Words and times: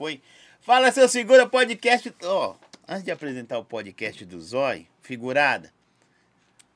foi. 0.00 0.22
Fala, 0.62 0.90
seu 0.90 1.06
segura 1.10 1.46
podcast. 1.46 2.10
Ó, 2.24 2.54
antes 2.88 3.04
de 3.04 3.10
apresentar 3.10 3.58
o 3.58 3.64
podcast 3.66 4.24
do 4.24 4.40
Zói, 4.40 4.86
figurada. 5.02 5.70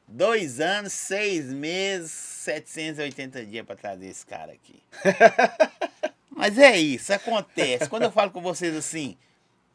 Dois 0.07 0.61
anos, 0.61 0.93
seis 0.93 1.47
meses, 1.47 2.11
780 2.11 3.47
dias 3.47 3.65
pra 3.65 3.77
trazer 3.77 4.09
esse 4.09 4.27
cara 4.27 4.53
aqui. 4.53 4.83
Mas 6.29 6.59
é 6.59 6.77
isso, 6.77 7.15
acontece. 7.15 7.89
Quando 7.89 8.03
eu 8.03 8.13
falo 8.13 8.31
com 8.31 8.43
vocês 8.43 8.77
assim, 8.77 9.17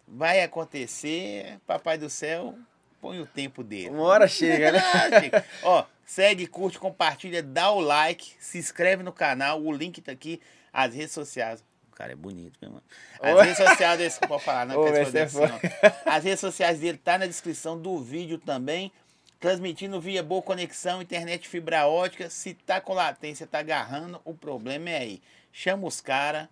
vai 0.07 0.43
acontecer, 0.43 1.57
Papai 1.66 1.97
do 1.97 2.07
Céu 2.07 2.55
põe 3.02 3.20
o 3.20 3.25
tempo 3.25 3.63
dele. 3.63 3.89
Uma 3.89 4.04
hora 4.04 4.27
chega, 4.27 4.73
né? 4.73 4.79
Chega. 5.21 5.45
Ó, 5.63 5.86
segue, 6.05 6.45
curte, 6.45 6.77
compartilha, 6.77 7.41
dá 7.41 7.71
o 7.71 7.79
like, 7.79 8.34
se 8.39 8.59
inscreve 8.59 9.02
no 9.02 9.11
canal, 9.11 9.59
o 9.59 9.71
link 9.71 10.00
tá 10.02 10.11
aqui, 10.11 10.39
as 10.71 10.93
redes 10.93 11.13
sociais. 11.13 11.63
Cara 12.00 12.13
é 12.13 12.16
bonito, 12.16 12.57
meu 12.61 12.71
mano. 12.71 12.83
As 13.19 13.36
Ô. 13.36 13.42
redes 13.42 13.57
sociais 13.57 13.97
dele, 13.97 14.14
pode 14.25 14.43
falar, 14.46 14.65
não, 14.65 14.79
Ô, 14.79 14.87
é 14.87 15.01
assim, 15.01 15.37
ó. 15.37 16.10
As 16.10 16.23
redes 16.23 16.39
sociais 16.39 16.79
dele 16.79 16.97
tá 16.97 17.18
na 17.18 17.25
descrição 17.25 17.78
do 17.78 18.00
vídeo 18.00 18.37
também. 18.37 18.89
Transmitindo 19.37 20.00
via 20.00 20.23
boa 20.23 20.42
conexão, 20.42 21.01
internet 21.01 21.46
fibra 21.50 21.87
ótica. 21.87 22.29
Se 22.29 22.54
tá 22.54 22.79
com 22.79 22.93
latência, 22.93 23.46
tá 23.46 23.59
agarrando, 23.59 24.21
o 24.23 24.33
problema 24.33 24.89
é 24.89 24.97
aí. 24.97 25.21
Chama 25.51 25.86
os 25.86 26.00
caras, 26.00 26.47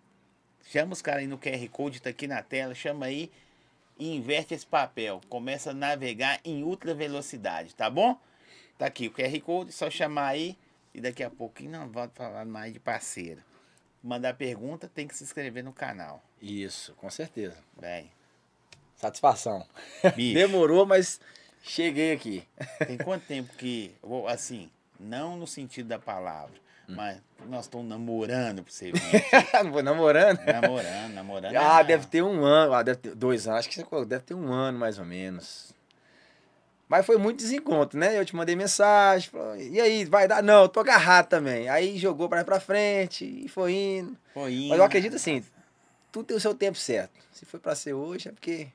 chama 0.70 0.92
os 0.92 1.02
caras 1.02 1.22
aí 1.22 1.28
no 1.28 1.38
QR 1.38 1.66
Code, 1.70 2.02
tá 2.02 2.10
aqui 2.10 2.28
na 2.28 2.44
tela, 2.44 2.76
chama 2.76 3.06
aí 3.06 3.32
e 3.98 4.14
inverte 4.18 4.54
esse 4.54 4.66
papel. 4.66 5.22
Começa 5.30 5.72
a 5.72 5.74
navegar 5.74 6.42
em 6.44 6.62
ultra 6.62 6.94
velocidade, 6.94 7.74
tá 7.74 7.90
bom? 7.90 8.20
Tá 8.78 8.88
aqui 8.88 9.08
o 9.08 9.12
QR 9.12 9.40
Code, 9.40 9.72
só 9.72 9.90
chamar 9.90 10.28
aí 10.28 10.58
e 10.94 11.00
daqui 11.00 11.24
a 11.24 11.30
pouquinho 11.30 11.72
não 11.72 11.88
volto 11.88 12.16
falar 12.16 12.44
mais 12.44 12.74
de 12.74 12.82
parceiro. 12.82 13.42
Mandar 14.04 14.34
pergunta, 14.36 14.90
tem 14.94 15.08
que 15.08 15.16
se 15.16 15.24
inscrever 15.24 15.64
no 15.64 15.74
canal. 15.74 16.24
Isso, 16.42 16.94
com 16.94 17.10
certeza. 17.10 17.58
Bem, 17.80 18.12
Satisfação. 18.96 19.66
bicho, 20.16 20.34
Demorou, 20.40 20.86
mas 20.86 21.20
cheguei 21.62 22.14
aqui. 22.14 22.48
tem 22.86 22.98
quanto 22.98 23.26
tempo 23.26 23.54
que, 23.56 23.94
assim, 24.28 24.70
não 25.00 25.36
no 25.36 25.46
sentido 25.46 25.88
da 25.90 26.00
palavra, 26.00 26.56
mas 26.88 27.20
nós 27.48 27.66
estamos 27.66 27.86
namorando 27.88 28.64
pra 28.64 28.72
você 28.72 28.92
ver. 28.92 29.26
Não 29.64 29.72
vou 29.74 29.84
namorando. 29.84 30.40
namorando, 30.46 31.14
namorando. 31.14 31.56
Ah, 31.56 31.82
é- 31.82 31.84
deve 31.84 32.08
ter 32.08 32.22
um 32.24 32.46
ano. 32.46 32.74
Ah, 32.74 32.82
deve 32.82 33.00
ter 33.00 33.14
dois 33.16 33.48
anos. 33.48 33.60
Acho 33.60 33.70
que 33.70 34.06
deve 34.06 34.24
ter 34.24 34.34
um 34.34 34.52
ano, 34.54 34.80
mais 34.80 34.98
ou 34.98 35.06
menos. 35.06 35.74
Mas 36.88 37.06
foi 37.06 37.18
muito 37.18 37.38
desencontro, 37.38 38.00
né? 38.00 38.18
Eu 38.18 38.26
te 38.26 38.36
mandei 38.36 38.56
mensagem. 38.56 39.30
Falou, 39.30 39.56
e 39.58 39.80
aí, 39.80 40.06
vai 40.06 40.28
dar? 40.28 40.42
Não, 40.42 40.64
eu 40.64 40.70
tô 40.70 40.80
agarrado 40.80 41.28
também. 41.28 41.68
Aí 41.68 41.98
jogou 41.98 42.30
pra, 42.30 42.44
pra 42.46 42.60
frente 42.60 43.26
e 43.26 43.48
foi 43.50 43.74
indo. 43.74 44.18
Foi 44.34 44.54
indo. 44.54 44.70
Mas 44.70 44.80
eu 44.80 44.86
acredito 44.86 45.16
assim, 45.16 45.44
tudo 46.12 46.28
tem 46.28 46.38
o 46.38 46.40
seu 46.40 46.56
tempo 46.56 46.78
certo. 46.78 47.12
Se 47.34 47.46
foi 47.46 47.60
pra 47.60 47.76
ser 47.76 47.94
hoje, 47.94 48.30
é 48.30 48.32
porque 48.32 48.68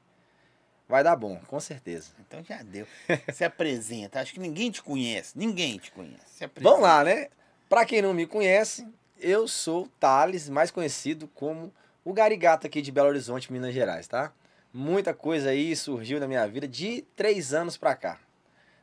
vai 0.87 1.03
dar 1.03 1.17
bom, 1.17 1.41
com 1.47 1.59
certeza. 1.59 2.11
Então 2.21 2.45
já 2.45 2.63
deu. 2.63 2.87
Se 3.33 3.45
apresenta. 3.45 4.21
Acho 4.21 4.35
que 4.35 4.41
ninguém 4.41 4.71
te 4.71 4.83
conhece. 4.83 5.37
Ninguém 5.37 5.79
te 5.79 5.91
conhece. 5.91 6.37
Se 6.37 6.45
apresenta. 6.45 6.71
Vamos 6.71 6.83
lá, 6.87 7.03
né? 7.03 7.29
Pra 7.69 7.87
quem 7.87 8.03
não 8.03 8.13
me 8.13 8.27
conhece, 8.27 8.87
eu 9.19 9.49
sou 9.49 9.85
o 9.85 9.89
Thales, 9.89 10.51
mais 10.51 10.71
conhecido 10.71 11.27
como 11.29 11.73
o 12.05 12.13
Garigato 12.13 12.67
aqui 12.67 12.83
de 12.83 12.93
Belo 12.93 13.09
Horizonte, 13.09 13.51
Minas 13.51 13.73
Gerais, 13.73 14.07
tá? 14.07 14.31
Muita 14.73 15.13
coisa 15.13 15.51
aí 15.51 15.75
surgiu 15.77 16.19
na 16.19 16.27
minha 16.27 16.47
vida 16.47 16.67
de 16.67 17.03
três 17.15 17.53
anos 17.53 17.77
pra 17.77 17.95
cá. 17.95 18.19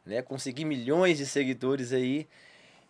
Né? 0.05 0.21
Consegui 0.21 0.63
milhões 0.65 1.17
de 1.17 1.25
seguidores 1.25 1.91
aí. 1.93 2.27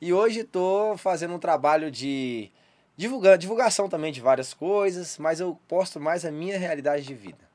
E 0.01 0.11
hoje 0.13 0.43
tô 0.43 0.95
fazendo 0.97 1.33
um 1.33 1.39
trabalho 1.39 1.89
de 1.91 2.49
divulga- 2.97 3.37
divulgação 3.37 3.87
também 3.89 4.11
de 4.11 4.21
várias 4.21 4.53
coisas, 4.53 5.17
mas 5.17 5.39
eu 5.39 5.57
posto 5.67 5.99
mais 5.99 6.25
a 6.25 6.31
minha 6.31 6.57
realidade 6.57 7.03
de 7.05 7.13
vida. 7.13 7.49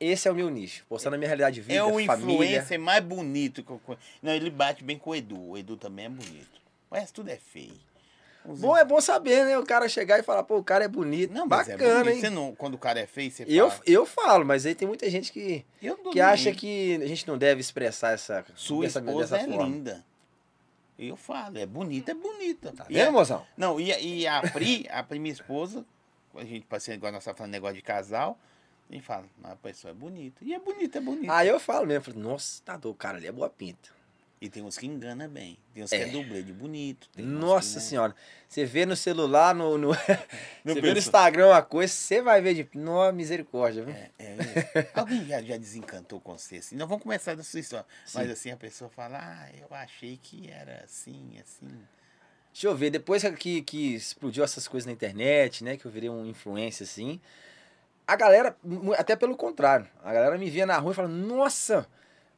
Esse 0.00 0.28
é 0.28 0.30
o 0.30 0.34
meu 0.34 0.50
nicho, 0.50 0.84
postando 0.88 1.14
a 1.14 1.18
minha 1.18 1.28
realidade 1.28 1.54
de 1.54 1.60
vida, 1.62 1.74
É 1.74 1.82
o 1.82 2.04
família. 2.04 2.34
influencer 2.34 2.78
mais 2.80 3.02
bonito 3.02 3.62
que 3.62 3.70
eu 3.70 3.78
conheço. 3.78 4.02
Não, 4.22 4.32
ele 4.32 4.50
bate 4.50 4.82
bem 4.84 4.98
com 4.98 5.10
o 5.10 5.14
Edu. 5.14 5.50
O 5.50 5.56
Edu 5.56 5.76
também 5.76 6.06
é 6.06 6.08
bonito. 6.10 6.60
Mas 6.90 7.10
tudo 7.10 7.30
é 7.30 7.36
feio. 7.36 7.72
Bom, 8.46 8.76
é 8.76 8.84
bom 8.84 9.00
saber, 9.00 9.44
né? 9.46 9.58
O 9.58 9.64
cara 9.64 9.88
chegar 9.88 10.18
e 10.18 10.22
falar, 10.22 10.42
pô, 10.42 10.58
o 10.58 10.64
cara 10.64 10.84
é 10.84 10.88
bonito. 10.88 11.32
Não, 11.32 11.44
é 11.44 11.48
Bacana, 11.48 12.04
bonito. 12.04 12.14
hein? 12.14 12.20
Você 12.20 12.30
não, 12.30 12.54
quando 12.54 12.74
o 12.74 12.78
cara 12.78 13.00
é 13.00 13.06
feio, 13.06 13.30
você 13.30 13.44
Eu, 13.48 13.70
fala. 13.70 13.82
eu 13.86 14.06
falo, 14.06 14.44
mas 14.44 14.66
aí 14.66 14.74
tem 14.74 14.86
muita 14.86 15.08
gente 15.10 15.32
que, 15.32 15.64
que 16.12 16.20
acha 16.20 16.52
que 16.52 16.96
a 17.02 17.06
gente 17.06 17.26
não 17.26 17.38
deve 17.38 17.60
expressar 17.60 18.12
essa 18.12 18.44
Sua 18.54 18.82
dessa, 18.84 18.98
esposa 18.98 19.36
dessa 19.36 19.38
é 19.38 19.46
forma. 19.54 19.64
linda. 19.72 20.04
Eu 20.98 21.16
falo, 21.16 21.58
é 21.58 21.66
bonita, 21.66 22.10
é 22.12 22.14
bonita. 22.14 22.72
Tá 22.72 22.86
E 22.88 22.94
vendo, 22.94 23.08
a- 23.08 23.12
mozão? 23.12 23.44
Não, 23.56 23.80
e, 23.80 23.92
a- 23.92 23.98
e 23.98 24.26
a 24.26 24.42
Pri, 24.42 24.86
a 24.90 25.02
Pri, 25.02 25.18
minha 25.18 25.32
esposa, 25.32 25.84
a 26.34 26.44
gente 26.44 26.66
passei 26.66 26.94
igual 26.94 27.10
nós 27.12 27.24
falando 27.24 27.50
negócio 27.50 27.74
de 27.76 27.82
casal, 27.82 28.38
a 28.88 28.92
gente 28.94 29.04
fala, 29.04 29.24
mas 29.40 29.52
a 29.52 29.56
pessoa 29.56 29.90
é 29.90 29.94
bonita. 29.94 30.44
E 30.44 30.54
é 30.54 30.58
bonita, 30.58 30.98
é 30.98 31.00
bonita. 31.00 31.34
Aí 31.34 31.48
eu 31.48 31.58
falo 31.58 31.86
mesmo, 31.86 32.04
falo, 32.12 32.20
nossa, 32.20 32.62
tá 32.62 32.76
doido, 32.76 32.94
o 32.94 32.98
cara 32.98 33.16
ali 33.16 33.26
é 33.26 33.32
boa 33.32 33.48
pinta. 33.50 33.88
E 34.40 34.48
tem 34.50 34.62
uns 34.62 34.76
que 34.76 34.84
engana 34.86 35.26
bem. 35.26 35.56
Tem 35.72 35.82
uns 35.82 35.90
que 35.90 35.96
É. 35.96 36.02
é 36.02 36.06
dublê 36.06 36.42
de 36.42 36.52
bonito. 36.52 37.08
Nossa 37.16 37.68
que, 37.70 37.74
né? 37.76 37.80
senhora, 37.88 38.14
você 38.48 38.64
vê 38.66 38.84
no 38.84 38.94
celular, 38.94 39.54
no, 39.54 39.78
no- 39.78 39.90
você 40.64 40.80
vê 40.80 40.92
no. 40.92 40.98
Instagram 40.98 41.48
uma 41.48 41.62
coisa, 41.62 41.92
você 41.92 42.20
vai 42.20 42.42
ver 42.42 42.54
de, 42.54 42.68
nossa, 42.78 43.12
misericórdia, 43.12 43.84
viu? 43.84 43.94
É, 43.94 44.10
é 44.18 44.34
mesmo. 44.34 44.88
Alguém 44.94 45.24
já, 45.26 45.40
já 45.40 45.56
desencantou 45.56 46.20
com 46.20 46.36
você 46.36 46.56
assim? 46.56 46.76
Não 46.76 46.86
vamos 46.86 47.02
começar 47.02 47.34
da 47.34 47.42
sua 47.42 47.60
história. 47.60 47.86
Mas 48.12 48.26
Sim. 48.26 48.32
assim, 48.32 48.50
a 48.50 48.56
pessoa 48.56 48.90
fala, 48.90 49.18
ah, 49.18 49.48
eu 49.58 49.68
achei 49.70 50.18
que 50.22 50.50
era 50.50 50.82
assim, 50.84 51.38
assim. 51.40 51.68
Deixa 52.52 52.66
eu 52.66 52.76
ver, 52.76 52.90
depois 52.90 53.22
que, 53.38 53.62
que 53.62 53.94
explodiu 53.94 54.44
essas 54.44 54.68
coisas 54.68 54.86
na 54.86 54.92
internet, 54.92 55.64
né, 55.64 55.76
que 55.76 55.86
eu 55.86 55.90
virei 55.90 56.10
um 56.10 56.24
influencer 56.26 56.86
assim, 56.86 57.20
a 58.06 58.14
galera, 58.14 58.54
até 58.98 59.16
pelo 59.16 59.36
contrário, 59.36 59.88
a 60.02 60.12
galera 60.12 60.36
me 60.36 60.50
via 60.50 60.66
na 60.66 60.76
rua 60.78 60.92
e 60.92 60.94
falava, 60.94 61.12
nossa, 61.14 61.86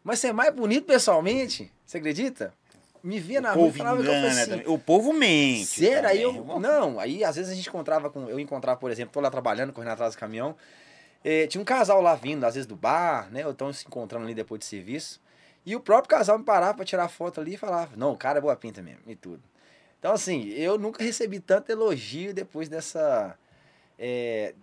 mas 0.07 0.21
você 0.21 0.29
é 0.29 0.33
mais 0.33 0.55
bonito 0.55 0.85
pessoalmente? 0.87 1.71
Você 1.85 1.99
acredita? 1.99 2.55
Me 3.03 3.19
via 3.19 3.41
na 3.41 3.53
o 3.53 3.57
rua 3.57 3.69
e 3.69 3.73
falava 3.73 4.03
que 4.03 4.09
eu 4.09 4.15
engana 4.15 4.41
assim, 4.41 4.51
também. 4.51 4.69
O 4.69 4.79
povo 4.79 5.13
mente. 5.13 5.67
Sério? 5.67 6.09
Aí 6.09 6.23
eu. 6.23 6.45
Não, 6.61 7.01
aí 7.01 7.25
às 7.25 7.35
vezes 7.35 7.51
a 7.51 7.55
gente 7.55 7.69
encontrava 7.69 8.09
com. 8.09 8.29
Eu 8.29 8.39
encontrava, 8.39 8.79
por 8.79 8.89
exemplo, 8.91 9.13
tô 9.13 9.21
lá 9.21 9.31
trabalhando, 9.31 9.73
correndo 9.73 9.91
atrás 9.93 10.15
do 10.15 10.19
caminhão. 10.19 10.57
eh, 11.25 11.49
tinha 11.49 11.61
um 11.61 11.65
casal 11.65 12.01
lá 12.01 12.15
vindo, 12.15 12.45
às 12.45 12.55
vezes 12.55 12.67
do 12.67 12.77
bar, 12.77 13.29
né? 13.33 13.45
Ou 13.45 13.51
estão 13.51 13.73
se 13.73 13.85
encontrando 13.85 14.25
ali 14.27 14.35
depois 14.35 14.61
de 14.61 14.65
serviço. 14.67 15.21
E 15.65 15.75
o 15.75 15.81
próprio 15.81 16.09
casal 16.17 16.39
me 16.39 16.45
parava 16.45 16.75
pra 16.75 16.85
tirar 16.85 17.09
foto 17.09 17.41
ali 17.41 17.55
e 17.55 17.57
falava: 17.57 17.97
Não, 17.97 18.13
o 18.13 18.17
cara 18.17 18.39
é 18.39 18.41
boa 18.41 18.55
pinta 18.55 18.81
mesmo, 18.83 19.01
e 19.09 19.17
tudo. 19.17 19.43
Então, 19.99 20.13
assim, 20.13 20.49
eu 20.51 20.79
nunca 20.79 21.03
recebi 21.03 21.41
tanto 21.41 21.73
elogio 21.73 22.33
depois 22.33 22.69
dessa. 22.69 23.37
eh, 23.99 24.55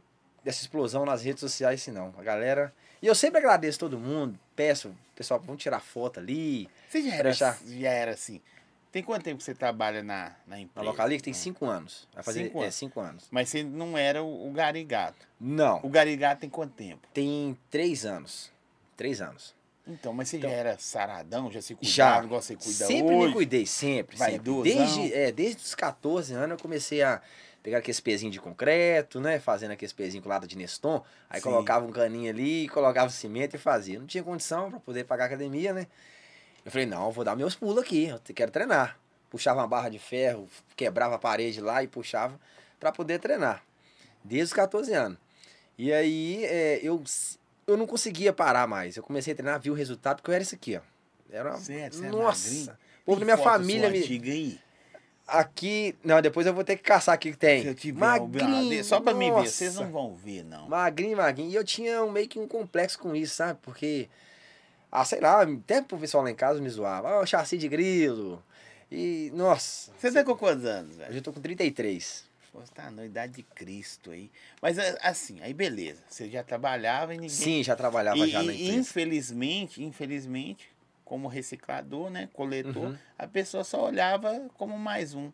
dessa 0.44 0.62
explosão 0.62 1.06
nas 1.06 1.24
redes 1.24 1.40
sociais, 1.42 1.82
assim, 1.82 1.92
não. 1.92 2.14
A 2.18 2.24
galera. 2.24 2.74
E 3.02 3.08
eu 3.08 3.16
sempre 3.16 3.40
agradeço 3.40 3.80
todo 3.80 3.98
mundo, 4.00 4.40
peço, 4.56 4.96
pessoal, 5.16 5.40
vamos 5.40 5.62
tirar 5.62 5.80
foto 5.80 6.20
ali. 6.20 6.70
Você 6.90 7.02
já 7.02 7.14
era, 7.16 7.24
deixar- 7.24 7.58
já 7.66 7.90
era 7.90 8.12
assim. 8.12 8.42
Tem 8.92 9.02
quanto 9.02 9.24
tempo 9.24 9.38
que 9.40 9.44
você 9.44 9.56
trabalha 9.56 10.04
na, 10.04 10.26
na 10.26 10.36
Na 10.56 10.60
empresa? 10.60 10.88
Localic 10.88 11.24
tem 11.24 11.34
cinco 11.34 11.66
anos. 11.66 12.08
Vai 12.14 12.24
fazer 12.24 12.44
Cinco 12.44 12.60
é, 12.60 12.62
anos. 12.64 12.76
cinco 12.76 13.00
anos. 13.00 13.28
Mas 13.32 13.50
você 13.50 13.64
não 13.64 13.98
era 13.98 14.22
o, 14.22 14.48
o 14.48 14.52
Garigato. 14.52 15.28
Não. 15.40 15.80
O 15.84 15.90
Garigato 15.90 16.42
tem 16.42 16.50
quanto 16.50 16.74
tempo? 16.74 17.08
Tem 17.12 17.58
três 17.72 18.06
anos. 18.06 18.52
Três 18.96 19.20
anos. 19.20 19.56
Então, 19.88 20.14
mas 20.14 20.30
você 20.30 20.38
Então- 20.38 20.50
já 20.50 20.56
era 20.56 20.78
saradão, 20.78 21.52
já 21.52 21.60
se 21.62 21.74
cuidava, 21.74 22.20
Já. 22.20 22.24
igual 22.24 22.42
você 22.42 22.56
cuida 22.56 22.86
sempre 22.86 23.16
hoje? 23.16 23.28
me 23.28 23.34
cuidei, 23.34 23.66
sempre. 23.66 24.16
sempre. 24.18 24.32
Vaidosão. 24.38 24.62
Desde, 24.64 25.14
é, 25.14 25.32
desde 25.32 25.62
os 25.64 25.74
14 25.76 26.34
anos 26.36 26.52
eu 26.52 26.62
comecei 26.62 27.02
a 27.02 27.20
pegar 27.64 27.78
aqueles 27.78 28.02
pezinhos 28.02 28.34
de 28.34 28.42
concreto, 28.42 29.22
né? 29.22 29.40
Fazendo 29.40 29.72
aqueles 29.72 29.94
pezinhos 29.94 30.22
com 30.22 30.30
lata 30.30 30.46
de 30.46 30.58
Neston. 30.58 31.02
Aí 31.30 31.40
Sim. 31.40 31.50
colocava 31.50 31.86
um 31.86 31.92
caninho 31.92 32.30
ali, 32.30 32.68
colocava 32.68 33.10
cimento 33.10 33.56
e 33.56 33.58
fazia. 33.58 33.98
Não 33.98 34.06
tinha 34.06 34.24
condição 34.24 34.70
para 34.70 34.82
poder 34.82 35.06
pagar 35.06 35.26
academia, 35.26 35.74
né? 35.74 35.88
Eu 36.66 36.72
falei, 36.72 36.86
não, 36.86 37.06
eu 37.06 37.12
vou 37.12 37.24
dar 37.24 37.36
meus 37.36 37.56
pulos 37.56 37.82
aqui, 37.82 38.10
eu 38.10 38.20
quero 38.36 38.52
treinar. 38.52 39.00
Puxava 39.30 39.62
uma 39.62 39.68
barra 39.68 39.90
de 39.90 39.98
ferro, 39.98 40.48
quebrava 40.76 41.16
a 41.16 41.20
parede 41.20 41.60
lá 41.60 41.82
e 41.82 41.88
puxava 41.88 42.40
para 42.80 42.92
poder 42.92 43.20
treinar. 43.20 43.64
Desde 44.24 44.46
os 44.46 44.54
14 44.54 44.94
anos. 44.94 45.18
E 45.78 45.92
aí 45.92 46.46
é, 46.46 46.80
eu, 46.84 47.02
eu 47.66 47.78
não 47.78 47.88
conseguia 47.88 48.32
parar 48.32 48.68
mais. 48.68 48.96
Eu 48.96 49.04
comecei 49.04 49.34
a 49.34 49.36
treinar, 49.36 49.60
vi 49.60 49.72
o 49.72 49.74
resultado, 49.74 50.18
porque 50.18 50.30
eu 50.30 50.36
era 50.36 50.44
isso 50.44 50.56
aqui, 50.56 50.78
ó. 50.78 50.82
Era 51.32 51.50
uma... 51.50 51.58
Certo, 51.58 51.96
você 51.96 52.06
é 52.06 52.10
Nossa! 52.10 52.80
o 53.02 53.06
povo 53.06 53.20
da 53.20 53.26
minha 53.26 53.38
família 53.38 53.90
me... 53.90 54.00
antiga? 54.00 54.32
Aqui. 55.34 55.96
Não, 56.04 56.22
depois 56.22 56.46
eu 56.46 56.54
vou 56.54 56.64
ter 56.64 56.76
que 56.76 56.84
caçar 56.84 57.16
aqui 57.16 57.32
que 57.32 57.38
tem. 57.38 57.64
Se 57.64 57.68
eu 57.68 57.76
tiver 57.76 58.00
magrinho. 58.00 58.84
Só 58.84 59.00
pra 59.00 59.14
mim 59.14 59.26
ver, 59.26 59.38
nossa. 59.38 59.52
vocês 59.52 59.76
não 59.76 59.92
vão 59.92 60.16
ver, 60.16 60.44
não. 60.44 60.70
Magrinho, 60.70 61.18
magrinho. 61.18 61.50
E 61.50 61.56
eu 61.56 61.64
tinha 61.64 62.04
um, 62.04 62.12
meio 62.12 62.28
que 62.28 62.38
um 62.38 62.48
complexo 62.48 63.00
com 63.00 63.16
isso, 63.16 63.36
sabe? 63.36 63.60
Porque. 63.64 64.08
Ah, 64.92 65.04
sei 65.04 65.20
lá, 65.20 65.42
até 65.42 65.80
o 65.80 65.98
pessoal 65.98 66.24
lá 66.24 66.30
em 66.30 66.36
casa 66.36 66.62
me 66.62 66.70
zoava. 66.70 67.10
Ah, 67.10 67.20
o 67.22 67.26
chassi 67.26 67.58
de 67.58 67.68
grilo. 67.68 68.44
E. 68.92 69.32
Nossa. 69.34 69.92
Você 69.98 70.12
tá 70.12 70.24
com 70.24 70.36
quantos 70.36 70.66
anos, 70.66 70.98
velho? 70.98 71.10
Hoje 71.10 71.18
eu 71.18 71.24
tô 71.24 71.34
com 71.34 71.42
33. 71.42 72.32
Pô, 72.52 72.60
Você 72.60 72.72
tá 72.72 72.92
na 72.92 73.04
idade 73.04 73.34
de 73.34 73.42
Cristo 73.42 74.12
aí. 74.12 74.30
Mas 74.62 74.78
é, 74.78 74.96
assim, 75.02 75.42
aí 75.42 75.56
beleza. 75.56 76.04
Você 76.08 76.30
já 76.30 76.44
trabalhava 76.44 77.16
e 77.16 77.18
ninguém. 77.18 77.30
Sim, 77.30 77.64
já 77.64 77.76
trabalhava 77.76 78.20
e, 78.20 78.30
já 78.30 78.44
na 78.44 78.54
empresa. 78.54 78.72
infelizmente, 78.72 79.84
infelizmente, 79.84 80.70
como 81.06 81.28
reciclador, 81.28 82.10
né? 82.10 82.30
Coletor, 82.34 82.76
Uhum. 82.78 82.98
a 83.18 83.28
pessoa 83.28 83.64
só 83.64 83.86
olhava 83.86 84.50
como 84.58 84.78
mais 84.78 85.14
um. 85.14 85.32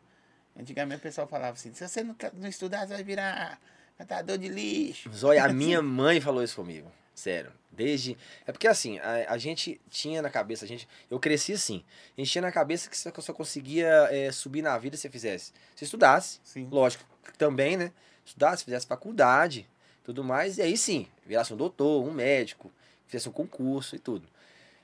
Antigamente 0.58 1.00
o 1.00 1.04
pessoal 1.04 1.28
falava 1.28 1.54
assim, 1.54 1.74
se 1.74 1.88
você 1.88 2.04
não, 2.04 2.14
tra- 2.14 2.32
não 2.34 2.48
estudar, 2.50 2.88
você 2.88 2.94
vai 2.96 3.04
virar 3.04 3.60
Catador 3.98 4.38
de 4.38 4.48
lixo. 4.48 5.12
Zóia, 5.14 5.44
a 5.44 5.50
minha 5.54 5.82
mãe 5.82 6.22
falou 6.22 6.42
isso 6.44 6.56
comigo. 6.56 6.90
Sério. 7.14 7.52
Desde. 7.70 8.18
É 8.48 8.52
porque 8.54 8.68
assim, 8.68 8.98
a, 9.00 9.34
a 9.34 9.38
gente 9.38 9.80
tinha 9.90 10.22
na 10.22 10.30
cabeça, 10.30 10.64
a 10.64 10.68
gente. 10.68 10.88
Eu 11.12 11.20
cresci 11.20 11.52
assim. 11.54 11.84
A 12.18 12.22
gente 12.22 12.32
tinha 12.32 12.42
na 12.42 12.52
cabeça 12.52 12.90
que 12.90 12.98
você 12.98 13.12
só 13.22 13.34
conseguia 13.34 14.08
é, 14.10 14.32
subir 14.32 14.62
na 14.62 14.78
vida 14.78 14.96
se 14.96 15.02
você 15.02 15.10
fizesse. 15.10 15.52
Se 15.76 15.84
estudasse, 15.84 16.40
Sim. 16.46 16.68
lógico, 16.72 17.04
também, 17.38 17.76
né? 17.76 17.92
Estudasse, 18.26 18.64
fizesse 18.64 18.88
faculdade, 18.88 19.68
tudo 20.04 20.24
mais, 20.24 20.58
e 20.58 20.62
aí 20.62 20.78
sim, 20.78 21.08
virasse 21.26 21.54
um 21.54 21.58
doutor, 21.58 22.06
um 22.08 22.12
médico, 22.12 22.72
fizesse 23.06 23.28
um 23.28 23.32
concurso 23.34 23.96
e 23.96 24.00
tudo. 24.00 24.28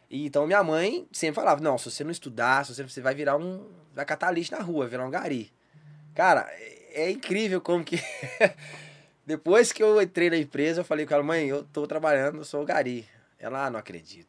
E, 0.09 0.25
então 0.25 0.45
minha 0.45 0.63
mãe 0.63 1.07
sempre 1.11 1.35
falava: 1.35 1.61
não, 1.61 1.77
se 1.77 1.89
você 1.91 2.03
não 2.03 2.11
estudar, 2.11 2.65
se 2.65 2.73
você, 2.73 2.83
você 2.83 3.01
vai 3.01 3.13
virar 3.15 3.37
um. 3.37 3.67
Vai 3.93 4.05
catar 4.05 4.31
lixo 4.31 4.51
na 4.55 4.61
rua, 4.61 4.87
virar 4.87 5.05
um 5.05 5.11
gari. 5.11 5.51
Cara, 6.13 6.47
é, 6.51 7.03
é 7.05 7.11
incrível 7.11 7.59
como 7.61 7.83
que. 7.83 7.97
Depois 9.25 9.71
que 9.71 9.81
eu 9.81 9.99
entrei 10.01 10.29
na 10.29 10.37
empresa, 10.37 10.81
eu 10.81 10.85
falei 10.85 11.05
com 11.05 11.13
ela, 11.13 11.23
mãe, 11.23 11.47
eu 11.47 11.63
tô 11.63 11.87
trabalhando, 11.87 12.37
eu 12.37 12.45
sou 12.45 12.61
o 12.61 12.65
gari. 12.65 13.07
Ela, 13.39 13.65
ah, 13.65 13.69
não 13.69 13.79
acredito. 13.79 14.27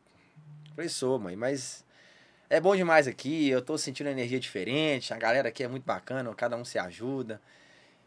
Eu 0.69 0.75
falei, 0.75 0.88
sou, 0.88 1.19
mãe, 1.19 1.37
mas 1.37 1.84
é 2.49 2.58
bom 2.61 2.75
demais 2.75 3.06
aqui, 3.06 3.49
eu 3.49 3.61
tô 3.61 3.76
sentindo 3.76 4.08
energia 4.08 4.40
diferente, 4.40 5.12
a 5.12 5.19
galera 5.19 5.49
aqui 5.49 5.62
é 5.62 5.69
muito 5.69 5.84
bacana, 5.84 6.34
cada 6.34 6.56
um 6.56 6.64
se 6.64 6.79
ajuda. 6.79 7.40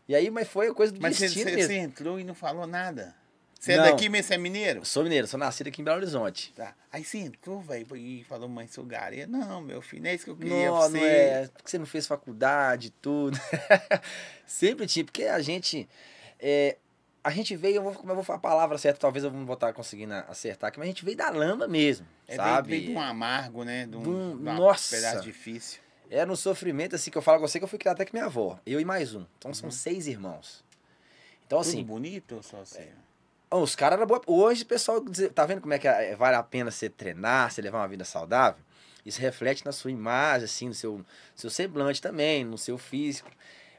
E 0.08 0.16
aí, 0.16 0.32
mas 0.32 0.48
foi 0.48 0.74
coisa 0.74 0.92
do 0.92 1.00
Mas 1.00 1.20
destino 1.20 1.46
você- 1.50 1.56
mesmo. 1.56 1.72
você 1.74 1.78
entrou 1.78 2.20
e 2.20 2.24
não 2.24 2.34
falou 2.34 2.66
nada. 2.66 3.16
Você 3.60 3.74
é 3.74 3.78
Não. 3.78 3.84
daqui 3.84 4.08
mesmo, 4.08 4.28
você 4.30 4.36
é 4.36 4.38
mineiro? 4.38 4.86
Sou 4.86 5.04
mineiro, 5.04 5.28
sou 5.28 5.38
nascido 5.38 5.68
aqui 5.68 5.82
em 5.82 5.84
Belo 5.84 5.98
Horizonte. 5.98 6.54
Tá. 6.56 6.74
Aí 6.94 7.04
você 7.04 7.18
entrou, 7.18 7.60
velho, 7.60 7.94
e 7.98 8.24
falou, 8.24 8.48
mãe, 8.48 8.68
sou 8.68 8.86
gareia. 8.86 9.28
Não, 9.28 9.60
meu 9.60 9.82
filho, 9.82 10.02
não 10.04 10.10
é 10.10 10.16
isso 10.16 10.24
que 10.24 10.32
eu 10.32 10.36
queria 10.38 10.72
Não, 10.72 10.78
pra 10.78 10.90
não 10.90 10.90
você. 11.00 11.06
é. 11.06 11.50
Porque 11.54 11.70
você 11.70 11.78
não 11.78 11.86
fez 11.86 12.08
faculdade 12.08 12.88
e 12.88 12.90
tudo. 12.92 13.38
Sempre 14.48 14.88
tinha, 14.88 15.04
porque 15.04 15.24
a 15.26 15.40
gente. 15.42 15.88
é, 16.40 16.78
a 17.22 17.32
gente 17.32 17.54
veio, 17.58 17.76
eu 17.76 17.84
vou, 17.84 17.94
como 17.94 18.12
eu 18.12 18.16
vou 18.16 18.24
falar 18.24 18.38
a 18.38 18.42
palavra 18.42 18.78
certa, 18.78 18.98
talvez 19.00 19.26
eu 19.26 19.30
não 19.32 19.46
vou 19.46 19.56
estar 19.56 19.74
conseguindo 19.74 20.14
acertar 20.14 20.70
aqui, 20.70 20.80
mas 20.80 20.86
a 20.88 20.92
gente 20.92 21.04
veio 21.04 21.18
da 21.18 21.30
lama 21.30 21.68
mesmo. 21.68 22.08
É, 22.30 22.38
veio, 22.38 22.42
sabe? 22.48 22.70
veio 22.70 22.86
de 22.88 22.92
um 22.94 23.00
amargo, 23.02 23.64
né? 23.66 23.86
De 23.86 23.98
um, 23.98 24.02
De 24.04 24.10
um- 24.10 24.36
nossa. 24.36 24.96
pedaço 24.96 25.22
difícil. 25.24 25.82
Era 26.10 26.32
um 26.32 26.36
sofrimento 26.36 26.96
assim 26.96 27.12
que 27.12 27.18
eu 27.18 27.22
falo 27.22 27.40
com 27.42 27.48
você 27.48 27.60
que 27.60 27.66
eu 27.66 27.68
fui 27.68 27.78
criado 27.78 27.96
até 27.96 28.06
com 28.06 28.14
minha 28.16 28.26
avó. 28.26 28.58
Eu 28.66 28.80
e 28.80 28.86
mais 28.86 29.14
um. 29.14 29.26
Então 29.38 29.54
são 29.54 29.66
Uhum. 29.66 29.72
seis 29.72 30.08
irmãos. 30.08 30.64
Então, 31.46 31.60
Tudo 31.60 31.68
assim, 31.70 31.84
bonito 31.84 32.36
ou 32.36 32.42
só 32.44 32.58
você? 32.64 32.88
ó, 32.96 33.09
os 33.52 33.76
caras 33.76 33.98
eram 33.98 34.08
boa. 34.08 34.22
Hoje 34.28 34.64
o 34.64 34.66
pessoal 34.66 35.04
tá 35.34 35.46
vendo 35.46 35.62
como 35.62 35.74
é 35.74 35.80
que 35.80 35.88
é- 35.88 36.16
vale 36.16 36.36
a 36.36 36.44
pena 36.44 36.70
você 36.72 36.90
treinar, 36.90 37.52
você 37.52 37.62
levar 37.62 37.80
uma 37.80 37.88
vida 37.88 38.06
saudável? 38.06 38.62
Isso 39.06 39.20
reflete 39.22 39.66
na 39.66 39.72
sua 39.72 39.92
imagem, 39.92 40.46
assim, 40.46 40.68
no 40.68 40.74
seu, 40.74 41.04
seu 41.36 41.50
semblante 41.50 42.02
também, 42.02 42.44
no 42.44 42.58
seu 42.58 42.78
físico. 42.78 43.30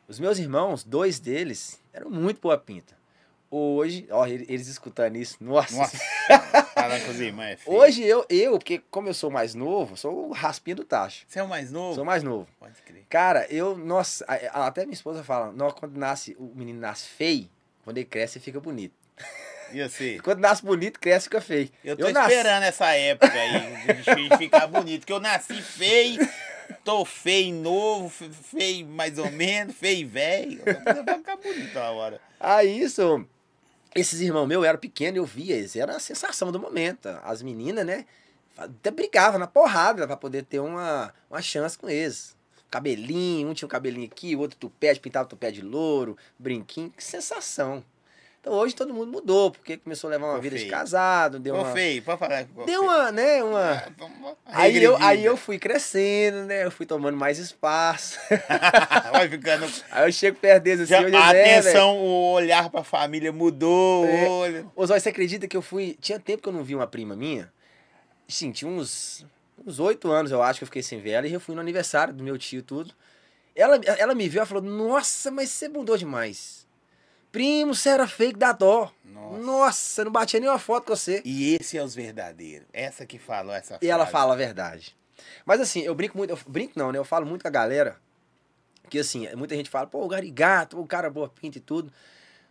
Os 0.09 0.19
meus 0.19 0.39
irmãos, 0.39 0.83
dois 0.83 1.21
deles, 1.21 1.81
eram 1.93 2.11
muito 2.11 2.41
boa 2.41 2.59
pinta. 2.59 2.99
Hoje, 3.51 4.07
ó, 4.11 4.27
ele- 4.27 4.47
eles 4.49 4.67
escutando 4.69 5.17
isso, 5.17 5.37
nossa. 5.41 5.75
Nossa, 5.77 5.99
os 7.11 7.21
irmãos 7.21 7.45
é. 7.45 7.59
Hoje 7.67 8.03
eu, 8.03 8.25
eu, 8.29 8.53
porque 8.53 8.79
como 8.91 9.09
eu 9.09 9.15
sou 9.15 9.31
mais 9.31 9.55
novo, 9.55 9.97
sou 9.97 10.29
o 10.29 10.33
raspinha 10.33 10.77
do 10.77 10.85
tacho. 10.85 11.25
Você 11.29 11.39
é 11.41 11.43
o 11.43 11.49
mais 11.49 11.71
novo? 11.71 11.95
Sou 11.97 12.05
mais 12.05 12.23
novo. 12.23 12.49
Pode 12.59 12.81
crer. 12.83 13.05
Cara, 13.09 13.47
eu, 13.53 13.77
nossa, 13.77 14.25
até 14.53 14.85
minha 14.85 14.95
esposa 14.95 15.23
fala, 15.25 15.53
"Nó, 15.53 15.71
quando 15.73 15.97
nasce, 15.97 16.37
o 16.39 16.53
menino 16.55 16.81
nasce 16.81 17.09
feio, 17.09 17.49
quando 17.85 17.99
ele 17.99 18.07
cresce, 18.07 18.39
ele 18.39 18.45
fica 18.45 18.61
bonito. 18.61 18.95
E 19.73 19.83
você? 19.89 20.19
Quando 20.23 20.41
nasce 20.41 20.65
bonito, 20.65 20.99
cresce, 21.01 21.25
fica 21.25 21.41
feio. 21.41 21.71
Eu 21.85 21.97
tô 21.97 22.09
nasci- 22.11 22.31
esperando 22.35 22.63
essa 22.65 22.87
época 22.95 23.33
aí 23.33 24.29
de, 24.31 24.37
ficar 24.39 24.67
bonito, 24.67 25.07
que 25.07 25.13
eu 25.13 25.21
nasci 25.21 25.61
feio, 25.63 26.21
tô 26.85 27.05
feio 27.05 27.55
novo, 27.55 28.09
fe- 28.09 28.31
feio 28.31 28.87
mais 28.87 29.19
ou 29.19 29.31
menos, 29.31 29.75
feio 29.77 30.09
velho. 30.09 30.63
Eu 30.67 31.05
vou 31.05 31.15
ficar 31.19 31.37
bonito 31.37 31.77
a 31.79 31.91
hora. 31.91 32.21
Aí 32.39 32.81
isso, 32.81 33.25
esses 33.95 34.21
irmãos 34.21 34.47
meus 34.47 34.65
eram 34.65 34.79
pequenos, 34.79 35.17
eu 35.19 35.25
via 35.27 35.57
eles, 35.57 35.77
era 35.77 35.97
a 35.97 36.01
sensação 36.01 36.51
do 36.51 36.59
momento. 36.59 37.09
As 37.23 37.43
meninas, 37.43 37.85
né, 37.87 38.07
até 38.57 38.91
brigavam 38.91 39.39
na 39.39 39.47
porrada 39.47 40.07
pra 40.07 40.17
poder 40.17 40.45
ter 40.45 40.59
uma, 40.61 41.13
uma 41.31 41.41
chance 41.43 41.79
com 41.79 41.89
eles. 41.89 42.39
Cabelinho, 42.71 43.49
um 43.49 43.55
tinha 43.55 43.67
um 43.67 43.69
cabelinho 43.71 44.07
aqui, 44.07 44.37
o 44.37 44.39
outro 44.39 44.57
tupete, 44.57 45.01
pintava 45.01 45.29
tupé 45.29 45.51
de 45.51 45.61
louro, 45.61 46.17
brinquinho, 46.39 46.89
que 46.91 47.03
sensação. 47.03 47.83
Então 48.41 48.55
hoje 48.55 48.75
todo 48.75 48.95
mundo 48.95 49.13
mudou, 49.13 49.51
porque 49.51 49.77
começou 49.77 50.09
a 50.09 50.13
levar 50.13 50.25
uma 50.29 50.33
Ficou 50.37 50.43
vida 50.45 50.57
de 50.57 50.63
feio. 50.63 50.71
casado, 50.73 51.39
deu 51.39 51.55
Ô, 51.55 51.59
uma... 51.59 51.73
feio, 51.73 52.03
pode 52.03 52.19
falar. 52.19 52.47
ô, 52.57 52.65
Deu 52.65 52.83
uma, 52.85 53.13
né, 53.13 53.43
uma... 53.45 53.85
Vamos- 53.99 54.37
Aí 54.47 54.83
eu, 54.83 54.97
aí 54.97 55.23
eu 55.23 55.37
fui 55.37 55.59
crescendo, 55.59 56.45
né? 56.47 56.65
Eu 56.65 56.71
fui 56.71 56.87
tomando 56.87 57.19
mais 57.19 57.39
espaço. 57.39 58.19
Vai 59.13 59.29
ficando. 59.29 59.67
Aí 59.93 60.09
eu 60.09 60.13
chego 60.13 60.39
perto 60.39 60.63
deles 60.63 60.81
assim, 60.91 61.11
Já, 61.11 61.33
"É, 61.33 61.33
velho." 61.33 61.59
atenção, 61.61 61.99
o 61.99 62.33
olhar 62.33 62.71
pra 62.71 62.83
família 62.83 63.31
mudou, 63.31 64.07
É. 64.07 64.29
olho. 64.29 64.73
Ô, 64.75 64.87
Zói, 64.87 64.99
você 65.01 65.11
acredita 65.11 65.47
que 65.47 65.57
eu 65.57 65.63
fui. 65.63 65.97
Tinha 66.01 66.19
tempo 66.19 66.43
que 66.43 66.49
eu 66.49 66.53
não 66.53 66.65
vi 66.65 66.75
uma 66.75 66.87
prima 66.87 67.15
minha? 67.15 67.53
Sim, 68.27 68.51
tinha 68.53 68.71
uns. 68.71 69.25
Uns 69.67 69.79
oito 69.79 70.11
anos, 70.11 70.31
eu 70.33 70.43
acho, 70.43 70.61
que 70.61 70.65
eu 70.65 70.67
fiquei 70.67 70.83
sem 70.83 70.99
ver 71.01 71.11
ela. 71.11 71.27
E 71.29 71.33
eu 71.35 71.41
fui 71.41 71.55
no 71.55 71.61
aniversário 71.61 72.15
do 72.15 72.25
meu 72.25 72.39
tio 72.39 72.61
e 72.61 72.63
tudo. 72.63 72.95
Ela, 73.55 73.79
ela 73.99 74.15
me 74.15 74.27
viu 74.29 74.43
e 74.43 74.47
falou: 74.47 74.63
Nossa, 74.63 75.31
mas 75.31 75.51
você 75.51 75.69
mudou 75.69 75.97
demais. 75.99 76.60
Primo, 77.33 77.75
você 77.75 77.91
era 77.91 78.07
fake 78.09 78.39
da 78.39 78.53
dó. 78.53 78.93
Nossa. 79.05 79.39
Nossa, 79.39 80.05
não 80.05 80.13
batia 80.13 80.41
nenhuma 80.41 80.59
foto 80.59 80.87
com 80.87 80.97
você. 80.97 81.23
E 81.25 81.55
esse 81.55 81.79
é 81.79 81.83
os 81.83 81.95
verdadeiros. 81.95 82.67
Essa 82.73 83.07
que 83.07 83.19
falou 83.19 83.55
essa 83.55 83.79
E 83.81 83.89
ela 83.89 84.05
frase. 84.05 84.13
fala 84.13 84.35
a 84.35 84.37
verdade. 84.37 84.97
Mas 85.45 85.61
assim, 85.61 85.81
eu 85.81 85.95
brinco 85.95 86.17
muito, 86.17 86.31
eu 86.31 86.39
brinco 86.47 86.73
não, 86.77 86.91
né? 86.91 86.99
Eu 86.99 87.05
falo 87.05 87.27
muito 87.27 87.43
com 87.43 87.49
a 87.49 87.51
galera 87.51 87.97
que 88.89 88.99
assim, 88.99 89.29
muita 89.37 89.55
gente 89.55 89.71
fala, 89.71 89.87
pô, 89.87 90.05
o 90.05 90.09
garigato, 90.09 90.81
o 90.81 90.87
cara 90.87 91.09
boa 91.09 91.29
pinta 91.29 91.59
e 91.59 91.61
tudo. 91.61 91.93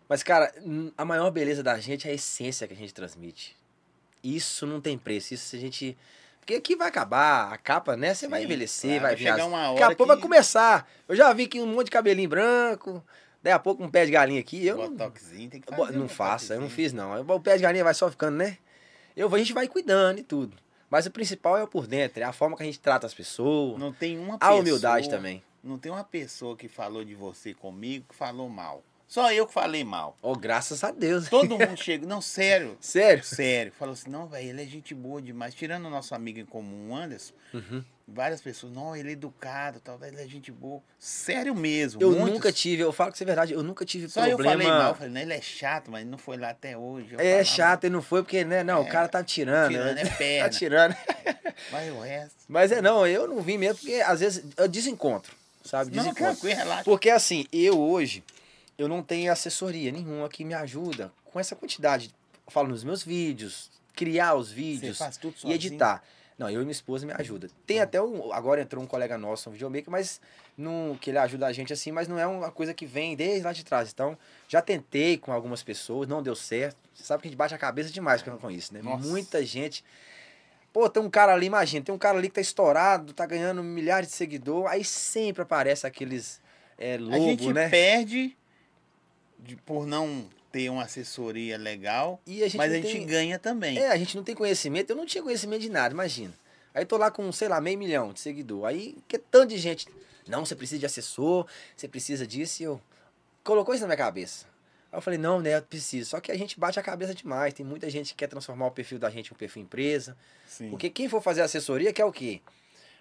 Mas, 0.08 0.24
cara, 0.24 0.52
a 0.98 1.06
maior 1.06 1.30
beleza 1.30 1.62
da 1.62 1.78
gente 1.78 2.08
é 2.08 2.12
a 2.12 2.14
essência 2.14 2.68
que 2.68 2.74
a 2.74 2.78
gente 2.78 2.94
transmite. 2.94 3.56
Isso 4.24 4.66
não 4.66 4.82
tem 4.82 4.98
preço. 4.98 5.34
Isso 5.34 5.56
a 5.56 5.60
gente. 5.60 5.96
Porque 6.40 6.56
aqui 6.56 6.76
vai 6.76 6.88
acabar, 6.88 7.54
a 7.54 7.58
capa, 7.58 7.96
né? 7.96 8.16
Você 8.16 8.28
vai 8.28 8.40
Sim, 8.40 8.46
envelhecer, 8.46 9.00
claro, 9.00 9.16
vai 9.16 9.32
vai 9.32 9.42
uma 9.44 9.70
Daqui 9.70 9.84
a 9.84 9.88
pouco 9.96 10.08
vai 10.08 10.18
começar. 10.18 10.90
Eu 11.08 11.16
já 11.16 11.32
vi 11.32 11.46
que 11.46 11.62
um 11.62 11.68
monte 11.68 11.86
de 11.86 11.92
cabelinho 11.92 12.28
branco, 12.28 13.04
daí 13.42 13.54
a 13.54 13.60
pouco 13.60 13.84
um 13.84 13.90
pé 13.90 14.06
de 14.06 14.12
galinha 14.12 14.40
aqui. 14.40 14.66
Eu 14.66 14.78
não, 14.78 14.90
Botoxinho, 14.90 15.50
tem 15.50 15.62
que 15.62 15.76
fazer 15.76 15.98
Não 15.98 16.06
um 16.06 16.10
faça, 16.10 16.54
eu 16.56 16.62
não 16.62 16.70
fiz 16.70 16.94
não. 16.94 17.20
O 17.22 17.40
pé 17.40 17.58
de 17.58 17.64
galinha 17.64 17.84
vai 17.84 17.94
só 17.94 18.10
ficando, 18.10 18.38
né? 18.38 18.58
Eu, 19.16 19.34
a 19.34 19.38
gente 19.38 19.54
vai 19.54 19.68
cuidando 19.68 20.20
e 20.20 20.24
tudo. 20.24 20.58
Mas 20.90 21.06
o 21.06 21.12
principal 21.12 21.58
é 21.58 21.64
o 21.64 21.68
por 21.68 21.86
dentro, 21.86 22.22
é 22.22 22.24
a 22.24 22.34
forma 22.34 22.58
que 22.58 22.64
a 22.64 22.66
gente 22.66 22.80
trata 22.80 23.06
as 23.06 23.14
pessoas. 23.14 23.80
Não 23.80 23.94
tem 23.94 24.18
uma 24.18 24.36
a 24.36 24.40
pessoa. 24.40 24.60
humildade 24.60 25.10
também. 25.10 25.44
Não 25.64 25.78
tem 25.78 25.92
uma 25.92 26.04
pessoa 26.04 26.56
que 26.56 26.68
falou 26.68 27.04
de 27.04 27.14
você 27.14 27.54
comigo 27.54 28.06
que 28.10 28.16
falou 28.16 28.50
mal. 28.50 28.84
Só 29.10 29.34
eu 29.34 29.48
que 29.48 29.54
falei 29.54 29.84
mal. 29.84 30.16
Oh, 30.22 30.36
graças 30.36 30.84
a 30.84 30.92
Deus. 30.92 31.28
Todo 31.30 31.58
mundo 31.58 31.76
chega. 31.82 32.06
Não, 32.06 32.22
sério. 32.22 32.78
Sério? 32.80 33.24
Sério. 33.24 33.74
Falou 33.78 33.94
assim, 33.94 34.08
não, 34.08 34.28
velho, 34.28 34.50
ele 34.50 34.62
é 34.62 34.66
gente 34.68 34.94
boa 34.94 35.20
demais. 35.20 35.56
Tirando 35.56 35.88
o 35.88 35.90
nosso 35.90 36.14
amigo 36.14 36.38
em 36.40 36.46
comum, 36.46 36.92
o 36.92 36.96
Anderson, 36.96 37.34
Uhum. 37.52 37.84
várias 38.08 38.40
pessoas, 38.40 38.72
não, 38.72 38.96
ele 38.96 39.10
é 39.10 39.12
educado, 39.14 39.80
tal, 39.80 39.98
ele 40.04 40.22
é 40.22 40.28
gente 40.28 40.52
boa. 40.52 40.80
Sério 41.00 41.56
mesmo. 41.56 42.00
Eu 42.00 42.12
muitos. 42.12 42.30
nunca 42.34 42.52
tive, 42.52 42.84
eu 42.84 42.92
falo 42.94 43.10
que 43.10 43.18
isso 43.18 43.24
é 43.24 43.26
verdade, 43.26 43.54
eu 43.54 43.64
nunca 43.64 43.84
tive 43.84 44.08
Só 44.08 44.24
eu 44.28 44.38
problema. 44.38 44.62
falei 44.64 44.68
mal. 44.68 44.94
Falei, 44.94 45.12
não, 45.12 45.22
ele 45.22 45.34
é 45.34 45.42
chato, 45.42 45.90
mas 45.90 46.06
não 46.06 46.20
foi 46.20 46.38
lá 46.38 46.52
até 46.52 46.78
hoje. 46.78 47.08
Eu 47.14 47.20
É 47.20 47.24
falava, 47.24 47.44
chato, 47.46 47.84
ele 47.86 47.94
não 47.96 48.04
foi 48.04 48.22
porque, 48.22 48.46
né? 48.46 48.64
Não, 48.64 48.84
o 48.84 48.86
É, 48.86 48.90
cara 48.92 49.08
tá 49.08 49.24
tirando. 49.24 49.72
Tirando 49.72 49.96
né? 49.96 50.02
é 50.04 50.06
tá 50.10 50.16
perna. 50.18 50.50
tirando. 50.52 50.96
Mas 51.72 51.92
o 51.92 52.00
resto. 52.02 52.36
Mas 52.48 52.72
é 52.72 52.80
não, 52.80 53.08
eu 53.08 53.28
não 53.28 53.42
vim 53.42 53.58
mesmo 53.58 53.80
porque 53.80 53.96
às 53.96 54.20
vezes 54.20 54.44
eu 54.56 54.68
desencontro, 54.68 55.34
sabe? 55.66 55.90
Não, 55.90 56.04
Desencontro. 56.04 56.34
tranquilo, 56.36 56.56
relaxa. 56.60 56.84
Porque 56.84 57.10
assim, 57.10 57.48
eu 57.52 57.80
hoje, 57.80 58.24
eu 58.80 58.88
não 58.88 59.04
tenho 59.04 59.32
assessoria 59.32 59.92
nenhuma 59.92 60.30
que 60.30 60.46
me 60.46 60.54
ajuda 60.54 61.12
com 61.26 61.40
essa 61.40 61.54
quantidade. 61.54 62.16
Eu 62.48 62.52
falo 62.52 62.70
nos 62.70 62.84
meus 62.84 63.04
vídeos, 63.04 63.70
criar 63.94 64.36
os 64.36 64.50
vídeos 64.50 65.00
e 65.44 65.52
editar. 65.52 66.02
Não, 66.38 66.50
eu 66.50 66.62
e 66.62 66.64
minha 66.64 66.72
esposa 66.72 67.06
me 67.06 67.12
ajuda. 67.12 67.50
Tem 67.68 67.82
até 67.82 68.02
um. 68.02 68.32
Agora 68.32 68.62
entrou 68.62 68.82
um 68.82 68.88
colega 68.88 69.18
nosso, 69.18 69.50
um 69.50 69.52
videomaker, 69.52 69.92
mas 69.92 70.22
não, 70.58 70.98
que 71.00 71.10
ele 71.10 71.18
ajuda 71.18 71.46
a 71.46 71.52
gente 71.52 71.74
assim, 71.74 71.92
mas 71.92 72.08
não 72.08 72.18
é 72.18 72.26
uma 72.26 72.50
coisa 72.50 72.74
que 72.74 72.86
vem 72.86 73.14
desde 73.18 73.44
lá 73.44 73.52
de 73.52 73.66
trás. 73.66 73.92
Então, 73.92 74.18
já 74.48 74.62
tentei 74.62 75.18
com 75.18 75.34
algumas 75.34 75.62
pessoas, 75.62 76.08
não 76.08 76.24
deu 76.24 76.38
certo. 76.38 76.78
Você 76.94 77.04
sabe 77.04 77.22
que 77.22 77.28
a 77.28 77.32
gente 77.32 77.38
bate 77.38 77.54
a 77.54 77.58
cabeça 77.58 77.92
demais 77.92 78.22
com 78.22 78.38
com 78.38 78.50
isso, 78.50 78.74
né? 78.74 78.82
Nossa. 78.82 79.06
Muita 79.06 79.46
gente. 79.46 79.84
Pô, 80.72 80.90
tem 80.90 81.04
um 81.04 81.10
cara 81.10 81.34
ali, 81.34 81.48
imagina, 81.48 81.84
tem 81.84 81.94
um 81.94 81.98
cara 81.98 82.18
ali 82.18 82.30
que 82.30 82.36
tá 82.36 82.42
estourado, 82.42 83.12
tá 83.12 83.26
ganhando 83.26 83.62
milhares 83.62 84.08
de 84.08 84.16
seguidores, 84.16 84.72
aí 84.72 84.86
sempre 84.86 85.42
aparece 85.42 85.86
aqueles 85.86 86.40
é, 86.78 86.96
A 86.96 87.00
lobo, 87.00 87.18
gente 87.18 87.52
né? 87.52 87.68
perde 87.68 88.38
de- 89.40 89.56
por 89.58 89.86
não 89.86 90.26
ter 90.52 90.70
uma 90.70 90.84
assessoria 90.84 91.58
legal, 91.58 92.20
E 92.26 92.44
a 92.44 92.48
mas 92.56 92.72
a 92.72 92.76
gente 92.76 92.92
tem- 92.92 93.06
ganha 93.06 93.38
também. 93.40 93.78
É, 93.78 93.90
a 93.92 93.98
gente 93.98 94.16
não 94.16 94.24
tem 94.24 94.34
conhecimento, 94.36 94.90
eu 94.90 94.96
não 94.96 95.06
tinha 95.06 95.24
conhecimento 95.24 95.62
de 95.62 95.70
nada, 95.70 95.94
imagina. 95.94 96.34
Aí 96.74 96.86
tô 96.86 96.98
lá 96.98 97.10
com, 97.12 97.32
sei 97.32 97.48
lá, 97.48 97.60
meio 97.62 97.78
milhão 97.78 98.14
de 98.14 98.20
seguidor. 98.20 98.66
Aí, 98.66 98.96
que 99.08 99.18
tanto 99.18 99.50
de 99.50 99.58
gente. 99.58 99.88
Não, 100.28 100.46
você 100.46 100.56
precisa 100.56 100.80
de 100.80 100.86
assessor, 100.86 101.46
você 101.76 101.88
precisa 101.88 102.26
disso, 102.26 102.62
e 102.62 102.66
eu. 102.66 102.82
Colocou 103.44 103.74
isso 103.74 103.82
na 103.82 103.88
minha 103.88 103.98
cabeça. 103.98 104.46
Aí 104.92 104.98
eu 104.98 105.02
falei, 105.02 105.18
não, 105.20 105.40
né, 105.40 105.56
eu 105.58 105.62
preciso. 105.62 106.10
Só 106.12 106.20
que 106.20 106.32
a 106.32 106.38
gente 106.38 106.60
bate 106.60 106.80
a 106.80 106.84
cabeça 106.84 107.14
demais. 107.16 107.54
Tem 107.54 107.66
muita 107.66 107.90
gente 107.90 108.10
que 108.10 108.16
quer 108.18 108.28
transformar 108.28 108.68
o 108.68 108.72
perfil 108.72 109.00
da 109.00 109.10
gente 109.10 109.32
em 109.32 109.34
um 109.34 109.38
perfil 109.38 109.62
empresa. 109.64 110.16
Sim. 110.48 110.70
Porque 110.70 110.90
quem 110.90 111.08
for 111.10 111.22
fazer 111.22 111.42
assessoria 111.42 111.92
quer 111.94 112.06
o 112.06 112.12
quê? 112.12 112.42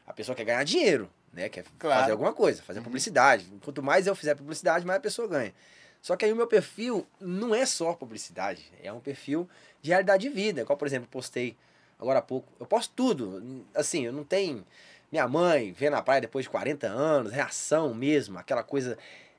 A 0.07 0.13
pessoa 0.13 0.35
quer 0.35 0.45
ganhar 0.45 0.65
dinheiro, 0.65 1.11
né? 1.33 1.49
Quer 1.49 1.65
Claro. 1.79 2.01
fazer 2.01 2.13
alguma 2.13 2.33
coisa, 2.33 2.63
fazer 2.63 2.79
Uhum. 2.79 2.85
publicidade. 2.85 3.47
Quanto 3.63 3.83
mais 3.83 4.07
eu 4.07 4.15
fizer 4.15 4.35
publicidade, 4.35 4.87
mais 4.87 4.99
a 4.99 5.03
pessoa 5.03 5.29
ganha. 5.29 5.53
Só 6.01 6.17
que 6.17 6.25
aí 6.25 6.33
o 6.33 6.37
meu 6.37 6.47
perfil 6.47 7.07
não 7.21 7.55
é 7.55 7.67
só 7.67 7.93
publicidade, 7.93 8.71
é 8.83 8.93
um 8.93 9.01
perfil 9.01 9.49
de 9.83 9.91
realidade 9.91 10.23
de 10.23 10.29
vida. 10.29 10.65
Qual, 10.65 10.77
por 10.77 10.87
exemplo, 10.87 11.09
postei 11.11 11.57
agora 11.99 12.21
há 12.21 12.23
pouco. 12.23 12.53
Eu 12.59 12.67
posto 12.67 12.93
tudo. 12.95 13.65
Assim, 13.75 14.05
eu 14.05 14.13
não 14.13 14.25
tenho 14.25 14.65
minha 15.11 15.27
mãe 15.27 15.73
vendo 15.73 15.93
na 15.93 16.03
praia 16.03 16.21
depois 16.21 16.45
de 16.45 16.51
40 16.51 16.87
anos, 16.87 17.33
reação 17.33 17.95
mesmo, 17.95 18.39
aquela 18.39 18.63
coisa 18.63 18.97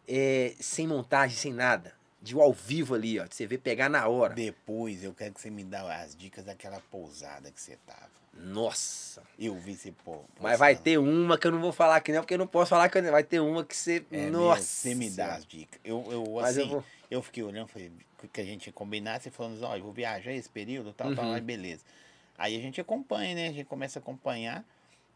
é, 0.08 0.54
sem 0.60 0.88
montagem, 0.88 1.38
sem 1.38 1.54
nada. 1.54 1.94
De 2.22 2.36
ao 2.36 2.52
vivo 2.52 2.96
ali, 2.96 3.18
ó. 3.20 3.26
De 3.26 3.34
você 3.34 3.48
ver 3.48 3.60
pegar 3.60 3.88
na 3.88 4.08
hora. 4.08 4.34
Depois 4.34 5.04
eu 5.04 5.14
quero 5.14 5.34
que 5.34 5.40
você 5.40 5.50
me 5.50 5.64
dê 5.64 5.78
as 5.78 6.16
dicas 6.16 6.44
daquela 6.44 6.82
pousada 6.92 7.50
que 7.50 7.62
você 7.62 7.78
tava. 7.88 8.19
Nossa. 8.40 9.22
Eu 9.38 9.56
vi 9.56 9.76
você 9.76 9.92
pô. 9.92 10.24
Mas 10.40 10.58
vai 10.58 10.76
ter 10.76 10.98
uma 10.98 11.38
que 11.38 11.46
eu 11.46 11.52
não 11.52 11.60
vou 11.60 11.72
falar 11.74 11.98
aqui, 11.98 12.12
não, 12.12 12.22
porque 12.22 12.34
eu 12.34 12.38
não 12.38 12.48
posso 12.48 12.70
falar 12.70 12.90
que 12.90 12.98
eu- 12.98 13.12
vai 13.12 13.24
ter 13.24 13.40
uma 13.40 13.64
que 13.66 13.76
você. 13.76 14.06
É, 14.12 14.30
Nossa. 14.30 14.62
você 14.64 14.96
me 14.96 15.10
dá 15.10 15.36
as 15.36 15.46
dicas. 15.46 15.80
Eu, 15.84 16.06
eu 16.12 16.36
Mas 16.36 16.58
eu 16.58 16.64
assim, 16.64 16.72
vou- 16.72 16.84
eu, 17.12 17.22
fiquei 17.22 17.44
olhando, 17.44 17.68
falei, 17.68 17.92
que 18.32 18.42
a 18.42 18.46
gente 18.46 18.70
você 19.20 19.30
falando, 19.30 19.62
ó, 19.64 19.76
eu 19.76 19.84
vou 19.84 19.92
viajar 19.92 20.32
esse 20.32 20.50
período, 20.50 20.94
tal, 20.94 21.14
tal, 21.14 21.26
Uhum. 21.26 21.34
aí 21.34 21.42
beleza. 21.42 21.84
Aí 22.38 22.56
a 22.56 22.60
gente 22.60 22.80
acompanha, 22.80 23.36
né? 23.36 23.48
A 23.50 23.52
gente 23.52 23.66
começa 23.66 24.00
a 24.00 24.02
acompanhar. 24.02 24.64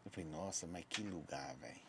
Eu 0.04 0.10
falei, 0.10 0.28
nossa, 0.30 0.66
mas 0.66 0.84
que 0.88 1.02
lugar, 1.02 1.54
velho. 1.56 1.83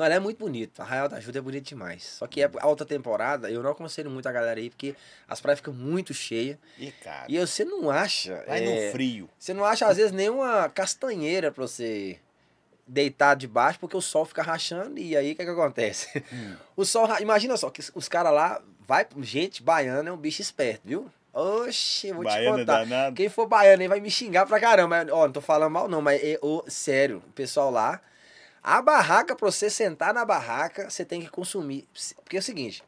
Não, 0.00 0.06
ela 0.06 0.14
é 0.14 0.18
muito 0.18 0.38
bonito. 0.38 0.80
Arraial 0.80 1.10
da 1.10 1.18
Ajuda 1.18 1.40
é 1.40 1.42
bonito 1.42 1.66
demais. 1.66 2.02
Só 2.04 2.26
que 2.26 2.42
é 2.42 2.50
alta 2.60 2.86
temporada, 2.86 3.50
eu 3.50 3.62
não 3.62 3.70
aconselho 3.70 4.10
muito 4.10 4.26
a 4.26 4.32
galera 4.32 4.58
aí, 4.58 4.70
porque 4.70 4.96
as 5.28 5.42
praias 5.42 5.58
ficam 5.58 5.74
muito 5.74 6.14
cheias. 6.14 6.56
E, 6.78 6.90
cara, 6.90 7.26
E 7.28 7.38
você 7.38 7.66
não 7.66 7.90
acha. 7.90 8.42
vai 8.48 8.64
é, 8.64 8.86
no 8.86 8.92
frio. 8.92 9.28
Você 9.38 9.52
não 9.52 9.62
acha, 9.62 9.86
às 9.86 9.98
vezes, 9.98 10.10
nenhuma 10.12 10.70
castanheira 10.70 11.52
pra 11.52 11.66
você 11.66 12.18
deitar 12.86 13.36
debaixo, 13.36 13.78
porque 13.78 13.94
o 13.94 14.00
sol 14.00 14.24
fica 14.24 14.42
rachando 14.42 14.98
e 14.98 15.14
aí 15.14 15.32
o 15.32 15.36
que, 15.36 15.44
que 15.44 15.50
acontece? 15.50 16.24
Hum. 16.32 16.54
O 16.74 16.84
sol, 16.86 17.06
imagina 17.20 17.54
só, 17.58 17.68
que 17.68 17.82
os 17.94 18.08
caras 18.08 18.32
lá, 18.32 18.62
vai, 18.88 19.06
gente, 19.20 19.62
baiano 19.62 20.08
é 20.08 20.12
um 20.12 20.16
bicho 20.16 20.40
esperto, 20.40 20.80
viu? 20.82 21.10
Oxe, 21.30 22.10
vou 22.10 22.24
Baiano 22.24 22.56
te 22.56 22.62
é 22.62 22.64
contar. 22.64 22.78
danado. 22.84 23.16
Quem 23.16 23.28
for 23.28 23.46
baiano 23.46 23.82
aí 23.82 23.86
vai 23.88 24.00
me 24.00 24.10
xingar 24.10 24.46
pra 24.46 24.58
caramba. 24.58 25.06
Ó, 25.12 25.26
não 25.26 25.32
tô 25.32 25.40
falando 25.42 25.70
mal 25.70 25.86
não, 25.88 26.00
mas 26.00 26.20
é, 26.24 26.38
ô, 26.40 26.64
sério, 26.66 27.22
o 27.28 27.32
pessoal 27.32 27.70
lá, 27.70 28.00
a 28.62 28.82
barraca, 28.82 29.34
pra 29.34 29.50
você 29.50 29.70
sentar 29.70 30.12
na 30.12 30.24
barraca, 30.24 30.90
você 30.90 31.04
tem 31.04 31.20
que 31.20 31.28
consumir. 31.28 31.88
Porque 32.22 32.36
é 32.36 32.40
o 32.40 32.42
seguinte, 32.42 32.84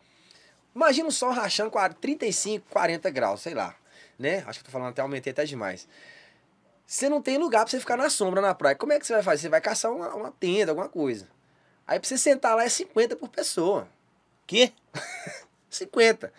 imagina 0.74 1.08
o 1.08 1.12
sol 1.12 1.32
rachando 1.32 1.70
40, 1.70 2.00
35, 2.00 2.66
40 2.70 3.10
graus, 3.10 3.40
sei 3.40 3.54
lá, 3.54 3.74
né? 4.18 4.44
Acho 4.46 4.58
que 4.58 4.64
tô 4.66 4.70
falando 4.70 4.90
até, 4.90 5.02
aumentei 5.02 5.32
até 5.32 5.44
demais. 5.44 5.88
Você 6.86 7.08
não 7.08 7.22
tem 7.22 7.38
lugar 7.38 7.64
pra 7.64 7.70
você 7.70 7.80
ficar 7.80 7.96
na 7.96 8.10
sombra 8.10 8.40
na 8.42 8.54
praia. 8.54 8.76
Como 8.76 8.92
é 8.92 8.98
que 8.98 9.06
você 9.06 9.14
vai 9.14 9.22
fazer? 9.22 9.42
Você 9.42 9.48
vai 9.48 9.60
caçar 9.60 9.90
uma, 9.90 10.14
uma 10.14 10.30
tenda, 10.30 10.72
alguma 10.72 10.88
coisa. 10.88 11.26
Aí 11.86 11.98
pra 11.98 12.06
você 12.06 12.18
sentar 12.18 12.54
lá 12.54 12.64
é 12.64 12.68
50 12.68 13.16
por 13.16 13.28
pessoa. 13.28 13.88
Quê? 14.46 14.72
50. 15.70 16.30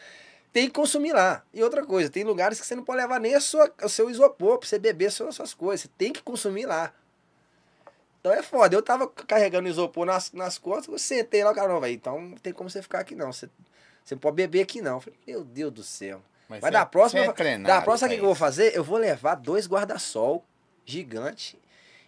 Tem 0.51 0.67
que 0.67 0.73
consumir 0.73 1.13
lá. 1.13 1.43
E 1.51 1.63
outra 1.63 1.83
coisa, 1.83 2.09
tem 2.09 2.23
lugares 2.23 2.59
que 2.61 2.67
você 2.67 2.75
não 2.75 2.83
pode 2.83 3.01
levar 3.01 3.19
nem 3.19 3.33
a 3.33 3.39
sua, 3.39 3.73
o 3.81 3.89
seu 3.89 4.09
isopor 4.09 4.59
pra 4.59 4.69
você 4.69 4.77
beber 4.77 5.11
suas, 5.11 5.33
suas 5.33 5.53
coisas. 5.55 5.81
Você 5.81 5.89
tem 5.97 6.13
que 6.13 6.21
consumir 6.21 6.67
lá. 6.67 6.93
Então 8.25 8.31
é 8.31 8.41
foda. 8.41 8.73
Eu 8.73 8.81
tava 8.81 9.05
carregando 9.05 9.67
isopor 9.67 10.05
nas, 10.05 10.31
nas 10.31 10.57
costas, 10.57 10.87
eu 10.87 10.97
sentei 10.97 11.43
lá, 11.43 11.51
o 11.51 11.53
cara, 11.53 11.67
não, 11.67 11.81
velho. 11.81 11.93
Então 11.93 12.21
não 12.21 12.37
tem 12.37 12.53
como 12.53 12.69
você 12.69 12.81
ficar 12.81 12.99
aqui, 12.99 13.15
não. 13.15 13.33
Você, 13.33 13.49
você 14.01 14.15
não 14.15 14.19
pode 14.21 14.37
beber 14.37 14.61
aqui, 14.61 14.81
não. 14.81 14.93
Eu 14.93 15.01
falei, 15.01 15.19
meu 15.27 15.43
Deus 15.43 15.73
do 15.73 15.83
céu. 15.83 16.21
Mas 16.47 16.61
você- 16.61 16.71
da 16.71 16.85
próxima, 16.85 17.21
é 17.25 17.31
treinado 17.33 17.67
da 17.75 17.81
próxima, 17.81 18.07
o 18.07 18.09
que 18.11 18.15
que 18.15 18.21
eu 18.21 18.25
vou 18.27 18.35
fazer? 18.35 18.73
Eu 18.73 18.81
vou 18.83 18.97
levar 18.97 19.35
dois 19.35 19.67
guarda-sol 19.67 20.45
gigante 20.85 21.59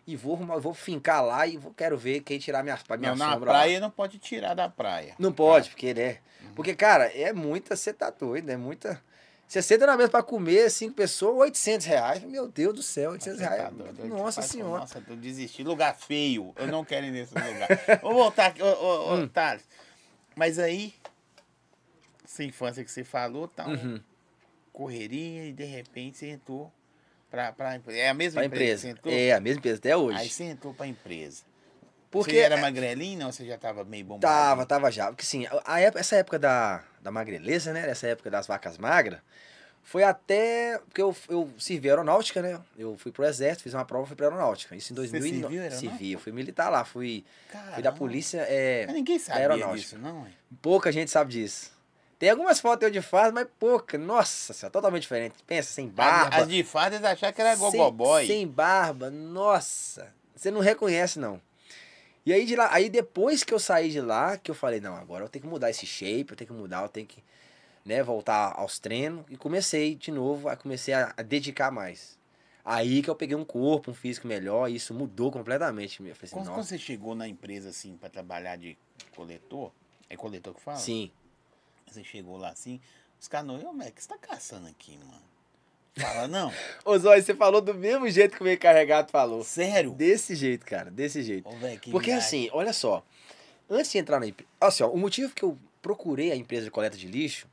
e 0.08 0.16
vou, 0.16 0.36
arrumar- 0.36 0.58
vou 0.58 0.74
fincar 0.74 1.22
lá 1.22 1.46
e 1.48 1.58
vou, 1.58 1.74
quero 1.74 1.98
ver 1.98 2.22
quem 2.22 2.40
tirar 2.40 2.64
minha, 2.64 2.80
minha 2.98 3.10
Não, 3.12 3.18
na 3.18 3.34
sombra 3.34 3.52
lá. 3.52 3.58
praia 3.60 3.80
não 3.82 3.90
pode 3.92 4.18
tirar 4.18 4.54
da 4.54 4.70
praia. 4.70 5.16
Não 5.20 5.34
pode, 5.34 5.70
porque 5.70 5.94
né? 5.94 6.20
Porque, 6.56 6.74
cara, 6.74 7.06
é 7.08 7.34
muita, 7.34 7.76
você 7.76 7.92
tá 7.92 8.10
doido, 8.10 8.50
é 8.50 8.56
muita. 8.56 9.04
Você 9.48 9.62
senta 9.62 9.86
na 9.86 9.96
mesa 9.96 10.10
pra 10.10 10.24
comer, 10.24 10.70
cinco 10.72 10.96
pessoas, 10.96 11.38
800 11.38 11.86
reais. 11.86 12.24
Meu 12.24 12.48
Deus 12.48 12.74
do 12.74 12.82
céu, 12.84 13.12
800 13.12 13.40
Você 13.40 13.46
tá 13.48 13.54
reais. 13.56 13.74
doido, 13.74 14.06
Nossa 14.08 14.42
senhora. 14.42 14.80
Nossa, 14.82 15.04
eu 15.08 15.16
desisti. 15.16 15.64
Lugar 15.64 15.96
feio. 15.96 16.52
Eu 16.56 16.68
não 16.68 16.84
quero 16.84 17.06
ir 17.06 17.12
nesse 17.12 17.34
lugar. 17.36 17.68
Vou 18.02 18.14
voltar 18.14 18.48
aqui. 18.48 18.62
Ô, 18.62 18.66
ô, 18.68 19.12
ô, 19.12 19.16
Hum. 19.16 19.28
Thales. 19.28 19.64
Mas 20.36 20.58
aí, 20.60 20.94
essa 22.24 22.44
infância 22.44 22.84
que 22.84 22.92
você 22.92 23.04
falou, 23.04 23.48
tá 23.48 23.66
uma 23.66 23.76
Uhum. 23.78 24.02
correria 24.74 25.46
e 25.46 25.54
de 25.54 25.64
repente 25.64 26.18
você 26.18 26.30
entrou 26.32 26.72
pra, 27.30 27.52
pra 27.54 27.76
empresa. 27.76 28.00
É 28.00 28.10
a 28.10 28.14
mesma 28.14 28.40
Pra 28.42 28.46
empresa, 28.48 28.90
empresa. 28.90 29.16
É, 29.18 29.32
a 29.34 29.40
mesma 29.40 29.60
empresa 29.60 29.78
até 29.78 29.96
hoje. 29.96 30.18
Aí 30.18 30.30
você 30.30 30.44
entrou 30.46 30.74
pra 30.74 30.88
empresa. 30.88 31.44
Porque 32.10 32.32
você 32.32 32.38
era 32.40 32.58
magrelinho 32.58 33.26
ou 33.26 33.32
você 33.32 33.46
já 33.46 33.58
tava 33.58 33.84
meio 33.84 34.06
bombado? 34.06 34.22
Tava, 34.34 34.66
tava 34.66 34.92
já. 34.92 35.08
Porque 35.08 35.24
assim, 35.24 35.46
a 35.66 35.80
época- 35.80 36.00
essa 36.00 36.16
época 36.16 36.40
da, 36.40 36.84
da 37.06 37.12
magreleza, 37.12 37.72
né? 37.72 37.88
Essa 37.88 38.08
época 38.08 38.32
das 38.32 38.48
vacas 38.48 38.80
magras, 38.80 39.20
foi 39.84 40.04
até. 40.04 40.80
Porque 40.80 41.02
eu, 41.02 41.16
eu 41.30 41.50
servi 41.60 41.88
aeronáutica, 41.88 42.42
né? 42.42 42.60
Eu 42.78 42.98
fui 42.98 43.12
pro 43.12 43.24
exército, 43.24 43.64
fiz 43.64 43.76
uma 43.76 43.86
prova, 43.86 44.08
fui 44.08 44.16
pra 44.16 44.26
aeronáutica. 44.26 44.76
Isso 44.76 44.92
em 44.92 44.96
Você 44.96 45.12
2009. 45.12 45.42
serviu 45.42 45.62
aeronáutica? 45.62 45.92
Servi, 45.92 46.12
eu 46.14 46.20
fui 46.20 46.32
militar 46.32 46.70
lá, 46.70 46.84
fui, 46.84 47.24
fui 47.76 47.84
da 47.84 47.92
polícia. 47.92 48.40
É, 48.50 48.86
Mas 48.88 48.96
ninguém 48.96 49.22
aeronáutica. 49.30 49.78
disso, 49.78 49.98
não? 50.00 50.26
Pouca 50.62 50.92
gente 50.92 51.12
sabe 51.12 51.32
disso. 51.32 51.72
Tem 52.18 52.30
algumas 52.32 52.60
fotos 52.60 52.84
eu 52.84 52.90
de 52.90 53.02
farda, 53.02 53.34
mas 53.34 53.48
pouca. 53.60 53.98
Nossa 53.98 54.52
senhora, 54.54 54.72
totalmente 54.72 55.04
diferente. 55.04 55.36
Pensa, 55.46 55.72
sem 55.72 55.88
barba. 55.88 56.36
As 56.36 56.48
de 56.48 56.64
fadas 56.64 57.04
acharam 57.04 57.34
que 57.34 57.42
era 57.42 57.56
sem, 57.56 57.60
gogoboy. 57.60 58.26
sem 58.26 58.48
barba, 58.48 59.12
nossa. 59.12 60.12
Você 60.36 60.50
não 60.50 60.62
reconhece, 60.62 61.20
não. 61.20 61.40
E 62.26 62.34
aí, 62.34 62.46
de 62.46 62.56
lá, 62.56 62.74
aí 62.74 62.90
depois 62.90 63.44
que 63.44 63.54
eu 63.54 63.60
saí 63.60 63.92
de 63.92 64.02
lá, 64.02 64.36
que 64.38 64.50
eu 64.50 64.56
falei, 64.56 64.80
não, 64.80 64.96
agora 64.96 65.24
eu 65.24 65.30
tenho 65.30 65.44
que 65.44 65.50
mudar 65.50 65.70
esse 65.70 65.86
shape, 65.86 66.32
eu 66.32 66.36
tenho 66.36 66.48
que 66.48 66.54
mudar, 66.54 66.82
eu 66.82 66.90
tenho 66.90 67.06
que 67.06 67.24
né, 67.86 68.02
voltar 68.02 68.54
aos 68.58 68.80
treinos. 68.80 69.24
E 69.30 69.38
comecei 69.38 69.94
de 69.94 70.12
novo, 70.12 70.50
aí 70.50 70.58
comecei 70.58 70.94
a, 70.96 71.14
a 71.16 71.22
dedicar 71.22 71.70
mais. 71.70 72.18
Aí 72.64 73.04
que 73.04 73.10
eu 73.12 73.16
peguei 73.16 73.36
um 73.36 73.46
corpo, 73.46 73.92
um 73.92 73.94
físico 73.94 74.28
melhor, 74.28 74.72
e 74.72 74.76
isso 74.76 74.92
mudou 74.92 75.32
completamente. 75.32 76.00
Eu 76.00 76.16
falei 76.16 76.18
assim, 76.24 76.36
Quando, 76.36 76.52
quando 76.52 76.66
você 76.66 76.80
chegou 76.80 77.14
na 77.14 77.28
empresa 77.28 77.70
assim 77.70 77.96
pra 77.96 78.10
trabalhar 78.10 78.56
de 78.56 78.76
coletor, 79.16 79.72
é 80.10 80.18
coletor 80.18 80.56
que 80.56 80.62
fala? 80.62 80.78
sim. 80.78 81.12
Você 81.86 82.04
chegou 82.04 82.38
lá 82.38 82.50
assim, 82.50 82.82
os 83.22 83.28
caras 83.28 83.46
não, 83.46 83.64
ô 83.70 83.72
Mac, 83.72 83.90
o 83.90 83.92
que 83.94 84.02
você 84.02 84.10
tá 84.10 84.18
caçando 84.18 84.68
aqui, 84.68 84.98
mano? 84.98 85.22
Fala, 85.98 86.28
não. 86.28 86.52
Ô 86.84 86.98
Zói, 86.98 87.22
você 87.22 87.34
falou 87.34 87.62
do 87.62 87.74
mesmo 87.74 88.10
jeito 88.10 88.36
que 88.36 88.42
o 88.42 88.44
meio 88.44 88.60
carregado 88.60 89.10
falou. 89.12 89.44
Sério? 89.44 89.92
Desse 89.92 90.36
jeito, 90.36 90.66
cara, 90.66 90.92
desse 90.92 91.24
jeito. 91.24 91.48
Ô, 91.48 91.56
véi, 91.56 91.78
que 91.78 91.90
Porque 91.90 92.12
viagem. 92.12 92.26
assim, 92.26 92.50
olha 92.52 92.74
só. 92.74 93.04
Antes 93.70 93.92
de 93.92 93.98
entrar 93.98 94.20
na 94.20 94.28
empresa. 94.28 94.50
Assim, 94.60 94.84
ó, 94.84 94.90
o 94.90 94.98
motivo 94.98 95.34
que 95.34 95.44
eu 95.44 95.58
procurei 95.82 96.32
a 96.32 96.36
empresa 96.36 96.66
de 96.66 96.72
coleta 96.72 96.98
de 96.98 97.08
lixo 97.08 97.48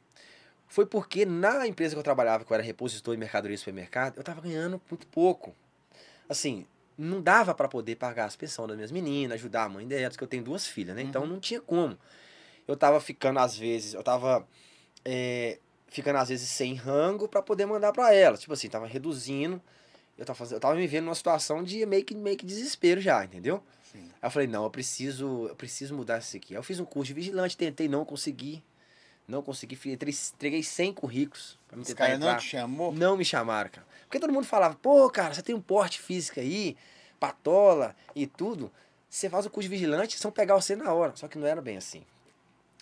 foi 0.67 0.87
porque 0.87 1.25
na 1.25 1.67
empresa 1.67 1.95
que 1.95 1.99
eu 1.99 2.03
trabalhava, 2.03 2.45
que 2.45 2.51
eu 2.51 2.55
era 2.55 2.63
repositor 2.65 3.15
de 3.15 3.21
mercadoria 3.21 3.55
de 3.55 3.61
supermercado, 3.61 4.17
eu 4.17 4.25
tava 4.25 4.41
ganhando 4.41 4.81
muito 4.91 5.07
pouco. 5.07 5.55
Assim, 6.29 6.67
não 6.99 7.21
dava 7.21 7.55
para 7.55 7.69
poder 7.69 7.97
pagar 7.97 8.25
as 8.25 8.35
pensões 8.35 8.69
das 8.69 8.77
minhas 8.77 8.91
meninas, 8.91 9.35
ajudar 9.35 9.65
a 9.65 9.69
mãe 9.69 9.87
delas, 9.87 10.17
que 10.17 10.25
eu 10.25 10.29
tenho 10.29 10.43
duas 10.43 10.67
filhas, 10.67 10.97
né? 10.97 11.03
Então 11.03 11.27
não 11.27 11.39
tinha 11.39 11.61
como. 11.61 11.97
Eu 12.67 12.77
tava 12.77 13.01
ficando 13.01 13.39
às 13.39 13.57
vezes, 13.57 13.95
eu 13.95 14.03
tava 14.03 14.47
é, 15.05 15.59
ficando 15.93 16.17
às 16.17 16.29
vezes 16.31 16.49
sem 16.49 16.75
rango 16.75 17.29
para 17.29 17.43
poder 17.43 17.67
mandar 17.67 17.93
para 17.93 18.15
elas. 18.15 18.41
Tipo 18.41 18.55
assim, 18.55 18.69
tava 18.69 18.87
reduzindo. 18.87 19.61
Eu 20.17 20.25
tava, 20.25 20.39
fazendo, 20.39 20.57
eu 20.57 20.61
tava 20.61 20.75
me 20.75 20.87
vendo 20.87 21.05
numa 21.05 21.15
situação 21.15 21.63
de 21.63 21.85
meio 21.87 22.05
que, 22.05 22.15
meio 22.15 22.37
que 22.37 22.45
desespero 22.47 23.01
já, 23.01 23.25
entendeu? 23.25 23.63
Sim. 23.91 24.05
Aí 24.21 24.27
eu 24.27 24.31
falei, 24.31 24.47
não, 24.49 24.65
eu 24.65 24.71
preciso, 24.71 25.47
eu 25.49 25.55
preciso 25.57 25.95
mudar 25.95 26.19
isso 26.19 26.37
aqui. 26.37 26.55
Aí 26.55 26.59
eu 26.59 26.63
fiz 26.63 26.79
um 26.81 26.85
curso 26.85 27.09
de 27.09 27.15
vigilante, 27.15 27.57
tentei, 27.57 27.89
não 27.89 28.05
consegui. 28.05 28.63
Não 29.27 29.41
consegui, 29.43 29.79
entreguei 29.87 30.63
100 30.63 30.93
currículos 30.95 31.59
pra 31.69 31.77
me 31.77 31.83
Os 31.83 31.89
tentar 31.89 32.05
caras 32.07 32.19
não 32.19 32.27
entrar. 32.29 32.41
te 32.41 32.49
chamou? 32.49 32.93
Não 32.93 33.17
me 33.17 33.25
chamaram, 33.25 33.71
cara. 33.71 33.87
Porque 34.03 34.19
todo 34.19 34.33
mundo 34.33 34.45
falava, 34.45 34.75
pô, 34.75 35.09
cara, 35.09 35.33
você 35.33 35.43
tem 35.43 35.55
um 35.55 35.61
porte 35.61 36.01
físico 36.01 36.41
aí, 36.41 36.77
patola 37.21 37.95
e 38.15 38.27
tudo. 38.27 38.71
Você 39.09 39.31
faz 39.31 39.47
o 39.47 39.51
curso 39.51 39.69
de 39.69 39.75
vigilante, 39.75 40.19
são 40.19 40.31
pegar 40.31 40.55
você 40.55 40.75
na 40.75 40.93
hora. 40.93 41.15
Só 41.17 41.29
que 41.29 41.39
não 41.39 41.47
era 41.47 41.63
bem 41.63 41.77
assim. 41.77 42.03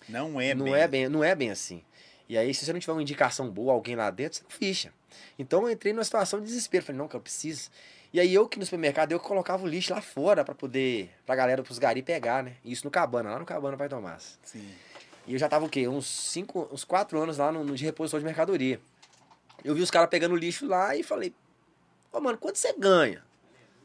Não 0.09 0.41
é 0.41 0.53
não 0.53 0.65
bem. 0.65 0.73
é 0.73 0.87
bem, 0.87 1.09
não 1.09 1.23
é 1.23 1.35
bem 1.35 1.51
assim. 1.51 1.83
E 2.31 2.37
aí, 2.37 2.53
se 2.53 2.63
você 2.63 2.71
não 2.71 2.79
tiver 2.79 2.93
uma 2.93 3.01
indicação 3.01 3.49
boa, 3.49 3.73
alguém 3.73 3.93
lá 3.93 4.09
dentro, 4.09 4.37
você 4.37 4.43
não 4.45 4.51
ficha. 4.51 4.93
Então 5.37 5.63
eu 5.63 5.69
entrei 5.69 5.91
numa 5.91 6.05
situação 6.05 6.39
de 6.39 6.45
desespero. 6.45 6.85
Falei, 6.85 6.97
não, 6.97 7.05
que 7.05 7.13
eu 7.13 7.19
preciso. 7.19 7.69
E 8.13 8.21
aí 8.21 8.33
eu 8.33 8.47
que 8.47 8.57
no 8.57 8.63
supermercado, 8.63 9.11
eu 9.11 9.19
colocava 9.19 9.65
o 9.65 9.67
lixo 9.67 9.93
lá 9.93 9.99
fora 9.99 10.45
pra 10.45 10.55
poder, 10.55 11.11
pra 11.25 11.35
galera, 11.35 11.61
pros 11.61 11.77
gari 11.77 12.01
pegar, 12.01 12.41
né? 12.41 12.55
Isso 12.63 12.85
no 12.85 12.89
Cabana, 12.89 13.31
lá 13.31 13.37
no 13.37 13.45
Cabana 13.45 13.75
vai 13.75 13.89
Tomás. 13.89 14.39
Sim. 14.43 14.65
E 15.27 15.33
eu 15.33 15.37
já 15.37 15.49
tava 15.49 15.65
o 15.65 15.69
quê? 15.69 15.89
Uns 15.89 16.07
cinco, 16.07 16.69
uns 16.71 16.85
quatro 16.85 17.21
anos 17.21 17.37
lá 17.37 17.51
no, 17.51 17.65
no 17.65 17.75
de 17.75 17.83
reposição 17.83 18.17
de 18.17 18.25
mercadoria. 18.25 18.79
Eu 19.61 19.75
vi 19.75 19.81
os 19.81 19.91
caras 19.91 20.09
pegando 20.09 20.33
lixo 20.33 20.65
lá 20.65 20.95
e 20.95 21.03
falei, 21.03 21.35
ô 22.13 22.21
mano, 22.21 22.37
quanto 22.37 22.57
você 22.57 22.71
ganha? 22.79 23.21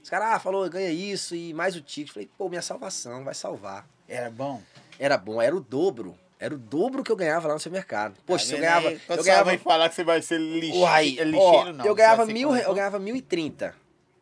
Os 0.00 0.08
caras, 0.08 0.28
ah, 0.28 0.38
falou, 0.38 0.70
ganha 0.70 0.92
isso 0.92 1.34
e 1.34 1.52
mais 1.52 1.74
o 1.74 1.80
ticket. 1.80 2.12
Falei, 2.12 2.30
pô, 2.38 2.48
minha 2.48 2.62
salvação, 2.62 3.24
vai 3.24 3.34
salvar. 3.34 3.88
Era 4.06 4.30
bom? 4.30 4.62
Era 5.00 5.18
bom, 5.18 5.42
era 5.42 5.56
o 5.56 5.58
dobro. 5.58 6.16
Era 6.38 6.55
o 6.55 6.59
dobro 6.59 7.02
que 7.02 7.11
eu 7.11 7.16
ganhava 7.16 7.49
lá 7.49 7.55
no 7.55 7.61
supermercado. 7.61 8.16
Poxa, 8.26 8.45
Tá 8.45 8.49
se 8.49 8.55
eu 8.55 8.61
ganhava. 8.61 8.88
aí? 8.90 8.99
Quando 9.07 9.19
Eu 9.21 9.25
ganhava. 9.25 9.45
mãe 9.47 9.59
falar 9.59 9.88
que 9.88 9.95
você 9.95 10.05
vai 10.05 10.21
ser 10.21 10.38
lixeiro, 10.38 10.78
Uai, 10.81 11.16
é 11.19 11.23
ó, 11.23 11.25
lixeiro 11.25 11.73
não. 11.73 11.85
eu 11.87 11.95
ganhava 11.95 12.26
mil, 12.26 12.50
re- 12.50 12.64
eu 12.64 12.75
ganhava 12.75 12.99
mil 12.99 13.16
e 13.16 13.23
trinta. 13.23 13.75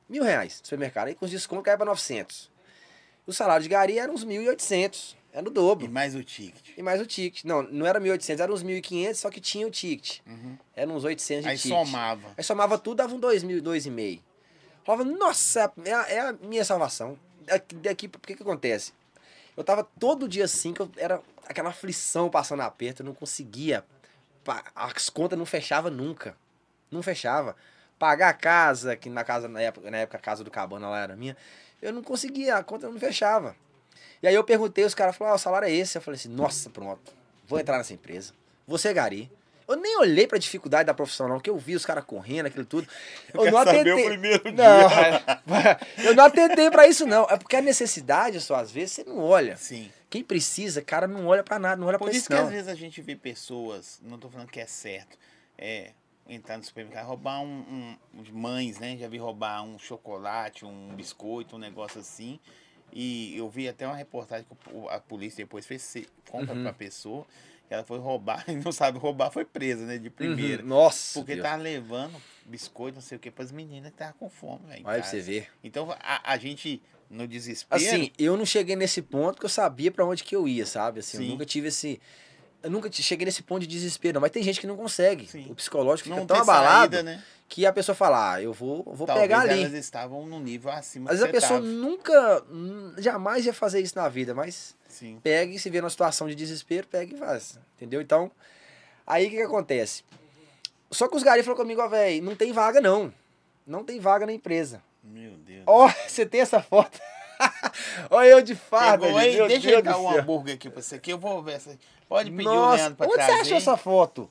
Mil 0.08 0.22
reais 0.22 0.60
no 0.60 0.66
supermercado. 0.66 1.08
Aí 1.08 1.14
com 1.14 1.24
os 1.24 1.30
descontos 1.30 1.64
ganhava 1.64 1.84
900. 1.84 2.50
O 3.26 3.32
salário 3.32 3.62
de 3.62 3.68
gari 3.68 3.98
era 3.98 4.12
uns 4.12 4.24
1.800. 4.24 5.16
Era 5.32 5.48
o 5.48 5.50
dobro. 5.50 5.86
E 5.86 5.88
mais 5.88 6.14
o 6.14 6.22
ticket. 6.22 6.76
E 6.76 6.82
mais 6.82 7.00
o 7.00 7.06
ticket. 7.06 7.42
Não, 7.44 7.62
não 7.62 7.84
era 7.86 8.00
1.800, 8.00 8.38
era 8.38 8.52
uns 8.52 8.62
1.500, 8.62 9.14
só 9.14 9.28
que 9.30 9.40
tinha 9.40 9.66
o 9.66 9.70
ticket. 9.70 10.20
Uhum. 10.24 10.56
Era 10.76 10.88
uns 10.88 11.02
800 11.02 11.42
de 11.44 11.50
Aí 11.50 11.56
ticket. 11.58 11.76
somava. 11.76 12.28
Aí 12.36 12.44
somava 12.44 12.78
tudo, 12.78 12.98
dava 12.98 13.12
um 13.14 13.20
2.000, 13.20 13.60
2,5. 13.60 14.20
Falava, 14.84 15.02
nossa, 15.04 15.72
é 15.84 15.92
a, 15.92 16.02
é 16.10 16.20
a 16.20 16.32
minha 16.34 16.64
salvação. 16.64 17.18
Daqui, 17.40 17.74
daqui, 17.74 18.06
o 18.06 18.10
que 18.20 18.36
que 18.36 18.42
acontece? 18.42 18.92
Eu 19.56 19.62
tava 19.64 19.84
todo 19.98 20.28
dia 20.28 20.44
assim, 20.44 20.72
que 20.72 20.80
eu 20.80 20.90
era 20.96 21.20
aquela 21.46 21.70
aflição 21.70 22.28
passando 22.28 22.60
aperto, 22.60 23.02
eu 23.02 23.06
não 23.06 23.14
conseguia. 23.14 23.84
As 24.74 25.08
contas 25.08 25.38
não 25.38 25.46
fechavam 25.46 25.90
nunca. 25.90 26.36
Não 26.90 27.02
fechava. 27.02 27.56
Pagar 27.98 28.28
a 28.28 28.34
casa, 28.34 28.96
que 28.96 29.08
na 29.08 29.24
casa, 29.24 29.48
na 29.48 29.60
época, 29.60 29.90
na 29.90 29.98
época 29.98 30.18
a 30.18 30.20
casa 30.20 30.42
do 30.42 30.50
Cabana 30.50 30.88
lá 30.88 31.00
era 31.00 31.16
minha, 31.16 31.36
eu 31.80 31.92
não 31.92 32.02
conseguia, 32.02 32.56
a 32.56 32.64
conta 32.64 32.88
não 32.88 32.98
fechava. 32.98 33.56
E 34.22 34.26
aí 34.26 34.34
eu 34.34 34.42
perguntei, 34.42 34.84
os 34.84 34.94
caras 34.94 35.16
falaram, 35.16 35.34
ah, 35.34 35.36
o 35.36 35.38
salário 35.38 35.68
é 35.68 35.72
esse. 35.72 35.96
Eu 35.98 36.02
falei 36.02 36.18
assim, 36.18 36.28
nossa, 36.28 36.70
pronto, 36.70 37.12
vou 37.46 37.60
entrar 37.60 37.78
nessa 37.78 37.92
empresa. 37.92 38.32
Vou 38.66 38.78
ser 38.78 38.94
gari. 38.94 39.30
Eu 39.66 39.76
nem 39.76 39.96
olhei 39.98 40.26
pra 40.26 40.38
dificuldade 40.38 40.86
da 40.86 40.94
profissão, 40.94 41.28
não, 41.28 41.36
porque 41.36 41.50
eu 41.50 41.56
vi 41.56 41.74
os 41.74 41.84
caras 41.86 42.04
correndo, 42.04 42.46
aquilo 42.46 42.64
tudo. 42.66 42.86
Eu, 43.32 43.42
quero 43.64 43.84
não 43.90 43.98
o 43.98 44.04
primeiro 44.04 44.52
não, 44.52 44.88
eu 46.04 46.14
não 46.14 46.24
atentei 46.24 46.70
pra 46.70 46.86
isso, 46.86 47.06
não. 47.06 47.24
É 47.30 47.36
porque 47.38 47.56
a 47.56 47.62
necessidade, 47.62 48.40
só 48.40 48.56
às 48.56 48.70
vezes, 48.70 48.92
você 48.92 49.04
não 49.04 49.18
olha. 49.18 49.56
Sim. 49.56 49.90
Quem 50.10 50.22
precisa, 50.22 50.80
cara, 50.82 51.06
não 51.06 51.26
olha 51.26 51.42
pra 51.42 51.58
nada, 51.58 51.76
não 51.76 51.88
olha 51.88 51.98
Por 51.98 52.04
pra 52.04 52.12
isso 52.12 52.20
isso, 52.20 52.28
que 52.28 52.34
às 52.34 52.50
vezes 52.50 52.68
a 52.68 52.74
gente 52.74 53.00
vê 53.02 53.16
pessoas, 53.16 54.00
não 54.02 54.18
tô 54.18 54.28
falando 54.28 54.48
que 54.48 54.60
é 54.60 54.66
certo, 54.66 55.18
é 55.58 55.90
entrar 56.28 56.56
no 56.56 56.64
supermercado, 56.64 57.06
roubar 57.06 57.40
um, 57.42 57.96
um 58.14 58.24
mães, 58.32 58.78
né? 58.78 58.96
Já 58.96 59.08
vi 59.08 59.18
roubar 59.18 59.62
um 59.62 59.78
chocolate, 59.78 60.64
um 60.64 60.94
biscoito, 60.94 61.56
um 61.56 61.58
negócio 61.58 62.00
assim. 62.00 62.38
E 62.92 63.36
eu 63.36 63.48
vi 63.50 63.68
até 63.68 63.86
uma 63.86 63.96
reportagem 63.96 64.46
que 64.48 64.88
a 64.88 65.00
polícia 65.00 65.44
depois 65.44 65.66
fez 65.66 65.96
compra 66.30 66.54
Uhum. 66.54 66.62
pra 66.62 66.72
pessoa, 66.72 67.26
ela 67.70 67.84
foi 67.84 67.98
roubar 67.98 68.44
e 68.48 68.52
não 68.52 68.72
sabe 68.72 68.98
roubar, 68.98 69.30
foi 69.30 69.44
presa, 69.44 69.84
né? 69.84 69.98
De 69.98 70.10
primeira. 70.10 70.62
Uhum. 70.62 70.68
Nossa, 70.68 71.18
Porque 71.18 71.34
Deus. 71.34 71.42
tava 71.46 71.62
levando 71.62 72.14
biscoito, 72.46 72.96
não 72.96 73.02
sei 73.02 73.16
o 73.16 73.18
que, 73.20 73.30
pras 73.30 73.50
meninas 73.50 73.90
que 73.90 73.94
estavam 73.94 74.14
com 74.18 74.28
fome, 74.28 74.60
Olha 74.68 74.82
pra 74.82 74.96
casa. 74.96 75.10
você 75.10 75.20
ver. 75.20 75.48
Então 75.62 75.90
a, 75.98 76.32
a 76.32 76.36
gente, 76.36 76.82
no 77.08 77.26
desespero. 77.26 77.82
Assim, 77.82 78.10
eu 78.18 78.36
não 78.36 78.44
cheguei 78.44 78.76
nesse 78.76 79.00
ponto 79.00 79.38
que 79.38 79.44
eu 79.46 79.50
sabia 79.50 79.90
pra 79.90 80.04
onde 80.04 80.22
que 80.22 80.36
eu 80.36 80.46
ia, 80.46 80.66
sabe? 80.66 81.00
Assim, 81.00 81.16
eu 81.18 81.22
Sim. 81.24 81.28
nunca 81.30 81.44
tive 81.44 81.68
esse. 81.68 82.00
Eu 82.62 82.70
nunca 82.70 82.90
cheguei 82.90 83.26
nesse 83.26 83.42
ponto 83.42 83.60
de 83.60 83.66
desespero, 83.66 84.14
não. 84.14 84.20
Mas 84.22 84.30
tem 84.30 84.42
gente 84.42 84.58
que 84.58 84.66
não 84.66 84.76
consegue. 84.76 85.26
Sim. 85.26 85.46
O 85.50 85.54
psicológico 85.54 86.08
fica 86.08 86.18
não 86.18 86.26
tão 86.26 86.36
ter 86.36 86.42
abalado 86.42 86.96
saída, 86.96 87.02
né? 87.02 87.22
que 87.46 87.66
a 87.66 87.72
pessoa 87.72 87.94
fala, 87.94 88.32
ah, 88.34 88.42
eu 88.42 88.54
vou, 88.54 88.82
vou 88.84 89.06
Talvez 89.06 89.20
pegar 89.28 89.40
ali. 89.42 89.60
elas 89.62 89.74
estavam 89.74 90.26
num 90.26 90.40
nível 90.40 90.70
acima 90.70 91.10
Às 91.10 91.18
vezes 91.18 91.28
a 91.28 91.32
pessoa 91.32 91.60
tava. 91.60 91.70
nunca, 91.70 92.42
jamais 92.98 93.44
ia 93.44 93.52
fazer 93.52 93.80
isso 93.80 93.96
na 93.96 94.08
vida, 94.08 94.34
mas 94.34 94.74
Sim. 94.94 95.18
pega 95.22 95.52
e 95.52 95.58
se 95.58 95.68
vê 95.70 95.80
numa 95.80 95.90
situação 95.90 96.28
de 96.28 96.34
desespero, 96.34 96.86
pega 96.86 97.14
e 97.14 97.18
faz. 97.18 97.58
Entendeu? 97.76 98.00
Então, 98.00 98.30
aí 99.06 99.26
o 99.26 99.30
que, 99.30 99.36
que 99.36 99.42
acontece? 99.42 100.04
Só 100.90 101.08
que 101.08 101.16
os 101.16 101.22
garis 101.22 101.44
falaram 101.44 101.62
comigo, 101.62 101.82
ó, 101.82 101.88
velho, 101.88 102.22
não 102.22 102.36
tem 102.36 102.52
vaga 102.52 102.80
não. 102.80 103.12
Não 103.66 103.82
tem 103.84 103.98
vaga 103.98 104.24
na 104.26 104.32
empresa. 104.32 104.82
Meu 105.02 105.32
Deus. 105.32 105.64
Ó, 105.66 105.88
você 106.06 106.24
tem 106.24 106.40
essa 106.40 106.62
foto? 106.62 107.00
Olha 108.10 108.28
eu 108.28 108.42
de 108.42 108.54
farda, 108.54 109.06
Pegou 109.06 109.20
gente, 109.20 109.30
aí? 109.30 109.36
meu 109.36 109.48
Deixa 109.48 109.66
Deus 109.66 109.76
eu 109.78 109.82
dar 109.82 109.98
um 109.98 110.08
hambúrguer 110.10 110.54
aqui 110.54 110.70
pra 110.70 110.80
você 110.80 110.94
aqui. 110.94 111.10
Eu 111.10 111.18
vou 111.18 111.42
ver. 111.42 111.60
Se... 111.60 111.78
Pode 112.08 112.30
pedir 112.30 112.46
o 112.46 112.54
Nossa, 112.54 112.76
Leandro 112.76 112.96
pra 112.96 113.06
onde 113.06 113.14
trazer. 113.16 113.32
você 113.32 113.40
achou 113.40 113.56
essa 113.56 113.76
foto? 113.76 114.30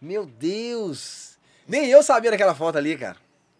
Meu 0.00 0.24
Deus. 0.26 1.36
Nem 1.66 1.86
eu 1.86 2.02
sabia 2.02 2.30
daquela 2.30 2.54
foto 2.54 2.78
ali, 2.78 2.96
cara. 2.96 3.16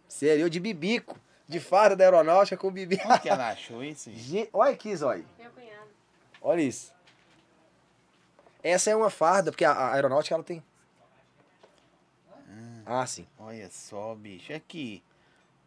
Sério, 0.09 0.43
eu 0.43 0.49
de 0.49 0.61
bibico. 0.61 1.19
De 1.49 1.61
farda 1.61 1.97
da 1.97 2.05
aeronáutica 2.05 2.57
com 2.57 2.71
bibi. 2.71 3.01
Onde 3.05 3.21
que 3.21 3.29
ela 3.29 3.51
achou 3.51 3.83
isso? 3.83 4.11
Gente, 4.13 4.49
Olha 4.53 4.73
aqui, 4.73 4.95
Zói. 4.97 5.25
Meu 5.39 5.51
cunhado. 5.51 5.76
Olha 6.47 6.61
isso. 6.63 6.93
Essa 8.63 8.91
é 8.91 8.95
uma 8.95 9.11
farda, 9.11 9.51
porque 9.51 9.65
a, 9.65 9.73
a 9.73 9.95
aeronáutica 9.95 10.33
ela 10.33 10.45
tem. 10.45 10.63
Ah, 12.87 13.05
sim. 13.05 13.27
Olha 13.37 13.69
só, 13.69 14.15
bicho. 14.15 14.53
Aqui. 14.53 15.03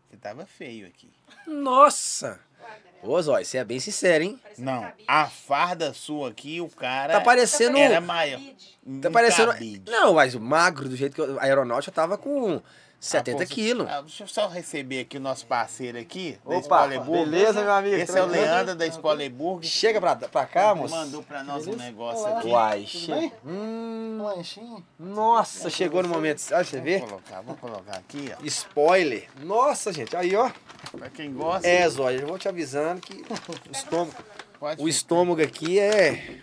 Você 0.10 0.16
tava 0.16 0.46
feio 0.46 0.88
aqui. 0.88 1.12
Nossa! 1.46 2.40
Ô, 3.04 3.22
Zói, 3.22 3.44
você 3.44 3.58
é 3.58 3.66
bem 3.66 3.78
sincero, 3.82 4.24
hein? 4.24 4.40
Parece 4.42 4.62
Não, 4.62 4.82
cabide. 4.84 5.04
a 5.06 5.28
farda 5.28 5.94
sua 5.94 6.30
aqui, 6.30 6.62
o 6.62 6.70
cara. 6.70 7.12
Tá 7.16 7.22
parecendo. 7.22 7.78
Era 7.78 8.00
maior. 8.00 8.40
Tá 9.02 9.12
parecendo. 9.12 9.52
cabide. 9.52 9.92
Não, 9.92 10.14
mas 10.14 10.34
o 10.34 10.40
magro, 10.40 10.88
do 10.88 10.96
jeito 10.96 11.14
que 11.14 11.22
eu, 11.22 11.38
a 11.40 11.44
aeronáutica 11.44 11.92
tava 11.92 12.18
com 12.18 12.62
70 13.00 13.44
Ah, 13.44 13.46
quilos. 13.46 13.88
ah, 13.90 14.02
deixa 14.02 14.24
eu 14.24 14.28
só 14.28 14.48
receber 14.50 15.00
aqui 15.02 15.16
o 15.18 15.22
nosso 15.22 15.46
parceiro 15.48 15.98
aqui. 15.98 16.38
da 16.46 16.58
Opa, 16.58 16.86
Burger. 16.88 17.02
beleza, 17.26 17.62
meu 17.62 17.72
amigo? 17.72 17.96
Esse 17.96 18.18
é 18.18 18.22
o? 18.22 18.26
Leandro 18.26 18.76
da 18.76 18.86
Spoiler 18.88 19.32
Burger. 19.32 19.70
Chega 19.70 20.02
pra, 20.02 20.16
pra 20.18 20.46
cá, 20.46 20.76
moço. 20.76 20.94
Mandou 20.94 21.24
pra 21.24 21.42
nós 21.44 21.66
um 21.66 21.72
Beleza? 21.72 21.84
negócio 21.86 22.26
Olá. 22.28 22.40
aqui. 22.40 22.48
Uai, 22.50 22.86
che... 22.86 23.32
Hum, 23.46 24.18
Um 24.20 24.24
lanchinho. 24.26 24.86
nossa, 25.00 25.70
chegou 25.70 26.04
no 26.04 26.10
momento. 26.10 26.42
Olha, 26.52 26.64
você 26.66 26.82
vê? 26.82 26.98
Vou 27.00 27.08
colocar, 27.08 27.42
vou 27.42 27.56
colocar 27.56 27.98
aqui, 27.98 28.34
ó. 28.38 28.44
Spoiler. 28.46 29.30
Nossa, 29.44 29.94
gente. 29.94 30.14
Aí, 30.18 30.36
ó. 30.36 30.52
Pra 30.92 31.10
quem 31.10 31.32
gosta, 31.34 31.66
É, 31.66 31.88
Zóia, 31.88 32.18
eu 32.20 32.28
vou 32.28 32.38
te 32.38 32.50
avisando 32.50 33.00
que 33.00 33.14
o 33.14 33.72
estômago, 33.72 34.14
pode 34.60 34.82
o 34.84 34.90
estômago 34.90 35.42
aqui 35.42 35.80
é. 35.80 36.42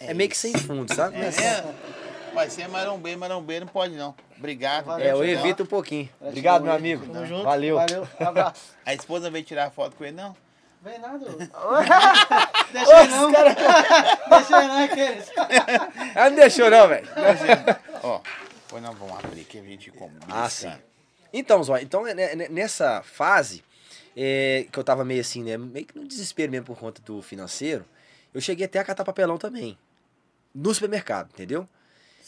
É 0.00 0.14
meio 0.14 0.30
que 0.30 0.36
sem 0.36 0.54
fundo, 0.54 0.94
sabe? 0.94 1.16
É, 1.16 1.28
é. 1.28 1.74
Vai 2.34 2.48
ser 2.50 2.68
marombeiro, 2.68 3.18
marombeiro 3.20 3.64
não 3.66 3.72
pode 3.72 3.94
não. 3.96 4.14
Obrigado. 4.38 5.00
É, 5.00 5.12
eu 5.12 5.24
evito 5.24 5.62
um 5.62 5.66
pouquinho. 5.66 6.08
Obrigado, 6.20 6.62
meu 6.62 6.72
amigo. 6.72 7.06
Tamo 7.06 7.26
junto. 7.26 7.44
Valeu. 7.44 7.76
Valeu. 7.76 8.08
Abraço. 8.20 8.74
A 8.84 8.94
esposa 8.94 9.30
veio 9.30 9.44
tirar 9.44 9.70
foto 9.70 9.96
com 9.96 10.04
ele, 10.04 10.16
não? 10.16 10.36
Vem 10.82 10.98
nada. 10.98 11.26
ô. 11.26 11.32
Deixa 12.72 12.96
aí 12.96 13.08
não. 13.08 13.30
Deixa 14.30 14.56
aí 14.56 14.68
não, 14.68 14.84
aqueles. 14.84 15.32
Ah, 16.14 16.30
não 16.30 16.36
deixou, 16.36 16.70
não, 16.70 16.86
velho. 16.86 17.08
Ó, 18.02 18.20
depois 18.62 18.82
nós 18.82 18.96
vamos 18.96 19.24
abrir 19.24 19.44
que 19.44 19.58
a 19.58 19.62
gente 19.62 19.90
combina. 19.90 20.26
Ah, 20.28 20.48
sim. 20.48 20.72
Então, 21.32 21.62
Zóia, 21.62 21.82
então 21.82 22.04
né, 22.04 22.14
né, 22.14 22.48
nessa 22.48 23.02
fase 23.02 23.64
é, 24.16 24.66
que 24.70 24.78
eu 24.78 24.84
tava 24.84 25.04
meio 25.04 25.20
assim, 25.20 25.42
né? 25.42 25.56
Meio 25.56 25.86
que 25.86 25.98
no 25.98 26.06
desespero 26.06 26.50
mesmo 26.50 26.66
por 26.66 26.78
conta 26.78 27.02
do 27.02 27.20
financeiro, 27.20 27.84
eu 28.32 28.40
cheguei 28.40 28.66
até 28.66 28.78
a 28.78 28.84
catar 28.84 29.04
papelão 29.04 29.36
também. 29.36 29.76
No 30.54 30.72
supermercado, 30.72 31.30
entendeu? 31.32 31.68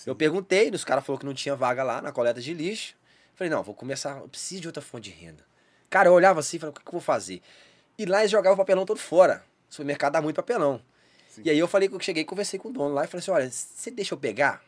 Eu 0.06 0.14
perguntei, 0.14 0.70
os 0.70 0.84
caras 0.84 1.04
falaram 1.04 1.20
que 1.20 1.26
não 1.26 1.34
tinha 1.34 1.56
vaga 1.56 1.82
lá 1.82 2.00
na 2.00 2.12
coleta 2.12 2.40
de 2.40 2.54
lixo. 2.54 2.94
Falei, 3.34 3.50
não, 3.50 3.62
vou 3.62 3.74
começar, 3.74 4.18
eu 4.18 4.28
preciso 4.28 4.62
de 4.62 4.68
outra 4.68 4.82
fonte 4.82 5.10
de 5.10 5.16
renda. 5.16 5.44
Cara, 5.88 6.08
eu 6.08 6.12
olhava 6.12 6.40
assim 6.40 6.56
e 6.56 6.60
falei, 6.60 6.70
o 6.70 6.74
que, 6.74 6.82
que 6.82 6.88
eu 6.88 6.92
vou 6.92 7.00
fazer? 7.00 7.40
E 7.96 8.04
lá 8.04 8.20
eles 8.20 8.30
jogavam 8.30 8.54
o 8.54 8.56
papelão 8.56 8.84
todo 8.84 8.98
fora. 8.98 9.44
O 9.70 9.72
supermercado 9.74 10.12
dá 10.12 10.22
muito 10.22 10.36
papelão. 10.36 10.80
Sim. 11.28 11.42
E 11.44 11.50
aí 11.50 11.58
eu 11.58 11.68
falei 11.68 11.88
que 11.88 11.94
eu 11.94 12.00
cheguei 12.00 12.22
e 12.22 12.26
conversei 12.26 12.58
com 12.58 12.68
o 12.68 12.72
dono 12.72 12.94
lá 12.94 13.04
e 13.04 13.06
falei 13.06 13.20
assim, 13.20 13.30
olha, 13.30 13.50
você 13.50 13.90
deixa 13.90 14.14
eu 14.14 14.18
pegar? 14.18 14.62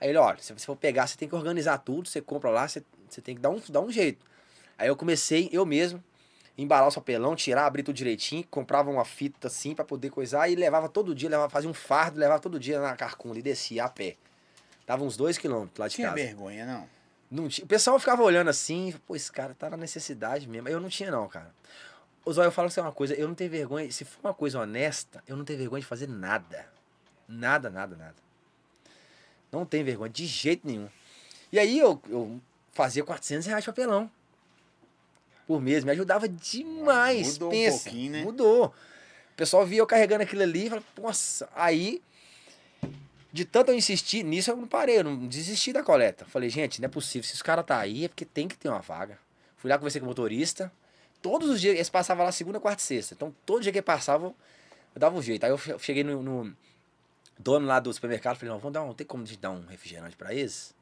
Aí 0.00 0.08
ele, 0.08 0.18
olha, 0.18 0.38
se 0.40 0.52
você 0.52 0.66
for 0.66 0.76
pegar, 0.76 1.06
você 1.06 1.16
tem 1.16 1.28
que 1.28 1.34
organizar 1.34 1.78
tudo, 1.78 2.08
você 2.08 2.20
compra 2.20 2.50
lá, 2.50 2.68
você, 2.68 2.82
você 3.08 3.20
tem 3.20 3.34
que 3.34 3.40
dar 3.40 3.50
um, 3.50 3.60
dar 3.68 3.80
um 3.80 3.90
jeito. 3.90 4.24
Aí 4.78 4.88
eu 4.88 4.96
comecei, 4.96 5.48
eu 5.52 5.64
mesmo, 5.64 6.02
embalar 6.56 6.88
o 6.88 6.94
papelão, 6.94 7.34
tirar, 7.34 7.66
abrir 7.66 7.82
tudo 7.82 7.96
direitinho, 7.96 8.44
comprava 8.50 8.90
uma 8.90 9.04
fita 9.04 9.46
assim 9.46 9.74
pra 9.74 9.84
poder 9.84 10.10
coisar 10.10 10.48
e 10.48 10.54
levava 10.54 10.88
todo 10.88 11.14
dia, 11.14 11.28
levava, 11.28 11.48
fazia 11.48 11.68
um 11.68 11.74
fardo, 11.74 12.18
levava 12.18 12.40
todo 12.40 12.58
dia 12.58 12.80
na 12.80 12.94
carcunda 12.94 13.38
e 13.38 13.42
descia 13.42 13.84
a 13.84 13.88
pé. 13.88 14.16
Dava 14.86 15.02
uns 15.04 15.16
dois 15.16 15.36
quilômetros 15.36 15.78
lá 15.78 15.88
de 15.88 15.94
Tinha 15.96 16.08
casa. 16.08 16.22
vergonha, 16.22 16.64
não? 16.64 16.88
Não 17.30 17.48
tinha- 17.48 17.64
o 17.64 17.68
pessoal 17.68 17.98
ficava 17.98 18.22
olhando 18.22 18.48
assim, 18.48 18.94
pô, 19.06 19.16
esse 19.16 19.30
cara 19.32 19.52
tá 19.54 19.68
na 19.70 19.76
necessidade 19.76 20.48
mesmo. 20.48 20.68
Eu 20.68 20.78
não 20.80 20.88
tinha, 20.88 21.10
não, 21.10 21.26
cara. 21.28 21.52
Zóio, 22.30 22.48
eu 22.48 22.52
falo 22.52 22.68
assim 22.68 22.80
uma 22.80 22.92
coisa, 22.92 23.14
eu 23.14 23.26
não 23.28 23.34
tenho 23.34 23.50
vergonha, 23.50 23.90
se 23.90 24.04
for 24.04 24.18
uma 24.24 24.34
coisa 24.34 24.58
honesta, 24.60 25.22
eu 25.28 25.36
não 25.36 25.44
tenho 25.44 25.58
vergonha 25.58 25.80
de 25.80 25.86
fazer 25.86 26.08
nada. 26.08 26.66
Nada, 27.28 27.70
nada, 27.70 27.96
nada. 27.96 28.14
Não 29.50 29.64
tenho 29.64 29.84
vergonha, 29.84 30.10
de 30.10 30.26
jeito 30.26 30.66
nenhum. 30.66 30.88
E 31.52 31.58
aí 31.58 31.78
eu, 31.78 32.00
eu 32.08 32.40
fazia 32.72 33.04
400 33.04 33.46
reais 33.46 33.62
de 33.64 33.70
papelão. 33.70 34.10
Por 35.46 35.60
mês, 35.60 35.84
me 35.84 35.92
ajudava 35.92 36.28
demais. 36.28 37.34
Mudou 37.34 37.48
um 37.48 37.50
pensa. 37.52 37.84
pouquinho, 37.84 38.12
né? 38.12 38.22
Mudou. 38.24 38.66
O 38.66 39.36
pessoal 39.36 39.64
via 39.64 39.78
eu 39.78 39.86
carregando 39.86 40.24
aquilo 40.24 40.42
ali 40.42 40.66
e 40.66 40.68
falava, 40.68 40.86
nossa, 41.00 41.48
aí 41.54 42.02
de 43.36 43.44
tanto 43.44 43.70
eu 43.70 43.76
insistir 43.76 44.24
nisso, 44.24 44.50
eu 44.50 44.56
não 44.56 44.66
parei, 44.66 44.98
eu 44.98 45.04
não 45.04 45.26
desisti 45.28 45.72
da 45.72 45.82
coleta. 45.82 46.24
Falei, 46.24 46.48
gente, 46.48 46.80
não 46.80 46.86
é 46.86 46.88
possível. 46.88 47.28
Se 47.28 47.34
os 47.34 47.42
caras 47.42 47.64
tá 47.66 47.78
aí, 47.78 48.06
é 48.06 48.08
porque 48.08 48.24
tem 48.24 48.48
que 48.48 48.56
ter 48.56 48.68
uma 48.68 48.80
vaga. 48.80 49.18
Fui 49.56 49.70
lá, 49.70 49.76
conversei 49.76 50.00
com 50.00 50.06
o 50.06 50.08
motorista. 50.08 50.72
Todos 51.20 51.50
os 51.50 51.60
dias, 51.60 51.74
eles 51.74 51.90
passavam 51.90 52.24
lá 52.24 52.32
segunda, 52.32 52.58
quarta 52.58 52.82
e 52.82 52.86
sexta. 52.86 53.14
Então, 53.14 53.34
todo 53.44 53.62
dia 53.62 53.72
que 53.72 53.82
passavam, 53.82 54.34
eu 54.94 54.98
dava 54.98 55.16
um 55.16 55.22
jeito. 55.22 55.44
Aí 55.44 55.50
eu 55.50 55.58
che- 55.58 55.78
cheguei 55.78 56.02
no, 56.02 56.22
no 56.22 56.56
dono 57.38 57.66
lá 57.66 57.78
do 57.78 57.92
supermercado, 57.92 58.36
falei, 58.36 58.52
não, 58.52 58.58
vamos 58.58 58.72
dar 58.72 58.82
um, 58.82 58.94
tem 58.94 59.06
como 59.06 59.22
a 59.22 59.26
gente 59.26 59.38
dar 59.38 59.50
um 59.50 59.66
refrigerante 59.66 60.16
pra 60.16 60.32
eles? 60.32 60.74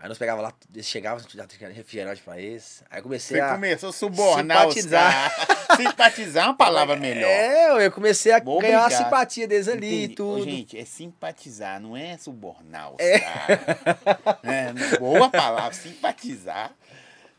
Aí 0.00 0.08
nós 0.08 0.16
pegava 0.16 0.40
lá, 0.40 0.52
eles 0.72 0.86
chegavam, 0.86 1.24
já 1.28 1.44
tinha 1.44 1.70
refrigerante 1.70 2.22
pra 2.22 2.38
eles. 2.40 2.84
Aí 2.88 3.02
comecei 3.02 3.36
Você 3.36 3.42
a... 3.42 3.52
começou 3.52 3.88
a 3.88 3.92
subornar 3.92 4.58
simpatizar. 4.70 5.48
Simpatizar 5.76 6.44
é 6.44 6.46
uma 6.48 6.56
palavra 6.56 6.94
melhor. 6.96 7.28
É, 7.28 7.84
eu 7.86 7.90
comecei 7.92 8.30
a 8.32 8.38
Vou 8.40 8.60
ganhar 8.60 8.80
a 8.84 8.86
brincar. 8.86 9.04
simpatia 9.04 9.48
deles 9.48 9.66
ali 9.68 9.86
e 9.86 10.04
Entendi. 10.04 10.12
Ô, 10.22 10.36
tudo. 10.36 10.44
gente, 10.44 10.78
é 10.78 10.84
simpatizar, 10.84 11.80
não 11.80 11.96
é 11.96 12.16
subornar 12.16 12.92
os 12.92 12.96
caras. 12.98 14.38
É, 14.44 14.98
boa 14.98 15.28
palavra, 15.28 15.72
simpatizar. 15.74 16.72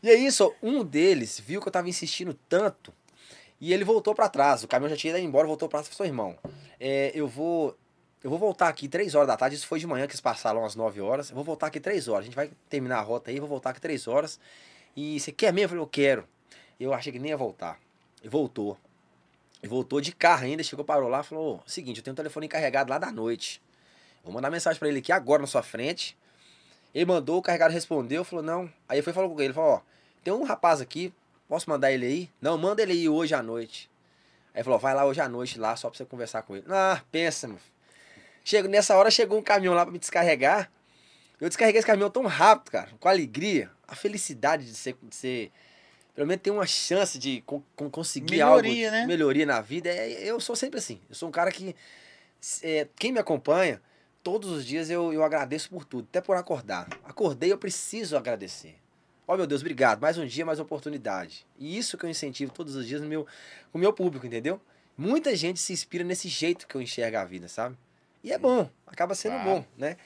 E 0.02 0.10
é 0.10 0.14
isso, 0.14 0.54
um 0.62 0.84
deles 0.84 1.40
viu 1.40 1.60
que 1.62 1.68
eu 1.68 1.72
tava 1.72 1.88
insistindo 1.88 2.32
tanto 2.48 2.92
E 3.60 3.72
ele 3.72 3.84
voltou 3.84 4.14
pra 4.14 4.28
trás. 4.28 4.62
O 4.64 4.68
caminhão 4.68 4.90
já 4.90 4.96
tinha 4.96 5.16
ido 5.16 5.26
embora, 5.26 5.46
voltou 5.46 5.68
pra 5.68 5.78
trás 5.80 5.92
e 5.92 5.96
falou, 5.96 6.08
irmão, 6.10 6.38
é, 6.78 7.10
eu 7.14 7.26
vou. 7.26 7.76
Eu 8.22 8.28
vou 8.28 8.38
voltar 8.38 8.68
aqui 8.68 8.86
3 8.86 9.14
horas 9.14 9.28
da 9.28 9.36
tarde. 9.36 9.56
Isso 9.56 9.66
foi 9.66 9.78
de 9.78 9.86
manhã, 9.86 10.06
que 10.06 10.12
eles 10.12 10.20
passaram 10.20 10.64
às 10.64 10.74
9 10.74 11.00
horas. 11.00 11.30
Eu 11.30 11.34
vou 11.34 11.44
voltar 11.44 11.68
aqui 11.68 11.80
3 11.80 12.06
horas. 12.06 12.22
A 12.22 12.26
gente 12.26 12.34
vai 12.34 12.50
terminar 12.68 12.98
a 12.98 13.00
rota 13.00 13.30
aí, 13.30 13.40
vou 13.40 13.48
voltar 13.48 13.70
aqui 13.70 13.80
3 13.80 14.06
horas. 14.06 14.38
E 14.94 15.18
você 15.18 15.32
quer 15.32 15.52
mesmo? 15.52 15.64
Eu 15.64 15.68
falei, 15.70 15.82
eu 15.84 15.86
quero. 15.86 16.28
Eu 16.78 16.92
achei 16.92 17.12
que 17.12 17.18
nem 17.18 17.30
ia 17.30 17.36
voltar. 17.36 17.78
E 18.22 18.28
voltou. 18.28 18.76
E 19.62 19.68
voltou 19.68 20.00
de 20.00 20.12
carro 20.12 20.44
ainda, 20.44 20.62
chegou, 20.62 20.84
parou 20.84 21.08
lá, 21.08 21.22
falou: 21.22 21.56
"Ô, 21.56 21.60
seguinte, 21.70 21.98
eu 21.98 22.04
tenho 22.04 22.12
um 22.12 22.16
telefone 22.16 22.46
encarregado 22.46 22.90
lá 22.90 22.98
da 22.98 23.10
noite. 23.10 23.60
Vou 24.24 24.32
mandar 24.32 24.50
mensagem 24.50 24.78
pra 24.78 24.88
ele 24.88 24.98
aqui 24.98 25.12
agora 25.12 25.42
na 25.42 25.46
sua 25.46 25.62
frente. 25.62 26.16
Ele 26.94 27.04
mandou, 27.04 27.38
o 27.38 27.42
carregado 27.42 27.72
respondeu, 27.72 28.24
falou: 28.24 28.44
"Não". 28.44 28.72
Aí 28.88 29.02
foi 29.02 29.12
falou 29.12 29.34
com 29.34 29.40
ele, 29.40 29.52
falou: 29.52 29.76
"Ó, 29.76 29.80
tem 30.24 30.32
um 30.32 30.44
rapaz 30.44 30.80
aqui, 30.80 31.12
posso 31.48 31.68
mandar 31.68 31.92
ele 31.92 32.06
aí?". 32.06 32.30
"Não, 32.40 32.56
manda 32.58 32.82
ele 32.82 32.92
aí 32.92 33.08
hoje 33.08 33.34
à 33.34 33.42
noite". 33.42 33.90
Aí 34.54 34.62
falou: 34.64 34.78
"Vai 34.78 34.94
lá 34.94 35.04
hoje 35.04 35.20
à 35.20 35.28
noite 35.28 35.58
lá 35.58 35.76
só 35.76 35.88
pra 35.90 35.96
você 35.98 36.04
conversar 36.04 36.42
com 36.42 36.56
ele". 36.56 36.66
Ah, 36.70 37.02
pensa, 37.10 37.46
meu. 37.46 37.58
filho. 37.58 37.79
Chego, 38.44 38.68
nessa 38.68 38.96
hora 38.96 39.10
chegou 39.10 39.38
um 39.38 39.42
caminhão 39.42 39.74
lá 39.74 39.84
pra 39.84 39.92
me 39.92 39.98
descarregar. 39.98 40.70
Eu 41.40 41.48
descarreguei 41.48 41.78
esse 41.78 41.86
caminhão 41.86 42.10
tão 42.10 42.26
rápido, 42.26 42.70
cara, 42.70 42.90
com 42.98 43.08
alegria, 43.08 43.70
a 43.88 43.94
felicidade 43.94 44.64
de 44.66 44.74
ser, 44.74 44.96
de 45.02 45.14
ser 45.14 45.50
pelo 46.14 46.26
menos 46.26 46.42
ter 46.42 46.50
uma 46.50 46.66
chance 46.66 47.18
de 47.18 47.40
con- 47.46 47.62
con- 47.74 47.88
conseguir 47.88 48.32
Melhoria, 48.36 48.88
algo, 48.88 48.96
né? 48.98 49.06
melhoria 49.06 49.46
na 49.46 49.60
vida. 49.60 49.88
É, 49.88 50.22
eu 50.24 50.38
sou 50.40 50.54
sempre 50.54 50.78
assim. 50.78 51.00
Eu 51.08 51.14
sou 51.14 51.28
um 51.28 51.32
cara 51.32 51.50
que 51.50 51.74
é, 52.62 52.86
quem 52.96 53.12
me 53.12 53.18
acompanha, 53.18 53.80
todos 54.22 54.50
os 54.50 54.66
dias 54.66 54.90
eu, 54.90 55.12
eu 55.12 55.22
agradeço 55.24 55.70
por 55.70 55.84
tudo, 55.84 56.06
até 56.10 56.20
por 56.20 56.36
acordar. 56.36 56.88
Acordei, 57.04 57.50
eu 57.50 57.56
preciso 57.58 58.16
agradecer. 58.16 58.76
Ó 59.26 59.36
meu 59.36 59.46
Deus, 59.46 59.60
obrigado. 59.62 60.00
Mais 60.00 60.18
um 60.18 60.26
dia, 60.26 60.44
mais 60.44 60.58
uma 60.58 60.64
oportunidade. 60.64 61.46
E 61.58 61.78
isso 61.78 61.96
que 61.96 62.04
eu 62.04 62.10
incentivo 62.10 62.52
todos 62.52 62.74
os 62.74 62.86
dias 62.86 63.00
no 63.00 63.06
meu, 63.08 63.26
com 63.72 63.78
o 63.78 63.80
meu 63.80 63.92
público, 63.92 64.26
entendeu? 64.26 64.60
Muita 64.98 65.34
gente 65.36 65.58
se 65.60 65.72
inspira 65.72 66.04
nesse 66.04 66.28
jeito 66.28 66.66
que 66.66 66.74
eu 66.74 66.82
enxergo 66.82 67.16
a 67.16 67.24
vida, 67.24 67.48
sabe? 67.48 67.78
E 68.22 68.32
é 68.32 68.38
bom, 68.38 68.68
acaba 68.86 69.14
sendo 69.14 69.34
Claro. 69.34 69.50
bom, 69.50 69.64
né? 69.76 69.96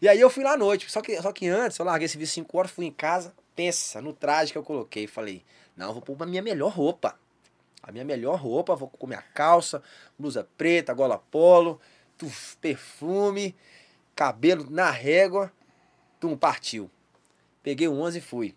E 0.00 0.08
aí 0.08 0.18
eu 0.18 0.30
fui 0.30 0.42
lá 0.42 0.52
à 0.52 0.56
noite. 0.56 0.90
Só 0.90 1.00
que, 1.02 1.20
só 1.20 1.30
que 1.32 1.46
antes, 1.46 1.78
eu 1.78 1.84
larguei 1.84 2.06
esse 2.06 2.12
serviço 2.12 2.34
5 2.34 2.56
horas, 2.58 2.70
fui 2.70 2.86
em 2.86 2.92
casa, 2.92 3.34
pensa 3.54 4.00
no 4.00 4.12
traje 4.12 4.52
que 4.52 4.58
eu 4.58 4.62
coloquei. 4.62 5.06
Falei, 5.06 5.44
não, 5.76 5.88
eu 5.88 5.92
vou 5.94 6.02
pôr 6.02 6.22
a 6.22 6.26
minha 6.26 6.42
melhor 6.42 6.72
roupa. 6.72 7.18
A 7.82 7.92
minha 7.92 8.04
melhor 8.04 8.38
roupa, 8.38 8.74
vou 8.74 8.88
com 8.88 9.06
minha 9.06 9.22
calça, 9.22 9.82
blusa 10.18 10.46
preta, 10.56 10.92
gola 10.92 11.18
polo, 11.18 11.80
tuf, 12.16 12.56
perfume, 12.58 13.54
cabelo 14.14 14.68
na 14.70 14.90
régua. 14.90 15.52
Tum, 16.18 16.36
partiu. 16.36 16.90
Peguei 17.62 17.88
o 17.88 17.92
11 17.92 18.18
e 18.18 18.20
fui. 18.20 18.54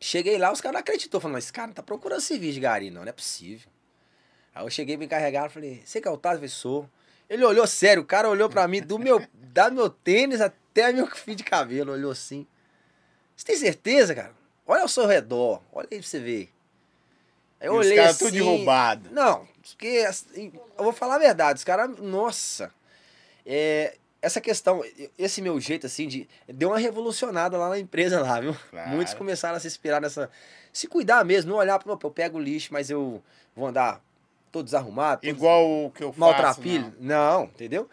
Cheguei 0.00 0.38
lá, 0.38 0.52
os 0.52 0.60
caras 0.60 0.74
não 0.74 0.80
acreditou. 0.80 1.20
Falando, 1.20 1.38
esse 1.38 1.52
cara 1.52 1.68
não 1.68 1.74
tá 1.74 1.82
procurando 1.82 2.20
serviço 2.20 2.54
de 2.54 2.60
gari, 2.60 2.90
não, 2.90 3.02
não 3.02 3.08
é 3.08 3.12
possível. 3.12 3.68
Aí 4.54 4.64
eu 4.64 4.70
cheguei, 4.70 4.96
me 4.96 5.04
encarregaram, 5.06 5.50
falei, 5.50 5.82
você 5.84 6.00
que 6.00 6.08
é 6.08 6.10
o 6.10 6.14
Otávio? 6.14 6.36
Eu 6.36 6.40
falei, 6.40 6.48
sou. 6.48 6.88
Ele 7.28 7.44
olhou 7.44 7.66
sério, 7.66 8.02
o 8.02 8.06
cara 8.06 8.28
olhou 8.28 8.48
pra 8.48 8.66
mim, 8.66 8.80
do 8.80 8.98
meu, 8.98 9.24
da 9.34 9.70
meu 9.70 9.90
tênis 9.90 10.40
até 10.40 10.92
meu 10.92 11.06
fio 11.14 11.34
de 11.34 11.44
cabelo, 11.44 11.92
olhou 11.92 12.10
assim. 12.10 12.46
Você 13.36 13.44
tem 13.44 13.56
certeza, 13.56 14.14
cara? 14.14 14.32
Olha 14.66 14.82
ao 14.82 14.88
seu 14.88 15.06
redor, 15.06 15.62
olha 15.72 15.88
aí 15.90 15.98
pra 15.98 16.06
você 16.06 16.18
ver. 16.18 16.50
Aí 17.60 17.68
eu 17.68 17.74
E 17.74 17.78
os 17.78 17.86
olhei 17.86 17.96
caras 17.96 18.16
assim, 18.16 18.24
tudo 18.24 18.34
derrubado. 18.34 19.10
Não, 19.12 19.46
porque 19.62 20.04
assim, 20.08 20.52
eu 20.76 20.84
vou 20.84 20.92
falar 20.92 21.16
a 21.16 21.18
verdade, 21.18 21.58
os 21.58 21.64
caras, 21.64 21.98
nossa, 21.98 22.72
é, 23.44 23.96
essa 24.20 24.40
questão, 24.40 24.82
esse 25.16 25.40
meu 25.40 25.60
jeito 25.60 25.86
assim 25.86 26.08
de 26.08 26.28
deu 26.48 26.70
uma 26.70 26.78
revolucionada 26.78 27.56
lá 27.56 27.68
na 27.68 27.78
empresa 27.78 28.20
lá, 28.20 28.40
viu? 28.40 28.56
Claro. 28.70 28.90
Muitos 28.90 29.14
começaram 29.14 29.56
a 29.56 29.60
se 29.60 29.66
inspirar 29.66 30.00
nessa, 30.00 30.30
se 30.72 30.86
cuidar 30.86 31.24
mesmo, 31.24 31.52
não 31.52 31.58
olhar, 31.58 31.78
pô, 31.78 31.98
eu 32.02 32.10
pego 32.10 32.38
o 32.38 32.40
lixo, 32.40 32.72
mas 32.72 32.90
eu 32.90 33.22
vou 33.54 33.68
andar 33.68 34.02
todo 34.50 34.64
desarrumado, 34.64 35.20
todo 35.22 35.30
Igual 35.30 35.86
o 35.86 35.90
que 35.90 36.02
eu 36.02 36.08
faço. 36.12 36.20
maltrapilho. 36.20 36.92
não. 37.00 37.40
Não. 37.40 37.44
entendeu? 37.44 37.88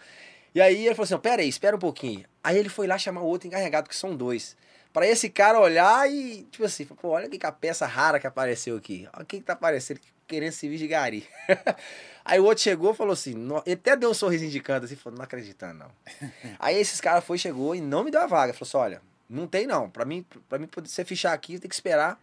E 0.54 0.62
aí 0.62 0.86
ele 0.86 0.96
falou 0.96 1.04
assim: 1.06 1.18
pera 1.20 1.42
aí, 1.42 1.50
espera 1.50 1.76
um 1.76 1.80
pouquinho. 1.80 2.24
Aí 2.44 2.58
ele 2.58 2.70
foi 2.70 2.88
lá 2.88 2.98
chamar 2.98 3.22
o 3.22 3.26
outro 3.26 3.48
encarregado, 3.48 3.90
que 3.90 3.96
são 3.96 4.16
dois. 4.16 4.56
Pra 4.94 5.06
esse 5.06 5.30
cara 5.30 5.60
olhar 5.60 6.10
e, 6.10 6.44
tipo 6.44 6.64
assim, 6.64 6.86
pô, 6.86 7.10
olha 7.10 7.28
que, 7.28 7.38
que 7.38 7.46
a 7.46 7.52
peça 7.52 7.86
rara 7.86 8.18
que 8.20 8.26
apareceu 8.28 8.78
aqui. 8.78 9.06
Olha 9.14 9.24
o 9.24 9.26
que, 9.26 9.42
tá 9.42 9.52
aparecendo, 9.52 10.00
querendo 10.26 10.54
servir 10.54 10.78
de 10.78 10.88
gari. 10.88 11.28
aí 12.24 12.40
o 12.40 12.46
outro 12.46 12.64
chegou 12.64 12.92
e 12.94 12.96
falou 12.96 13.12
assim: 13.12 13.34
nó- 13.34 13.62
ele 13.66 13.76
até 13.76 13.98
deu 13.98 14.10
um 14.12 14.14
sorriso 14.14 14.46
indicando 14.46 14.86
assim, 14.86 14.96
falou: 14.96 15.18
não 15.18 15.26
acreditando, 15.26 15.80
não. 15.80 15.92
aí 16.58 16.78
esses 16.78 17.02
caras 17.02 17.26
foi, 17.26 17.38
chegou 17.38 17.76
e 17.76 17.82
não 17.82 18.04
me 18.06 18.12
deu 18.12 18.22
a 18.22 18.28
vaga. 18.28 18.54
Falou 18.54 18.68
assim: 18.68 18.78
olha, 18.78 19.02
não 19.30 19.48
tem 19.48 19.68
não. 19.68 19.90
Pra 19.90 20.06
mim, 20.06 20.26
pra 20.48 20.58
mim 20.58 20.68
poder 20.68 20.88
você 20.88 21.04
fichar 21.04 21.34
aqui, 21.34 21.60
tem 21.60 21.68
que 21.68 21.76
esperar 21.76 22.18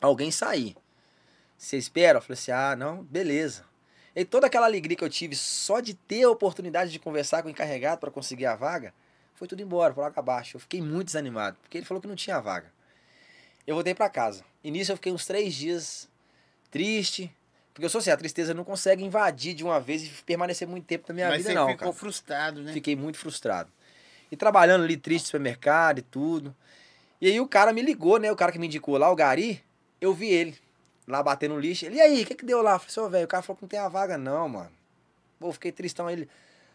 alguém 0.00 0.30
sair. 0.30 0.76
Você 1.58 1.76
espera? 1.76 2.18
Eu 2.18 2.22
falei 2.22 2.34
assim: 2.34 2.52
ah, 2.52 2.76
não, 2.76 3.02
beleza. 3.02 3.64
E 4.14 4.24
toda 4.24 4.46
aquela 4.46 4.66
alegria 4.66 4.96
que 4.96 5.04
eu 5.04 5.10
tive 5.10 5.34
só 5.34 5.80
de 5.80 5.94
ter 5.94 6.22
a 6.22 6.30
oportunidade 6.30 6.90
de 6.90 6.98
conversar 6.98 7.42
com 7.42 7.48
o 7.48 7.50
encarregado 7.50 8.00
para 8.00 8.10
conseguir 8.10 8.46
a 8.46 8.56
vaga, 8.56 8.94
foi 9.34 9.46
tudo 9.46 9.62
embora, 9.62 9.92
por 9.92 10.02
água 10.02 10.18
abaixo. 10.18 10.56
Eu 10.56 10.60
fiquei 10.60 10.80
muito 10.80 11.06
desanimado, 11.06 11.56
porque 11.60 11.78
ele 11.78 11.86
falou 11.86 12.00
que 12.00 12.08
não 12.08 12.16
tinha 12.16 12.40
vaga. 12.40 12.72
Eu 13.66 13.74
voltei 13.74 13.94
para 13.94 14.08
casa. 14.08 14.44
E 14.64 14.70
nisso 14.70 14.92
eu 14.92 14.96
fiquei 14.96 15.12
uns 15.12 15.26
três 15.26 15.54
dias 15.54 16.08
triste, 16.70 17.32
porque 17.72 17.84
eu 17.84 17.90
sou 17.90 18.00
assim, 18.00 18.10
a 18.10 18.16
tristeza 18.16 18.54
não 18.54 18.64
consegue 18.64 19.04
invadir 19.04 19.54
de 19.54 19.62
uma 19.62 19.78
vez 19.78 20.02
e 20.04 20.08
permanecer 20.24 20.66
muito 20.66 20.84
tempo 20.84 21.04
na 21.08 21.14
minha 21.14 21.28
Mas 21.28 21.38
vida, 21.38 21.50
você 21.50 21.54
não, 21.54 21.66
ficou 21.68 21.78
cara. 21.78 21.92
frustrado, 21.92 22.62
né? 22.62 22.72
Fiquei 22.72 22.96
muito 22.96 23.18
frustrado. 23.18 23.70
E 24.32 24.36
trabalhando 24.36 24.84
ali 24.84 24.96
triste 24.96 25.24
no 25.24 25.26
supermercado 25.26 25.98
e 25.98 26.02
tudo. 26.02 26.54
E 27.20 27.28
aí 27.28 27.40
o 27.40 27.46
cara 27.46 27.72
me 27.72 27.82
ligou, 27.82 28.18
né? 28.18 28.32
O 28.32 28.36
cara 28.36 28.50
que 28.50 28.58
me 28.58 28.66
indicou 28.66 28.96
lá, 28.98 29.10
o 29.10 29.16
Gari, 29.16 29.62
eu 30.00 30.12
vi 30.12 30.28
ele 30.28 30.58
lá 31.08 31.22
batendo 31.22 31.58
lixo. 31.58 31.86
Ele, 31.86 31.96
e 31.96 32.00
aí, 32.00 32.22
o 32.22 32.26
que 32.26 32.34
que 32.34 32.44
deu 32.44 32.62
lá? 32.62 32.74
Eu 32.74 32.78
falei, 32.78 33.08
ô, 33.08 33.10
velho, 33.10 33.24
o 33.24 33.28
cara 33.28 33.42
falou 33.42 33.56
que 33.56 33.62
não 33.62 33.68
tem 33.68 33.80
a 33.80 33.88
vaga 33.88 34.18
não, 34.18 34.48
mano. 34.48 34.72
Pô, 35.40 35.52
fiquei 35.52 35.72
tristão. 35.72 36.06
Aí 36.06 36.14
Ele, 36.14 36.28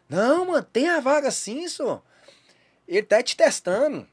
não, 0.10 0.46
mano, 0.46 0.63
tem 0.63 0.89
a 0.89 1.00
vaga 1.00 1.30
sim, 1.32 1.67
só. 1.67 2.04
Ele 2.88 3.04
tá 3.04 3.22
te 3.22 3.38
testando. 3.38 4.08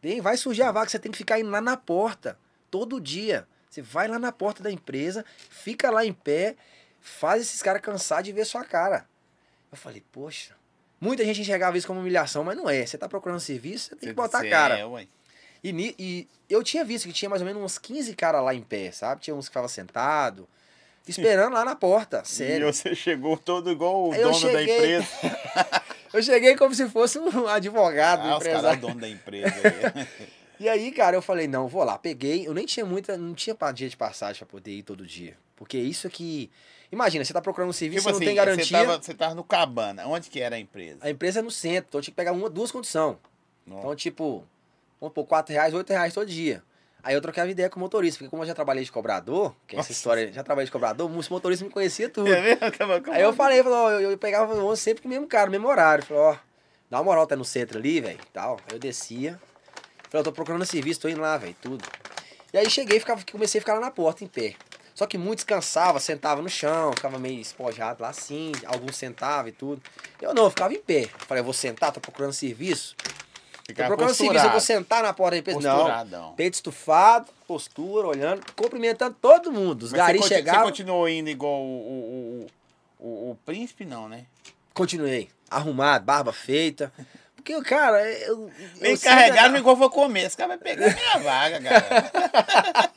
Tem, 0.00 0.20
vai 0.20 0.36
surgir 0.36 0.62
a 0.62 0.72
vaga, 0.72 0.90
você 0.90 0.98
tem 0.98 1.10
que 1.10 1.18
ficar 1.18 1.38
indo 1.38 1.50
lá 1.50 1.60
na 1.60 1.76
porta, 1.76 2.38
todo 2.70 3.00
dia. 3.00 3.46
Você 3.70 3.80
vai 3.80 4.08
lá 4.08 4.18
na 4.18 4.32
porta 4.32 4.62
da 4.62 4.70
empresa, 4.70 5.24
fica 5.50 5.90
lá 5.90 6.04
em 6.04 6.12
pé, 6.12 6.56
faz 7.00 7.42
esses 7.42 7.62
caras 7.62 7.80
cansar 7.82 8.22
de 8.22 8.32
ver 8.32 8.44
sua 8.44 8.64
cara. 8.64 9.06
Eu 9.70 9.76
falei, 9.76 10.02
poxa, 10.12 10.54
muita 11.00 11.24
gente 11.24 11.40
enxergava 11.40 11.76
isso 11.76 11.86
como 11.86 12.00
humilhação, 12.00 12.44
mas 12.44 12.56
não 12.56 12.68
é. 12.68 12.86
Você 12.86 12.96
tá 12.96 13.08
procurando 13.08 13.40
serviço, 13.40 13.90
você 13.90 13.96
tem 13.96 14.08
que 14.10 14.14
botar 14.14 14.40
a 14.40 14.48
cara. 14.48 14.78
É, 14.78 14.84
ué. 14.84 15.06
E, 15.64 15.94
e 15.98 16.28
eu 16.48 16.62
tinha 16.62 16.84
visto 16.84 17.06
que 17.08 17.12
tinha 17.12 17.28
mais 17.28 17.42
ou 17.42 17.46
menos 17.46 17.62
uns 17.62 17.78
15 17.78 18.14
caras 18.14 18.42
lá 18.44 18.54
em 18.54 18.62
pé, 18.62 18.90
sabe? 18.90 19.20
Tinha 19.22 19.34
uns 19.34 19.46
que 19.46 19.50
ficavam 19.50 19.68
sentado, 19.68 20.48
esperando 21.06 21.54
lá 21.54 21.64
na 21.64 21.74
porta, 21.76 22.24
sério. 22.24 22.68
E 22.68 22.72
você 22.72 22.94
chegou 22.94 23.36
todo 23.36 23.70
igual 23.70 24.08
o 24.08 24.14
eu 24.14 24.30
dono 24.30 24.40
da 24.52 24.58
cheguei- 24.58 24.76
empresa. 24.76 25.06
Eu 26.12 26.22
cheguei 26.22 26.56
como 26.56 26.74
se 26.74 26.88
fosse 26.88 27.18
um 27.18 27.46
advogado, 27.46 28.20
Ah, 28.20 28.38
os 28.38 28.42
caras 28.42 28.58
empresário. 28.60 28.80
dono 28.80 29.00
da 29.00 29.08
empresa. 29.08 29.52
E 30.58 30.70
aí, 30.70 30.90
cara, 30.90 31.14
eu 31.14 31.20
falei, 31.20 31.46
não, 31.46 31.68
vou 31.68 31.84
lá. 31.84 31.98
Peguei, 31.98 32.48
eu 32.48 32.54
nem 32.54 32.64
tinha 32.64 32.86
muita, 32.86 33.14
não 33.18 33.34
tinha 33.34 33.54
dia 33.74 33.90
de 33.90 33.94
passagem 33.96 34.38
pra 34.38 34.46
poder 34.46 34.70
ir 34.70 34.82
todo 34.82 35.04
dia. 35.04 35.36
Porque 35.54 35.76
isso 35.76 36.06
aqui... 36.06 36.50
Imagina, 36.90 37.22
você 37.22 37.34
tá 37.34 37.42
procurando 37.42 37.68
um 37.68 37.72
serviço, 37.74 38.06
tipo 38.06 38.08
você 38.08 38.16
assim, 38.16 38.24
não 38.24 38.26
tem 38.26 38.36
garantia. 38.36 38.64
Você 38.64 38.72
tava, 38.86 39.02
você 39.02 39.14
tava 39.14 39.34
no 39.34 39.44
Cabana. 39.44 40.06
Onde 40.06 40.30
que 40.30 40.40
era 40.40 40.56
a 40.56 40.58
empresa? 40.58 40.96
A 41.02 41.10
empresa 41.10 41.40
é 41.40 41.42
no 41.42 41.50
centro, 41.50 41.88
então 41.90 41.98
eu 41.98 42.02
tinha 42.02 42.12
que 42.12 42.16
pegar 42.16 42.32
uma, 42.32 42.48
duas 42.48 42.70
condições. 42.72 43.18
Então, 43.66 43.94
tipo, 43.94 44.42
vamos 45.00 45.14
pôr 45.14 45.24
4 45.24 45.52
reais, 45.52 45.74
8 45.74 45.90
reais 45.90 46.14
todo 46.14 46.26
dia. 46.26 46.62
Aí 47.02 47.14
eu 47.14 47.20
trocava 47.20 47.48
ideia 47.48 47.70
com 47.70 47.76
o 47.78 47.80
motorista, 47.80 48.18
porque 48.18 48.30
como 48.30 48.42
eu 48.42 48.46
já 48.48 48.54
trabalhei 48.54 48.82
de 48.82 48.90
cobrador, 48.90 49.54
que 49.66 49.76
é 49.76 49.78
essa 49.78 49.84
Nossa. 49.88 49.92
história, 49.92 50.32
já 50.32 50.42
trabalhei 50.42 50.66
de 50.66 50.72
cobrador, 50.72 51.08
os 51.08 51.28
motoristas 51.28 51.66
me 51.68 51.72
conheciam 51.72 52.10
tudo. 52.10 52.32
É 52.32 52.42
mesmo? 52.42 52.70
Tava 52.76 53.00
com- 53.00 53.12
Aí 53.12 53.22
eu 53.22 53.32
falei, 53.32 53.60
ó, 53.62 53.90
eu, 53.90 54.10
eu 54.10 54.18
pegava 54.18 54.52
o 54.52 54.56
ônibus 54.58 54.80
sempre 54.80 55.02
com 55.02 55.08
o 55.08 55.10
mesmo 55.12 55.26
cara, 55.28 55.48
o 55.48 55.52
mesmo 55.52 55.68
horário. 55.68 56.04
Falei, 56.04 56.22
ó, 56.22 56.36
dá 56.90 56.98
uma 56.98 57.04
moral, 57.04 57.24
tá 57.26 57.36
no 57.36 57.44
centro 57.44 57.78
ali, 57.78 58.00
velho, 58.00 58.18
tal. 58.32 58.56
Aí 58.68 58.74
eu 58.74 58.78
descia. 58.80 59.40
Falei, 60.10 60.20
eu 60.20 60.24
tô 60.24 60.32
procurando 60.32 60.64
serviço, 60.66 61.00
tô 61.00 61.08
indo 61.08 61.20
lá, 61.20 61.36
velho, 61.38 61.54
tudo. 61.62 61.84
E 62.52 62.58
aí 62.58 62.68
cheguei, 62.68 62.98
ficava, 62.98 63.22
comecei 63.30 63.60
a 63.60 63.62
ficar 63.62 63.74
lá 63.74 63.80
na 63.80 63.90
porta, 63.92 64.24
em 64.24 64.26
pé. 64.26 64.54
Só 64.92 65.06
que 65.06 65.18
muitos 65.18 65.44
cansavam, 65.44 66.00
sentavam 66.00 66.42
no 66.42 66.48
chão, 66.48 66.90
ficava 66.92 67.18
meio 67.18 67.38
espojado 67.38 68.02
lá 68.02 68.08
assim, 68.08 68.50
alguns 68.64 68.96
sentavam 68.96 69.48
e 69.48 69.52
tudo. 69.52 69.80
Eu 70.20 70.32
não, 70.34 70.44
eu 70.44 70.50
ficava 70.50 70.72
em 70.72 70.80
pé. 70.80 71.08
Falei, 71.28 71.40
eu 71.40 71.44
vou 71.44 71.52
sentar, 71.52 71.92
tô 71.92 72.00
procurando 72.00 72.32
serviço. 72.32 72.96
Tô 73.66 73.72
Ficava 73.72 73.88
procurando 73.88 74.14
serviço, 74.14 74.44
eu 74.44 74.50
vou 74.52 74.60
sentar 74.60 75.02
na 75.02 75.12
porta 75.12 75.32
da 75.32 75.38
empresa. 75.38 75.58
Não, 75.60 76.32
peito 76.34 76.54
estufado, 76.54 77.26
postura, 77.48 78.06
olhando, 78.06 78.40
cumprimentando 78.54 79.16
todo 79.20 79.50
mundo. 79.50 79.82
Os 79.82 79.92
garis 79.92 80.24
chegavam. 80.24 80.60
você 80.60 80.66
continuou 80.68 81.08
indo 81.08 81.28
igual 81.28 81.60
o, 81.60 81.66
o, 81.66 82.46
o, 83.00 83.06
o, 83.08 83.30
o 83.32 83.38
príncipe, 83.44 83.84
não, 83.84 84.08
né? 84.08 84.24
Continuei. 84.72 85.28
Arrumado, 85.50 86.04
barba 86.04 86.32
feita. 86.32 86.92
Porque, 87.34 87.60
cara, 87.62 88.08
eu. 88.08 88.50
Vem 88.80 88.92
eu 88.92 89.00
carregado 89.00 89.46
sempre- 89.46 89.58
igual 89.60 89.76
foi 89.76 89.90
comer. 89.90 90.26
Esse 90.26 90.36
cara 90.36 90.48
vai 90.48 90.58
pegar 90.58 90.94
minha 90.94 91.18
vaga, 91.22 91.60
cara. 91.60 92.10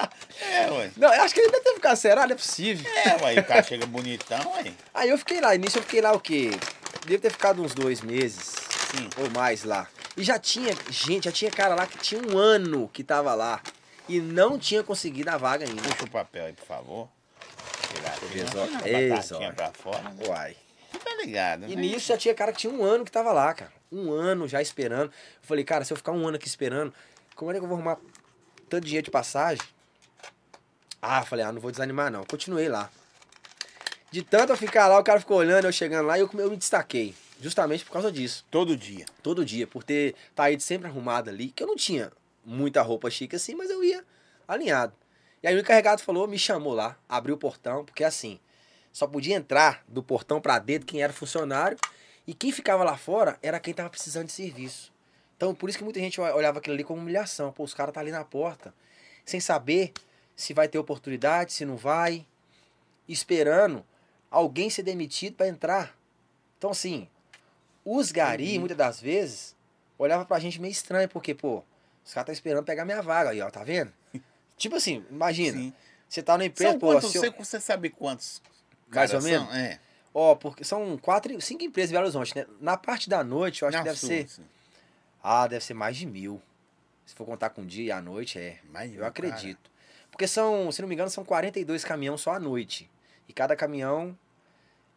é, 0.41 0.71
ué. 0.71 0.91
Não, 0.97 1.11
eu 1.11 1.21
acho 1.23 1.33
que 1.33 1.39
ele 1.39 1.51
deve 1.51 1.63
ter 1.63 1.73
ficado 1.73 1.95
será, 1.95 2.27
não 2.27 2.33
é 2.33 2.35
possível. 2.35 2.91
É, 2.91 3.23
ué. 3.23 3.39
O 3.39 3.43
cara 3.43 3.63
chega 3.63 3.87
bonitão, 3.87 4.39
ué. 4.53 4.71
Aí 4.93 5.09
eu 5.09 5.17
fiquei 5.17 5.41
lá, 5.41 5.55
início 5.55 5.79
eu 5.79 5.83
fiquei 5.83 6.01
lá 6.01 6.11
o 6.11 6.19
quê? 6.19 6.51
Devo 7.07 7.21
ter 7.21 7.31
ficado 7.31 7.59
uns 7.63 7.73
dois 7.73 8.01
meses 8.01 8.53
Sim. 8.91 9.09
ou 9.17 9.29
mais 9.31 9.63
lá. 9.63 9.87
E 10.19 10.23
já 10.25 10.37
tinha, 10.37 10.75
gente, 10.89 11.23
já 11.23 11.31
tinha 11.31 11.49
cara 11.49 11.73
lá 11.75 11.87
que 11.87 11.97
tinha 11.97 12.21
um 12.21 12.37
ano 12.37 12.89
que 12.89 13.05
tava 13.05 13.33
lá. 13.33 13.61
E 14.05 14.19
não 14.19 14.59
tinha 14.59 14.83
conseguido 14.83 15.29
a 15.29 15.37
vaga 15.37 15.65
ainda. 15.65 15.81
Puxa 15.81 16.03
o 16.03 16.09
papel 16.09 16.43
aí, 16.43 16.51
por 16.51 16.65
favor. 16.65 17.09
Exó. 18.35 18.67
batatinha 18.67 19.53
pra 19.53 19.71
fora. 19.71 20.01
né? 20.01 20.27
Uai. 20.27 20.57
Tá 20.91 21.15
ligado, 21.23 21.61
né? 21.61 21.67
E 21.69 21.75
nisso 21.77 22.07
já 22.07 22.17
tinha 22.17 22.35
cara 22.35 22.51
que 22.51 22.57
tinha 22.57 22.73
um 22.73 22.83
ano 22.83 23.05
que 23.05 23.11
tava 23.11 23.31
lá, 23.31 23.53
cara. 23.53 23.71
Um 23.89 24.11
ano 24.11 24.45
já 24.45 24.61
esperando. 24.61 25.05
Eu 25.05 25.43
falei, 25.43 25.63
cara, 25.63 25.85
se 25.85 25.93
eu 25.93 25.97
ficar 25.97 26.11
um 26.11 26.27
ano 26.27 26.35
aqui 26.35 26.47
esperando, 26.47 26.93
como 27.33 27.51
é 27.51 27.53
que 27.53 27.61
eu 27.61 27.67
vou 27.67 27.77
arrumar 27.77 27.97
tanto 28.69 28.83
dinheiro 28.85 29.05
de 29.05 29.11
passagem? 29.11 29.63
Ah, 31.01 31.23
falei, 31.23 31.45
ah, 31.45 31.51
não 31.53 31.61
vou 31.61 31.71
desanimar 31.71 32.11
não. 32.11 32.25
Continuei 32.25 32.67
lá. 32.67 32.89
De 34.11 34.21
tanto 34.21 34.51
eu 34.51 34.57
ficar 34.57 34.87
lá, 34.89 34.99
o 34.99 35.03
cara 35.03 35.21
ficou 35.21 35.37
olhando, 35.37 35.63
eu 35.63 35.71
chegando 35.71 36.07
lá 36.07 36.17
e 36.17 36.21
eu, 36.21 36.29
eu 36.33 36.49
me 36.49 36.57
destaquei. 36.57 37.15
Justamente 37.39 37.85
por 37.85 37.91
causa 37.91 38.11
disso. 38.11 38.45
Todo 38.51 38.75
dia. 38.75 39.05
Todo 39.23 39.45
dia, 39.45 39.65
por 39.65 39.83
ter 39.83 40.15
tá 40.35 40.51
ido 40.51 40.61
sempre 40.61 40.87
arrumado 40.87 41.29
ali, 41.29 41.49
que 41.49 41.63
eu 41.63 41.67
não 41.67 41.75
tinha 41.75 42.11
muita 42.43 42.81
roupa 42.81 43.09
chique 43.09 43.35
assim, 43.35 43.55
mas 43.55 43.69
eu 43.69 43.83
ia 43.83 44.03
alinhado. 44.47 44.93
E 45.41 45.47
aí 45.47 45.55
o 45.55 45.59
encarregado 45.59 46.01
falou, 46.01 46.27
me 46.27 46.37
chamou 46.37 46.73
lá, 46.73 46.97
abriu 47.07 47.35
o 47.35 47.37
portão, 47.37 47.85
porque 47.85 48.03
assim, 48.03 48.39
só 48.91 49.07
podia 49.07 49.35
entrar 49.35 49.83
do 49.87 50.03
portão 50.03 50.41
pra 50.41 50.59
dentro 50.59 50.85
quem 50.85 51.01
era 51.01 51.13
funcionário 51.13 51.77
e 52.27 52.33
quem 52.33 52.51
ficava 52.51 52.83
lá 52.83 52.97
fora 52.97 53.39
era 53.41 53.59
quem 53.59 53.73
tava 53.73 53.89
precisando 53.89 54.25
de 54.25 54.33
serviço. 54.33 54.91
Então, 55.37 55.55
por 55.55 55.69
isso 55.69 55.77
que 55.77 55.83
muita 55.85 55.99
gente 55.99 56.19
olhava 56.19 56.59
aquilo 56.59 56.73
ali 56.73 56.83
como 56.83 56.99
humilhação. 56.99 57.53
Pô, 57.53 57.63
os 57.63 57.73
caras 57.73 57.93
tá 57.93 58.01
ali 58.01 58.11
na 58.11 58.25
porta, 58.25 58.73
sem 59.23 59.39
saber 59.39 59.93
se 60.35 60.53
vai 60.53 60.67
ter 60.67 60.77
oportunidade, 60.77 61.53
se 61.53 61.63
não 61.63 61.77
vai, 61.77 62.25
esperando 63.07 63.85
alguém 64.29 64.69
ser 64.69 64.83
demitido 64.83 65.35
pra 65.35 65.47
entrar. 65.47 65.97
Então, 66.57 66.71
assim, 66.71 67.07
os 67.97 68.11
gari, 68.11 68.53
Uhum. 68.53 68.59
muitas 68.61 68.77
das 68.77 68.99
vezes, 69.01 69.55
olhava 69.97 70.25
pra 70.25 70.39
gente 70.39 70.59
meio 70.61 70.71
estranho, 70.71 71.07
porque, 71.09 71.33
pô, 71.33 71.63
os 72.05 72.13
caras 72.13 72.27
tá 72.27 72.33
esperando 72.33 72.63
pegar 72.65 72.85
minha 72.85 73.01
vaga 73.01 73.29
aí, 73.31 73.41
ó, 73.41 73.49
tá 73.49 73.63
vendo? 73.63 73.91
tipo 74.57 74.75
assim, 74.75 75.05
imagina, 75.09 75.57
Sim. 75.57 75.73
você 76.07 76.21
tá 76.23 76.37
na 76.37 76.45
empresa, 76.45 76.71
São 76.71 76.79
pô, 76.79 76.87
quantos, 76.93 77.11
se 77.11 77.17
eu- 77.17 77.31
você, 77.33 77.59
sabe 77.59 77.89
quantos? 77.89 78.41
Mais 78.89 79.13
ou 79.13 79.21
menos? 79.21 79.47
são? 79.47 79.55
É. 79.55 79.79
ó, 80.13 80.33
porque 80.35 80.63
são 80.63 80.97
quatro, 80.97 81.39
cinco 81.39 81.63
empresas 81.63 81.91
em 81.91 81.93
Belo 81.93 82.05
Horizonte, 82.05 82.35
né? 82.35 82.45
Na 82.59 82.75
parte 82.75 83.07
da 83.09 83.23
noite, 83.23 83.61
eu 83.61 83.67
acho 83.67 83.77
Na 83.77 83.83
que 83.83 83.89
deve 83.89 83.99
ser, 83.99 84.25
assim. 84.25 84.43
ah, 85.23 85.45
deve 85.47 85.63
ser 85.63 85.75
mais 85.75 85.95
de 85.95 86.05
mil. 86.07 86.41
Se 87.05 87.13
for 87.15 87.25
contar 87.25 87.51
com 87.51 87.65
dia 87.65 87.85
e 87.85 87.91
à 87.91 88.01
noite, 88.01 88.37
é. 88.39 88.57
Mais 88.71 88.93
Eu 88.95 89.05
acredito. 89.05 89.69
Porque 90.11 90.27
são, 90.27 90.71
se 90.71 90.81
não 90.81 90.89
me 90.89 90.95
engano, 90.95 91.09
são 91.11 91.23
42 91.23 91.83
caminhões 91.85 92.21
só 92.21 92.33
à 92.33 92.39
noite. 92.39 92.89
E 93.27 93.33
cada 93.33 93.55
caminhão, 93.55 94.17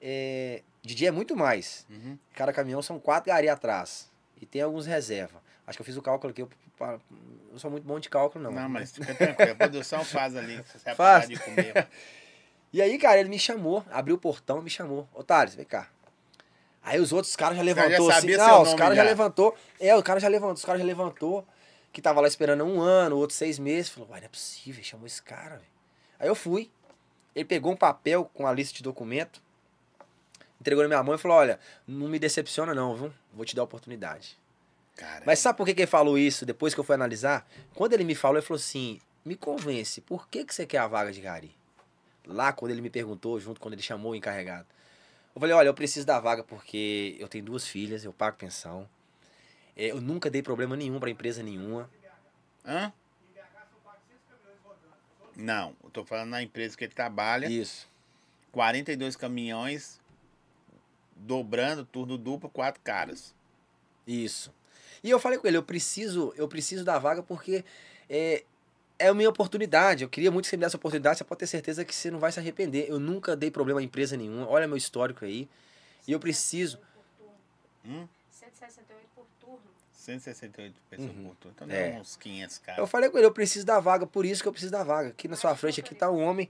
é, 0.00 0.62
de 0.82 0.94
dia 0.94 1.08
é 1.08 1.12
muito 1.12 1.36
mais. 1.36 1.86
cara. 1.88 2.00
Uhum. 2.00 2.18
Cada 2.34 2.52
caminhão 2.52 2.82
são 2.82 2.98
quatro 2.98 3.32
gari 3.32 3.48
atrás. 3.48 4.10
E 4.40 4.46
tem 4.46 4.60
alguns 4.62 4.86
reserva. 4.86 5.40
Acho 5.66 5.78
que 5.78 5.82
eu 5.82 5.86
fiz 5.86 5.96
o 5.96 6.02
cálculo 6.02 6.32
aqui. 6.32 6.42
Eu, 6.42 6.50
eu 7.52 7.58
sou 7.58 7.70
muito 7.70 7.84
bom 7.84 8.00
de 8.00 8.08
cálculo, 8.08 8.42
não. 8.44 8.50
Não, 8.50 8.68
mas 8.68 8.92
fica 8.92 9.14
tranquilo. 9.14 9.52
A 9.52 9.54
produção 9.54 10.04
faz 10.04 10.34
ali. 10.36 10.56
Você 10.56 10.78
vai 10.84 10.94
Faz. 10.94 11.28
de 11.28 11.38
comer. 11.38 11.88
E 12.72 12.80
aí, 12.80 12.96
cara, 12.96 13.20
ele 13.20 13.28
me 13.28 13.38
chamou, 13.38 13.84
abriu 13.90 14.14
o 14.16 14.18
portão 14.18 14.58
e 14.58 14.62
me 14.62 14.70
chamou. 14.70 15.06
Ô, 15.12 15.22
Thales, 15.22 15.54
vem 15.54 15.66
cá. 15.66 15.90
Aí 16.82 16.98
os 16.98 17.12
outros 17.12 17.36
caras 17.36 17.58
já 17.58 17.62
caras 17.62 17.92
já 17.92 17.98
levantou 17.98 18.10
assim. 18.10 18.36
Não, 18.36 18.62
os 18.62 18.74
caras 18.74 18.96
já 18.96 19.04
já. 19.04 19.10
levantou. 19.10 19.56
É, 19.78 19.94
o 19.94 20.02
cara 20.02 20.18
já 20.18 20.28
levantou, 20.28 20.54
os 20.54 20.64
caras 20.64 20.80
já 20.80 20.86
levantou. 20.86 21.46
Que 21.92 22.00
tava 22.00 22.22
lá 22.22 22.26
esperando 22.26 22.64
um 22.64 22.80
ano, 22.80 23.18
outro 23.18 23.36
seis 23.36 23.58
meses. 23.58 23.90
Falou, 23.90 24.08
uai, 24.08 24.20
não 24.20 24.24
é 24.24 24.28
possível, 24.30 24.82
chamou 24.82 25.06
esse 25.06 25.20
cara, 25.22 25.56
velho. 25.56 25.68
Aí 26.18 26.26
eu 26.28 26.34
fui. 26.34 26.70
Ele 27.34 27.44
pegou 27.44 27.70
um 27.72 27.76
papel 27.76 28.24
com 28.32 28.46
a 28.46 28.52
lista 28.52 28.74
de 28.74 28.82
documento, 28.82 29.42
entregou 30.62 30.82
na 30.84 30.88
minha 30.88 31.02
mão 31.02 31.14
e 31.14 31.18
falou: 31.18 31.36
Olha, 31.36 31.58
não 31.86 32.08
me 32.08 32.18
decepciona, 32.18 32.74
não, 32.74 32.94
viu? 32.96 33.12
Vou 33.34 33.44
te 33.44 33.54
dar 33.54 33.62
a 33.62 33.64
oportunidade. 33.64 34.38
Mas 35.26 35.38
sabe 35.40 35.56
por 35.56 35.66
que, 35.66 35.74
que 35.74 35.80
ele 35.82 35.86
falou 35.86 36.16
isso 36.16 36.46
depois 36.46 36.72
que 36.72 36.80
eu 36.80 36.84
fui 36.84 36.94
analisar? 36.94 37.46
Quando 37.74 37.92
ele 37.94 38.04
me 38.04 38.14
falou, 38.14 38.36
ele 38.38 38.46
falou 38.46 38.58
assim: 38.58 39.00
me 39.24 39.34
convence, 39.36 40.00
por 40.00 40.28
que, 40.28 40.44
que 40.44 40.54
você 40.54 40.64
quer 40.64 40.78
a 40.78 40.86
vaga 40.86 41.12
de 41.12 41.20
Gari? 41.20 41.54
Lá, 42.26 42.52
quando 42.52 42.70
ele 42.70 42.80
me 42.80 42.90
perguntou, 42.90 43.38
junto 43.40 43.60
quando 43.60 43.74
ele 43.74 43.82
chamou 43.82 44.12
o 44.12 44.14
encarregado. 44.14 44.66
Eu 45.34 45.40
falei: 45.40 45.54
olha, 45.54 45.66
eu 45.68 45.74
preciso 45.74 46.06
da 46.06 46.20
vaga 46.20 46.44
porque 46.44 47.16
eu 47.18 47.26
tenho 47.28 47.44
duas 47.44 47.66
filhas, 47.66 48.04
eu 48.04 48.12
pago 48.12 48.36
pensão. 48.36 48.88
É, 49.76 49.86
Eu 49.86 50.00
nunca 50.00 50.30
dei 50.30 50.42
problema 50.42 50.76
nenhum 50.76 51.00
pra 51.00 51.10
empresa 51.10 51.42
nenhuma. 51.42 51.90
Hã? 52.64 52.92
Não, 55.34 55.74
eu 55.82 55.90
tô 55.90 56.04
falando 56.04 56.28
na 56.28 56.42
empresa 56.42 56.76
que 56.76 56.84
ele 56.84 56.92
trabalha. 56.94 57.46
Isso. 57.46 57.88
42 58.52 59.16
caminhões, 59.16 59.98
dobrando, 61.16 61.84
turno 61.84 62.16
duplo, 62.18 62.48
quatro 62.48 62.80
caras. 62.82 63.34
Isso. 64.06 64.52
E 65.02 65.10
eu 65.10 65.18
falei 65.18 65.38
com 65.38 65.46
ele, 65.46 65.56
eu 65.56 65.62
preciso, 65.62 66.32
eu 66.36 66.46
preciso 66.48 66.84
da 66.84 66.98
vaga 66.98 67.22
porque 67.22 67.64
é, 68.08 68.44
é 68.98 69.08
a 69.08 69.14
minha 69.14 69.28
oportunidade. 69.28 70.04
Eu 70.04 70.08
queria 70.08 70.30
muito 70.30 70.44
que 70.44 70.50
você 70.50 70.56
me 70.56 70.64
desse 70.64 70.76
a 70.76 70.78
oportunidade, 70.78 71.18
você 71.18 71.24
pode 71.24 71.40
ter 71.40 71.46
certeza 71.46 71.84
que 71.84 71.94
você 71.94 72.10
não 72.10 72.18
vai 72.18 72.30
se 72.32 72.38
arrepender. 72.38 72.86
Eu 72.88 72.98
nunca 73.00 73.34
dei 73.36 73.50
problema 73.50 73.80
a 73.80 73.82
empresa 73.82 74.16
nenhuma. 74.16 74.48
Olha 74.48 74.66
meu 74.68 74.76
histórico 74.76 75.24
aí. 75.24 75.48
E 76.06 76.12
eu 76.12 76.20
preciso. 76.20 76.78
Hum? 77.84 78.06
168 78.30 79.06
por 79.14 79.24
turno. 79.40 79.60
168 79.92 80.74
pessoas 80.90 81.10
Uhum. 81.10 81.24
por 81.28 81.36
turno. 81.36 81.54
Então 81.56 81.68
É. 81.70 81.92
dá 81.92 82.00
uns 82.00 82.16
500 82.16 82.56
Eu 82.58 82.62
caras. 82.64 82.90
falei 82.90 83.10
com 83.10 83.18
ele, 83.18 83.26
eu 83.26 83.32
preciso 83.32 83.66
da 83.66 83.80
vaga, 83.80 84.06
por 84.06 84.24
isso 84.24 84.42
que 84.42 84.48
eu 84.48 84.52
preciso 84.52 84.70
da 84.72 84.84
vaga. 84.84 85.08
Aqui 85.10 85.26
na 85.28 85.36
sua 85.36 85.54
frente 85.56 85.80
aqui 85.80 85.94
tá 85.94 86.10
um 86.10 86.20
homem, 86.22 86.48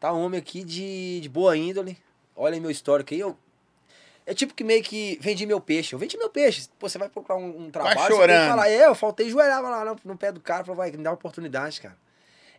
tá 0.00 0.12
um 0.12 0.20
homem 0.22 0.38
aqui 0.40 0.64
de, 0.64 1.20
de 1.20 1.28
boa 1.28 1.56
índole. 1.56 1.98
Olha 2.34 2.54
aí 2.54 2.60
meu 2.60 2.70
histórico 2.70 3.12
aí, 3.12 3.20
eu 3.20 3.36
é 4.24 4.34
tipo 4.34 4.54
que 4.54 4.62
meio 4.62 4.82
que 4.82 5.18
vendi 5.20 5.44
meu 5.46 5.60
peixe. 5.60 5.94
Eu 5.94 5.98
vendi 5.98 6.16
meu 6.16 6.30
peixe. 6.30 6.68
Pô, 6.78 6.88
você 6.88 6.98
vai 6.98 7.08
procurar 7.08 7.36
um, 7.36 7.64
um 7.64 7.70
trabalho, 7.70 7.98
você 7.98 8.06
tem 8.06 8.16
que 8.16 8.22
chorando. 8.22 8.48
falar, 8.48 8.68
é, 8.68 8.86
eu 8.86 8.94
faltei 8.94 9.28
joelhava 9.28 9.68
lá 9.68 9.84
no, 9.84 9.96
no 10.04 10.16
pé 10.16 10.30
do 10.30 10.40
cara, 10.40 10.64
falou, 10.64 10.76
vai, 10.76 10.90
me 10.90 11.02
dá 11.02 11.10
uma 11.10 11.14
oportunidade, 11.14 11.80
cara. 11.80 11.96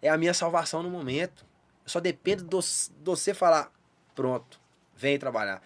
É 0.01 0.09
a 0.09 0.17
minha 0.17 0.33
salvação 0.33 0.83
no 0.83 0.89
momento. 0.89 1.45
Eu 1.85 1.89
só 1.89 1.99
dependo 1.99 2.43
de 2.43 2.67
você 3.03 3.33
falar, 3.33 3.71
pronto, 4.13 4.59
vem 4.95 5.17
trabalhar. 5.17 5.61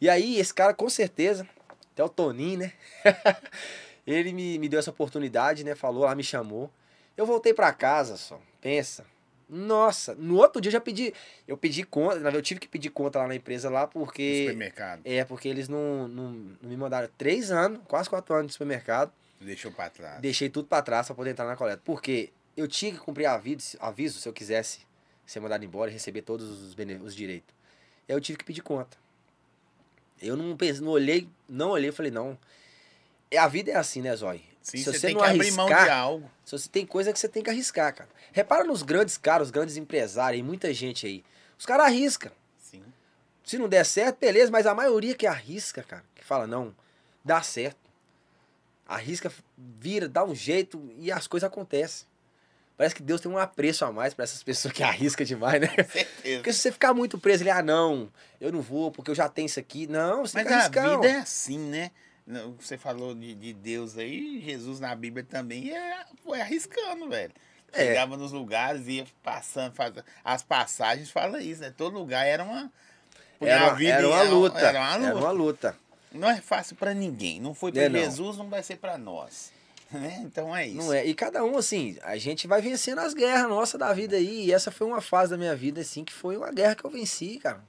E 0.00 0.08
aí, 0.08 0.38
esse 0.38 0.52
cara, 0.52 0.74
com 0.74 0.88
certeza, 0.88 1.46
até 1.92 2.02
o 2.02 2.08
Toninho, 2.08 2.60
né? 2.60 2.72
Ele 4.06 4.32
me, 4.32 4.58
me 4.58 4.68
deu 4.68 4.78
essa 4.78 4.90
oportunidade, 4.90 5.64
né? 5.64 5.74
Falou 5.74 6.04
lá, 6.04 6.14
me 6.14 6.24
chamou. 6.24 6.70
Eu 7.16 7.24
voltei 7.24 7.54
pra 7.54 7.72
casa 7.72 8.16
só. 8.16 8.38
Pensa. 8.60 9.04
Nossa, 9.48 10.14
no 10.14 10.36
outro 10.36 10.60
dia 10.60 10.68
eu 10.68 10.72
já 10.72 10.80
pedi. 10.80 11.12
Eu 11.46 11.56
pedi 11.56 11.84
conta, 11.84 12.16
eu 12.30 12.42
tive 12.42 12.60
que 12.60 12.66
pedir 12.68 12.90
conta 12.90 13.18
lá 13.18 13.28
na 13.28 13.34
empresa 13.34 13.68
lá, 13.68 13.82
No 13.82 13.88
porque. 13.88 14.40
supermercado. 14.42 15.02
É, 15.04 15.24
porque 15.24 15.48
eles 15.48 15.68
não, 15.68 16.08
não, 16.08 16.30
não 16.62 16.70
me 16.70 16.76
mandaram 16.76 17.08
três 17.18 17.50
anos, 17.50 17.80
quase 17.86 18.08
quatro 18.08 18.34
anos 18.34 18.46
de 18.48 18.52
supermercado. 18.54 19.12
Deixou 19.40 19.70
pra 19.70 19.90
trás. 19.90 20.20
Deixei 20.20 20.48
tudo 20.48 20.66
pra 20.66 20.80
trás 20.80 21.06
pra 21.06 21.14
poder 21.14 21.30
entrar 21.30 21.44
na 21.46 21.56
coleta. 21.56 21.82
Porque 21.84 22.30
eu 22.56 22.66
tinha 22.66 22.92
que 22.92 22.98
cumprir 22.98 23.26
aviso, 23.26 23.76
aviso 23.80 24.18
se 24.18 24.26
eu 24.28 24.32
quisesse 24.32 24.80
ser 25.26 25.40
mandado 25.40 25.64
embora 25.64 25.90
e 25.90 25.92
receber 25.92 26.22
todos 26.22 26.48
os, 26.62 26.74
bene- 26.74 26.96
os 27.02 27.14
direitos. 27.14 27.54
Eu 28.08 28.20
tive 28.20 28.38
que 28.38 28.44
pedir 28.44 28.62
conta. 28.62 28.96
Eu 30.22 30.36
não 30.36 30.56
pensei, 30.56 30.80
não 30.82 30.92
olhei, 30.92 31.28
não 31.48 31.70
olhei 31.70 31.90
e 31.90 31.92
falei, 31.92 32.10
não. 32.10 32.38
É, 33.30 33.36
a 33.36 33.48
vida 33.48 33.72
é 33.72 33.76
assim, 33.76 34.00
né, 34.00 34.14
Zói? 34.16 34.42
Sim, 34.64 34.78
se 34.78 34.84
você, 34.84 34.92
você 34.98 35.06
tem 35.08 35.14
não 35.14 35.22
que 35.22 35.28
abrir 35.28 35.50
mão 35.52 35.66
de 35.66 35.72
arriscar- 35.74 35.98
algo. 35.98 36.30
Se 36.44 36.52
você 36.58 36.68
tem 36.70 36.86
coisa 36.86 37.12
que 37.12 37.18
você 37.18 37.28
tem 37.28 37.42
que 37.42 37.50
arriscar, 37.50 37.94
cara. 37.94 38.08
Repara 38.32 38.64
nos 38.64 38.82
grandes 38.82 39.16
caras, 39.18 39.48
os 39.48 39.50
grandes 39.52 39.76
empresários, 39.76 40.40
e 40.40 40.42
muita 40.42 40.72
gente 40.72 41.06
aí. 41.06 41.22
Os 41.58 41.66
caras 41.66 41.84
arriscam. 41.86 42.32
Sim. 42.58 42.82
Se 43.44 43.58
não 43.58 43.68
der 43.68 43.84
certo, 43.84 44.18
beleza, 44.18 44.50
mas 44.50 44.66
a 44.66 44.74
maioria 44.74 45.14
que 45.14 45.26
arrisca, 45.26 45.82
cara, 45.82 46.02
que 46.14 46.24
fala, 46.24 46.46
não, 46.46 46.74
dá 47.22 47.42
certo. 47.42 47.78
Arrisca, 48.88 49.30
vira, 49.56 50.08
dá 50.08 50.24
um 50.24 50.34
jeito 50.34 50.82
e 50.98 51.12
as 51.12 51.26
coisas 51.26 51.46
acontecem. 51.46 52.06
Parece 52.76 52.94
que 52.94 53.02
Deus 53.02 53.20
tem 53.20 53.30
um 53.30 53.38
apreço 53.38 53.84
a 53.84 53.92
mais 53.92 54.14
pra 54.14 54.24
essas 54.24 54.42
pessoas 54.42 54.72
que 54.74 54.82
arriscam 54.84 55.24
demais, 55.24 55.60
né? 55.60 55.68
Certeza. 55.68 56.38
Porque 56.38 56.52
se 56.52 56.58
você 56.58 56.72
ficar 56.72 56.92
muito 56.92 57.18
preso 57.18 57.42
ali, 57.42 57.50
ah, 57.50 57.62
não, 57.62 58.10
eu 58.40 58.50
não 58.50 58.60
vou 58.60 58.90
porque 58.90 59.10
eu 59.10 59.14
já 59.14 59.28
tenho 59.28 59.46
isso 59.46 59.60
aqui. 59.60 59.86
Não, 59.86 60.26
você 60.26 60.36
Mas 60.38 60.44
tem 60.44 60.46
que 60.46 60.52
a 60.52 60.56
arriscar. 60.58 60.84
vida 61.00 61.00
ó. 61.00 61.04
é 61.10 61.18
assim, 61.20 61.58
né? 61.58 61.90
Não, 62.26 62.54
Você 62.58 62.78
falou 62.78 63.14
de, 63.14 63.34
de 63.34 63.52
Deus 63.52 63.98
aí, 63.98 64.40
Jesus 64.44 64.80
na 64.80 64.94
Bíblia 64.94 65.24
também 65.28 65.70
é, 65.70 66.04
foi 66.22 66.40
arriscando, 66.40 67.08
velho. 67.08 67.32
É. 67.72 67.86
Chegava 67.86 68.16
nos 68.16 68.32
lugares, 68.32 68.86
ia 68.86 69.04
passando, 69.22 69.74
faz, 69.74 69.92
as 70.24 70.42
passagens 70.42 71.10
falam 71.10 71.40
isso, 71.40 71.60
né? 71.60 71.72
Todo 71.76 71.98
lugar 71.98 72.24
era 72.26 72.42
uma. 72.44 72.72
Era, 73.40 73.64
uma- 73.64 73.74
vida 73.74 73.92
era 73.94 74.08
uma 74.08 74.22
luta. 74.22 74.58
Era 74.58 74.78
uma 74.80 74.96
luta. 74.96 75.06
Era 75.08 75.16
uma 75.18 75.30
luta. 75.30 75.76
Não 76.12 76.30
é 76.30 76.40
fácil 76.40 76.76
pra 76.76 76.94
ninguém. 76.94 77.40
Não 77.40 77.52
foi 77.52 77.72
pra 77.72 77.82
É, 77.82 77.88
não. 77.88 77.98
Jesus, 77.98 78.36
não 78.38 78.48
vai 78.48 78.62
ser 78.62 78.76
pra 78.76 78.96
nós. 78.96 79.52
Né? 79.90 80.20
Então 80.24 80.56
é 80.56 80.66
isso. 80.66 80.76
Não 80.78 80.92
é? 80.92 81.04
E 81.04 81.14
cada 81.14 81.44
um, 81.44 81.58
assim, 81.58 81.96
a 82.02 82.16
gente 82.16 82.46
vai 82.46 82.62
vencendo 82.62 83.00
as 83.00 83.12
guerras 83.12 83.48
nossas 83.48 83.78
da 83.78 83.92
vida 83.92 84.16
aí. 84.16 84.46
E 84.46 84.52
essa 84.52 84.70
foi 84.70 84.86
uma 84.86 85.00
fase 85.00 85.30
da 85.32 85.36
minha 85.36 85.54
vida, 85.54 85.80
assim, 85.80 86.04
que 86.04 86.12
foi 86.12 86.36
uma 86.36 86.50
guerra 86.52 86.74
que 86.76 86.84
eu 86.84 86.90
venci, 86.90 87.38
cara. 87.38 87.60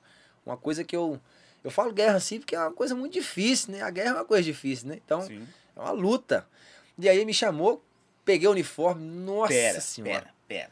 Uma 0.46 0.56
coisa 0.56 0.84
que 0.84 0.96
eu. 0.96 1.20
Eu 1.66 1.72
falo 1.72 1.92
guerra 1.92 2.18
assim 2.18 2.38
porque 2.40 2.56
é 2.56 2.60
uma 2.60 2.72
coisa 2.72 2.94
muito 2.94 3.14
difícil, 3.14 3.72
né? 3.72 3.82
A 3.82 3.90
guerra 3.90 4.10
é 4.12 4.14
uma 4.14 4.26
coisa 4.26 4.44
difícil, 4.44 4.88
né? 4.88 5.00
Então, 5.04 5.24
Sim. 5.24 5.48
é 5.76 5.80
uma 5.80 5.90
luta. 5.90 6.48
E 6.96 7.10
aí 7.10 7.26
me 7.26 7.34
chamou, 7.34 7.84
peguei 8.24 8.48
o 8.48 8.52
uniforme, 8.52 9.04
nossa 9.04 9.48
Pera, 9.52 9.82
senhora. 9.82 10.22
pera, 10.22 10.34
pera. 10.48 10.72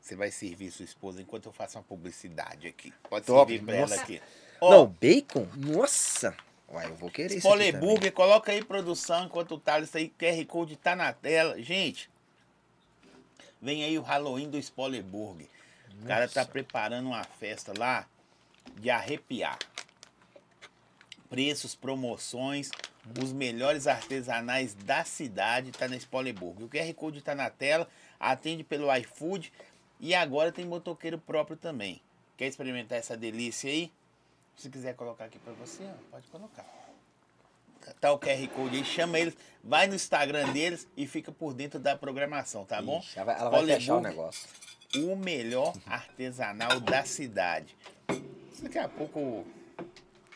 Você 0.00 0.16
vai 0.16 0.32
servir 0.32 0.72
sua 0.72 0.84
esposa 0.84 1.22
enquanto 1.22 1.46
eu 1.46 1.52
faço 1.52 1.78
uma 1.78 1.84
publicidade 1.84 2.66
aqui. 2.66 2.92
Pode 3.08 3.24
Top, 3.26 3.48
servir 3.48 3.64
pra 3.64 3.80
nossa. 3.80 3.94
ela 3.94 4.02
aqui. 4.02 4.20
Não, 4.60 4.86
bacon? 4.88 5.46
Nossa! 5.54 6.36
Uai, 6.68 6.86
eu 6.86 6.96
vou 6.96 7.08
querer 7.08 7.36
isso. 7.36 7.48
Burger, 7.78 8.12
coloca 8.12 8.50
aí 8.50 8.64
produção 8.64 9.26
enquanto 9.26 9.54
o 9.54 9.60
Thales 9.60 9.94
aí, 9.94 10.12
QR 10.18 10.44
Code 10.46 10.74
tá 10.74 10.96
na 10.96 11.12
tela. 11.12 11.62
Gente, 11.62 12.10
vem 13.60 13.84
aí 13.84 13.96
o 13.96 14.02
Halloween 14.02 14.50
do 14.50 14.58
Spoiler 14.58 15.04
Burger. 15.04 15.46
O 16.02 16.06
cara 16.06 16.26
tá 16.26 16.44
preparando 16.44 17.06
uma 17.06 17.22
festa 17.22 17.72
lá 17.78 18.08
de 18.74 18.90
arrepiar. 18.90 19.56
Preços, 21.32 21.74
promoções, 21.74 22.70
os 23.18 23.32
melhores 23.32 23.86
artesanais 23.86 24.74
da 24.74 25.02
cidade 25.02 25.72
tá 25.72 25.88
na 25.88 25.96
Spoleburg. 25.96 26.62
O 26.62 26.68
QR 26.68 26.92
Code 26.92 27.22
tá 27.22 27.34
na 27.34 27.48
tela, 27.48 27.88
atende 28.20 28.62
pelo 28.62 28.94
iFood 28.96 29.50
e 29.98 30.14
agora 30.14 30.52
tem 30.52 30.66
motoqueiro 30.66 31.16
próprio 31.16 31.56
também. 31.56 32.02
Quer 32.36 32.48
experimentar 32.48 32.98
essa 32.98 33.16
delícia 33.16 33.70
aí? 33.70 33.90
Se 34.58 34.68
quiser 34.68 34.94
colocar 34.94 35.24
aqui 35.24 35.38
pra 35.38 35.54
você, 35.54 35.82
ó, 35.84 36.10
pode 36.10 36.28
colocar. 36.28 36.66
Tá 37.98 38.12
o 38.12 38.18
QR 38.18 38.46
Code 38.48 38.76
aí, 38.76 38.84
chama 38.84 39.18
eles, 39.18 39.34
vai 39.64 39.86
no 39.86 39.94
Instagram 39.94 40.52
deles 40.52 40.86
e 40.94 41.06
fica 41.06 41.32
por 41.32 41.54
dentro 41.54 41.80
da 41.80 41.96
programação, 41.96 42.66
tá 42.66 42.82
bom? 42.82 42.98
Ixi, 42.98 43.18
ela 43.18 43.24
vai, 43.24 43.40
ela 43.40 43.50
vai 43.50 43.64
fechar 43.64 43.96
o 43.96 44.00
negócio. 44.02 44.46
o 44.96 45.16
melhor 45.16 45.72
artesanal 45.86 46.78
da 46.78 47.06
cidade. 47.06 47.74
Daqui 48.60 48.78
a 48.78 48.86
pouco 48.86 49.46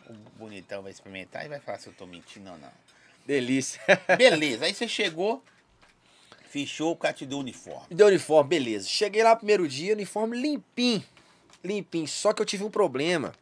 o, 0.08 0.38
bonitão 0.38 0.82
vai 0.82 0.92
experimentar 0.92 1.44
e 1.44 1.48
vai 1.48 1.60
falar 1.60 1.78
se 1.78 1.88
eu 1.88 1.92
tô 1.92 2.06
mentindo 2.06 2.50
ou 2.50 2.58
não. 2.58 2.70
Delícia. 3.24 3.80
Beleza, 4.16 4.64
aí 4.64 4.74
você 4.74 4.86
chegou, 4.86 5.42
fechou 6.48 6.92
o 6.92 6.96
cate 6.96 7.26
do 7.26 7.38
uniforme. 7.38 7.86
Me 7.90 7.96
deu 7.96 8.06
uniforme, 8.06 8.48
beleza. 8.48 8.88
Cheguei 8.88 9.22
lá 9.22 9.34
primeiro 9.34 9.66
dia, 9.66 9.92
uniforme 9.92 10.40
limpinho. 10.40 11.04
Limpinho. 11.62 12.06
Só 12.06 12.32
que 12.32 12.40
eu 12.40 12.46
tive 12.46 12.64
um 12.64 12.70
problema. 12.70 13.34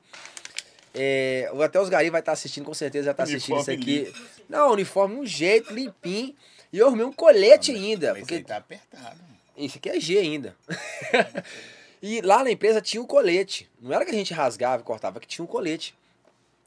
É, 0.95 1.51
até 1.63 1.81
os 1.81 1.89
garis 1.89 2.11
vai 2.11 2.21
estar 2.21 2.33
assistindo, 2.33 2.65
com 2.65 2.73
certeza 2.73 3.07
já 3.07 3.15
tá 3.15 3.25
assistindo 3.25 3.59
isso 3.61 3.71
Uniforme 3.71 4.09
aqui. 4.09 4.45
Não, 4.49 4.73
uniforme 4.73 5.17
um 5.17 5.27
jeito, 5.27 5.73
limpinho. 5.75 6.35
E 6.73 6.79
eu 6.79 6.87
arrumei 6.87 7.05
um 7.05 7.13
colete 7.13 7.73
ainda. 7.73 8.13
Mas 8.13 8.21
Porque 8.21 8.41
tá 8.41 8.57
apertado. 8.57 9.21
Isso 9.57 9.79
aqui 9.79 9.89
é 9.89 10.01
G 10.01 10.19
ainda. 10.19 10.57
e 12.03 12.21
lá 12.21 12.43
na 12.43 12.51
empresa 12.51 12.81
tinha 12.81 13.03
um 13.03 13.07
colete. 13.07 13.71
Não 13.81 13.93
era 13.93 14.05
que 14.05 14.11
a 14.11 14.15
gente 14.15 14.35
rasgava 14.35 14.83
e 14.83 14.85
cortava, 14.85 15.21
que 15.21 15.27
tinha 15.27 15.45
um 15.45 15.49
colete. 15.49 15.95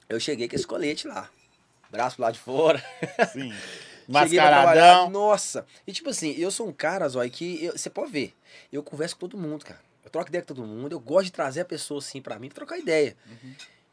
Eu 0.09 0.19
cheguei 0.19 0.47
com 0.47 0.55
esse 0.55 0.65
colete 0.67 1.07
lá. 1.07 1.29
Braço 1.89 2.21
lado 2.21 2.33
de 2.33 2.39
fora. 2.39 2.83
Sim. 3.33 3.53
Mascaradão. 4.07 5.09
Nossa. 5.09 5.65
E 5.85 5.91
tipo 5.91 6.09
assim, 6.09 6.33
eu 6.37 6.49
sou 6.49 6.67
um 6.67 6.71
cara, 6.73 7.07
Zói, 7.09 7.29
que 7.29 7.69
você 7.75 7.89
pode 7.89 8.11
ver. 8.11 8.33
Eu 8.71 8.81
converso 8.81 9.15
com 9.15 9.19
todo 9.21 9.37
mundo, 9.37 9.65
cara. 9.65 9.79
Eu 10.03 10.09
troco 10.09 10.29
ideia 10.29 10.41
com 10.41 10.47
todo 10.53 10.63
mundo. 10.65 10.93
Eu 10.93 10.99
gosto 10.99 11.25
de 11.25 11.31
trazer 11.33 11.61
a 11.61 11.65
pessoa 11.65 11.99
assim 11.99 12.21
pra 12.21 12.39
mim 12.39 12.47
pra 12.47 12.55
trocar 12.55 12.77
ideia. 12.77 13.15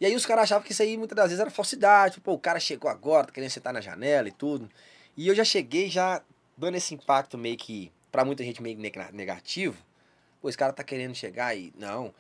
E 0.01 0.07
aí 0.07 0.15
os 0.15 0.25
caras 0.25 0.45
achavam 0.45 0.65
que 0.65 0.73
isso 0.73 0.83
aí 0.83 0.97
muitas 0.97 1.17
das 1.17 1.27
vezes 1.27 1.41
era 1.41 1.51
falsidade. 1.51 2.21
Pô, 2.21 2.33
o 2.33 2.39
cara 2.39 2.61
chegou 2.61 2.89
agora, 2.91 3.27
tá 3.27 3.33
querendo 3.33 3.51
sentar 3.51 3.73
na 3.73 3.81
janela 3.81 4.29
e 4.29 4.33
tudo. 4.33 4.71
E 5.17 5.27
eu 5.27 5.35
já 5.35 5.45
cheguei 5.45 5.91
já 5.91 6.23
dando 6.57 6.77
esse 6.77 6.95
impacto 6.95 7.37
meio 7.37 7.57
que, 7.57 7.91
pra 8.13 8.25
muita 8.25 8.45
gente, 8.45 8.63
meio 8.63 8.79
neg- 8.79 9.13
negativo. 9.13 9.77
Pô, 10.41 10.49
esse 10.49 10.59
cara 10.59 10.73
tá 10.73 10.85
querendo 10.85 11.15
chegar 11.15 11.57
e. 11.57 11.73
Não. 11.77 12.15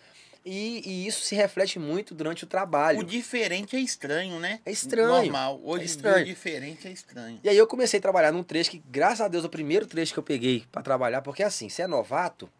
E, 0.45 0.83
e 0.85 1.07
isso 1.07 1.23
se 1.25 1.35
reflete 1.35 1.79
muito 1.79 2.15
durante 2.15 2.45
o 2.45 2.47
trabalho. 2.47 2.99
O 2.99 3.05
diferente 3.05 3.77
é 3.77 3.81
estranho, 3.81 4.39
né? 4.39 4.61
É 4.67 4.71
estranho. 4.71 5.09
Normal. 5.09 5.59
Hoje 5.65 5.83
É 5.85 5.87
estranho. 5.87 6.23
o 6.23 6.25
diferente 6.27 6.87
é 6.87 6.91
estranho. 6.91 7.41
E 7.43 7.49
aí 7.49 7.57
eu 7.57 7.67
comecei 7.67 7.99
a 7.99 8.03
trabalhar 8.03 8.31
num 8.31 8.43
trecho 8.43 8.71
que, 8.71 8.83
graças 8.91 9.23
a 9.23 9.29
Deus, 9.29 9.45
é 9.45 9.47
o 9.47 9.51
primeiro 9.51 9.87
trecho 9.87 10.13
que 10.13 10.19
eu 10.19 10.23
peguei 10.23 10.65
pra 10.71 10.83
trabalhar, 10.83 11.23
porque 11.23 11.43
assim, 11.43 11.69
você 11.71 11.83
é 11.83 11.87
novato, 11.87 12.51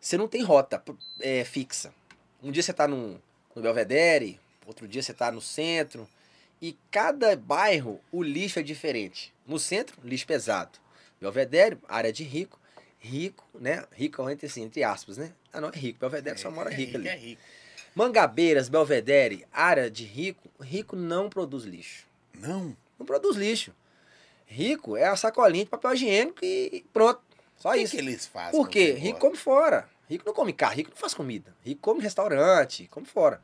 você 0.00 0.16
não 0.16 0.26
tem 0.26 0.42
rota 0.42 0.82
é, 1.20 1.44
fixa. 1.44 1.94
Um 2.42 2.50
dia 2.50 2.62
você 2.62 2.72
tá 2.72 2.88
no, 2.88 3.20
no 3.54 3.62
Belvedere, 3.62 4.40
outro 4.66 4.88
dia 4.88 5.02
você 5.02 5.14
tá 5.14 5.30
no 5.30 5.40
centro, 5.40 6.08
e 6.60 6.76
cada 6.90 7.36
bairro 7.36 8.00
o 8.10 8.22
lixo 8.24 8.58
é 8.58 8.62
diferente. 8.62 9.32
No 9.46 9.58
centro, 9.60 9.96
lixo 10.02 10.26
pesado. 10.26 10.78
Belvedere, 11.20 11.78
área 11.88 12.12
de 12.12 12.24
rico. 12.24 12.58
Rico, 13.06 13.44
né? 13.54 13.84
Rico 13.92 14.28
entre, 14.28 14.46
assim, 14.46 14.62
entre 14.62 14.82
aspas, 14.82 15.16
né? 15.16 15.32
Ah, 15.52 15.60
não, 15.60 15.68
é 15.68 15.76
rico. 15.76 15.98
Belvedere 16.00 16.38
só 16.38 16.50
mora 16.50 16.72
é 16.72 16.74
rico 16.74 16.96
ali. 16.96 17.08
É 17.08 17.16
rico. 17.16 17.42
Mangabeiras, 17.94 18.68
Belvedere, 18.68 19.46
área 19.52 19.90
de 19.90 20.04
rico, 20.04 20.50
rico 20.60 20.94
não 20.96 21.30
produz 21.30 21.64
lixo. 21.64 22.04
Não. 22.34 22.76
Não 22.98 23.06
produz 23.06 23.36
lixo. 23.36 23.72
Rico 24.44 24.96
é 24.96 25.06
a 25.06 25.16
sacolinha 25.16 25.64
de 25.64 25.70
papel 25.70 25.94
higiênico 25.94 26.38
e 26.44 26.84
pronto. 26.92 27.20
Só 27.56 27.70
O 27.70 27.72
que, 27.72 27.78
isso. 27.80 27.92
que 27.92 27.98
eles 27.98 28.26
fazem? 28.26 28.52
Por 28.52 28.68
quê? 28.68 28.92
o 28.96 29.00
Rico 29.00 29.18
come 29.18 29.36
fora. 29.36 29.88
Rico 30.08 30.24
não 30.26 30.34
come 30.34 30.52
carro, 30.52 30.74
rico 30.74 30.90
não 30.90 30.96
faz 30.96 31.14
comida. 31.14 31.54
Rico 31.64 31.80
come 31.80 32.00
restaurante, 32.00 32.86
come 32.88 33.06
fora. 33.06 33.40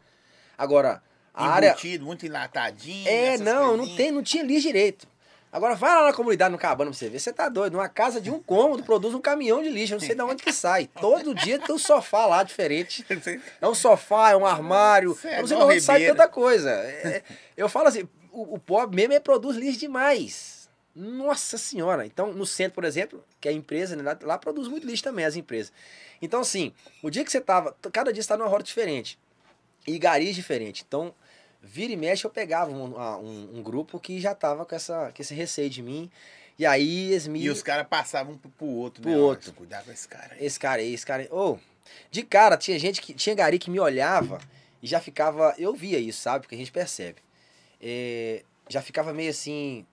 Agora, 0.57 1.03
a 1.35 1.48
área. 1.48 1.68
Embutido, 1.70 2.05
muito 2.05 2.27
enlatadinho. 2.27 3.09
É, 3.09 3.38
não, 3.38 3.70
não 3.70 3.77
coisinhas. 3.79 3.96
tem, 3.96 4.11
não 4.12 4.22
tinha 4.22 4.42
lixo 4.44 4.66
direito. 4.68 5.09
Agora 5.53 5.75
vai 5.75 5.95
lá 5.95 6.07
na 6.07 6.15
comunidade 6.15 6.51
no 6.51 6.57
Cabana 6.57 6.91
pra 6.91 6.99
você 6.99 7.11
ver. 7.11 7.19
Você 7.19 7.31
tá 7.31 7.47
doido. 7.47 7.75
Uma 7.75 7.88
casa 7.88 8.23
de 8.23 8.31
um 8.31 8.41
cômodo 8.43 8.83
produz 8.83 9.15
um 9.15 9.21
caminhão 9.21 9.62
de 9.62 9.69
lixo. 9.69 9.93
Eu 9.93 9.99
não 9.99 10.07
sei 10.07 10.15
de 10.17 10.23
onde 10.23 10.43
que 10.43 10.51
sai. 10.51 10.88
Todo 10.99 11.35
dia 11.35 11.59
tem 11.59 11.75
um 11.75 11.79
sofá 11.79 12.25
lá 12.25 12.43
diferente. 12.43 13.05
É 13.61 13.69
um 13.69 13.75
sofá, 13.75 14.31
é 14.31 14.37
um 14.37 14.47
armário. 14.47 15.17
É 15.25 15.37
eu 15.37 15.41
não 15.41 15.49
sei 15.49 15.57
de 15.57 15.62
onde 15.62 15.81
sai 15.81 16.07
tanta 16.07 16.27
coisa. 16.27 16.71
É, 16.71 17.23
eu 17.57 17.69
falo 17.69 17.88
assim, 17.88 18.09
o, 18.31 18.55
o 18.55 18.59
pobre 18.59 18.97
mesmo 18.97 19.12
é 19.12 19.21
produz 19.21 19.57
lixo 19.57 19.79
demais. 19.79 20.69
Nossa 20.95 21.59
senhora. 21.59 22.07
Então, 22.07 22.33
no 22.33 22.47
centro, 22.47 22.75
por 22.75 22.85
exemplo, 22.85 23.23
que 23.41 23.49
é 23.49 23.51
a 23.51 23.55
empresa, 23.55 23.95
né, 23.95 24.03
lá, 24.03 24.19
lá 24.23 24.38
produz 24.38 24.69
muito 24.69 24.87
lixo 24.87 25.03
também, 25.03 25.25
as 25.25 25.37
empresas. 25.37 25.73
Então, 26.21 26.41
assim, 26.41 26.73
o 27.03 27.11
dia 27.11 27.25
que 27.25 27.31
você 27.31 27.41
tava. 27.41 27.77
Cada 27.93 28.12
dia 28.12 28.23
você 28.23 28.29
tá 28.29 28.37
numa 28.37 28.49
rota 28.49 28.65
diferente. 28.65 29.19
E 29.87 29.99
garis 29.99 30.35
diferente. 30.35 30.85
Então, 30.87 31.15
vira 31.62 31.92
e 31.92 31.96
mexe, 31.96 32.25
eu 32.27 32.31
pegava 32.31 32.70
um, 32.70 32.98
a- 32.98 33.16
um- 33.18 33.59
um 33.59 33.62
grupo 33.62 33.98
que 34.01 34.20
já 34.20 34.35
tava 34.35 34.66
com, 34.66 34.75
essa, 34.75 35.12
com 35.14 35.22
esse 35.22 35.35
receio 35.35 35.70
de 35.70 35.83
mim. 35.83 36.11
E 36.59 36.66
aí 36.66 37.12
eles 37.12 37.27
me. 37.27 37.40
E 37.42 37.48
os 37.51 37.62
caras 37.62 37.87
passavam 37.88 38.35
um 38.35 38.38
pro, 38.38 38.51
pro 38.51 38.66
outro, 38.66 39.03
Pro 39.03 39.11
né? 39.11 39.16
Outro. 39.16 39.53
Cuidado 39.53 39.85
com 39.87 39.92
esse 39.92 40.07
cara 40.09 40.35
aí. 40.35 40.44
Esse 40.44 40.61
cara 40.61 40.81
aí, 40.83 40.92
esse 40.92 41.07
cara 41.07 41.22
aí. 41.22 41.29
Ô, 41.31 41.59
de 42.11 42.22
cara, 42.22 42.57
tinha 42.57 42.79
gente 42.79 43.01
que. 43.01 43.14
Tinha 43.14 43.35
gari 43.35 43.59
que 43.59 43.70
me 43.70 43.81
olhava 43.81 44.38
e 44.83 44.87
já 44.87 45.01
ficava. 45.01 45.55
Eu 45.59 45.75
via 45.75 45.98
isso, 45.98 46.20
sabe? 46.20 46.42
Porque 46.42 46.55
a 46.55 46.59
gente 46.59 46.70
percebe. 46.72 47.16
É, 47.81 48.42
já 48.68 48.83
ficava 48.83 49.12
meio 49.12 49.31
assim. 49.31 49.87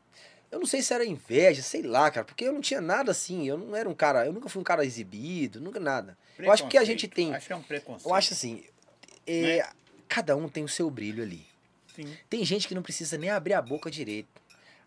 Eu 0.52 0.60
não 0.60 0.66
sei 0.66 0.82
se 0.82 0.94
era 0.94 1.06
inveja, 1.06 1.62
sei 1.62 1.84
lá, 1.84 2.10
cara, 2.10 2.26
porque 2.26 2.44
eu 2.44 2.52
não 2.52 2.62
tinha 2.62 2.82
nada 2.82 3.12
assim. 3.12 3.48
Eu 3.48 3.58
não 3.58 3.76
era 3.76 3.88
um 3.88 3.94
cara. 3.94 4.26
Eu 4.26 4.34
nunca 4.34 4.50
fui 4.50 4.60
um 4.60 4.64
cara 4.64 4.84
exibido, 4.86 5.62
nunca 5.62 5.80
nada. 5.80 6.18
Eu 6.38 6.52
acho 6.52 6.68
que 6.68 6.78
a 6.78 6.84
gente 6.84 7.08
tem. 7.08 7.34
Acho 7.34 7.48
que 7.48 7.54
é 7.54 7.56
um 7.56 7.62
preconceito. 7.62 8.10
Eu 8.10 8.14
acho 8.16 8.34
assim. 8.34 8.64
é, 9.28 9.58
Né? 9.58 9.70
Cada 10.08 10.36
um 10.36 10.50
tem 10.50 10.64
o 10.64 10.68
seu 10.68 10.90
brilho 10.90 11.22
ali. 11.24 11.46
Sim. 12.04 12.18
Tem 12.30 12.44
gente 12.46 12.68
que 12.68 12.76
não 12.76 12.82
precisa 12.82 13.18
nem 13.18 13.30
abrir 13.30 13.54
a 13.54 13.62
boca 13.62 13.90
direito. 13.92 14.30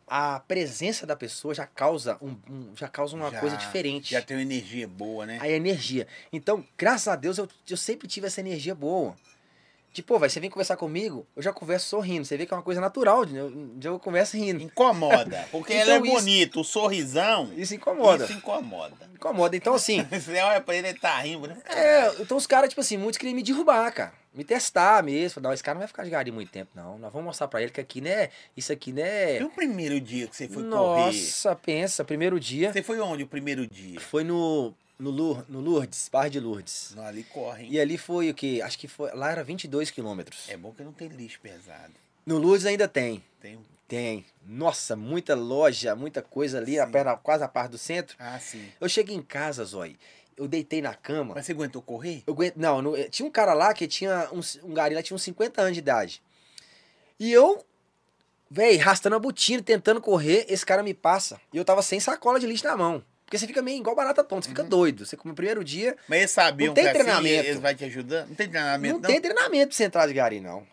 A 0.06 0.40
presença 0.40 1.06
da 1.06 1.16
pessoa 1.16 1.54
já 1.54 1.66
causa, 1.66 2.18
um, 2.20 2.36
um- 2.50 2.76
já 2.76 2.88
causa 2.88 3.14
uma 3.16 3.30
Já- 3.30 3.40
coisa 3.40 3.56
diferente 3.56 4.10
Já 4.10 4.20
tem 4.20 4.36
uma 4.36 4.42
energia 4.42 4.86
boa, 4.86 5.24
né? 5.24 5.38
a 5.40 5.48
energia. 5.48 6.06
Então, 6.32 6.64
graças 6.76 7.08
a 7.08 7.16
Deus, 7.16 7.38
eu, 7.38 7.48
eu 7.68 7.76
sempre 7.76 8.06
tive 8.08 8.26
essa 8.26 8.40
energia 8.40 8.74
boa. 8.74 9.16
Tipo, 9.92 10.18
vai, 10.18 10.30
você 10.30 10.40
vem 10.40 10.48
conversar 10.48 10.76
comigo, 10.76 11.26
eu 11.36 11.42
já 11.42 11.52
converso 11.52 11.86
sorrindo. 11.86 12.24
Você 12.24 12.36
vê 12.36 12.46
que 12.46 12.54
é 12.54 12.56
uma 12.56 12.62
coisa 12.62 12.80
natural, 12.80 13.26
de 13.26 13.36
eu, 13.36 13.50
de 13.76 13.86
eu 13.88 13.98
converso 13.98 14.36
rindo. 14.38 14.62
Incomoda. 14.62 15.46
Porque 15.50 15.74
Então 15.74 15.94
ela 15.94 15.98
é 16.06 16.08
isso- 16.08 16.16
bonita, 16.16 16.60
o 16.60 16.64
sorrisão. 16.64 17.50
Isso 17.56 17.74
incomoda. 17.74 18.24
Isso 18.24 18.32
incomoda. 18.32 18.96
Incomoda. 19.14 19.54
Então, 19.56 19.74
assim, 19.74 20.02
Você 20.10 20.40
olha 20.40 20.60
pra 20.60 20.74
ele, 20.74 20.88
ele 20.88 20.98
tá 20.98 21.18
rindo. 21.20 21.46
né? 21.46 21.56
é, 21.66 22.10
então 22.20 22.36
os 22.36 22.46
caras, 22.46 22.70
tipo 22.70 22.80
assim, 22.80 22.96
muitos 22.96 23.18
queriam 23.18 23.36
me 23.36 23.42
derrubar, 23.42 23.92
cara. 23.92 24.12
Me 24.34 24.42
testar 24.44 25.02
mesmo. 25.02 25.34
Falar, 25.34 25.48
Não, 25.48 25.52
esse 25.52 25.62
cara 25.62 25.74
não 25.74 25.80
vai 25.80 25.88
ficar 25.88 26.04
de 26.04 26.10
gari 26.10 26.30
muito 26.32 26.50
tempo, 26.50 26.70
não. 26.74 26.96
Nós 26.98 27.12
vamos 27.12 27.26
mostrar 27.26 27.46
pra 27.48 27.60
ele 27.60 27.70
que 27.70 27.80
aqui, 27.82 28.00
né? 28.00 28.30
Isso 28.56 28.72
aqui, 28.72 28.90
né? 28.90 29.38
E 29.40 29.44
o 29.44 29.50
primeiro 29.50 30.00
dia 30.00 30.26
que 30.26 30.34
você 30.34 30.48
foi 30.48 30.62
correr? 30.62 30.70
Nossa, 30.70 31.54
pensa, 31.54 32.02
primeiro 32.02 32.40
dia 32.40 32.72
Você 32.72 32.82
foi 32.82 32.98
onde 32.98 33.24
o 33.24 33.26
primeiro 33.26 33.66
dia? 33.66 34.00
foi 34.00 34.24
no, 34.24 34.72
no, 35.02 35.10
Lour- 35.10 35.44
no 35.48 35.60
Lourdes, 35.60 36.08
Barra 36.10 36.28
de 36.28 36.38
Lourdes. 36.40 36.92
Não, 36.96 37.04
ali 37.04 37.24
corre, 37.24 37.64
hein? 37.64 37.68
E 37.72 37.80
ali 37.80 37.98
foi 37.98 38.30
o 38.30 38.34
quê? 38.34 38.60
Acho 38.64 38.78
que 38.78 38.86
foi. 38.88 39.10
Lá 39.12 39.30
era 39.30 39.42
22 39.44 39.90
quilômetros. 39.90 40.48
É 40.48 40.56
bom 40.56 40.72
que 40.72 40.82
não 40.82 40.92
tem 40.92 41.08
lixo 41.08 41.40
pesado. 41.40 41.92
No 42.24 42.38
Lourdes 42.38 42.66
ainda 42.66 42.86
tem. 42.86 43.22
Tem... 43.40 43.56
um- 43.56 43.64
Tem. 43.88 44.24
Nossa, 44.46 44.96
muita 44.96 45.34
loja, 45.34 45.94
muita 45.94 46.22
coisa 46.22 46.58
ali, 46.58 46.78
Sim. 46.78 46.90
perna, 46.90 47.16
quase 47.16 47.42
na 47.42 47.48
parte 47.48 47.72
do 47.72 47.78
centro. 47.78 48.16
Ah, 48.18 48.38
sim. 48.40 48.66
Eu 48.80 48.88
cheguei 48.88 49.14
em 49.14 49.20
casa, 49.22 49.64
Zói. 49.64 49.96
Eu 50.36 50.48
deitei 50.48 50.80
na 50.80 50.94
cama. 50.94 51.34
Mas 51.34 51.44
você 51.44 51.52
aguentou 51.52 51.82
correr? 51.82 52.22
Eu 52.26 52.32
aguento, 52.32 52.56
não, 52.56 52.80
não, 52.80 52.96
eh, 52.96 53.08
tinha 53.10 53.26
um 53.26 53.30
cara 53.30 53.52
lá 53.52 53.74
que 53.74 53.86
tinha 53.86 54.28
uns, 54.32 54.58
um 54.62 54.72
gari 54.72 54.94
lá 54.94 55.02
tinha 55.02 55.14
uns 55.14 55.22
50 55.22 55.60
anos 55.60 55.74
de 55.74 55.80
idade. 55.80 56.22
E 57.20 57.30
eu, 57.30 57.62
véi, 58.50 58.80
arrastando 58.80 59.14
a 59.14 59.18
botina, 59.18 59.62
tentando 59.62 60.00
correr, 60.00 60.46
esse 60.48 60.64
cara 60.64 60.82
me 60.82 60.94
passa. 60.94 61.38
E 61.52 61.58
eu 61.58 61.64
tava 61.64 61.82
sem 61.82 62.00
sacola 62.00 62.40
de 62.40 62.46
lixo 62.46 62.64
na 62.64 62.76
mão. 62.76 63.04
Porque 63.32 63.38
você 63.38 63.46
fica 63.46 63.62
meio 63.62 63.78
igual 63.78 63.96
barata 63.96 64.22
tonta, 64.22 64.42
você 64.42 64.50
fica 64.50 64.62
doido. 64.62 65.06
Você 65.06 65.16
come 65.16 65.32
o 65.32 65.34
primeiro 65.34 65.64
dia, 65.64 65.96
Mas 66.06 66.18
eles 66.18 66.30
sabiam 66.32 66.66
Não 66.66 66.74
tem 66.74 66.84
que 66.84 66.90
assim, 66.90 66.98
treinamento. 66.98 67.48
eles 67.48 67.60
vão 67.60 67.74
te 67.74 67.84
ajudando? 67.86 68.28
Não 68.28 68.34
tem 68.34 68.46
treinamento, 68.50 68.94
não, 68.94 69.00
não? 69.00 69.08
tem 69.08 69.20
treinamento 69.22 69.68
pra 69.68 69.74
você 69.74 69.84
entrar 69.84 70.06
de 70.06 70.12
gari, 70.12 70.38
não. 70.38 70.66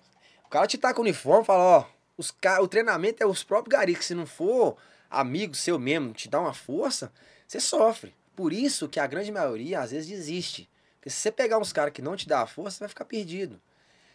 O 0.43 0.49
cara 0.49 0.67
te 0.67 0.77
com 0.77 0.87
o 0.87 0.99
uniforme 0.99 1.43
e 1.43 1.45
fala, 1.45 1.63
ó, 1.63 1.85
os 2.17 2.31
ca... 2.31 2.61
o 2.61 2.67
treinamento 2.67 3.23
é 3.23 3.25
os 3.25 3.45
próprios 3.45 3.71
garis, 3.71 3.97
que 3.97 4.03
se 4.03 4.13
não 4.13 4.25
for 4.25 4.75
amigo 5.09 5.55
seu 5.55 5.79
mesmo, 5.79 6.11
te 6.11 6.27
dá 6.27 6.37
uma 6.41 6.53
força, 6.53 7.13
você 7.47 7.61
sofre. 7.61 8.13
Por 8.35 8.51
isso 8.51 8.89
que 8.89 8.99
a 8.99 9.07
grande 9.07 9.31
maioria, 9.31 9.79
às 9.79 9.91
vezes, 9.91 10.09
desiste. 10.09 10.69
Porque 10.97 11.09
se 11.09 11.15
você 11.15 11.31
pegar 11.31 11.59
uns 11.59 11.71
caras 11.71 11.93
que 11.93 12.01
não 12.01 12.17
te 12.17 12.27
dá 12.27 12.41
a 12.41 12.45
força, 12.45 12.71
você 12.71 12.79
vai 12.81 12.89
ficar 12.89 13.05
perdido. 13.05 13.57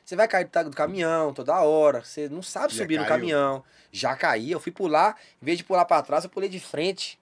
Você 0.04 0.14
vai 0.14 0.28
cair 0.28 0.46
do 0.64 0.70
caminhão 0.76 1.32
toda 1.32 1.58
hora, 1.62 2.04
você 2.04 2.28
não 2.28 2.42
sabe 2.42 2.74
Já 2.74 2.82
subir 2.82 2.98
no 2.98 3.06
caiu? 3.06 3.16
caminhão. 3.16 3.64
Já 3.90 4.14
caí, 4.14 4.50
eu 4.50 4.60
fui 4.60 4.70
pular, 4.70 5.18
em 5.40 5.46
vez 5.46 5.56
de 5.56 5.64
pular 5.64 5.86
pra 5.86 6.02
trás, 6.02 6.24
eu 6.24 6.30
pulei 6.30 6.50
de 6.50 6.60
frente, 6.60 7.18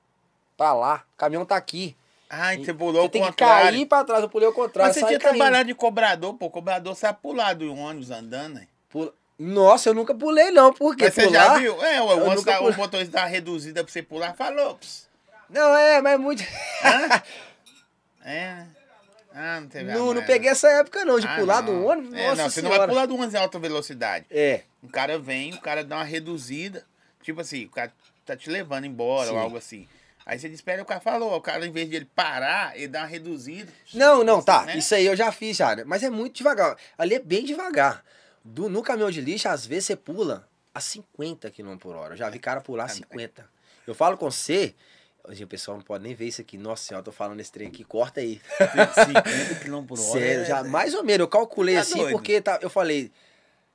pra 0.56 0.72
lá. 0.72 1.04
O 1.14 1.16
caminhão 1.16 1.44
tá 1.44 1.56
aqui. 1.56 1.96
Ah, 2.28 2.54
você 2.56 2.72
pulou 2.72 3.02
Você 3.02 3.06
o 3.06 3.10
tem 3.10 3.22
que 3.22 3.28
contrário. 3.28 3.64
cair 3.72 3.86
pra 3.86 4.04
trás, 4.04 4.22
eu 4.22 4.28
pulei 4.28 4.48
o 4.48 4.52
contrário. 4.54 4.88
Mas 4.88 4.96
você 4.96 5.06
tinha 5.06 5.18
caindo. 5.20 5.36
trabalhado 5.36 5.66
de 5.66 5.74
cobrador, 5.74 6.32
pô. 6.34 6.48
Cobrador 6.48 6.94
sabe 6.96 7.18
pular 7.20 7.54
do 7.54 7.74
ônibus 7.74 8.10
andando, 8.10 8.54
né? 8.54 8.66
Pula- 8.88 9.12
Nossa, 9.38 9.90
eu 9.90 9.94
nunca 9.94 10.14
pulei 10.14 10.50
não, 10.50 10.72
por 10.72 10.96
quê? 10.96 11.04
Mas 11.04 11.14
você 11.14 11.26
Pular? 11.26 11.44
já 11.44 11.58
viu? 11.58 11.84
É, 11.84 12.00
o, 12.00 12.06
ônibus 12.06 12.44
tá- 12.44 12.60
o 12.60 12.74
motorista 12.74 13.12
dá 13.12 13.20
uma 13.22 13.26
reduzida 13.28 13.84
pra 13.84 13.92
você 13.92 14.02
pular, 14.02 14.34
falou. 14.34 14.76
ps. 14.76 15.06
Não, 15.50 15.76
é, 15.76 16.00
mas 16.00 16.12
é 16.14 16.16
muito... 16.16 16.42
É? 18.24 18.64
Ah, 19.34 19.60
não 19.60 19.68
teve 19.68 19.92
não, 19.92 20.12
não 20.14 20.22
peguei 20.24 20.50
essa 20.50 20.68
época 20.70 21.04
não, 21.04 21.18
de 21.18 21.26
Ah, 21.26 21.36
pular 21.36 21.62
não. 21.62 21.72
do 21.80 21.86
ônibus, 21.86 22.14
É, 22.14 22.28
nossa 22.28 22.42
não, 22.42 22.50
você 22.50 22.62
não 22.62 22.68
vai 22.68 22.76
senhora. 22.78 22.92
pular 22.92 23.06
do 23.06 23.14
ônibus 23.14 23.34
em 23.34 23.38
alta 23.38 23.58
velocidade. 23.58 24.26
É, 24.30 24.62
O 24.82 24.88
cara 24.88 25.18
vem, 25.18 25.52
o 25.54 25.60
cara 25.60 25.82
dá 25.82 25.96
uma 25.96 26.04
reduzida. 26.04 26.84
Tipo 27.22 27.40
assim, 27.40 27.64
o 27.64 27.70
cara 27.70 27.92
tá 28.26 28.36
te 28.36 28.50
levando 28.50 28.84
embora 28.84 29.28
Sim. 29.28 29.32
ou 29.34 29.38
algo 29.40 29.56
assim. 29.56 29.88
Aí 30.24 30.38
você 30.38 30.48
espera 30.48 30.82
o 30.82 30.84
cara 30.86 31.00
falou, 31.00 31.34
o 31.36 31.40
cara, 31.40 31.66
em 31.66 31.72
vez 31.72 31.88
de 31.90 31.96
ele 31.96 32.04
parar, 32.04 32.76
ele 32.76 32.88
dá 32.88 33.00
uma 33.00 33.06
reduzida. 33.06 33.72
Não, 33.94 34.22
não, 34.22 34.42
tá. 34.42 34.64
Né? 34.64 34.78
Isso 34.78 34.94
aí 34.94 35.06
eu 35.06 35.16
já 35.16 35.32
fiz, 35.32 35.56
já. 35.56 35.84
Mas 35.84 36.02
é 36.02 36.10
muito 36.10 36.36
devagar. 36.36 36.76
Ali 36.96 37.14
é 37.14 37.18
bem 37.18 37.44
devagar. 37.44 38.04
Do, 38.44 38.68
no 38.68 38.82
caminhão 38.82 39.10
de 39.10 39.20
lixo, 39.20 39.48
às 39.48 39.66
vezes 39.66 39.86
você 39.86 39.96
pula 39.96 40.48
a 40.74 40.80
50 40.80 41.50
km 41.50 41.76
por 41.76 41.94
hora. 41.94 42.14
Eu 42.14 42.16
já 42.16 42.28
vi 42.30 42.38
cara 42.38 42.60
pular 42.60 42.84
a 42.84 42.88
50. 42.88 43.44
Eu 43.86 43.94
falo 43.94 44.16
com 44.16 44.30
você. 44.30 44.74
Hoje 45.24 45.44
o 45.44 45.46
pessoal 45.46 45.76
não 45.76 45.84
pode 45.84 46.02
nem 46.02 46.14
ver 46.14 46.26
isso 46.26 46.40
aqui. 46.40 46.58
Nossa 46.58 46.82
senhora, 46.84 47.00
eu 47.00 47.04
tô 47.04 47.12
falando 47.12 47.38
esse 47.40 47.52
trem 47.52 47.68
aqui, 47.68 47.84
corta 47.84 48.20
aí. 48.20 48.40
50 48.58 49.54
km 49.64 49.84
por 49.84 49.98
hora. 49.98 50.10
Sério, 50.20 50.42
é- 50.42 50.44
já, 50.46 50.64
mais 50.64 50.94
ou 50.94 51.04
menos. 51.04 51.20
Eu 51.20 51.28
calculei 51.28 51.76
Tá 51.76 51.80
assim, 51.82 51.98
doido. 51.98 52.12
porque 52.12 52.40
tá, 52.40 52.58
eu 52.62 52.70
falei. 52.70 53.12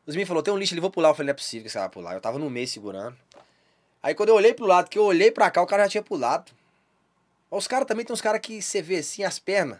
Os 0.05 0.15
meninos 0.15 0.27
falaram, 0.29 0.43
tem 0.43 0.53
um 0.53 0.57
lixo 0.57 0.73
ali, 0.73 0.81
vou 0.81 0.89
pular. 0.89 1.09
Eu 1.09 1.15
falei, 1.15 1.27
não 1.27 1.31
é 1.31 1.35
possível 1.35 1.65
que 1.65 1.69
você 1.69 1.77
vai 1.79 1.89
pular. 1.89 2.13
Eu 2.13 2.21
tava 2.21 2.39
no 2.39 2.49
meio 2.49 2.67
segurando. 2.67 3.15
Aí 4.07 4.15
quando 4.15 4.29
eu 4.29 4.35
olhei 4.35 4.53
pro 4.53 4.65
lado, 4.65 4.89
que 4.89 4.97
eu 4.97 5.03
olhei 5.03 5.29
pra 5.29 5.51
cá, 5.51 5.61
o 5.61 5.67
cara 5.67 5.83
já 5.83 5.89
tinha 5.89 6.01
pulado. 6.01 6.53
Os 7.51 7.67
caras 7.67 7.85
também 7.85 8.05
tem 8.05 8.13
uns 8.13 8.21
caras 8.21 8.39
que 8.39 8.61
você 8.61 8.81
vê 8.81 8.99
assim, 8.99 9.21
as 9.25 9.37
pernas. 9.37 9.79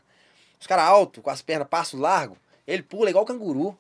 Os 0.60 0.68
caras 0.68 0.84
altos, 0.84 1.24
com 1.24 1.30
as 1.30 1.42
pernas, 1.42 1.66
passo 1.70 1.96
largo. 1.96 2.38
Ele 2.68 2.84
pula 2.84 3.10
igual 3.10 3.24
canguru. 3.24 3.78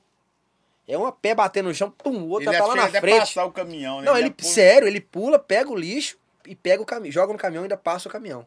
É 0.87 0.97
uma 0.97 1.11
pé 1.11 1.35
batendo 1.35 1.67
no 1.67 1.75
chão, 1.75 1.91
pum, 1.91 2.21
o 2.23 2.29
outro 2.29 2.49
Ele 2.49 2.57
tá 2.57 2.65
lá 2.65 2.75
na 2.77 2.87
frente. 2.87 3.19
passar 3.19 3.43
o 3.43 3.51
caminhão, 3.51 3.99
né? 3.99 4.05
Não, 4.05 4.15
ele, 4.17 4.27
já 4.29 4.33
pula- 4.35 4.49
sério, 4.53 4.87
ele 4.87 5.01
pula, 5.01 5.37
pega 5.37 5.69
o 5.69 5.75
lixo 5.75 6.17
e 6.45 6.55
pega 6.55 6.81
o 6.81 6.85
caminhão, 6.85 7.11
joga 7.11 7.33
no 7.33 7.37
caminhão 7.39 7.63
e 7.63 7.65
ainda 7.65 7.75
passa 7.75 8.07
o 8.07 8.11
caminhão. 8.11 8.45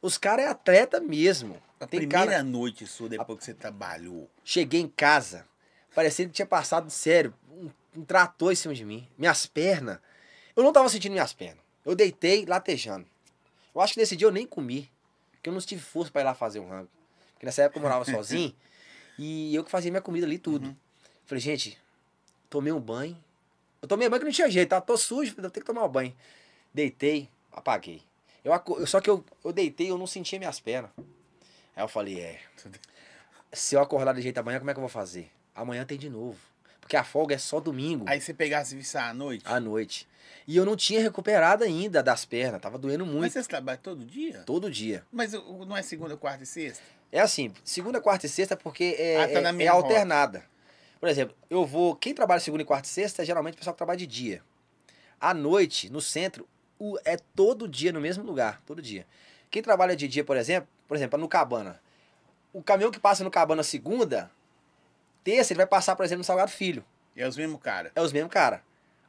Os 0.00 0.16
caras 0.16 0.46
é 0.46 0.48
atleta 0.48 1.00
mesmo. 1.00 1.60
A 1.78 1.86
Tem 1.86 2.00
primeira 2.00 2.30
cara, 2.32 2.42
noite 2.42 2.86
sua, 2.86 3.10
depois 3.10 3.38
que 3.40 3.44
você 3.44 3.52
trabalhou. 3.52 4.26
cheguei 4.42 4.80
em 4.80 4.88
casa, 4.88 5.46
parecia 5.94 6.24
que 6.24 6.32
tinha 6.32 6.46
passado, 6.46 6.88
sério, 6.88 7.34
um, 7.50 7.68
um 7.94 8.04
trator 8.06 8.52
em 8.52 8.56
cima 8.56 8.74
de 8.74 8.86
mim. 8.86 9.06
Minhas 9.18 9.44
pernas, 9.44 9.98
eu 10.56 10.62
não 10.62 10.72
tava 10.72 10.88
sentindo 10.88 11.12
minhas 11.12 11.32
pernas. 11.32 11.62
Eu 11.84 11.94
deitei 11.94 12.44
latejando. 12.44 13.06
Eu 13.74 13.80
acho 13.80 13.94
que 13.94 14.00
nesse 14.00 14.16
dia 14.16 14.26
eu 14.26 14.32
nem 14.32 14.46
comi, 14.46 14.90
porque 15.32 15.48
eu 15.48 15.52
não 15.52 15.60
tive 15.60 15.80
força 15.80 16.10
pra 16.12 16.20
ir 16.22 16.24
lá 16.24 16.34
fazer 16.34 16.60
um 16.60 16.68
rango. 16.68 16.88
Porque 17.32 17.46
nessa 17.46 17.62
época 17.62 17.78
eu 17.78 17.82
morava 17.82 18.04
sozinho 18.10 18.54
e 19.18 19.54
eu 19.54 19.64
que 19.64 19.70
fazia 19.70 19.90
minha 19.90 20.02
comida 20.02 20.26
ali 20.26 20.38
tudo. 20.38 20.66
Uhum. 20.68 20.76
Falei, 21.26 21.40
gente, 21.40 21.78
tomei 22.48 22.72
um 22.72 22.80
banho. 22.80 23.16
Eu 23.80 23.88
tomei 23.88 24.08
banho 24.08 24.20
que 24.20 24.26
não 24.26 24.32
tinha 24.32 24.50
jeito, 24.50 24.68
tá? 24.70 24.80
Tô 24.80 24.96
sujo, 24.96 25.34
eu 25.38 25.50
tenho 25.50 25.64
que 25.64 25.72
tomar 25.72 25.84
um 25.84 25.88
banho. 25.88 26.14
Deitei, 26.74 27.28
apaguei. 27.52 28.02
Eu, 28.44 28.52
aco- 28.52 28.86
só 28.86 29.00
que 29.00 29.08
eu, 29.08 29.24
eu 29.44 29.52
deitei 29.52 29.86
e 29.86 29.90
eu 29.90 29.98
não 29.98 30.06
sentia 30.06 30.38
minhas 30.38 30.60
pernas. 30.60 30.90
Aí 31.76 31.82
eu 31.82 31.88
falei, 31.88 32.20
é. 32.20 32.40
Se 33.52 33.74
eu 33.74 33.80
acordar 33.80 34.14
de 34.14 34.22
jeito 34.22 34.38
amanhã, 34.38 34.58
como 34.58 34.70
é 34.70 34.74
que 34.74 34.78
eu 34.78 34.82
vou 34.82 34.88
fazer? 34.88 35.30
Amanhã 35.54 35.84
tem 35.84 35.98
de 35.98 36.08
novo. 36.10 36.38
Porque 36.90 36.96
a 36.96 37.04
folga 37.04 37.36
é 37.36 37.38
só 37.38 37.60
domingo, 37.60 38.04
Aí 38.08 38.20
você 38.20 38.34
pegasse 38.34 38.76
isso 38.76 38.98
à 38.98 39.14
noite. 39.14 39.44
à 39.46 39.60
noite. 39.60 40.08
E 40.44 40.56
eu 40.56 40.64
não 40.64 40.74
tinha 40.74 41.00
recuperado 41.00 41.62
ainda 41.62 42.02
das 42.02 42.24
pernas, 42.24 42.60
tava 42.60 42.76
doendo 42.76 43.06
Mas 43.06 43.14
muito. 43.14 43.32
você 43.32 43.44
trabalha 43.44 43.78
todo 43.78 44.04
dia? 44.04 44.42
Todo 44.44 44.68
dia. 44.68 45.04
Mas 45.12 45.32
não 45.32 45.76
é 45.76 45.82
segunda, 45.82 46.16
quarta 46.16 46.42
e 46.42 46.46
sexta? 46.46 46.82
É 47.12 47.20
assim, 47.20 47.52
segunda, 47.62 48.00
quarta 48.00 48.26
e 48.26 48.28
sexta 48.28 48.56
porque 48.56 48.96
é, 48.98 49.22
Ah, 49.22 49.28
tá 49.28 49.56
é- 49.56 49.62
é 49.62 49.68
alternada. 49.68 50.42
Por 50.98 51.08
exemplo, 51.08 51.36
eu 51.48 51.64
vou. 51.64 51.94
Quem 51.94 52.12
trabalha 52.12 52.40
segunda, 52.40 52.64
quarta 52.64 52.88
e 52.88 52.90
sexta 52.90 53.22
é 53.22 53.24
geralmente 53.24 53.54
o 53.54 53.58
pessoal 53.58 53.72
que 53.74 53.78
trabalha 53.78 53.96
de 53.96 54.08
dia. 54.08 54.42
À 55.20 55.32
noite, 55.32 55.88
no 55.92 56.00
centro, 56.00 56.44
o- 56.76 56.98
é 57.04 57.16
todo 57.36 57.68
dia 57.68 57.92
no 57.92 58.00
mesmo 58.00 58.24
lugar. 58.24 58.60
Todo 58.66 58.82
dia. 58.82 59.06
Quem 59.48 59.62
trabalha 59.62 59.94
de 59.94 60.08
dia, 60.08 60.24
por 60.24 60.36
exemplo, 60.36 60.68
por 60.88 60.96
exemplo, 60.96 61.16
no 61.20 61.28
Cabana. 61.28 61.80
O 62.52 62.60
caminhão 62.64 62.90
que 62.90 62.98
passa 62.98 63.22
no 63.22 63.30
Cabana 63.30 63.62
segunda, 63.62 64.28
terça, 65.24 65.52
ele 65.52 65.58
vai 65.58 65.66
passar, 65.66 65.94
por 65.96 66.04
exemplo, 66.04 66.18
no 66.20 66.24
Salgado 66.24 66.50
Filho. 66.50 66.84
É 67.16 67.26
os 67.26 67.36
mesmos 67.36 67.60
caras. 67.60 67.92
É 67.94 68.00
os 68.00 68.12
mesmos 68.12 68.32
cara. 68.32 68.62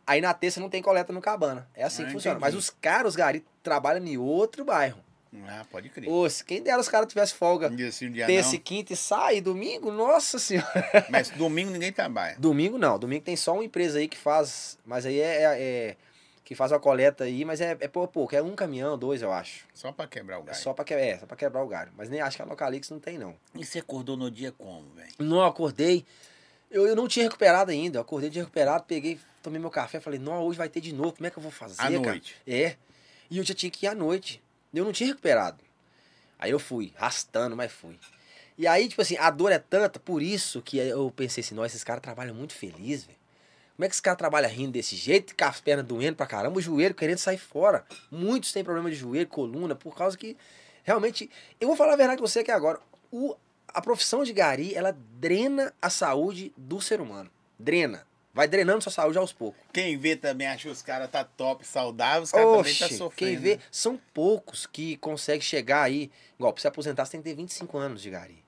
Aí 0.05 0.19
na 0.19 0.33
terça 0.33 0.59
não 0.59 0.69
tem 0.69 0.81
coleta 0.81 1.13
no 1.13 1.21
Cabana. 1.21 1.67
É 1.75 1.83
assim 1.83 2.03
Ah, 2.03 2.07
que 2.07 2.11
funciona. 2.11 2.37
entendi. 2.37 2.53
Mas 2.53 2.55
os 2.59 2.69
caras, 2.69 3.09
os 3.09 3.15
gari, 3.15 3.45
trabalham 3.63 4.05
em 4.05 4.17
outro 4.17 4.65
bairro. 4.65 4.99
Ah, 5.47 5.63
pode 5.71 5.87
crer. 5.87 6.09
Se 6.29 6.43
quem 6.43 6.61
dera 6.61 6.77
os 6.81 6.89
caras 6.89 7.07
tivessem 7.07 7.37
folga 7.37 7.69
Um 7.69 7.75
dia 7.75 7.89
sim, 7.91 8.07
um 8.07 8.11
dia 8.11 8.25
terça 8.25 8.53
e 8.55 8.59
quinta 8.59 8.91
e 8.91 8.97
sai, 8.97 9.39
domingo, 9.39 9.89
nossa 9.89 10.37
senhora. 10.37 11.05
Mas 11.09 11.29
domingo 11.29 11.71
ninguém 11.71 11.93
trabalha. 11.93 12.35
Domingo 12.37 12.77
não, 12.77 12.99
domingo 12.99 13.23
tem 13.23 13.37
só 13.37 13.53
uma 13.53 13.63
empresa 13.63 13.99
aí 13.99 14.09
que 14.09 14.17
faz, 14.17 14.77
mas 14.85 15.05
aí 15.05 15.19
é, 15.21 15.43
é- 15.43 15.61
é- 15.61 15.95
que 16.51 16.55
faz 16.55 16.69
uma 16.73 16.81
coleta 16.81 17.23
aí, 17.23 17.45
mas 17.45 17.61
é, 17.61 17.77
é 17.79 17.87
pouco, 17.87 18.11
pouco, 18.11 18.35
é 18.35 18.41
um 18.41 18.53
caminhão, 18.55 18.97
dois 18.97 19.21
eu 19.21 19.31
acho. 19.31 19.63
Só 19.73 19.89
pra 19.93 20.05
quebrar 20.05 20.37
o 20.37 20.41
É 20.41 20.47
gás. 20.47 20.57
só 20.57 20.73
pra, 20.73 20.83
que- 20.83 20.93
é, 20.93 21.17
só 21.17 21.25
pra 21.25 21.37
quebrar 21.37 21.63
o 21.63 21.67
galho, 21.67 21.93
mas 21.95 22.09
nem 22.09 22.19
acho 22.19 22.35
que 22.35 22.41
a 22.43 22.45
Localix 22.45 22.89
não 22.89 22.99
tem 22.99 23.17
não. 23.17 23.37
E 23.55 23.63
você 23.63 23.79
acordou 23.79 24.17
no 24.17 24.29
dia 24.29 24.51
como, 24.51 24.89
velho? 24.89 25.13
Não, 25.17 25.45
acordei, 25.45 26.05
eu, 26.69 26.85
eu 26.85 26.93
não 26.93 27.07
tinha 27.07 27.23
recuperado 27.23 27.71
ainda, 27.71 27.99
eu 27.99 28.01
acordei 28.01 28.29
de 28.29 28.37
recuperado, 28.39 28.83
peguei, 28.83 29.17
tomei 29.41 29.61
meu 29.61 29.69
café, 29.69 30.01
falei, 30.01 30.19
não, 30.19 30.43
hoje 30.43 30.57
vai 30.57 30.67
ter 30.67 30.81
de 30.81 30.91
novo, 30.93 31.13
como 31.13 31.25
é 31.25 31.29
que 31.31 31.37
eu 31.37 31.41
vou 31.41 31.53
fazer, 31.53 31.79
À 31.81 31.85
cara? 31.85 32.01
noite. 32.01 32.35
É, 32.45 32.75
e 33.29 33.37
eu 33.37 33.45
já 33.45 33.53
tinha 33.53 33.71
que 33.71 33.85
ir 33.85 33.87
à 33.87 33.95
noite, 33.95 34.43
eu 34.73 34.83
não 34.83 34.91
tinha 34.91 35.07
recuperado. 35.07 35.63
Aí 36.37 36.51
eu 36.51 36.59
fui, 36.59 36.91
rastando, 36.97 37.55
mas 37.55 37.71
fui. 37.71 37.97
E 38.57 38.67
aí, 38.67 38.89
tipo 38.89 39.01
assim, 39.01 39.15
a 39.15 39.29
dor 39.29 39.53
é 39.53 39.57
tanta, 39.59 40.01
por 40.01 40.21
isso 40.21 40.61
que 40.61 40.77
eu 40.79 41.09
pensei 41.15 41.41
assim, 41.45 41.55
nossa, 41.55 41.67
esses 41.67 41.83
caras 41.85 42.01
trabalham 42.01 42.35
muito 42.35 42.53
feliz, 42.53 43.05
velho. 43.05 43.20
Como 43.81 43.87
é 43.87 43.89
que 43.89 43.95
esse 43.95 44.01
cara 44.03 44.15
trabalha 44.15 44.47
rindo 44.47 44.73
desse 44.73 44.95
jeito, 44.95 45.35
com 45.35 45.43
as 45.43 45.59
pernas 45.59 45.83
doendo 45.83 46.15
pra 46.15 46.27
caramba, 46.27 46.55
o 46.55 46.61
joelho 46.61 46.93
querendo 46.93 47.17
sair 47.17 47.39
fora. 47.39 47.83
Muitos 48.11 48.53
têm 48.53 48.63
problema 48.63 48.91
de 48.91 48.95
joelho, 48.95 49.25
coluna, 49.27 49.73
por 49.73 49.95
causa 49.95 50.15
que 50.15 50.37
realmente. 50.83 51.27
Eu 51.59 51.67
vou 51.67 51.75
falar 51.75 51.93
a 51.93 51.95
verdade 51.95 52.21
com 52.21 52.27
você 52.27 52.41
aqui 52.41 52.51
agora. 52.51 52.79
O, 53.11 53.35
a 53.67 53.81
profissão 53.81 54.23
de 54.23 54.33
gari, 54.33 54.75
ela 54.75 54.95
drena 55.17 55.73
a 55.81 55.89
saúde 55.89 56.53
do 56.55 56.79
ser 56.79 57.01
humano. 57.01 57.31
Drena. 57.57 58.05
Vai 58.31 58.47
drenando 58.47 58.83
sua 58.83 58.91
saúde 58.91 59.17
aos 59.17 59.33
poucos. 59.33 59.59
Quem 59.73 59.97
vê 59.97 60.15
também 60.15 60.45
acha 60.45 60.67
que 60.67 60.69
os 60.69 60.83
caras 60.83 61.09
tá 61.09 61.23
top, 61.23 61.65
saudável, 61.65 62.21
os 62.21 62.31
caras 62.31 62.57
também 62.57 62.75
tá 62.75 62.87
sofrendo. 62.87 63.15
quem 63.15 63.35
vê, 63.35 63.59
são 63.71 63.99
poucos 64.13 64.67
que 64.67 64.95
conseguem 64.97 65.41
chegar 65.41 65.81
aí. 65.81 66.11
Igual, 66.37 66.53
pra 66.53 66.61
você 66.61 66.67
aposentar, 66.67 67.03
você 67.03 67.13
tem 67.13 67.21
que 67.23 67.29
ter 67.29 67.35
25 67.35 67.79
anos 67.79 68.03
de 68.03 68.11
gari. 68.11 68.45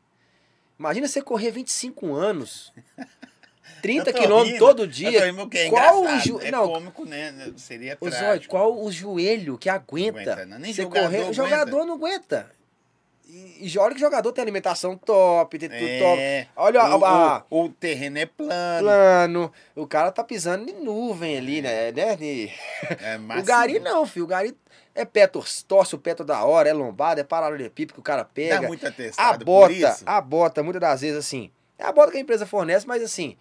Imagina 0.77 1.07
você 1.07 1.23
correr 1.23 1.49
25 1.49 2.13
anos, 2.13 2.71
30 3.81 4.09
Eu 4.09 4.13
tô 4.13 4.21
quilômetros 4.21 4.59
todo 4.59 4.87
dia. 4.87 5.25
rindo 5.25 5.37
porque 5.41 5.57
é 5.57 5.69
Qual 5.69 6.03
o 6.03 6.17
jo- 6.19 6.39
É 6.41 6.51
não. 6.51 6.67
cômico, 6.67 7.05
né? 7.05 7.33
Seria 7.57 7.97
Zóio, 8.01 8.11
trágico. 8.13 8.51
qual 8.51 8.77
o 8.81 8.91
joelho 8.91 9.57
que 9.57 9.69
aguenta? 9.69 10.19
Aguenta, 10.33 10.45
não. 10.45 10.59
Nem 10.59 10.73
você 10.73 10.81
jogador 10.83 11.05
correr? 11.05 11.29
O 11.29 11.33
jogador 11.33 11.85
não 11.85 11.93
aguenta. 11.95 12.49
E, 13.27 13.67
e 13.67 13.77
olha 13.79 13.91
que 13.91 13.97
o 13.97 13.99
jogador 13.99 14.31
tem 14.31 14.41
alimentação 14.43 14.95
top, 14.95 15.57
tem 15.57 15.67
tudo 15.69 15.79
top. 15.79 16.19
É, 16.21 16.47
Olha 16.55 16.79
o, 16.97 17.03
a, 17.05 17.09
a- 17.37 17.43
o, 17.49 17.63
o 17.65 17.69
terreno 17.69 18.19
é 18.19 18.25
plano. 18.27 18.51
plano. 18.87 19.53
O 19.75 19.87
cara 19.87 20.11
tá 20.11 20.23
pisando 20.23 20.69
em 20.69 20.83
nuvem 20.83 21.37
ali, 21.37 21.61
né? 21.61 21.91
né? 21.91 22.15
De- 22.15 22.51
É 23.01 23.17
O 23.39 23.43
gari 23.43 23.79
não, 23.79 24.05
filho. 24.05 24.25
O 24.25 24.27
gari 24.27 24.55
é 24.93 25.03
pé, 25.03 25.25
tor- 25.25 25.47
torce 25.67 25.95
o 25.95 25.97
pé 25.97 26.13
toda 26.13 26.43
hora, 26.45 26.69
é 26.69 26.73
lombada, 26.73 27.21
é 27.21 27.23
paralelepípedo 27.23 27.93
que 27.95 27.99
o 27.99 28.03
cara 28.03 28.21
Dá 28.21 28.29
pega. 28.31 28.67
muito 28.67 28.85
A 28.85 28.89
atestado 28.89 29.43
por 29.45 29.69
bota, 29.71 29.97
a 30.05 30.21
bota, 30.21 30.61
muitas 30.61 30.81
das 30.81 31.01
vezes, 31.01 31.17
assim. 31.17 31.49
É 31.79 31.85
a 31.85 31.91
bota 31.91 32.11
que 32.11 32.17
a 32.17 32.21
empresa 32.21 32.45
fornece, 32.45 32.85
mas 32.85 33.01
assim, 33.01 33.35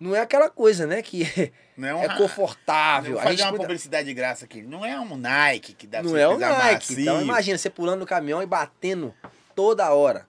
não 0.00 0.14
é 0.14 0.20
aquela 0.20 0.48
coisa, 0.48 0.86
né? 0.86 1.02
Que 1.02 1.24
Não 1.76 1.88
é, 1.88 1.94
um 1.94 2.02
é 2.02 2.16
confortável. 2.16 3.12
Vou 3.12 3.20
A 3.20 3.24
fazer 3.24 3.36
gente 3.36 3.46
uma 3.48 3.56
publicidade 3.58 4.08
de 4.08 4.14
graça 4.14 4.44
aqui. 4.44 4.62
Não 4.62 4.84
é 4.84 4.98
um 4.98 5.16
Nike 5.16 5.74
que 5.74 5.86
dá 5.86 6.00
pra 6.00 6.10
Não 6.10 6.16
é 6.16 6.34
pisar 6.34 6.58
Nike. 6.58 6.74
macio. 6.74 7.00
Então 7.00 7.22
imagina, 7.22 7.56
você 7.58 7.70
pulando 7.70 8.00
no 8.00 8.06
caminhão 8.06 8.42
e 8.42 8.46
batendo 8.46 9.14
toda 9.54 9.92
hora. 9.92 10.26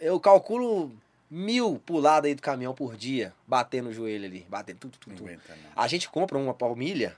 Eu 0.00 0.18
calculo 0.18 0.90
mil 1.30 1.78
puladas 1.86 2.28
aí 2.28 2.34
do 2.34 2.42
caminhão 2.42 2.74
por 2.74 2.96
dia, 2.96 3.32
batendo 3.46 3.88
o 3.88 3.92
joelho 3.92 4.24
ali, 4.26 4.46
batendo 4.48 4.78
tudo, 4.78 4.98
tudo, 4.98 5.22
Não 5.24 5.30
não. 5.32 5.38
A 5.76 5.86
gente 5.86 6.08
compra 6.10 6.36
uma 6.36 6.52
palmilha, 6.52 7.16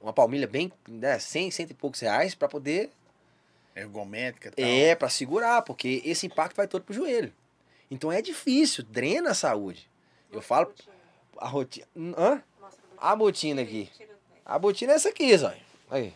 uma 0.00 0.12
palmilha 0.12 0.46
bem, 0.46 0.72
né, 0.88 1.18
100, 1.18 1.50
cento 1.50 1.70
e 1.70 1.74
poucos 1.74 2.00
reais 2.00 2.34
pra 2.34 2.48
poder, 2.48 2.90
Ergométrica 3.74 4.48
e 4.48 4.52
tal. 4.52 4.64
é, 4.64 4.94
pra 4.94 5.08
segurar, 5.08 5.62
porque 5.62 6.02
esse 6.04 6.26
impacto 6.26 6.56
vai 6.56 6.66
todo 6.66 6.82
pro 6.82 6.94
joelho. 6.94 7.32
Então 7.90 8.10
é 8.12 8.22
difícil, 8.22 8.84
drena 8.84 9.30
a 9.30 9.34
saúde. 9.34 9.88
Eu 10.30 10.40
falo, 10.40 10.72
a 11.38 11.46
rotina, 11.48 11.86
hã? 12.16 12.42
A 12.98 13.16
botina 13.16 13.62
aqui. 13.62 13.90
A 14.44 14.58
botina 14.58 14.92
é 14.92 14.96
essa 14.96 15.08
aqui, 15.08 15.36
Zóio. 15.36 15.56
Aí. 15.90 16.14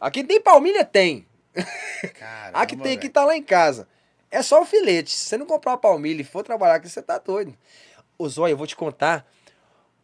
Aqui 0.00 0.24
tem 0.24 0.40
palmilha? 0.40 0.84
Tem. 0.84 1.26
Caramba, 2.18 2.58
A 2.58 2.66
que 2.66 2.76
tem 2.76 2.96
que 2.96 3.02
velho. 3.02 3.12
tá 3.12 3.24
lá 3.24 3.36
em 3.36 3.42
casa. 3.42 3.86
É 4.30 4.42
só 4.42 4.62
o 4.62 4.64
filete. 4.64 5.10
Se 5.10 5.26
você 5.26 5.36
não 5.36 5.46
comprar 5.46 5.72
uma 5.72 5.78
palmilha 5.78 6.20
e 6.20 6.24
for 6.24 6.42
trabalhar 6.44 6.76
aqui, 6.76 6.88
você 6.88 7.02
tá 7.02 7.18
doido. 7.18 7.54
Ô 8.16 8.28
Zóia, 8.28 8.52
eu 8.52 8.56
vou 8.56 8.66
te 8.66 8.76
contar. 8.76 9.26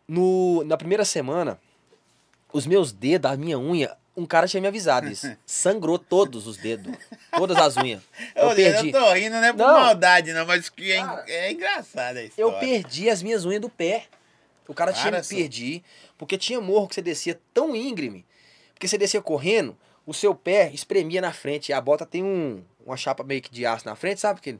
No, 0.08 0.62
na 0.64 0.76
primeira 0.76 1.04
semana, 1.04 1.60
os 2.52 2.66
meus 2.66 2.92
dedos, 2.92 3.30
a 3.30 3.36
minha 3.36 3.58
unha, 3.58 3.96
Um 4.16 4.24
cara 4.24 4.46
tinha 4.48 4.60
me 4.60 4.66
avisado 4.68 5.08
isso. 5.08 5.30
Sangrou 5.46 5.98
todos 5.98 6.46
os 6.46 6.56
dedos. 6.56 6.96
Todas 7.36 7.56
as 7.58 7.76
unhas. 7.76 8.02
Eu 8.34 8.54
perdi. 8.54 8.88
Eu 8.90 8.92
tô 9.00 9.12
rindo, 9.12 9.36
não 9.36 9.44
é 9.44 9.52
por 9.52 9.58
Não. 9.66 9.80
maldade, 9.80 10.32
não, 10.32 10.46
mas 10.46 10.68
que 10.68 10.90
é, 10.92 10.96
Cara, 10.98 11.24
é 11.28 11.52
engraçado 11.52 12.16
a 12.18 12.28
Eu 12.36 12.52
perdi 12.58 13.10
as 13.10 13.22
minhas 13.22 13.44
unhas 13.44 13.60
do 13.60 13.68
pé. 13.68 14.04
O 14.68 14.74
cara 14.74 14.92
tinha 14.92 15.10
me 15.10 15.22
perdi. 15.22 15.82
Porque 16.18 16.36
tinha 16.36 16.60
morro 16.60 16.88
que 16.88 16.94
você 16.94 17.02
descia 17.02 17.40
tão 17.52 17.74
íngreme. 17.74 18.24
Porque 18.74 18.86
você 18.86 18.98
descia 18.98 19.22
correndo, 19.22 19.76
o 20.04 20.12
seu 20.12 20.34
pé 20.34 20.70
espremia 20.72 21.20
na 21.20 21.32
frente. 21.32 21.70
E 21.70 21.72
a 21.72 21.80
bota 21.80 22.04
tem 22.04 22.22
um, 22.22 22.62
uma 22.84 22.96
chapa 22.96 23.24
meio 23.24 23.42
que 23.42 23.50
de 23.50 23.64
aço 23.64 23.86
na 23.86 23.96
frente, 23.96 24.20
sabe? 24.20 24.40
Que 24.40 24.58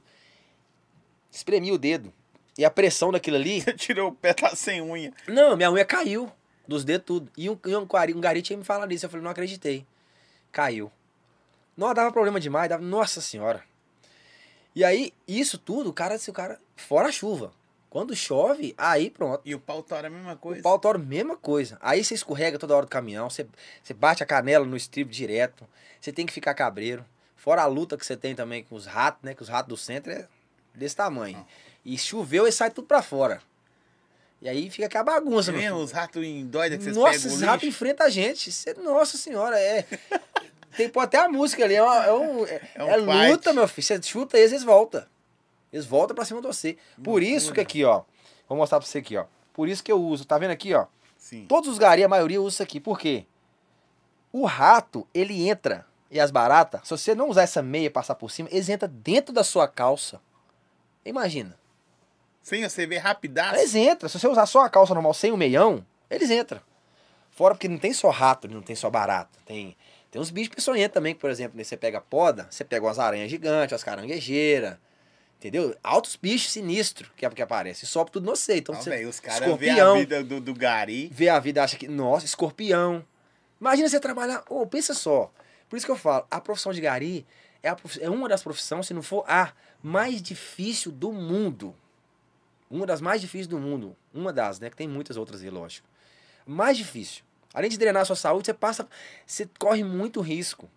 espremia 1.30 1.74
o 1.74 1.78
dedo. 1.78 2.12
E 2.58 2.64
a 2.64 2.70
pressão 2.70 3.12
daquilo 3.12 3.36
ali. 3.36 3.60
Você 3.62 3.72
tirou 3.74 4.10
o 4.10 4.14
pé, 4.14 4.32
tá 4.32 4.54
sem 4.54 4.80
unha. 4.80 5.12
Não, 5.28 5.56
minha 5.56 5.70
unha 5.70 5.84
caiu. 5.84 6.30
Dos 6.66 6.84
dedos 6.84 7.06
tudo. 7.06 7.30
E 7.36 7.48
um, 7.48 7.52
um, 7.52 8.16
um 8.16 8.20
gari 8.20 8.42
tinha 8.42 8.56
me 8.56 8.64
falado 8.64 8.92
isso. 8.92 9.06
Eu 9.06 9.10
falei, 9.10 9.22
não 9.22 9.30
acreditei. 9.30 9.86
Caiu. 10.50 10.90
Não, 11.76 11.92
dava 11.92 12.10
problema 12.10 12.40
demais. 12.40 12.68
Dava, 12.68 12.82
nossa 12.82 13.20
senhora. 13.20 13.62
E 14.74 14.84
aí, 14.84 15.12
isso 15.26 15.58
tudo, 15.58 15.90
o 15.90 15.92
cara, 15.92 16.18
se 16.18 16.30
o 16.30 16.32
cara. 16.32 16.58
Fora 16.74 17.08
a 17.08 17.12
chuva. 17.12 17.52
Quando 17.96 18.14
chove, 18.14 18.74
aí 18.76 19.08
pronto. 19.08 19.40
E 19.42 19.54
o 19.54 19.58
pau 19.58 19.82
tora 19.82 20.08
a 20.08 20.10
mesma 20.10 20.36
coisa. 20.36 20.60
O 20.60 20.62
pau 20.62 20.78
tora, 20.78 20.98
mesma 20.98 21.34
coisa. 21.34 21.78
Aí 21.80 22.04
você 22.04 22.12
escorrega 22.12 22.58
toda 22.58 22.76
hora 22.76 22.84
do 22.84 22.90
caminhão, 22.90 23.30
você, 23.30 23.46
você 23.82 23.94
bate 23.94 24.22
a 24.22 24.26
canela 24.26 24.66
no 24.66 24.76
estribo 24.76 25.10
direto, 25.10 25.66
você 25.98 26.12
tem 26.12 26.26
que 26.26 26.32
ficar 26.34 26.52
cabreiro. 26.52 27.02
Fora 27.36 27.62
a 27.62 27.66
luta 27.66 27.96
que 27.96 28.04
você 28.04 28.14
tem 28.14 28.34
também 28.34 28.62
com 28.62 28.74
os 28.76 28.84
ratos, 28.84 29.22
né? 29.22 29.32
Que 29.34 29.42
os 29.42 29.48
ratos 29.48 29.70
do 29.70 29.78
centro 29.78 30.12
é 30.12 30.28
desse 30.74 30.94
tamanho. 30.94 31.42
E 31.86 31.96
choveu 31.96 32.46
e 32.46 32.52
sai 32.52 32.70
tudo 32.70 32.86
pra 32.86 33.00
fora. 33.00 33.40
E 34.42 34.48
aí 34.50 34.68
fica 34.68 34.84
aquela 34.84 35.04
bagunça, 35.04 35.50
Você 35.50 35.70
os 35.70 35.90
ratos 35.90 36.22
em 36.22 36.44
doida 36.44 36.76
que 36.76 36.84
vocês 36.84 36.94
Nossa, 36.98 37.12
pegam 37.12 37.24
o 37.24 37.28
esses 37.28 37.40
ratos 37.40 37.66
enfrentam 37.66 38.06
a 38.06 38.10
gente. 38.10 38.52
Cê- 38.52 38.74
nossa 38.74 39.16
senhora, 39.16 39.58
é. 39.58 39.86
Tem 40.76 40.90
pô, 40.90 41.00
até 41.00 41.16
a 41.16 41.30
música 41.30 41.64
ali. 41.64 41.76
É, 41.76 41.82
uma- 41.82 42.04
é 42.04 42.12
um, 42.12 42.44
é, 42.46 42.60
É 42.74 42.84
um 42.84 43.30
luta, 43.30 43.54
meu 43.54 43.66
filho. 43.66 43.86
Você 43.86 44.02
chuta 44.02 44.36
eles, 44.36 44.52
eles 44.52 44.64
voltam. 44.64 45.02
Eles 45.72 45.86
voltam 45.86 46.14
pra 46.14 46.24
cima 46.24 46.40
de 46.40 46.46
você. 46.46 46.76
Por 47.02 47.22
isso 47.22 47.52
que 47.52 47.60
aqui, 47.60 47.84
ó. 47.84 48.02
Vou 48.48 48.56
mostrar 48.56 48.78
pra 48.78 48.86
você 48.86 48.98
aqui, 48.98 49.16
ó. 49.16 49.26
Por 49.52 49.68
isso 49.68 49.82
que 49.82 49.90
eu 49.90 50.00
uso. 50.00 50.24
Tá 50.24 50.38
vendo 50.38 50.50
aqui, 50.50 50.74
ó? 50.74 50.86
Sim. 51.16 51.46
Todos 51.46 51.68
os 51.68 51.78
gari, 51.78 52.04
a 52.04 52.08
maioria 52.08 52.40
usa 52.40 52.56
isso 52.56 52.62
aqui. 52.62 52.78
Por 52.80 52.98
quê? 52.98 53.26
O 54.32 54.44
rato, 54.44 55.06
ele 55.12 55.48
entra. 55.48 55.86
E 56.10 56.20
as 56.20 56.30
baratas, 56.30 56.82
se 56.84 56.90
você 56.90 57.14
não 57.14 57.28
usar 57.28 57.42
essa 57.42 57.60
meia 57.60 57.86
e 57.86 57.90
passar 57.90 58.14
por 58.14 58.30
cima, 58.30 58.48
eles 58.52 58.68
entram 58.68 58.88
dentro 58.92 59.34
da 59.34 59.42
sua 59.42 59.66
calça. 59.66 60.20
Imagina. 61.04 61.58
Sim, 62.42 62.62
você 62.62 62.86
vê 62.86 62.96
rapidaço. 62.98 63.56
Eles 63.56 63.74
entram. 63.74 64.08
Se 64.08 64.18
você 64.18 64.28
usar 64.28 64.46
só 64.46 64.60
a 64.60 64.70
calça 64.70 64.94
normal 64.94 65.12
sem 65.14 65.32
o 65.32 65.36
meião, 65.36 65.84
eles 66.08 66.30
entram. 66.30 66.60
Fora 67.32 67.54
porque 67.54 67.68
não 67.68 67.76
tem 67.76 67.92
só 67.92 68.08
rato, 68.08 68.46
não 68.48 68.62
tem 68.62 68.76
só 68.76 68.88
barata. 68.88 69.38
Tem, 69.44 69.76
tem 70.10 70.22
uns 70.22 70.30
bichos 70.30 70.54
peçonhentos 70.54 70.94
também, 70.94 71.12
que, 71.12 71.20
por 71.20 71.28
exemplo, 71.28 71.58
né, 71.58 71.64
você 71.64 71.76
pega 71.76 72.00
poda, 72.00 72.46
você 72.48 72.64
pega 72.64 72.86
umas 72.86 72.98
aranhas 72.98 73.30
gigantes, 73.30 73.72
umas 73.72 73.84
caranguejeiras. 73.84 74.78
Entendeu? 75.38 75.76
Altos 75.82 76.16
bichos 76.16 76.50
sinistros 76.52 77.10
que, 77.16 77.28
que 77.28 77.42
aparecem. 77.42 77.86
Sobe 77.88 78.10
tudo 78.10 78.24
no 78.24 78.34
você. 78.34 78.56
Então, 78.56 78.74
Não, 78.74 78.82
você, 78.82 78.90
velho, 78.90 79.08
os 79.08 79.20
caras 79.20 79.56
vê 79.58 79.70
a 79.70 79.92
vida 79.94 80.24
do, 80.24 80.40
do 80.40 80.54
gari. 80.54 81.08
vê 81.12 81.28
a 81.28 81.38
vida 81.38 81.62
acha 81.62 81.76
que, 81.76 81.86
nossa, 81.86 82.24
escorpião. 82.24 83.04
Imagina 83.60 83.88
você 83.88 84.00
trabalhar. 84.00 84.42
Ô, 84.48 84.66
pensa 84.66 84.94
só. 84.94 85.30
Por 85.68 85.76
isso 85.76 85.84
que 85.84 85.92
eu 85.92 85.96
falo, 85.96 86.26
a 86.30 86.40
profissão 86.40 86.72
de 86.72 86.80
gari 86.80 87.26
é, 87.62 87.74
prof- 87.74 87.98
é 88.02 88.08
uma 88.08 88.28
das 88.28 88.42
profissões, 88.42 88.86
se 88.86 88.94
não 88.94 89.02
for 89.02 89.24
a 89.28 89.52
mais 89.82 90.22
difícil 90.22 90.90
do 90.90 91.12
mundo. 91.12 91.74
Uma 92.70 92.86
das 92.86 93.00
mais 93.00 93.20
difíceis 93.20 93.46
do 93.46 93.58
mundo. 93.58 93.94
Uma 94.14 94.32
das, 94.32 94.58
né? 94.58 94.70
Que 94.70 94.76
tem 94.76 94.88
muitas 94.88 95.16
outras 95.16 95.42
aí, 95.42 95.50
lógico. 95.50 95.86
Mais 96.46 96.76
difícil. 96.76 97.22
Além 97.52 97.70
de 97.70 97.76
drenar 97.78 98.02
a 98.02 98.04
sua 98.04 98.16
saúde, 98.16 98.46
você 98.46 98.54
passa. 98.54 98.88
Você 99.26 99.48
corre 99.58 99.84
muito 99.84 100.20
risco. 100.20 100.68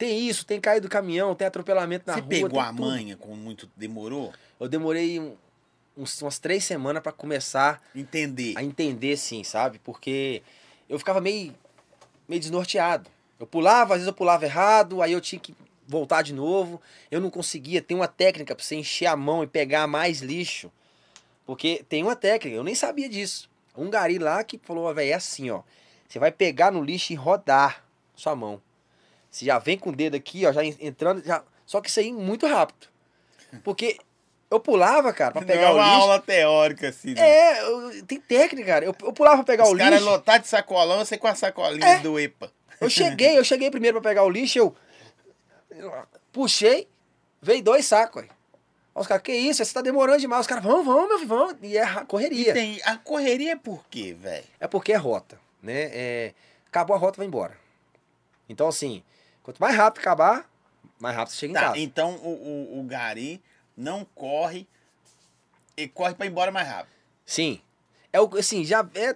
Tem 0.00 0.18
isso, 0.26 0.46
tem 0.46 0.58
caído 0.58 0.88
do 0.88 0.90
caminhão, 0.90 1.34
tem 1.34 1.46
atropelamento 1.46 2.04
na 2.06 2.14
Você 2.14 2.20
rua. 2.20 2.28
pegou 2.30 2.48
tem 2.48 2.60
a 2.60 2.66
tudo. 2.68 2.80
manha 2.80 3.16
com 3.18 3.36
muito. 3.36 3.70
Demorou? 3.76 4.32
Eu 4.58 4.66
demorei 4.66 5.20
um- 5.20 5.36
uns- 5.94 6.22
umas 6.22 6.38
três 6.38 6.64
semanas 6.64 7.02
pra 7.02 7.12
começar 7.12 7.82
Entender. 7.94 8.54
a 8.56 8.62
entender, 8.64 9.18
sim, 9.18 9.44
sabe? 9.44 9.78
Porque 9.84 10.42
eu 10.88 10.98
ficava 10.98 11.20
meio, 11.20 11.54
meio 12.26 12.40
desnorteado. 12.40 13.10
Eu 13.38 13.46
pulava, 13.46 13.92
às 13.92 13.98
vezes 14.00 14.06
eu 14.06 14.14
pulava 14.14 14.46
errado, 14.46 15.02
aí 15.02 15.12
eu 15.12 15.20
tinha 15.20 15.38
que 15.38 15.54
voltar 15.86 16.22
de 16.22 16.32
novo. 16.32 16.80
Eu 17.10 17.20
não 17.20 17.28
conseguia. 17.28 17.82
Tem 17.82 17.94
uma 17.94 18.08
técnica 18.08 18.54
pra 18.54 18.64
você 18.64 18.76
encher 18.76 19.04
a 19.04 19.14
mão 19.16 19.42
e 19.44 19.46
pegar 19.46 19.86
mais 19.86 20.20
lixo. 20.22 20.72
Porque 21.44 21.84
tem 21.90 22.02
uma 22.02 22.16
técnica, 22.16 22.56
eu 22.56 22.64
nem 22.64 22.74
sabia 22.74 23.08
disso. 23.08 23.50
Um 23.76 23.90
gari 23.90 24.18
lá 24.18 24.42
que 24.44 24.58
falou, 24.62 24.84
"Ó, 24.84 24.94
velho, 24.94 25.10
é 25.10 25.14
assim, 25.14 25.50
ó. 25.50 25.60
Você 26.08 26.18
vai 26.18 26.32
pegar 26.32 26.70
no 26.72 26.82
lixo 26.82 27.12
e 27.12 27.16
rodar 27.16 27.84
sua 28.16 28.34
mão. 28.34 28.62
Você 29.30 29.44
já 29.44 29.58
vem 29.58 29.78
com 29.78 29.90
o 29.90 29.96
dedo 29.96 30.16
aqui, 30.16 30.44
ó, 30.46 30.52
já 30.52 30.64
en- 30.64 30.76
entrando, 30.80 31.22
já... 31.24 31.42
Só 31.64 31.80
que 31.80 31.88
isso 31.88 32.00
aí 32.00 32.12
muito 32.12 32.46
rápido. 32.46 32.88
Porque 33.62 33.96
eu 34.50 34.58
pulava, 34.58 35.12
cara, 35.12 35.30
pra 35.32 35.40
Não 35.42 35.46
pegar 35.46 35.68
é 35.68 35.70
o 35.70 35.74
uma 35.74 35.84
lixo. 35.84 35.96
aula 36.00 36.18
teórica, 36.20 36.88
assim. 36.88 37.14
né? 37.14 37.20
É, 37.20 37.62
eu- 37.62 38.04
tem 38.06 38.20
técnica, 38.20 38.66
cara. 38.66 38.84
Eu, 38.84 38.94
eu 39.02 39.12
pulava 39.12 39.36
pra 39.36 39.44
pegar 39.44 39.64
Os 39.64 39.70
o 39.72 39.76
caras 39.78 40.00
lixo. 40.00 40.10
lotar 40.10 40.40
de 40.40 40.48
sacolão, 40.48 40.98
você 41.04 41.16
com 41.16 41.28
a 41.28 41.34
sacolinha 41.34 41.86
É. 41.86 41.98
do 42.00 42.18
EPA. 42.18 42.50
Eu 42.80 42.90
cheguei, 42.90 43.38
eu 43.38 43.44
cheguei 43.44 43.70
primeiro 43.70 44.00
pra 44.00 44.10
pegar 44.10 44.24
o 44.24 44.30
lixo, 44.30 44.58
eu 44.58 44.74
puxei, 46.32 46.88
veio 47.40 47.62
dois 47.62 47.86
sacos. 47.86 48.22
Aí 48.22 48.28
Os 48.94 49.06
caras, 49.06 49.22
que 49.22 49.32
isso? 49.32 49.64
Você 49.64 49.72
tá 49.72 49.80
demorando 49.80 50.18
demais. 50.18 50.42
Os 50.42 50.46
caras, 50.46 50.64
vamos, 50.64 50.84
vamos, 50.84 51.08
meu 51.08 51.18
filho, 51.18 51.28
vamos. 51.28 51.56
E 51.62 51.78
é 51.78 51.84
E 51.84 52.04
correria. 52.06 52.52
tem, 52.52 52.80
a 52.84 52.96
correria 52.96 53.52
é 53.52 53.56
por 53.56 53.84
quê, 53.88 54.14
velho? 54.18 54.44
É 54.58 54.66
porque 54.66 54.92
é 54.92 54.96
rota, 54.96 55.38
né? 55.62 55.90
É, 55.92 56.34
acabou 56.66 56.96
a 56.96 56.98
rota, 56.98 57.18
vai 57.18 57.26
embora. 57.26 57.56
Então, 58.48 58.66
assim, 58.68 59.02
quanto 59.42 59.58
mais 59.58 59.74
rápido 59.76 60.00
acabar, 60.00 60.48
mais 60.98 61.16
rápido 61.16 61.32
você 61.32 61.38
chega 61.38 61.52
em 61.52 61.54
Tá, 61.54 61.60
casa. 61.68 61.78
então 61.78 62.14
o, 62.16 62.76
o, 62.76 62.80
o 62.80 62.82
gari 62.84 63.42
não 63.76 64.04
corre 64.14 64.66
e 65.76 65.88
corre 65.88 66.14
pra 66.14 66.26
ir 66.26 66.30
embora 66.30 66.50
mais 66.50 66.68
rápido. 66.68 66.92
Sim. 67.24 67.60
É 68.12 68.20
o, 68.20 68.28
assim, 68.36 68.64
já 68.64 68.86
é, 68.94 69.14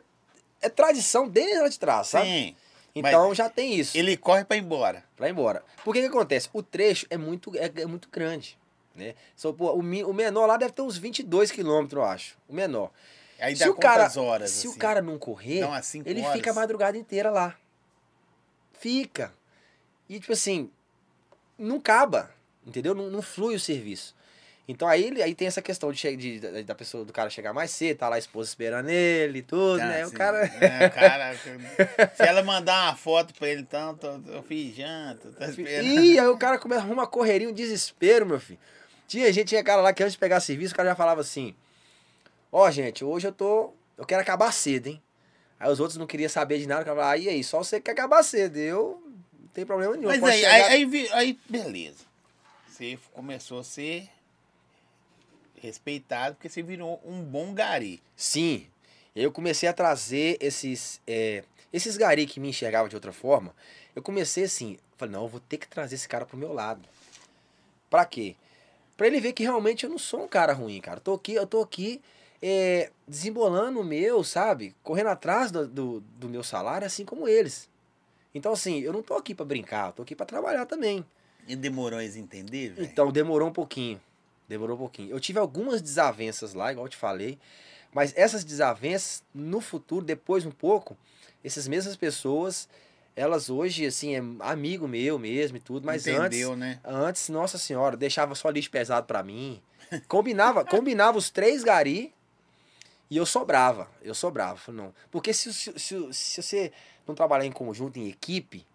é 0.63 0.69
tradição 0.69 1.29
desde 1.29 1.59
lá 1.61 1.69
de 1.69 1.79
trás, 1.79 2.09
sabe? 2.09 2.27
Sim. 2.27 2.57
Então 2.95 3.35
já 3.35 3.51
tem 3.51 3.75
isso. 3.75 3.99
Ele 3.99 4.17
corre 4.17 4.45
pra 4.45 4.57
ir 4.57 4.61
embora. 4.61 5.05
Pra 5.17 5.29
ir 5.29 5.33
embora. 5.33 5.65
Por 5.85 5.93
que 5.93 6.01
que 6.01 6.07
acontece? 6.07 6.49
O 6.53 6.63
trecho 6.63 7.07
é 7.11 7.17
muito, 7.19 7.51
é, 7.57 7.71
é 7.83 7.87
muito 7.87 8.09
grande. 8.09 8.57
Né? 8.95 9.17
Só, 9.35 9.53
pô, 9.53 9.73
o, 9.73 9.79
o 9.81 10.15
menor 10.15 10.47
lá 10.47 10.57
deve 10.57 10.73
ter 10.73 10.83
uns 10.83 10.97
22 10.97 11.51
quilômetros, 11.51 11.99
eu 12.01 12.05
acho. 12.09 12.39
O 12.49 12.55
menor. 12.55 12.91
Aí 13.41 13.57
se 13.57 13.65
dá 13.65 13.71
o 13.71 13.75
cara, 13.75 14.09
horas? 14.21 14.53
se 14.53 14.69
o 14.69 14.71
assim? 14.71 14.79
cara 14.79 15.03
não 15.03 15.19
correr, 15.19 15.65
cinco 15.83 16.09
ele 16.09 16.21
horas? 16.23 16.33
fica 16.35 16.53
a 16.53 16.55
madrugada 16.55 16.97
inteira 16.97 17.31
lá. 17.33 17.57
Fica. 18.79 19.33
E 20.09 20.21
tipo 20.21 20.33
assim, 20.33 20.71
não 21.59 21.77
acaba, 21.77 22.31
entendeu? 22.67 22.95
Não, 22.95 23.09
não 23.11 23.23
flui 23.23 23.55
o 23.55 23.61
serviço. 23.61 24.15
Então 24.67 24.89
aí, 24.89 25.21
aí 25.23 25.35
tem 25.35 25.47
essa 25.47 25.61
questão 25.61 25.93
de, 25.93 25.99
che- 25.99 26.17
de- 26.17 26.63
da- 26.65 26.75
pessoa 26.75 27.05
do 27.05 27.13
cara 27.13 27.29
chegar 27.29 27.53
mais 27.53 27.71
cedo, 27.71 27.99
tá 27.99 28.09
lá 28.09 28.17
a 28.17 28.19
esposa 28.19 28.49
esperando 28.49 28.89
ele 28.89 29.41
e 29.41 29.43
tudo, 29.43 29.79
Tá, 29.79 29.87
né? 29.89 30.07
O 30.07 30.09
sim. 30.09 30.15
cara 30.17 30.39
É, 30.47 30.87
o 30.87 30.91
cara- 30.91 31.35
Se 32.17 32.23
ela 32.27 32.43
mandar 32.43 32.85
uma 32.89 32.97
foto 32.97 33.35
pra 33.35 33.47
ele, 33.49 33.61
então, 33.61 33.95
tô- 33.95 34.19
eu 34.27 34.43
fiz 34.43 34.75
janta, 34.75 35.31
tô 35.33 35.45
esperando. 35.45 35.85
Ih, 35.87 36.19
aí 36.19 36.27
o 36.29 36.39
cara 36.39 36.59
começa 36.59 36.81
a 36.81 36.85
arrumar 36.85 37.03
uma 37.03 37.07
correria, 37.07 37.47
um 37.49 37.53
desespero, 37.53 38.25
meu 38.25 38.41
filho. 38.41 38.59
Tinha 39.07 39.31
gente, 39.31 39.49
tinha 39.49 39.63
cara 39.63 39.83
lá 39.83 39.93
que 39.93 40.03
antes 40.03 40.15
de 40.15 40.19
pegar 40.19 40.41
serviço, 40.41 40.73
o 40.73 40.77
cara 40.77 40.89
já 40.89 40.95
falava 40.97 41.21
assim: 41.21 41.55
Ó, 42.51 42.71
gente, 42.71 43.05
hoje 43.05 43.27
eu 43.29 43.33
tô. 43.33 43.71
Eu 43.99 44.07
quero 44.07 44.23
acabar 44.23 44.51
cedo, 44.51 44.87
hein? 44.87 45.03
Aí 45.61 45.71
os 45.71 45.79
outros 45.79 45.99
não 45.99 46.07
queriam 46.07 46.29
saber 46.29 46.59
de 46.59 46.67
nada, 46.67 46.81
o 46.81 46.85
cara 46.87 46.97
falava, 46.97 47.13
ah, 47.13 47.19
e 47.19 47.29
aí, 47.29 47.45
só 47.45 47.59
você 47.63 47.77
que 47.77 47.85
quer 47.85 47.93
acabar 47.93 48.23
cedo. 48.23 48.57
Eu 48.57 49.03
tem 49.55 49.65
problema 49.65 49.97
nenhum. 49.97 50.09
Mas 50.09 50.23
aí, 50.23 50.41
chegar- 50.41 50.55
aí, 50.71 50.85
aí, 50.85 51.09
aí, 51.13 51.39
beleza. 51.49 52.05
Você 52.69 52.99
começou 53.13 53.61
a 53.61 53.65
ser 53.65 54.09
respeitado 55.61 56.35
porque 56.35 56.49
você 56.49 56.63
virou 56.63 57.01
um 57.05 57.23
bom 57.23 57.55
gari. 57.55 58.03
Sim. 58.17 58.67
Eu 59.15 59.31
comecei 59.31 59.69
a 59.69 59.73
trazer 59.73 60.37
esses. 60.41 61.01
é, 61.07 61.45
esses 61.73 61.97
gari 61.97 62.27
que 62.27 62.41
me 62.41 62.49
enxergavam 62.49 62.89
de 62.89 62.97
outra 62.97 63.13
forma. 63.13 63.55
Eu 63.95 64.03
comecei 64.03 64.45
assim. 64.45 64.77
Falei, 64.97 65.13
não, 65.15 65.23
eu 65.23 65.29
vou 65.29 65.41
ter 65.41 65.57
que 65.57 65.69
trazer 65.69 65.95
esse 65.95 66.09
cara 66.09 66.27
pro 66.27 66.37
meu 66.37 66.53
lado. 66.53 66.87
Pra 67.89 68.05
quê? 68.05 68.35
Pra 68.97 69.07
ele 69.07 69.21
ver 69.21 69.33
que 69.33 69.43
realmente 69.43 69.85
eu 69.85 69.91
não 69.91 69.99
sou 69.99 70.25
um 70.25 70.29
cara 70.29 70.53
ruim, 70.53 70.81
cara. 70.81 70.99
Eu 70.99 71.03
tô 71.03 71.15
aqui, 71.15 71.35
eu 71.35 71.47
tô 71.47 71.61
aqui 71.63 72.01
é, 72.43 72.91
desembolando 73.07 73.81
o 73.81 73.85
meu, 73.85 74.23
sabe? 74.23 74.75
Correndo 74.83 75.09
atrás 75.09 75.51
do, 75.51 75.67
do, 75.67 76.01
do 76.01 76.29
meu 76.29 76.43
salário, 76.45 76.87
assim 76.87 77.05
como 77.05 77.27
eles. 77.27 77.69
Então, 78.35 78.53
assim, 78.53 78.81
eu 78.81 78.93
não 78.93 79.03
tô 79.03 79.15
aqui 79.15 79.35
pra 79.35 79.45
brincar, 79.45 79.89
eu 79.89 79.93
tô 79.93 80.03
aqui 80.03 80.17
pra 80.17 80.27
trabalhar 80.27 80.67
também. 80.67 81.05
E 81.47 81.55
demorou 81.55 82.01
eles 82.01 82.17
entender, 82.17 82.71
velho? 82.71 82.87
Então, 82.87 83.13
demorou 83.13 83.49
um 83.49 83.53
pouquinho. 83.53 84.01
Demorou 84.49 84.77
um 84.77 84.79
pouquinho. 84.79 85.11
Eu 85.11 85.21
tive 85.21 85.39
algumas 85.39 85.81
desavenças 85.81 86.55
lá, 86.55 86.73
igual 86.73 86.87
eu 86.87 86.91
te 86.91 86.97
falei. 86.97 87.39
Mas 87.93 88.13
essas 88.17 88.43
desavenças, 88.43 89.23
no 89.33 89.61
futuro, 89.61 90.05
depois 90.05 90.45
um 90.45 90.51
pouco, 90.51 90.97
essas 91.45 91.69
mesmas 91.69 91.95
pessoas, 91.95 92.69
elas 93.15 93.49
hoje, 93.49 93.87
assim, 93.87 94.17
é 94.17 94.23
amigo 94.41 94.89
meu 94.89 95.19
mesmo 95.19 95.57
e 95.57 95.61
tudo. 95.61 95.87
Mas 95.87 96.07
Entendeu, 96.07 96.53
antes, 96.53 96.59
né? 96.59 96.81
antes, 96.85 97.29
nossa 97.29 97.57
senhora, 97.57 97.97
deixava 97.97 98.35
só 98.35 98.51
lixo 98.51 98.71
pesado 98.71 99.07
pra 99.07 99.23
mim. 99.23 99.63
Combinava, 100.09 100.65
combinava 100.67 101.17
os 101.17 101.31
três 101.31 101.63
gari 101.63 102.13
e 103.09 103.17
eu 103.17 103.25
sobrava. 103.25 103.89
Eu 104.03 104.15
sobrava. 104.15 104.61
Não. 104.73 104.93
Porque 105.11 105.33
se, 105.33 105.53
se, 105.53 105.79
se, 105.79 106.13
se 106.13 106.43
você 106.43 106.73
não 107.07 107.15
trabalhar 107.15 107.45
em 107.45 107.53
conjunto, 107.53 107.99
em 107.99 108.09
equipe, 108.09 108.67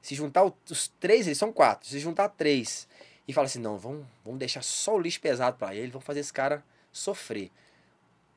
Se 0.00 0.14
juntar 0.14 0.44
os 0.44 0.88
três, 1.00 1.26
eles 1.26 1.38
são 1.38 1.52
quatro. 1.52 1.88
Se 1.88 1.98
juntar 1.98 2.28
três 2.28 2.88
e 3.26 3.32
fala 3.32 3.46
assim, 3.46 3.58
não, 3.58 3.76
vamos, 3.76 4.06
vamos 4.24 4.38
deixar 4.38 4.62
só 4.62 4.94
o 4.94 5.00
lixo 5.00 5.20
pesado 5.20 5.56
pra 5.58 5.74
ele, 5.74 5.90
vamos 5.90 6.06
fazer 6.06 6.20
esse 6.20 6.32
cara 6.32 6.64
sofrer. 6.92 7.50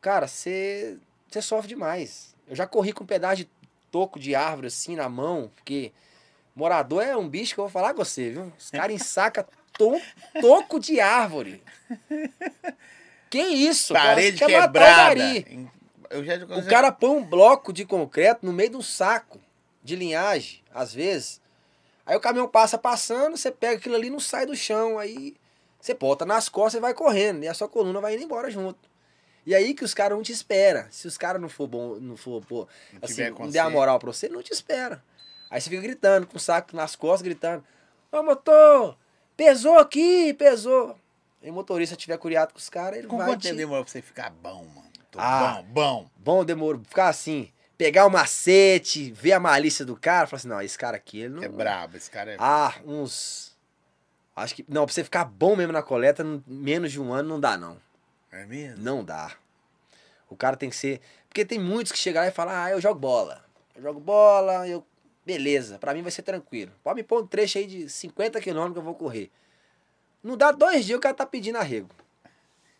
Cara, 0.01 0.27
você 0.27 0.97
você 1.29 1.41
sofre 1.41 1.69
demais. 1.69 2.35
Eu 2.47 2.55
já 2.55 2.67
corri 2.67 2.91
com 2.91 3.05
um 3.05 3.07
pedaço 3.07 3.37
de 3.37 3.49
toco 3.89 4.19
de 4.19 4.35
árvore 4.35 4.67
assim 4.67 4.95
na 4.95 5.07
mão, 5.07 5.49
porque 5.55 5.93
morador 6.53 7.01
é 7.01 7.15
um 7.15 7.29
bicho 7.29 7.53
que 7.53 7.59
eu 7.59 7.65
vou 7.65 7.71
falar 7.71 7.93
com 7.93 8.03
você, 8.03 8.31
viu? 8.31 8.51
Os 8.57 8.69
caras 8.69 8.93
ensacam 8.93 9.45
to, 9.77 10.01
toco 10.41 10.79
de 10.79 10.99
árvore. 10.99 11.63
Que 13.29 13.41
isso? 13.41 13.93
cara? 13.93 14.09
Parede 14.09 14.45
quebrada. 14.45 15.23
Eu 16.11 16.23
já, 16.23 16.33
O 16.35 16.65
cara 16.67 16.91
põe 16.91 17.09
um 17.09 17.23
bloco 17.25 17.71
de 17.73 17.85
concreto 17.85 18.45
no 18.45 18.51
meio 18.53 18.71
de 18.71 18.77
um 18.77 18.81
saco 18.81 19.39
de 19.83 19.95
linhagem, 19.95 20.61
às 20.73 20.93
vezes. 20.93 21.41
Aí 22.05 22.15
o 22.15 22.19
caminhão 22.19 22.47
passa 22.47 22.77
passando, 22.77 23.37
você 23.37 23.51
pega 23.51 23.77
aquilo 23.77 23.95
ali 23.95 24.07
e 24.07 24.11
não 24.11 24.19
sai 24.19 24.45
do 24.45 24.55
chão. 24.55 24.97
Aí 24.99 25.35
você 25.79 25.93
bota 25.93 26.25
nas 26.25 26.49
costas 26.49 26.75
e 26.79 26.81
vai 26.81 26.93
correndo. 26.93 27.43
E 27.43 27.47
a 27.47 27.53
sua 27.53 27.67
coluna 27.69 27.99
vai 28.01 28.15
indo 28.15 28.23
embora 28.23 28.49
junto. 28.51 28.89
E 29.45 29.55
aí 29.55 29.73
que 29.73 29.83
os 29.83 29.93
caras 29.93 30.15
não 30.17 30.23
te 30.23 30.31
esperam. 30.31 30.85
Se 30.91 31.07
os 31.07 31.17
caras 31.17 31.41
não 31.41 31.49
for 31.49 31.67
bom, 31.67 31.95
não 31.99 32.15
for, 32.17 32.43
pô, 32.45 32.67
Não 32.93 32.99
assim, 33.01 33.29
não 33.29 33.49
der 33.49 33.59
a 33.59 33.69
moral 33.69 33.97
pra 33.97 34.11
você, 34.11 34.29
não 34.29 34.43
te 34.43 34.51
espera. 34.53 35.03
Aí 35.49 35.59
você 35.59 35.69
fica 35.69 35.81
gritando, 35.81 36.27
com 36.27 36.37
o 36.37 36.39
saco 36.39 36.75
nas 36.75 36.95
costas, 36.95 37.23
gritando: 37.23 37.63
Ô 38.11 38.21
motor, 38.21 38.95
pesou 39.35 39.79
aqui, 39.79 40.33
pesou. 40.33 40.95
E 41.41 41.49
o 41.49 41.53
motorista 41.53 41.95
tiver 41.95 42.17
curiado 42.17 42.53
com 42.53 42.59
os 42.59 42.69
caras, 42.69 42.99
ele 42.99 43.07
Com 43.07 43.17
vai. 43.17 43.27
quanto 43.27 43.41
te- 43.41 43.53
demorou 43.53 43.83
pra 43.83 43.91
você 43.91 44.01
ficar 44.01 44.29
bom, 44.29 44.63
mano? 44.65 44.90
Ah. 45.19 45.61
bom, 45.61 45.73
bom. 45.73 46.09
Bom, 46.17 46.45
demorou. 46.45 46.81
Ficar 46.83 47.09
assim, 47.09 47.51
pegar 47.77 48.05
o 48.05 48.09
macete, 48.09 49.11
ver 49.11 49.33
a 49.33 49.39
malícia 49.39 49.83
do 49.83 49.95
cara, 49.95 50.27
falar 50.27 50.37
assim, 50.39 50.47
não, 50.47 50.61
esse 50.61 50.77
cara 50.77 50.97
aqui, 50.97 51.21
ele 51.21 51.29
não. 51.35 51.43
É 51.43 51.47
brabo, 51.47 51.97
esse 51.97 52.09
cara 52.09 52.31
é. 52.31 52.37
Ah, 52.39 52.75
uns. 52.85 53.55
Acho 54.35 54.55
que. 54.55 54.65
Não, 54.67 54.85
pra 54.85 54.93
você 54.93 55.03
ficar 55.03 55.25
bom 55.25 55.55
mesmo 55.55 55.73
na 55.73 55.81
coleta, 55.83 56.23
menos 56.47 56.91
de 56.91 56.99
um 57.01 57.11
ano 57.13 57.29
não 57.29 57.39
dá, 57.39 57.57
não. 57.57 57.77
É 58.31 58.45
mesmo? 58.45 58.81
Não 58.83 59.03
dá. 59.03 59.31
O 60.29 60.35
cara 60.35 60.55
tem 60.55 60.69
que 60.69 60.75
ser. 60.75 61.01
Porque 61.27 61.43
tem 61.43 61.59
muitos 61.59 61.91
que 61.91 61.97
chegam 61.97 62.21
lá 62.21 62.27
e 62.27 62.31
falam, 62.31 62.53
ah, 62.55 62.69
eu 62.71 62.79
jogo 62.79 62.99
bola. 62.99 63.43
Eu 63.75 63.81
jogo 63.81 63.99
bola, 63.99 64.67
eu. 64.67 64.85
Beleza, 65.25 65.77
pra 65.77 65.93
mim 65.93 66.01
vai 66.01 66.11
ser 66.11 66.23
tranquilo. 66.23 66.71
Pode 66.83 66.95
me 66.95 67.03
pôr 67.03 67.21
um 67.21 67.27
trecho 67.27 67.57
aí 67.57 67.67
de 67.67 67.87
50 67.89 68.41
quilômetros 68.41 68.73
que 68.73 68.79
eu 68.79 68.83
vou 68.83 68.95
correr. 68.95 69.29
Não 70.23 70.35
dá 70.35 70.51
dois 70.51 70.85
dias 70.85 70.97
o 70.97 71.01
cara 71.01 71.13
tá 71.13 71.25
pedindo 71.25 71.57
arrego. 71.57 71.89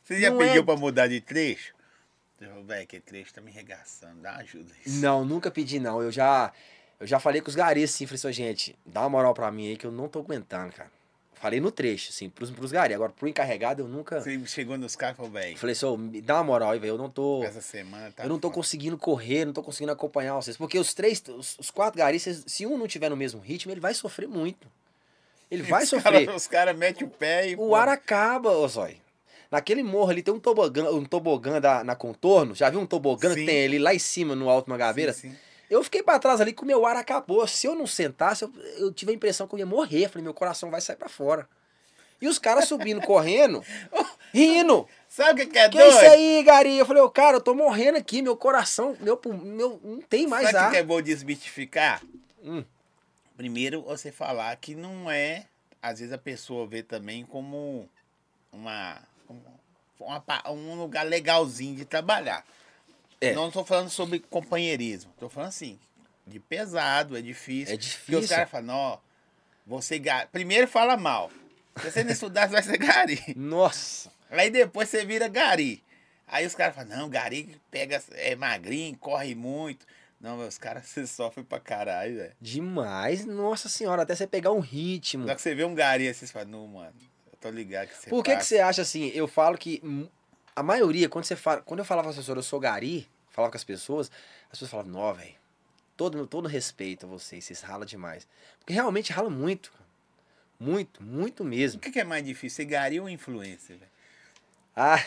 Você 0.03 0.19
já 0.19 0.31
Não 0.31 0.37
pediu 0.39 0.61
é- 0.61 0.65
pra 0.65 0.75
mudar 0.75 1.07
de 1.07 1.21
trecho? 1.21 1.73
Velho, 2.65 2.83
aquele 2.83 3.01
trecho 3.01 3.33
tá 3.33 3.41
me 3.41 3.51
regaçando, 3.51 4.21
dá 4.21 4.35
ajuda. 4.37 4.71
aí. 4.85 4.91
Não, 4.93 5.23
nunca 5.23 5.51
pedi, 5.51 5.79
não. 5.79 6.01
Eu 6.01 6.11
já. 6.11 6.51
Eu 6.99 7.07
já 7.07 7.19
falei 7.19 7.41
com 7.41 7.49
os 7.49 7.55
garis, 7.55 7.89
assim, 7.93 8.05
falei 8.05 8.15
assim, 8.17 8.27
"Ô, 8.27 8.31
gente, 8.31 8.75
dá 8.85 9.01
uma 9.01 9.09
moral 9.09 9.33
pra 9.33 9.51
mim 9.51 9.69
aí 9.69 9.77
que 9.77 9.85
eu 9.85 9.91
não 9.91 10.07
tô 10.07 10.19
aguentando, 10.19 10.71
cara. 10.73 10.91
Falei 11.33 11.59
no 11.59 11.71
trecho, 11.71 12.11
assim, 12.11 12.29
pros, 12.29 12.51
pros 12.51 12.71
garis. 12.71 12.93
Agora, 12.95 13.11
pro 13.11 13.27
encarregado, 13.27 13.81
eu 13.81 13.87
nunca. 13.87 14.21
Você 14.21 14.39
chegou 14.45 14.77
nos 14.77 14.95
caras 14.95 15.15
e 15.15 15.17
falou, 15.17 15.31
velho, 15.31 15.57
Falei 15.57 15.73
assim, 15.73 15.85
"Ô, 15.87 15.97
me 15.97 16.21
dá 16.21 16.35
uma 16.35 16.43
moral 16.43 16.69
aí, 16.71 16.79
velho. 16.79 16.91
Eu 16.93 16.97
não 16.99 17.09
tô. 17.09 17.43
essa 17.43 17.61
semana 17.61 18.11
tá. 18.11 18.23
eu 18.23 18.29
não 18.29 18.37
tô 18.37 18.49
foda." 18.49 18.55
conseguindo 18.55 18.95
correr, 18.97 19.45
não 19.45 19.53
tô 19.53 19.63
conseguindo 19.63 19.91
acompanhar 19.91 20.35
vocês. 20.35 20.55
Porque 20.57 20.77
os 20.77 20.93
três, 20.93 21.21
os, 21.27 21.57
os 21.57 21.71
quatro 21.71 21.97
garis, 21.97 22.43
se 22.45 22.65
um 22.67 22.77
não 22.77 22.87
tiver 22.87 23.09
no 23.09 23.17
mesmo 23.17 23.39
ritmo, 23.41 23.71
ele 23.71 23.79
vai 23.81 23.95
sofrer 23.95 24.27
muito. 24.27 24.67
Ele 25.49 25.63
vai 25.63 25.81
Os 25.83 25.89
sofrer. 25.89 26.25
cara- 26.27 26.35
os 26.37 26.45
caras 26.45 26.77
metem 26.77 27.07
o 27.07 27.09
pé 27.09 27.49
e. 27.49 27.53
O 27.55 27.57
pô, 27.57 27.75
ar 27.75 27.89
acaba, 27.89 28.51
ô 28.51 28.67
Zói. 28.67 28.97
Naquele 29.51 29.83
morro 29.83 30.09
ali 30.09 30.23
tem 30.23 30.33
um 30.33 30.39
tobogã, 30.39 30.89
um 30.91 31.03
tobogã 31.03 31.59
da, 31.59 31.83
na 31.83 31.93
contorno. 31.95 32.55
Já 32.55 32.69
viu 32.69 32.79
um 32.79 32.85
tobogã 32.85 33.29
Sim. 33.33 33.35
que 33.41 33.45
tem 33.45 33.65
ali 33.65 33.77
lá 33.77 33.93
em 33.93 33.99
cima, 33.99 34.33
no 34.33 34.49
Alto 34.49 34.69
Mangabeira? 34.69 35.11
sim, 35.13 35.31
sim. 35.31 35.37
Eu 35.69 35.83
fiquei 35.83 36.03
pra 36.03 36.19
trás 36.19 36.41
ali 36.41 36.51
que 36.51 36.63
o 36.63 36.65
meu 36.65 36.85
ar 36.85 36.97
acabou. 36.97 37.47
Se 37.47 37.65
eu 37.65 37.73
não 37.75 37.87
sentasse, 37.87 38.43
eu, 38.43 38.51
eu 38.77 38.91
tive 38.93 39.11
a 39.13 39.15
impressão 39.15 39.47
que 39.47 39.55
eu 39.55 39.59
ia 39.59 39.65
morrer. 39.65 40.09
Falei, 40.09 40.23
meu 40.23 40.33
coração 40.33 40.69
vai 40.69 40.81
sair 40.81 40.97
pra 40.97 41.07
fora. 41.07 41.47
E 42.21 42.27
os 42.27 42.37
caras 42.37 42.67
subindo, 42.67 43.01
correndo, 43.01 43.63
rindo. 44.33 44.85
Sabe 45.09 45.31
o 45.31 45.45
que, 45.45 45.51
que 45.53 45.57
é 45.57 45.69
Que 45.69 45.77
doido? 45.77 45.89
isso 45.95 46.05
aí, 46.05 46.43
Gari? 46.43 46.77
Eu 46.77 46.85
falei, 46.85 47.01
ô, 47.01 47.09
cara, 47.09 47.37
eu 47.37 47.41
tô 47.41 47.55
morrendo 47.55 47.97
aqui, 47.97 48.21
meu 48.21 48.35
coração, 48.37 48.95
meu, 48.99 49.19
meu 49.41 49.79
não 49.83 50.01
tem 50.01 50.27
mais 50.27 50.45
Sabe 50.51 50.57
o 50.57 50.59
ar. 50.59 50.71
que 50.71 50.77
é 50.77 50.83
bom 50.83 51.01
desmitificar? 51.01 52.01
Hum. 52.43 52.63
Primeiro, 53.37 53.81
você 53.81 54.11
falar 54.11 54.55
que 54.57 54.75
não 54.75 55.09
é. 55.09 55.45
Às 55.81 55.99
vezes 55.99 56.13
a 56.13 56.17
pessoa 56.17 56.67
vê 56.67 56.83
também 56.83 57.25
como 57.25 57.89
uma. 58.51 59.01
Uma 60.05 60.23
um 60.51 60.75
lugar 60.75 61.05
legalzinho 61.05 61.75
de 61.75 61.85
trabalhar. 61.85 62.45
É. 63.19 63.33
Não 63.33 63.47
estou 63.47 63.63
falando 63.65 63.89
sobre 63.89 64.19
companheirismo. 64.19 65.11
Estou 65.13 65.29
falando 65.29 65.49
assim, 65.49 65.79
de 66.25 66.39
pesado, 66.39 67.15
é 67.17 67.21
difícil. 67.21 67.73
É 67.75 67.77
Porque 67.77 67.85
os 67.87 67.91
difícil. 67.91 68.29
caras 68.29 68.49
falam, 68.49 68.75
ó, 68.75 68.97
você. 69.65 69.99
ga- 69.99 70.27
Primeiro 70.31 70.67
fala 70.67 70.97
mal. 70.97 71.31
Se 71.79 71.91
você 71.91 72.03
não 72.03 72.11
estudar, 72.11 72.47
você 72.47 72.53
vai 72.53 72.63
ser 72.63 72.77
gari. 72.77 73.21
Nossa. 73.35 74.11
Aí 74.29 74.49
depois 74.49 74.89
você 74.89 75.05
vira 75.05 75.27
gari. 75.27 75.83
Aí 76.27 76.45
os 76.45 76.55
caras 76.55 76.75
falam, 76.75 76.97
não, 76.97 77.09
gari 77.09 77.57
pega, 77.69 78.01
é 78.13 78.35
magrinho, 78.35 78.97
corre 78.97 79.35
muito. 79.35 79.85
Não, 80.19 80.37
meus 80.37 80.57
caras, 80.57 80.85
você 80.85 81.05
sofre 81.07 81.43
pra 81.43 81.59
caralho, 81.59 82.15
velho. 82.17 82.33
Demais, 82.39 83.25
nossa 83.25 83.67
senhora, 83.67 84.03
até 84.03 84.15
você 84.15 84.27
pegar 84.27 84.51
um 84.51 84.59
ritmo. 84.59 85.27
Só 85.27 85.35
que 85.35 85.41
você 85.41 85.53
vê 85.55 85.63
um 85.65 85.73
gari 85.75 86.07
assim, 86.07 86.25
você 86.25 86.31
fala, 86.31 86.45
não, 86.45 86.67
mano, 86.67 86.93
tô 87.41 87.49
ligado 87.49 87.87
que 87.89 87.97
você 87.97 88.09
Por 88.09 88.23
que, 88.23 88.31
que 88.31 88.37
passa." 88.37 88.47
você 88.47 88.59
acha 88.59 88.81
assim? 88.83 89.07
Eu 89.13 89.27
falo 89.27 89.57
que 89.57 89.81
a 90.55 90.63
maioria, 90.63 91.09
quando 91.09 91.25
você 91.25 91.35
fala, 91.35 91.61
quando 91.61 91.79
eu 91.79 91.85
falava 91.85 92.05
com 92.05 92.11
as 92.11 92.15
pessoas, 92.17 92.37
eu 92.37 92.43
sou 92.43 92.59
gari, 92.59 93.09
falava 93.31 93.51
com 93.51 93.57
as 93.57 93.63
pessoas, 93.63 94.11
as 94.45 94.51
pessoas 94.51 94.71
falavam, 94.71 94.91
não, 94.91 95.13
velho, 95.13 95.33
todo, 95.97 96.25
todo 96.27 96.47
respeito 96.47 97.05
a 97.05 97.09
vocês, 97.09 97.43
vocês 97.43 97.61
ralam 97.61 97.85
demais. 97.85 98.27
Porque 98.59 98.73
realmente 98.73 99.11
rala 99.11 99.29
muito. 99.29 99.71
Muito, 100.59 101.01
muito 101.01 101.41
O 101.41 101.45
mesmo. 101.45 101.79
que, 101.81 101.89
que 101.91 101.99
é 101.99 102.03
mais 102.03 102.23
difícil, 102.23 102.57
ser 102.57 102.65
gari 102.65 102.99
ou 102.99 103.09
influencer, 103.09 103.77
velho? 103.77 103.91
Ah, 104.75 104.97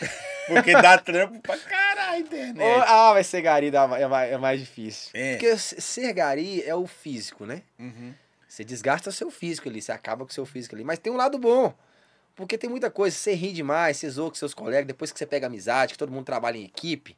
Porque 0.47 0.73
dá 0.73 0.97
trampo 0.97 1.39
pra 1.41 1.57
caralho 1.57 2.15
a 2.15 2.19
internet. 2.19 2.83
ah 2.87 3.13
vai 3.13 3.23
ser 3.23 3.41
gari, 3.41 3.71
dá- 3.71 3.89
é 3.99 4.05
mais, 4.07 4.31
é 4.33 4.37
mais 4.37 4.59
difícil. 4.59 5.09
É. 5.13 5.31
Porque 5.37 5.57
ser 5.57 6.13
gari 6.13 6.61
é 6.63 6.75
o 6.75 6.85
físico, 6.85 7.45
né? 7.45 7.61
Uhum. 7.79 8.13
Você 8.47 8.63
desgasta 8.63 9.09
o 9.09 9.13
seu 9.13 9.31
físico 9.31 9.67
ali, 9.69 9.81
você 9.81 9.91
acaba 9.91 10.23
com 10.25 10.29
o 10.31 10.33
seu 10.33 10.45
físico 10.45 10.75
ali. 10.75 10.83
Mas 10.83 10.99
tem 10.99 11.11
um 11.11 11.15
lado 11.17 11.37
bom. 11.39 11.73
Porque 12.35 12.57
tem 12.57 12.69
muita 12.69 12.91
coisa, 12.91 13.15
você 13.15 13.33
ri 13.33 13.53
demais, 13.53 13.97
você 13.97 14.09
zoa 14.09 14.29
com 14.29 14.35
seus 14.35 14.53
colegas, 14.53 14.87
depois 14.87 15.11
que 15.11 15.17
você 15.17 15.25
pega 15.25 15.47
amizade, 15.47 15.93
que 15.93 15.97
todo 15.97 16.11
mundo 16.11 16.25
trabalha 16.25 16.57
em 16.57 16.65
equipe, 16.65 17.15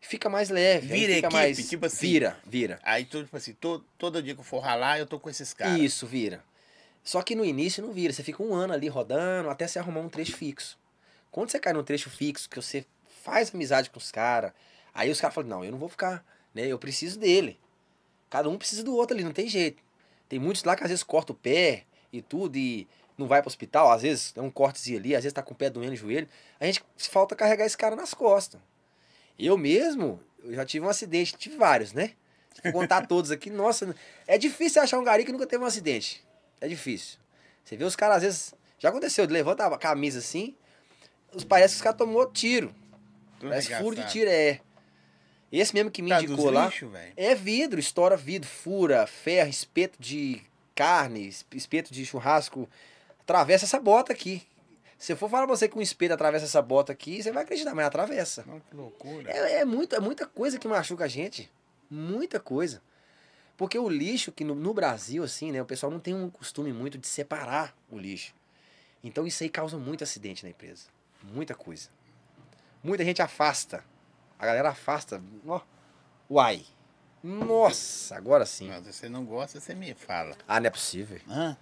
fica 0.00 0.30
mais 0.30 0.48
leve. 0.48 0.86
Vira 0.86 1.14
fica 1.14 1.26
equipe, 1.26 1.32
mais... 1.32 1.68
tipo 1.68 1.86
assim. 1.86 2.06
Vira, 2.06 2.38
vira. 2.46 2.78
Aí, 2.82 3.04
tipo 3.04 3.36
assim, 3.36 3.52
todo, 3.52 3.84
todo 3.98 4.22
dia 4.22 4.34
que 4.34 4.40
eu 4.40 4.44
for 4.44 4.60
ralar, 4.60 4.98
eu 4.98 5.06
tô 5.06 5.20
com 5.20 5.28
esses 5.28 5.52
caras. 5.52 5.78
Isso, 5.78 6.06
vira. 6.06 6.42
Só 7.04 7.22
que 7.22 7.34
no 7.36 7.44
início 7.44 7.82
não 7.82 7.92
vira, 7.92 8.12
você 8.12 8.22
fica 8.22 8.42
um 8.42 8.54
ano 8.54 8.72
ali 8.72 8.88
rodando 8.88 9.50
até 9.50 9.66
você 9.66 9.78
arrumar 9.78 10.00
um 10.00 10.08
trecho 10.08 10.36
fixo. 10.36 10.78
Quando 11.30 11.50
você 11.50 11.58
cai 11.58 11.72
num 11.72 11.84
trecho 11.84 12.08
fixo, 12.08 12.48
que 12.48 12.56
você 12.56 12.84
faz 13.22 13.54
amizade 13.54 13.90
com 13.90 13.98
os 13.98 14.10
caras, 14.10 14.52
aí 14.94 15.10
os 15.10 15.20
caras 15.20 15.34
falam, 15.34 15.50
não, 15.50 15.64
eu 15.64 15.70
não 15.70 15.78
vou 15.78 15.88
ficar, 15.88 16.24
né? 16.54 16.66
Eu 16.66 16.78
preciso 16.78 17.18
dele. 17.18 17.58
Cada 18.30 18.48
um 18.48 18.56
precisa 18.56 18.82
do 18.82 18.94
outro 18.96 19.14
ali, 19.14 19.22
não 19.22 19.32
tem 19.32 19.48
jeito. 19.48 19.82
Tem 20.28 20.38
muitos 20.38 20.64
lá 20.64 20.74
que 20.74 20.82
às 20.82 20.88
vezes 20.88 21.04
corta 21.04 21.32
o 21.32 21.36
pé 21.36 21.84
e 22.12 22.20
tudo 22.20 22.56
e 22.56 22.88
não 23.18 23.26
vai 23.26 23.40
pro 23.40 23.48
hospital, 23.48 23.90
às 23.90 24.02
vezes 24.02 24.32
é 24.36 24.40
um 24.40 24.50
cortezinho 24.50 24.98
ali, 24.98 25.14
às 25.16 25.22
vezes 25.24 25.32
tá 25.32 25.42
com 25.42 25.52
o 25.54 25.56
pé 25.56 25.70
doendo 25.70 25.92
o 25.92 25.96
joelho. 25.96 26.28
A 26.60 26.66
gente 26.66 26.82
falta 26.98 27.34
carregar 27.36 27.64
esse 27.66 27.76
cara 27.76 27.96
nas 27.96 28.12
costas. 28.14 28.60
Eu 29.38 29.56
mesmo, 29.58 30.20
eu 30.42 30.54
já 30.54 30.64
tive 30.64 30.84
um 30.84 30.88
acidente, 30.88 31.36
tive 31.36 31.56
vários, 31.56 31.92
né? 31.92 32.12
For 32.62 32.72
contar 32.72 33.06
todos 33.08 33.30
aqui, 33.30 33.50
nossa, 33.50 33.94
é 34.26 34.36
difícil 34.38 34.80
achar 34.82 34.98
um 34.98 35.04
gari 35.04 35.24
que 35.24 35.32
nunca 35.32 35.46
teve 35.46 35.62
um 35.62 35.66
acidente. 35.66 36.24
É 36.60 36.66
difícil. 36.68 37.18
Você 37.64 37.76
vê 37.76 37.84
os 37.84 37.96
caras, 37.96 38.16
às 38.18 38.22
vezes, 38.22 38.54
já 38.78 38.88
aconteceu, 38.88 39.26
levanta 39.26 39.66
a 39.66 39.78
camisa 39.78 40.18
assim, 40.20 40.54
os, 41.34 41.44
parece 41.44 41.74
que 41.74 41.78
os 41.78 41.82
caras 41.82 41.98
tomou 41.98 42.30
tiro. 42.30 42.74
Tudo 43.38 43.50
Parece 43.50 43.74
furo 43.76 43.94
de 43.96 44.06
tiro, 44.08 44.30
é. 44.30 44.60
Esse 45.52 45.74
mesmo 45.74 45.90
que 45.90 46.02
me 46.02 46.08
Tá 46.10 46.22
indicou 46.22 46.50
lá. 46.50 46.66
lixo. 46.66 46.90
É 47.16 47.34
vidro, 47.34 47.78
estoura 47.78 48.16
vidro, 48.16 48.48
fura, 48.48 49.06
ferro, 49.06 49.48
espeto 49.50 49.96
de 50.00 50.42
carne, 50.74 51.28
es- 51.28 51.44
espeto 51.54 51.92
de 51.92 52.04
churrasco. 52.04 52.68
Atravessa 53.26 53.64
essa 53.64 53.80
bota 53.80 54.12
aqui. 54.12 54.46
Se 54.96 55.12
eu 55.12 55.16
for 55.16 55.28
falar 55.28 55.48
pra 55.48 55.56
você 55.56 55.68
que 55.68 55.76
um 55.76 55.82
espeto 55.82 56.14
atravessa 56.14 56.44
essa 56.44 56.62
bota 56.62 56.92
aqui, 56.92 57.20
você 57.20 57.32
vai 57.32 57.42
acreditar, 57.42 57.74
mas 57.74 57.86
atravessa. 57.86 58.44
Não, 58.46 58.60
que 58.60 58.74
loucura. 58.74 59.28
É, 59.28 59.60
é, 59.60 59.64
muito, 59.64 59.96
é 59.96 59.98
muita 59.98 60.26
coisa 60.26 60.60
que 60.60 60.68
machuca 60.68 61.04
a 61.04 61.08
gente. 61.08 61.50
Muita 61.90 62.38
coisa. 62.38 62.80
Porque 63.56 63.76
o 63.76 63.88
lixo, 63.88 64.30
que 64.30 64.44
no, 64.44 64.54
no 64.54 64.72
Brasil, 64.72 65.24
assim, 65.24 65.50
né, 65.50 65.60
o 65.60 65.66
pessoal 65.66 65.90
não 65.90 65.98
tem 65.98 66.14
um 66.14 66.30
costume 66.30 66.72
muito 66.72 66.98
de 66.98 67.08
separar 67.08 67.76
o 67.90 67.98
lixo. 67.98 68.32
Então 69.02 69.26
isso 69.26 69.42
aí 69.42 69.50
causa 69.50 69.76
muito 69.76 70.04
acidente 70.04 70.44
na 70.44 70.50
empresa. 70.50 70.86
Muita 71.20 71.54
coisa. 71.56 71.88
Muita 72.80 73.04
gente 73.04 73.20
afasta. 73.20 73.84
A 74.38 74.46
galera 74.46 74.68
afasta. 74.68 75.20
Ó, 75.44 75.60
Uai. 76.30 76.64
Nossa, 77.24 78.16
agora 78.16 78.46
sim. 78.46 78.70
Se 78.84 78.92
você 78.92 79.08
não 79.08 79.24
gosta, 79.24 79.58
você 79.58 79.74
me 79.74 79.94
fala. 79.94 80.36
Ah, 80.46 80.60
não 80.60 80.68
é 80.68 80.70
possível. 80.70 81.20
Hã? 81.28 81.56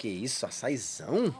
Que 0.00 0.08
isso, 0.08 0.46
açaizão? 0.46 1.34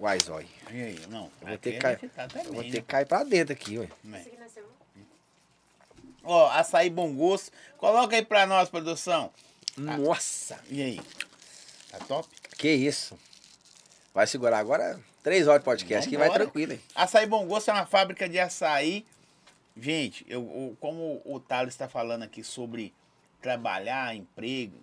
Uai, 0.00 0.18
zói. 0.18 0.48
E 0.68 0.82
aí? 0.82 1.06
Não. 1.08 1.30
Eu 1.40 1.46
vou 1.46 1.58
ter 1.58 1.72
que 1.74 1.78
cair- 1.78 2.00
Eu 2.44 2.52
vou 2.52 2.62
ter 2.64 2.70
que 2.72 2.82
cair 2.82 3.06
pra 3.06 3.22
dentro 3.22 3.52
aqui, 3.52 3.78
ué. 3.78 3.88
Né? 4.02 4.26
Ó, 6.24 6.48
açaí 6.50 6.90
bom 6.90 7.14
gosto. 7.14 7.52
Coloca 7.76 8.16
aí 8.16 8.24
pra 8.24 8.48
nós, 8.48 8.68
produção. 8.68 9.30
Nossa, 9.76 10.58
E 10.68 10.82
aí? 10.82 11.00
Tá 11.92 11.98
top? 12.00 12.28
que 12.58 12.68
isso. 12.68 13.16
Vai 14.12 14.26
segurar 14.26 14.58
agora 14.58 14.98
três 15.22 15.46
horas 15.46 15.60
de 15.60 15.64
podcast 15.66 16.10
que 16.10 16.16
vai 16.16 16.28
tranquilo, 16.32 16.72
hein? 16.72 16.80
Açaí 16.96 17.24
Bom 17.28 17.46
Gosto 17.46 17.68
é 17.70 17.74
uma 17.74 17.86
fábrica 17.86 18.28
de 18.28 18.40
açaí. 18.40 19.06
Gente, 19.76 20.26
eu, 20.28 20.40
eu- 20.42 20.76
como 20.80 21.22
o 21.24 21.38
Thales 21.38 21.74
está 21.74 21.88
falando 21.88 22.24
aqui 22.24 22.42
sobre 22.42 22.92
trabalhar, 23.40 24.16
emprego, 24.16 24.74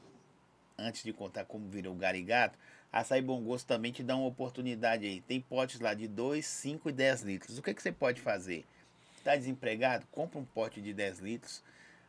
antes 0.78 1.04
de 1.04 1.14
contar 1.14 1.46
como 1.46 1.70
virou 1.70 1.94
o 1.94 1.98
Garigato, 1.98 2.58
Açaí 2.92 3.22
Bom 3.22 3.42
Gosto 3.42 3.68
também 3.68 3.92
te 3.92 4.02
dá 4.02 4.16
uma 4.16 4.28
oportunidade 4.28 5.06
aí. 5.06 5.20
Tem 5.22 5.42
potes 5.42 5.80
lá 5.82 5.94
de 5.94 6.08
2, 6.08 6.46
5 6.46 6.90
e 6.90 6.94
10 6.94 7.22
litros. 7.24 7.58
O 7.58 7.62
que, 7.62 7.74
que 7.74 7.82
você 7.82 7.92
pode 7.92 8.22
fazer? 8.22 8.66
Tá 9.24 9.36
desempregado? 9.36 10.08
Compra 10.12 10.40
um 10.40 10.46
pote 10.46 10.82
de 10.82 10.94
10 10.94 11.20
litros. 11.20 11.62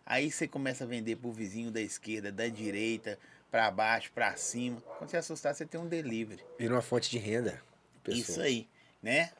Aí 0.04 0.30
você 0.30 0.46
começa 0.46 0.84
a 0.84 0.86
vender 0.86 1.16
pro 1.16 1.32
vizinho 1.32 1.72
da 1.72 1.80
esquerda, 1.80 2.30
da 2.30 2.46
direita, 2.46 3.18
para 3.50 3.68
baixo, 3.70 4.12
para 4.14 4.36
cima. 4.36 4.80
Quando 4.98 5.10
você 5.10 5.16
assustar, 5.16 5.54
você 5.54 5.66
tem 5.66 5.80
um 5.80 5.88
delivery. 5.88 6.44
Vira 6.56 6.74
uma 6.74 6.82
fonte 6.82 7.10
de 7.10 7.18
renda. 7.18 7.60
pessoa. 8.04 8.20
Isso 8.20 8.40
aí, 8.40 8.68
né? 9.02 9.32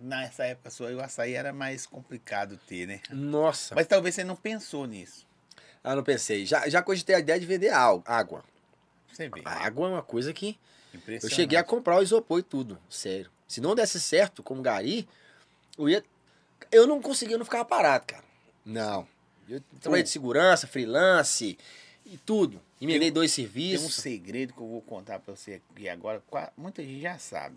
Nessa 0.00 0.46
época 0.46 0.70
sua, 0.70 0.90
o 0.92 1.00
açaí 1.00 1.34
era 1.34 1.52
mais 1.52 1.84
complicado 1.84 2.58
ter, 2.66 2.86
né? 2.86 3.00
Nossa. 3.10 3.74
Mas 3.74 3.86
talvez 3.86 4.14
você 4.14 4.24
não 4.24 4.34
pensou 4.34 4.86
nisso. 4.86 5.26
Ah, 5.84 5.94
não 5.94 6.02
pensei. 6.02 6.46
Já, 6.46 6.68
já 6.68 6.82
cogitei 6.82 7.14
a 7.14 7.20
ideia 7.20 7.38
de 7.38 7.46
vender 7.46 7.70
água. 7.70 8.42
Você 9.16 9.28
vê. 9.30 9.40
A 9.44 9.64
água 9.64 9.88
é 9.88 9.92
uma 9.92 10.02
coisa 10.02 10.32
que 10.32 10.58
eu 11.06 11.30
cheguei 11.30 11.58
a 11.58 11.64
comprar 11.64 11.98
o 11.98 12.02
isopor 12.02 12.38
e 12.38 12.42
tudo. 12.42 12.78
Sério. 12.90 13.30
Se 13.48 13.60
não 13.60 13.74
desse 13.74 13.98
certo 14.00 14.42
como 14.42 14.60
gari, 14.60 15.08
eu 15.78 15.88
ia. 15.88 16.04
Eu 16.70 16.86
não 16.86 17.00
conseguia, 17.00 17.34
eu 17.34 17.38
não 17.38 17.44
ficava 17.44 17.64
parado, 17.64 18.04
cara. 18.06 18.24
Não. 18.64 19.06
Eu 19.48 19.62
trabalhei 19.80 20.02
de 20.02 20.10
segurança, 20.10 20.66
freelance 20.66 21.56
e 22.04 22.18
tudo. 22.18 22.60
Emendei 22.80 23.10
dois 23.10 23.34
Tem 23.34 23.44
um 23.44 23.48
serviços. 23.48 23.94
segredo 23.94 24.52
que 24.52 24.60
eu 24.60 24.66
vou 24.68 24.82
contar 24.82 25.18
pra 25.18 25.34
você 25.34 25.62
aqui 25.72 25.88
agora. 25.88 26.22
Muita 26.56 26.82
gente 26.82 27.00
já 27.00 27.18
sabe. 27.18 27.56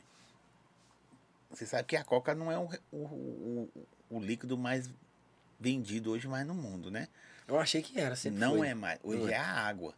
Você 1.49 1.65
sabe 1.65 1.83
que 1.85 1.95
a 1.95 2.03
Coca 2.03 2.33
não 2.35 2.51
é 2.51 2.57
o, 2.57 2.69
o, 2.91 2.97
o, 2.97 3.69
o 4.11 4.19
líquido 4.19 4.57
mais 4.57 4.89
vendido 5.59 6.11
hoje 6.11 6.27
mais 6.27 6.45
no 6.45 6.53
mundo, 6.53 6.89
né? 6.91 7.07
Eu 7.47 7.59
achei 7.59 7.81
que 7.81 7.99
era, 7.99 8.15
sempre 8.15 8.39
não 8.39 8.57
foi. 8.57 8.67
é 8.67 8.73
mais. 8.75 8.99
Hoje 9.03 9.19
Não 9.23 9.27
é. 9.29 9.33
é 9.33 9.37
a 9.37 9.51
água. 9.51 9.93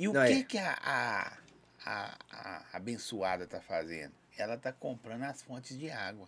E 0.00 0.08
o 0.08 0.14
Não, 0.14 0.24
que 0.24 0.32
é. 0.32 0.42
que 0.42 0.56
a, 0.56 0.78
a, 0.82 1.38
a, 1.84 2.18
a 2.32 2.64
abençoada 2.72 3.46
tá 3.46 3.60
fazendo? 3.60 4.12
Ela 4.38 4.56
tá 4.56 4.72
comprando 4.72 5.24
as 5.24 5.42
fontes 5.42 5.78
de 5.78 5.90
água. 5.90 6.26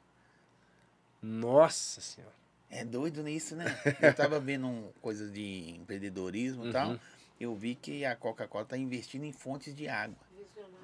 Nossa 1.23 2.03
senhora. 2.03 2.35
É 2.69 2.85
doido 2.85 3.23
nisso, 3.23 3.57
né? 3.57 3.65
Eu 4.03 4.13
tava 4.13 4.39
vendo 4.39 4.67
um, 4.67 4.93
coisas 5.01 5.33
de 5.33 5.71
empreendedorismo 5.71 6.67
e 6.67 6.73
tal. 6.73 6.91
Uhum. 6.91 6.99
Eu 7.41 7.55
vi 7.57 7.75
que 7.75 8.05
a 8.05 8.15
Coca-Cola 8.15 8.67
tá 8.67 8.77
investindo 8.77 9.25
em 9.25 9.33
fontes 9.33 9.75
de 9.75 9.89
água. 9.89 10.19
Visionária. 10.39 10.77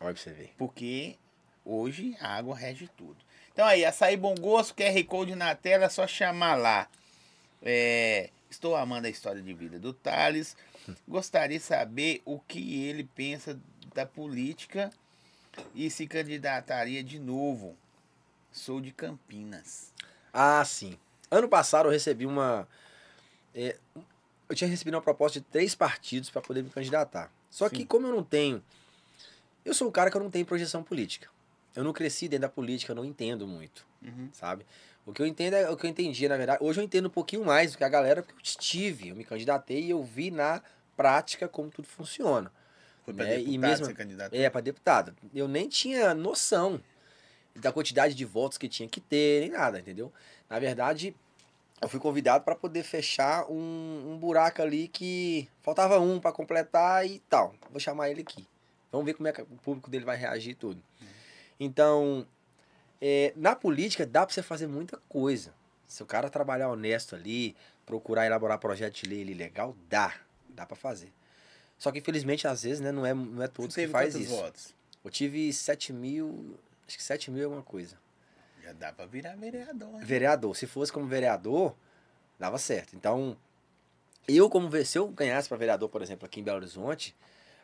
Olha 0.00 0.14
pra 0.14 0.22
você 0.22 0.32
ver. 0.32 0.54
Porque 0.56 1.18
hoje 1.66 2.16
a 2.18 2.34
água 2.34 2.56
rege 2.56 2.88
tudo. 2.96 3.18
Então 3.52 3.66
aí, 3.66 3.84
açaí 3.84 4.16
bom 4.16 4.34
gosto, 4.34 4.74
QR 4.74 5.04
Code 5.04 5.34
na 5.34 5.54
tela, 5.54 5.84
é 5.84 5.88
só 5.90 6.06
chamar 6.06 6.54
lá. 6.54 6.88
É, 7.62 8.30
estou 8.48 8.74
amando 8.74 9.06
a 9.06 9.10
história 9.10 9.42
de 9.42 9.52
vida 9.52 9.78
do 9.78 9.92
Thales. 9.92 10.56
Gostaria 11.08 11.58
de 11.58 11.64
saber 11.64 12.22
o 12.24 12.38
que 12.38 12.84
ele 12.84 13.04
pensa 13.04 13.58
da 13.94 14.06
política 14.06 14.90
e 15.74 15.90
se 15.90 16.06
candidataria 16.06 17.02
de 17.02 17.18
novo. 17.18 17.76
Sou 18.52 18.80
de 18.80 18.90
Campinas. 18.92 19.92
Ah, 20.32 20.64
sim. 20.64 20.98
Ano 21.30 21.48
passado 21.48 21.86
eu 21.86 21.92
recebi 21.92 22.26
uma. 22.26 22.66
é, 23.54 23.76
eu 24.48 24.56
tinha 24.56 24.68
recebido 24.68 24.94
uma 24.94 25.02
proposta 25.02 25.38
de 25.38 25.46
três 25.46 25.74
partidos 25.74 26.28
para 26.30 26.40
poder 26.42 26.62
me 26.64 26.70
candidatar. 26.70 27.30
Só 27.48 27.68
que, 27.68 27.78
Sim. 27.78 27.86
como 27.86 28.06
eu 28.06 28.14
não 28.14 28.22
tenho. 28.24 28.62
Eu 29.64 29.74
sou 29.74 29.88
um 29.88 29.90
cara 29.92 30.10
que 30.10 30.16
eu 30.16 30.22
não 30.22 30.30
tenho 30.30 30.44
projeção 30.46 30.82
política. 30.82 31.28
Eu 31.74 31.84
não 31.84 31.92
cresci 31.92 32.26
dentro 32.28 32.42
da 32.42 32.48
política, 32.48 32.90
eu 32.92 32.96
não 32.96 33.04
entendo 33.04 33.46
muito, 33.46 33.86
Uhum. 34.02 34.28
sabe? 34.32 34.66
O 35.06 35.12
que 35.12 35.22
eu 35.22 35.26
entendo 35.26 35.54
é 35.54 35.70
o 35.70 35.76
que 35.76 35.86
eu 35.86 35.90
entendia, 35.90 36.28
na 36.28 36.36
verdade. 36.36 36.62
Hoje 36.62 36.80
eu 36.80 36.84
entendo 36.84 37.06
um 37.06 37.10
pouquinho 37.10 37.44
mais 37.44 37.72
do 37.72 37.78
que 37.78 37.84
a 37.84 37.88
galera, 37.88 38.22
porque 38.22 38.34
eu 38.34 38.42
estive, 38.42 39.08
eu 39.08 39.16
me 39.16 39.24
candidatei 39.24 39.84
e 39.84 39.90
eu 39.90 40.02
vi 40.02 40.30
na 40.30 40.60
prática 41.00 41.48
como 41.48 41.70
tudo 41.70 41.88
funciona. 41.88 42.52
Foi 43.04 43.14
para 43.14 43.26
É, 43.28 43.34
e 43.40 43.44
deputado 43.44 43.60
mesmo- 43.70 43.86
ser 43.86 43.94
candidato. 43.94 44.34
É, 44.34 44.50
para 44.50 44.60
deputado. 44.60 45.16
Eu 45.34 45.48
nem 45.48 45.66
tinha 45.68 46.12
noção 46.14 46.78
da 47.56 47.72
quantidade 47.72 48.14
de 48.14 48.24
votos 48.24 48.58
que 48.58 48.68
tinha 48.68 48.86
que 48.88 49.00
ter, 49.00 49.40
nem 49.40 49.50
nada, 49.50 49.80
entendeu? 49.80 50.12
Na 50.48 50.58
verdade, 50.58 51.16
eu 51.80 51.88
fui 51.88 51.98
convidado 51.98 52.44
para 52.44 52.54
poder 52.54 52.82
fechar 52.82 53.46
um, 53.50 54.12
um 54.12 54.18
buraco 54.18 54.60
ali 54.60 54.88
que 54.88 55.48
faltava 55.62 55.98
um 55.98 56.20
para 56.20 56.32
completar 56.32 57.06
e 57.06 57.18
tal. 57.20 57.54
Vou 57.70 57.80
chamar 57.80 58.10
ele 58.10 58.20
aqui. 58.20 58.46
Vamos 58.92 59.06
ver 59.06 59.14
como 59.14 59.26
é 59.28 59.32
que 59.32 59.40
o 59.40 59.46
público 59.46 59.88
dele 59.88 60.04
vai 60.04 60.16
reagir 60.16 60.50
e 60.50 60.54
tudo. 60.54 60.82
Então, 61.58 62.26
é, 63.00 63.32
na 63.36 63.56
política 63.56 64.04
dá 64.06 64.26
para 64.26 64.34
você 64.34 64.42
fazer 64.42 64.66
muita 64.66 64.98
coisa. 65.08 65.54
Se 65.86 66.02
o 66.02 66.06
cara 66.06 66.28
trabalhar 66.28 66.68
honesto 66.68 67.14
ali, 67.16 67.56
procurar 67.86 68.26
elaborar 68.26 68.58
projeto 68.58 68.94
de 69.02 69.08
lei 69.08 69.24
legal, 69.34 69.74
dá. 69.88 70.12
Dá 70.60 70.66
para 70.66 70.76
fazer. 70.76 71.10
Só 71.78 71.90
que, 71.90 72.00
infelizmente, 72.00 72.46
às 72.46 72.64
vezes, 72.64 72.80
né, 72.80 72.92
não 72.92 73.06
é, 73.06 73.14
não 73.14 73.42
é 73.42 73.48
todos 73.48 73.74
Você 73.74 73.86
que 73.86 73.92
faz 73.92 74.14
isso. 74.14 74.28
votos? 74.30 74.74
Eu 75.02 75.10
tive 75.10 75.50
7 75.50 75.90
mil, 75.90 76.58
acho 76.86 76.98
que 76.98 77.02
7 77.02 77.30
mil 77.30 77.40
é 77.40 77.44
alguma 77.44 77.62
coisa. 77.62 77.96
Já 78.62 78.74
dá 78.74 78.92
para 78.92 79.06
virar 79.06 79.34
vereador. 79.36 79.92
né? 79.92 80.04
Vereador, 80.04 80.54
se 80.54 80.66
fosse 80.66 80.92
como 80.92 81.06
vereador, 81.06 81.74
dava 82.38 82.58
certo. 82.58 82.94
Então, 82.94 83.34
eu 84.28 84.50
como 84.50 84.70
se 84.84 84.98
eu 84.98 85.08
ganhasse 85.08 85.48
para 85.48 85.56
vereador, 85.56 85.88
por 85.88 86.02
exemplo, 86.02 86.26
aqui 86.26 86.40
em 86.40 86.42
Belo 86.42 86.58
Horizonte, 86.58 87.16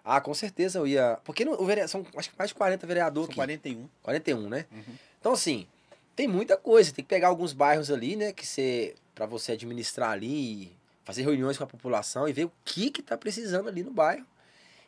ah, 0.03 0.19
com 0.23 0.33
certeza 0.33 0.79
eu 0.79 0.87
ia, 0.87 1.21
porque 1.23 1.45
no, 1.45 1.61
o 1.61 1.67
vere, 1.67 1.87
são 1.87 2.03
acho 2.17 2.31
que 2.31 2.39
mais 2.39 2.49
de 2.49 2.55
40 2.55 2.87
vereadores 2.87 3.27
São 3.27 3.43
aqui. 3.43 3.59
41. 3.59 3.89
41, 4.03 4.49
né? 4.49 4.65
Uhum. 4.73 4.95
Então 5.21 5.33
assim, 5.33 5.67
tem 6.15 6.27
muita 6.27 6.57
coisa, 6.57 6.91
tem 6.91 7.05
que 7.05 7.09
pegar 7.09 7.29
alguns 7.29 7.53
bairros 7.53 7.91
ali, 7.91 8.17
né, 8.17 8.33
que 8.33 8.47
você 8.47 8.95
para 9.15 9.27
você 9.27 9.53
administrar 9.53 10.11
ali, 10.11 10.76
fazer 11.07 11.23
reuniões 11.23 11.57
com 11.57 11.63
a 11.63 11.67
população 11.69 12.29
e 12.29 12.33
ver 12.33 12.45
o 12.45 12.53
que 12.65 12.91
que 12.91 13.01
tá 13.01 13.17
precisando 13.17 13.69
ali 13.69 13.83
no 13.85 13.93
bairro. 13.93 14.27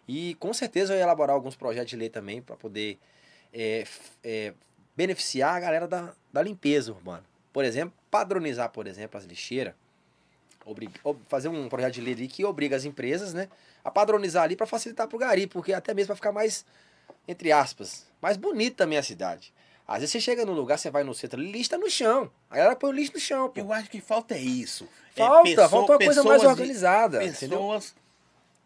E 0.06 0.34
com 0.34 0.52
certeza 0.52 0.92
eu 0.92 0.98
ia 0.98 1.04
elaborar 1.04 1.34
alguns 1.34 1.54
projetos 1.54 1.90
de 1.90 1.96
lei 1.96 2.08
também 2.08 2.42
para 2.42 2.56
poder 2.56 2.98
é, 3.54 3.86
é, 4.24 4.52
beneficiar 4.96 5.54
a 5.54 5.60
galera 5.60 5.86
da, 5.86 6.12
da 6.32 6.42
limpeza 6.42 6.90
urbana. 6.90 7.24
Por 7.52 7.64
exemplo, 7.64 7.96
padronizar, 8.10 8.68
por 8.70 8.88
exemplo, 8.88 9.16
as 9.16 9.24
lixeiras. 9.24 9.74
Fazer 11.28 11.48
um 11.48 11.68
projeto 11.68 11.94
de 11.94 12.00
lei 12.00 12.14
ali 12.14 12.26
que 12.26 12.44
obriga 12.44 12.76
as 12.76 12.84
empresas, 12.84 13.32
né, 13.32 13.48
a 13.82 13.90
padronizar 13.90 14.42
ali 14.42 14.56
para 14.56 14.66
facilitar 14.66 15.06
para 15.06 15.16
o 15.16 15.18
gari, 15.18 15.46
porque 15.46 15.72
até 15.72 15.94
mesmo 15.94 16.08
para 16.08 16.16
ficar 16.16 16.32
mais, 16.32 16.66
entre 17.26 17.52
aspas, 17.52 18.06
mais 18.20 18.36
bonito 18.36 18.76
também 18.76 18.98
a 18.98 19.02
cidade. 19.02 19.54
Às 19.88 20.00
vezes 20.00 20.12
você 20.12 20.20
chega 20.20 20.44
num 20.44 20.52
lugar, 20.52 20.78
você 20.78 20.90
vai 20.90 21.02
no 21.02 21.14
centro, 21.14 21.40
lixo 21.40 21.70
tá 21.70 21.78
no 21.78 21.88
chão. 21.90 22.30
A 22.50 22.56
galera 22.56 22.76
põe 22.76 22.90
o 22.90 22.92
lixo 22.92 23.14
no 23.14 23.18
chão, 23.20 23.48
pô. 23.48 23.58
Eu 23.58 23.72
acho 23.72 23.88
que 23.90 24.00
falta 24.02 24.34
é 24.34 24.40
isso. 24.40 24.86
É 25.16 25.20
Falta, 25.20 25.42
pessoa- 25.44 25.68
falta 25.70 25.92
uma 25.92 25.98
coisa 25.98 26.22
mais 26.22 26.36
pessoas 26.36 26.40
de- 26.42 26.46
organizada, 26.62 27.24
entendeu? 27.24 27.58
pessoas 27.58 27.94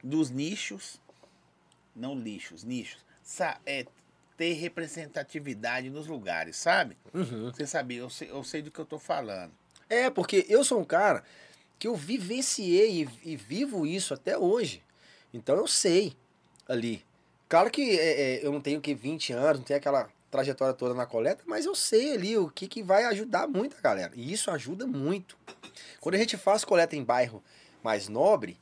dos 0.02 0.30
nichos, 0.30 1.00
não 1.94 2.14
lixos, 2.18 2.64
nichos, 2.64 2.98
sa- 3.22 3.58
é, 3.64 3.86
ter 4.36 4.54
representatividade 4.54 5.88
nos 5.90 6.06
lugares, 6.08 6.56
sabe? 6.56 6.96
Uhum. 7.14 7.52
Você 7.52 7.66
sabe, 7.66 7.96
eu 7.96 8.10
sei, 8.10 8.28
eu 8.30 8.42
sei 8.42 8.60
do 8.60 8.70
que 8.70 8.78
eu 8.80 8.84
tô 8.84 8.98
falando. 8.98 9.52
É, 9.88 10.10
porque 10.10 10.44
eu 10.48 10.64
sou 10.64 10.80
um 10.80 10.84
cara 10.84 11.22
que 11.78 11.86
eu 11.86 11.94
vivenciei 11.94 13.02
e, 13.02 13.32
e 13.32 13.36
vivo 13.36 13.86
isso 13.86 14.12
até 14.12 14.36
hoje. 14.36 14.82
Então 15.32 15.54
eu 15.56 15.66
sei 15.68 16.16
ali. 16.68 17.04
Claro 17.48 17.70
que 17.70 17.98
é, 17.98 18.20
é, 18.40 18.46
eu 18.46 18.50
não 18.50 18.60
tenho 18.60 18.80
que 18.80 18.94
20 18.94 19.32
anos, 19.32 19.58
não 19.58 19.64
tenho 19.64 19.78
aquela 19.78 20.10
trajetória 20.32 20.72
toda 20.74 20.94
na 20.94 21.04
coleta, 21.06 21.44
mas 21.46 21.66
eu 21.66 21.74
sei 21.74 22.14
ali 22.14 22.36
o 22.38 22.48
que, 22.48 22.66
que 22.66 22.82
vai 22.82 23.04
ajudar 23.04 23.46
muito 23.46 23.76
a 23.76 23.80
galera. 23.80 24.12
E 24.16 24.32
isso 24.32 24.50
ajuda 24.50 24.86
muito. 24.86 25.36
Quando 26.00 26.14
a 26.14 26.18
gente 26.18 26.36
faz 26.38 26.64
coleta 26.64 26.96
em 26.96 27.04
bairro 27.04 27.44
mais 27.84 28.08
nobre, 28.08 28.58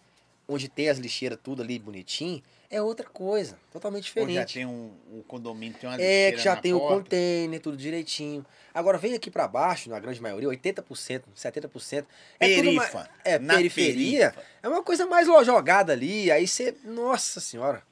onde 0.49 0.69
tem 0.69 0.89
as 0.89 0.99
lixeiras 0.99 1.39
tudo 1.43 1.63
ali 1.63 1.79
bonitinho, 1.79 2.43
é 2.69 2.83
outra 2.83 3.09
coisa, 3.09 3.57
totalmente 3.73 4.13
Ou 4.17 4.23
já 4.23 4.27
diferente. 4.29 4.55
tem 4.55 4.67
um, 4.67 4.93
um 5.13 5.23
condomínio, 5.23 5.77
tem 5.79 5.89
uma 5.89 5.95
É, 5.97 5.99
lixeira 6.31 6.37
que 6.37 6.43
já 6.43 6.57
tem 6.57 6.73
o 6.75 6.79
porta. 6.81 6.97
container, 7.05 7.61
tudo 7.61 7.77
direitinho. 7.77 8.45
Agora 8.75 8.99
vem 8.99 9.15
aqui 9.15 9.31
pra 9.31 9.47
baixo, 9.49 9.91
na 9.91 9.99
grande 9.99 10.21
maioria, 10.21 10.49
80%, 10.49 11.23
70%. 11.37 12.05
É 12.39 12.47
Perifa. 12.47 13.09
é, 13.25 13.39
na 13.39 13.55
periferia. 13.55 14.31
perifa. 14.31 14.43
é 14.63 14.69
uma 14.69 14.83
coisa 14.83 15.07
mais 15.07 15.27
jogada 15.47 15.93
ali, 15.93 16.31
aí 16.33 16.47
você, 16.49 16.75
nossa 16.85 17.41
senhora. 17.41 17.83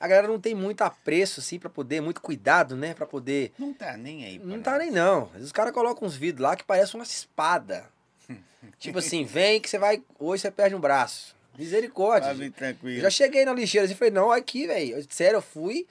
A 0.00 0.08
galera 0.08 0.26
não 0.28 0.40
tem 0.40 0.54
muito 0.54 0.80
apreço 0.80 1.40
assim 1.40 1.58
pra 1.58 1.68
poder, 1.68 2.00
muito 2.00 2.20
cuidado, 2.22 2.74
né, 2.74 2.94
Pra 2.94 3.04
poder 3.06 3.52
Não 3.58 3.72
tá 3.74 3.96
nem 3.98 4.24
aí. 4.24 4.38
não 4.38 4.56
por 4.56 4.62
tá 4.64 4.78
nem 4.78 4.90
não. 4.90 5.30
Os 5.38 5.52
caras 5.52 5.72
colocam 5.74 6.08
uns 6.08 6.16
vidros 6.16 6.42
lá 6.42 6.56
que 6.56 6.64
parecem 6.64 6.98
uma 6.98 7.04
espada. 7.04 7.86
tipo 8.78 8.98
assim, 8.98 9.24
vem 9.24 9.60
que 9.60 9.68
você 9.68 9.78
vai, 9.78 10.02
hoje 10.18 10.40
você 10.42 10.50
perde 10.50 10.74
um 10.74 10.80
braço. 10.80 11.36
Misericórdia. 11.58 12.28
Tá 12.30 12.34
bem 12.34 12.46
Eu 12.46 12.52
tranquilo. 12.52 13.00
já 13.02 13.10
cheguei 13.10 13.44
na 13.44 13.52
lixeira 13.52 13.84
assim, 13.84 13.94
falei, 13.94 14.12
não, 14.12 14.32
aqui, 14.32 14.66
velho. 14.66 15.06
Sério, 15.10 15.36
eu 15.36 15.42
fui. 15.42 15.86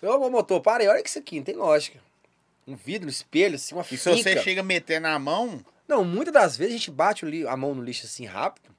Falei, 0.00 0.16
ô, 0.16 0.28
motor, 0.30 0.60
para 0.60 0.82
aí, 0.82 0.88
olha 0.88 1.00
que 1.02 1.08
isso 1.08 1.18
aqui, 1.20 1.36
não 1.36 1.44
tem 1.44 1.54
lógica. 1.54 2.00
Um 2.66 2.74
vidro, 2.74 3.06
um 3.06 3.10
espelho, 3.10 3.54
assim, 3.54 3.74
uma 3.76 3.82
E 3.82 3.96
se 3.96 3.96
finca. 3.98 4.16
você 4.16 4.42
chega 4.42 4.60
a 4.60 4.64
meter 4.64 5.00
na 5.00 5.16
mão, 5.20 5.64
Não, 5.86 6.04
muitas 6.04 6.34
das 6.34 6.56
vezes 6.56 6.74
a 6.74 6.78
gente 6.78 6.90
bate 6.90 7.24
a 7.46 7.56
mão 7.56 7.74
no 7.76 7.82
lixo 7.84 8.06
assim 8.06 8.24
rápido. 8.24 8.70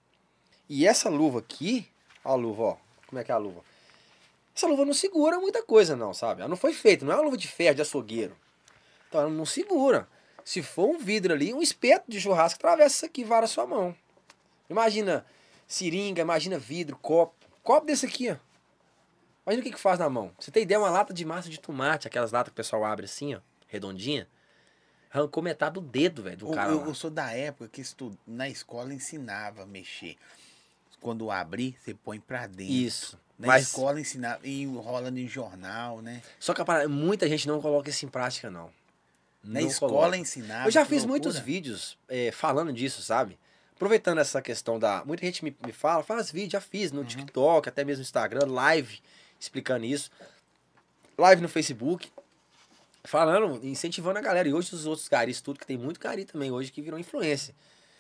E 0.68 0.86
essa 0.86 1.08
luva 1.10 1.40
aqui, 1.40 1.88
ó 2.26 2.34
a 2.34 2.36
luva, 2.36 2.64
ó. 2.64 2.78
como 3.08 3.20
é 3.22 3.24
que 3.24 3.32
é 3.32 3.36
a 3.36 3.38
luva. 3.38 3.62
Essa 4.56 4.68
luva 4.68 4.86
não 4.86 4.94
segura 4.94 5.40
muita 5.40 5.64
coisa, 5.64 5.96
não, 5.96 6.14
sabe? 6.14 6.42
Ela 6.42 6.50
não 6.50 6.56
foi 6.58 6.74
feita, 6.74 7.04
não 7.06 7.14
é 7.14 7.16
uma 7.16 7.24
luva 7.24 7.38
de 7.38 7.48
ferro, 7.48 7.76
de 7.76 7.82
açougueiro. 7.82 8.36
Então 9.10 9.22
ela 9.22 9.30
não 9.30 9.46
segura. 9.46 10.08
Se 10.46 10.62
for 10.62 10.88
um 10.90 10.98
vidro 10.98 11.34
ali, 11.34 11.54
um 11.54 11.62
espeto 11.62 12.06
de 12.10 12.20
churrasco 12.20 12.58
atravessa 12.60 12.96
isso 12.98 13.06
aqui, 13.06 13.24
vara 13.24 13.46
a 13.46 13.48
sua 13.48 13.66
mão. 13.66 13.96
Imagina 14.70 15.26
seringa, 15.68 16.22
imagina 16.22 16.60
vidro, 16.60 16.98
copo. 16.98 17.34
Copo 17.64 17.86
desse 17.88 18.06
aqui, 18.06 18.30
ó. 18.30 18.36
Imagina 19.46 19.62
o 19.62 19.64
que, 19.64 19.72
que 19.76 19.80
faz 19.80 20.00
na 20.00 20.10
mão. 20.10 20.32
Você 20.40 20.52
tem 20.52 20.64
ideia, 20.64 20.80
uma 20.80 20.90
lata 20.90 21.14
de 21.14 21.26
massa 21.26 21.50
de 21.50 21.60
tomate, 21.60 22.08
aquelas 22.08 22.32
latas 22.32 22.50
que 22.50 22.54
o 22.54 22.56
pessoal 22.56 22.84
abre 22.86 23.06
assim, 23.06 23.36
ó, 23.36 23.40
redondinha. 23.68 24.28
Arrancou 25.12 25.42
metade 25.44 25.76
do 25.76 25.82
dedo, 25.82 26.24
velho, 26.24 26.38
do 26.38 26.48
Eu, 26.48 26.52
cara. 26.54 26.72
eu- 26.72 26.86
eu 26.88 26.94
sou 26.96 27.10
da 27.10 27.32
época 27.32 27.70
que 27.70 27.82
estu... 27.82 28.18
na 28.26 28.50
escola 28.50 28.94
ensinava 28.94 29.64
a 29.64 29.66
mexer. 29.66 30.18
Quando 31.04 31.30
abrir, 31.30 31.78
você 31.84 31.94
põe 31.94 32.20
pra 32.20 32.48
dentro. 32.48 32.74
Isso. 32.74 33.20
Na 33.38 33.48
Mas 33.48 33.64
escola 33.68 34.00
ensinava, 34.00 34.40
e 34.48 34.62
enrola 34.64 35.10
em 35.10 35.28
jornal, 35.28 36.02
né? 36.02 36.22
só 36.40 36.54
que 36.54 36.62
a 36.62 36.66
parada- 36.66 36.88
muita 36.88 37.28
gente 37.28 37.46
não 37.48 37.62
coloca 37.62 37.90
isso 37.90 38.06
em 38.06 38.08
prática, 38.08 38.50
não. 38.50 38.70
Na 39.44 39.60
Não 39.60 39.68
escola 39.68 39.92
coloca. 39.92 40.18
ensinava. 40.18 40.68
Eu 40.68 40.72
já 40.72 40.86
fiz 40.86 41.04
loucura. 41.04 41.10
muitos 41.10 41.38
vídeos 41.40 41.98
é, 42.08 42.32
falando 42.32 42.72
disso, 42.72 43.02
sabe? 43.02 43.38
Aproveitando 43.76 44.20
essa 44.20 44.42
questão 44.42 44.80
da. 44.80 45.04
Muita 45.04 45.26
gente 45.26 45.44
me, 45.44 45.54
me 45.66 45.74
fala, 45.74 46.02
faz 46.04 46.32
vídeo, 46.32 46.52
já 46.52 46.62
fiz 46.62 46.92
Uhum. 46.92 47.00
no 47.00 47.04
TikTok, 47.06 47.68
até 47.68 47.84
mesmo 47.84 48.00
no 48.00 48.04
Instagram, 48.04 48.46
live 48.48 49.02
explicando 49.38 49.84
isso. 49.84 50.10
Live 51.18 51.42
no 51.42 51.50
Facebook. 51.50 52.10
Falando, 53.04 53.60
incentivando 53.66 54.20
a 54.20 54.22
galera. 54.22 54.48
E 54.48 54.54
hoje 54.54 54.74
os 54.74 54.86
outros 54.86 55.10
garis, 55.10 55.42
tudo, 55.42 55.60
que 55.60 55.68
tem 55.68 55.78
muito 55.78 56.00
gari 56.00 56.24
também 56.24 56.50
hoje 56.52 56.72
que 56.72 56.82
virou 56.82 56.98
influência. 56.98 57.54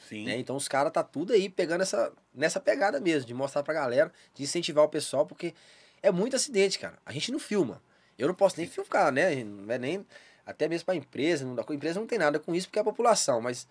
Sim. 0.07 0.25
né? 0.25 0.37
Então 0.37 0.55
os 0.55 0.67
caras 0.67 0.91
tá 0.91 1.03
tudo 1.03 1.33
aí 1.33 1.49
pegando 1.49 1.81
essa, 1.81 2.11
nessa 2.33 2.59
pegada 2.59 2.99
mesmo, 2.99 3.27
de 3.27 3.33
mostrar 3.33 3.63
pra 3.63 3.73
galera, 3.73 4.11
de 4.33 4.43
incentivar 4.43 4.83
o 4.83 4.89
pessoal, 4.89 5.25
porque 5.25 5.53
é 6.01 6.11
muito 6.11 6.35
acidente, 6.35 6.79
cara. 6.79 6.97
A 7.05 7.11
gente 7.11 7.31
não 7.31 7.39
filma. 7.39 7.81
Eu 8.17 8.27
não 8.27 8.35
posso 8.35 8.57
nem 8.57 8.67
filmar, 8.67 9.11
né? 9.11 9.43
Não 9.43 9.73
é 9.73 9.77
nem. 9.77 10.05
Até 10.45 10.67
mesmo 10.67 10.85
pra 10.85 10.95
empresa, 10.95 11.45
não, 11.45 11.55
a 11.57 11.73
empresa 11.73 11.99
não 11.99 12.05
tem 12.05 12.19
nada 12.19 12.37
com 12.37 12.53
isso 12.53 12.67
porque 12.67 12.77
é 12.77 12.81
a 12.81 12.85
população, 12.85 13.39
mas 13.41 13.65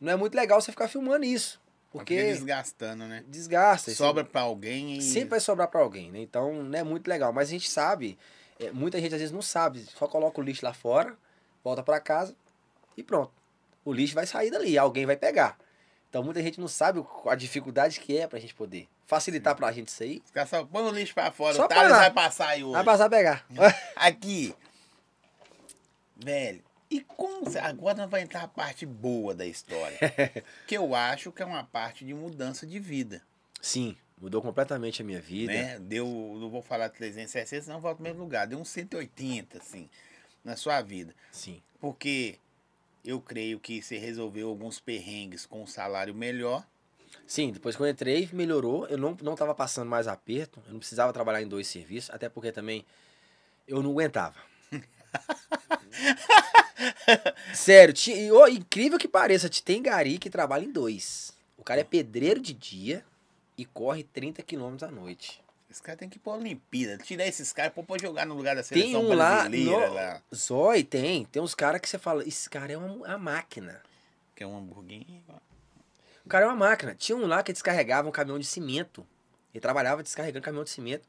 não 0.00 0.12
é 0.12 0.16
muito 0.16 0.34
legal 0.34 0.60
você 0.60 0.70
ficar 0.70 0.88
filmando 0.88 1.24
isso. 1.24 1.60
Porque 1.90 2.14
Porque 2.14 2.32
desgastando, 2.32 3.04
né? 3.04 3.22
desgasta. 3.28 3.90
Sobra 3.94 4.24
pra 4.24 4.42
alguém 4.42 4.96
e. 4.96 5.02
Sempre 5.02 5.30
vai 5.30 5.40
sobrar 5.40 5.68
pra 5.68 5.80
alguém, 5.80 6.10
né? 6.10 6.20
Então 6.20 6.62
não 6.62 6.78
é 6.78 6.82
muito 6.82 7.06
legal. 7.06 7.32
Mas 7.32 7.48
a 7.48 7.50
gente 7.50 7.68
sabe, 7.68 8.18
é, 8.58 8.70
muita 8.70 8.98
gente 8.98 9.14
às 9.14 9.20
vezes 9.20 9.34
não 9.34 9.42
sabe, 9.42 9.80
só 9.80 10.06
coloca 10.06 10.40
o 10.40 10.44
lixo 10.44 10.64
lá 10.64 10.72
fora, 10.72 11.14
volta 11.62 11.82
pra 11.82 12.00
casa 12.00 12.34
e 12.96 13.02
pronto. 13.02 13.32
O 13.84 13.92
lixo 13.92 14.14
vai 14.14 14.26
sair 14.26 14.50
dali, 14.50 14.78
alguém 14.78 15.04
vai 15.04 15.16
pegar. 15.16 15.58
Então 16.12 16.22
muita 16.22 16.42
gente 16.42 16.60
não 16.60 16.68
sabe 16.68 17.02
a 17.24 17.34
dificuldade 17.34 17.98
que 17.98 18.18
é 18.18 18.26
pra 18.26 18.38
gente 18.38 18.54
poder 18.54 18.86
facilitar 19.06 19.56
pra 19.56 19.72
gente 19.72 19.88
isso 19.88 20.02
aí. 20.02 20.22
Caras 20.30 20.50
só 20.50 20.62
põe 20.62 20.82
o 20.82 20.90
lixo 20.90 21.14
pra 21.14 21.32
fora. 21.32 21.54
Só 21.54 21.64
o 21.64 21.68
Thales 21.68 21.90
vai 21.90 22.10
passar 22.10 22.48
aí 22.48 22.62
hoje. 22.62 22.74
Vai 22.74 22.84
passar 22.84 23.06
a 23.06 23.08
pegar. 23.08 23.46
Aqui. 23.96 24.54
Velho. 26.14 26.62
E 26.90 27.00
como. 27.00 27.46
Agora 27.58 27.96
nós 27.96 28.10
vamos 28.10 28.24
entrar 28.24 28.42
a 28.42 28.48
parte 28.48 28.84
boa 28.84 29.34
da 29.34 29.46
história. 29.46 29.96
que 30.68 30.76
eu 30.76 30.94
acho 30.94 31.32
que 31.32 31.42
é 31.42 31.46
uma 31.46 31.64
parte 31.64 32.04
de 32.04 32.12
mudança 32.12 32.66
de 32.66 32.78
vida. 32.78 33.22
Sim, 33.58 33.96
mudou 34.20 34.42
completamente 34.42 35.00
a 35.00 35.04
minha 35.06 35.18
vida. 35.18 35.50
Né? 35.50 35.78
Deu. 35.78 36.06
Não 36.38 36.50
vou 36.50 36.60
falar 36.60 36.90
360, 36.90 37.64
senão 37.64 37.80
volta 37.80 38.02
no 38.02 38.04
mesmo 38.06 38.22
lugar. 38.22 38.46
Deu 38.46 38.58
uns 38.58 38.68
180, 38.68 39.56
assim, 39.56 39.88
na 40.44 40.56
sua 40.56 40.82
vida. 40.82 41.14
Sim. 41.30 41.62
Porque 41.80 42.38
eu 43.04 43.20
creio 43.20 43.58
que 43.58 43.82
você 43.82 43.98
resolveu 43.98 44.48
alguns 44.48 44.78
perrengues 44.80 45.46
com 45.46 45.62
um 45.62 45.66
salário 45.66 46.14
melhor. 46.14 46.64
Sim, 47.26 47.52
depois 47.52 47.76
que 47.76 47.82
eu 47.82 47.88
entrei, 47.88 48.28
melhorou. 48.32 48.86
Eu 48.88 48.98
não, 48.98 49.16
não 49.22 49.34
tava 49.34 49.54
passando 49.54 49.88
mais 49.88 50.06
aperto. 50.08 50.62
Eu 50.66 50.72
não 50.72 50.78
precisava 50.78 51.12
trabalhar 51.12 51.42
em 51.42 51.48
dois 51.48 51.66
serviços, 51.66 52.10
até 52.10 52.28
porque 52.28 52.52
também 52.52 52.84
eu 53.66 53.82
não 53.82 53.90
aguentava. 53.92 54.36
Sério, 57.54 57.94
ti- 57.94 58.30
ô, 58.30 58.46
incrível 58.48 58.98
que 58.98 59.08
pareça, 59.08 59.48
te- 59.48 59.62
tem 59.62 59.82
gari 59.82 60.18
que 60.18 60.30
trabalha 60.30 60.64
em 60.64 60.72
dois. 60.72 61.32
O 61.56 61.62
cara 61.62 61.80
é 61.80 61.84
pedreiro 61.84 62.40
de 62.40 62.52
dia 62.52 63.04
e 63.56 63.64
corre 63.64 64.02
30 64.04 64.42
quilômetros 64.42 64.88
à 64.88 64.92
noite. 64.92 65.40
Esse 65.72 65.82
cara 65.82 65.96
tem 65.96 66.06
que 66.06 66.18
ir 66.18 66.20
pra 66.20 66.34
Olimpíada. 66.34 67.02
Tirar 67.02 67.26
esses 67.26 67.50
caras 67.50 67.72
pra 67.72 67.98
jogar 67.98 68.26
no 68.26 68.34
lugar 68.34 68.54
da 68.54 68.62
Tem 68.62 68.82
seleção 68.82 69.06
um 69.06 69.14
lá, 69.14 69.40
brasileira 69.40 69.88
no... 69.88 69.94
lá. 69.94 70.22
Zói, 70.34 70.84
tem. 70.84 71.24
Tem 71.24 71.40
uns 71.40 71.54
caras 71.54 71.80
que 71.80 71.88
você 71.88 71.98
fala, 71.98 72.22
esse 72.28 72.50
cara 72.50 72.74
é 72.74 72.76
uma, 72.76 72.92
uma 72.92 73.18
máquina. 73.18 73.80
Que 74.36 74.44
é 74.44 74.46
um 74.46 74.54
hamburguinho. 74.54 75.22
O 76.26 76.28
cara 76.28 76.44
é 76.44 76.48
uma 76.48 76.54
máquina. 76.56 76.94
Tinha 76.94 77.16
um 77.16 77.26
lá 77.26 77.42
que 77.42 77.54
descarregava 77.54 78.06
um 78.06 78.12
caminhão 78.12 78.38
de 78.38 78.44
cimento. 78.44 79.06
Ele 79.54 79.62
trabalhava 79.62 80.02
descarregando 80.02 80.44
caminhão 80.44 80.64
de 80.64 80.70
cimento 80.70 81.08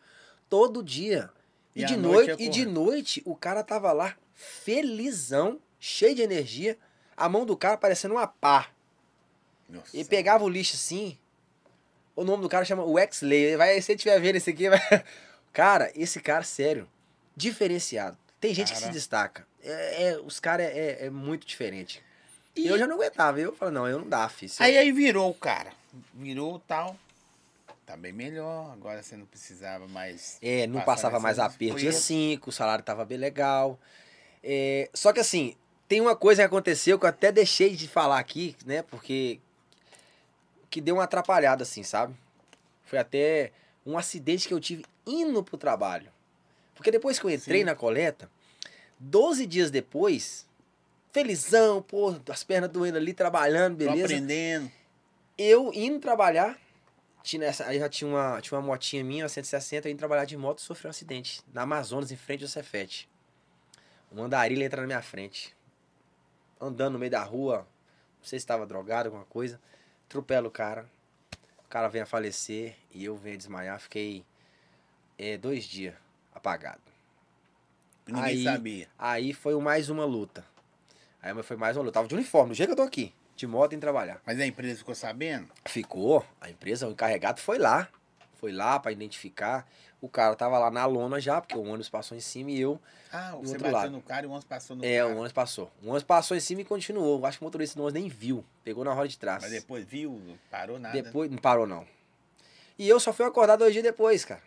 todo 0.49 0.81
dia. 0.81 1.29
E, 1.75 1.81
E 1.81 1.85
de 1.85 1.97
noite 1.97 2.27
noite, 2.29 2.43
e 2.43 2.49
de 2.49 2.65
noite 2.65 3.21
o 3.25 3.35
cara 3.35 3.63
tava 3.63 3.91
lá 3.91 4.15
felizão, 4.33 5.59
cheio 5.77 6.15
de 6.15 6.21
energia, 6.21 6.77
a 7.17 7.27
mão 7.27 7.45
do 7.45 7.57
cara 7.57 7.75
parecendo 7.75 8.13
uma 8.13 8.27
pá. 8.27 8.69
Nossa. 9.67 9.93
Ele 9.93 10.05
pegava 10.05 10.45
o 10.45 10.49
lixo 10.49 10.75
assim. 10.75 11.17
O 12.15 12.23
nome 12.23 12.43
do 12.43 12.49
cara 12.49 12.63
chama 12.65 12.83
Wexley. 12.83 13.55
Vai, 13.57 13.75
se 13.75 13.83
você 13.87 13.93
estiver 13.93 14.19
vendo 14.19 14.35
esse 14.35 14.49
aqui, 14.49 14.69
vai... 14.69 14.79
Cara, 15.51 15.91
esse 15.95 16.19
cara, 16.19 16.43
sério, 16.43 16.87
diferenciado. 17.35 18.17
Tem 18.39 18.53
gente 18.53 18.71
que 18.71 18.77
se 18.77 18.83
Cara. 18.83 18.93
destaca. 18.93 19.47
É, 19.63 20.09
é- 20.09 20.17
os 20.19 20.39
caras 20.39 20.67
é, 20.67 20.77
é- 21.01 21.05
é 21.05 21.09
muito 21.09 21.45
diferente. 21.47 22.01
E- 22.55 22.67
Eu 22.67 22.77
já 22.77 22.85
não 22.85 22.95
aguentava. 22.95 23.39
Eu 23.39 23.55
falei, 23.55 23.73
não, 23.73 23.87
eu 23.87 23.99
não 23.99 24.09
dá, 24.09 24.27
filho. 24.29 24.51
Aí 24.59 24.77
aí 24.77 24.91
virou 24.91 25.29
o 25.29 25.33
cara. 25.33 25.71
Virou 26.13 26.59
tal. 26.67 26.97
Tá 27.85 27.95
bem 27.95 28.11
melhor. 28.11 28.71
Agora 28.73 29.01
você 29.01 29.15
não 29.15 29.25
precisava 29.25 29.87
mais. 29.87 30.37
É, 30.41 30.67
não 30.67 30.81
passava 30.81 31.19
mais 31.19 31.39
aperto 31.39 31.73
coisas. 31.75 31.95
5, 32.03 32.49
o 32.49 32.53
salário 32.53 32.83
tava 32.83 33.05
bem 33.05 33.17
legal. 33.17 33.79
É, 34.43 34.89
só 34.93 35.13
que 35.13 35.19
assim, 35.19 35.55
tem 35.87 36.01
uma 36.01 36.15
coisa 36.15 36.41
que 36.41 36.45
aconteceu 36.47 36.97
que 36.99 37.05
eu 37.05 37.09
até 37.09 37.31
deixei 37.31 37.75
de 37.75 37.87
falar 37.87 38.19
aqui, 38.19 38.55
né? 38.65 38.81
Porque. 38.83 39.39
Que 40.73 40.81
deu 40.81 40.95
uma 40.95 41.03
atrapalhada, 41.03 41.61
assim, 41.61 41.83
sabe? 41.83 42.15
Foi 42.83 42.97
até 42.97 43.51
um 43.85 43.95
acidente 43.95 44.47
que 44.47 44.53
eu 44.55 44.59
tive 44.59 44.83
indo 45.05 45.43
pro 45.43 45.55
trabalho. 45.55 46.11
Porque 46.73 46.89
depois 46.89 47.19
que 47.19 47.25
eu 47.25 47.29
entrei 47.29 47.59
Sim. 47.59 47.65
na 47.65 47.75
coleta, 47.75 48.27
12 48.97 49.45
dias 49.45 49.69
depois, 49.69 50.47
felizão, 51.11 51.79
pô, 51.79 52.19
as 52.27 52.43
pernas 52.43 52.71
doendo 52.71 52.97
ali, 52.97 53.13
trabalhando, 53.13 53.77
Tô 53.77 53.85
beleza 53.85 54.15
aprendendo. 54.15 54.71
eu 55.37 55.71
indo 55.75 55.99
trabalhar, 55.99 56.57
tinha 57.21 57.45
essa, 57.45 57.67
aí 57.67 57.77
já 57.77 57.87
tinha 57.87 58.09
uma, 58.09 58.41
tinha 58.41 58.57
uma 58.57 58.65
motinha 58.65 59.03
minha, 59.03 59.25
uma 59.25 59.29
160, 59.29 59.87
eu 59.87 59.91
indo 59.91 59.99
trabalhar 59.99 60.25
de 60.25 60.35
moto 60.35 60.57
e 60.57 60.61
sofri 60.63 60.87
um 60.87 60.89
acidente. 60.89 61.43
Na 61.53 61.61
Amazonas, 61.61 62.11
em 62.11 62.17
frente 62.17 62.41
ao 62.41 62.49
Cefete. 62.49 63.07
Um 64.11 64.23
andarilho 64.23 64.63
entra 64.63 64.81
na 64.81 64.87
minha 64.87 65.03
frente. 65.03 65.55
Andando 66.59 66.93
no 66.93 66.99
meio 66.99 67.11
da 67.11 67.21
rua, 67.21 67.59
não 68.17 68.25
sei 68.25 68.39
se 68.39 68.43
estava 68.43 68.65
drogado, 68.65 69.09
alguma 69.09 69.25
coisa. 69.25 69.61
Atropela 70.13 70.47
o 70.47 70.51
cara. 70.51 70.85
O 71.65 71.67
cara 71.67 71.87
vem 71.87 72.03
a 72.03 72.05
falecer 72.05 72.75
e 72.91 73.03
eu 73.03 73.15
venho 73.17 73.33
a 73.33 73.37
desmaiar. 73.39 73.79
Fiquei 73.79 74.23
é, 75.17 75.39
dois 75.39 75.63
dias 75.65 75.95
apagado. 76.35 76.83
Ninguém 78.05 78.23
Aí- 78.23 78.43
sabia. 78.43 78.87
Aí 78.99 79.33
foi 79.33 79.59
mais 79.59 79.89
uma 79.89 80.05
luta. 80.05 80.45
Aí 81.19 81.33
foi 81.41 81.57
mais 81.57 81.75
uma 81.75 81.85
luta. 81.85 81.95
Tava 81.95 82.07
de 82.07 82.13
uniforme, 82.13 82.49
do 82.51 82.55
jeito 82.55 82.69
que 82.69 82.73
eu 82.73 82.77
tô 82.77 82.83
aqui. 82.83 83.11
De 83.35 83.47
moto 83.47 83.73
em 83.73 83.79
trabalhar. 83.79 84.21
Mas 84.23 84.39
a 84.39 84.45
empresa 84.45 84.77
ficou 84.77 84.93
sabendo? 84.93 85.49
Ficou. 85.65 86.23
A 86.39 86.47
empresa, 86.47 86.87
o 86.87 86.91
encarregado 86.91 87.41
foi 87.41 87.57
lá. 87.57 87.89
Foi 88.43 88.51
lá 88.51 88.77
pra 88.77 88.91
identificar. 88.91 89.65
O 90.01 90.09
cara 90.09 90.35
tava 90.35 90.59
lá 90.59 90.69
na 90.69 90.85
lona 90.85 91.17
já, 91.17 91.39
porque 91.39 91.55
o 91.55 91.61
ônibus 91.63 91.87
passou 91.87 92.17
em 92.17 92.19
cima 92.19 92.51
e 92.51 92.59
eu. 92.59 92.77
Ah, 93.09 93.31
Do 93.31 93.37
você 93.37 93.53
outro 93.53 93.59
bateu 93.63 93.71
lado. 93.71 93.91
no 93.91 94.01
cara 94.01 94.25
e 94.25 94.27
o 94.27 94.31
ônibus 94.31 94.43
passou 94.43 94.75
no 94.75 94.83
é, 94.83 94.97
cara. 94.97 95.07
o 95.07 95.11
ônibus 95.13 95.31
passou. 95.31 95.71
O 95.81 95.85
ônibus 95.85 96.03
passou 96.03 96.35
em 96.35 96.41
cima 96.41 96.59
e 96.59 96.65
continuou. 96.65 97.25
Acho 97.25 97.37
que 97.37 97.43
o 97.45 97.47
motorista 97.47 97.77
do 97.77 97.83
ônibus 97.83 98.01
nem 98.01 98.09
viu. 98.09 98.43
Pegou 98.61 98.83
na 98.83 98.91
roda 98.91 99.07
de 99.07 99.17
trás. 99.17 99.43
Mas 99.43 99.51
depois 99.53 99.85
viu, 99.85 100.21
não 100.27 100.37
parou 100.51 100.77
nada. 100.77 101.01
Depois, 101.01 101.31
não 101.31 101.37
parou 101.37 101.65
não. 101.65 101.87
E 102.77 102.89
eu 102.89 102.99
só 102.99 103.13
fui 103.13 103.25
acordar 103.25 103.55
dois 103.55 103.71
dias 103.71 103.81
depois, 103.81 104.25
cara. 104.25 104.41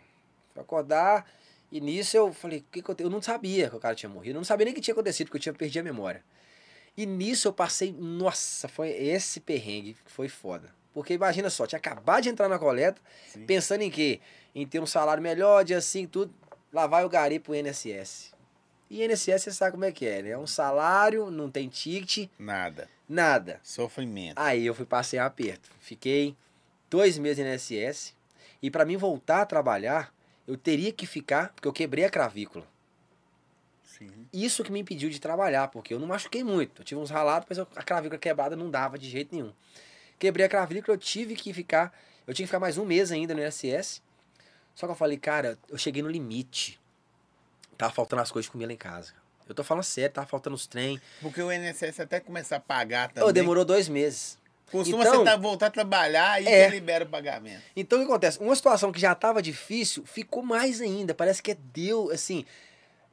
Fui 0.53 0.61
acordar 0.61 1.27
e 1.71 1.81
nisso 1.81 2.15
eu 2.15 2.31
falei, 2.31 2.59
o 2.59 2.63
que 2.71 2.83
que 2.83 2.91
eu, 2.91 2.95
eu 2.99 3.09
não 3.09 3.19
sabia 3.19 3.67
que 3.67 3.75
o 3.75 3.79
cara 3.79 3.95
tinha 3.95 4.11
morrido. 4.11 4.35
Eu 4.35 4.41
não 4.41 4.45
sabia 4.45 4.65
nem 4.65 4.73
o 4.73 4.75
que 4.75 4.81
tinha 4.81 4.93
acontecido, 4.93 5.25
porque 5.25 5.37
eu 5.37 5.41
tinha 5.41 5.53
perdido 5.53 5.81
a 5.81 5.83
memória. 5.91 6.23
E 6.95 7.03
nisso 7.03 7.47
eu 7.47 7.53
passei, 7.53 7.91
nossa, 7.91 8.67
foi 8.67 8.89
esse 8.89 9.39
perrengue 9.39 9.95
que 10.05 10.11
foi 10.11 10.29
foda. 10.29 10.76
Porque 10.97 11.13
imagina 11.13 11.47
só, 11.47 11.67
tinha 11.67 11.77
acabado 11.77 12.23
de 12.23 12.29
entrar 12.29 12.49
na 12.49 12.57
coleta, 12.57 12.99
Sim. 13.27 13.45
pensando 13.45 13.83
em 13.83 13.91
quê? 13.91 14.19
Em 14.55 14.65
ter 14.65 14.79
um 14.79 14.85
salário 14.87 15.21
melhor, 15.21 15.63
dia 15.63 15.77
assim, 15.77 16.07
tudo. 16.07 16.33
Lá 16.73 16.87
vai 16.87 17.05
o 17.05 17.09
gari 17.09 17.37
pro 17.37 17.53
INSS. 17.53 18.33
E 18.89 19.03
INSS 19.05 19.43
você 19.43 19.51
sabe 19.51 19.73
como 19.73 19.85
é 19.85 19.91
que 19.91 20.07
é, 20.07 20.23
né? 20.23 20.29
É 20.31 20.37
um 20.39 20.47
salário, 20.47 21.29
não 21.29 21.51
tem 21.51 21.69
ticket, 21.69 22.27
Nada. 22.39 22.89
nada. 23.07 23.59
Sofrimento. 23.61 24.39
Aí 24.39 24.65
eu 24.65 24.73
fui 24.73 24.87
passei 24.87 25.19
um 25.19 25.23
aperto. 25.23 25.69
Fiquei 25.79 26.35
dois 26.89 27.19
meses 27.19 27.45
no 27.45 27.53
INSS. 27.53 28.15
E 28.59 28.71
pra 28.71 28.83
mim 28.83 28.97
voltar 28.97 29.41
a 29.41 29.45
trabalhar, 29.45 30.11
eu 30.47 30.57
teria 30.57 30.91
que 30.91 31.05
ficar, 31.05 31.53
porque 31.53 31.67
eu 31.67 31.73
quebrei 31.73 32.05
a 32.05 32.09
clavícula. 32.09 32.65
Sim. 33.83 34.09
Isso 34.33 34.63
que 34.63 34.71
me 34.71 34.79
impediu 34.79 35.11
de 35.11 35.21
trabalhar, 35.21 35.67
porque 35.67 35.93
eu 35.93 35.99
não 35.99 36.07
machuquei 36.07 36.43
muito. 36.43 36.81
Eu 36.81 36.83
tive 36.83 36.99
uns 36.99 37.11
ralados, 37.11 37.45
mas 37.47 37.59
a 37.59 37.83
clavícula 37.83 38.17
quebrada 38.17 38.55
não 38.55 38.71
dava 38.71 38.97
de 38.97 39.07
jeito 39.07 39.35
nenhum. 39.35 39.53
Quebrei 40.19 40.45
a 40.45 40.49
clavícula, 40.49 40.95
eu 40.95 40.99
tive 40.99 41.35
que 41.35 41.53
ficar. 41.53 41.93
Eu 42.25 42.33
tinha 42.33 42.45
que 42.45 42.49
ficar 42.49 42.59
mais 42.59 42.77
um 42.77 42.85
mês 42.85 43.11
ainda 43.11 43.33
no 43.33 43.41
INSS. 43.43 44.01
Só 44.75 44.85
que 44.85 44.91
eu 44.91 44.95
falei, 44.95 45.17
cara, 45.17 45.57
eu 45.69 45.77
cheguei 45.77 46.01
no 46.01 46.09
limite. 46.09 46.79
Tava 47.77 47.93
faltando 47.93 48.21
as 48.21 48.31
coisas 48.31 48.45
de 48.47 48.51
comer 48.51 48.65
lá 48.67 48.73
em 48.73 48.77
casa. 48.77 49.13
Eu 49.47 49.55
tô 49.55 49.63
falando 49.63 49.83
sério, 49.83 50.13
tava 50.13 50.27
faltando 50.27 50.55
os 50.55 50.67
trem. 50.67 50.99
Porque 51.21 51.41
o 51.41 51.51
INSS 51.51 51.99
até 52.01 52.19
começar 52.19 52.57
a 52.57 52.59
pagar 52.59 53.09
também. 53.11 53.29
Ô, 53.29 53.31
demorou 53.31 53.63
dois 53.63 53.87
meses. 53.87 54.37
Costuma 54.69 55.01
Então- 55.03 55.19
você 55.19 55.23
tá, 55.23 55.37
voltar 55.37 55.67
a 55.67 55.71
trabalhar 55.71 56.41
e 56.43 56.47
É. 56.47 56.67
libera 56.69 57.05
o 57.05 57.07
pagamento. 57.07 57.63
Então 57.75 57.97
o 57.99 58.01
que 58.01 58.07
acontece? 58.11 58.39
Uma 58.39 58.53
situação 58.55 58.91
que 58.91 58.99
já 58.99 59.15
tava 59.15 59.41
difícil 59.41 60.05
ficou 60.05 60.43
mais 60.43 60.81
ainda. 60.81 61.13
Parece 61.15 61.41
que 61.41 61.51
é 61.51 61.57
Deus, 61.73 62.11
assim, 62.11 62.45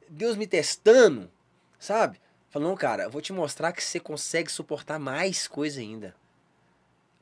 Deus 0.09 0.35
me 0.35 0.45
testando, 0.45 1.31
sabe? 1.79 2.19
Falou, 2.49 2.67
não, 2.69 2.75
cara, 2.75 3.03
eu 3.03 3.09
vou 3.09 3.21
te 3.21 3.31
mostrar 3.31 3.71
que 3.71 3.81
você 3.81 3.99
consegue 4.01 4.51
suportar 4.51 4.99
mais 4.99 5.47
coisa 5.47 5.79
ainda. 5.79 6.13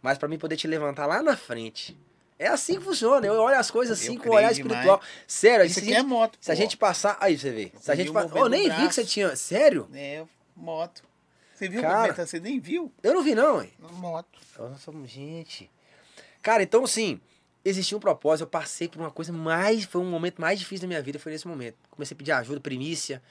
Mas 0.04 0.18
pra 0.20 0.28
mim 0.28 0.38
poder 0.38 0.58
te 0.58 0.68
levantar 0.68 1.08
lá 1.08 1.24
na 1.24 1.36
frente. 1.36 1.98
É 2.38 2.48
assim 2.48 2.78
que 2.78 2.84
funciona. 2.84 3.26
Eu 3.26 3.36
olho 3.36 3.58
as 3.58 3.72
coisas 3.72 3.98
assim 4.00 4.16
Eu 4.16 4.22
com 4.22 4.30
o 4.30 4.34
olhar 4.34 4.52
espiritual. 4.52 5.02
Sério, 5.26 5.66
Isso 5.66 5.76
se, 5.76 5.80
aqui 5.80 5.96
a 5.96 6.00
é 6.00 6.04
moto. 6.04 6.38
se 6.42 6.52
a 6.52 6.56
pô. 6.56 6.62
gente 6.62 6.76
passar. 6.78 7.18
Aí 7.22 7.38
você 7.38 7.52
vê. 7.52 7.72
Se 7.78 7.86
Você 7.86 7.92
a 7.92 7.96
gente 7.96 8.12
movimento 8.12 8.38
Eu 8.38 8.50
nem 8.50 8.68
do 8.70 8.76
vi 8.76 8.88
que 8.90 8.94
você 8.94 9.02
braço? 9.02 9.14
tinha. 9.14 9.36
Sério? 9.36 9.90
É, 9.94 10.26
moto. 10.56 11.04
Você 11.56 11.70
viu 11.70 11.82
Cara. 11.82 11.94
o 11.94 11.98
movimento? 12.08 12.28
Você 12.28 12.40
nem 12.42 12.60
viu? 12.60 12.92
Eu 13.02 13.14
não 13.14 13.24
vi, 13.24 13.34
não, 13.34 13.62
hein? 13.64 13.72
Moto. 13.80 14.40
Somos 14.80 15.10
gente. 15.10 15.72
Cara, 16.42 16.62
então 16.62 16.84
assim, 16.84 17.22
existia 17.64 17.98
um 17.98 18.02
propósito. 18.02 18.44
Eu 18.44 18.48
passei 18.50 18.90
por 18.90 19.00
uma 19.00 19.12
coisa 19.12 19.32
mais. 19.32 19.86
Foi 19.86 20.02
um 20.02 20.10
momento 20.10 20.42
mais 20.42 20.60
difícil 20.60 20.82
da 20.82 20.88
minha 20.88 21.02
vida, 21.02 21.18
foi 21.20 21.32
nesse 21.32 21.48
momento. 21.48 21.78
Comecei 21.90 22.14
a 22.14 22.18
pedir 22.18 22.32
ajuda, 22.34 22.60
primícia. 22.60 23.22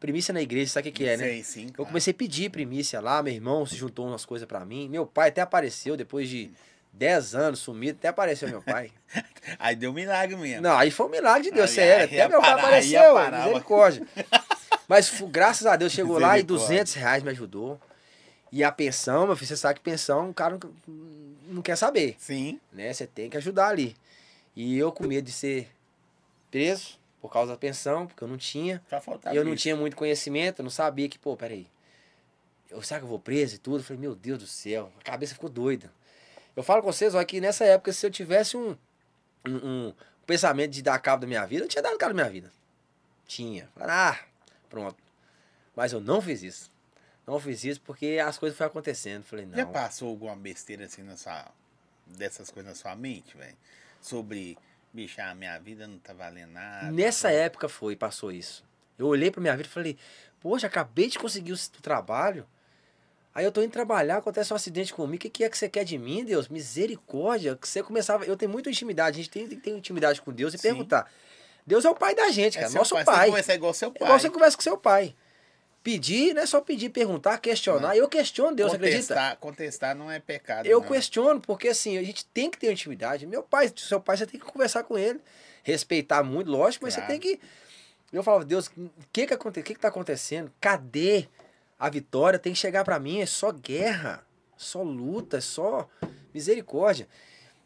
Primícia 0.00 0.32
na 0.32 0.40
igreja, 0.40 0.72
sabe 0.72 0.88
o 0.88 0.92
que, 0.92 0.98
que 0.98 1.08
é, 1.08 1.16
né? 1.16 1.24
Sei, 1.24 1.42
sim. 1.42 1.66
Eu 1.66 1.74
claro. 1.74 1.88
comecei 1.88 2.12
a 2.12 2.14
pedir 2.14 2.50
primícia 2.50 3.00
lá, 3.00 3.20
meu 3.22 3.32
irmão 3.32 3.66
se 3.66 3.74
juntou 3.74 4.06
umas 4.06 4.24
coisas 4.24 4.46
pra 4.46 4.64
mim. 4.64 4.88
Meu 4.88 5.04
pai 5.04 5.30
até 5.30 5.40
apareceu 5.40 5.96
depois 5.96 6.28
de 6.28 6.52
10 6.92 7.34
anos 7.34 7.58
sumido, 7.60 7.98
até 7.98 8.08
apareceu 8.08 8.48
meu 8.48 8.62
pai. 8.62 8.92
Aí 9.58 9.74
deu 9.74 9.92
milagre 9.92 10.36
mesmo. 10.36 10.62
Não, 10.62 10.76
aí 10.76 10.90
foi 10.90 11.06
um 11.06 11.08
milagre 11.08 11.44
de 11.44 11.50
Deus, 11.50 11.70
sério. 11.70 12.04
Até 12.04 12.28
meu 12.28 12.40
pai 12.40 12.50
parar, 12.50 12.60
aí 12.60 12.66
apareceu, 12.66 13.14
parar, 13.14 13.46
misericórdia. 13.46 14.06
Mas 14.86 15.22
graças 15.30 15.66
a 15.66 15.74
Deus 15.74 15.92
chegou 15.92 16.18
lá 16.18 16.38
e 16.38 16.42
Misericórdia. 16.42 16.68
200 16.68 16.94
reais 16.94 17.22
me 17.22 17.30
ajudou. 17.30 17.80
E 18.52 18.62
a 18.62 18.70
pensão, 18.70 19.26
meu 19.26 19.36
filho, 19.36 19.48
você 19.48 19.56
sabe 19.56 19.76
que 19.76 19.80
pensão 19.80 20.30
o 20.30 20.34
cara 20.34 20.58
não, 20.58 20.70
não 21.48 21.62
quer 21.62 21.76
saber, 21.76 22.16
Sim. 22.18 22.60
né? 22.72 22.92
Você 22.92 23.06
tem 23.06 23.30
que 23.30 23.36
ajudar 23.36 23.68
ali. 23.68 23.96
E 24.54 24.76
eu 24.78 24.92
com 24.92 25.06
medo 25.06 25.24
de 25.24 25.32
ser 25.32 25.68
preso 26.50 26.97
por 27.20 27.32
causa 27.32 27.52
da 27.52 27.58
pensão, 27.58 28.06
porque 28.06 28.22
eu 28.22 28.28
não 28.28 28.36
tinha. 28.36 28.82
Faltava 29.00 29.34
E 29.34 29.38
eu 29.38 29.44
não 29.44 29.54
isso. 29.54 29.62
tinha 29.62 29.76
muito 29.76 29.96
conhecimento, 29.96 30.60
eu 30.60 30.62
não 30.64 30.70
sabia 30.70 31.08
que, 31.08 31.18
pô, 31.18 31.36
peraí. 31.36 31.66
Eu, 32.70 32.82
será 32.82 33.00
que 33.00 33.04
eu 33.04 33.08
vou 33.08 33.18
preso 33.18 33.54
e 33.56 33.58
tudo? 33.58 33.78
Eu 33.78 33.82
falei, 33.84 34.00
meu 34.00 34.14
Deus 34.14 34.38
do 34.38 34.46
céu, 34.46 34.92
a 35.00 35.02
cabeça 35.02 35.34
ficou 35.34 35.48
doida. 35.48 35.90
Eu 36.54 36.62
falo 36.62 36.82
com 36.82 36.92
vocês, 36.92 37.14
olha, 37.14 37.24
que 37.24 37.40
nessa 37.40 37.64
época, 37.64 37.92
se 37.92 38.04
eu 38.06 38.10
tivesse 38.10 38.56
um, 38.56 38.76
um, 39.46 39.88
um 39.88 39.94
pensamento 40.26 40.70
de 40.72 40.82
dar 40.82 40.98
cabo 40.98 41.22
da 41.22 41.26
minha 41.26 41.46
vida, 41.46 41.64
eu 41.64 41.68
tinha 41.68 41.82
dado 41.82 41.96
cabo 41.96 42.12
da 42.14 42.22
minha 42.22 42.30
vida. 42.32 42.52
Tinha. 43.26 43.68
Falei, 43.74 43.94
Ah, 43.94 44.18
pronto. 44.68 44.96
Mas 45.74 45.92
eu 45.92 46.00
não 46.00 46.20
fiz 46.20 46.42
isso. 46.42 46.70
Não 47.26 47.38
fiz 47.38 47.62
isso 47.64 47.80
porque 47.82 48.18
as 48.24 48.38
coisas 48.38 48.56
foram 48.56 48.70
acontecendo. 48.70 49.22
Falei, 49.24 49.46
não. 49.46 49.56
Já 49.56 49.66
passou 49.66 50.08
alguma 50.08 50.34
besteira 50.34 50.84
assim 50.86 51.02
na 51.02 51.16
sua. 51.16 51.46
dessas 52.06 52.50
coisas 52.50 52.70
na 52.70 52.74
sua 52.74 52.96
mente, 52.96 53.36
velho? 53.36 53.56
Sobre, 54.00 54.56
bicho, 54.92 55.20
a 55.20 55.34
minha 55.34 55.58
vida 55.58 55.86
não 55.86 55.98
tá 55.98 56.12
valendo 56.12 56.52
nada. 56.52 56.90
Nessa 56.90 57.30
época 57.30 57.68
foi, 57.68 57.94
passou 57.96 58.32
isso. 58.32 58.64
Eu 58.98 59.06
olhei 59.06 59.30
pra 59.30 59.40
minha 59.40 59.56
vida 59.56 59.68
e 59.68 59.72
falei, 59.72 59.96
poxa, 60.40 60.66
acabei 60.66 61.08
de 61.08 61.18
conseguir 61.18 61.52
o 61.52 61.58
trabalho. 61.82 62.46
Aí 63.34 63.44
eu 63.44 63.52
tô 63.52 63.62
indo 63.62 63.70
trabalhar, 63.70 64.16
acontece 64.16 64.52
um 64.52 64.56
acidente 64.56 64.92
comigo. 64.92 65.14
O 65.16 65.18
que, 65.20 65.30
que 65.30 65.44
é 65.44 65.48
que 65.48 65.56
você 65.56 65.68
quer 65.68 65.84
de 65.84 65.96
mim, 65.96 66.24
Deus? 66.24 66.48
Misericórdia. 66.48 67.54
Que 67.54 67.68
você 67.68 67.82
começava. 67.82 68.24
Eu 68.24 68.36
tenho 68.36 68.50
muita 68.50 68.68
intimidade, 68.68 69.20
a 69.20 69.22
gente 69.22 69.30
tem 69.30 69.46
que 69.48 69.54
ter 69.56 69.70
intimidade 69.70 70.20
com 70.20 70.32
Deus 70.32 70.52
e 70.54 70.58
Sim. 70.58 70.62
perguntar. 70.62 71.08
Deus 71.64 71.84
é 71.84 71.90
o 71.90 71.94
pai 71.94 72.14
da 72.14 72.30
gente, 72.30 72.56
É 72.56 72.62
cara. 72.62 72.72
seu 72.72 72.78
Nosso 72.80 72.94
pai. 72.94 73.04
pai. 73.04 73.14
Você 73.26 73.26
conversar 73.30 73.54
igual 73.54 73.74
seu 73.74 73.88
É 73.88 73.92
pai. 73.92 74.06
igual 74.08 74.18
você 74.18 74.30
conversa 74.30 74.56
com 74.56 74.62
seu 74.62 74.76
pai. 74.76 75.14
Pedir, 75.82 76.34
não 76.34 76.42
é 76.42 76.46
só 76.46 76.60
pedir, 76.60 76.90
perguntar, 76.90 77.38
questionar. 77.38 77.96
Eu 77.96 78.08
questiono 78.08 78.54
Deus, 78.54 78.70
você 78.72 78.76
acredita? 78.76 79.00
contestar, 79.00 79.36
contestar 79.36 79.94
não 79.94 80.10
é 80.10 80.18
pecado. 80.18 80.66
Eu 80.66 80.80
não. 80.80 80.88
questiono, 80.88 81.40
porque 81.40 81.68
assim, 81.68 81.96
a 81.96 82.02
gente 82.02 82.26
tem 82.26 82.50
que 82.50 82.58
ter 82.58 82.70
intimidade. 82.70 83.26
Meu 83.26 83.42
pai, 83.42 83.72
seu 83.76 84.00
pai, 84.00 84.16
você 84.16 84.26
tem 84.26 84.38
que 84.38 84.46
conversar 84.46 84.82
com 84.84 84.98
ele. 84.98 85.20
Respeitar 85.62 86.22
muito, 86.22 86.50
lógico, 86.50 86.84
mas 86.84 86.94
Claro. 86.94 87.06
você 87.06 87.18
tem 87.18 87.20
que. 87.20 87.40
Eu 88.12 88.22
falava, 88.22 88.44
Deus, 88.44 88.66
o 88.68 88.90
que 89.12 89.26
que, 89.26 89.34
aconte... 89.34 89.62
que 89.62 89.74
que 89.74 89.80
tá 89.80 89.88
acontecendo? 89.88 90.52
Cadê 90.60 91.28
a 91.78 91.88
vitória? 91.88 92.38
Tem 92.38 92.52
que 92.52 92.58
chegar 92.58 92.84
pra 92.84 92.98
mim, 92.98 93.20
é 93.20 93.26
só 93.26 93.52
guerra, 93.52 94.24
só 94.56 94.82
luta, 94.82 95.38
é 95.38 95.40
só 95.40 95.88
misericórdia. 96.34 97.06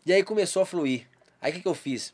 E 0.05 0.13
aí 0.13 0.23
começou 0.23 0.63
a 0.63 0.67
fluir. 0.67 1.09
Aí 1.41 1.51
o 1.51 1.55
que, 1.55 1.63
que 1.63 1.69
eu 1.69 1.75
fiz? 1.75 2.13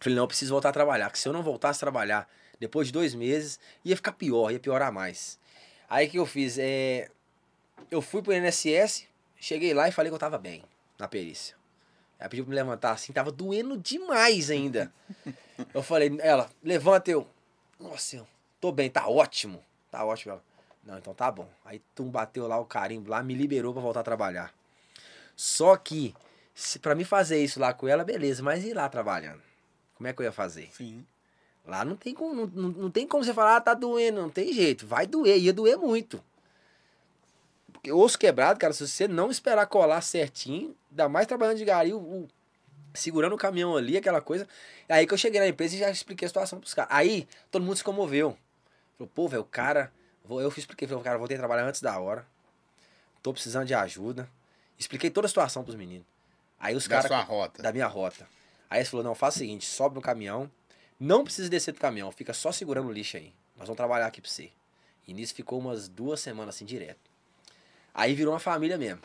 Falei, 0.00 0.16
não, 0.16 0.24
eu 0.24 0.28
preciso 0.28 0.52
voltar 0.52 0.70
a 0.70 0.72
trabalhar, 0.72 1.06
porque 1.06 1.20
se 1.20 1.28
eu 1.28 1.32
não 1.32 1.42
voltasse 1.42 1.78
a 1.78 1.80
trabalhar 1.80 2.28
depois 2.60 2.88
de 2.88 2.92
dois 2.92 3.14
meses, 3.14 3.58
ia 3.84 3.96
ficar 3.96 4.12
pior, 4.12 4.52
ia 4.52 4.60
piorar 4.60 4.92
mais. 4.92 5.40
Aí 5.88 6.06
o 6.06 6.10
que 6.10 6.18
eu 6.18 6.26
fiz? 6.26 6.58
É... 6.58 7.08
Eu 7.90 8.02
fui 8.02 8.22
pro 8.22 8.32
INSS, 8.32 9.08
cheguei 9.40 9.72
lá 9.74 9.88
e 9.88 9.92
falei 9.92 10.10
que 10.10 10.14
eu 10.14 10.18
tava 10.18 10.38
bem 10.38 10.62
na 10.98 11.08
perícia. 11.08 11.56
Ela 12.18 12.28
pediu 12.28 12.44
pra 12.44 12.50
me 12.50 12.56
levantar 12.56 12.92
assim, 12.92 13.12
tava 13.12 13.32
doendo 13.32 13.78
demais 13.78 14.50
ainda. 14.50 14.92
eu 15.72 15.82
falei, 15.82 16.14
ela, 16.20 16.50
levanta 16.62 17.10
eu. 17.10 17.26
Nossa, 17.78 18.16
eu 18.16 18.28
tô 18.60 18.70
bem, 18.70 18.90
tá 18.90 19.08
ótimo. 19.08 19.64
Tá 19.90 20.04
ótimo. 20.04 20.34
Ela, 20.34 20.44
não, 20.84 20.98
então 20.98 21.14
tá 21.14 21.30
bom. 21.30 21.48
Aí 21.64 21.80
tu 21.94 22.04
bateu 22.04 22.46
lá 22.46 22.58
o 22.58 22.66
carimbo 22.66 23.10
lá, 23.10 23.22
me 23.22 23.34
liberou 23.34 23.72
pra 23.72 23.80
voltar 23.80 24.00
a 24.00 24.04
trabalhar. 24.04 24.54
Só 25.34 25.74
que, 25.76 26.14
se 26.54 26.78
para 26.78 26.94
mim 26.94 27.04
fazer 27.04 27.42
isso 27.42 27.58
lá 27.58 27.72
com 27.72 27.88
ela, 27.88 28.04
beleza, 28.04 28.42
mas 28.42 28.62
ir 28.64 28.74
lá 28.74 28.86
trabalhando? 28.88 29.40
Como 29.94 30.06
é 30.06 30.12
que 30.12 30.20
eu 30.20 30.24
ia 30.24 30.32
fazer? 30.32 30.70
Sim. 30.72 31.06
Lá 31.66 31.84
não 31.84 31.94
tem 31.96 32.14
como, 32.14 32.34
não, 32.34 32.46
não, 32.46 32.68
não 32.70 32.90
tem 32.90 33.06
como 33.06 33.22
você 33.22 33.32
falar, 33.34 33.56
ah, 33.56 33.60
tá 33.60 33.74
doendo, 33.74 34.20
não 34.20 34.30
tem 34.30 34.52
jeito. 34.52 34.86
Vai 34.86 35.06
doer, 35.06 35.38
ia 35.38 35.52
doer 35.52 35.76
muito. 35.78 36.22
Porque 37.72 37.92
osso 37.92 38.18
quebrado, 38.18 38.58
cara, 38.58 38.72
se 38.72 38.86
você 38.86 39.06
não 39.08 39.30
esperar 39.30 39.66
colar 39.66 40.00
certinho, 40.00 40.74
ainda 40.90 41.08
mais 41.08 41.26
trabalhando 41.26 41.58
de 41.58 41.64
gari, 41.64 41.92
o, 41.92 41.98
o- 41.98 42.28
segurando 42.92 43.34
o 43.34 43.38
caminhão 43.38 43.76
ali, 43.76 43.96
aquela 43.96 44.20
coisa. 44.20 44.48
Aí 44.88 45.06
que 45.06 45.14
eu 45.14 45.18
cheguei 45.18 45.40
na 45.40 45.46
empresa 45.48 45.76
e 45.76 45.78
já 45.78 45.90
expliquei 45.90 46.26
a 46.26 46.28
situação 46.28 46.58
pros 46.58 46.74
caras. 46.74 46.92
Aí 46.92 47.28
todo 47.50 47.62
mundo 47.64 47.76
se 47.76 47.84
comoveu. 47.84 48.36
Falou, 48.98 49.10
pô, 49.14 49.28
velho, 49.28 49.42
o 49.42 49.46
cara. 49.46 49.92
vou- 50.24 50.40
Eu 50.40 50.48
expliquei, 50.48 50.86
falei, 50.88 51.02
cara, 51.04 51.18
voltei 51.18 51.36
a 51.36 51.40
trabalhar 51.40 51.64
antes 51.64 51.80
da 51.80 51.98
hora. 51.98 52.26
Tô 53.22 53.32
precisando 53.32 53.66
de 53.66 53.74
ajuda. 53.74 54.28
Expliquei 54.78 55.10
toda 55.10 55.26
a 55.26 55.28
situação 55.28 55.62
pros 55.62 55.76
meninos. 55.76 56.06
Aí 56.58 56.74
os 56.74 56.86
Da 56.88 56.96
caras 56.96 57.08
sua 57.08 57.22
rota. 57.22 57.62
da 57.62 57.72
minha 57.72 57.86
rota. 57.86 58.26
Aí 58.68 58.78
eles 58.80 58.88
falou, 58.90 59.04
não, 59.04 59.14
faz 59.14 59.34
o 59.36 59.38
seguinte, 59.38 59.64
sobe 59.66 59.94
no 59.94 60.00
caminhão, 60.02 60.50
não 61.00 61.24
precisa 61.24 61.48
descer 61.48 61.72
do 61.72 61.80
caminhão, 61.80 62.12
fica 62.12 62.32
só 62.34 62.52
segurando 62.52 62.88
o 62.88 62.92
lixo 62.92 63.16
aí. 63.16 63.32
Nós 63.56 63.66
vamos 63.66 63.76
trabalhar 63.76 64.06
aqui 64.06 64.20
pra 64.20 64.30
você. 64.30 64.50
E 65.08 65.14
nisso 65.14 65.34
ficou 65.34 65.58
umas 65.58 65.88
duas 65.88 66.20
semanas 66.20 66.54
assim, 66.54 66.64
direto. 66.64 67.00
Aí 67.94 68.14
virou 68.14 68.32
uma 68.32 68.38
família 68.40 68.78
mesmo. 68.78 69.00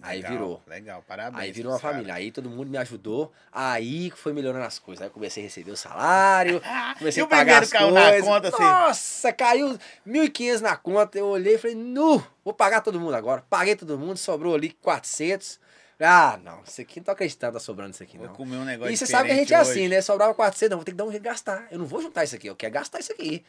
Aí 0.00 0.18
Legal, 0.18 0.32
virou. 0.32 0.62
Legal, 0.68 1.04
parabéns. 1.08 1.42
Aí 1.42 1.50
virou 1.50 1.72
uma 1.72 1.80
caras. 1.80 1.96
família. 1.96 2.14
Aí 2.14 2.30
todo 2.30 2.48
mundo 2.48 2.70
me 2.70 2.78
ajudou. 2.78 3.32
Aí 3.50 4.12
foi 4.12 4.32
melhorando 4.32 4.64
as 4.64 4.78
coisas. 4.78 5.02
Aí 5.02 5.08
eu 5.08 5.12
comecei 5.12 5.42
a 5.42 5.46
receber 5.46 5.72
o 5.72 5.76
salário. 5.76 6.62
Comecei 6.98 7.20
E 7.20 7.24
a 7.24 7.28
pagar 7.28 7.62
as 7.64 7.70
caiu 7.70 7.90
na 7.90 8.08
coisas. 8.10 8.28
conta, 8.28 8.48
assim? 8.48 8.62
Nossa, 8.62 9.32
caiu 9.32 9.78
1.500 10.06 10.60
na 10.60 10.76
conta. 10.76 11.18
Eu 11.18 11.26
olhei 11.26 11.56
e 11.56 11.58
falei, 11.58 11.74
nu, 11.74 12.24
vou 12.44 12.54
pagar 12.54 12.80
todo 12.80 13.00
mundo 13.00 13.14
agora. 13.16 13.44
Paguei 13.50 13.74
todo 13.74 13.98
mundo, 13.98 14.16
sobrou 14.18 14.54
ali 14.54 14.70
400. 14.70 15.58
Ah, 16.00 16.38
não, 16.44 16.62
isso 16.62 16.80
aqui 16.80 17.00
não 17.00 17.04
tô 17.04 17.10
acreditando, 17.10 17.54
tá 17.54 17.60
sobrando 17.60 17.92
isso 17.92 18.02
aqui 18.02 18.16
Vou 18.16 18.28
não. 18.28 18.34
comer 18.34 18.56
um 18.56 18.64
negócio 18.64 18.92
E 18.92 18.96
você 18.96 19.04
sabe 19.04 19.28
que 19.28 19.34
a 19.34 19.36
gente 19.36 19.52
é 19.52 19.56
assim, 19.56 19.88
né? 19.88 20.00
Sobrava 20.00 20.32
400, 20.32 20.70
não, 20.70 20.78
vou 20.78 20.84
ter 20.84 20.92
que 20.92 20.96
dar 20.96 21.04
um 21.04 21.20
gastar. 21.20 21.66
Eu 21.72 21.78
não 21.78 21.86
vou 21.86 22.00
juntar 22.00 22.22
isso 22.24 22.36
aqui, 22.36 22.46
eu 22.46 22.54
quero 22.54 22.72
gastar 22.74 23.00
isso 23.00 23.12
aqui. 23.12 23.44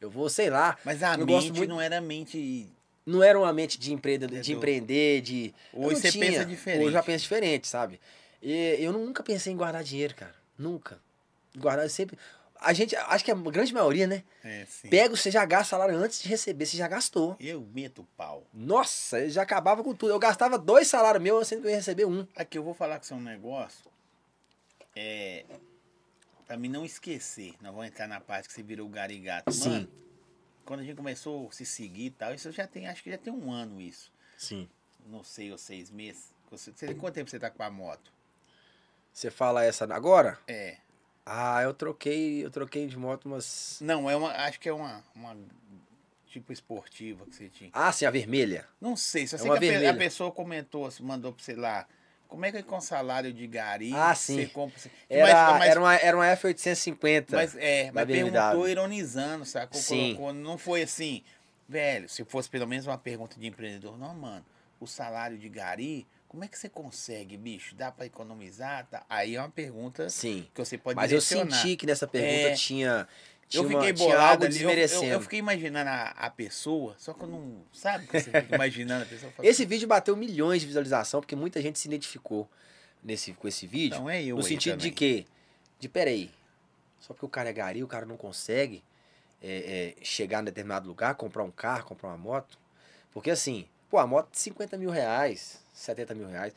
Eu 0.00 0.10
vou, 0.10 0.28
sei 0.28 0.50
lá. 0.50 0.76
Mas 0.84 1.00
a 1.02 1.14
eu 1.14 1.24
mente 1.24 1.52
muito- 1.52 1.68
não 1.68 1.80
era 1.80 2.00
mente. 2.00 2.68
Não 3.06 3.22
era 3.22 3.38
uma 3.38 3.52
mente 3.52 3.78
de, 3.78 3.92
empreender, 3.92 4.28
de 4.40 4.52
empreender, 4.52 5.20
de. 5.22 5.54
Hoje 5.72 6.00
você 6.00 6.10
tinha. 6.12 6.26
pensa 6.26 6.44
diferente. 6.44 6.80
Hoje 6.80 6.88
eu 6.88 6.92
já 6.92 7.02
penso 7.02 7.22
diferente, 7.22 7.66
sabe? 7.68 8.00
E 8.40 8.76
eu 8.80 8.92
nunca 8.92 9.22
pensei 9.22 9.52
em 9.52 9.56
guardar 9.56 9.82
dinheiro, 9.84 10.14
cara. 10.14 10.34
Nunca. 10.58 10.98
Guardar 11.56 11.88
sempre. 11.90 12.16
A 12.64 12.72
gente, 12.72 12.94
acho 12.96 13.24
que 13.24 13.30
a 13.30 13.34
grande 13.34 13.72
maioria, 13.74 14.06
né? 14.06 14.22
É, 14.44 14.64
sim. 14.66 14.88
Pega, 14.88 15.14
você 15.16 15.30
já 15.30 15.44
gasta 15.44 15.70
salário 15.70 15.96
antes 15.96 16.22
de 16.22 16.28
receber, 16.28 16.66
você 16.66 16.76
já 16.76 16.86
gastou. 16.88 17.36
Eu 17.40 17.60
meto 17.74 18.02
o 18.02 18.04
pau. 18.16 18.46
Nossa, 18.52 19.20
eu 19.20 19.30
já 19.30 19.42
acabava 19.42 19.82
com 19.82 19.94
tudo. 19.94 20.10
Eu 20.12 20.18
gastava 20.18 20.58
dois 20.58 20.86
salários 20.88 21.22
meus, 21.22 21.48
sendo 21.48 21.62
que 21.62 21.66
eu 21.66 21.70
ia 21.70 21.76
receber 21.76 22.04
um. 22.04 22.26
Aqui 22.36 22.56
eu 22.58 22.62
vou 22.62 22.74
falar 22.74 22.98
com 22.98 23.04
você 23.04 23.14
um 23.14 23.20
negócio. 23.20 23.90
É. 24.94 25.44
Pra 26.46 26.56
mim 26.56 26.68
não 26.68 26.84
esquecer. 26.84 27.54
Nós 27.60 27.72
vamos 27.72 27.86
entrar 27.88 28.06
na 28.06 28.20
parte 28.20 28.48
que 28.48 28.54
você 28.54 28.62
virou 28.62 28.86
o 28.86 28.90
garigato. 28.90 29.50
Sim. 29.52 29.68
Mano, 29.70 29.88
quando 30.64 30.80
a 30.80 30.82
gente 30.84 30.96
começou 30.96 31.48
a 31.48 31.52
se 31.52 31.64
seguir 31.64 32.06
e 32.06 32.10
tal, 32.10 32.34
isso 32.34 32.50
já 32.52 32.66
tem, 32.66 32.86
acho 32.86 33.02
que 33.02 33.10
já 33.10 33.18
tem 33.18 33.32
um 33.32 33.50
ano 33.50 33.80
isso. 33.80 34.12
Sim. 34.36 34.68
Não 35.06 35.24
sei, 35.24 35.50
ou 35.50 35.58
seis 35.58 35.90
meses. 35.90 36.32
Você, 36.50 36.70
você- 36.70 36.94
quanto 36.94 37.14
tempo 37.14 37.30
você 37.30 37.38
tá 37.38 37.50
com 37.50 37.62
a 37.62 37.70
moto? 37.70 38.12
Você 39.12 39.30
fala 39.30 39.64
essa 39.64 39.84
agora? 39.94 40.38
É. 40.46 40.76
Ah, 41.24 41.62
eu 41.62 41.72
troquei, 41.72 42.44
eu 42.44 42.50
troquei 42.50 42.86
de 42.86 42.96
moto 42.98 43.26
umas. 43.26 43.78
Não, 43.80 44.10
é 44.10 44.16
uma. 44.16 44.30
Acho 44.32 44.58
que 44.58 44.68
é 44.68 44.72
uma. 44.72 45.04
uma 45.14 45.36
tipo 46.26 46.52
esportiva 46.52 47.26
que 47.26 47.34
você 47.36 47.48
tinha. 47.48 47.70
Ah, 47.72 47.92
sim, 47.92 48.06
a 48.06 48.10
vermelha. 48.10 48.66
Não 48.80 48.96
sei, 48.96 49.26
só 49.26 49.36
É 49.36 49.38
sei 49.38 49.48
uma 49.50 49.58
que 49.58 49.66
vermelha. 49.68 49.90
a 49.90 49.94
pessoa 49.94 50.32
comentou, 50.32 50.86
assim, 50.86 51.02
mandou 51.02 51.30
pra 51.32 51.44
você 51.44 51.54
lá 51.54 51.86
Como 52.26 52.44
é 52.46 52.50
que 52.50 52.62
com 52.62 52.80
salário 52.80 53.32
de 53.34 53.46
gari 53.46 53.92
Ah, 53.94 54.14
sim. 54.14 54.36
você 54.36 54.46
compra... 54.46 54.78
você- 54.78 54.90
Era, 55.10 55.44
mas, 55.52 55.58
mas, 55.58 55.70
era, 55.70 55.80
uma, 55.80 55.94
era 55.94 56.16
uma 56.16 56.26
F850. 56.26 57.26
mas, 57.32 57.54
é, 57.56 57.92
mas 57.92 58.06
BMW. 58.06 58.32
perguntou 58.32 58.66
ironizando, 58.68 59.44
sacou? 59.44 59.78
Sim. 59.78 60.14
Colocou, 60.14 60.32
não 60.32 60.56
foi 60.56 60.82
assim, 60.82 61.22
velho, 61.68 62.08
se 62.08 62.24
fosse 62.24 62.48
pelo 62.48 62.66
menos 62.66 62.86
uma 62.86 62.96
pergunta 62.98 63.38
de 63.38 63.46
empreendedor, 63.46 63.98
não, 63.98 64.14
mano, 64.14 64.44
o 64.80 64.86
salário 64.86 65.36
de 65.36 65.48
gari, 65.50 66.06
como 66.32 66.44
é 66.44 66.48
que 66.48 66.58
você 66.58 66.66
consegue, 66.70 67.36
bicho? 67.36 67.74
Dá 67.74 67.92
pra 67.92 68.06
economizar? 68.06 68.86
Tá? 68.86 69.04
Aí 69.08 69.36
é 69.36 69.38
uma 69.38 69.50
pergunta 69.50 70.08
Sim. 70.08 70.48
que 70.54 70.64
você 70.64 70.78
pode 70.78 70.96
Mas 70.96 71.12
eu 71.12 71.18
direcionar. 71.18 71.54
senti 71.54 71.76
que 71.76 71.84
nessa 71.86 72.06
pergunta 72.06 72.48
É. 72.48 72.54
tinha, 72.54 73.06
tinha, 73.46 73.62
Eu 73.62 73.68
fiquei 73.68 73.92
bolado 73.92 74.46
ali, 74.46 74.54
eu- 74.56 74.62
eu, 74.62 74.66
desmerecendo. 74.68 75.04
eu, 75.12 75.20
fiquei 75.20 75.38
imaginando 75.38 75.90
a, 75.90 76.04
a 76.08 76.30
pessoa, 76.30 76.96
só 76.98 77.12
que 77.12 77.22
eu 77.22 77.28
não. 77.28 77.62
Sabe 77.70 78.06
que 78.06 78.18
você 78.18 78.30
fica 78.30 78.54
imaginando 78.54 79.02
a 79.02 79.06
pessoa? 79.06 79.30
Fala, 79.30 79.46
Esse 79.46 79.66
vídeo 79.66 79.86
bateu 79.86 80.16
milhões 80.16 80.62
de 80.62 80.66
visualização 80.66 81.20
porque 81.20 81.36
muita 81.36 81.60
gente 81.60 81.78
se 81.78 81.86
identificou 81.86 82.48
nesse, 83.04 83.34
com 83.34 83.46
esse 83.46 83.66
vídeo. 83.66 83.98
Não 84.00 84.08
é 84.08 84.24
eu 84.24 84.36
no 84.36 84.42
sentido 84.42 84.78
de 84.78 84.90
também. 84.90 84.94
que, 84.94 85.26
de 85.78 85.86
peraí, 85.86 86.30
só 86.98 87.12
porque 87.12 87.26
o 87.26 87.28
cara 87.28 87.50
é 87.50 87.52
gari, 87.52 87.84
o 87.84 87.86
cara 87.86 88.06
não 88.06 88.16
consegue 88.16 88.82
é, 89.42 89.94
é, 90.00 90.04
chegar 90.04 90.40
em 90.40 90.44
determinado 90.44 90.88
lugar, 90.88 91.14
comprar 91.14 91.42
um 91.44 91.50
carro, 91.50 91.84
comprar 91.84 92.08
uma 92.08 92.16
moto. 92.16 92.58
Porque 93.12 93.30
assim, 93.30 93.66
pô, 93.92 93.98
a 93.98 94.06
moto 94.06 94.30
de 94.32 94.38
50 94.38 94.78
mil 94.78 94.88
reais, 94.88 95.60
70 95.74 96.14
mil 96.14 96.26
reais. 96.26 96.54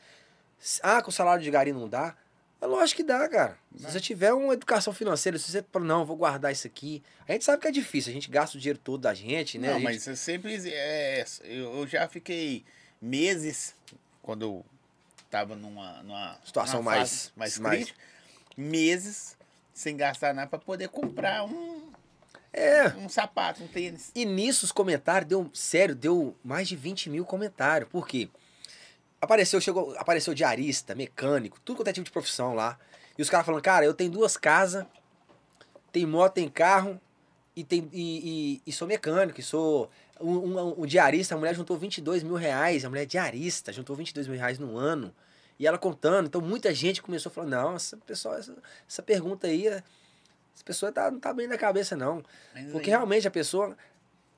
Ah, 0.82 1.02
com 1.02 1.10
o 1.10 1.12
salário 1.12 1.44
de 1.44 1.50
gari 1.50 1.70
não 1.70 1.86
dá? 1.86 2.16
É 2.62 2.64
lógico 2.64 2.96
que 2.96 3.02
dá, 3.06 3.28
cara. 3.28 3.58
Se 3.76 3.82
Dá. 3.82 3.90
você 3.90 4.00
tiver 4.00 4.32
uma 4.32 4.54
educação 4.54 4.90
financeira, 4.94 5.38
se 5.38 5.52
você 5.52 5.62
fala, 5.70 5.84
não, 5.84 6.06
vou 6.06 6.16
guardar 6.16 6.50
isso 6.50 6.66
aqui. 6.66 7.02
A 7.28 7.32
gente 7.32 7.44
sabe 7.44 7.60
que 7.60 7.68
é 7.68 7.70
difícil, 7.70 8.10
a 8.10 8.14
gente 8.14 8.30
gasta 8.30 8.56
o 8.56 8.60
dinheiro 8.60 8.78
todo 8.82 9.02
da 9.02 9.12
gente, 9.12 9.58
né? 9.58 9.68
Não, 9.68 9.74
gente- 9.74 9.84
mas 9.84 10.02
você 10.02 10.16
sempre. 10.16 10.56
É, 10.66 11.26
eu, 11.44 11.76
eu 11.80 11.86
já 11.86 12.08
fiquei 12.08 12.64
meses, 13.02 13.74
quando 14.22 14.42
eu 14.46 14.66
tava 15.30 15.54
numa, 15.54 16.02
numa 16.02 16.38
Situação 16.42 16.78
numa 16.80 16.92
mais- 16.92 17.30
mais 17.36 17.58
mais- 17.58 17.76
crítica, 17.76 17.98
meses 18.56 19.36
sem 19.74 19.94
gastar 19.94 20.32
nada 20.32 20.48
pra 20.48 20.58
poder 20.58 20.88
comprar 20.88 21.44
um, 21.44 21.92
É. 22.56 22.88
um 22.96 23.08
sapato, 23.08 23.62
um 23.62 23.68
tênis. 23.68 24.10
E 24.14 24.24
nisso 24.24 24.64
os 24.64 24.72
comentários 24.72 25.28
deu, 25.28 25.50
sério, 25.52 25.94
deu 25.94 26.34
mais 26.42 26.66
de 26.66 26.74
20 26.74 27.10
mil 27.10 27.24
comentários. 27.26 27.88
Por 27.90 28.08
quê? 28.08 28.30
Apareceu, 29.20 29.60
chegou, 29.60 29.94
apareceu 29.98 30.32
diarista, 30.32 30.94
mecânico, 30.94 31.60
tudo 31.60 31.76
quanto 31.76 31.88
é 31.88 31.92
tipo 31.92 32.04
de 32.04 32.10
profissão 32.10 32.54
lá. 32.54 32.78
E 33.18 33.20
os 33.20 33.28
caras 33.28 33.44
falando, 33.44 33.62
cara, 33.62 33.84
eu 33.84 33.92
tenho 33.92 34.10
duas 34.10 34.38
casas, 34.38 34.86
tem 35.92 36.06
moto, 36.06 36.34
tem 36.34 36.48
carro, 36.48 36.98
e, 37.54 37.62
tem, 37.62 37.88
e, 37.92 38.60
e, 38.62 38.62
e 38.66 38.72
sou 38.72 38.88
mecânico, 38.88 39.38
e 39.38 39.42
sou 39.42 39.90
um, 40.20 40.32
um, 40.32 40.82
um 40.82 40.86
diarista, 40.86 41.34
a 41.34 41.38
mulher 41.38 41.54
juntou 41.54 41.76
22 41.76 42.22
mil 42.22 42.34
reais, 42.34 42.84
a 42.84 42.88
mulher 42.88 43.02
é 43.02 43.06
diarista, 43.06 43.72
juntou 43.72 43.94
22 43.96 44.28
mil 44.28 44.38
reais 44.38 44.58
no 44.58 44.76
ano. 44.76 45.14
E 45.58 45.66
ela 45.66 45.78
contando, 45.78 46.26
então 46.26 46.40
muita 46.40 46.74
gente 46.74 47.02
começou 47.02 47.30
a 47.30 47.32
falar, 47.32 47.46
não, 47.46 47.76
essa 47.76 47.96
pessoa, 47.98 48.38
essa, 48.38 48.54
essa 48.86 49.02
pergunta 49.02 49.46
aí, 49.46 49.82
essa 50.56 50.64
pessoa 50.64 50.90
tá, 50.90 51.08
não 51.10 51.20
tá 51.20 51.32
bem 51.32 51.46
na 51.46 51.56
cabeça, 51.56 51.94
não. 51.94 52.24
Mas 52.52 52.72
Porque 52.72 52.90
aí- 52.90 52.96
realmente 52.96 53.28
a 53.28 53.30
pessoa 53.30 53.76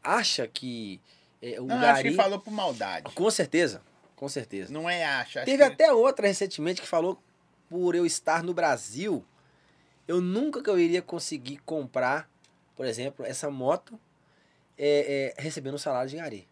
acha 0.02 0.46
que 0.46 1.00
é, 1.40 1.58
o 1.60 1.64
Não, 1.66 1.76
acho 1.76 1.84
gari... 1.86 2.10
que 2.10 2.16
falou 2.16 2.38
por 2.40 2.50
maldade. 2.50 3.10
Com 3.14 3.30
certeza, 3.30 3.80
com 4.16 4.28
certeza. 4.28 4.72
Não 4.72 4.90
é 4.90 5.04
acha. 5.04 5.40
acho 5.40 5.46
Teve 5.46 5.58
que- 5.58 5.72
até 5.72 5.92
outra 5.92 6.26
recentemente 6.26 6.82
que 6.82 6.86
falou 6.88 7.22
por 7.70 7.94
eu 7.94 8.04
estar 8.04 8.42
no 8.42 8.52
Brasil, 8.52 9.24
eu 10.06 10.20
nunca 10.20 10.62
que 10.62 10.68
eu 10.68 10.78
iria 10.78 11.00
conseguir 11.02 11.58
comprar, 11.58 12.28
por 12.76 12.84
exemplo, 12.86 13.24
essa 13.24 13.50
moto 13.50 13.98
é, 14.76 15.34
é, 15.38 15.42
recebendo 15.42 15.74
um 15.74 15.78
salário 15.78 16.08
de 16.10 16.16
gari. 16.16 16.48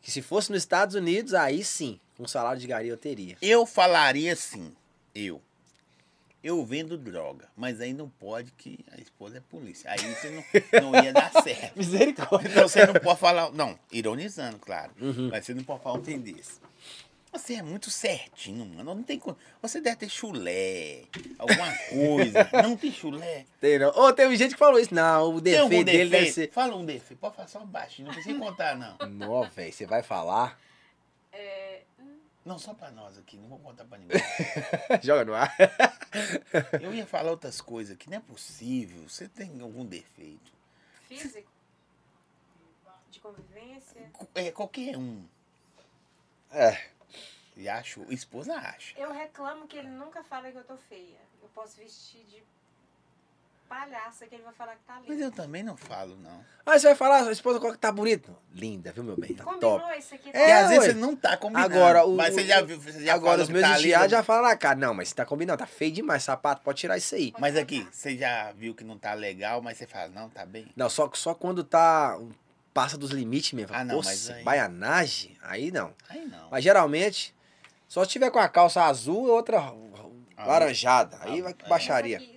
Que 0.00 0.10
se 0.10 0.22
fosse 0.22 0.50
nos 0.52 0.62
Estados 0.62 0.94
Unidos, 0.94 1.34
aí 1.34 1.64
sim, 1.64 1.98
um 2.18 2.28
salário 2.28 2.60
de 2.60 2.66
gari 2.66 2.88
eu 2.88 2.96
teria. 2.96 3.36
Eu 3.42 3.66
falaria 3.66 4.32
assim, 4.32 4.74
eu. 5.14 5.42
Eu 6.46 6.64
vendo 6.64 6.96
droga, 6.96 7.48
mas 7.56 7.80
aí 7.80 7.92
não 7.92 8.08
pode 8.08 8.52
que 8.52 8.78
a 8.96 9.00
esposa 9.00 9.38
é 9.38 9.40
polícia. 9.40 9.90
Aí 9.90 9.98
você 9.98 10.30
não, 10.30 10.92
não 10.92 11.02
ia 11.02 11.12
dar 11.12 11.32
certo. 11.42 11.74
Misericórdia. 11.76 12.48
Então 12.48 12.68
você 12.68 12.86
não 12.86 12.94
pode 12.94 13.18
falar. 13.18 13.50
Não, 13.50 13.76
ironizando, 13.90 14.56
claro. 14.60 14.92
Uhum. 15.00 15.28
Mas 15.28 15.44
você 15.44 15.52
não 15.52 15.64
pode 15.64 15.82
falar 15.82 15.96
um 15.96 16.02
tem 16.02 16.20
desse. 16.20 16.60
Você 17.32 17.54
é 17.54 17.62
muito 17.62 17.90
certinho, 17.90 18.64
mano. 18.64 18.94
Não 18.94 19.02
tem 19.02 19.18
como. 19.18 19.36
Você 19.60 19.80
deve 19.80 19.96
ter 19.96 20.08
chulé, 20.08 21.02
alguma 21.36 21.66
coisa. 21.90 22.48
Não 22.62 22.76
tem 22.76 22.92
chulé. 22.92 23.44
Tem, 23.60 23.80
não. 23.80 23.88
Ô, 23.88 24.12
teve 24.12 24.36
gente 24.36 24.52
que 24.52 24.58
falou 24.58 24.78
isso. 24.78 24.94
Não, 24.94 25.22
o 25.22 25.24
algum 25.24 25.40
defeito 25.40 25.84
dele 25.84 25.84
deve 25.84 26.10
defeito? 26.10 26.34
ser. 26.34 26.50
Fala 26.52 26.76
um 26.76 26.84
defeito. 26.84 27.18
Pode 27.18 27.34
falar 27.34 27.48
só 27.48 27.58
baixinho, 27.64 28.06
não 28.06 28.14
precisa 28.14 28.38
contar, 28.38 28.76
não. 28.76 28.96
Não, 29.10 29.50
velho, 29.50 29.72
você 29.72 29.84
vai 29.84 30.04
falar. 30.04 30.56
É, 31.32 31.82
Não, 32.46 32.60
só 32.60 32.72
pra 32.72 32.92
nós 32.92 33.18
aqui, 33.18 33.36
não 33.36 33.48
vou 33.48 33.58
contar 33.58 33.84
pra 33.84 33.98
ninguém. 33.98 34.20
Joga 35.02 35.24
no 35.24 35.34
ar. 35.34 35.52
Eu 36.80 36.94
ia 36.94 37.04
falar 37.04 37.32
outras 37.32 37.60
coisas 37.60 37.96
aqui, 37.96 38.08
não 38.08 38.18
é 38.18 38.20
possível. 38.20 39.02
Você 39.08 39.28
tem 39.28 39.60
algum 39.60 39.84
defeito. 39.84 40.52
físico, 41.08 41.50
de 43.10 43.18
convivência. 43.18 44.12
É 44.36 44.52
qualquer 44.52 44.96
um. 44.96 45.26
É. 46.52 46.88
E 47.56 47.68
acho, 47.68 48.04
esposa 48.12 48.54
acha. 48.54 48.96
Eu 48.96 49.10
reclamo 49.10 49.66
que 49.66 49.76
ele 49.76 49.88
nunca 49.88 50.22
fala 50.22 50.48
que 50.52 50.56
eu 50.56 50.64
tô 50.64 50.76
feia. 50.76 51.18
Eu 51.42 51.48
posso 51.48 51.76
vestir 51.76 52.22
de 52.26 52.44
palhaça 53.68 54.26
que 54.26 54.34
ele 54.34 54.42
vai 54.44 54.52
falar 54.54 54.74
que 54.76 54.84
tá 54.86 54.94
Mas 55.00 55.08
linda. 55.08 55.24
eu 55.24 55.30
também 55.32 55.62
não 55.62 55.76
falo, 55.76 56.16
não. 56.16 56.44
Ah, 56.64 56.78
você 56.78 56.86
vai 56.88 56.94
falar, 56.96 57.22
sua 57.22 57.32
esposa 57.32 57.58
coloca 57.58 57.76
que 57.76 57.80
tá 57.82 57.92
bonito. 57.92 58.36
Linda, 58.52 58.92
viu, 58.92 59.04
meu 59.04 59.16
bem? 59.16 59.34
Tá 59.34 59.44
Combinou 59.44 59.78
top. 59.80 59.98
isso 59.98 60.14
aqui? 60.14 60.30
É, 60.32 60.48
e 60.48 60.52
às 60.52 60.68
vezes 60.68 60.84
ué. 60.84 60.90
você 60.90 60.94
não 60.98 61.14
tá 61.14 61.36
combinando. 61.36 61.74
Agora, 61.74 62.04
o- 62.04 62.16
mas 62.16 62.34
você 62.34 62.44
já 62.44 62.60
viu, 62.62 62.80
você 62.80 63.04
já 63.04 63.14
Agora, 63.14 63.42
os 63.42 63.48
meus 63.48 63.62
tá 63.62 63.78
enteados 63.78 64.10
já 64.10 64.22
falam 64.22 64.42
na 64.48 64.56
cara. 64.56 64.76
Não, 64.76 64.92
mas 64.94 65.08
você 65.08 65.14
tá 65.14 65.24
combinando, 65.24 65.58
tá 65.58 65.66
feio 65.66 65.92
demais, 65.92 66.22
sapato, 66.24 66.62
pode 66.62 66.78
tirar 66.80 66.96
isso 66.96 67.14
aí. 67.14 67.32
Mas 67.38 67.56
aqui, 67.56 67.86
você 67.90 68.16
já 68.16 68.52
viu 68.52 68.74
que 68.74 68.82
não 68.84 68.98
tá 68.98 69.14
legal, 69.14 69.60
mas 69.62 69.78
você 69.78 69.86
fala, 69.86 70.08
não, 70.08 70.28
tá 70.28 70.44
bem. 70.44 70.66
Não, 70.74 70.88
só, 70.90 71.10
só 71.14 71.34
quando 71.34 71.62
tá. 71.62 72.18
Passa 72.74 72.98
dos 72.98 73.10
limites 73.10 73.52
mesmo. 73.54 73.74
Ah, 73.74 73.82
não, 73.84 73.96
Nossa, 73.96 74.08
mas 74.10 74.30
aí- 74.30 74.44
baianagem, 74.44 75.38
aí 75.42 75.70
não. 75.70 75.94
Aí 76.10 76.26
não. 76.26 76.50
Mas 76.50 76.62
geralmente, 76.62 77.34
só 77.88 78.04
se 78.04 78.10
tiver 78.10 78.30
com 78.30 78.38
a 78.38 78.48
calça 78.50 78.82
azul 78.84 79.28
e 79.28 79.30
outra 79.30 79.72
Ah, 80.36 80.44
laranjada. 80.46 81.16
Aí 81.22 81.40
ah, 81.40 81.42
vai 81.44 81.52
é. 81.52 81.54
que 81.54 81.66
baixaria. 81.68 82.18
Mas 82.18 82.28
aqui, 82.28 82.35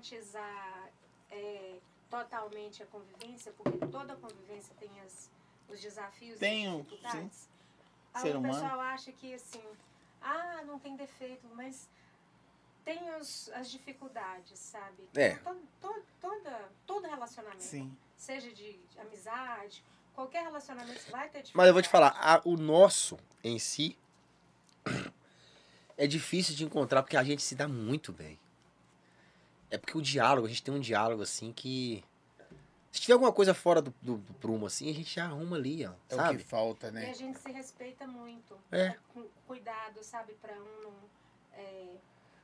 romantizar 0.00 0.90
é, 1.30 1.78
totalmente 2.08 2.82
a 2.82 2.86
convivência, 2.86 3.52
porque 3.52 3.78
toda 3.86 4.16
convivência 4.16 4.74
tem 4.78 4.90
as, 5.00 5.30
os 5.68 5.80
desafios 5.80 6.38
Tem 6.38 6.64
e 6.64 6.68
as 6.68 6.76
dificuldades. 6.76 7.48
Aí 8.14 8.22
Ser 8.22 8.34
o 8.36 8.38
humano. 8.38 8.54
pessoal 8.54 8.80
acha 8.80 9.12
que 9.12 9.34
assim, 9.34 9.62
ah, 10.20 10.62
não 10.66 10.78
tem 10.78 10.96
defeito, 10.96 11.46
mas 11.54 11.88
tem 12.84 13.14
os, 13.16 13.48
as 13.50 13.70
dificuldades, 13.70 14.58
sabe? 14.58 15.08
É. 15.14 15.36
Todo, 15.36 15.60
todo, 15.80 16.02
toda, 16.20 16.68
todo 16.86 17.06
relacionamento, 17.06 17.62
Sim. 17.62 17.96
seja 18.16 18.50
de 18.52 18.80
amizade, 18.98 19.84
qualquer 20.14 20.42
relacionamento 20.42 21.08
vai 21.10 21.28
ter 21.28 21.42
dificuldade. 21.42 21.52
Mas 21.54 21.66
eu 21.68 21.72
vou 21.74 21.82
te 21.82 21.88
falar, 21.88 22.16
a- 22.18 22.40
o 22.44 22.56
nosso 22.56 23.16
em 23.44 23.58
si 23.58 23.96
é 25.96 26.06
difícil 26.06 26.56
de 26.56 26.64
encontrar 26.64 27.02
porque 27.02 27.16
a 27.16 27.22
gente 27.22 27.42
se 27.42 27.54
dá 27.54 27.68
muito 27.68 28.12
bem. 28.12 28.38
É 29.70 29.78
porque 29.78 29.96
o 29.96 30.02
diálogo, 30.02 30.46
a 30.46 30.50
gente 30.50 30.62
tem 30.62 30.74
um 30.74 30.80
diálogo 30.80 31.22
assim 31.22 31.52
que. 31.52 32.02
Se 32.92 33.00
tiver 33.00 33.12
alguma 33.12 33.32
coisa 33.32 33.54
fora 33.54 33.80
do, 33.80 33.94
do, 34.02 34.16
do 34.16 34.34
prumo 34.34 34.66
assim, 34.66 34.90
a 34.90 34.92
gente 34.94 35.14
já 35.14 35.24
arruma 35.24 35.56
ali, 35.56 35.86
ó. 35.86 35.90
É 36.08 36.14
o 36.14 36.16
sabe? 36.16 36.38
que 36.38 36.44
falta, 36.44 36.86
E 36.88 36.90
a 36.90 36.92
né? 36.92 37.14
gente 37.14 37.38
se 37.38 37.50
respeita 37.52 38.04
muito. 38.06 38.56
É. 38.72 38.94
Com 39.14 39.24
cuidado, 39.46 40.02
sabe, 40.02 40.32
pra 40.42 40.52
um 40.54 40.82
não. 40.82 40.92
é, 41.56 41.84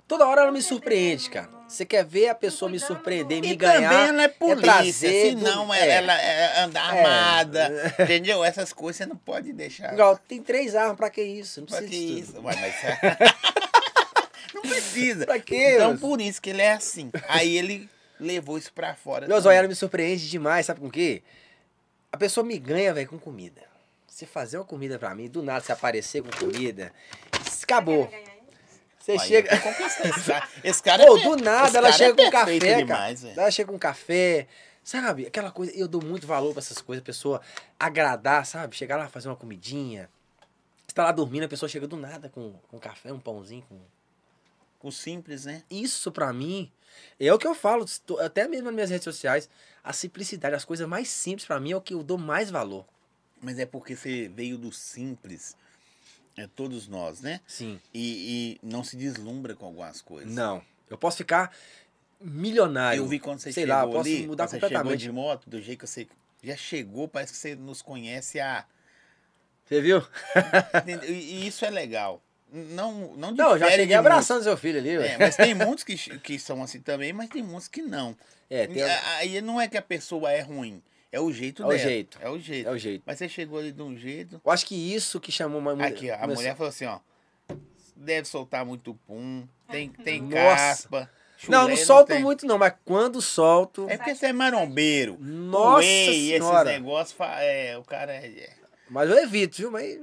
Toda 0.07 0.25
hora 0.25 0.43
ela 0.43 0.53
me 0.53 0.63
surpreende, 0.63 1.29
cara. 1.29 1.51
Você 1.69 1.85
quer 1.85 2.05
ver 2.05 2.29
a 2.29 2.35
pessoa 2.37 2.71
me 2.71 2.79
surpreender, 2.79 3.41
me 3.41 3.55
E 3.55 3.57
também 3.57 3.81
ganhar. 3.81 4.09
ela 4.09 4.23
é 4.23 4.29
polícia, 4.29 4.63
trazer 4.63 5.35
do- 5.35 5.41
senão 5.41 5.75
é. 5.75 5.89
ela 5.91 6.13
é 6.13 6.61
andar 6.61 6.95
É. 6.97 7.01
armada, 7.05 7.95
entendeu? 8.05 8.45
Essas 8.45 8.73
coisas 8.73 8.99
você 8.99 9.07
não 9.07 9.17
pode 9.17 9.53
deixar. 9.53 9.93
Igual, 9.95 10.17
tem 10.17 10.41
três 10.41 10.77
armas, 10.77 10.97
pra 10.97 11.11
que 11.11 11.21
isso? 11.23 11.59
Não 11.63 11.67
Pra 11.67 11.79
precisa 11.79 11.91
que 12.15 12.21
isso? 12.21 12.41
Ué, 12.41 12.55
mas... 12.55 12.75
não 14.57 14.71
precisa. 14.71 15.25
Pra 15.27 15.39
quê? 15.39 15.75
Então, 15.75 15.91
Deus? 15.91 16.01
por 16.01 16.21
isso 16.21 16.41
que 16.41 16.51
ele 16.51 16.63
é 16.63 16.73
assim. 16.73 17.11
Aí 17.29 17.57
ele 17.57 17.89
levou 18.19 18.59
isso 18.59 18.73
pra 18.73 18.95
fora. 18.95 19.27
Meu 19.27 19.39
ela 19.51 19.69
me 19.69 19.75
surpreende 19.75 20.29
demais, 20.29 20.67
sabe 20.67 20.81
com 20.81 20.87
o 20.87 20.91
quê? 20.91 21.23
A 22.11 22.17
pessoa 22.17 22.45
me 22.45 22.59
ganha, 22.59 22.95
velho, 22.95 23.09
com 23.09 23.19
comida. 23.19 23.63
Você 24.07 24.25
fazer 24.25 24.57
uma 24.57 24.65
comida 24.65 24.99
pra 24.99 25.15
mim, 25.15 25.29
do 25.29 25.43
nada 25.43 25.61
você 25.61 25.73
aparecer 25.73 26.23
com 26.23 26.31
comida, 26.31 26.91
acabou. 27.63 28.07
quer 28.07 28.21
ganhar 28.23 28.33
ele? 28.37 28.47
Você 28.99 29.13
Aí, 29.13 29.19
chega. 29.21 29.55
esse 29.55 30.25
cara. 30.25 30.49
Esse 30.65 30.83
cara 30.83 31.05
Pô, 31.07 31.19
é 31.19 31.23
do 31.23 31.37
nada 31.37 31.69
esse 31.69 31.77
ela 31.77 31.89
cara 31.89 31.99
chega 31.99 32.23
é 32.23 32.25
com 32.25 32.31
café, 32.31 32.59
cara. 32.59 32.77
demais, 32.77 33.23
velho. 33.23 33.41
Ela 33.41 33.51
chega 33.51 33.73
com 33.73 33.79
café. 33.79 34.47
Sabe? 34.83 35.27
Aquela 35.27 35.51
coisa, 35.51 35.73
eu 35.77 35.89
dou 35.89 36.03
muito 36.03 36.27
valor 36.29 36.53
pra 36.53 36.61
essas 36.61 36.81
coisas, 36.81 37.03
a 37.03 37.05
pessoa 37.05 37.41
agradar, 37.79 38.47
sabe? 38.47 38.77
Chegar 38.77 38.97
lá 38.97 39.09
fazer 39.09 39.29
uma 39.29 39.35
comidinha. 39.37 40.09
Você 40.87 40.95
tá 40.95 41.03
lá 41.03 41.13
dormindo, 41.13 41.43
a 41.45 41.49
pessoa 41.49 41.69
chega 41.69 41.89
do 41.89 41.97
nada 41.97 42.29
com, 42.29 42.55
com 42.69 42.79
café, 42.79 43.13
um 43.13 43.19
pãozinho, 43.19 43.65
com 43.69 43.77
O 44.87 44.93
simples, 44.93 45.45
né? 45.45 45.65
isso 45.69 46.13
pra 46.13 46.33
mim 46.33 46.71
é 47.19 47.33
o 47.33 47.39
que 47.39 47.47
eu 47.47 47.55
falo, 47.55 47.85
até 48.21 48.47
mesmo 48.47 48.67
nas 48.67 48.75
minhas 48.75 48.91
redes 48.91 49.05
sociais, 49.05 49.49
a 49.83 49.93
simplicidade, 49.93 50.55
as 50.55 50.65
coisas 50.65 50.87
mais 50.89 51.09
simples 51.09 51.47
pra 51.47 51.59
mim 51.59 51.73
é 51.73 51.77
o 51.77 51.81
que 51.81 51.95
eu 51.95 52.03
dou 52.03 52.19
mais 52.19 52.51
valor. 52.51 52.87
Mas 53.43 53.59
é 53.59 53.67
porque 53.67 53.97
você 53.97 54.29
veio 54.29 54.57
do 54.57 54.73
simples. 54.73 55.57
É 56.37 56.47
todos 56.47 56.87
nós, 56.87 57.21
né? 57.21 57.41
Sim. 57.47 57.81
E, 57.93 58.59
e 58.63 58.67
não 58.67 58.85
se 58.85 58.97
deslumbra 58.97 59.55
com 59.55 59.67
algumas 59.67 60.03
coisas. 60.03 60.33
Não. 60.33 60.63
Eu 60.89 60.99
posso 60.99 61.17
ficar 61.17 61.51
milionário. 62.21 63.03
Eu 63.03 63.07
vi 63.07 63.19
quando 63.19 63.41
você 63.41 63.53
sei 63.53 63.65
chegou 63.65 63.77
lá, 63.77 63.83
eu 63.83 63.91
posso 63.91 64.09
ali, 64.09 64.27
mudar 64.27 64.47
você 64.47 64.57
chegou 64.57 64.69
completamente. 64.69 65.01
de 65.01 65.13
moto, 65.13 65.49
do 65.49 65.61
jeito 65.61 65.81
que 65.81 65.87
você 65.87 66.07
já 66.43 66.57
chegou, 66.57 67.09
parece 67.09 67.33
que 67.33 67.39
você 67.39 67.55
nos 67.55 67.83
conhece 67.83 68.39
a... 68.39 68.65
Você 69.65 69.81
viu? 69.81 70.01
E 71.09 71.47
isso 71.47 71.65
é 71.65 71.71
legal. 71.71 72.23
Não, 72.53 73.15
não 73.17 73.33
Não, 73.33 73.59
já 73.59 73.71
cheguei 73.71 73.97
abraçando 73.97 74.43
seu 74.43 74.57
filho 74.57 74.79
ali. 74.79 74.91
É, 74.91 74.99
velho. 74.99 75.17
mas 75.19 75.37
tem 75.37 75.55
muitos 75.55 75.83
que, 75.85 75.97
que 76.21 76.39
são 76.39 76.63
assim 76.63 76.81
também, 76.81 77.13
mas 77.13 77.29
tem 77.29 77.43
muitos 77.43 77.69
que 77.69 77.83
não. 77.83 78.17
É, 78.49 78.67
tem... 78.67 78.83
Aí 78.83 79.41
não 79.41 79.61
é 79.61 79.67
que 79.69 79.77
a 79.77 79.83
pessoa 79.83 80.31
é 80.31 80.41
ruim, 80.41 80.81
é 81.11 81.21
o 81.21 81.33
jeito 81.33 81.63
É 81.63 81.67
o 81.67 81.69
dela. 81.71 81.81
jeito. 81.81 82.19
É 82.23 82.31
o 82.31 82.39
jeito. 82.39 82.69
é 82.69 82.73
o 82.73 82.79
jeito. 82.79 83.03
Mas 83.05 83.19
você 83.19 83.29
chegou 83.29 83.59
ali 83.59 83.73
de 83.73 83.83
um 83.83 83.97
jeito. 83.97 84.41
Eu 84.45 84.51
acho 84.53 84.65
que 84.65 84.75
isso 84.95 85.19
que 85.21 85.33
chamou 85.33 85.59
uma 85.59 85.75
mulher. 85.75 85.89
Aqui, 85.89 86.11
ó, 86.11 86.15
a 86.15 86.19
começou- 86.19 86.43
mulher 86.43 86.57
falou 86.57 86.69
assim, 86.71 86.85
ó. 86.87 87.01
Deve 87.97 88.29
soltar 88.29 88.65
muito 88.65 88.95
pum, 89.07 89.47
tem, 89.71 89.89
tem 89.89 90.21
Nossa. 90.23 90.35
caspa. 90.37 91.11
Não, 91.49 91.63
chulé 91.63 91.77
não 91.77 91.77
solto 91.85 92.09
tem. 92.09 92.23
muito 92.23 92.47
não, 92.47 92.59
mas 92.59 92.73
quando 92.85 93.21
solto. 93.21 93.87
É 93.91 93.97
porque 93.97 94.15
você 94.15 94.27
é 94.27 94.33
marombeiro. 94.33 95.19
Nossa 95.21 95.85
esses 95.85 96.29
senhora. 96.29 96.71
negócios, 96.73 97.13
fa- 97.17 97.41
é, 97.43 97.77
o 97.77 97.83
cara 97.83 98.13
é... 98.13 98.27
é. 98.27 98.51
Mas 98.89 99.09
eu 99.11 99.19
evito, 99.19 99.57
viu? 99.57 99.71
Mas 99.71 99.99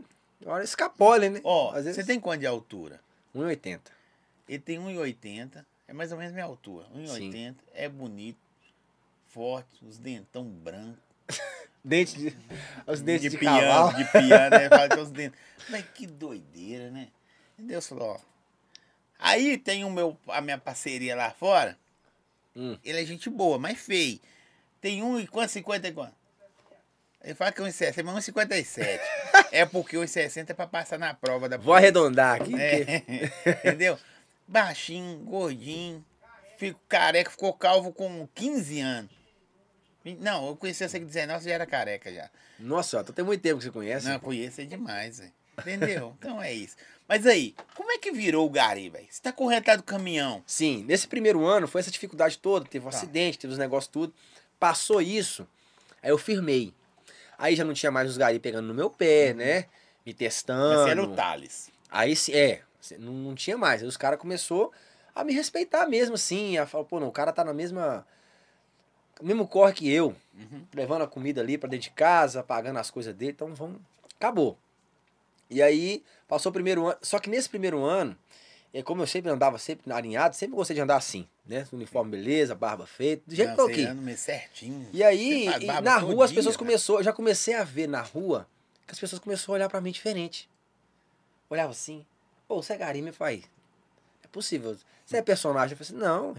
hora 0.51 0.63
escapole, 0.63 1.29
né? 1.29 1.41
Ó, 1.43 1.69
Às 1.71 1.85
vezes 1.85 1.95
você 1.95 2.03
tem 2.03 2.19
quanto 2.19 2.41
de 2.41 2.47
altura? 2.47 2.99
1,80. 3.35 3.79
Ele 4.47 4.59
tem 4.59 4.79
1,80, 4.79 5.65
é 5.87 5.93
mais 5.93 6.11
ou 6.11 6.17
menos 6.17 6.33
minha 6.33 6.45
altura. 6.45 6.87
1,80, 6.95 7.55
é 7.73 7.87
bonito, 7.87 8.37
forte, 9.29 9.83
os 9.85 9.97
dentão 9.97 10.43
brancos. 10.45 10.99
Dente 11.83 12.17
de. 12.17 12.37
Os 12.87 13.01
dentes 13.01 13.29
de, 13.29 13.37
piano, 13.37 13.59
cavalo. 13.59 13.97
de 13.97 14.05
piano, 14.05 14.57
né? 14.57 14.69
Fala 14.69 14.87
que 14.87 14.99
os 14.99 15.11
dentes. 15.11 15.37
Mas 15.67 15.85
que 15.93 16.07
doideira, 16.07 16.89
né? 16.89 17.09
E 17.59 17.61
Deus 17.63 17.85
falou, 17.85 18.11
ó. 18.11 18.19
Aí 19.19 19.57
tem 19.57 19.83
o 19.83 19.89
meu, 19.89 20.17
a 20.27 20.39
minha 20.39 20.57
parceria 20.57 21.15
lá 21.15 21.31
fora. 21.31 21.77
Hum. 22.55 22.77
Ele 22.83 23.01
é 23.01 23.05
gente 23.05 23.29
boa, 23.29 23.57
mas 23.57 23.79
feio. 23.79 24.19
Tem 24.79 25.01
um 25.01 25.19
e 25.19 25.25
quanto? 25.25 25.49
50 25.49 25.87
e 25.87 25.91
quanto? 25.93 26.15
Ele 27.23 27.33
fala 27.33 27.51
que 27.51 27.61
é 27.61 27.65
1,60, 27.65 28.03
mas 28.03 28.27
1,57. 28.27 28.99
É 29.61 29.65
porque 29.65 29.95
1,60 29.97 30.49
é 30.49 30.53
pra 30.53 30.67
passar 30.67 30.97
na 30.99 31.13
prova 31.13 31.47
da 31.47 31.57
Vou 31.57 31.73
arredondar 31.73 32.41
aqui. 32.41 32.53
é, 32.55 33.03
entendeu? 33.63 33.97
Baixinho, 34.47 35.19
gordinho, 35.19 36.03
fico 36.57 36.79
careca, 36.89 37.31
ficou 37.31 37.53
calvo 37.53 37.91
com 37.93 38.27
15 38.35 38.79
anos. 38.81 39.11
Não, 40.19 40.47
eu 40.47 40.55
conheci 40.57 40.87
você 40.87 40.99
com 40.99 41.05
19, 41.05 41.41
você 41.43 41.49
já 41.49 41.55
era 41.55 41.65
careca 41.65 42.13
já. 42.13 42.29
Nossa, 42.59 42.99
ó, 42.99 43.03
tem 43.03 43.23
muito 43.23 43.41
tempo 43.41 43.57
que 43.59 43.63
você 43.65 43.71
conhece. 43.71 44.05
Não, 44.05 44.13
eu 44.15 44.19
conheço 44.19 44.59
é 44.59 44.65
demais. 44.65 45.21
Entendeu? 45.57 46.13
Então 46.19 46.41
é 46.41 46.51
isso. 46.51 46.75
Mas 47.07 47.25
aí, 47.25 47.55
como 47.75 47.91
é 47.91 47.97
que 47.97 48.11
virou 48.11 48.45
o 48.45 48.49
Gari, 48.49 48.89
velho? 48.89 49.05
Você 49.09 49.21
tá 49.21 49.31
corretado 49.31 49.81
do 49.81 49.85
caminhão. 49.85 50.43
Sim, 50.47 50.83
nesse 50.87 51.07
primeiro 51.07 51.45
ano 51.45 51.67
foi 51.67 51.79
essa 51.79 51.91
dificuldade 51.91 52.37
toda, 52.37 52.65
teve 52.65 52.85
um 52.85 52.89
Tá. 52.89 52.97
acidente, 52.97 53.37
teve 53.37 53.53
os 53.53 53.59
negócios 53.59 53.87
tudo. 53.91 54.13
Passou 54.59 55.01
isso, 55.01 55.47
aí 56.01 56.09
eu 56.09 56.17
firmei. 56.17 56.73
Aí 57.37 57.55
já 57.55 57.63
não 57.63 57.73
tinha 57.73 57.91
mais 57.91 58.09
os 58.09 58.17
gari 58.17 58.39
pegando 58.39 58.67
no 58.67 58.73
meu 58.73 58.89
pé, 58.89 59.33
né? 59.33 59.65
Me 60.05 60.13
testando. 60.13 60.61
Uhum. 60.61 60.75
Mas 60.75 60.83
você 60.83 60.89
era 60.91 61.03
o 61.03 61.15
Thales. 61.15 61.71
Aí 61.89 62.15
sim, 62.15 62.33
é, 62.33 62.61
não, 62.99 63.13
não 63.13 63.35
tinha 63.35 63.57
mais. 63.57 63.81
Aí 63.81 63.87
os 63.87 63.97
caras 63.97 64.19
começou 64.19 64.71
a 65.15 65.23
me 65.23 65.33
respeitar 65.33 65.87
mesmo, 65.87 66.15
assim. 66.15 66.57
A 66.57 66.65
falar, 66.65 66.83
pô, 66.85 66.99
não, 66.99 67.07
o 67.07 67.11
cara 67.11 67.31
tá 67.31 67.43
na 67.43 67.53
mesma. 67.53 68.05
no 69.21 69.27
mesmo 69.27 69.47
corre 69.47 69.73
que 69.73 69.91
eu, 69.91 70.15
Uhum. 70.33 70.65
levando 70.73 71.03
a 71.03 71.07
comida 71.07 71.39
ali 71.41 71.57
pra 71.57 71.69
dentro 71.69 71.83
de 71.89 71.91
casa, 71.91 72.43
pagando 72.43 72.79
as 72.79 72.89
coisas 72.89 73.13
dele, 73.13 73.31
então 73.31 73.53
vamos. 73.53 73.79
Acabou. 74.15 74.57
E 75.49 75.61
aí, 75.61 76.03
passou 76.27 76.49
o 76.49 76.53
primeiro 76.53 76.87
ano. 76.87 76.97
Só 77.01 77.19
que 77.19 77.29
nesse 77.29 77.47
primeiro 77.47 77.83
ano, 77.83 78.17
é, 78.73 78.81
como 78.81 79.01
eu 79.03 79.07
sempre 79.07 79.29
andava 79.31 79.57
sempre 79.59 79.91
alinhado, 79.93 80.35
sempre 80.35 80.55
gostei 80.55 80.73
de 80.75 80.81
andar 80.81 80.95
assim, 80.97 81.27
né? 81.45 81.67
Uniforme 81.71 82.11
beleza, 82.11 82.55
barba 82.55 82.85
feita, 82.85 83.23
do 83.27 83.35
jeito 83.35 83.55
Não, 83.55 83.67
que 83.67 83.81
eu 83.81 83.95
meio 83.95 84.17
certinho. 84.17 84.87
E 84.93 85.03
aí, 85.03 85.47
e 85.61 85.81
na 85.81 85.97
rua 85.97 86.25
as 86.25 86.31
dia, 86.31 86.39
pessoas 86.39 86.55
cara. 86.55 86.65
começou, 86.65 86.99
eu 86.99 87.03
já 87.03 87.13
comecei 87.13 87.53
a 87.53 87.63
ver 87.63 87.87
na 87.87 88.01
rua 88.01 88.47
que 88.87 88.93
as 88.93 88.99
pessoas 88.99 89.19
começaram 89.19 89.53
a 89.53 89.55
olhar 89.55 89.69
pra 89.69 89.81
mim 89.81 89.91
diferente. 89.91 90.49
Olhava 91.49 91.71
assim, 91.71 92.05
pô, 92.47 92.61
você 92.61 92.73
é 92.73 92.77
garimpo, 92.77 93.09
eu 93.09 93.13
falei, 93.13 93.43
é 94.23 94.27
possível, 94.27 94.75
você 95.05 95.17
é 95.17 95.21
personagem? 95.21 95.77
Eu 95.77 95.85
falei 95.85 96.01
assim, 96.01 96.09
não. 96.09 96.35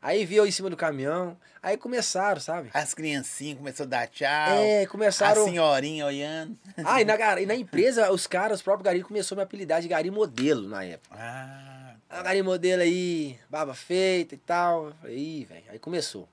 Aí 0.00 0.24
vi 0.24 0.36
eu 0.36 0.46
em 0.46 0.50
cima 0.52 0.70
do 0.70 0.76
caminhão, 0.76 1.36
aí 1.60 1.76
começaram, 1.76 2.40
sabe? 2.40 2.70
As 2.72 2.94
criancinhas 2.94 3.58
começaram 3.58 3.88
a 3.88 3.90
dar 3.90 4.06
tchau. 4.06 4.28
É, 4.28 4.82
A 4.82 4.88
começaram. 4.88 5.44
senhorinha 5.44 6.06
olhando. 6.06 6.56
Ah, 6.84 7.00
e 7.00 7.04
na, 7.04 7.16
e 7.40 7.46
na 7.46 7.54
empresa, 7.56 8.12
os 8.12 8.26
caras, 8.26 8.58
os 8.58 8.62
próprios 8.62 8.84
gari 8.84 9.02
começaram 9.02 9.40
a 9.40 9.44
me 9.44 9.46
apelidar 9.48 9.80
de 9.80 9.88
gari 9.88 10.10
modelo 10.10 10.68
na 10.68 10.84
época. 10.84 11.16
Ah, 11.18 11.75
Ah, 12.08 12.22
modelo 12.42 12.82
aí, 12.82 13.38
barba 13.50 13.74
feita 13.74 14.34
e 14.34 14.38
tal. 14.38 14.92
Eu 15.04 15.10
ih, 15.10 15.44
velho. 15.44 15.64
Aí 15.68 15.78
começou. 15.78 16.28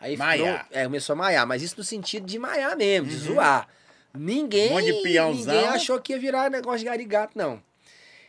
Aí 0.00 0.16
Maiar. 0.16 0.64
ficou- 0.64 0.78
é, 0.78 0.84
começou 0.84 1.12
a 1.12 1.16
maiar, 1.16 1.46
mas 1.46 1.62
isso 1.62 1.76
no 1.78 1.84
sentido 1.84 2.26
de 2.26 2.38
maiar 2.38 2.76
mesmo, 2.76 3.06
de 3.08 3.14
Uhum. 3.16 3.20
zoar. 3.34 3.68
Ninguém, 4.14 4.70
Um 4.70 4.74
monte 4.74 4.86
de 4.86 5.02
peãozão. 5.02 5.54
ninguém 5.54 5.68
achou 5.68 6.00
que 6.00 6.12
ia 6.12 6.18
virar 6.18 6.50
negócio 6.50 6.80
de 6.80 6.84
garigato, 6.86 7.36
não. 7.38 7.62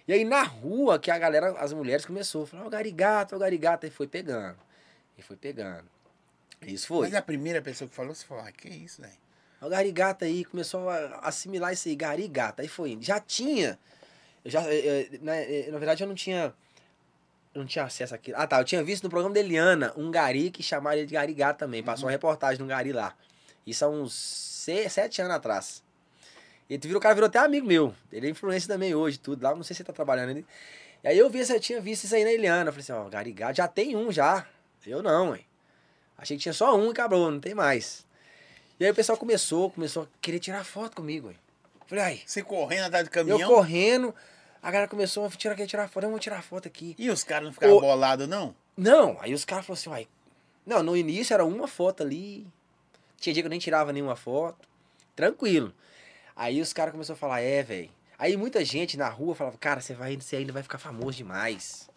E 0.08 0.14
aí 0.14 0.24
na 0.24 0.44
rua 0.44 1.00
que 1.00 1.10
a 1.10 1.18
galera, 1.18 1.52
as 1.60 1.74
mulheres 1.74 2.06
começou 2.06 2.44
a 2.44 2.48
falar, 2.48 2.66
ó, 2.66 2.70
garigato, 2.70 3.36
ó, 3.36 3.40
garigato. 3.40 3.86
Aí 3.86 3.92
foi 3.92 4.06
pegando. 4.08 4.58
E 5.18 5.22
foi 5.22 5.36
pegando. 5.36 5.86
Isso 6.62 6.88
foi. 6.88 7.08
Mas 7.08 7.16
a 7.16 7.22
primeira 7.22 7.62
pessoa 7.62 7.90
que 7.90 7.96
falou, 7.96 8.14
você 8.14 8.26
falou, 8.26 8.44
ah, 8.46 8.52
que 8.52 8.68
isso, 8.70 9.02
velho? 9.02 9.14
O 9.62 9.70
Garigata 9.70 10.26
aí 10.26 10.44
começou 10.44 10.90
a 10.90 11.20
assimilar 11.24 11.72
isso 11.74 11.88
aí, 11.88 11.96
Garigata. 11.96 12.62
Aí 12.62 12.68
foi 12.68 12.92
indo. 12.92 13.04
Já 13.04 13.20
tinha. 13.20 13.80
Eu 14.44 14.52
já, 14.52 14.62
eh, 14.68 15.08
na, 15.22 15.36
eh, 15.38 15.70
na 15.72 15.78
verdade, 15.78 16.04
eu 16.04 16.08
não 16.08 16.16
tinha. 16.16 16.54
Eu 17.54 17.60
não 17.62 17.68
tinha 17.68 17.86
acesso 17.86 18.16
àquilo. 18.16 18.38
Ah, 18.40 18.48
tá. 18.48 18.60
Eu 18.60 18.64
tinha 18.66 18.84
visto 18.84 19.04
no 19.04 19.10
programa 19.10 19.34
da 19.34 19.40
Eliana 19.40 19.94
um 19.96 20.10
gari 20.10 20.50
que 20.50 20.64
chamaram 20.64 20.98
ele 20.98 21.08
de 21.08 21.14
Garigata 21.14 21.60
também. 21.60 21.84
Passou 21.84 22.06
uma 22.06 22.12
reportagem 22.12 22.60
no 22.60 22.68
gari 22.68 22.92
lá. 22.92 23.16
Isso 23.66 23.86
há 23.86 23.90
uns 23.90 24.14
se- 24.14 24.90
sete 24.90 25.22
anos 25.22 25.36
atrás. 25.36 25.84
E 26.70 26.78
tu 26.80 26.88
virou, 26.88 27.00
o 27.00 27.02
cara 27.02 27.14
virou 27.14 27.28
até 27.28 27.38
amigo 27.40 27.68
meu. 27.68 27.94
Ele 28.12 28.28
é 28.28 28.30
influência 28.30 28.68
também 28.68 28.96
hoje, 28.96 29.20
tudo 29.20 29.44
lá. 29.44 29.54
Não 29.56 29.64
sei 29.64 29.76
se 29.76 29.82
ele 29.84 29.88
tá 29.88 29.94
trabalhando 29.94 30.30
ainda. 30.30 30.44
E 31.04 31.08
aí 31.08 31.18
eu 31.18 31.30
vi, 31.30 31.40
eu 31.48 31.60
tinha 31.60 31.80
visto 31.80 32.06
isso 32.06 32.16
aí 32.16 32.24
na 32.24 32.32
Eliana. 32.32 32.70
Eu 32.70 32.74
falei 32.74 32.82
assim, 32.82 32.92
ó, 32.94 33.10
Garigata 33.10 33.54
já 33.54 33.68
tem 33.68 33.96
um 33.96 34.12
já. 34.12 34.48
Eu 34.88 35.04
não, 35.04 35.36
hein. 35.36 35.46
Achei 36.18 36.36
que 36.38 36.44
tinha 36.44 36.54
só 36.54 36.76
um 36.76 36.88
e 36.88 36.92
acabou, 36.92 37.30
não 37.30 37.40
tem 37.40 37.54
mais. 37.54 38.06
E 38.80 38.86
aí 38.86 38.92
o 38.92 38.96
pessoal 38.96 39.18
começou, 39.18 39.70
começou 39.70 40.04
a 40.04 40.08
querer 40.22 40.40
tirar 40.40 40.64
foto 40.64 40.96
comigo, 40.96 41.30
hein. 41.30 41.38
Falei, 41.86 42.04
ai, 42.04 42.22
Você 42.26 42.42
correndo 42.42 42.86
atrás 42.86 43.04
do 43.06 43.12
caminhão. 43.12 43.40
eu 43.40 43.48
correndo, 43.48 44.16
a 44.64 44.72
galera 44.72 44.88
começou 44.88 45.26
a 45.26 45.30
tirar, 45.30 45.56
quer 45.56 45.68
tirar 45.68 45.88
foto, 45.90 46.06
eu 46.06 46.10
vou 46.10 46.18
tirar 46.20 46.42
foto 46.42 46.68
aqui. 46.68 46.96
E 46.98 47.10
os 47.10 47.24
caras 47.24 47.46
não 47.46 47.54
ficaram 47.54 47.74
Ô- 47.76 47.82
bolados, 47.82 48.28
não? 48.28 48.56
Não, 48.76 49.18
aí 49.20 49.34
os 49.34 49.46
caras 49.46 49.66
falaram 49.66 49.80
assim, 49.80 49.90
uai. 49.90 50.08
Não, 50.66 50.82
no 50.82 50.96
início 50.98 51.34
era 51.34 51.44
uma 51.46 51.68
foto 51.68 52.02
ali. 52.02 52.48
Tinha 53.20 53.34
dia 53.34 53.44
que 53.44 53.48
eu 53.48 53.50
nem 53.52 53.60
tirava 53.60 53.92
nenhuma 53.94 54.16
foto. 54.16 54.68
Tranquilo. 55.16 55.74
Aí 56.36 56.60
os 56.62 56.72
caras 56.74 56.92
começaram 56.94 57.18
a 57.18 57.20
falar, 57.20 57.42
é, 57.42 57.62
velho. 57.62 57.92
Aí 58.18 58.38
muita 58.38 58.64
gente 58.64 58.96
na 58.98 59.10
rua 59.10 59.36
falava, 59.36 59.58
cara, 59.58 59.82
você, 59.82 59.94
vai, 59.94 60.16
você 60.16 60.38
ainda 60.38 60.54
vai 60.54 60.64
ficar 60.64 60.78
famoso 60.78 61.18
demais. 61.18 61.90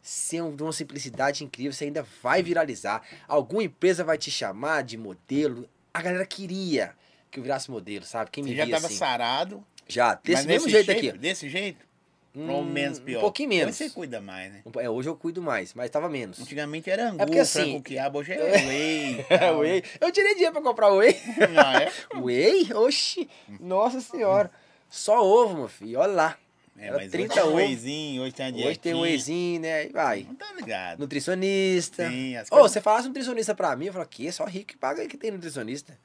Você 0.00 0.38
é 0.38 0.50
de 0.50 0.62
uma 0.62 0.72
simplicidade 0.72 1.44
incrível, 1.44 1.72
você 1.72 1.84
ainda 1.84 2.06
vai 2.22 2.42
viralizar. 2.42 3.02
Alguma 3.26 3.62
empresa 3.64 4.04
vai 4.04 4.16
te 4.16 4.30
chamar 4.30 4.82
de 4.82 4.96
modelo. 4.96 5.68
A 5.92 6.00
galera 6.00 6.24
queria 6.24 6.94
que 7.30 7.38
eu 7.38 7.42
virasse 7.42 7.70
modelo, 7.70 8.04
sabe? 8.04 8.30
Quem 8.30 8.42
me 8.42 8.50
Você 8.50 8.56
já 8.56 8.64
via 8.64 8.74
tava 8.76 8.86
assim. 8.86 8.96
sarado. 8.96 9.64
Já, 9.88 10.14
desse 10.14 10.36
mas 10.38 10.46
mesmo 10.46 10.68
jeito 10.68 10.86
shape, 10.86 11.08
aqui. 11.08 11.18
Desse 11.18 11.48
jeito? 11.48 11.88
Hum, 12.36 12.50
Ou 12.50 12.62
menos 12.64 13.00
pior? 13.00 13.18
Um 13.18 13.22
pouquinho 13.22 13.48
menos. 13.48 13.74
Hoje 13.74 13.88
você 13.88 13.94
cuida 13.94 14.20
mais, 14.20 14.52
né? 14.52 14.62
É, 14.76 14.88
hoje 14.90 15.08
eu 15.08 15.16
cuido 15.16 15.40
mais, 15.42 15.72
mas 15.74 15.90
tava 15.90 16.08
menos. 16.08 16.38
Antigamente 16.38 16.88
era 16.90 17.08
angu, 17.10 17.22
É 17.22 17.24
porque 17.26 17.38
assim- 17.40 17.60
frango 17.62 17.82
quiabo, 17.82 18.18
hoje 18.18 18.32
é 18.32 18.36
whey. 18.66 19.26
É, 19.30 19.38
tal. 19.38 19.58
whey. 19.60 19.82
Eu 20.00 20.12
tirei 20.12 20.34
dinheiro 20.34 20.52
pra 20.52 20.62
comprar 20.62 20.90
whey. 20.92 21.16
Ah, 21.56 21.82
é? 21.82 21.92
Whey? 22.20 22.72
Oxi. 22.74 23.28
Nossa 23.58 24.00
senhora. 24.00 24.50
Só 24.90 25.24
ovo, 25.24 25.56
meu 25.56 25.68
filho. 25.68 25.98
Olha 25.98 26.12
lá. 26.12 26.38
É, 26.78 26.86
Era 26.88 26.96
mas 26.98 27.10
30 27.10 27.32
hoje 27.32 27.42
tem 27.42 27.50
um 27.50 27.56
wheyzinho, 27.56 28.22
hoje 28.22 28.32
tem 28.34 28.46
a 28.46 28.68
Hoje 28.68 28.78
tem 28.78 28.94
um 28.94 29.00
wheyzinho, 29.00 29.60
né? 29.60 29.86
E 29.86 29.88
vai. 29.88 30.22
Não 30.28 30.34
tá 30.36 30.52
ligado. 30.52 31.00
Nutricionista. 31.00 32.08
Sim, 32.08 32.36
as 32.36 32.46
Ô, 32.48 32.50
coisas- 32.50 32.70
você 32.72 32.80
falasse 32.80 33.08
nutricionista 33.08 33.52
pra 33.54 33.74
mim, 33.74 33.86
eu 33.86 33.92
falo, 33.92 34.06
que 34.06 34.28
é 34.28 34.30
só 34.30 34.44
rico 34.44 34.66
que 34.66 34.76
paga 34.76 35.04
que 35.08 35.16
tem 35.16 35.32
nutricionista. 35.32 35.98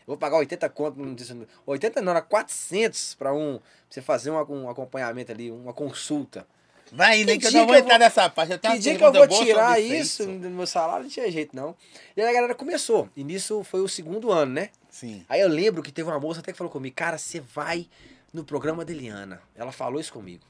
Eu 0.00 0.06
vou 0.08 0.16
pagar 0.16 0.36
80 0.38 0.68
conto 0.70 0.98
no 0.98 1.06
nutricionista. 1.06 1.52
80 1.66 2.00
não, 2.02 2.12
era 2.12 2.22
400 2.22 3.14
pra 3.14 3.32
um, 3.32 3.58
pra 3.58 3.66
você 3.88 4.00
fazer 4.02 4.30
um, 4.30 4.36
um 4.64 4.68
acompanhamento 4.68 5.30
ali, 5.32 5.50
uma 5.50 5.72
consulta. 5.72 6.46
Vai, 6.92 7.22
nem 7.22 7.38
Que 7.38 7.46
que 7.48 7.56
eu 7.56 7.60
não 7.60 7.66
vou 7.68 7.76
entrar 7.76 7.90
vou- 7.90 7.98
nessa 8.00 8.28
parte. 8.28 8.52
Eu 8.52 8.58
tenho 8.58 8.74
Que 8.74 8.80
dia 8.80 8.96
que 8.98 9.04
eu 9.04 9.12
vou 9.12 9.28
tirar 9.28 9.78
isso 9.80 10.26
do 10.26 10.50
meu 10.50 10.66
salário? 10.66 11.04
Não 11.04 11.10
tinha 11.10 11.30
jeito, 11.30 11.54
não. 11.54 11.76
E 12.16 12.20
aí 12.20 12.28
a 12.28 12.32
galera 12.32 12.54
começou. 12.54 13.08
E 13.16 13.22
nisso 13.22 13.62
foi 13.62 13.80
o 13.80 13.88
segundo 13.88 14.32
ano, 14.32 14.52
né? 14.54 14.70
Sim. 14.88 15.24
Aí 15.28 15.40
eu 15.40 15.48
lembro 15.48 15.82
que 15.82 15.92
teve 15.92 16.08
uma 16.10 16.18
moça 16.18 16.40
até 16.40 16.50
que 16.50 16.58
falou 16.58 16.72
comigo, 16.72 16.96
cara, 16.96 17.16
você 17.16 17.38
vai 17.38 17.88
no 18.32 18.42
programa 18.42 18.84
da 18.84 18.92
Eliana. 18.92 19.40
Ela 19.54 19.70
falou 19.70 20.00
isso 20.00 20.12
comigo. 20.12 20.42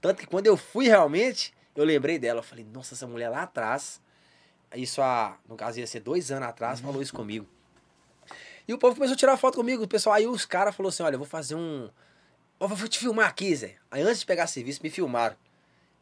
Tanto 0.00 0.18
que 0.18 0.26
quando 0.26 0.48
eu 0.48 0.56
fui 0.56 0.88
realmente, 0.88 1.54
eu 1.76 1.84
lembrei 1.84 2.18
dela. 2.18 2.40
Eu 2.40 2.44
falei, 2.44 2.66
nossa, 2.72 2.94
essa 2.94 3.06
mulher 3.06 3.28
lá 3.28 3.42
atrás, 3.42 4.00
isso 4.74 5.00
há, 5.00 5.36
no 5.48 5.54
caso 5.54 5.78
ia 5.78 5.86
ser 5.86 6.00
dois 6.00 6.32
anos 6.32 6.48
atrás, 6.48 6.80
falou 6.80 7.00
isso 7.00 7.14
comigo. 7.14 7.46
E 8.66 8.72
o 8.74 8.78
povo 8.78 8.94
começou 8.94 9.14
a 9.14 9.18
tirar 9.18 9.36
foto 9.36 9.56
comigo. 9.56 9.82
O 9.84 9.88
pessoal, 9.88 10.14
aí 10.14 10.26
os 10.26 10.44
caras 10.44 10.74
falaram 10.74 10.88
assim, 10.90 11.02
olha, 11.02 11.14
eu 11.14 11.18
vou 11.18 11.26
fazer 11.28 11.54
um... 11.54 11.88
Ó, 12.60 12.66
vou 12.68 12.88
te 12.88 12.98
filmar 12.98 13.28
aqui, 13.28 13.54
Zé. 13.56 13.74
Aí 13.90 14.02
antes 14.02 14.20
de 14.20 14.26
pegar 14.26 14.46
serviço, 14.46 14.80
me 14.82 14.90
filmaram. 14.90 15.34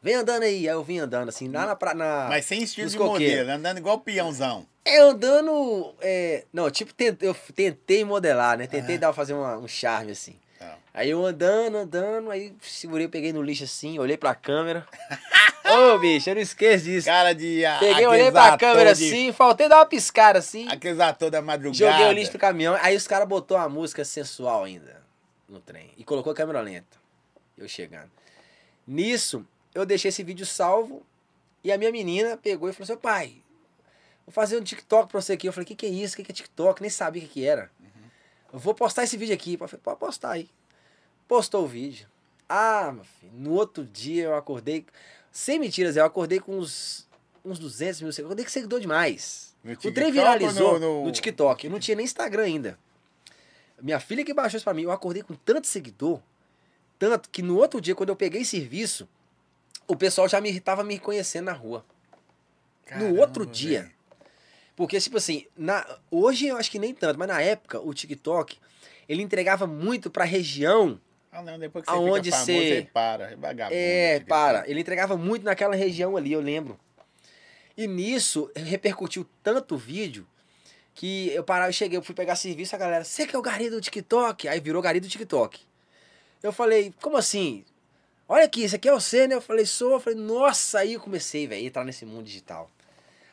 Vem 0.01 0.15
andando 0.15 0.43
aí. 0.43 0.67
Aí 0.69 0.75
eu 0.75 0.83
vim 0.83 0.99
andando 0.99 1.29
assim, 1.29 1.47
lá 1.49 1.65
na. 1.65 1.75
pra- 1.75 1.93
na 1.93 2.27
Mas 2.29 2.45
sem 2.45 2.61
estilo 2.63 2.89
de 2.89 2.97
coqueiros. 2.97 3.37
modelo, 3.39 3.51
andando 3.57 3.77
igual 3.77 3.99
peãozão. 3.99 4.65
É, 4.85 4.99
andando. 4.99 5.93
é, 6.01 6.45
não, 6.53 6.69
tipo, 6.71 6.91
eu 7.21 7.35
tentei 7.55 8.03
modelar, 8.03 8.57
né? 8.57 8.65
Tentei 8.67 8.97
dar, 8.97 9.13
fazer 9.13 9.33
uma- 9.33 9.57
um 9.57 9.67
charme 9.67 10.11
assim. 10.11 10.35
Tá. 10.57 10.77
Aí 10.93 11.09
eu 11.09 11.23
andando, 11.25 11.77
andando, 11.77 12.29
aí 12.31 12.53
segurei, 12.61 13.07
peguei 13.07 13.31
no 13.33 13.41
lixo 13.41 13.63
assim, 13.63 13.97
olhei 13.99 14.17
pra 14.17 14.33
câmera. 14.35 14.85
Ô, 15.77 15.99
bicho, 15.99 16.29
eu 16.29 16.35
não 16.35 16.41
esqueço 16.41 16.83
disso. 16.85 17.05
Cara 17.07 17.33
de. 17.33 17.65
a- 17.65 17.79
Peguei, 17.79 18.05
olhei 18.07 18.31
pra 18.31 18.57
câmera 18.57 18.93
de- 18.95 19.05
assim, 19.05 19.31
faltei 19.31 19.67
dar 19.69 19.77
uma 19.77 19.85
piscada 19.85 20.39
assim. 20.39 20.67
Aqueles 20.69 20.99
atores 20.99 21.31
da 21.31 21.41
madrugada. 21.41 21.91
Joguei 21.91 22.07
o 22.07 22.11
lixo 22.11 22.31
pro 22.31 22.39
caminhão. 22.39 22.75
Aí 22.81 22.95
os 22.95 23.07
caras 23.07 23.27
botou 23.27 23.57
uma 23.57 23.69
música 23.69 24.03
sensual 24.05 24.63
ainda 24.63 25.01
no 25.47 25.59
trem. 25.59 25.91
E 25.97 26.03
colocou 26.03 26.31
a 26.31 26.35
câmera 26.35 26.61
lenta. 26.61 26.97
Eu 27.57 27.67
chegando. 27.67 28.09
Nisso, 28.87 29.45
eu 29.73 29.85
deixei 29.85 30.09
esse 30.09 30.23
vídeo 30.23 30.45
salvo. 30.45 31.05
E 31.63 31.71
a 31.71 31.77
minha 31.77 31.91
menina 31.91 32.37
pegou 32.37 32.69
e 32.69 32.73
falou 32.73 32.83
assim: 32.91 32.95
pai, 33.01 33.33
vou 34.25 34.33
fazer 34.33 34.57
um 34.57 34.63
TikTok 34.63 35.09
pra 35.11 35.21
você 35.21 35.33
aqui. 35.33 35.47
Eu 35.47 35.53
falei: 35.53 35.65
que 35.65 35.75
que 35.75 35.85
é 35.85 35.89
isso? 35.89 36.15
Que 36.15 36.23
que 36.23 36.31
é 36.31 36.35
TikTok? 36.35 36.81
Nem 36.81 36.89
sabia 36.89 37.21
o 37.23 37.25
que 37.27 37.31
que 37.33 37.45
era. 37.45 37.69
Eu 38.51 38.59
vou 38.59 38.73
postar 38.73 39.03
esse 39.03 39.15
vídeo 39.15 39.33
aqui. 39.33 39.57
Eu 39.59 39.67
falei: 39.67 39.81
pode 39.83 39.99
postar 39.99 40.31
aí. 40.31 40.49
Postou 41.27 41.63
o 41.63 41.67
vídeo. 41.67 42.07
Ah, 42.49 42.91
meu 42.93 43.05
filho, 43.05 43.31
no 43.33 43.53
outro 43.53 43.85
dia 43.85 44.25
eu 44.25 44.35
acordei. 44.35 44.85
Sem 45.31 45.57
mentiras, 45.59 45.95
eu 45.95 46.03
acordei 46.05 46.39
com 46.39 46.57
uns, 46.57 47.07
uns 47.43 47.57
200 47.57 48.01
mil 48.01 48.11
seguidores. 48.11 48.25
Acordei 48.25 48.45
com 48.45 48.51
seguidor 48.51 48.79
demais. 48.79 49.55
O 49.63 49.91
trem 49.91 50.07
ou 50.07 50.11
viralizou 50.13 50.73
no- 50.73 50.79
no, 50.79 51.05
no- 51.05 51.11
TikTok. 51.11 51.65
Eu 51.65 51.71
não 51.71 51.79
tinha 51.79 51.95
nem 51.95 52.03
Instagram 52.05 52.43
ainda. 52.43 52.79
Minha 53.81 53.99
filha 53.99 54.23
que 54.25 54.33
baixou 54.33 54.57
isso 54.57 54.63
pra 54.63 54.73
mim. 54.73 54.83
Eu 54.83 54.91
acordei 54.91 55.23
com 55.23 55.33
tanto 55.33 55.67
seguidor, 55.67 56.19
tanto 56.99 57.29
que 57.29 57.41
no 57.41 57.57
outro 57.57 57.79
dia, 57.81 57.95
quando 57.95 58.09
eu 58.09 58.15
peguei 58.15 58.43
serviço, 58.43 59.07
o 59.87 59.95
pessoal 59.95 60.27
já 60.27 60.39
me 60.41 60.59
tava 60.59 60.83
me 60.83 60.95
reconhecendo 60.95 61.45
na 61.45 61.53
rua. 61.53 61.85
no 62.97 63.15
outro 63.19 63.45
Caramba, 63.45 63.51
dia. 63.53 63.91
Porque, 64.75 64.99
tipo 64.99 65.15
assim, 65.17 65.45
na, 65.55 65.85
hoje 66.09 66.47
eu 66.47 66.57
acho 66.57 66.69
que 66.69 66.77
nem 66.79 66.93
tanto, 66.93 67.17
mas 67.17 67.27
na 67.27 67.41
época, 67.41 67.79
o 67.79 67.93
TikTok, 67.93 68.57
ele 69.07 69.21
entregava 69.21 69.65
muito 69.65 70.09
pra 70.11 70.25
região 70.25 70.99
Ah, 71.31 71.41
não, 71.41 71.57
depois 71.57 71.85
que 71.85 71.91
você 71.91 71.97
Aonde 71.97 72.29
fica 72.31 72.45
famoso, 72.45 72.45
cê- 72.45 72.81
você 72.81 72.89
para. 72.93 73.31
É 73.31 73.35
vagabundo. 73.35 73.75
É, 73.79 74.19
para. 74.21 74.69
Ele 74.69 74.81
entregava 74.81 75.15
muito 75.15 75.43
naquela 75.43 75.75
região 75.75 76.17
ali, 76.17 76.33
eu 76.33 76.41
lembro. 76.41 76.77
E 77.77 77.87
nisso 77.87 78.51
repercutiu 78.55 79.25
tanto 79.41 79.75
o 79.75 79.77
vídeo 79.77 80.27
que 80.93 81.29
eu 81.29 81.43
parava 81.43 81.69
e 81.69 81.73
cheguei, 81.73 81.97
eu 81.97 82.03
fui 82.03 82.13
pegar 82.13 82.35
serviço, 82.35 82.75
a 82.75 82.77
galera, 82.77 83.03
você 83.05 83.25
que 83.25 83.33
é 83.35 83.39
o 83.39 83.41
gari 83.41 83.69
do 83.69 83.79
TikTok? 83.79 84.47
Aí 84.47 84.59
virou 84.59 84.81
gari 84.81 84.99
do 84.99 85.07
TikTok. 85.07 85.61
Eu 86.43 86.51
falei, 86.51 86.93
como 87.01 87.15
assim? 87.17 87.63
Olha 88.27 88.43
aqui, 88.45 88.63
esse 88.63 88.75
aqui 88.75 88.89
é 88.89 88.91
você, 88.91 89.25
né? 89.27 89.35
Eu 89.35 89.41
falei, 89.41 89.65
sou. 89.65 89.91
Eu 89.93 89.99
falei, 89.99 90.19
nossa, 90.19 90.79
aí 90.79 90.93
eu 90.93 90.99
comecei, 90.99 91.47
velho, 91.47 91.63
a 91.63 91.65
entrar 91.65 91.85
nesse 91.85 92.05
mundo 92.05 92.23
digital. 92.25 92.69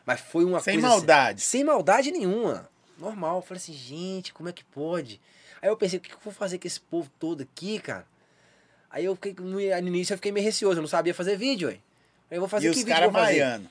Mas 0.06 0.20
foi 0.20 0.44
uma 0.44 0.60
Sem 0.60 0.74
coisa. 0.74 0.86
assim- 0.88 0.96
maldade. 0.96 1.40
sem 1.42 1.64
maldade 1.64 2.10
nenhuma. 2.12 2.68
Normal. 2.96 3.36
Eu 3.36 3.42
falei 3.42 3.60
assim, 3.60 3.72
gente, 3.72 4.32
como 4.32 4.48
é 4.48 4.52
que 4.52 4.64
pode? 4.64 5.20
Aí 5.60 5.68
eu 5.68 5.76
pensei, 5.76 5.98
o 5.98 6.02
que 6.02 6.08
que 6.08 6.14
eu 6.14 6.20
vou 6.22 6.32
fazer 6.32 6.58
com 6.58 6.66
esse 6.66 6.80
povo 6.80 7.10
todo 7.18 7.42
aqui, 7.42 7.78
cara? 7.78 8.06
Aí 8.90 9.04
eu 9.04 9.14
fiquei, 9.14 9.34
no 9.38 9.60
início 9.60 10.14
eu 10.14 10.18
fiquei 10.18 10.32
meio 10.32 10.44
receoso, 10.44 10.78
eu 10.78 10.82
não 10.82 10.88
sabia 10.88 11.14
fazer 11.14 11.36
vídeo, 11.36 11.68
aí. 11.68 11.80
Aí 12.30 12.36
eu 12.36 12.40
vou 12.40 12.48
fazer 12.48 12.68
E 12.68 12.72
que 12.72 12.78
os 12.78 12.84
vídeo 12.84 13.12
fazer? 13.12 13.40
baianos. 13.40 13.68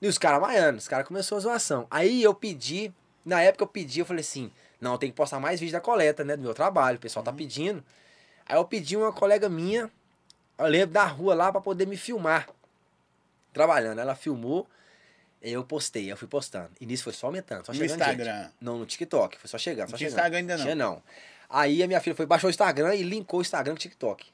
E 0.00 0.06
os 0.06 0.18
caras 0.18 0.40
maianos, 0.40 0.82
os 0.84 0.88
caras 0.88 1.06
começou 1.06 1.36
a 1.38 1.40
zoação. 1.40 1.86
Aí 1.90 2.22
eu 2.22 2.34
pedi, 2.34 2.92
na 3.24 3.42
época 3.42 3.64
eu 3.64 3.68
pedi, 3.68 4.00
eu 4.00 4.06
falei 4.06 4.20
assim, 4.20 4.50
não, 4.80 4.98
tem 4.98 5.10
que 5.10 5.16
postar 5.16 5.40
mais 5.40 5.58
vídeo 5.58 5.72
da 5.72 5.80
coleta, 5.80 6.24
né, 6.24 6.36
do 6.36 6.42
meu 6.42 6.54
trabalho, 6.54 6.98
o 6.98 7.00
pessoal 7.00 7.24
tá 7.24 7.32
pedindo. 7.32 7.82
Aí 8.46 8.56
eu 8.56 8.64
pedi 8.64 8.96
uma 8.96 9.12
colega 9.12 9.48
minha, 9.48 9.90
eu 10.58 10.66
lembro 10.66 10.92
da 10.92 11.04
rua 11.04 11.34
lá 11.34 11.50
pra 11.50 11.60
poder 11.60 11.86
me 11.86 11.96
filmar, 11.96 12.48
trabalhando. 13.52 13.98
Ela 13.98 14.14
filmou, 14.14 14.66
eu 15.42 15.62
postei, 15.64 16.10
eu 16.10 16.16
fui 16.16 16.26
postando. 16.28 16.70
E 16.80 16.86
nisso 16.86 17.04
foi 17.04 17.12
só 17.12 17.26
aumentando, 17.26 17.64
só 17.66 17.72
No 17.72 17.78
chegando 17.78 17.98
gente. 17.98 18.08
Instagram. 18.08 18.50
Não, 18.60 18.78
no 18.78 18.86
TikTok, 18.86 19.38
foi 19.38 19.48
só 19.48 19.58
chegando, 19.58 19.90
só 19.90 19.96
tinha 19.96 20.10
chegando. 20.10 20.18
Instagram 20.18 20.38
ainda 20.38 20.56
não. 20.56 20.62
Tinha 20.64 20.74
não. 20.74 21.02
Aí 21.48 21.82
a 21.82 21.86
minha 21.86 22.00
filha 22.00 22.16
foi, 22.16 22.26
baixou 22.26 22.48
o 22.48 22.50
Instagram 22.50 22.94
e 22.94 23.02
linkou 23.02 23.38
o 23.38 23.42
Instagram 23.42 23.72
com 23.74 23.76
o 23.76 23.80
TikTok. 23.80 24.26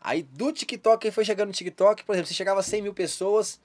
Aí 0.00 0.22
do 0.22 0.52
TikTok, 0.52 1.02
quem 1.02 1.10
foi 1.10 1.24
chegando 1.24 1.48
no 1.48 1.54
TikTok, 1.54 2.04
por 2.04 2.14
exemplo, 2.14 2.28
se 2.28 2.34
chegava 2.34 2.60
a 2.60 2.62
100 2.62 2.82
mil 2.82 2.94
pessoas, 2.94 3.60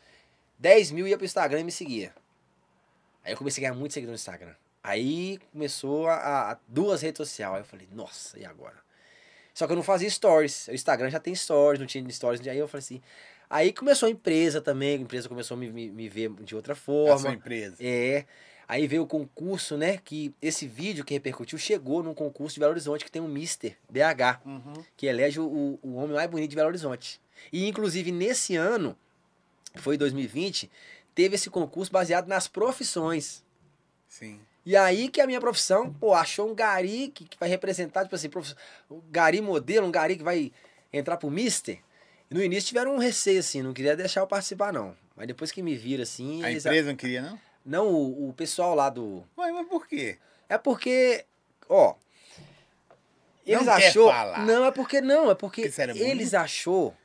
10 0.59 0.91
mil 0.91 1.07
ia 1.07 1.17
pro 1.17 1.25
Instagram 1.25 1.59
e 1.61 1.63
me 1.63 1.71
seguia. 1.71 2.13
Aí 3.23 3.33
eu 3.33 3.37
comecei 3.37 3.63
a 3.63 3.69
ganhar 3.69 3.79
muito 3.79 3.93
seguidor 3.93 4.11
no 4.11 4.15
Instagram. 4.15 4.53
Aí 4.83 5.39
começou 5.51 6.07
a, 6.07 6.51
a- 6.51 6.57
duas 6.67 7.01
redes 7.01 7.17
sociais. 7.17 7.53
Aí 7.55 7.61
eu 7.61 7.65
falei, 7.65 7.87
nossa, 7.91 8.37
e 8.39 8.45
agora? 8.45 8.75
Só 9.53 9.65
que 9.65 9.71
eu 9.71 9.75
não 9.75 9.83
fazia 9.83 10.09
stories. 10.09 10.67
O 10.67 10.73
Instagram 10.73 11.09
já 11.09 11.19
tem 11.19 11.33
stories, 11.33 11.79
não 11.79 11.87
tinha 11.87 12.07
stories. 12.11 12.45
Aí 12.45 12.57
eu 12.57 12.67
falei 12.67 12.79
assim. 12.83 13.01
Aí 13.49 13.71
começou 13.73 14.07
a 14.07 14.09
empresa 14.09 14.59
também, 14.61 14.97
a 14.97 15.01
empresa 15.01 15.29
começou 15.29 15.55
a 15.55 15.59
me, 15.59 15.71
me, 15.71 15.89
me 15.89 16.09
ver 16.09 16.29
de 16.41 16.55
outra 16.55 16.73
A 16.73 16.75
forma. 16.75 17.17
sua 17.19 17.33
empresa. 17.33 17.75
É. 17.79 18.25
Aí 18.67 18.87
veio 18.87 19.03
o 19.03 19.07
concurso, 19.07 19.77
né? 19.77 19.97
Que 20.03 20.33
esse 20.41 20.65
vídeo 20.67 21.05
que 21.05 21.13
repercutiu 21.13 21.57
chegou 21.57 22.01
num 22.01 22.15
concurso 22.15 22.55
de 22.55 22.59
Belo 22.59 22.71
Horizonte 22.71 23.05
que 23.05 23.11
tem 23.11 23.21
um 23.21 23.27
Mister 23.27 23.77
BH, 23.89 24.41
Uhum. 24.43 24.73
que 24.97 25.05
elege 25.05 25.39
o, 25.39 25.79
o 25.83 25.95
homem 25.95 26.15
mais 26.15 26.29
bonito 26.29 26.49
de 26.49 26.55
Belo 26.55 26.69
Horizonte. 26.69 27.21
E 27.53 27.67
inclusive 27.67 28.11
nesse 28.11 28.55
ano, 28.55 28.97
foi 29.75 29.97
2020, 29.97 30.71
teve 31.13 31.35
esse 31.35 31.49
concurso 31.49 31.91
baseado 31.91 32.27
nas 32.27 32.47
profissões. 32.47 33.43
Sim. 34.07 34.39
E 34.65 34.75
aí 34.75 35.09
que 35.09 35.21
a 35.21 35.27
minha 35.27 35.39
profissão, 35.39 35.93
pô, 35.93 36.15
achou 36.15 36.49
um 36.49 36.55
gari 36.55 37.09
que, 37.13 37.25
que 37.25 37.37
vai 37.39 37.47
representar, 37.47 38.01
tipo 38.03 38.15
assim, 38.15 38.29
prof... 38.29 38.51
um 38.89 38.99
gari 39.11 39.41
modelo, 39.41 39.85
um 39.85 39.91
gari 39.91 40.15
que 40.15 40.23
vai 40.23 40.51
entrar 40.91 41.17
pro 41.17 41.29
Mister. 41.29 41.77
No 42.29 42.41
início 42.43 42.67
tiveram 42.69 42.95
um 42.95 42.97
receio, 42.97 43.39
assim, 43.39 43.61
não 43.61 43.73
queria 43.73 43.95
deixar 43.95 44.21
eu 44.21 44.27
participar, 44.27 44.73
não. 44.73 44.95
Mas 45.15 45.27
depois 45.27 45.51
que 45.51 45.61
me 45.61 45.75
viram, 45.75 46.03
assim... 46.03 46.43
A 46.43 46.51
eles- 46.51 46.65
empresa 46.65 46.89
não 46.89 46.95
queria, 46.97 47.21
não? 47.21 47.39
Não, 47.65 47.87
o, 47.87 48.29
o 48.29 48.33
pessoal 48.33 48.75
lá 48.75 48.89
do... 48.89 49.23
Ué, 49.37 49.51
mas 49.51 49.67
por 49.67 49.87
quê? 49.87 50.17
É 50.47 50.57
porque, 50.57 51.25
ó. 51.67 51.95
Eles 53.45 53.65
Não 53.65 53.73
achou. 53.73 54.11
Não, 54.45 54.65
é 54.65 54.71
porque 54.71 55.01
não, 55.01 55.31
é 55.31 55.35
porque 55.35 55.63
Porque 55.63 55.99
eles 56.03 56.33
achou. 56.33 56.95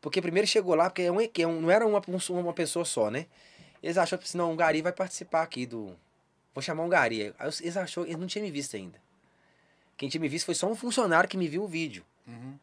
Porque 0.00 0.20
primeiro 0.22 0.46
chegou 0.46 0.74
lá, 0.74 0.88
porque 0.88 1.02
é 1.02 1.12
um, 1.12 1.20
é 1.20 1.46
um- 1.46 1.60
não 1.60 1.70
era 1.70 1.86
uma, 1.86 2.00
um- 2.08 2.40
uma 2.40 2.52
pessoa 2.52 2.84
só, 2.84 3.10
né? 3.10 3.26
Eles 3.82 3.96
achou 3.98 4.18
que 4.18 4.36
não, 4.36 4.52
um 4.52 4.56
gari 4.56 4.82
vai 4.82 4.92
participar 4.92 5.42
aqui 5.42 5.66
do. 5.66 5.96
Vou 6.54 6.62
chamar 6.62 6.84
um 6.84 6.88
gari. 6.88 7.34
Aí 7.38 7.50
eles 7.60 7.76
achou, 7.76 8.04
eles 8.04 8.16
não 8.18 8.26
tinham 8.26 8.44
me 8.44 8.50
visto 8.50 8.76
ainda. 8.76 8.98
Quem 9.96 10.08
tinha 10.08 10.20
me 10.20 10.28
visto 10.28 10.46
foi 10.46 10.54
só 10.54 10.70
um 10.70 10.74
funcionário 10.74 11.28
que 11.28 11.36
me 11.36 11.48
viu 11.48 11.62
o 11.64 11.68
vídeo. 11.68 12.04
Uhum. 12.26 12.58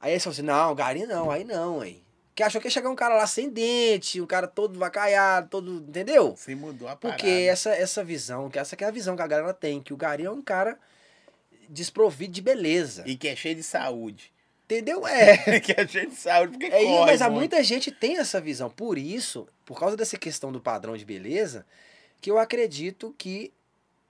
Aí 0.00 0.12
eles 0.12 0.22
falaram 0.22 0.38
assim, 0.38 0.46
não, 0.46 0.74
gari 0.74 1.06
não, 1.06 1.30
aí 1.30 1.44
não, 1.44 1.80
aí. 1.80 2.02
Que 2.34 2.42
achou 2.42 2.60
que 2.60 2.66
ia 2.66 2.70
chegar 2.70 2.90
um 2.90 2.94
cara 2.94 3.16
lá 3.16 3.26
sem 3.26 3.48
dente, 3.48 4.20
um 4.20 4.26
cara 4.26 4.46
todo 4.46 4.78
vacaiado, 4.78 5.48
todo. 5.48 5.76
Entendeu? 5.88 6.36
Você 6.36 6.54
mudou 6.54 6.86
a 6.86 6.94
parada. 6.94 7.18
Porque 7.18 7.30
essa, 7.48 7.70
essa 7.70 8.04
visão, 8.04 8.50
que 8.50 8.58
essa 8.58 8.76
que 8.76 8.84
é 8.84 8.86
a 8.86 8.90
visão 8.90 9.16
que 9.16 9.22
a 9.22 9.26
galera 9.26 9.54
tem, 9.54 9.80
que 9.80 9.94
o 9.94 9.96
Gari 9.96 10.26
é 10.26 10.30
um 10.30 10.42
cara 10.42 10.78
desprovido 11.68 12.34
de 12.34 12.42
beleza. 12.42 13.04
E 13.06 13.16
que 13.16 13.28
é 13.28 13.34
cheio 13.34 13.54
de 13.54 13.62
saúde. 13.62 14.32
Entendeu? 14.66 15.02
É. 15.08 15.60
que 15.60 15.72
é 15.72 15.86
cheio 15.86 16.10
de 16.10 16.16
saúde, 16.16 16.52
porque 16.52 16.66
é 16.66 16.84
corre 16.84 17.06
mas 17.06 17.22
há 17.22 17.30
muita 17.30 17.62
gente 17.62 17.90
tem 17.90 18.18
essa 18.18 18.40
visão. 18.40 18.68
Por 18.68 18.98
isso, 18.98 19.48
por 19.64 19.78
causa 19.78 19.96
dessa 19.96 20.18
questão 20.18 20.52
do 20.52 20.60
padrão 20.60 20.96
de 20.96 21.04
beleza, 21.04 21.64
que 22.20 22.30
eu 22.30 22.38
acredito 22.38 23.14
que 23.16 23.52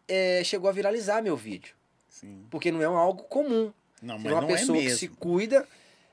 é, 0.08 0.42
chegou 0.44 0.68
a 0.68 0.72
viralizar 0.72 1.22
meu 1.22 1.36
vídeo. 1.36 1.74
Sim. 2.08 2.44
Porque 2.50 2.72
não 2.72 2.82
é 2.82 2.88
um 2.88 2.96
algo 2.96 3.24
comum. 3.24 3.72
Não, 4.02 4.18
mas 4.18 4.26
é 4.26 4.34
uma 4.34 4.40
não 4.42 4.48
pessoa 4.48 4.76
é 4.76 4.80
que 4.80 4.84
mesmo. 4.84 4.98
se 4.98 5.08
cuida 5.08 5.66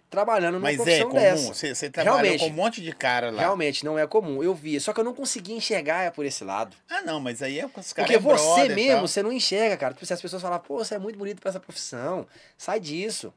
trabalhando 0.10 0.54
numa 0.54 0.64
Mas 0.68 0.80
é 0.80 0.84
profissão 0.84 1.10
comum. 1.10 1.22
dessa. 1.22 1.54
Você, 1.54 1.74
você 1.76 1.90
trabalhou 1.90 2.22
Realmente. 2.22 2.40
com 2.42 2.48
um 2.52 2.54
monte 2.54 2.82
de 2.82 2.92
cara 2.94 3.32
lá. 3.32 3.42
Realmente, 3.42 3.84
não 3.84 3.98
é 3.98 4.06
comum. 4.06 4.44
Eu 4.44 4.54
via. 4.54 4.80
Só 4.80 4.94
que 4.94 5.00
eu 5.00 5.04
não 5.04 5.14
conseguia 5.14 5.56
enxergar 5.56 6.12
por 6.12 6.24
esse 6.24 6.44
lado. 6.44 6.78
Ah, 6.88 7.02
não, 7.02 7.20
mas 7.20 7.42
aí 7.42 7.60
é 7.60 7.68
com 7.68 7.82
os 7.82 7.92
caras. 7.92 8.12
Porque 8.12 8.16
é 8.16 8.20
você 8.36 8.70
mesmo, 8.70 9.08
você 9.08 9.24
não 9.24 9.32
enxerga, 9.32 9.76
cara. 9.76 9.94
Tipo, 9.96 10.06
se 10.06 10.14
as 10.14 10.22
pessoas 10.22 10.42
falam, 10.42 10.60
pô, 10.60 10.78
você 10.78 10.96
é 10.96 11.00
muito 11.00 11.18
bonito 11.18 11.40
pra 11.42 11.50
essa 11.50 11.60
profissão, 11.60 12.28
sai 12.58 12.80
disso. 12.80 13.34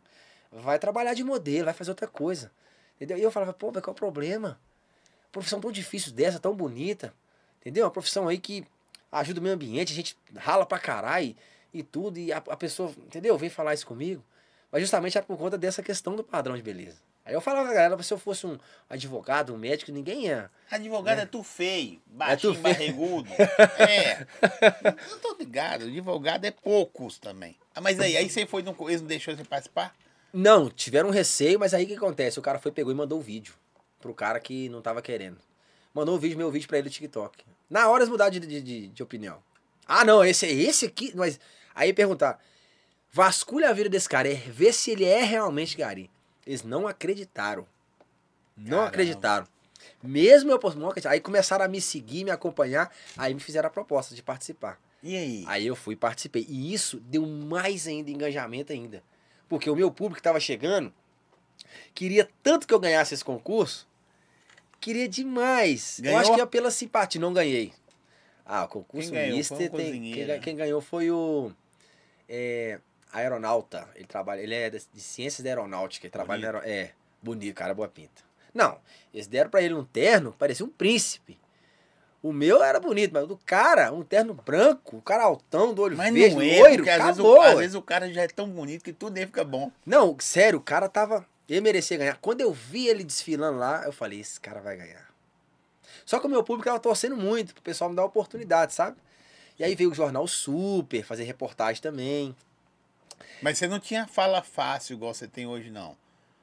Vai 0.52 0.78
trabalhar 0.78 1.14
de 1.14 1.24
modelo, 1.24 1.64
vai 1.64 1.74
fazer 1.74 1.90
outra 1.90 2.06
coisa. 2.06 2.50
Entendeu? 2.96 3.16
E 3.18 3.22
eu 3.22 3.30
falava, 3.30 3.52
pô, 3.54 3.70
mas 3.72 3.82
qual 3.82 3.92
é 3.92 3.96
o 3.96 3.98
problema? 3.98 4.58
Profissão 5.32 5.60
tão 5.60 5.72
difícil 5.72 6.12
dessa, 6.12 6.38
tão 6.38 6.54
bonita. 6.54 7.12
Entendeu? 7.60 7.84
Uma 7.84 7.90
profissão 7.90 8.28
aí 8.28 8.38
que 8.38 8.64
ajuda 9.10 9.40
o 9.40 9.42
meio 9.42 9.54
ambiente, 9.54 9.92
a 9.92 9.96
gente 9.96 10.16
rala 10.36 10.66
pra 10.66 10.78
caralho 10.78 11.34
e 11.72 11.82
tudo, 11.82 12.18
e 12.18 12.32
a, 12.32 12.36
a 12.36 12.56
pessoa, 12.56 12.90
entendeu? 13.06 13.36
Vem 13.38 13.48
falar 13.50 13.72
isso 13.74 13.86
comigo. 13.86 14.22
Mas 14.70 14.82
justamente 14.82 15.16
era 15.16 15.26
por 15.26 15.38
conta 15.38 15.56
dessa 15.56 15.82
questão 15.82 16.16
do 16.16 16.24
padrão 16.24 16.56
de 16.56 16.62
beleza. 16.62 16.98
Aí 17.24 17.34
eu 17.34 17.40
falava, 17.40 17.72
galera, 17.72 18.00
se 18.02 18.14
eu 18.14 18.18
fosse 18.18 18.46
um 18.46 18.56
advogado, 18.88 19.52
um 19.52 19.58
médico, 19.58 19.90
ninguém 19.90 20.26
ia. 20.26 20.48
Advogado 20.70 21.20
é, 21.20 21.26
tu 21.26 21.42
feio, 21.42 22.00
baixinho, 22.06 22.54
tu 22.54 22.60
feio. 22.60 22.62
barrigudo. 22.62 23.28
é. 23.78 24.26
Eu 25.10 25.18
tô 25.18 25.36
ligado, 25.36 25.86
advogado 25.86 26.44
é 26.44 26.52
poucos 26.52 27.18
também. 27.18 27.56
Ah, 27.74 27.80
mas 27.80 27.98
aí, 27.98 28.16
aí 28.16 28.30
você 28.30 28.46
foi, 28.46 28.62
no, 28.62 28.76
eles 28.88 29.00
não 29.00 29.08
deixou 29.08 29.36
você 29.36 29.42
participar? 29.42 29.92
Não, 30.32 30.70
tiveram 30.70 31.08
um 31.08 31.12
receio, 31.12 31.58
mas 31.58 31.74
aí 31.74 31.84
o 31.84 31.88
que 31.88 31.94
acontece? 31.94 32.38
O 32.38 32.42
cara 32.42 32.60
foi, 32.60 32.70
pegou 32.70 32.92
e 32.92 32.94
mandou 32.94 33.18
o 33.18 33.22
vídeo 33.22 33.54
pro 34.00 34.14
cara 34.14 34.38
que 34.38 34.68
não 34.68 34.80
tava 34.80 35.02
querendo. 35.02 35.38
Mandou 35.92 36.14
o 36.14 36.18
vídeo, 36.18 36.38
meu 36.38 36.50
vídeo 36.50 36.68
pra 36.68 36.78
ele 36.78 36.88
do 36.88 36.92
TikTok. 36.92 37.44
Na 37.68 37.88
hora 37.88 38.02
eles 38.02 38.10
mudaram 38.10 38.30
de, 38.30 38.38
de, 38.38 38.60
de, 38.60 38.86
de 38.88 39.02
opinião. 39.02 39.42
Ah, 39.88 40.04
não, 40.04 40.24
esse 40.24 40.46
é 40.46 40.52
esse 40.52 40.86
aqui. 40.86 41.12
Mas 41.14 41.40
aí 41.74 41.92
perguntar, 41.92 42.38
Vasculha 43.16 43.70
a 43.70 43.72
vida 43.72 43.88
desse 43.88 44.06
cara, 44.06 44.30
é, 44.30 44.34
vê 44.34 44.70
se 44.70 44.90
ele 44.90 45.06
é 45.06 45.22
realmente 45.22 45.74
gari. 45.74 46.10
Eles 46.46 46.62
não 46.62 46.86
acreditaram. 46.86 47.66
Não 48.54 48.68
Caramba. 48.68 48.88
acreditaram. 48.88 49.48
Mesmo 50.02 50.50
eu 50.50 50.60
não 50.74 50.92
aí 51.06 51.18
começaram 51.18 51.64
a 51.64 51.68
me 51.68 51.80
seguir, 51.80 52.24
me 52.24 52.30
acompanhar, 52.30 52.94
aí 53.16 53.32
me 53.32 53.40
fizeram 53.40 53.68
a 53.68 53.70
proposta 53.70 54.14
de 54.14 54.22
participar. 54.22 54.78
E 55.02 55.16
aí? 55.16 55.44
Aí 55.46 55.66
eu 55.66 55.74
fui 55.74 55.94
e 55.94 55.96
participei. 55.96 56.44
E 56.46 56.74
isso 56.74 57.00
deu 57.00 57.24
mais 57.24 57.86
ainda 57.86 58.10
engajamento 58.10 58.70
ainda. 58.74 59.02
Porque 59.48 59.70
o 59.70 59.74
meu 59.74 59.90
público 59.90 60.18
estava 60.20 60.38
chegando, 60.38 60.92
queria 61.94 62.28
tanto 62.42 62.66
que 62.66 62.74
eu 62.74 62.78
ganhasse 62.78 63.14
esse 63.14 63.24
concurso, 63.24 63.88
queria 64.78 65.08
demais. 65.08 66.00
Ganhou? 66.00 66.18
Eu 66.18 66.20
acho 66.20 66.34
que 66.34 66.40
é 66.42 66.44
pela 66.44 66.70
simpatia, 66.70 67.18
não 67.18 67.32
ganhei. 67.32 67.72
Ah, 68.44 68.64
o 68.64 68.68
concurso 68.68 69.10
Quem 69.10 69.18
ganhou? 69.22 69.38
Mister 69.38 69.70
tem- 69.70 70.12
quem, 70.12 70.40
quem 70.40 70.54
ganhou 70.54 70.82
foi 70.82 71.10
o 71.10 71.50
é, 72.28 72.78
aeronauta. 73.12 73.88
Ele 73.94 74.06
trabalha, 74.06 74.40
ele 74.40 74.54
é 74.54 74.70
de, 74.70 74.80
ciências 75.00 75.42
da 75.42 75.50
aeronáutica, 75.50 76.06
ele 76.06 76.12
trabalha 76.12 76.52
na 76.52 76.58
aero- 76.58 76.68
é, 76.68 76.92
bonito, 77.22 77.54
cara, 77.54 77.74
boa 77.74 77.88
pinta. 77.88 78.22
Não, 78.54 78.78
eles 79.12 79.26
deram 79.26 79.50
pra 79.50 79.60
ele 79.62 79.74
um 79.74 79.84
terno, 79.84 80.32
parecia 80.38 80.64
um 80.64 80.68
príncipe. 80.68 81.38
O 82.22 82.32
meu 82.32 82.62
era 82.62 82.80
bonito, 82.80 83.12
mas 83.12 83.24
o 83.24 83.26
do 83.26 83.36
cara, 83.36 83.92
um 83.92 84.02
terno 84.02 84.34
branco, 84.34 84.96
o 84.96 85.02
cara 85.02 85.22
altão, 85.24 85.72
do 85.72 85.82
olho 85.82 85.96
Mas 85.96 86.12
verde, 86.12 86.34
não 86.34 86.42
é, 86.42 86.58
loiro, 86.60 86.76
porque 86.78 86.90
às 86.90 86.96
vezes, 87.04 87.20
acabou. 87.20 87.38
o, 87.38 87.42
às 87.42 87.58
vezes 87.58 87.74
o 87.74 87.82
cara 87.82 88.12
já 88.12 88.22
é 88.22 88.28
tão 88.28 88.48
bonito 88.48 88.82
que 88.82 88.92
tudo 88.92 89.12
dele 89.12 89.26
fica 89.26 89.44
bom. 89.44 89.70
Não, 89.84 90.16
sério, 90.18 90.58
o 90.58 90.62
cara 90.62 90.88
tava. 90.88 91.24
Ele 91.48 91.60
merecia 91.60 91.96
ganhar. 91.96 92.16
Quando 92.16 92.40
eu 92.40 92.52
vi 92.52 92.88
ele 92.88 93.04
desfilando 93.04 93.58
lá, 93.58 93.84
eu 93.84 93.92
falei: 93.92 94.18
esse 94.18 94.40
cara 94.40 94.60
vai 94.60 94.76
ganhar. 94.76 95.06
Só 96.04 96.18
que 96.18 96.26
o 96.26 96.30
meu 96.30 96.42
público 96.42 96.64
tava 96.68 96.80
torcendo 96.80 97.16
muito, 97.16 97.52
pro 97.54 97.62
pessoal 97.62 97.90
me 97.90 97.94
dar 97.96 98.04
oportunidade, 98.04 98.74
sabe? 98.74 98.96
E 99.58 99.62
aí 99.62 99.74
veio 99.74 99.90
o 99.90 99.94
jornal 99.94 100.26
Super, 100.26 101.04
fazer 101.04 101.24
reportagem 101.24 101.80
também. 101.80 102.34
Mas 103.42 103.58
você 103.58 103.66
não 103.66 103.78
tinha 103.78 104.06
fala 104.06 104.42
fácil 104.42 104.94
igual 104.94 105.12
você 105.14 105.26
tem 105.26 105.46
hoje, 105.46 105.70
não. 105.70 105.96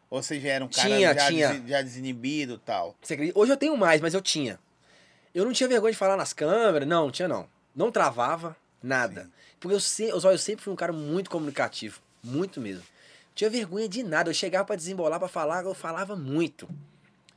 Ou 0.09 0.21
você 0.21 0.39
já 0.39 0.49
era 0.49 0.63
um 0.65 0.67
cara 0.67 0.87
Tinha, 0.87 1.13
já, 1.13 1.27
tinha. 1.27 1.53
des- 1.53 1.69
já 1.69 1.81
desinibido 1.81 2.53
e 2.55 2.57
tal. 2.59 2.95
Hoje 3.33 3.51
eu 3.51 3.57
tenho 3.57 3.75
mais, 3.75 3.99
mas 3.99 4.13
eu 4.13 4.21
tinha. 4.21 4.59
Eu 5.33 5.43
não 5.45 5.51
tinha 5.51 5.67
vergonha 5.67 5.91
de 5.91 5.97
falar 5.97 6.15
nas 6.15 6.33
câmeras, 6.33 6.87
não, 6.87 7.05
não 7.05 7.11
tinha 7.11 7.27
não. 7.27 7.47
Não 7.75 7.91
travava 7.91 8.55
nada. 8.81 9.23
Sim. 9.23 9.31
Porque 9.59 9.75
eu, 9.75 9.79
se, 9.79 10.03
eu, 10.03 10.19
eu 10.19 10.37
sempre 10.37 10.63
fui 10.63 10.71
um 10.71 10.75
cara 10.75 10.93
muito 10.93 11.29
comunicativo, 11.29 11.99
muito 12.23 12.61
mesmo. 12.61 12.81
Não 12.83 13.33
tinha 13.33 13.49
vergonha 13.49 13.89
de 13.89 14.03
nada. 14.03 14.29
Eu 14.29 14.33
chegava 14.33 14.65
pra 14.65 14.75
desembolar, 14.75 15.17
pra 15.19 15.27
falar, 15.27 15.63
eu 15.63 15.73
falava 15.73 16.15
muito. 16.15 16.69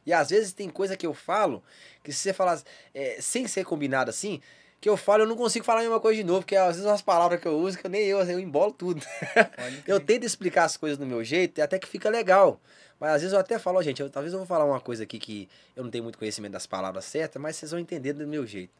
E 0.04 0.12
às 0.12 0.28
vezes 0.28 0.52
tem 0.52 0.68
coisa 0.68 0.96
que 0.96 1.06
eu 1.06 1.14
falo, 1.14 1.62
que 2.04 2.12
se 2.12 2.18
você 2.20 2.32
falar 2.34 2.60
é, 2.94 3.18
sem 3.20 3.48
ser 3.48 3.64
combinado 3.64 4.10
assim, 4.10 4.40
que 4.86 4.90
eu 4.90 4.96
falo, 4.96 5.24
eu 5.24 5.26
não 5.26 5.34
consigo 5.34 5.64
falar 5.64 5.80
a 5.80 5.82
mesma 5.82 5.98
coisa 5.98 6.16
de 6.22 6.24
novo, 6.24 6.40
porque 6.42 6.54
às 6.54 6.76
vezes 6.76 6.84
umas 6.84 7.02
palavras 7.02 7.40
que 7.40 7.48
eu 7.48 7.58
uso 7.58 7.76
que 7.76 7.84
eu 7.86 7.90
nem 7.90 8.02
eu, 8.04 8.20
eu 8.20 8.38
embolo 8.38 8.72
tudo. 8.72 9.04
Eu 9.84 9.98
tento 9.98 10.24
explicar 10.24 10.62
as 10.64 10.76
coisas 10.76 10.96
do 10.96 11.04
meu 11.04 11.24
jeito 11.24 11.58
e 11.58 11.62
até 11.62 11.76
que 11.76 11.88
fica 11.88 12.08
legal. 12.08 12.60
Mas 13.00 13.10
às 13.14 13.20
vezes 13.22 13.32
eu 13.34 13.40
até 13.40 13.58
falo, 13.58 13.82
gente, 13.82 14.00
eu- 14.00 14.08
talvez 14.08 14.32
eu 14.32 14.38
vou 14.38 14.46
falar 14.46 14.64
uma 14.64 14.80
coisa 14.80 15.02
aqui 15.02 15.18
que 15.18 15.48
eu 15.74 15.82
não 15.82 15.90
tenho 15.90 16.04
muito 16.04 16.16
conhecimento 16.18 16.52
das 16.52 16.66
palavras 16.68 17.04
certas, 17.04 17.42
mas 17.42 17.56
vocês 17.56 17.72
vão 17.72 17.80
entender 17.80 18.12
do 18.12 18.26
meu 18.28 18.46
jeito. 18.46 18.72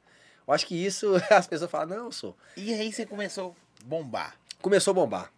Eu 0.46 0.54
acho 0.54 0.64
que 0.64 0.76
isso 0.76 1.12
as 1.28 1.48
pessoas 1.48 1.68
falam, 1.70 1.96
não, 1.96 2.04
eu 2.06 2.12
sou. 2.12 2.36
E 2.56 2.72
aí 2.72 2.92
você 2.92 3.04
começou 3.04 3.56
a 3.82 3.84
bombar. 3.84 4.36
Começou 4.62 4.92
a 4.92 4.94
bombar. 4.94 5.32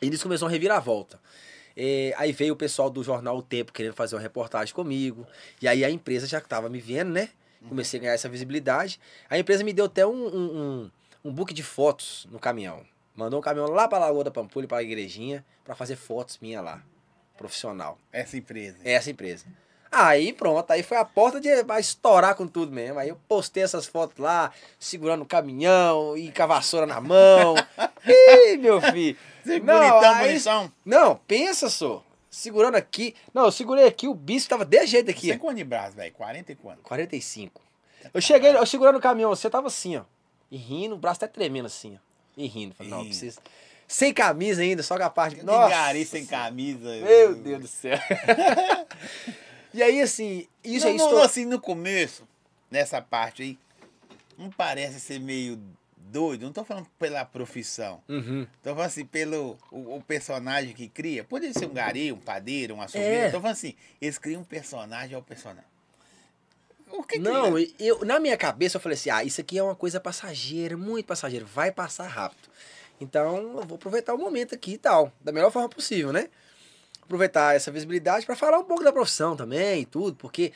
E 0.00 0.08
nisso 0.08 0.22
começou 0.22 0.46
a 0.46 0.50
reviravolta. 0.50 1.18
É, 1.76 2.14
aí 2.16 2.30
veio 2.30 2.54
o 2.54 2.56
pessoal 2.56 2.88
do 2.88 3.02
jornal 3.02 3.36
O 3.36 3.42
Tempo 3.42 3.72
querendo 3.72 3.94
fazer 3.94 4.14
uma 4.14 4.22
reportagem 4.22 4.72
comigo. 4.72 5.26
E 5.60 5.66
aí 5.66 5.84
a 5.84 5.90
empresa 5.90 6.24
já 6.26 6.38
estava 6.38 6.68
me 6.68 6.80
vendo, 6.80 7.10
né? 7.10 7.30
Comecei 7.66 7.98
a 7.98 8.02
ganhar 8.02 8.14
essa 8.14 8.28
visibilidade. 8.28 9.00
A 9.28 9.38
empresa 9.38 9.64
me 9.64 9.72
deu 9.72 9.86
até 9.86 10.06
um, 10.06 10.10
um, 10.12 10.90
um, 11.24 11.30
um 11.30 11.32
book 11.32 11.52
de 11.54 11.62
fotos 11.62 12.26
no 12.30 12.38
caminhão. 12.38 12.84
Mandou 13.14 13.38
um 13.40 13.42
caminhão 13.42 13.68
lá 13.70 13.88
para 13.88 13.98
Lagoa 13.98 14.24
da 14.24 14.30
Pampulha, 14.30 14.68
para 14.68 14.78
a 14.78 14.82
igrejinha, 14.82 15.44
para 15.64 15.74
fazer 15.74 15.96
fotos 15.96 16.38
minha 16.40 16.60
lá. 16.60 16.82
Profissional. 17.36 17.98
Essa 18.12 18.36
empresa. 18.36 18.78
É 18.84 18.92
essa 18.92 19.10
empresa. 19.10 19.44
Aí 19.90 20.32
pronto, 20.34 20.70
aí 20.70 20.82
foi 20.82 20.98
a 20.98 21.04
porta 21.04 21.40
de 21.40 21.62
vai 21.62 21.80
estourar 21.80 22.34
com 22.34 22.46
tudo 22.46 22.70
mesmo. 22.70 22.98
Aí 22.98 23.08
eu 23.08 23.18
postei 23.26 23.62
essas 23.62 23.86
fotos 23.86 24.18
lá, 24.18 24.52
segurando 24.78 25.22
o 25.22 25.26
caminhão 25.26 26.16
e 26.16 26.30
com 26.30 26.42
a 26.42 26.46
vassoura 26.46 26.86
na 26.86 27.00
mão. 27.00 27.54
Ih, 28.06 28.56
meu 28.58 28.80
filho. 28.80 29.16
Você 29.42 29.58
Não, 29.60 29.78
bonitão, 29.78 30.14
aí- 30.14 30.28
bonitão. 30.28 30.72
Não, 30.84 31.16
pensa 31.26 31.70
só. 31.70 32.04
Segurando 32.30 32.76
aqui. 32.76 33.14
Não, 33.32 33.44
eu 33.44 33.52
segurei 33.52 33.86
aqui, 33.86 34.06
o 34.06 34.14
bispo 34.14 34.50
tava 34.50 34.64
desse 34.64 34.88
jeito 34.88 35.10
aqui. 35.10 35.28
Você 35.28 35.32
é 35.32 35.38
quanto 35.38 35.56
de 35.56 35.64
braço, 35.64 35.96
velho? 35.96 36.12
40 36.12 36.52
e 36.52 36.56
quanto? 36.56 36.82
45. 36.82 37.60
Eu 38.12 38.20
cheguei, 38.20 38.54
eu 38.54 38.66
segurando 38.66 38.96
o 38.98 39.00
caminhão, 39.00 39.30
você 39.30 39.48
tava 39.48 39.66
assim, 39.66 39.96
ó. 39.96 40.04
E 40.50 40.56
rindo, 40.56 40.94
o 40.94 40.98
braço 40.98 41.24
até 41.24 41.32
tremendo 41.32 41.66
assim, 41.66 41.96
ó. 41.96 41.98
E 42.36 42.46
rindo. 42.46 42.74
Falei, 42.74 42.90
não, 42.90 43.04
precisa. 43.04 43.40
Sem 43.86 44.12
camisa 44.12 44.60
ainda, 44.60 44.82
só 44.82 44.96
com 44.96 45.02
a 45.02 45.10
parte. 45.10 45.42
Nossa. 45.42 45.70
gari 45.70 46.04
sem 46.04 46.26
camisa. 46.26 46.88
Meu 46.88 47.34
Deus 47.34 47.60
do 47.60 47.66
céu. 47.66 47.98
e 49.72 49.82
aí, 49.82 50.00
assim, 50.02 50.46
isso 50.62 50.84
não, 50.84 50.92
aí 50.92 50.98
não, 50.98 51.06
estou. 51.06 51.22
assim, 51.22 51.44
no 51.46 51.58
começo, 51.58 52.28
nessa 52.70 53.00
parte 53.00 53.42
aí, 53.42 53.58
não 54.36 54.50
parece 54.50 55.00
ser 55.00 55.18
meio 55.18 55.58
doido. 56.08 56.42
Não 56.42 56.52
tô 56.52 56.64
falando 56.64 56.86
pela 56.98 57.24
profissão. 57.24 58.02
Uhum. 58.08 58.46
Tô 58.62 58.70
falando 58.70 58.86
assim, 58.86 59.04
pelo 59.04 59.58
o, 59.70 59.96
o 59.96 60.02
personagem 60.02 60.74
que 60.74 60.88
cria. 60.88 61.24
Poderia 61.24 61.54
ser 61.54 61.66
um 61.66 61.72
gari, 61.74 62.10
um 62.12 62.18
padeiro, 62.18 62.74
um 62.74 62.82
açougueiro. 62.82 63.14
É. 63.14 63.30
Tô 63.30 63.40
falando 63.40 63.52
assim, 63.52 63.74
eles 64.00 64.18
criam 64.18 64.40
um 64.40 64.44
personagem 64.44 65.14
ao 65.14 65.22
personagem. 65.22 65.68
O 66.90 67.02
que 67.02 67.18
Não, 67.18 67.58
é? 67.58 67.66
eu, 67.78 68.04
na 68.04 68.18
minha 68.18 68.36
cabeça 68.36 68.76
eu 68.76 68.80
falei 68.80 68.96
assim: 68.96 69.10
ah, 69.10 69.22
isso 69.22 69.40
aqui 69.40 69.58
é 69.58 69.62
uma 69.62 69.74
coisa 69.74 70.00
passageira, 70.00 70.76
muito 70.76 71.06
passageira, 71.06 71.44
vai 71.44 71.70
passar 71.70 72.06
rápido. 72.06 72.48
Então 73.00 73.36
eu 73.36 73.66
vou 73.66 73.76
aproveitar 73.76 74.14
o 74.14 74.18
momento 74.18 74.54
aqui 74.54 74.72
e 74.72 74.78
tal, 74.78 75.12
da 75.20 75.30
melhor 75.30 75.50
forma 75.50 75.68
possível, 75.68 76.12
né? 76.12 76.28
Aproveitar 77.02 77.54
essa 77.54 77.70
visibilidade 77.70 78.26
para 78.26 78.36
falar 78.36 78.58
um 78.58 78.64
pouco 78.64 78.82
da 78.82 78.92
profissão 78.92 79.36
também 79.36 79.82
e 79.82 79.86
tudo, 79.86 80.16
porque 80.16 80.52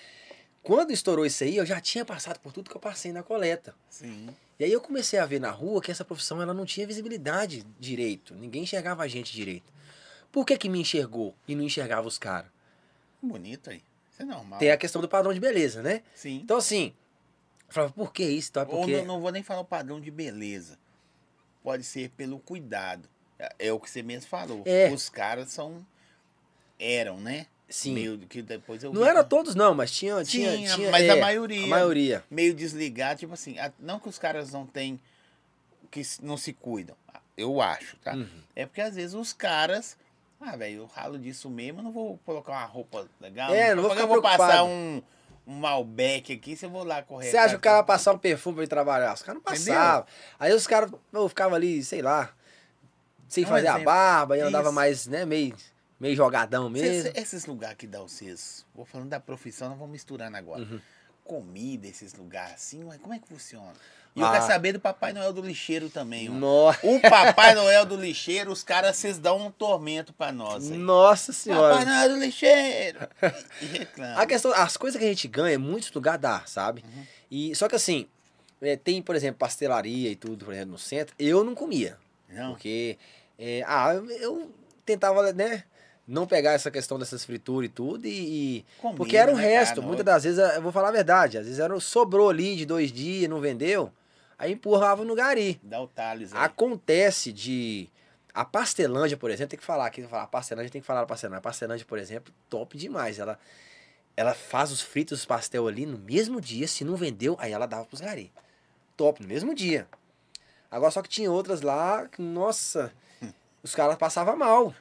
quando 0.63 0.93
estourou 0.93 1.27
isso 1.27 1.43
aí, 1.43 1.57
eu 1.57 1.67
já 1.67 1.81
tinha 1.81 2.05
passado 2.05 2.39
por 2.39 2.53
tudo 2.53 2.71
que 2.71 2.77
eu 2.77 2.81
passei 2.81 3.13
na 3.13 3.23
coleta. 3.23 3.75
Sim. 3.91 4.29
E 4.59 4.65
aí 4.65 4.73
eu 4.73 4.81
comecei 4.81 5.19
a 5.19 5.27
ver 5.27 5.41
na 5.41 5.51
rua 5.51 5.83
que 5.83 5.91
essa 5.91 6.05
profissão 6.05 6.41
ela 6.41 6.55
não 6.55 6.65
tinha 6.65 6.87
visibilidade 6.87 7.67
direito, 7.81 8.35
ninguém 8.35 8.63
enxergava 8.63 9.03
a 9.03 9.09
gente 9.09 9.33
direito. 9.33 9.73
Por 10.31 10.47
que 10.47 10.57
que 10.57 10.69
me 10.69 10.81
enxergou 10.81 11.35
e 11.49 11.55
não 11.55 11.65
enxergava 11.65 12.07
os 12.07 12.17
caras? 12.17 12.51
Bonito 13.21 13.71
aí. 13.71 13.83
Isso 14.11 14.23
é 14.23 14.25
normal. 14.25 14.59
Tem 14.59 14.71
a 14.71 14.77
questão 14.77 15.03
do 15.03 15.09
padrão 15.09 15.35
de 15.35 15.41
beleza, 15.41 15.83
né? 15.83 16.03
Sim. 16.15 16.41
Então 16.43 16.57
assim, 16.57 16.95
eu 17.69 17.75
falava, 17.75 17.93
por 17.93 18.13
que 18.13 18.25
isso? 18.25 18.51
Então, 18.51 18.63
é 18.63 18.67
Ou 18.67 18.79
porque... 18.79 18.99
não, 18.99 19.05
não 19.05 19.21
vou 19.21 19.33
nem 19.33 19.43
falar 19.43 19.61
o 19.61 19.65
padrão 19.65 20.01
de 20.01 20.11
beleza. 20.11 20.79
Pode 21.63 21.85
ser 21.85 22.11
pelo 22.11 22.39
cuidado. 22.39 23.09
É, 23.39 23.67
é 23.67 23.73
o 23.73 23.81
que 23.81 23.91
você 23.91 24.03
mesmo 24.03 24.29
falou. 24.29 24.63
É. 24.65 24.91
Os 24.93 25.09
caras 25.09 25.51
são. 25.51 25.85
Eram, 26.79 27.21
né? 27.21 27.47
Sim. 27.73 27.95
Meio 27.95 28.19
que 28.19 28.43
depois 28.43 28.85
eu 28.85 28.93
Não 28.93 29.03
vi 29.03 29.09
era 29.09 29.23
que- 29.25 29.31
todos, 29.31 29.55
não, 29.55 29.75
mas 29.75 29.91
tinha. 29.91 30.23
tinha, 30.25 30.57
Tinha, 30.57 30.75
tinha 30.75 30.91
mas 30.91 31.05
é, 31.05 31.11
a 31.11 31.17
maioria. 31.17 31.65
A 31.65 31.69
maioria. 31.69 32.25
Meio 32.31 32.55
desligado, 32.55 33.19
tipo 33.21 33.33
assim. 33.35 33.59
a- 33.59 33.73
Não 33.79 33.99
que 33.99 34.09
os 34.09 34.19
caras 34.19 34.53
não 34.53 34.67
têm. 34.67 35.01
Que 35.91 36.03
não 36.23 36.37
se 36.37 36.53
cuidam. 36.53 36.97
Eu 37.37 37.61
acho, 37.63 37.97
tá? 37.99 38.13
Uhum. 38.15 38.29
É 38.55 38.67
porque 38.67 38.81
às 38.81 38.95
vezes 38.95 39.15
os 39.15 39.33
caras. 39.33 39.97
Ah, 40.41 40.57
velho, 40.57 40.79
eu 40.81 40.87
ralo 40.87 41.19
disso 41.19 41.49
mesmo, 41.49 41.81
não 41.83 41.93
vou 41.93 42.19
colocar 42.27 42.53
uma 42.53 42.65
roupa 42.65 43.07
legal. 43.21 43.55
É, 43.55 43.75
não 43.75 43.83
vou 43.83 43.91
ficar 43.93 44.03
eu 44.03 44.09
vou 44.09 44.21
passar 44.21 44.65
um, 44.65 45.01
um 45.47 45.55
Malbec 45.55 46.33
aqui, 46.33 46.57
se 46.57 46.67
eu 46.67 46.71
vou 46.71 46.83
lá 46.85 47.01
correr. 47.03 47.31
Você 47.31 47.37
acha 47.37 47.51
que 47.51 47.57
o 47.57 47.61
cara 47.61 47.83
passar 47.85 48.13
um 48.13 48.19
perfume 48.19 48.57
pra 48.57 48.65
ir 48.65 48.69
trabalhar? 48.69 49.15
Os 49.15 49.23
caras 49.23 49.37
não 49.37 49.43
passavam. 49.43 50.05
Aí 50.39 50.53
os 50.53 50.67
caras 50.67 50.91
ficavam 51.29 51.55
ali, 51.55 51.83
sei 51.85 52.03
lá, 52.03 52.35
sem 53.29 53.45
Um 53.45 53.49
fazer 53.49 53.69
a 53.69 53.71
exemplo. 53.71 53.85
barba, 53.87 54.37
e 54.37 54.41
andava 54.41 54.73
mais, 54.73 55.07
né, 55.07 55.25
meio, 55.25 55.55
meio 56.03 56.17
jogadão 56.17 56.69
mesmo. 56.69 57.03
cê- 57.05 57.13
esses 57.21 57.47
lugares 57.47 57.77
que 57.79 57.87
dá 57.87 58.01
vocês, 58.01 58.67
vou 58.75 58.85
falando 58.85 59.09
da 59.09 59.21
profissão, 59.21 59.71
não 59.71 59.77
vou 59.77 59.89
misturando 59.89 60.37
agora. 60.37 60.63
Uhum. 60.63 60.81
Comida, 61.25 61.87
esses 61.87 62.13
lugares 62.15 62.55
assim, 62.55 62.83
ué, 62.85 62.99
como 62.99 63.15
é 63.15 63.19
que 63.19 63.29
funciona? 63.29 63.73
E 64.15 64.21
eu 64.21 64.27
Ah. 64.27 64.33
quero 64.33 64.47
saber 64.47 64.73
do 64.73 64.81
Papai 64.81 65.13
Noel 65.15 65.33
do 65.33 65.41
lixeiro 65.41 65.89
também. 65.89 66.29
Nossa, 66.29 66.81
O 66.87 67.01
Papai 67.01 67.55
Noel 67.55 67.87
do 67.87 67.97
lixeiro, 67.97 68.51
os 68.53 68.63
caras, 68.63 68.97
vocês 68.97 69.19
dão 69.19 69.39
um 69.47 69.51
tormento 69.51 70.13
pra 70.13 70.31
nós. 70.33 70.71
aí. 70.71 70.77
nossa 70.77 71.33
Papai 71.33 71.41
senhora. 71.43 71.85
Noel 71.85 72.09
do 72.11 72.17
lixeiro! 72.19 72.99
E 73.63 73.65
reclama. 73.79 74.21
A 74.21 74.27
questão, 74.27 74.53
as 74.53 74.77
coisas 74.77 74.99
que 74.99 75.05
a 75.07 75.09
gente 75.09 75.29
ganha, 75.29 75.59
muitos 75.59 75.91
lugares 75.93 76.21
dá, 76.21 76.43
sabe? 76.45 76.85
Uhum. 76.85 77.07
E, 77.31 77.55
só 77.55 77.69
que 77.69 77.77
assim, 77.77 78.07
é, 78.61 78.77
tem, 78.77 79.01
por 79.01 79.15
exemplo, 79.17 79.39
pastelaria 79.39 80.11
e 80.11 80.17
tudo, 80.17 80.45
por 80.45 80.53
exemplo, 80.53 80.73
no 80.73 80.79
centro, 80.79 81.15
eu 81.19 81.43
não 81.45 81.55
comia. 81.55 81.97
Não, 82.29 82.51
Porque, 82.53 82.99
é, 83.39 83.63
ah, 83.67 83.95
eu 83.95 84.51
tentava, 84.85 85.33
né, 85.33 85.65
não 86.07 86.27
pegar 86.27 86.53
essa 86.53 86.71
questão 86.71 86.99
dessas 86.99 87.25
frituras 87.25 87.69
e 87.69 87.73
tudo, 87.73 88.07
e, 88.07 88.59
e- 88.59 88.67
comida, 88.79 88.97
porque 88.97 89.17
era 89.17 89.33
o 89.33 89.37
né, 89.37 89.43
resto. 89.43 89.77
cara? 89.77 89.87
Muitas 89.87 90.05
das 90.05 90.25
vezes, 90.25 90.39
eu 90.39 90.63
vou 90.63 90.73
falar 90.73 90.89
a 90.89 90.93
verdade, 90.93 91.39
às 91.39 91.45
vezes 91.45 91.61
era, 91.61 91.79
sobrou 91.81 92.29
ali 92.29 92.57
de 92.57 92.67
dois 92.67 92.93
dias, 92.93 93.31
não 93.31 93.41
vendeu, 93.41 93.93
aí 94.39 94.53
empurrava 94.53 95.05
no 95.05 95.15
gari. 95.15 95.61
Dá 95.63 95.81
o 95.81 95.87
Thales 95.87 96.33
aí. 96.33 96.39
Acontece 96.45 97.33
de. 97.33 97.89
A 98.35 98.47
pastelândia, 98.47 99.17
por 99.17 99.31
exemplo, 99.31 99.51
tem 99.51 99.59
que 99.59 99.65
falar 99.65 99.87
aqui, 99.87 100.03
falar 100.05 100.23
a 100.23 100.27
pastelândia, 100.27 100.71
tem 100.71 100.81
que 100.81 100.87
falar 100.87 101.01
da 101.03 101.07
pastelândia. 101.07 101.39
A 101.39 101.43
pastelândia, 101.43 101.85
por 101.87 101.99
exemplo, 101.99 102.33
top 102.49 102.79
demais. 102.79 103.19
Ela, 103.19 103.39
ela 104.17 104.33
faz 104.33 104.73
os 104.73 104.81
fritos 104.81 105.21
os 105.21 105.27
pastel 105.27 105.69
ali 105.69 105.85
no 105.85 105.99
mesmo 105.99 106.41
dia, 106.41 106.67
se 106.67 106.83
não 106.83 106.97
vendeu, 106.97 107.37
aí 107.39 107.53
ela 107.53 107.67
dava 107.67 107.85
pros 107.85 108.01
gari. 108.01 108.33
Top, 108.97 109.21
no 109.21 109.29
mesmo 109.29 109.55
dia. 109.55 109.87
Agora 110.71 110.91
só 110.91 111.03
que 111.03 111.11
tinha 111.11 111.31
outras 111.31 111.61
lá, 111.61 112.09
que, 112.09 112.23
nossa, 112.23 112.91
os 113.63 113.75
caras 113.75 113.97
passavam 113.97 114.35
mal. 114.35 114.75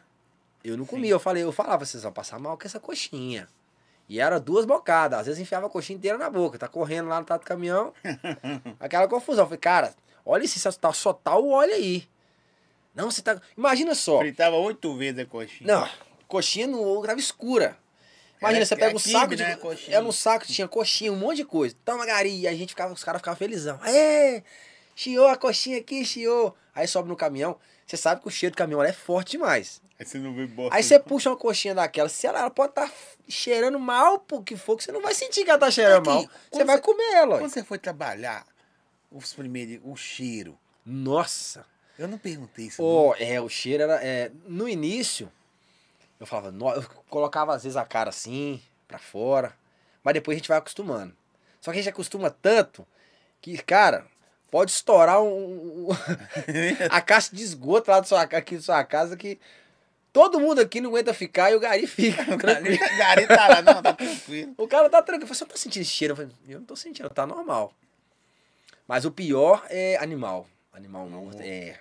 Eu 0.63 0.77
não 0.77 0.85
comia, 0.85 1.11
eu 1.11 1.19
falei, 1.19 1.43
eu 1.43 1.51
falava, 1.51 1.85
vocês 1.85 2.03
vão 2.03 2.11
passar 2.11 2.39
mal 2.39 2.57
com 2.57 2.67
essa 2.67 2.79
coxinha. 2.79 3.47
E 4.07 4.19
era 4.19 4.39
duas 4.39 4.65
bocadas, 4.65 5.19
às 5.19 5.25
vezes 5.25 5.41
enfiava 5.41 5.67
a 5.67 5.69
coxinha 5.69 5.97
inteira 5.97 6.17
na 6.17 6.29
boca, 6.29 6.57
tá 6.57 6.67
correndo 6.67 7.07
lá 7.07 7.19
no 7.19 7.25
tato 7.25 7.41
do 7.41 7.47
caminhão, 7.47 7.93
aquela 8.79 9.07
confusão. 9.07 9.43
Eu 9.43 9.47
falei, 9.47 9.59
cara, 9.59 9.93
olha 10.25 10.47
só 10.47 10.71
tá, 10.71 10.91
só 10.91 11.13
tá 11.13 11.37
o 11.37 11.49
óleo 11.49 11.73
aí. 11.73 12.07
Não, 12.93 13.09
você 13.09 13.21
tá. 13.21 13.41
Imagina 13.57 13.95
só. 13.95 14.19
Fritava 14.19 14.57
oito 14.57 14.95
vezes 14.97 15.19
a 15.19 15.25
coxinha. 15.25 15.73
Não, 15.73 15.89
coxinha 16.27 16.67
no 16.67 17.01
tava 17.05 17.19
escura. 17.19 17.77
Imagina, 18.41 18.65
você 18.65 18.73
é 18.73 18.77
pega 18.77 18.95
um 18.95 18.99
saco 18.99 19.35
de. 19.35 19.43
né, 19.43 19.55
coxinha. 19.55 19.97
Era 19.97 20.05
um 20.05 20.11
saco, 20.11 20.45
tinha 20.47 20.67
coxinha, 20.67 21.13
um 21.13 21.15
monte 21.15 21.37
de 21.37 21.45
coisa. 21.45 21.75
Toma, 21.85 22.05
Gari. 22.05 22.39
E 22.39 22.47
a 22.47 22.53
gente 22.53 22.69
ficava, 22.69 22.91
os 22.91 23.03
caras 23.03 23.21
ficavam 23.21 23.37
felizão. 23.37 23.79
Aê! 23.81 24.43
Chiou 24.95 25.27
a 25.27 25.37
coxinha 25.37 25.77
aqui, 25.77 26.03
chiou. 26.03 26.55
Aí 26.73 26.87
sobe 26.87 27.07
no 27.07 27.15
caminhão. 27.15 27.57
Você 27.91 27.97
sabe 27.97 28.21
que 28.21 28.27
o 28.29 28.31
cheiro 28.31 28.55
do 28.55 28.57
caminhão 28.57 28.81
é 28.81 28.93
forte 28.93 29.31
demais. 29.31 29.81
Aí 29.99 30.05
você 30.05 30.17
não 30.17 30.33
viu 30.33 30.47
bosta. 30.47 30.73
Aí 30.73 30.81
você 30.81 30.97
puxa 30.97 31.29
uma 31.29 31.35
coxinha 31.35 31.75
daquela. 31.75 32.07
Se 32.07 32.25
ela, 32.25 32.39
ela 32.39 32.49
pode 32.49 32.71
estar 32.71 32.89
cheirando 33.27 33.77
mal, 33.77 34.17
por 34.17 34.45
que 34.45 34.55
for, 34.55 34.77
que 34.77 34.85
você 34.85 34.93
não 34.93 35.01
vai 35.01 35.13
sentir 35.13 35.43
que 35.43 35.49
ela 35.49 35.59
tá 35.59 35.69
cheirando 35.69 36.09
Aqui, 36.09 36.25
mal. 36.25 36.29
Você 36.49 36.63
vai 36.63 36.79
comer 36.79 37.15
ela. 37.15 37.37
Quando 37.37 37.51
você 37.51 37.65
foi 37.65 37.77
trabalhar, 37.77 38.47
os 39.11 39.33
primeiros, 39.33 39.81
o 39.83 39.93
cheiro. 39.97 40.57
Nossa. 40.85 41.65
Eu 41.99 42.07
não 42.07 42.17
perguntei 42.17 42.67
isso. 42.67 42.81
Ó, 42.81 43.13
é, 43.19 43.41
o 43.41 43.49
cheiro 43.49 43.83
era. 43.83 44.01
é, 44.01 44.31
no 44.47 44.69
início, 44.69 45.29
eu 46.17 46.25
falava, 46.25 46.49
"No-" 46.49 46.71
eu 46.71 46.83
colocava 47.09 47.53
às 47.53 47.63
vezes 47.63 47.75
a 47.75 47.83
cara 47.83 48.09
assim, 48.09 48.61
pra 48.87 48.99
fora. 48.99 49.53
Mas 50.01 50.13
depois 50.13 50.37
a 50.37 50.39
gente 50.39 50.47
vai 50.47 50.59
acostumando. 50.59 51.13
Só 51.59 51.73
que 51.73 51.77
a 51.77 51.81
gente 51.81 51.91
acostuma 51.91 52.29
tanto 52.29 52.87
que, 53.41 53.57
cara, 53.57 54.07
pode 54.51 54.69
estourar 54.71 55.21
um, 55.21 55.87
um- 55.87 55.89
a 56.91 57.01
caixa 57.01 57.35
de 57.35 57.41
esgoto 57.41 57.89
lá 57.89 57.99
da 58.01 58.05
sua, 58.05 58.21
aqui 58.21 58.57
da 58.57 58.61
sua 58.61 58.83
casa 58.83 59.15
que 59.17 59.39
todo 60.13 60.39
mundo 60.39 60.59
aqui 60.59 60.81
não 60.81 60.89
aguenta 60.89 61.13
ficar 61.13 61.51
e 61.51 61.55
o 61.55 61.59
Gari 61.59 61.87
fica. 61.87 62.21
O. 62.33 62.37
Gari, 62.37 62.77
Gari 62.77 63.27
tá 63.27 63.47
lá, 63.47 63.61
não, 63.61 63.81
tá 63.81 63.93
tranquilo. 63.93 64.53
O 64.57 64.67
cara 64.67 64.89
tá 64.89 65.01
tranquilo. 65.01 65.33
Você 65.33 65.43
não 65.45 65.49
tá 65.51 65.57
sentindo 65.57 65.85
cheiro? 65.85 66.11
Eu 66.11 66.15
falei, 66.17 66.31
eu 66.49 66.59
não 66.59 66.65
tô 66.65 66.75
sentindo, 66.75 67.09
tá 67.09 67.25
normal. 67.25 67.73
Mas 68.87 69.05
o 69.05 69.11
pior 69.11 69.65
é 69.69 69.95
animal. 69.97 70.45
Animal 70.73 71.07
morto. 71.09 71.41
É. 71.41 71.79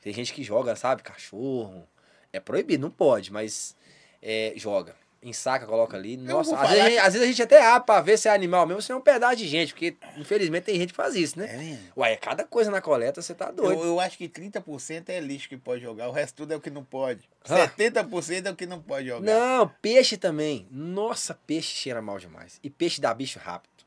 Tem 0.00 0.12
gente 0.12 0.32
que 0.32 0.42
joga, 0.42 0.74
sabe? 0.74 1.02
Cachorro. 1.02 1.86
É 2.32 2.40
proibido, 2.40 2.82
não 2.82 2.90
pode, 2.90 3.30
mas 3.32 3.76
é, 4.22 4.54
joga. 4.56 4.94
Ensaca, 5.22 5.66
coloca 5.66 5.98
ali. 5.98 6.16
Nossa, 6.16 6.58
às 6.58 6.70
vezes, 6.70 6.84
gente, 6.84 6.98
às 6.98 7.12
vezes 7.12 7.22
a 7.22 7.26
gente 7.30 7.42
até 7.42 7.62
abre 7.62 7.84
pra 7.84 8.00
ver 8.00 8.18
se 8.18 8.26
é 8.26 8.32
animal 8.32 8.66
mesmo, 8.66 8.80
se 8.80 8.90
é 8.90 8.96
um 8.96 9.02
pedaço 9.02 9.36
de 9.36 9.46
gente, 9.46 9.74
porque 9.74 9.94
infelizmente 10.16 10.64
tem 10.64 10.76
gente 10.76 10.90
que 10.90 10.96
faz 10.96 11.14
isso, 11.14 11.38
né? 11.38 11.46
É 11.52 11.56
mesmo? 11.58 11.92
Ué, 11.98 12.12
é 12.12 12.16
cada 12.16 12.42
coisa 12.42 12.70
na 12.70 12.80
coleta, 12.80 13.20
você 13.20 13.34
tá 13.34 13.50
doido. 13.50 13.82
Eu, 13.82 13.86
eu 13.86 14.00
acho 14.00 14.16
que 14.16 14.26
30% 14.26 15.10
é 15.10 15.20
lixo 15.20 15.46
que 15.46 15.58
pode 15.58 15.82
jogar, 15.82 16.08
o 16.08 16.12
resto 16.12 16.36
tudo 16.36 16.54
é 16.54 16.56
o 16.56 16.60
que 16.60 16.70
não 16.70 16.82
pode. 16.82 17.28
Ah. 17.44 17.68
70% 17.68 18.46
é 18.46 18.50
o 18.50 18.56
que 18.56 18.64
não 18.64 18.80
pode 18.80 19.08
jogar. 19.08 19.20
Não, 19.20 19.68
peixe 19.82 20.16
também. 20.16 20.66
Nossa, 20.70 21.38
peixe 21.46 21.76
cheira 21.76 22.00
mal 22.00 22.18
demais. 22.18 22.58
E 22.62 22.70
peixe 22.70 22.98
dá 22.98 23.12
bicho 23.12 23.38
rápido. 23.38 23.84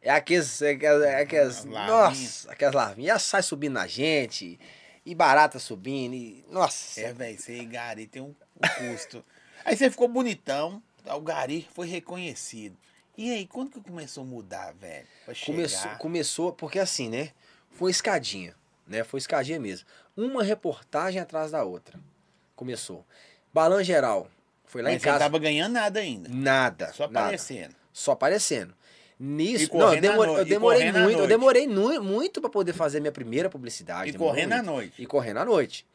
É 0.00 0.10
aqueles. 0.10 0.62
É 0.62 0.70
aquelas, 0.72 1.64
é 1.64 1.68
larvinhas. 1.68 1.88
nossa, 1.88 2.52
aquelas 2.52 2.74
larvinhas. 2.74 3.22
E 3.22 3.24
saem 3.24 3.42
subindo 3.42 3.72
na 3.72 3.86
gente. 3.86 4.60
E 5.04 5.14
barata 5.14 5.58
subindo. 5.58 6.14
E, 6.14 6.44
nossa. 6.48 7.00
É, 7.00 7.12
velho, 7.12 7.38
você 7.38 7.56
e 7.56 7.64
Gari 7.64 8.06
tem 8.06 8.22
um, 8.22 8.26
um 8.26 8.92
custo. 8.92 9.24
Aí 9.64 9.76
você 9.76 9.90
ficou 9.90 10.08
bonitão, 10.08 10.82
o 11.06 11.20
Gari 11.20 11.66
foi 11.74 11.86
reconhecido. 11.88 12.76
E 13.16 13.30
aí, 13.32 13.46
quando 13.46 13.70
que 13.70 13.80
começou 13.80 14.24
a 14.24 14.26
mudar, 14.26 14.74
velho? 14.74 15.06
Começou, 15.46 15.90
começou, 15.98 16.52
porque 16.52 16.78
assim, 16.78 17.08
né? 17.08 17.30
Foi 17.70 17.90
escadinha. 17.90 18.54
Né? 18.86 19.04
Foi 19.04 19.18
escadinha 19.18 19.58
mesmo. 19.60 19.86
Uma 20.16 20.42
reportagem 20.42 21.20
atrás 21.20 21.50
da 21.52 21.62
outra. 21.64 21.98
Começou. 22.56 23.04
Balão 23.52 23.82
geral. 23.82 24.28
Foi 24.64 24.82
lá 24.82 24.88
Mas 24.88 24.96
em 24.96 24.98
você 25.00 25.04
casa. 25.06 25.18
tava 25.20 25.38
ganhando 25.38 25.72
nada 25.72 26.00
ainda. 26.00 26.28
Nada. 26.28 26.92
Só 26.92 27.04
nada. 27.06 27.20
aparecendo. 27.20 27.74
Só 27.92 28.12
aparecendo. 28.12 28.74
Nisso, 29.18 29.70
não, 29.76 29.94
eu 29.94 30.00
demorei, 30.00 30.34
à 30.34 30.38
eu 30.38 30.44
demorei 30.44 30.92
muito, 30.92 31.18
eu 31.20 31.26
demorei 31.28 31.66
nu- 31.68 32.02
muito 32.02 32.40
para 32.40 32.50
poder 32.50 32.72
fazer 32.72 32.98
minha 32.98 33.12
primeira 33.12 33.48
publicidade. 33.48 34.10
E 34.10 34.14
correndo 34.14 34.54
à 34.54 34.62
noite. 34.62 35.00
E 35.00 35.06
correndo 35.06 35.36
à 35.38 35.44
noite. 35.44 35.86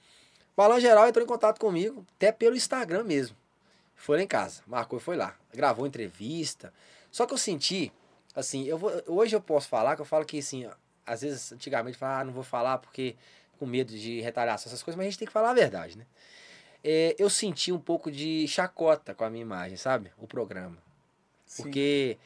Balão 0.56 0.80
Geral 0.80 1.08
entrou 1.08 1.24
em 1.24 1.28
contato 1.28 1.60
comigo, 1.60 2.06
até 2.16 2.32
pelo 2.32 2.56
Instagram 2.56 3.04
mesmo. 3.04 3.36
Foi 4.00 4.18
lá 4.18 4.24
em 4.24 4.28
casa, 4.28 4.62
marcou 4.66 4.98
e 4.98 5.02
foi 5.02 5.16
lá. 5.18 5.36
Gravou 5.54 5.86
entrevista. 5.86 6.74
Só 7.12 7.26
que 7.26 7.34
eu 7.34 7.38
senti, 7.38 7.92
assim, 8.36 8.64
eu 8.66 8.78
vou, 8.78 8.92
hoje 9.08 9.36
eu 9.36 9.42
posso 9.42 9.68
falar, 9.68 9.96
que 9.96 10.02
eu 10.02 10.06
falo 10.06 10.26
que, 10.26 10.40
assim, 10.40 10.70
às 11.06 11.22
vezes, 11.22 11.52
antigamente, 11.52 11.96
eu 11.96 12.00
falava, 12.00 12.22
ah, 12.22 12.24
não 12.24 12.34
vou 12.34 12.44
falar 12.44 12.78
porque 12.78 13.16
com 13.58 13.66
medo 13.66 13.92
de 13.98 14.22
retaliação, 14.22 14.70
essas 14.70 14.82
coisas, 14.82 14.96
mas 14.98 15.08
a 15.08 15.10
gente 15.10 15.20
tem 15.20 15.28
que 15.28 15.34
falar 15.34 15.50
a 15.50 15.54
verdade, 15.54 15.98
né? 15.98 16.06
É, 16.82 17.14
eu 17.20 17.30
senti 17.30 17.74
um 17.74 17.80
pouco 17.80 18.10
de 18.10 18.48
chacota 18.48 19.14
com 19.14 19.26
a 19.26 19.30
minha 19.30 19.42
imagem, 19.42 19.76
sabe? 19.76 20.12
O 20.18 20.26
programa. 20.26 20.78
Sim. 21.46 21.64
Porque 21.64 22.18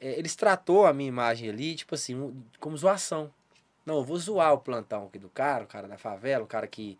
é, 0.00 0.18
eles 0.18 0.34
tratou 0.34 0.84
a 0.84 0.92
minha 0.92 1.08
imagem 1.08 1.48
ali, 1.48 1.76
tipo 1.76 1.94
assim, 1.94 2.16
um- 2.16 2.42
como 2.58 2.76
zoação. 2.76 3.32
Não, 3.86 3.98
eu 3.98 4.04
vou 4.04 4.18
zoar 4.18 4.52
o 4.52 4.58
plantão 4.58 5.06
aqui 5.06 5.18
do 5.18 5.28
cara, 5.28 5.62
o 5.62 5.66
cara 5.68 5.86
da 5.86 5.96
favela, 5.96 6.42
o 6.42 6.46
cara 6.48 6.66
que. 6.66 6.98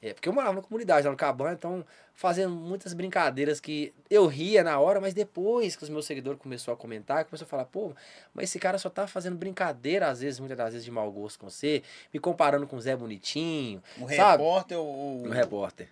É, 0.00 0.14
porque 0.14 0.28
eu 0.28 0.32
morava 0.32 0.54
na 0.54 0.62
comunidade, 0.62 1.04
lá 1.06 1.10
no 1.10 1.16
Cabana, 1.16 1.54
então 1.54 1.84
fazendo 2.14 2.50
muitas 2.54 2.92
brincadeiras 2.94 3.58
que 3.60 3.92
eu 4.08 4.26
ria 4.26 4.62
na 4.62 4.78
hora, 4.78 5.00
mas 5.00 5.12
depois 5.12 5.74
que 5.74 5.82
os 5.82 5.88
meus 5.88 6.06
seguidores 6.06 6.40
começaram 6.40 6.74
a 6.74 6.76
comentar, 6.76 7.24
começou 7.24 7.46
a 7.46 7.48
falar, 7.48 7.64
pô, 7.64 7.92
mas 8.32 8.44
esse 8.44 8.58
cara 8.60 8.78
só 8.78 8.88
tá 8.88 9.06
fazendo 9.08 9.36
brincadeira, 9.36 10.08
às 10.08 10.20
vezes, 10.20 10.38
muitas 10.38 10.56
das 10.56 10.72
vezes, 10.72 10.84
de 10.84 10.90
mau 10.90 11.10
gosto 11.10 11.40
com 11.40 11.50
você, 11.50 11.82
me 12.14 12.20
comparando 12.20 12.66
com 12.66 12.76
o 12.76 12.80
Zé 12.80 12.94
Bonitinho, 12.96 13.82
Um 13.98 14.08
sabe? 14.08 14.42
repórter 14.42 14.78
ou. 14.78 15.26
um 15.26 15.30
repórter. 15.30 15.88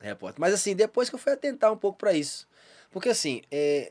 repórter. 0.00 0.40
Mas 0.40 0.54
assim, 0.54 0.74
depois 0.76 1.08
que 1.08 1.16
eu 1.16 1.18
fui 1.18 1.32
atentar 1.32 1.72
um 1.72 1.76
pouco 1.76 1.98
pra 1.98 2.12
isso. 2.12 2.48
Porque 2.90 3.08
assim, 3.08 3.42
é, 3.50 3.90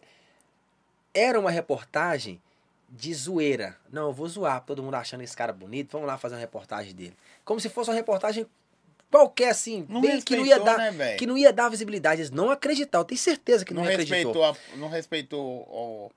era 1.14 1.38
uma 1.40 1.52
reportagem 1.52 2.42
de 2.90 3.14
zoeira. 3.14 3.78
Não, 3.92 4.08
eu 4.08 4.14
vou 4.14 4.28
zoar, 4.28 4.62
todo 4.66 4.82
mundo 4.82 4.96
achando 4.96 5.22
esse 5.22 5.36
cara 5.36 5.54
bonito, 5.54 5.92
vamos 5.92 6.08
lá 6.08 6.18
fazer 6.18 6.36
uma 6.36 6.42
reportagem 6.42 6.94
dele. 6.94 7.16
Como 7.46 7.60
se 7.60 7.70
fosse 7.70 7.90
uma 7.90 7.96
reportagem 7.96 8.46
qualquer 9.12 9.50
assim, 9.50 9.86
Não 9.90 10.02
bem 10.02 10.22
que 10.22 10.36
não 10.36 10.46
ia 10.46 10.60
dar, 10.60 10.92
né, 10.92 11.16
que 11.16 11.26
não 11.26 11.38
ia 11.38 11.52
dar 11.52 11.70
visibilidade, 11.70 12.22
eles 12.22 12.32
não 12.32 12.50
acreditaram, 12.52 13.02
eu 13.02 13.06
tenho 13.06 13.20
certeza 13.20 13.66
que 13.66 13.74
não, 13.74 13.84
não 13.84 13.90
acreditou. 13.90 14.18
respeitou, 14.18 14.46
a- 14.46 14.78
não 14.78 14.88
respeitou 14.90 15.68
ó, 15.70 16.10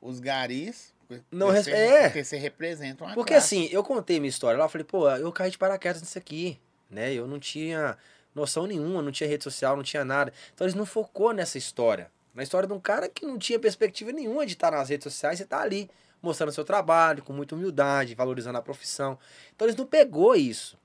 os 0.00 0.20
garis. 0.20 0.92
Não 1.30 1.48
porque 1.48 1.56
res- 1.56 1.64
você- 1.64 1.70
é. 1.72 2.02
Porque 2.04 2.24
você 2.24 2.36
representa 2.36 3.04
uma 3.04 3.14
Porque 3.14 3.32
classe. 3.34 3.56
assim, 3.56 3.68
eu 3.72 3.82
contei 3.82 4.20
minha 4.20 4.28
história 4.30 4.56
lá, 4.58 4.64
eu 4.66 4.68
falei, 4.68 4.84
pô, 4.84 5.10
eu 5.10 5.32
caí 5.32 5.50
de 5.50 5.58
paraquedas 5.58 6.00
nisso 6.00 6.16
aqui, 6.16 6.58
né? 6.88 7.12
Eu 7.12 7.26
não 7.26 7.40
tinha 7.40 7.98
noção 8.32 8.64
nenhuma, 8.64 9.02
não 9.02 9.10
tinha 9.10 9.28
rede 9.28 9.42
social, 9.42 9.76
não 9.76 9.82
tinha 9.82 10.04
nada. 10.04 10.32
Então 10.54 10.64
eles 10.64 10.74
não 10.76 10.86
focou 10.86 11.32
nessa 11.34 11.58
história. 11.58 12.10
Na 12.32 12.44
história 12.44 12.68
de 12.68 12.72
um 12.72 12.78
cara 12.78 13.08
que 13.08 13.26
não 13.26 13.38
tinha 13.38 13.58
perspectiva 13.58 14.12
nenhuma 14.12 14.46
de 14.46 14.52
estar 14.52 14.70
nas 14.70 14.88
redes 14.88 15.02
sociais, 15.02 15.38
você 15.38 15.44
tá 15.44 15.60
ali 15.60 15.90
mostrando 16.22 16.52
seu 16.52 16.64
trabalho 16.64 17.24
com 17.24 17.32
muita 17.32 17.56
humildade, 17.56 18.14
valorizando 18.14 18.56
a 18.58 18.62
profissão. 18.62 19.18
Então 19.56 19.66
eles 19.66 19.74
não 19.76 19.84
pegou 19.86 20.36
isso. 20.36 20.78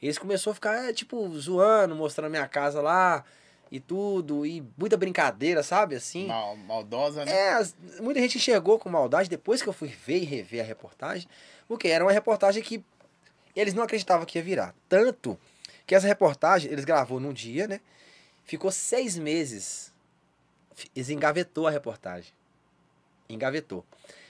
Eles 0.00 0.18
começou 0.18 0.52
a 0.52 0.54
ficar, 0.54 0.88
é, 0.88 0.92
tipo, 0.92 1.28
zoando, 1.38 1.94
mostrando 1.94 2.30
minha 2.30 2.46
casa 2.46 2.80
lá 2.80 3.24
e 3.70 3.80
tudo, 3.80 4.46
e 4.46 4.64
muita 4.78 4.96
brincadeira, 4.96 5.62
sabe? 5.62 5.94
Assim. 5.96 6.26
Mal- 6.26 6.56
maldosa, 6.56 7.24
né? 7.24 7.32
É, 7.32 7.68
muita 8.00 8.20
gente 8.20 8.38
enxergou 8.38 8.78
com 8.78 8.88
maldade 8.88 9.28
depois 9.28 9.60
que 9.60 9.68
eu 9.68 9.72
fui 9.72 9.88
ver 9.88 10.18
e 10.18 10.24
rever 10.24 10.62
a 10.62 10.66
reportagem, 10.66 11.28
porque 11.66 11.88
era 11.88 12.04
uma 12.04 12.12
reportagem 12.12 12.62
que 12.62 12.82
eles 13.54 13.74
não 13.74 13.82
acreditavam 13.82 14.24
que 14.24 14.38
ia 14.38 14.42
virar. 14.44 14.74
Tanto 14.88 15.38
que 15.86 15.94
essa 15.94 16.06
reportagem, 16.06 16.70
eles 16.70 16.84
gravou 16.84 17.18
num 17.18 17.32
dia, 17.32 17.66
né? 17.66 17.80
Ficou 18.44 18.70
seis 18.70 19.18
meses. 19.18 19.92
Eles 20.94 21.10
engavetou 21.10 21.66
a 21.66 21.70
reportagem. 21.70 22.32
Engavetou. 23.28 23.84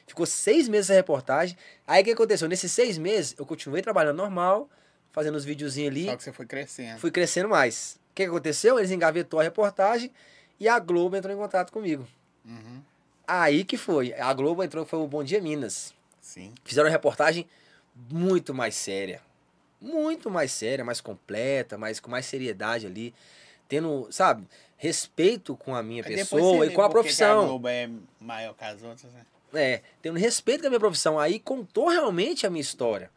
Ficou 0.06 0.24
seis 0.24 0.66
meses 0.68 0.90
a 0.90 0.94
reportagem. 0.94 1.56
Aí 1.86 2.02
o 2.02 2.04
que 2.04 2.12
aconteceu? 2.12 2.48
Nesses 2.48 2.72
seis 2.72 2.96
meses, 2.96 3.34
eu 3.38 3.44
continuei 3.44 3.82
trabalhando 3.82 4.16
normal, 4.16 4.68
fazendo 5.12 5.34
os 5.36 5.44
videozinhos 5.44 5.90
ali 5.90 6.04
Só 6.06 6.16
que 6.16 6.22
você 6.24 6.32
foi 6.32 6.46
crescendo. 6.46 6.98
fui 6.98 7.10
crescendo 7.10 7.48
mais. 7.48 7.98
O 8.10 8.14
que 8.14 8.22
que 8.24 8.28
aconteceu? 8.28 8.78
Eles 8.78 8.90
engavetou 8.90 9.38
a 9.40 9.42
reportagem 9.42 10.10
e 10.58 10.68
a 10.68 10.78
Globo 10.78 11.16
entrou 11.16 11.34
em 11.34 11.38
contato 11.38 11.72
comigo. 11.72 12.06
Uhum, 12.44 12.80
Aí 13.26 13.62
que 13.64 13.76
foi. 13.76 14.12
A 14.14 14.32
Globo 14.32 14.62
entrou, 14.64 14.84
foi 14.86 14.98
o 14.98 15.06
Bom 15.06 15.22
Dia 15.22 15.40
Minas. 15.40 15.92
sim. 16.20 16.52
Fizeram 16.64 16.86
uma 16.88 16.92
reportagem 16.92 17.46
muito 18.10 18.54
mais 18.54 18.74
séria. 18.74 19.20
Muito 19.80 20.30
mais 20.30 20.50
séria, 20.50 20.84
mais 20.84 21.00
completa, 21.00 21.78
mais, 21.78 22.00
com 22.00 22.10
mais 22.10 22.26
seriedade 22.26 22.86
ali. 22.86 23.14
Tendo, 23.68 24.08
sabe, 24.10 24.44
respeito 24.76 25.54
com 25.56 25.74
a 25.74 25.82
minha 25.82 26.02
Aí 26.04 26.16
pessoa 26.16 26.66
e 26.66 26.70
com 26.70 26.80
a 26.82 26.86
por 26.88 26.96
que 26.96 27.00
profissão. 27.02 27.42
A 27.42 27.46
Globo 27.46 27.68
é 27.68 27.90
maior 28.20 28.54
que 28.54 28.64
as 28.64 28.82
outras, 28.82 29.12
né? 29.12 29.26
É, 29.54 29.82
tendo 30.02 30.18
respeito 30.18 30.62
com 30.62 30.66
a 30.66 30.70
minha 30.70 30.80
profissão. 30.80 31.18
Aí 31.18 31.38
contou 31.38 31.88
realmente 31.88 32.46
a 32.46 32.50
minha 32.50 32.60
história. 32.62 33.10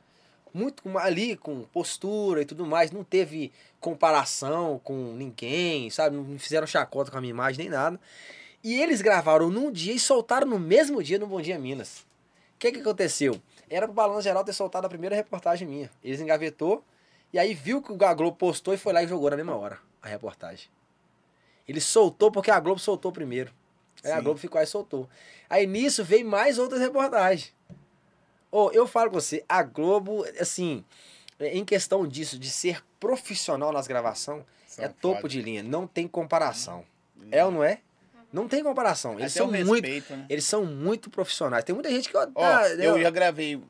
Muito 0.54 0.84
ali, 0.98 1.36
com 1.36 1.64
postura 1.64 2.42
e 2.42 2.46
tudo 2.46 2.66
mais. 2.66 2.92
Não 2.92 3.04
teve 3.04 3.52
comparação 3.80 4.80
com 4.84 5.14
ninguém, 5.14 5.90
sabe? 5.90 6.16
Não 6.16 6.38
fizeram 6.38 6.68
chacota 6.68 7.10
com 7.10 7.18
a 7.18 7.22
minha 7.22 7.32
imagem 7.32 7.60
nem 7.60 7.70
nada. 7.70 8.00
E 8.64 8.80
eles 8.80 9.02
gravaram 9.02 9.50
num 9.50 9.72
dia 9.72 9.94
e 9.94 10.00
soltaram 10.00 10.48
no 10.48 10.60
mesmo 10.60 11.02
dia 11.02 11.18
no 11.18 11.26
Bom 11.26 11.42
Dia 11.42 11.58
Minas. 11.58 12.00
O 12.56 12.60
que 12.60 12.72
que 12.72 12.80
aconteceu? 12.80 13.42
Era 13.70 13.88
pro 13.88 13.96
Balanço 13.96 14.22
Geral 14.22 14.44
ter 14.44 14.54
soltado 14.54 14.86
a 14.86 14.90
primeira 14.90 15.16
reportagem 15.16 15.68
minha. 15.68 15.90
Eles 16.04 16.20
engavetou 16.20 16.84
E 17.34 17.40
aí 17.40 17.54
viu 17.54 17.82
que 17.82 17.92
o 17.92 18.06
a 18.06 18.14
Globo 18.14 18.36
postou 18.38 18.74
e 18.74 18.78
foi 18.78 18.94
lá 18.94 19.02
e 19.02 19.08
jogou 19.08 19.30
na 19.30 19.38
mesma 19.38 19.56
hora 19.56 19.80
a 20.02 20.08
reportagem. 20.08 20.68
Ele 21.68 21.80
soltou 21.80 22.32
porque 22.32 22.52
a 22.52 22.60
Globo 22.60 22.80
soltou 22.80 23.12
primeiro. 23.12 23.52
Aí 24.04 24.12
a 24.12 24.18
Sim. 24.18 24.24
Globo 24.24 24.40
ficou 24.40 24.60
aí 24.60 24.66
e 24.66 24.68
soltou. 24.68 25.08
Aí 25.50 25.66
nisso 25.66 26.04
veio 26.04 26.28
mais 26.28 26.60
outras 26.60 26.82
reportagens. 26.82 27.54
Ô, 28.52 28.70
eu 28.72 28.86
falo 28.86 29.10
com 29.10 29.20
você, 29.20 29.44
a 29.48 29.64
Globo, 29.64 30.26
assim, 30.40 30.84
em 31.40 31.64
questão 31.64 32.06
disso, 32.08 32.38
de 32.38 32.50
ser 32.50 32.84
profissional 33.00 33.72
nas 33.72 33.88
gravações, 33.88 34.44
São 34.68 34.86
é 34.86 34.90
topo 34.90 35.16
foda. 35.22 35.30
de 35.30 35.42
linha. 35.42 35.64
Não 35.64 35.88
tem 35.88 36.08
comparação. 36.08 36.84
É 37.32 37.44
ou 37.46 37.52
não 37.52 37.64
é? 37.64 37.80
Não 38.32 38.48
tem 38.48 38.64
comparação. 38.64 39.20
Eles 39.20 39.32
Até 39.36 39.40
são 39.40 39.48
o 39.48 39.66
muito. 39.66 39.84
respeito, 39.86 40.16
né? 40.16 40.26
Eles 40.30 40.46
são 40.46 40.66
muito 40.66 41.10
profissionais. 41.10 41.64
Tem 41.66 41.74
muita 41.76 41.90
gente 41.90 42.10
que. 42.10 42.16
ó, 42.16 42.26
tá, 42.28 42.70
eu 42.70 42.96
né, 42.98 43.04
já 43.04 43.10
gravei, 43.10 43.62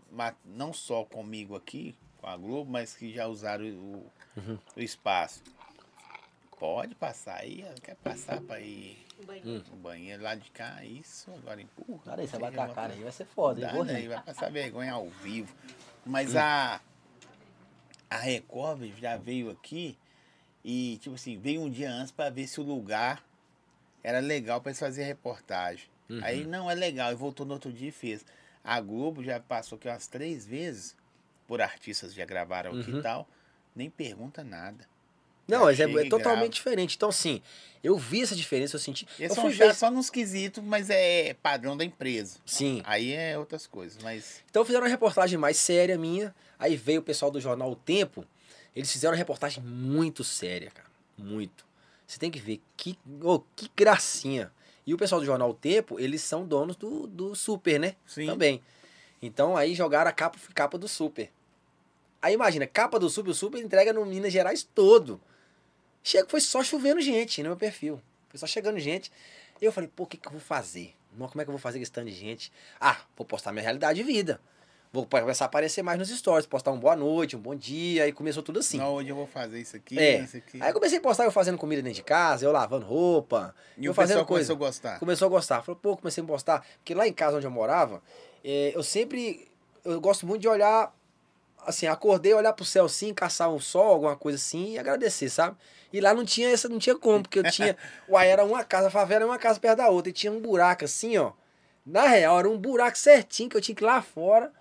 não 0.46 0.72
só 0.72 1.04
comigo 1.04 1.56
aqui, 1.56 1.96
com 2.20 2.28
a 2.28 2.38
Globo, 2.38 2.70
mas 2.72 2.94
que 2.96 3.12
já 3.14 3.28
usaram 3.28 3.66
o, 3.66 4.06
Uhum. 4.38 4.58
o 4.78 4.80
espaço. 4.80 5.42
Pode 6.60 6.94
passar 6.94 7.38
aí, 7.40 7.66
quer 7.82 7.96
passar 8.04 8.40
pra 8.42 8.60
ir 8.60 8.98
Banheiro. 9.26 9.64
no 9.70 9.78
banheiro 9.78 10.24
lá 10.24 10.36
de 10.36 10.50
cá, 10.52 10.84
isso, 10.84 11.32
agora 11.32 11.62
empurra. 11.62 12.02
Cara, 12.06 12.22
aí, 12.22 12.28
você 12.28 12.32
Seja 12.32 12.42
vai 12.42 12.52
com 12.54 12.62
a 12.62 12.66
uma 12.66 12.74
cara 12.74 12.88
coisa- 12.88 13.00
aí, 13.00 13.04
vai 13.04 13.12
ser 13.12 13.26
foda? 13.26 13.62
Dá, 13.62 13.84
né? 13.84 14.00
rir. 14.00 14.08
Vai 14.10 14.24
passar 14.24 14.52
vergonha 14.52 14.94
ao 14.94 15.10
vivo. 15.10 15.54
Hum. 15.64 15.74
Mas 16.06 16.36
a, 16.36 16.82
a 18.10 18.18
Record 18.18 18.84
já 19.00 19.18
veio 19.18 19.50
aqui 19.50 19.98
e, 20.64 20.98
tipo 21.02 21.16
assim, 21.16 21.38
veio 21.40 21.62
um 21.62 21.70
dia 21.70 21.92
antes 21.92 22.12
pra 22.12 22.30
ver 22.30 22.48
se 22.48 22.60
o 22.60 22.64
lugar 22.64 23.24
era 24.04 24.20
legal 24.20 24.60
pra 24.62 24.72
eles 24.72 24.80
fazerem 24.80 25.08
reportagem. 25.08 25.88
Uhum. 26.10 26.20
Aí 26.24 26.44
não 26.46 26.70
é 26.70 26.76
legal, 26.76 27.12
e 27.12 27.16
voltou 27.16 27.46
no 27.46 27.54
outro 27.54 27.72
dia 27.72 27.90
e 27.90 27.92
fez. 27.92 28.26
A 28.64 28.80
Globo 28.82 29.24
já 29.24 29.40
passou 29.40 29.78
aqui 29.78 29.88
umas 29.88 30.08
três 30.08 30.46
vezes, 30.46 30.96
por 31.48 31.62
artistas 31.62 32.12
que 32.12 32.18
já 32.18 32.26
gravaram 32.26 32.78
aqui 32.80 32.92
Uhum. 32.92 33.00
e 33.00 33.02
tal, 33.04 33.28
nem 33.76 33.90
pergunta 33.90 34.44
nada. 34.44 34.86
Não, 35.48 35.72
Já 35.74 35.88
mas 35.88 35.98
é, 35.98 36.06
é 36.06 36.10
totalmente 36.10 36.38
grava. 36.38 36.50
diferente. 36.50 36.96
Então, 36.96 37.10
assim, 37.10 37.42
eu 37.84 37.98
vi 37.98 38.22
essa 38.22 38.36
diferença, 38.36 38.76
eu 38.76 38.80
senti. 38.80 39.08
Eles 39.20 39.32
eu 39.32 39.36
são 39.36 39.44
fui 39.46 39.54
ver. 39.54 39.74
só 39.76 39.90
nos 39.92 40.10
quesitos, 40.10 40.64
mas 40.64 40.90
é 40.90 41.34
padrão 41.42 41.76
da 41.76 41.84
empresa. 41.84 42.38
Sim. 42.46 42.82
Aí 42.86 43.12
é 43.14 43.38
outras 43.38 43.66
coisas, 43.68 44.02
mas 44.04 44.42
Então 44.50 44.64
fizeram 44.64 44.84
uma 44.86 44.90
reportagem 44.90 45.38
mais 45.38 45.58
séria 45.58 45.98
minha. 45.98 46.34
Aí 46.60 46.76
veio 46.76 47.02
o 47.02 47.04
pessoal 47.04 47.32
do 47.32 47.42
jornal 47.42 47.72
O 47.72 47.76
Tempo. 47.76 48.26
Eles 48.76 48.92
fizeram 48.92 49.14
uma 49.14 49.18
reportagem 49.18 49.64
muito 49.64 50.24
séria, 50.24 50.72
cara. 50.72 50.88
Muito. 51.18 51.66
Você 52.08 52.20
tem 52.20 52.30
que 52.32 52.40
ver 52.40 52.62
que, 52.78 52.98
ô, 53.24 53.40
que 53.56 53.70
gracinha. 53.76 54.52
E 54.86 54.94
o 54.94 54.98
pessoal 54.98 55.20
do 55.20 55.26
jornal 55.26 55.50
O 55.50 55.54
Tempo, 55.54 56.00
eles 56.00 56.22
são 56.22 56.46
donos 56.46 56.76
do, 56.76 57.08
do 57.08 57.36
Super, 57.36 57.80
né? 57.80 57.96
sim. 58.06 58.26
Também. 58.26 58.62
Então 59.22 59.56
aí 59.56 59.76
jogaram 59.76 60.10
a 60.10 60.14
capa, 60.14 60.38
capa 60.54 60.78
do 60.78 60.88
Super. 60.88 61.32
Aí 62.22 62.34
imagina, 62.34 62.66
capa 62.68 63.00
do 63.00 63.10
Super, 63.10 63.32
o 63.32 63.34
Super 63.36 63.62
entrega 63.62 63.92
no 63.94 64.06
Minas 64.06 64.32
Gerais 64.34 64.64
todo. 64.64 65.20
Chega, 66.04 66.28
foi 66.30 66.42
só 66.42 66.64
chovendo 66.64 67.00
gente 67.02 67.42
no 67.44 67.50
meu 67.50 67.58
perfil. 67.58 68.02
Foi 68.30 68.40
só 68.40 68.48
chegando 68.48 68.80
gente. 68.80 69.12
E 69.62 69.66
eu 69.66 69.72
falei, 69.72 69.90
pô, 69.94 70.04
o 70.04 70.08
que, 70.08 70.18
que 70.18 70.28
eu 70.28 70.32
vou 70.32 70.42
fazer? 70.42 70.94
Não, 71.16 71.28
Como 71.28 71.42
é 71.42 71.46
que 71.46 71.50
eu 71.50 71.54
vou 71.54 71.60
fazer 71.60 71.78
com 71.78 71.84
esse 71.84 71.92
tanto 71.92 72.08
de 72.10 72.16
gente? 72.16 72.52
Ah, 72.80 72.98
vou 73.18 73.26
postar 73.26 73.52
minha 73.52 73.62
realidade 73.64 74.00
de 74.00 74.04
vida. 74.04 74.40
Vou 74.94 75.06
começar 75.06 75.46
a 75.46 75.48
aparecer 75.48 75.82
mais 75.82 75.98
nos 75.98 76.10
stories, 76.10 76.46
postar 76.46 76.72
um 76.72 76.78
boa 76.80 76.98
noite, 76.98 77.38
um 77.38 77.40
bom 77.40 77.56
dia, 77.56 78.04
aí 78.04 78.12
começou 78.12 78.44
tudo 78.44 78.60
assim. 78.60 78.78
Não, 78.78 78.96
hoje 78.96 79.08
eu 79.08 79.16
vou 79.16 79.26
fazer 79.26 79.58
isso 79.62 79.76
aqui, 79.78 79.98
É. 79.98 80.20
isso 80.22 80.36
aqui. 80.36 80.62
Aí 80.62 80.70
eu 80.70 80.74
comecei 80.74 80.98
a 80.98 81.02
postar 81.02 81.24
eu 81.24 81.32
fazendo 81.32 81.58
comida 81.58 81.82
dentro 81.82 81.96
de 81.96 82.04
casa, 82.04 82.44
eu 82.46 82.52
lavando 82.52 82.86
roupa, 82.86 83.56
e 83.78 83.86
eu 83.86 83.94
o 83.94 83.96
fazendo 83.96 84.16
pessoal 84.18 84.26
coisa. 84.26 84.48
começou 84.54 84.66
a 84.66 84.70
gostar. 84.70 85.00
Começou 85.00 85.26
a 85.28 85.30
gostar. 85.30 85.62
Falou, 85.62 85.80
pô, 85.82 85.96
comecei 85.96 86.22
a 86.22 86.28
postar. 86.28 86.66
Porque 86.80 86.94
lá 86.94 87.08
em 87.08 87.14
casa 87.14 87.38
onde 87.38 87.46
eu 87.48 87.52
morava, 87.52 88.02
eh, 88.44 88.74
eu 88.76 88.84
sempre. 88.84 89.48
Eu 89.86 90.02
gosto 90.02 90.28
muito 90.28 90.42
de 90.42 90.50
olhar. 90.50 90.94
Assim, 91.66 91.86
acordei, 91.88 92.34
olhar 92.34 92.54
pro 92.54 92.66
céu 92.66 92.86
assim, 92.86 93.14
caçar 93.14 93.50
um 93.50 93.60
sol, 93.60 93.94
alguma 93.94 94.16
coisa 94.16 94.36
assim, 94.38 94.72
e 94.74 94.80
agradecer, 94.80 95.30
sabe? 95.30 95.56
E 95.94 96.00
lá 96.02 96.14
não 96.14 96.26
tinha 96.26 96.50
essa, 96.50 96.68
não 96.68 96.80
tinha 96.80 96.96
como, 96.98 97.22
porque 97.22 97.40
eu 97.40 97.52
tinha. 97.52 97.78
Uai, 98.10 98.28
era 98.30 98.44
uma 98.44 98.64
casa, 98.64 98.88
a 98.88 98.92
favela 98.92 99.24
era 99.24 99.26
uma 99.28 99.38
casa 99.38 99.60
perto 99.60 99.78
da 99.78 99.90
outra, 99.90 100.10
e 100.10 100.14
tinha 100.14 100.32
um 100.32 100.40
buraco 100.40 100.86
assim, 100.86 101.18
ó. 101.18 101.34
Na 101.86 102.08
real, 102.08 102.40
era 102.40 102.50
um 102.50 102.58
buraco 102.58 102.98
certinho 102.98 103.50
que 103.50 103.58
eu 103.58 103.62
tinha 103.62 103.76
que 103.76 103.84
ir 103.84 103.86
lá 103.86 104.02
fora 104.02 104.52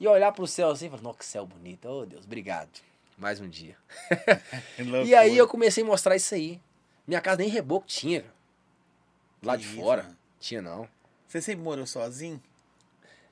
e 0.00 0.06
olhar 0.08 0.32
pro 0.32 0.46
céu 0.46 0.70
assim 0.70 0.86
e 0.86 0.90
falar, 0.90 1.02
nossa, 1.02 1.18
que 1.18 1.24
céu 1.26 1.46
bonito. 1.46 1.88
Oh, 1.88 2.04
Deus, 2.06 2.24
obrigado. 2.24 2.68
Mais 3.16 3.40
um 3.40 3.48
dia. 3.48 3.76
E 5.06 5.14
aí 5.14 5.36
eu 5.36 5.46
comecei 5.46 5.82
a 5.84 5.86
mostrar 5.86 6.16
isso 6.16 6.34
aí. 6.34 6.60
Minha 7.06 7.20
casa 7.20 7.38
nem 7.38 7.48
reboco 7.48 7.86
tinha. 7.86 8.24
Lá 9.42 9.56
Que 9.56 9.62
de 9.62 9.68
isso, 9.68 9.76
fora. 9.80 10.02
mano. 10.02 10.16
Tinha 10.40 10.60
não. 10.62 10.88
Você 11.28 11.40
sempre 11.40 11.62
morou 11.62 11.86
sozinho? 11.86 12.42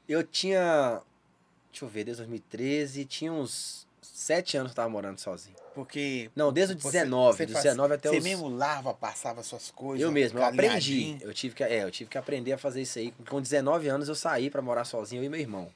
Eu 0.08 0.22
tinha. 0.22 1.00
Deixa 1.72 1.84
eu 1.84 1.88
ver, 1.88 2.04
desde 2.04 2.22
2013, 2.22 3.04
tinha 3.06 3.32
uns 3.32 3.86
sete 4.02 4.56
anos 4.56 4.70
que 4.72 4.78
eu 4.78 4.82
tava 4.82 4.90
morando 4.90 5.18
sozinho. 5.18 5.56
Porque. 5.74 6.30
Não, 6.36 6.52
desde 6.52 6.74
o 6.74 6.78
você- 6.78 6.98
19, 6.98 7.36
você 7.38 7.46
do 7.46 7.52
faz- 7.54 7.64
19 7.64 7.94
até 7.94 8.10
Você 8.10 8.18
os. 8.18 8.24
mesmo 8.24 8.48
lava, 8.48 8.92
passava 8.92 9.42
suas 9.42 9.70
coisas. 9.70 10.02
Eu 10.04 10.12
mesmo, 10.12 10.38
eu 10.38 10.44
aprendi. 10.44 11.16
Eu 11.22 11.32
tive 11.32 11.54
que, 11.54 11.64
é, 11.64 11.82
eu 11.82 11.90
tive 11.90 12.10
que 12.10 12.18
aprender 12.18 12.52
a 12.52 12.58
fazer 12.58 12.82
isso 12.82 12.98
aí. 12.98 13.10
Com 13.28 13.40
19 13.40 13.88
anos 13.88 14.06
eu 14.08 14.14
saí 14.14 14.50
pra 14.50 14.60
morar 14.60 14.84
sozinho, 14.84 15.22
eu 15.22 15.26
e 15.26 15.28
meu 15.30 15.40
irmão. 15.40 15.72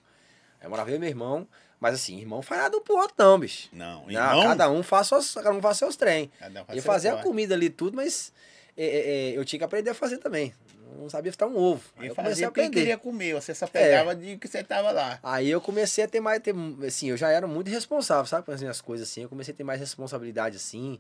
Eu 0.63 0.69
morava 0.69 0.91
eu 0.91 0.97
e 0.97 0.99
meu 0.99 1.09
irmão, 1.09 1.47
mas 1.81 1.95
assim, 1.95 2.19
irmão 2.19 2.43
faz 2.43 2.61
nada 2.63 2.77
um 2.77 2.83
pro 2.83 2.97
outro, 2.97 3.15
não, 3.19 3.39
bicho. 3.39 3.69
Não, 3.73 4.03
Não, 4.03 4.11
irmão, 4.11 4.43
cada 4.43 4.71
um 4.71 4.83
faz 4.83 5.07
suas, 5.07 5.33
cada 5.33 5.51
um 5.53 5.63
faz 5.63 5.79
seus 5.79 5.97
trem. 5.97 6.31
cada 6.39 6.63
um 6.63 6.65
faz 6.67 6.77
Eu 6.77 6.83
fazia 6.83 7.15
a 7.15 7.23
comida 7.23 7.55
ali 7.55 7.71
tudo, 7.71 7.97
mas 7.97 8.33
é, 8.77 8.85
é, 8.85 9.31
é, 9.31 9.39
eu 9.39 9.45
tinha 9.47 9.59
que 9.59 9.65
aprender 9.65 9.89
a 9.91 9.95
fazer 9.95 10.19
também. 10.19 10.53
Não 10.99 11.11
sabia 11.11 11.33
fritar 11.33 11.49
um 11.49 11.57
ovo. 11.57 11.83
Aí 11.97 12.09
eu 12.09 12.15
comecei 12.15 12.45
a 12.45 12.49
aprender. 12.49 12.79
É. 12.79 12.81
queria 12.81 12.99
comer, 12.99 13.35
você 13.35 13.55
só 13.55 13.67
pegava 13.67 14.15
de 14.15 14.37
que 14.37 14.47
você 14.47 14.63
tava 14.63 14.91
lá. 14.91 15.19
Aí 15.23 15.51
eu 15.51 15.61
comecei 15.61 16.05
a 16.05 16.09
ter 16.09 16.21
mais, 16.21 16.41
ter, 16.41 16.55
assim, 16.87 17.11
eu 17.11 17.17
já 17.17 17.31
era 17.31 17.47
muito 17.47 17.69
responsável, 17.69 18.27
sabe, 18.27 18.45
com 18.47 18.53
as 18.53 18.61
minhas 18.61 18.81
coisas 18.81 19.09
assim. 19.09 19.23
Eu 19.23 19.29
comecei 19.29 19.53
a 19.53 19.57
ter 19.57 19.65
mais 19.65 19.81
responsabilidade 19.81 20.57
assim. 20.57 20.99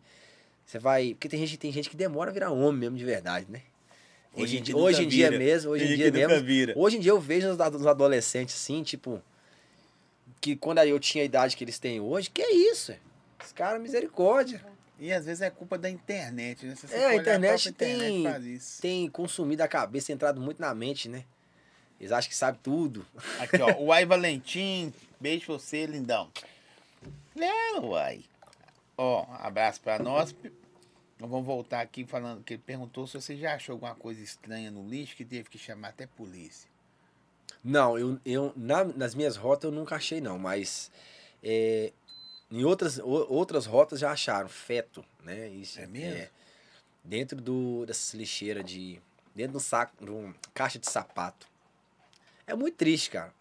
Você 0.64 0.78
vai, 0.78 1.14
porque 1.14 1.28
tem 1.28 1.38
gente, 1.40 1.56
tem 1.56 1.70
gente 1.70 1.88
que 1.88 1.96
demora 1.96 2.30
a 2.30 2.34
virar 2.34 2.50
homem 2.50 2.80
mesmo 2.80 2.96
de 2.96 3.04
verdade, 3.04 3.46
né? 3.48 3.62
Tem 4.34 4.44
Hoje, 4.44 4.56
gente 4.58 4.74
hoje 4.74 5.04
em 5.04 5.08
dia 5.08 5.30
mesmo, 5.30 5.70
hoje 5.70 5.84
Tem 5.84 5.94
em 5.94 5.96
dia 5.96 6.10
mesmo. 6.10 6.44
vira. 6.44 6.74
Hoje 6.76 6.96
em 6.96 7.00
dia 7.00 7.12
eu 7.12 7.20
vejo 7.20 7.48
os 7.48 7.86
adolescentes 7.86 8.54
assim, 8.54 8.82
tipo, 8.82 9.22
que 10.40 10.56
quando 10.56 10.78
eu 10.78 10.98
tinha 11.00 11.22
a 11.22 11.24
idade 11.24 11.56
que 11.56 11.64
eles 11.64 11.78
têm 11.78 12.00
hoje, 12.00 12.28
que 12.28 12.42
é 12.42 12.52
isso? 12.52 12.92
é? 12.92 12.98
Os 13.42 13.52
caras, 13.52 13.80
misericórdia. 13.80 14.60
E 14.98 15.12
às 15.12 15.27
vezes 15.27 15.43
é 15.43 15.51
culpa 15.51 15.77
da 15.77 15.90
internet, 15.90 16.64
né? 16.64 16.74
Se 16.74 16.86
você 16.86 16.94
É, 16.97 17.06
a 17.09 17.14
internet 17.16 17.68
internet 17.68 18.43
tem- 18.43 18.55
isso. 18.55 18.81
Tem 18.81 19.09
consumido 19.10 19.62
a 19.62 19.68
cabeça, 19.68 20.12
entrado 20.12 20.40
muito 20.40 20.60
na 20.60 20.74
mente, 20.74 21.09
né? 21.09 21.24
Eles 22.01 22.12
acham 22.12 22.28
que 22.31 22.36
sabe 22.36 22.59
tudo. 22.62 23.06
Aqui, 23.39 23.60
ó. 23.60 23.66
O 23.78 23.93
Ai 23.93 24.06
Valentim. 24.06 24.93
Beijo 25.20 25.47
você, 25.47 25.86
lindão. 25.86 26.31
É, 27.39 27.78
uai. 27.81 28.24
Ó, 28.97 29.27
abraço 29.39 29.81
pra 29.82 29.98
nós. 29.98 30.35
Nós 31.18 31.31
vamos 31.31 31.47
voltar 31.47 31.81
aqui 31.81 32.05
falando 32.05 32.43
que 32.43 32.55
ele 32.55 32.62
perguntou 32.64 33.06
se 33.06 33.14
você 33.20 33.36
já 33.36 33.55
achou 33.55 33.74
alguma 33.74 33.94
coisa 33.94 34.23
estranha 34.23 34.70
no 34.70 34.86
lixo 34.89 35.16
que 35.16 35.24
teve 35.24 35.48
que 35.48 35.59
chamar 35.59 35.89
até 35.89 36.06
polícia. 36.06 36.68
Não, 37.64 37.98
eu, 37.98 38.18
eu 38.24 38.52
na- 38.56 38.85
nas 38.85 39.14
minhas 39.14 39.36
rotas 39.36 39.70
eu 39.70 39.74
nunca 39.77 39.97
achei 39.97 40.20
não, 40.20 40.39
mas 40.39 40.90
é, 41.43 41.93
em 42.51 42.64
outras, 42.64 42.98
o- 42.98 43.27
outras 43.32 43.66
rotas 43.66 43.98
já 44.01 44.10
acharam 44.10 44.48
feto, 44.48 45.05
né? 45.23 45.48
Isso, 45.48 45.81
É 45.81 45.86
mesmo? 45.86 46.28
dentro 47.05 47.40
do, 47.40 47.85
dessas 47.86 48.14
lixeiras 48.14 48.64
de. 48.64 49.01
Dentro 49.35 49.52
de 49.52 49.56
um 49.59 49.60
saco, 49.60 50.05
de 50.05 50.10
uma 50.10 50.35
caixa 50.55 50.78
de 50.78 50.90
sapato. 50.90 51.47
É 52.47 52.55
muito 52.55 52.77
triste, 52.77 53.10
cara. 53.10 53.32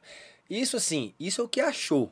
Isso 0.49 0.75
assim, 0.75 1.13
isso 1.19 1.41
é 1.41 1.43
o 1.43 1.47
que 1.47 1.61
achou. 1.61 2.11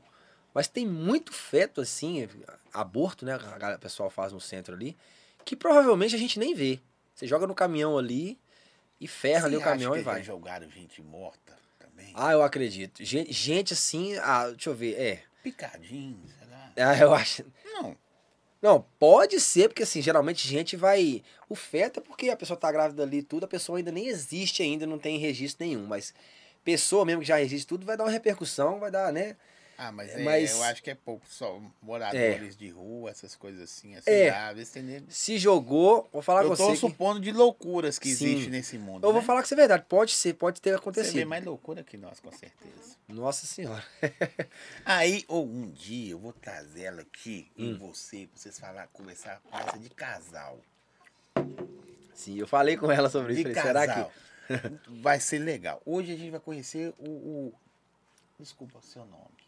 Mas 0.54 0.68
tem 0.68 0.88
muito 0.88 1.34
feto 1.34 1.82
assim, 1.82 2.30
aborto, 2.72 3.26
né? 3.26 3.34
A 3.36 3.78
pessoal 3.78 4.10
faz 4.10 4.32
no 4.32 4.40
centro 4.40 4.74
ali, 4.76 4.96
que 5.44 5.56
provavelmente 5.56 6.16
a 6.16 6.18
gente 6.18 6.40
nem 6.40 6.54
vê. 6.54 6.80
Você 7.14 7.28
joga 7.28 7.46
no 7.48 7.54
caminhão 7.56 7.98
ali 7.98 8.40
e 9.02 9.08
ferra 9.08 9.46
ali 9.48 9.56
Você 9.56 9.62
o 9.62 9.64
caminhão 9.66 9.96
e 9.96 10.00
que 10.00 10.06
já 10.06 10.12
vai. 10.12 10.24
jogaram 10.24 10.70
gente 10.70 11.02
morta 11.02 11.58
também? 11.80 12.12
Ah, 12.16 12.32
eu 12.32 12.42
acredito. 12.44 13.04
Gente, 13.04 13.34
gente 13.34 13.74
assim, 13.74 14.16
ah, 14.20 14.50
deixa 14.50 14.70
eu 14.70 14.76
ver, 14.76 14.94
é. 15.00 15.24
Picadinho, 15.44 16.20
sei 16.28 16.38
lá. 16.40 16.43
Ah, 16.78 16.98
eu 16.98 17.14
acho. 17.14 17.44
Não. 17.66 17.96
Não, 18.62 18.86
pode 18.98 19.40
ser, 19.42 19.68
porque 19.68 19.84
assim, 19.84 20.02
geralmente 20.02 20.48
gente 20.48 20.78
vai. 20.78 21.22
O 21.50 21.56
feto 21.56 22.00
é 22.00 22.04
porque 22.04 22.30
a 22.30 22.38
pessoa 22.38 22.58
tá 22.58 22.72
grávida 22.72 23.04
ali 23.04 23.18
e 23.18 23.24
tudo, 23.24 23.44
a 23.44 23.48
pessoa 23.48 23.78
ainda 23.78 23.92
nem 23.92 24.08
existe 24.08 24.64
ainda, 24.64 24.88
não 24.88 24.98
tem 24.98 25.18
registro 25.18 25.66
nenhum. 25.66 25.86
Mas 25.86 26.14
pessoa 26.64 27.04
mesmo 27.04 27.22
que 27.22 27.28
já 27.28 27.42
existe 27.42 27.68
tudo, 27.68 27.86
vai 27.86 27.98
dar 27.98 28.06
uma 28.06 28.10
repercussão, 28.12 28.80
vai 28.80 28.90
dar, 28.90 29.12
né? 29.12 29.36
Ah, 29.78 29.92
mas, 29.92 30.12
É, 30.12 30.22
é, 30.22 30.24
mas- 30.24 30.52
eu 30.52 30.64
acho 30.64 30.84
que 30.84 30.92
é 30.92 30.96
pouco. 30.96 31.26
Só 31.28 31.60
moradores 31.82 32.56
de 32.56 32.70
rua, 32.70 33.10
essas 33.10 33.36
coisas 33.36 33.62
assim. 33.64 33.96
assim 33.96 34.10
É. 34.10 34.30
ah, 34.30 34.54
Se 35.10 35.38
jogou, 35.38 36.08
vou 36.14 36.22
falar 36.22 36.44
Eu 36.44 36.50
com 36.50 36.56
tô 36.56 36.66
você. 36.66 36.72
que- 36.74 36.78
supondo 36.78 37.20
de 37.20 37.32
loucuras 37.32 37.98
que 37.98 38.14
Sim. 38.14 38.26
existe 38.34 38.50
nesse 38.50 38.78
mundo. 38.78 39.06
Eu 39.06 39.12
vou 39.12 39.22
né? 39.22 39.26
falar 39.28 39.42
que 39.42 39.46
isso 39.48 39.54
é 39.56 39.58
verdade. 39.58 39.86
Pode 39.90 40.12
ser, 40.12 40.34
pode 40.36 40.62
ter 40.62 40.70
Você 40.70 40.76
vê 40.76 40.80
acontecido. 40.80 41.28
mais 41.28 41.44
loucura 41.44 41.84
que 41.84 41.98
nós, 41.98 42.20
com 42.20 42.32
certeza. 42.32 42.96
Nossa 43.08 43.46
senhora. 43.46 43.84
Aí, 44.86 45.26
ou 45.28 45.46
um 45.46 45.70
dia, 45.72 46.12
eu 46.12 46.20
vou 46.20 46.34
trazer 46.34 46.84
ela 46.84 47.02
aqui 47.02 47.52
Hum. 47.58 47.72
em 47.72 47.78
você, 47.78 48.28
pra 48.28 48.40
vocês 48.40 48.60
falar, 48.60 48.88
conversar 48.88 49.42
com 49.42 49.58
essa 49.58 49.78
de 49.80 49.90
casal. 49.90 50.60
Sim, 52.14 52.38
eu 52.38 52.48
falei 52.48 52.78
com 52.78 52.92
ela 52.92 53.10
sobre 53.10 53.34
De 53.34 53.42
isso. 53.42 53.54
Falei, 53.54 53.64
será 53.88 54.06
que. 54.06 54.12
Vai 55.02 55.20
ser 55.20 55.40
legal. 55.40 55.82
Hoje 55.86 56.14
a 56.14 56.18
gente 56.18 56.30
vai 56.32 56.40
conhecer 56.40 56.94
o. 57.00 57.10
o- 57.10 57.54
Desculpa 58.40 58.80
o 58.80 58.82
seu 58.82 59.06
nome. 59.06 59.43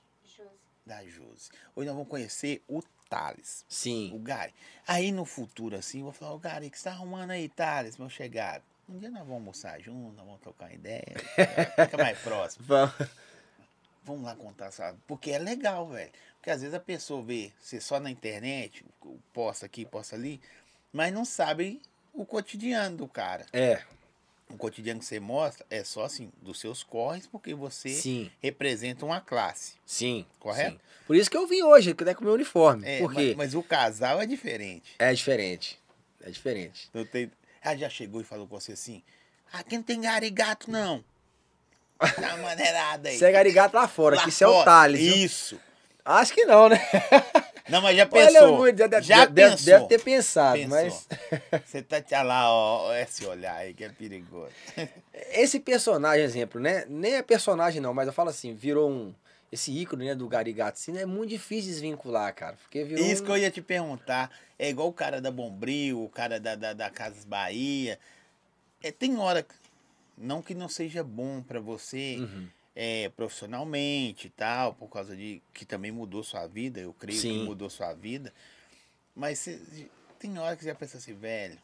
Da 0.86 1.04
Josi. 1.04 1.50
Hoje 1.76 1.88
nós 1.88 1.96
vamos 1.96 2.08
conhecer 2.10 2.64
o 2.68 2.82
Thales. 3.10 3.66
O 3.70 3.74
Sim. 3.74 4.22
Gary. 4.24 4.54
Aí 4.88 5.12
no 5.12 5.26
futuro, 5.26 5.76
assim, 5.76 6.00
eu 6.00 6.06
vou 6.06 6.14
falar, 6.14 6.34
ô 6.34 6.38
Gary, 6.38 6.68
o 6.68 6.72
que 6.72 6.78
você 6.78 6.84
tá 6.84 6.92
arrumando 6.92 7.32
aí, 7.32 7.50
Thales, 7.50 7.98
meu 7.98 8.10
chegado? 8.10 8.64
Um 8.88 9.00
dia 9.00 9.10
nós 9.10 9.20
vamos 9.20 9.34
almoçar 9.34 9.80
juntos, 9.82 10.16
nós 10.16 10.26
vamos 10.26 10.42
trocar 10.42 10.66
uma 10.66 10.74
ideia. 10.74 11.16
Fica 11.84 11.98
mais 11.98 12.20
próximo. 12.20 12.66
Vamos. 12.70 12.94
Vamos 14.04 14.24
lá 14.24 14.36
contar, 14.36 14.70
sabe? 14.70 15.00
Porque 15.08 15.32
é 15.32 15.40
legal, 15.40 15.90
velho. 15.90 16.12
Porque 16.36 16.52
às 16.52 16.62
vezes 16.62 16.76
a 16.76 16.80
pessoa 16.80 17.24
vê 17.24 17.52
você 17.60 17.82
só 17.82 18.00
na 18.00 18.12
internet, 18.12 18.86
posta 19.34 19.66
aqui, 19.66 19.84
posta 19.84 20.16
ali, 20.16 20.40
mas 20.94 21.12
não 21.12 21.26
sabe 21.26 21.82
o 22.14 22.24
cotidiano 22.24 22.98
do 22.98 23.08
cara. 23.08 23.48
É, 23.52 23.82
O 24.50 24.58
cotidiano 24.58 25.00
que 25.00 25.06
você 25.06 25.20
mostra 25.20 25.66
é 25.70 25.84
só 25.84 26.06
assim, 26.06 26.32
dos 26.42 26.60
seus 26.60 26.84
corres, 26.84 27.26
porque 27.28 27.54
você 27.54 27.90
sim, 27.90 28.32
representa 28.42 29.06
uma 29.06 29.20
classe. 29.20 29.74
sim. 29.86 30.26
Correto? 30.40 30.78
sim. 30.78 30.80
Por 31.08 31.16
isso 31.16 31.30
que 31.30 31.38
eu 31.38 31.48
vim 31.48 31.62
hoje, 31.64 31.92
até 31.92 32.14
com 32.14 32.22
o 32.22 32.26
meu 32.26 32.34
uniforme. 32.34 32.88
É, 32.88 33.00
Por 33.00 33.14
quê? 33.14 33.28
mas, 33.30 33.38
mas 33.38 33.56
o 33.56 33.64
casal 33.64 34.22
é 34.22 34.26
diferente. 34.26 34.96
É 35.00 35.14
diferente. 35.14 35.80
É 36.22 36.30
diferente. 36.30 36.90
Não 36.94 37.06
tem... 37.06 37.32
Ela 37.62 37.78
já 37.78 37.90
chegou 37.90 38.22
e 38.22 38.24
falou 38.24 38.48
com 38.48 38.60
você 38.60 38.74
assim: 38.74 39.02
aqui 39.52 39.76
não 39.76 39.84
tem 39.84 40.02
garigato, 40.02 40.70
não. 40.70 41.04
Dá 42.20 42.36
uma 42.36 42.50
maneirada 42.50 43.10
aí. 43.10 43.18
Você 43.18 43.26
é 43.26 43.32
garigato 43.32 43.76
lá 43.76 43.88
fora, 43.88 44.18
Lá 44.18 44.24
que 44.24 44.30
isso 44.30 44.44
é 44.44 44.48
o 44.48 44.64
viu? 44.92 45.16
Isso. 45.16 45.60
Acho 46.04 46.34
que 46.34 46.46
não, 46.46 46.70
né? 46.70 46.80
Não, 47.70 47.82
mas 47.82 47.98
já 47.98 48.08
Olha, 48.12 48.28
pensou. 48.32 48.58
muito, 48.58 48.76
deve, 48.76 49.02
já 49.02 49.26
deve- 49.26 49.50
pensou. 49.52 49.66
deve 49.66 49.88
ter 49.88 50.02
pensado, 50.04 50.54
Pensou. 50.60 50.70
mas 50.70 51.08
Você 51.66 51.82
tá 51.82 51.98
olha 52.12 52.22
lá, 52.24 52.52
ó, 52.54 52.94
esse 52.96 53.26
olhar 53.26 53.56
aí 53.56 53.74
que 53.74 53.84
é 53.84 53.90
perigoso. 53.90 54.52
esse 55.32 55.60
personagem, 55.60 56.24
exemplo, 56.24 56.62
né? 56.62 56.86
Nem 56.88 57.16
é 57.16 57.22
personagem 57.24 57.82
não, 57.82 57.94
mas 57.94 58.08
eu 58.08 58.14
falo 58.14 58.30
assim, 58.30 58.54
virou 58.54 58.90
um 58.90 59.14
esse 59.52 59.72
ícone, 59.72 60.06
né, 60.08 60.16
do 60.16 60.28
Garigato, 60.28 60.78
assim, 60.78 60.98
é 60.98 61.06
muito 61.06 61.30
difícil 61.30 61.72
desvincular, 61.72 62.34
cara, 62.36 62.58
porque 62.62 62.84
virou 62.84 63.06
Isso 63.06 63.22
um- 63.24 63.26
que 63.26 63.32
eu 63.32 63.38
ia 63.38 63.50
te 63.50 63.62
perguntar. 63.62 64.30
É 64.60 64.70
igual 64.70 64.88
o 64.90 64.94
cara 64.94 65.22
da 65.22 65.32
Bombril, 65.32 66.04
o 66.04 66.10
cara 66.10 66.40
da, 66.40 66.56
da, 66.56 66.74
da 66.74 66.90
Casas 66.90 67.24
Bahia. 67.24 67.98
É, 68.84 68.92
tem 68.92 69.18
hora, 69.18 69.46
não 70.18 70.42
que 70.42 70.54
não 70.54 70.68
seja 70.68 71.04
bom 71.04 71.42
pra 71.42 71.60
você 71.60 72.18
Uhum. 72.20 72.48
É, 72.76 73.10
profissionalmente 73.10 74.28
e 74.28 74.30
tal, 74.30 74.74
por 74.74 74.90
causa 74.90 75.16
de 75.16 75.42
que 75.54 75.66
também 75.66 75.92
mudou 75.92 76.24
sua 76.24 76.46
vida, 76.46 76.80
eu 76.80 76.94
creio 76.94 77.22
que 77.22 77.28
Sim. 77.30 77.46
mudou 77.46 77.70
sua 77.70 77.94
vida. 77.94 78.34
Mas 79.16 79.40
cê- 79.40 79.90
tem 80.20 80.38
hora 80.38 80.56
que 80.56 80.64
você 80.64 80.70
já 80.70 80.76
pensa 80.76 80.98
assim, 80.98 81.14
velho, 81.14 81.58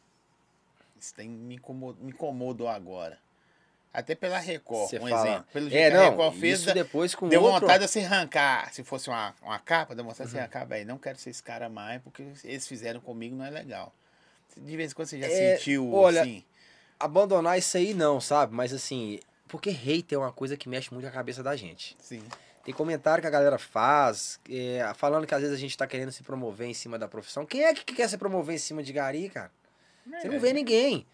isso 0.98 1.14
tem, 1.14 1.28
me, 1.28 1.56
incomodou, 1.56 2.02
me 2.02 2.10
incomodou 2.12 2.68
agora. 2.68 3.18
Até 3.92 4.14
pela 4.14 4.38
Record, 4.38 4.88
Você 4.88 4.98
um 4.98 5.06
fala- 5.06 5.26
exemplo. 5.26 5.48
Pelo 5.52 5.68
jeito 5.68 5.84
É, 5.84 5.90
que 5.90 5.96
a 5.96 5.98
não, 6.00 6.10
Record 6.10 6.34
fez, 6.36 6.64
depois 6.64 7.14
com 7.14 7.28
Deu 7.28 7.42
outro... 7.42 7.66
vontade 7.66 7.84
de 7.84 7.90
você 7.90 8.00
arrancar, 8.00 8.72
se 8.72 8.82
fosse 8.82 9.10
uma, 9.10 9.34
uma 9.42 9.58
capa, 9.58 9.94
deu 9.94 10.02
vontade 10.02 10.24
de 10.24 10.30
você 10.30 10.36
Uhum. 10.38 10.42
arrancar, 10.44 10.64
velho, 10.64 10.86
não 10.86 10.96
quero 10.96 11.18
ser 11.18 11.28
esse 11.28 11.42
cara 11.42 11.68
mais, 11.68 12.00
porque 12.00 12.22
eles 12.42 12.66
fizeram 12.66 13.00
comigo, 13.00 13.36
não 13.36 13.44
é 13.44 13.50
legal. 13.50 13.92
De 14.56 14.76
vez 14.76 14.92
em 14.92 14.94
quando 14.94 15.08
você 15.08 15.20
já 15.20 15.26
É, 15.26 15.56
sentiu, 15.56 15.92
olha, 15.92 16.22
assim, 16.22 16.42
Abandonar 16.98 17.58
isso 17.58 17.76
aí 17.76 17.92
não, 17.94 18.20
sabe? 18.20 18.54
Mas 18.54 18.72
assim, 18.72 19.18
porque 19.52 19.70
hater 19.70 20.16
é 20.16 20.18
uma 20.18 20.32
coisa 20.32 20.56
que 20.56 20.68
mexe 20.68 20.90
muito 20.92 21.04
com 21.04 21.10
a 21.10 21.12
cabeça 21.12 21.42
da 21.42 21.54
gente. 21.54 21.94
sim. 22.00 22.24
Tem 22.64 22.72
comentário 22.72 23.20
que 23.20 23.26
a 23.26 23.30
galera 23.30 23.58
faz, 23.58 24.38
é, 24.48 24.80
falando 24.94 25.26
que 25.26 25.34
às 25.34 25.40
vezes 25.40 25.56
a 25.56 25.58
gente 25.58 25.76
tá 25.76 25.84
querendo 25.84 26.12
se 26.12 26.22
promover 26.22 26.68
em 26.68 26.72
cima 26.74 26.96
da 26.96 27.08
profissão. 27.08 27.44
Quem 27.44 27.64
é 27.64 27.74
que 27.74 27.84
quer 27.92 28.08
se 28.08 28.16
promover 28.16 28.54
em 28.54 28.58
cima 28.58 28.84
de 28.84 28.92
gari, 28.92 29.28
cara? 29.28 29.50
Você 30.06 30.28
não 30.28 30.36
É. 30.36 30.38
vê 30.38 30.52
ninguém. 30.52 31.04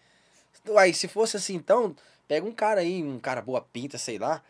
Aí, 0.77 0.93
se 0.93 1.07
fosse 1.07 1.37
assim, 1.37 1.55
então, 1.55 1.95
pega 2.27 2.45
um 2.45 2.51
cara 2.51 2.81
aí, 2.81 3.01
um 3.03 3.17
cara 3.19 3.41
boa 3.41 3.61
pinta, 3.61 3.97
sei 3.97 4.19
lá, 4.19 4.43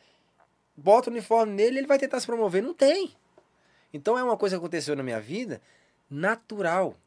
bota 0.76 1.10
o 1.10 1.14
uniforme 1.14 1.54
nele 1.54 1.78
ele 1.80 1.88
vai 1.88 1.98
tentar 1.98 2.20
se 2.20 2.26
promover. 2.26 2.62
Não 2.62 2.74
tem. 2.74 3.16
Então 3.94 4.18
é 4.18 4.24
uma 4.24 4.36
coisa 4.36 4.58
que 4.58 4.60
aconteceu 4.60 4.94
na 4.94 5.02
minha 5.02 5.22
vida, 5.22 5.62
natural. 6.10 6.98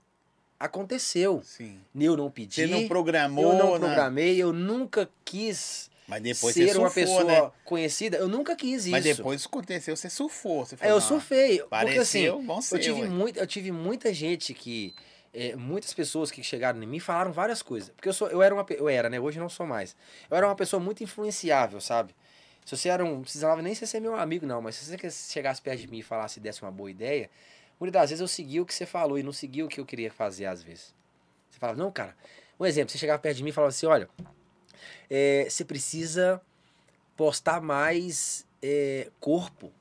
Aconteceu. 0.59 1.43
Sim. 1.45 1.79
Eu 1.95 2.17
não 2.17 2.31
pedi, 2.31 2.55
Você 2.55 2.67
não 2.67 2.89
programou, 2.89 3.45
eu 3.53 3.59
não 3.59 3.73
né? 3.73 3.79
programei, 3.79 4.41
eu 4.43 4.55
nunca 4.55 5.07
quis 5.23 5.91
Mas 6.13 6.23
depois 6.23 6.55
ser 6.55 6.69
você 6.69 6.79
uma 6.79 6.91
surfou, 6.91 7.17
pessoa 7.17 7.25
né? 7.25 7.53
conhecida. 7.65 8.17
Eu 8.19 8.29
nunca 8.29 8.55
quis 8.55 8.83
isso. 8.83 8.91
Mas 8.91 9.05
depois 9.05 9.41
isso 9.41 9.49
aconteceu, 9.49 9.97
você 9.97 10.11
surfou. 10.11 10.65
Você 10.65 10.75
É, 10.75 10.79
falou, 10.79 10.95
eu 10.95 11.01
"Não, 11.01 11.09
surfei. 11.09 11.59
Porque 11.59 11.99
assim, 11.99 12.21
ser, 12.63 12.75
eu 12.75 12.79
tive, 12.81 13.01
ué." 13.03 13.09
muito, 13.09 13.39
eu 13.39 13.47
tive 13.47 13.73
muita 13.73 14.13
gente 14.13 14.53
que. 14.55 14.95
é, 15.35 15.57
muitas 15.57 15.95
pessoas 15.95 16.31
que 16.31 16.43
chegaram 16.43 16.83
em 16.83 16.87
mim 16.87 17.01
falaram 17.01 17.33
várias 17.33 17.63
coisas. 17.63 17.89
Porque 17.91 18.09
eu, 18.09 18.13
sou, 18.13 18.29
eu 18.29 18.43
era 18.43 18.55
uma. 18.55 18.67
Eu 18.71 18.89
era, 18.89 19.09
né? 19.09 19.19
Hoje 19.19 19.39
não 19.39 19.49
sou 19.49 19.67
mais. 19.67 19.97
Eu 20.31 20.37
era 20.37 20.47
uma 20.47 20.55
pessoa 20.57 20.79
muito 20.81 21.03
influenciável, 21.03 21.81
sabe? 21.81 22.15
Se 22.65 22.77
você 22.77 22.89
era 22.91 23.05
um. 23.05 23.15
Não 23.15 23.23
precisava 23.23 23.63
nem 23.63 23.75
ser 23.75 23.99
meu 24.01 24.15
amigo, 24.15 24.45
não. 24.47 24.61
Mas 24.61 24.77
se 24.77 24.85
você 24.85 25.11
chegasse 25.33 25.61
perto 25.63 25.81
de 25.81 25.89
mim 25.89 25.99
e 25.99 26.03
falasse 26.03 26.39
e 26.39 26.43
desse 26.43 26.63
uma 26.63 26.71
boa 26.71 26.91
ideia, 26.91 27.31
muitas 27.81 28.01
das 28.01 28.11
vezes 28.11 28.21
eu 28.21 28.29
seguia 28.29 28.63
o 28.63 28.67
que 28.67 28.75
você 28.75 28.85
falou 28.87 29.19
e 29.19 29.23
não 29.23 29.33
seguia 29.33 29.65
o 29.65 29.69
que 29.69 29.81
eu 29.81 29.87
queria 29.87 30.13
fazer 30.13 30.45
às 30.47 30.63
vezes. 30.63 30.95
Você 31.51 31.59
falava, 31.59 31.79
não, 31.79 31.91
cara. 31.91 32.15
Um 32.61 32.67
exemplo, 32.67 32.93
você 32.93 32.99
chegava 32.99 33.19
perto 33.19 33.39
de 33.39 33.43
mim 33.43 33.49
e 33.51 33.53
falava 33.53 33.71
assim: 33.71 33.87
olha, 33.87 34.09
é, 35.11 35.47
você 35.49 35.65
precisa 35.65 36.41
postar 37.17 37.61
mais 37.61 38.47
é, 38.63 39.11
corpo 39.21 39.73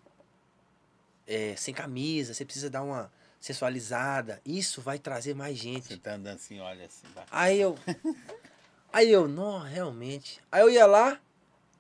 é, 1.27 1.55
sem 1.55 1.73
camisa, 1.73 2.33
você 2.33 2.43
precisa 2.45 2.69
dar 2.69 2.83
uma 2.83 3.11
sensualizada. 3.39 4.39
Isso 4.45 4.81
vai 4.81 4.99
trazer 4.99 5.33
mais 5.33 5.57
Você 5.57 5.63
gente. 5.63 5.97
tá 5.97 6.13
andando 6.13 6.35
assim, 6.35 6.59
olha 6.59 6.85
assim. 6.85 7.07
vai. 7.13 7.25
Aí 7.31 7.59
eu. 7.59 7.77
Aí 8.93 9.09
eu, 9.09 9.25
não, 9.25 9.59
realmente. 9.59 10.41
Aí 10.51 10.61
eu 10.61 10.69
ia 10.69 10.85
lá, 10.85 11.17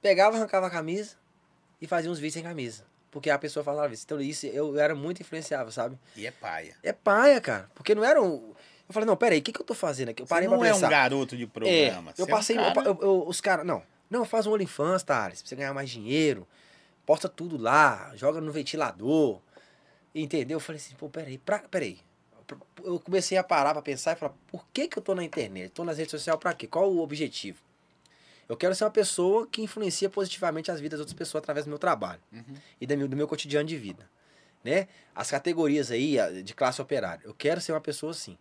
pegava, 0.01 0.37
arrancava 0.37 0.67
a 0.67 0.69
camisa 0.69 1.17
e 1.81 1.85
fazia 1.85 2.09
uns 2.09 2.19
vídeos 2.19 2.35
sem 2.35 2.43
camisa. 2.43 2.85
Porque 3.11 3.29
a 3.29 3.37
pessoa 3.37 3.65
falava 3.65 3.93
isso. 3.93 4.03
Então 4.05 4.21
isso 4.21 4.45
eu 4.45 4.79
era 4.79 4.95
muito 4.95 5.21
influenciável, 5.21 5.71
sabe? 5.73 5.99
E 6.15 6.25
é 6.25 6.31
paia. 6.31 6.77
É 6.81 6.93
paia, 6.93 7.41
cara. 7.41 7.69
Porque 7.75 7.93
não 7.93 8.05
era 8.05 8.21
um. 8.21 8.53
Eu 8.91 8.93
falei, 8.93 9.07
não, 9.07 9.15
peraí, 9.17 9.39
o 9.39 9.41
que, 9.41 9.51
que 9.53 9.59
eu 9.61 9.65
tô 9.65 9.73
fazendo 9.73 10.09
aqui? 10.09 10.21
Eu 10.21 10.27
parei 10.27 10.47
você 10.47 10.51
não 10.53 10.59
pra 10.59 10.67
é 10.69 10.73
pensar. 10.73 10.87
um 10.87 10.89
garoto 10.89 11.37
de 11.37 11.47
programa. 11.47 12.11
É, 12.11 12.13
eu 12.17 12.25
é 12.25 12.27
um 12.27 12.31
passei. 12.31 12.55
cara- 12.57 12.81
eu- 12.85 12.99
eu- 13.01 13.27
os 13.27 13.39
caras. 13.41 13.65
Não, 13.65 13.81
não, 14.09 14.25
faz 14.25 14.45
um 14.45 14.51
OnlyFans, 14.53 15.03
Thales, 15.03 15.41
pra 15.41 15.49
você 15.49 15.55
ganhar 15.55 15.73
mais 15.73 15.89
dinheiro. 15.89 16.45
Posta 17.05 17.27
tudo 17.29 17.57
lá, 17.57 18.11
joga 18.15 18.39
no 18.41 18.51
ventilador. 18.51 19.39
Entendeu? 20.13 20.57
Eu 20.57 20.59
falei 20.59 20.79
assim, 20.81 20.93
pô, 20.95 21.09
peraí, 21.09 21.37
pra, 21.37 21.59
peraí. 21.59 21.99
Eu 22.83 22.99
comecei 22.99 23.37
a 23.37 23.43
parar 23.43 23.71
pra 23.73 23.81
pensar 23.81 24.11
e 24.11 24.15
falar, 24.19 24.33
por 24.47 24.65
que, 24.73 24.87
que 24.87 24.97
eu 24.99 25.01
tô 25.01 25.15
na 25.15 25.23
internet? 25.23 25.69
Tô 25.71 25.85
nas 25.85 25.97
redes 25.97 26.11
sociais 26.11 26.37
pra 26.37 26.53
quê? 26.53 26.67
Qual 26.67 26.91
o 26.91 26.99
objetivo? 27.01 27.59
Eu 28.49 28.57
quero 28.57 28.75
ser 28.75 28.83
uma 28.83 28.91
pessoa 28.91 29.47
que 29.47 29.61
influencia 29.61 30.09
positivamente 30.09 30.69
as 30.69 30.81
vidas 30.81 30.97
das 30.99 31.05
outras 31.05 31.17
pessoas 31.17 31.41
através 31.41 31.65
do 31.65 31.69
meu 31.69 31.79
trabalho 31.79 32.19
Uhum. 32.33 32.55
e 32.81 32.85
do 32.85 32.97
meu, 32.97 33.07
do 33.07 33.15
meu 33.15 33.25
cotidiano 33.27 33.65
de 33.65 33.77
vida. 33.77 34.09
Né? 34.63 34.89
As 35.15 35.31
categorias 35.31 35.89
aí 35.89 36.17
de 36.43 36.53
classe 36.53 36.81
operária. 36.81 37.21
Eu 37.23 37.33
quero 37.33 37.61
ser 37.61 37.71
uma 37.71 37.79
pessoa 37.81 38.11
assim. 38.11 38.37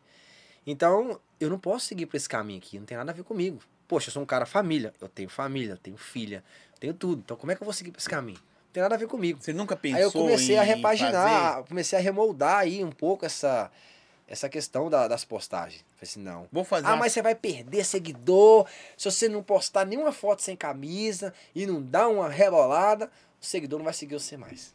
Então, 0.67 1.21
eu 1.41 1.49
não 1.51 1.59
posso 1.59 1.87
seguir 1.87 2.07
por 2.07 2.17
esse 2.17 2.29
caminho 2.29 2.59
aqui, 2.59 2.79
não 2.79 2.87
tem 2.87 2.97
nada 2.97 3.11
a 3.13 3.15
ver 3.15 3.25
comigo. 3.25 3.59
Poxa, 3.89 4.09
eu 4.09 4.13
sou 4.13 4.23
um 4.23 4.27
cara 4.27 4.47
família, 4.47 4.93
eu 5.01 5.09
tenho 5.09 5.29
família, 5.29 5.73
eu 5.73 5.79
tenho 5.79 5.97
filha, 5.97 6.45
eu 6.75 6.79
tenho 6.79 6.95
tudo. 6.95 7.23
Então, 7.25 7.37
como 7.37 7.51
é 7.51 7.57
que 7.57 7.63
eu 7.63 7.65
vou 7.65 7.73
seguir 7.75 7.91
por 7.91 7.99
esse 7.99 8.09
caminho? 8.09 8.39
Não 8.39 8.73
tem 8.73 8.83
nada 8.83 8.95
a 8.95 8.99
ver 8.99 9.09
comigo. 9.09 9.41
Você 9.43 9.53
nunca 9.53 9.75
pensou 9.75 9.97
Aí 9.99 10.03
eu 10.05 10.13
comecei 10.13 10.57
a 10.57 10.63
repaginar, 10.63 11.55
fazer? 11.55 11.69
comecei 11.69 11.99
a 11.99 12.03
remoldar 12.03 12.59
aí 12.59 12.85
um 12.85 12.93
pouco 12.93 13.27
essa, 13.27 13.69
essa 14.29 14.49
questão 14.49 14.89
da- 14.89 15.09
das 15.09 15.25
postagens. 15.25 15.81
Falei 15.97 16.03
assim, 16.03 16.21
não. 16.21 16.47
Vou 16.53 16.63
fazer 16.63 16.87
Ah, 16.87 16.91
uma- 16.91 16.99
mas 16.99 17.13
você 17.13 17.21
vai 17.21 17.35
perder 17.35 17.85
seguidor 17.85 18.69
se 18.97 19.11
você 19.11 19.29
não 19.29 19.43
postar 19.43 19.85
nenhuma 19.85 20.13
foto 20.13 20.41
sem 20.43 20.55
camisa 20.55 21.35
e 21.53 21.67
não 21.67 21.83
dar 21.83 22.07
uma 22.07 22.29
rebolada, 22.29 23.11
o 23.43 23.45
seguidor 23.45 23.79
não 23.81 23.85
vai 23.85 23.95
seguir 23.95 24.15
você 24.15 24.37
mais. 24.37 24.73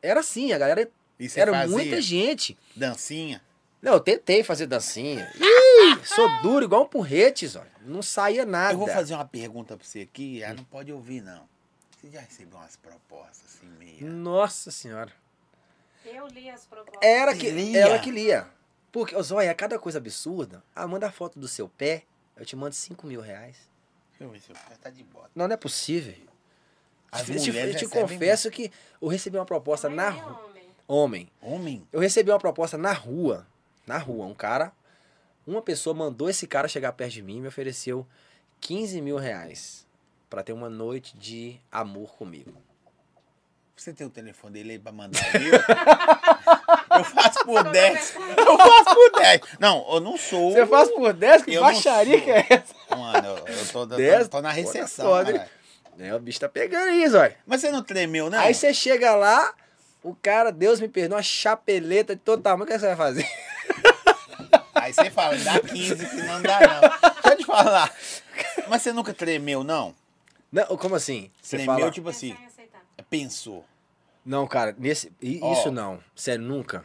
Era 0.00 0.20
assim, 0.20 0.52
a 0.54 0.58
galera. 0.58 0.90
Era 1.36 1.52
fazia 1.52 1.76
muita 1.76 2.00
gente. 2.00 2.56
dancinha. 2.74 3.42
Não, 3.82 3.94
eu 3.94 4.00
tentei 4.00 4.42
fazer 4.42 4.66
dancinha. 4.66 5.30
Ih, 5.36 6.04
sou 6.06 6.28
duro 6.42 6.64
igual 6.64 6.82
um 6.82 6.86
porrete, 6.86 7.46
zó. 7.46 7.64
Não 7.80 8.02
saía 8.02 8.44
nada. 8.44 8.74
Eu 8.74 8.78
vou 8.78 8.88
fazer 8.88 9.14
uma 9.14 9.24
pergunta 9.24 9.76
pra 9.76 9.86
você 9.86 10.00
aqui, 10.00 10.42
ela 10.42 10.54
não 10.54 10.64
pode 10.64 10.92
ouvir, 10.92 11.22
não. 11.22 11.48
Você 11.98 12.10
já 12.10 12.20
recebeu 12.20 12.58
umas 12.58 12.76
propostas 12.76 13.56
assim, 13.56 13.66
meia? 13.78 14.02
Nossa 14.10 14.70
senhora. 14.70 15.12
Eu 16.04 16.26
li 16.28 16.48
as 16.50 16.66
propostas. 16.66 17.00
Era 17.02 17.34
que, 17.34 17.50
Lia. 17.50 17.80
ela 17.80 17.98
que 17.98 18.10
lia. 18.10 18.46
Porque, 18.92 19.14
ô, 19.14 19.22
Zóia, 19.22 19.54
cada 19.54 19.78
coisa 19.78 19.98
absurda. 19.98 20.62
Ah, 20.74 20.86
manda 20.86 21.06
a 21.06 21.12
foto 21.12 21.38
do 21.38 21.46
seu 21.46 21.68
pé, 21.68 22.04
eu 22.36 22.44
te 22.44 22.56
mando 22.56 22.74
5 22.74 23.06
mil 23.06 23.20
reais. 23.20 23.56
Deixa 24.10 24.24
eu 24.24 24.30
ver 24.30 24.40
se 24.40 24.50
o 24.50 24.54
pé 24.54 24.74
tá 24.80 24.90
de 24.90 25.04
bota. 25.04 25.30
Não, 25.34 25.46
não 25.46 25.54
é 25.54 25.56
possível. 25.56 26.14
As 27.12 27.28
eu 27.28 27.38
te, 27.38 27.56
eu 27.56 27.76
te 27.76 27.86
confesso 27.88 28.50
que 28.50 28.70
eu 29.00 29.08
recebi 29.08 29.36
uma 29.36 29.46
proposta 29.46 29.88
Mas 29.88 29.96
na 29.96 30.06
é 30.06 30.10
rua. 30.10 30.44
homem. 30.44 30.70
Homem. 30.86 31.30
Homem? 31.40 31.88
Eu 31.92 32.00
recebi 32.00 32.30
uma 32.30 32.38
proposta 32.38 32.76
na 32.78 32.92
rua. 32.92 33.46
Na 33.90 33.98
rua. 33.98 34.24
Um 34.24 34.34
cara. 34.34 34.70
Uma 35.44 35.60
pessoa 35.60 35.92
mandou 35.92 36.30
esse 36.30 36.46
cara 36.46 36.68
chegar 36.68 36.92
perto 36.92 37.10
de 37.14 37.22
mim 37.22 37.38
e 37.38 37.40
me 37.40 37.48
ofereceu 37.48 38.06
15 38.60 39.00
mil 39.00 39.16
reais 39.16 39.84
pra 40.28 40.44
ter 40.44 40.52
uma 40.52 40.70
noite 40.70 41.16
de 41.18 41.58
amor 41.72 42.14
comigo. 42.14 42.52
Você 43.74 43.92
tem 43.92 44.06
o 44.06 44.10
telefone 44.10 44.52
dele 44.52 44.72
aí 44.72 44.78
pra 44.78 44.92
mandar 44.92 45.18
eu 46.96 47.02
faço 47.02 47.44
por 47.44 47.64
10. 47.64 48.14
Eu 48.36 48.58
faço 48.58 48.94
por 48.94 49.20
10. 49.20 49.40
Não, 49.58 49.84
eu 49.90 50.00
não 50.00 50.16
sou. 50.16 50.52
Você 50.52 50.66
faz 50.66 50.88
por 50.90 51.12
10? 51.12 51.42
Que 51.42 51.54
Eu 51.54 51.62
baixaria 51.62 52.20
que 52.20 52.30
é 52.30 52.46
essa? 52.48 52.74
Mano, 52.96 53.26
eu, 53.26 53.46
eu 53.48 53.66
tô, 53.72 53.86
tô- 53.88 53.96
Dez? 53.96 54.28
tô 54.28 54.40
na 54.40 54.50
tá 54.50 54.54
recessão. 54.54 55.06
foda, 55.06 55.30
hein? 55.32 55.38
caralho. 55.38 55.50
É, 55.98 56.14
o 56.14 56.20
bicho 56.20 56.38
tá 56.38 56.48
pegando 56.48 56.90
aí, 56.90 57.08
Zóia. 57.08 57.36
Mas 57.44 57.60
você 57.60 57.72
não 57.72 57.82
tremeu, 57.82 58.30
não? 58.30 58.38
Aí 58.38 58.54
você 58.54 58.72
chega 58.72 59.16
lá, 59.16 59.52
O 60.02 60.14
cara, 60.14 60.52
Deus 60.52 60.80
me 60.80 60.88
perdoa, 60.88 61.16
uma 61.16 61.22
chapeleta 61.22 62.14
de 62.14 62.22
todo 62.22 62.40
tamanho, 62.42 62.64
o 62.64 62.66
que 62.66 62.78
você 62.78 62.86
vai 62.86 62.96
fazer? 62.96 63.26
Aí 64.74 64.92
você 64.92 65.10
fala, 65.10 65.36
dá 65.38 65.60
15 65.60 65.96
que 66.06 66.16
não 66.22 66.42
dá 66.42 66.60
não. 66.60 66.80
Deixa 67.12 67.28
eu 67.32 67.36
te 67.36 67.44
falar. 67.46 67.94
Mas 68.68 68.82
você 68.82 68.92
nunca 68.92 69.12
tremeu, 69.12 69.62
não? 69.64 69.94
Não, 70.52 70.64
como 70.76 70.94
assim? 70.94 71.30
Você 71.40 71.56
Tremeu, 71.58 71.78
fala... 71.78 71.90
tipo 71.90 72.08
assim, 72.08 72.36
pensou. 73.08 73.64
Não, 74.24 74.46
cara, 74.46 74.74
nesse... 74.78 75.12
isso 75.20 75.70
não. 75.70 76.00
Sério, 76.14 76.44
nunca. 76.44 76.84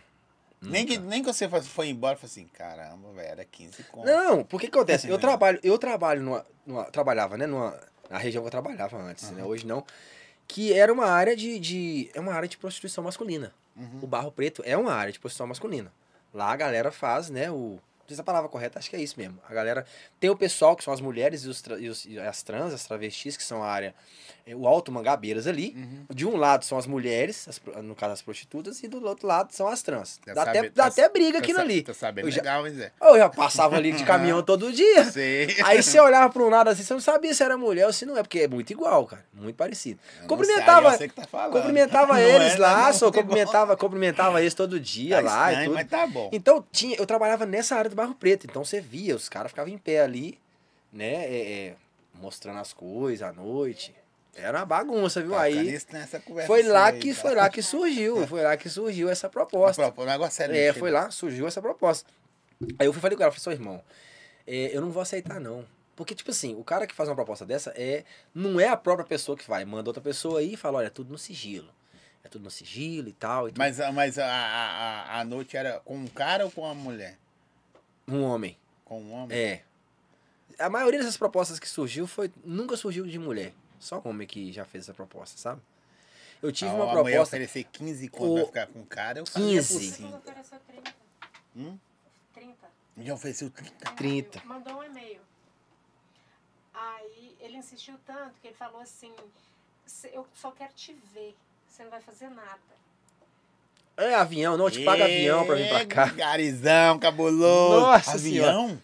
Nem 0.61 0.85
que, 0.85 0.97
nem 0.97 1.21
que 1.23 1.31
você 1.31 1.47
foi- 1.47 1.61
foi 1.61 1.87
embora 1.89 2.15
e 2.15 2.19
falou 2.19 2.31
assim, 2.31 2.47
caramba, 2.47 3.11
velho, 3.13 3.27
era 3.27 3.45
15 3.45 3.83
conto. 3.83 4.05
Não, 4.07 4.43
porque 4.43 4.67
que 4.67 4.75
acontece? 4.75 5.07
Eu 5.07 5.13
Não. 5.13 5.19
trabalho, 5.19 5.59
eu 5.61 5.77
trabalho 5.77 6.21
numa, 6.23 6.45
numa- 6.65 6.85
trabalhava, 6.85 7.37
né, 7.37 7.45
numa, 7.45 7.79
na 8.09 8.17
região 8.17 8.41
que 8.41 8.47
eu 8.47 8.51
trabalhava 8.51 8.97
antes, 8.97 9.29
né, 9.31 9.43
hoje 9.43 9.65
não, 9.67 9.85
que 10.47 10.73
era 10.73 10.91
uma 10.91 11.05
área 11.05 11.35
de, 11.35 11.59
de 11.59 12.09
é 12.15 12.19
uma 12.19 12.33
área 12.33 12.47
de 12.47 12.57
prostituição 12.57 13.03
masculina. 13.03 13.53
Uhum. 13.75 13.99
O 14.01 14.07
Barro 14.07 14.31
Preto 14.31 14.63
é 14.65 14.75
uma 14.75 14.93
área 14.93 15.11
de 15.13 15.19
prostituição 15.19 15.45
masculina. 15.47 15.91
Lá 16.35 16.51
a 16.51 16.55
galera 16.55 16.91
faz, 16.91 17.29
né, 17.29 17.49
o 17.49 17.79
não 18.01 18.07
sei 18.09 18.15
se 18.17 18.21
a 18.21 18.23
palavra 18.25 18.47
correta, 18.49 18.77
acho 18.77 18.87
que 18.87 18.95
é 18.95 19.01
isso 19.01 19.15
mesmo. 19.17 19.39
A 19.49 19.53
galera 19.53 19.83
tem 20.19 20.29
o 20.29 20.35
pessoal 20.35 20.75
que 20.75 20.83
são 20.83 20.93
as 20.93 21.01
mulheres 21.01 21.43
e, 21.43 21.47
os, 21.49 21.59
tra- 21.59 21.79
e 21.79 21.89
os- 21.89 22.05
e 22.05 22.19
as 22.19 22.43
trans, 22.43 22.71
as 22.71 22.85
travestis, 22.85 23.35
que 23.35 23.43
são 23.43 23.63
a 23.63 23.67
área, 23.67 23.95
o 24.53 24.67
alto 24.67 24.91
mangabeiras 24.91 25.47
ali. 25.47 25.73
Uhum. 25.75 26.05
De 26.13 26.25
um 26.27 26.35
lado 26.37 26.63
são 26.65 26.77
as 26.77 26.85
mulheres, 26.85 27.47
as 27.47 27.59
no 27.83 27.95
caso 27.95 28.13
as 28.13 28.21
prostitutas, 28.21 28.83
e 28.83 28.87
do 28.87 29.03
outro 29.03 29.25
lado 29.27 29.51
são 29.51 29.67
as 29.67 29.81
trans. 29.81 30.17
Tá 30.23 30.33
Dá, 30.35 30.41
até, 30.43 30.53
sabe- 30.53 30.69
dá 30.69 30.83
tá- 30.83 30.89
até 30.89 31.09
briga 31.09 31.33
Tá 31.33 31.39
aquilo 31.39 31.59
ali. 31.59 31.81
Tá 31.81 31.93
sabendo 31.95 32.27
Eu 32.27 32.31
já- 32.31 32.41
legal, 32.41 32.67
hein, 32.67 32.73
Zé? 32.75 32.91
Eu 33.01 33.17
já 33.17 33.27
passava 33.29 33.75
ali 33.75 33.91
de 33.91 34.03
caminhão 34.05 34.43
todo 34.43 34.71
dia. 34.71 35.05
Sei. 35.05 35.47
Aí 35.63 35.81
você 35.81 35.97
olhava 36.01 36.31
pra 36.31 36.43
um 36.43 36.49
lado 36.49 36.69
assim, 36.69 36.83
você 36.83 36.93
não 36.93 36.99
sabia 37.01 37.33
se 37.33 37.41
era 37.41 37.57
mulher 37.57 37.87
ou 37.87 37.93
se 37.93 38.05
não 38.05 38.15
é, 38.17 38.21
porque 38.21 38.41
é 38.41 38.47
muito 38.47 38.69
igual, 38.71 39.05
cara. 39.07 39.25
Muito 39.33 39.55
parecido. 39.55 39.99
Eu 40.21 40.27
Cumprimentava, 40.27 40.95
sei, 40.97 41.09
tá 41.09 41.25
cumprimentava 41.49 42.21
eles 42.21 42.53
é, 42.53 42.57
lá, 42.59 42.85
não, 42.87 42.93
só 42.93 43.09
tá 43.09 43.17
bom. 43.17 43.23
cumprimentava, 43.27 43.77
cumprimentava 43.77 44.41
eles 44.41 44.53
todo 44.53 44.79
dia 44.79 45.15
Tá 45.15 45.21
lá 45.23 45.51
estranho. 45.51 45.73
Mas 45.73 45.87
tá 45.87 46.05
bom. 46.05 46.29
Então, 46.31 46.63
tinha, 46.71 46.95
eu 46.97 47.05
trabalhava 47.07 47.45
nessa 47.47 47.75
área 47.75 47.89
do 47.89 47.95
Barro 47.95 48.13
Preto, 48.13 48.45
então 48.45 48.63
você 48.63 48.79
via, 48.79 49.15
os 49.15 49.27
caras 49.27 49.51
ficavam 49.51 49.73
em 49.73 49.77
pé 49.77 50.01
ali, 50.01 50.37
né, 50.93 51.25
é, 51.25 51.51
é, 51.69 51.75
mostrando 52.21 52.59
as 52.59 52.71
coisas 52.73 53.27
à 53.27 53.33
noite. 53.33 53.93
Era 54.35 54.59
uma 54.59 54.65
bagunça, 54.65 55.21
viu? 55.21 55.31
Tá, 55.31 55.41
Aí 55.41 55.79
conversa 56.25 56.47
foi 56.47 56.63
lá 56.63 56.87
aí, 56.87 56.99
que 56.99 57.13
tá? 57.13 57.21
foi 57.21 57.35
lá 57.35 57.49
que 57.49 57.61
surgiu, 57.61 58.27
foi 58.27 58.43
lá 58.43 58.57
que 58.57 58.69
surgiu 58.69 59.09
essa 59.09 59.29
proposta. 59.29 59.93
O 59.95 60.05
negócio 60.05 60.35
sério. 60.35 60.53
É, 60.55 60.67
chega. 60.67 60.79
foi 60.79 60.91
lá, 60.91 61.09
surgiu 61.09 61.47
essa 61.47 61.61
proposta. 61.61 62.09
Aí 62.77 62.85
eu 62.87 62.91
fui 62.93 63.01
falei 63.01 63.15
com 63.17 63.23
ela, 63.23 63.31
falei, 63.31 63.43
seu 63.43 63.51
irmão, 63.53 63.81
é, 64.45 64.75
eu 64.75 64.81
não 64.81 64.91
vou 64.91 65.01
aceitar, 65.01 65.39
não. 65.39 65.65
Porque, 65.95 66.13
tipo 66.13 66.31
assim, 66.31 66.53
o 66.55 66.63
cara 66.63 66.85
que 66.85 66.93
faz 66.93 67.07
uma 67.07 67.15
proposta 67.15 67.45
dessa 67.45 67.73
é 67.77 68.03
não 68.33 68.59
é 68.59 68.67
a 68.67 68.75
própria 68.75 69.05
pessoa 69.07 69.37
que 69.37 69.47
vai, 69.47 69.63
manda 69.63 69.89
outra 69.89 70.01
pessoa 70.03 70.39
aí 70.41 70.53
e 70.53 70.57
fala, 70.57 70.79
olha, 70.79 70.87
é 70.87 70.89
tudo 70.89 71.11
no 71.11 71.17
sigilo. 71.17 71.69
É 72.23 72.27
tudo 72.27 72.43
no 72.43 72.51
sigilo 72.51 73.07
e 73.07 73.13
tal. 73.13 73.47
E. 73.47 73.53
Mas, 73.57 73.79
a- 73.79 73.91
mas 73.93 74.19
a, 74.19 74.25
a- 74.25 75.19
a 75.19 75.23
noite 75.23 75.55
era 75.55 75.79
com 75.85 75.95
um 75.95 76.07
cara 76.07 76.43
ou 76.43 76.51
com 76.51 76.61
uma 76.63 76.73
mulher? 76.75 77.17
Um 78.07 78.23
homem. 78.23 78.57
Com 78.83 79.01
um 79.01 79.13
homem? 79.13 79.37
É. 79.37 79.61
A 80.59 80.69
maioria 80.69 80.99
dessas 80.99 81.15
propostas 81.17 81.59
que 81.59 81.69
surgiu 81.69 82.05
foi. 82.07 82.31
Nunca 82.43 82.75
surgiu 82.75 83.05
de 83.05 83.17
mulher. 83.19 83.53
Só 83.79 84.01
homem 84.03 84.27
que 84.27 84.51
já 84.51 84.65
fez 84.65 84.85
essa 84.85 84.93
proposta, 84.93 85.37
sabe? 85.37 85.61
Eu 86.41 86.51
tive 86.51 86.71
a, 86.71 86.73
uma 86.75 86.91
proposta. 86.91 87.21
oferecer 87.21 87.63
15 87.65 88.07
conto 88.09 88.25
O- 88.31 88.35
vai 88.35 88.45
ficar 88.45 88.67
com 88.67 88.79
o 88.81 88.85
cara, 88.85 89.19
eu 89.19 89.25
fazia 89.25 89.47
15. 89.61 89.73
por 89.73 89.81
Ele 89.81 89.91
cinco. 89.91 90.17
ofereceu 90.17 90.59
30. 90.67 90.93
Hum? 91.55 91.77
30. 92.33 92.67
Já 92.97 93.13
ofereceu 93.13 93.49
30. 93.49 93.91
30. 93.93 94.41
Mandou 94.45 94.77
um 94.79 94.83
e-mail. 94.83 95.19
Aí 96.73 97.35
ele 97.39 97.57
insistiu 97.57 97.95
tanto 98.05 98.33
que 98.41 98.47
ele 98.47 98.55
falou 98.55 98.81
assim: 98.81 99.13
"Se- 99.85 100.11
Eu 100.13 100.27
só 100.35 100.51
quero 100.51 100.73
te 100.73 100.93
ver. 101.13 101.35
Você 101.69 101.83
não 101.83 101.91
vai 101.91 102.01
fazer 102.01 102.29
nada. 102.29 102.59
É 103.97 104.13
avião, 104.13 104.57
não, 104.57 104.65
eu 104.65 104.71
te 104.71 104.83
pago 104.83 105.03
avião 105.03 105.45
pra 105.45 105.55
vir 105.55 105.69
pra 105.69 105.85
cá. 105.85 106.05
Garizão, 106.07 106.99
cabuloso. 106.99 107.79
Nossa 107.85 108.11
Avião? 108.15 108.81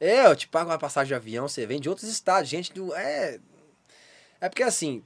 É, 0.00 0.26
eu 0.26 0.34
te 0.36 0.48
pago 0.48 0.70
uma 0.70 0.78
passagem 0.78 1.08
de 1.08 1.14
avião, 1.14 1.46
você 1.48 1.64
vem 1.64 1.80
de 1.80 1.88
outros 1.88 2.08
estados, 2.08 2.48
gente 2.48 2.72
do. 2.72 2.92
É. 2.94 3.38
É 4.40 4.48
porque 4.48 4.62
assim, 4.62 5.02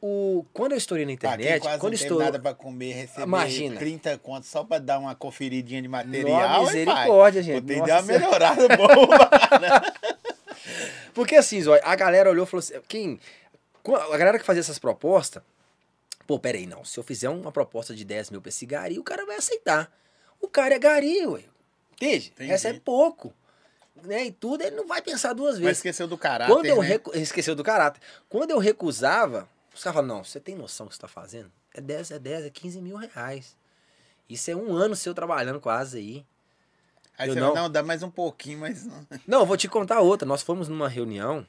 o, 0.00 0.44
quando 0.52 0.72
eu 0.72 0.78
estourei 0.78 1.06
na 1.06 1.12
internet, 1.12 1.62
quase 1.62 1.78
quando 1.78 1.92
não 1.92 2.00
estourou. 2.00 2.24
nada 2.24 2.40
pra 2.40 2.52
comer, 2.52 2.92
receber 2.92 3.22
Imagina. 3.22 3.78
30 3.78 4.18
contos 4.18 4.48
só 4.48 4.64
pra 4.64 4.78
dar 4.78 4.98
uma 4.98 5.14
conferidinha 5.14 5.80
de 5.80 5.86
material. 5.86 6.64
Nossa, 6.64 6.76
hein, 6.76 6.84
pai? 6.84 6.94
misericórdia, 6.94 7.42
gente. 7.42 7.64
Ter 7.64 7.74
que 7.74 7.80
Nossa 7.80 7.92
dar 7.92 8.02
uma 8.02 8.12
melhorada 8.12 8.76
boa. 8.76 9.28
cara. 9.28 9.94
Porque 11.14 11.36
assim, 11.36 11.62
Zói, 11.62 11.80
a 11.84 11.94
galera 11.94 12.30
olhou 12.30 12.44
e 12.44 12.48
falou 12.48 12.58
assim: 12.58 12.74
quem. 12.88 13.20
A 13.84 14.16
galera 14.16 14.38
que 14.38 14.44
fazia 14.44 14.60
essas 14.60 14.78
propostas, 14.78 15.42
pô, 16.26 16.38
peraí, 16.38 16.66
não. 16.66 16.84
Se 16.84 16.98
eu 16.98 17.04
fizer 17.04 17.28
uma 17.28 17.52
proposta 17.52 17.94
de 17.94 18.04
10 18.04 18.30
mil 18.30 18.40
pra 18.40 18.48
esse 18.48 18.66
gari, 18.66 18.98
o 18.98 19.04
cara 19.04 19.24
vai 19.24 19.36
aceitar. 19.36 19.92
O 20.40 20.48
cara 20.48 20.74
é 20.74 20.78
gari, 20.78 21.26
ué. 21.26 21.44
Entende? 21.92 22.32
Entendi. 22.34 22.50
Recebe 22.50 22.80
pouco. 22.80 23.32
Né? 24.04 24.26
E 24.26 24.32
tudo, 24.32 24.62
ele 24.62 24.74
não 24.76 24.86
vai 24.86 25.02
pensar 25.02 25.32
duas 25.32 25.54
Mas 25.54 25.60
vezes. 25.60 25.78
esqueceu 25.78 26.06
do 26.08 26.16
caráter, 26.16 26.52
Quando 26.52 26.66
eu 26.66 26.80
né? 26.80 26.88
recu... 26.88 27.16
esqueceu 27.16 27.54
do 27.54 27.62
caráter. 27.62 28.00
Quando 28.28 28.50
eu 28.50 28.58
recusava, 28.58 29.48
os 29.74 29.82
caras 29.82 29.94
falavam, 29.96 30.16
não, 30.16 30.24
você 30.24 30.40
tem 30.40 30.54
noção 30.54 30.86
do 30.86 30.90
que 30.90 30.96
você 30.96 31.00
tá 31.00 31.08
fazendo? 31.08 31.50
É 31.74 31.80
10, 31.80 32.10
é 32.12 32.18
10, 32.18 32.46
é 32.46 32.50
15 32.50 32.80
mil 32.80 32.96
reais. 32.96 33.56
Isso 34.28 34.50
é 34.50 34.56
um 34.56 34.74
ano 34.74 34.96
seu 34.96 35.14
trabalhando 35.14 35.60
quase 35.60 35.98
aí. 35.98 36.26
Aí 37.18 37.28
eu 37.28 37.34
você 37.34 37.40
não- 37.40 37.48
não... 37.54 37.62
não, 37.64 37.70
dá 37.70 37.82
mais 37.82 38.02
um 38.02 38.10
pouquinho, 38.10 38.60
mas... 38.60 38.84
não. 38.86 39.06
Não, 39.26 39.40
eu 39.40 39.46
vou 39.46 39.56
te 39.56 39.68
contar 39.68 40.00
outra. 40.00 40.26
Nós 40.26 40.42
fomos 40.42 40.68
numa 40.68 40.88
reunião 40.88 41.46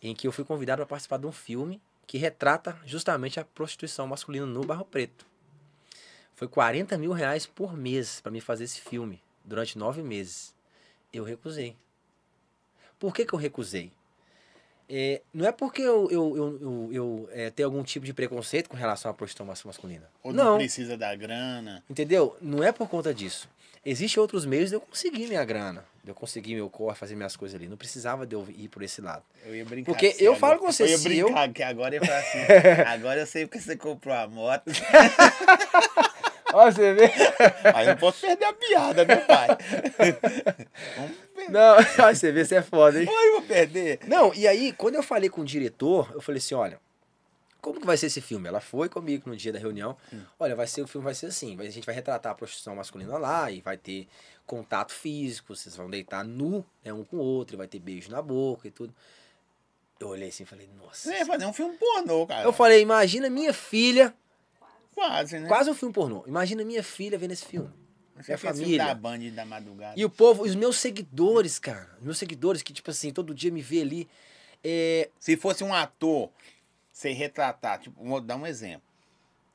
em 0.00 0.14
que 0.14 0.26
eu 0.26 0.32
fui 0.32 0.44
convidado 0.44 0.78
para 0.80 0.86
participar 0.86 1.18
de 1.18 1.26
um 1.26 1.32
filme 1.32 1.82
que 2.06 2.18
retrata 2.18 2.78
justamente 2.86 3.40
a 3.40 3.44
prostituição 3.44 4.06
masculina 4.06 4.46
no 4.46 4.62
Barro 4.64 4.84
Preto. 4.84 5.26
Foi 6.34 6.46
40 6.46 6.96
mil 6.98 7.12
reais 7.12 7.46
por 7.46 7.76
mês 7.76 8.20
para 8.20 8.30
me 8.30 8.40
fazer 8.40 8.64
esse 8.64 8.80
filme, 8.80 9.20
durante 9.44 9.76
nove 9.78 10.02
meses. 10.02 10.53
Eu 11.14 11.24
recusei. 11.24 11.76
Por 12.98 13.14
que, 13.14 13.24
que 13.24 13.32
eu 13.32 13.38
recusei? 13.38 13.92
É, 14.88 15.22
não 15.32 15.46
é 15.46 15.52
porque 15.52 15.80
eu, 15.80 16.10
eu, 16.10 16.36
eu, 16.36 16.58
eu, 16.60 16.88
eu, 16.92 17.28
é, 17.32 17.50
tenho 17.50 17.68
algum 17.68 17.82
tipo 17.82 18.04
de 18.04 18.12
preconceito 18.12 18.68
com 18.68 18.76
relação 18.76 19.10
à 19.10 19.14
prostituição 19.14 19.46
mas- 19.46 19.62
masculina. 19.64 20.10
Ou 20.22 20.32
não, 20.32 20.44
não, 20.52 20.56
precisa 20.58 20.96
da 20.96 21.14
grana. 21.14 21.82
entendeu? 21.88 22.36
Não 22.40 22.62
é 22.62 22.70
por 22.72 22.88
conta 22.88 23.14
disso. 23.14 23.48
Existem 23.86 24.20
outros 24.20 24.44
meios 24.46 24.70
de 24.70 24.76
eu 24.76 24.80
conseguir 24.80 25.26
minha 25.26 25.44
grana, 25.44 25.84
de 26.02 26.10
eu 26.10 26.14
conseguir 26.14 26.54
meu 26.54 26.68
corre, 26.70 26.96
fazer 26.96 27.14
minhas 27.14 27.36
coisas 27.36 27.54
ali. 27.54 27.68
Não 27.68 27.76
precisava 27.76 28.26
de 28.26 28.34
eu 28.34 28.46
ir 28.56 28.68
por 28.68 28.82
esse 28.82 29.00
lado. 29.02 29.22
Eu 29.44 29.54
ia 29.54 29.64
brincar. 29.64 29.92
Porque 29.92 30.16
eu 30.18 30.32
agora. 30.34 30.40
falo 30.40 30.58
com 30.60 30.72
você, 30.72 30.84
Eu 30.84 30.88
ia 30.88 30.98
se 30.98 31.18
eu- 31.18 31.26
brincar, 31.26 31.52
que 31.52 31.62
agora 31.62 31.94
eu 31.94 32.02
assim, 32.02 32.38
agora 32.88 33.20
eu 33.20 33.26
sei 33.26 33.46
porque 33.46 33.60
você 33.60 33.76
comprou 33.76 34.14
a 34.14 34.26
moto. 34.26 34.70
Olha, 36.54 36.72
você 36.72 36.94
vê. 36.94 37.10
Aí 37.74 37.86
eu 37.86 37.92
não 37.92 37.98
posso 37.98 38.20
perder 38.20 38.44
a 38.44 38.52
piada, 38.52 39.04
né, 39.04 39.16
pai? 39.16 39.48
Vamos 40.96 41.16
perder. 41.34 41.50
Não, 41.50 41.76
olha, 42.04 42.14
você 42.14 42.32
vê, 42.32 42.44
você 42.44 42.54
é 42.56 42.62
foda, 42.62 43.02
hein? 43.02 43.08
Oi, 43.08 43.28
eu 43.28 43.32
vou 43.32 43.42
perder. 43.42 43.98
Não, 44.06 44.32
e 44.34 44.46
aí, 44.46 44.72
quando 44.72 44.94
eu 44.94 45.02
falei 45.02 45.28
com 45.28 45.40
o 45.40 45.44
diretor, 45.44 46.10
eu 46.14 46.20
falei 46.20 46.38
assim, 46.38 46.54
olha, 46.54 46.80
como 47.60 47.80
que 47.80 47.86
vai 47.86 47.96
ser 47.96 48.06
esse 48.06 48.20
filme? 48.20 48.46
Ela 48.46 48.60
foi 48.60 48.88
comigo 48.88 49.28
no 49.28 49.36
dia 49.36 49.52
da 49.52 49.58
reunião. 49.58 49.96
Olha, 50.38 50.54
vai 50.54 50.66
ser 50.66 50.82
o 50.82 50.86
filme 50.86 51.04
vai 51.04 51.14
ser 51.14 51.26
assim, 51.26 51.58
a 51.58 51.70
gente 51.70 51.86
vai 51.86 51.94
retratar 51.94 52.32
a 52.32 52.34
prostituição 52.34 52.76
masculina 52.76 53.16
lá 53.16 53.50
e 53.50 53.60
vai 53.60 53.76
ter 53.76 54.06
contato 54.46 54.92
físico, 54.92 55.56
vocês 55.56 55.74
vão 55.74 55.88
deitar 55.88 56.22
nu, 56.22 56.64
né, 56.84 56.92
um 56.92 57.02
com 57.02 57.16
o 57.16 57.20
outro, 57.20 57.56
e 57.56 57.58
vai 57.58 57.66
ter 57.66 57.78
beijo 57.78 58.10
na 58.10 58.20
boca 58.20 58.68
e 58.68 58.70
tudo. 58.70 58.94
Eu 59.98 60.08
olhei 60.08 60.28
assim 60.28 60.42
e 60.42 60.46
falei, 60.46 60.68
nossa. 60.76 61.08
Você 61.08 61.18
ia 61.18 61.24
fazer 61.24 61.46
um 61.46 61.52
filme 61.52 61.74
pornô, 61.78 62.26
cara. 62.26 62.42
Eu 62.42 62.52
falei, 62.52 62.82
imagina 62.82 63.30
minha 63.30 63.54
filha, 63.54 64.14
Quase, 64.94 65.38
né? 65.38 65.48
quase 65.48 65.70
um 65.70 65.74
filme 65.74 65.92
pornô. 65.92 66.24
Imagina 66.26 66.64
minha 66.64 66.82
filha 66.82 67.18
vendo 67.18 67.32
esse 67.32 67.44
filme. 67.44 67.70
Você 68.16 68.32
minha 68.32 68.38
família. 68.38 68.84
da 68.86 68.94
Band 68.94 69.18
da 69.30 69.44
madrugada. 69.44 69.94
E 69.98 70.04
o 70.04 70.10
povo, 70.10 70.44
os 70.44 70.54
meus 70.54 70.76
seguidores, 70.78 71.58
cara, 71.58 71.90
os 71.98 72.04
meus 72.04 72.18
seguidores 72.18 72.62
que 72.62 72.72
tipo 72.72 72.90
assim, 72.90 73.12
todo 73.12 73.34
dia 73.34 73.50
me 73.50 73.60
vê 73.60 73.82
ali, 73.82 74.08
é, 74.64 75.10
Se 75.20 75.36
fosse 75.36 75.62
um 75.62 75.74
ator, 75.74 76.30
sem 76.90 77.14
retratar, 77.14 77.80
tipo, 77.80 78.02
vou 78.02 78.20
dar 78.20 78.36
um 78.36 78.46
exemplo. 78.46 78.82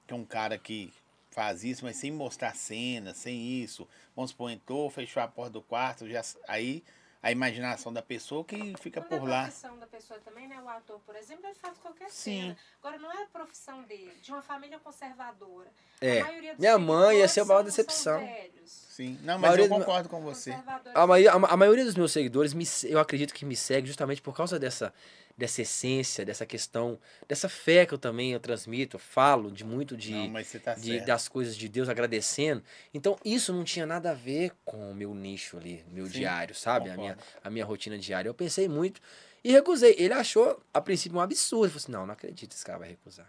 Que 0.05 0.13
é 0.13 0.15
um 0.15 0.23
cara 0.23 0.57
que 0.57 0.93
faz 1.31 1.63
isso, 1.63 1.83
mas 1.83 1.95
sem 1.95 2.11
mostrar 2.11 2.55
cena, 2.55 3.13
sem 3.15 3.63
isso. 3.63 3.87
Vamos 4.15 4.31
supor, 4.31 4.51
entrou, 4.51 4.89
fechou 4.89 5.23
a 5.23 5.27
porta 5.27 5.53
do 5.53 5.61
quarto, 5.61 6.07
já, 6.07 6.21
aí 6.47 6.83
a 7.21 7.31
imaginação 7.31 7.91
da 7.91 8.01
pessoa 8.01 8.43
que 8.45 8.73
fica 8.79 9.01
Quando 9.01 9.19
por 9.21 9.27
é 9.27 9.31
lá. 9.31 9.41
profissão 9.43 9.77
da 9.77 9.87
pessoa 9.87 10.19
também, 10.21 10.47
né? 10.47 10.59
O 10.61 10.69
ator, 10.69 10.99
por 11.05 11.15
exemplo, 11.15 11.45
ele 11.45 11.55
faz 11.55 11.77
qualquer 11.77 12.09
Sim. 12.09 12.41
cena. 12.41 12.57
Agora, 12.81 12.97
não 12.97 13.11
é 13.11 13.23
a 13.23 13.27
profissão 13.27 13.81
dele, 13.83 14.13
de 14.21 14.31
uma 14.31 14.41
família 14.41 14.79
conservadora. 14.79 15.67
É. 15.99 16.21
A 16.21 16.25
maioria 16.25 16.51
dos 16.53 16.59
Minha 16.59 16.77
mãe 16.79 17.17
ia 17.17 17.27
ser 17.27 17.41
a 17.41 17.45
maior 17.45 17.63
decepção. 17.63 18.25
Sim. 18.65 19.17
Não, 19.21 19.33
mas 19.35 19.41
maioria 19.51 19.65
eu 19.65 19.69
do- 19.69 19.75
concordo 19.75 20.07
com 20.09 20.21
você. 20.21 20.51
A, 20.93 21.07
maioria, 21.07 21.31
a, 21.33 21.39
ma- 21.39 21.47
a 21.49 21.57
maioria 21.57 21.85
dos 21.85 21.95
meus 21.95 22.11
seguidores, 22.11 22.53
me, 22.53 22.65
eu 22.83 22.99
acredito 22.99 23.33
que 23.33 23.45
me 23.45 23.55
segue 23.55 23.87
justamente 23.87 24.21
por 24.21 24.35
causa 24.35 24.57
dessa, 24.59 24.93
dessa 25.39 25.61
essência, 25.63 26.25
dessa 26.25 26.45
questão, 26.45 26.99
dessa 27.27 27.47
fé 27.49 27.85
que 27.85 27.93
eu 27.93 27.97
também 27.97 28.33
eu 28.33 28.39
transmito, 28.39 28.97
eu 28.97 28.99
falo 28.99 29.49
de 29.51 29.63
muito 29.63 29.95
de, 29.97 30.11
Não, 30.11 30.33
tá 30.63 30.75
de- 30.75 30.99
das 31.01 31.27
coisas 31.27 31.55
de 31.55 31.67
Deus 31.69 31.87
agradecendo. 31.89 32.61
Então, 32.93 33.17
isso 33.25 33.51
não 33.53 33.63
tinha 33.63 33.85
nada 33.85 34.11
a 34.11 34.13
ver 34.13 34.51
com 34.65 34.91
o 34.91 34.93
meu 34.93 35.15
nicho 35.15 35.57
ali, 35.57 35.83
meu 35.89 36.05
Sim, 36.05 36.11
diário, 36.11 36.53
sabe? 36.53 36.89
A 36.89 36.97
minha, 36.97 37.17
a 37.43 37.49
minha 37.49 37.65
rotina 37.65 37.97
diária. 37.97 38.29
Eu 38.29 38.33
pensei 38.33 38.67
muito 38.67 39.01
e 39.43 39.51
recusei. 39.51 39.95
Ele 39.97 40.13
achou, 40.13 40.61
a 40.73 40.81
princípio, 40.81 41.17
um 41.17 41.21
absurdo. 41.21 41.65
Ele 41.65 41.71
falou 41.71 41.83
assim: 41.83 41.91
não, 41.91 42.05
não 42.05 42.13
acredito 42.13 42.49
que 42.49 42.55
esse 42.55 42.65
cara 42.65 42.77
vai 42.77 42.89
recusar. 42.89 43.27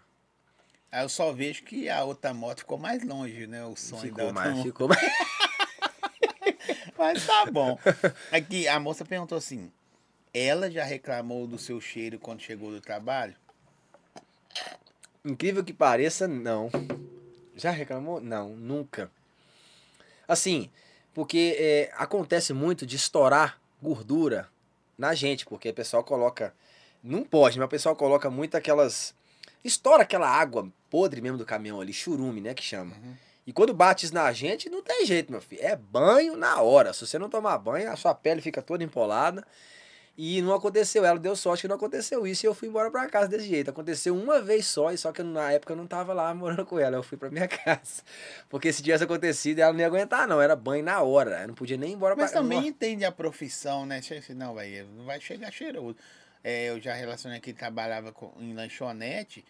Aí 0.93 1.05
eu 1.05 1.09
só 1.09 1.33
vejo 1.33 1.63
que 1.63 1.89
a 1.89 2.03
outra 2.03 2.35
moto 2.35 2.59
ficou 2.59 2.77
mais 2.77 3.05
longe, 3.05 3.47
né? 3.47 3.65
O 3.65 3.77
sonho 3.77 4.03
da 4.03 4.09
Ficou 4.09 4.25
outra 4.27 4.43
mais, 4.43 4.57
moto. 4.57 4.67
ficou 4.67 4.89
mais. 4.89 5.01
Mas 6.99 7.25
tá 7.27 7.47
bom. 7.47 7.79
Aqui, 8.31 8.67
a 8.69 8.79
moça 8.81 9.05
perguntou 9.05 9.39
assim: 9.39 9.71
ela 10.33 10.71
já 10.71 10.85
reclamou 10.85 11.47
do 11.47 11.59
seu 11.59 11.81
cheiro 11.81 12.19
quando 12.19 12.41
chegou 12.41 12.71
do 12.71 12.81
trabalho? 12.81 13.35
Incrível 15.25 15.63
que 15.63 15.73
pareça, 15.73 16.27
não. 16.27 16.71
Já 17.55 17.71
reclamou? 17.71 18.21
Não, 18.21 18.51
nunca. 18.51 19.11
Assim, 20.27 20.71
porque 21.13 21.57
é, 21.59 21.93
acontece 21.97 22.53
muito 22.53 22.87
de 22.87 22.97
estourar 22.97 23.61
gordura 23.83 24.49
na 24.97 25.15
gente, 25.15 25.45
porque 25.45 25.71
o 25.71 25.75
pessoal 25.75 26.05
coloca. 26.05 26.55
Não 27.03 27.25
pode, 27.25 27.59
mas 27.59 27.67
o 27.67 27.71
pessoal 27.71 27.97
coloca 27.97 28.31
muito 28.31 28.57
aquelas. 28.57 29.15
Estoura 29.65 30.03
aquela 30.03 30.29
água 30.29 30.71
podre 30.91 31.21
mesmo 31.21 31.39
do 31.39 31.47
caminhão 31.47 31.81
ali, 31.81 31.93
churume, 31.93 32.41
né? 32.41 32.55
Que 32.55 32.63
chama. 32.63 32.95
E 33.47 33.53
quando 33.53 33.73
bate 33.73 34.05
isso 34.05 34.15
na 34.15 34.31
gente, 34.33 34.69
não 34.69 34.83
tem 34.83 35.05
jeito, 35.07 35.33
meu 35.33 35.41
filho. 35.41 35.63
É 35.63 35.75
banho 35.75 36.37
na 36.37 36.61
hora. 36.61 36.93
Se 36.93 37.07
você 37.07 37.19
não 37.19 37.29
tomar 37.29 37.59
banho, 37.59 37.91
a 37.91 37.97
sua 37.97 38.15
pele 38.15 38.41
fica 38.41 38.63
toda 38.63 38.85
empolada. 38.85 39.47
E 40.23 40.43
não 40.43 40.53
aconteceu. 40.53 41.03
Ela 41.03 41.19
deu 41.19 41.35
sorte 41.35 41.63
que 41.63 41.69
não 41.69 41.77
aconteceu 41.77 42.27
isso 42.27 42.45
e 42.45 42.47
eu 42.47 42.53
fui 42.55 42.69
embora 42.69 42.91
pra 42.91 43.09
casa 43.09 43.27
desse 43.27 43.47
jeito. 43.49 43.71
Aconteceu 43.71 44.15
uma 44.15 44.39
vez 44.43 44.67
só, 44.67 44.93
e 44.93 44.99
só 44.99 45.13
que 45.13 45.23
na 45.23 45.51
época 45.53 45.73
eu 45.73 45.77
não 45.79 45.87
tava 45.87 46.13
lá 46.13 46.35
morando 46.35 46.67
com 46.67 46.79
ela. 46.79 46.97
Eu 46.97 47.03
fui 47.03 47.17
pra 47.17 47.31
minha 47.31 47.49
casa. 47.49 48.03
Porque 48.51 48.71
se 48.71 48.83
tivesse 48.83 49.03
acontecido, 49.05 49.61
ela 49.61 49.73
não 49.73 49.81
ia 49.81 49.87
aguentar, 49.87 50.29
não. 50.29 50.39
Era 50.39 50.55
banho 50.55 50.85
na 50.85 51.01
hora. 51.01 51.41
Eu 51.41 51.49
não 51.49 51.55
podia 51.55 51.79
nem 51.79 51.93
ir 51.93 51.95
embora 51.95 52.15
Mas 52.15 52.33
pra 52.33 52.43
também 52.43 52.67
entende 52.67 53.03
a 53.05 53.11
profissão, 53.11 53.87
né? 53.87 53.99
Assim, 53.99 54.35
não, 54.35 54.53
vai, 54.55 54.87
não 54.95 55.07
vai 55.07 55.19
chegar 55.23 55.51
cheiroso. 55.51 55.97
É, 56.45 56.69
eu 56.69 56.79
já 56.79 56.93
relacionei 56.93 57.41
que 57.41 57.55
trabalhava 57.55 58.13
com, 58.13 58.31
em 58.39 58.53
lanchonete, 58.53 59.43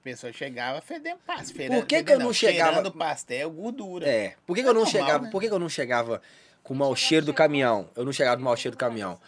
a 0.00 0.04
pessoa 0.04 0.30
chegava 0.30 0.82
fedendo 0.82 1.20
pastel. 1.26 1.70
Por 1.70 1.86
que 1.86 2.02
que 2.02 2.12
eu 2.12 2.18
não 2.18 2.32
chegava- 2.34 2.72
Cheirando 2.74 2.92
pastel, 2.92 3.50
gordura. 3.50 4.06
É. 4.06 4.34
Por 4.46 4.54
que, 4.54 4.62
que 4.62 4.68
eu 4.68 4.72
É 4.72 4.74
não 4.74 4.82
normal, 4.82 4.92
chegava? 5.06 5.24
né? 5.24 5.30
Por 5.30 5.40
que, 5.40 5.48
que 5.48 5.54
eu 5.54 5.58
não 5.58 5.68
chegava 5.70 6.20
com 6.62 6.74
o 6.74 6.76
mau 6.76 6.94
cheiro 6.94 7.24
do 7.24 7.32
caminhão? 7.32 7.88
Eu 7.96 8.04
não 8.04 8.12
chegava 8.12 8.36
com 8.36 8.42
o 8.42 8.44
mau 8.44 8.56
cheiro 8.56 8.76
do 8.76 8.78
caminhão. 8.78 9.18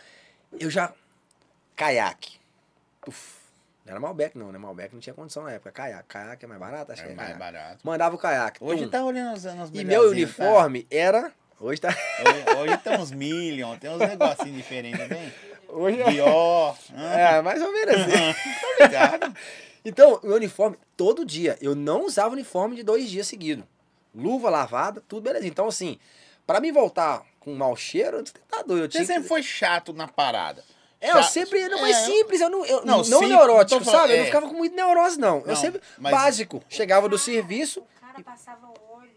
Eu 0.59 0.71
já. 0.71 0.93
Caiaque. 1.77 2.39
Uf. 3.07 3.43
Não 3.85 3.91
era 3.93 4.01
Malbec, 4.01 4.37
não, 4.39 4.51
né? 4.51 4.59
Malbec 4.59 4.95
não 4.95 5.01
tinha 5.01 5.13
condição 5.13 5.43
na 5.43 5.53
época. 5.53 5.71
Caiaque. 5.73 6.09
Caiaque 6.09 6.45
é 6.45 6.49
mais 6.49 6.61
barato? 6.61 6.93
Acho 6.93 7.03
que 7.03 7.09
É 7.09 7.13
é 7.13 7.15
mais 7.15 7.29
caiaque. 7.29 7.39
barato. 7.53 7.79
Mandava 7.87 8.15
o 8.15 8.19
caiaque. 8.19 8.65
Hoje 8.65 8.85
tum. 8.85 8.91
tá 8.91 9.05
olhando 9.05 9.35
os 9.37 9.45
anos 9.45 9.71
E 9.73 9.85
meu 9.85 10.11
uniforme 10.11 10.87
era. 10.91 11.33
Hoje 11.61 11.81
tá. 11.81 11.89
Hoje, 11.91 12.59
hoje 12.59 12.77
tem 12.79 12.99
uns 12.99 13.11
million, 13.13 13.77
tem 13.77 13.91
uns 13.91 13.99
negocinhos 13.99 14.57
diferentes, 14.57 15.07
tem? 15.09 15.33
Hoje 15.69 16.03
Pior. 16.05 16.77
É, 16.95 17.43
mais 17.43 17.61
ou 17.61 17.73
menos 17.73 17.95
assim. 17.97 18.11
Tô 18.79 18.85
ligado. 18.85 19.37
Então, 19.85 20.19
meu 20.23 20.37
uniforme, 20.37 20.79
todo 20.97 21.25
dia. 21.25 21.59
Eu 21.61 21.75
não 21.75 22.07
usava 22.07 22.33
uniforme 22.35 22.77
de 22.77 22.83
dois 22.83 23.09
dias 23.11 23.27
seguidos. 23.27 23.65
Luva 24.15 24.49
lavada, 24.49 25.03
tudo 25.07 25.25
beleza. 25.25 25.47
Então, 25.47 25.67
assim, 25.67 25.99
pra 26.47 26.61
me 26.61 26.73
voltar 26.73 27.23
com 27.45 27.55
mau 27.55 27.77
cheiro, 27.77 28.19
você 28.25 28.33
tá 28.49 28.63
doido. 28.63 28.85
Eu 28.87 28.91
Você 28.91 29.05
sempre 29.05 29.23
que... 29.23 29.29
foi 29.29 29.43
chato 29.43 29.93
na 29.93 30.09
parada. 30.09 30.65
É, 31.01 31.11
eu 31.11 31.23
sempre. 31.23 31.69
Não, 31.69 31.83
mas 31.83 31.97
É, 31.97 32.05
simples, 32.07 32.41
eu 32.41 32.49
não. 32.49 32.65
Eu, 32.65 32.85
Não, 32.85 32.97
não, 32.99 33.05
simples, 33.05 33.29
neurótico, 33.29 33.85
falando- 33.85 34.01
sabe? 34.01 34.13
Eu 34.15 34.17
não 34.17 34.23
é. 34.23 34.27
ficava 34.27 34.49
com 34.49 34.55
muito 34.55 34.75
neurose, 34.75 35.19
não. 35.21 35.41
eu 35.41 35.49
Não, 35.49 35.57
sempre. 35.57 35.81
mas- 35.99 36.13
Básico. 36.13 36.63
Chegava 36.69 37.09
do 37.09 37.19
serviço, 37.19 37.81
O 37.81 38.01
cara 38.01 38.23
passava 38.25 38.67
óleo, 38.91 39.11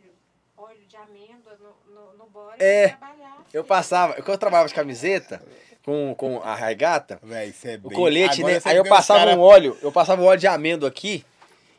óleo 0.57 0.81
de 0.87 0.95
amêndoa 0.97 1.57
no, 1.59 1.93
no, 1.93 2.17
no 2.17 2.25
bode 2.29 2.57
É. 2.61 2.89
pra 2.89 2.97
trabalhar. 2.97 3.37
eu 3.53 3.63
passava. 3.63 4.13
Quando 4.15 4.29
eu 4.29 4.37
trabalhava 4.37 4.67
de 4.67 4.75
camiseta, 4.75 5.41
com, 5.85 6.13
com 6.15 6.41
a 6.41 6.53
regata, 6.55 7.17
Véi, 7.23 7.53
é 7.63 7.79
o 7.81 7.89
colete, 7.91 8.41
Agora 8.41 8.55
né? 8.55 8.61
Aí 8.65 8.75
eu 8.75 8.83
passava 8.83 9.19
cara- 9.21 9.37
um 9.37 9.39
óleo, 9.39 9.77
eu 9.81 9.91
passava 9.91 10.21
um 10.21 10.25
óleo 10.25 10.39
de 10.39 10.47
amêndoa 10.47 10.89
aqui. 10.89 11.25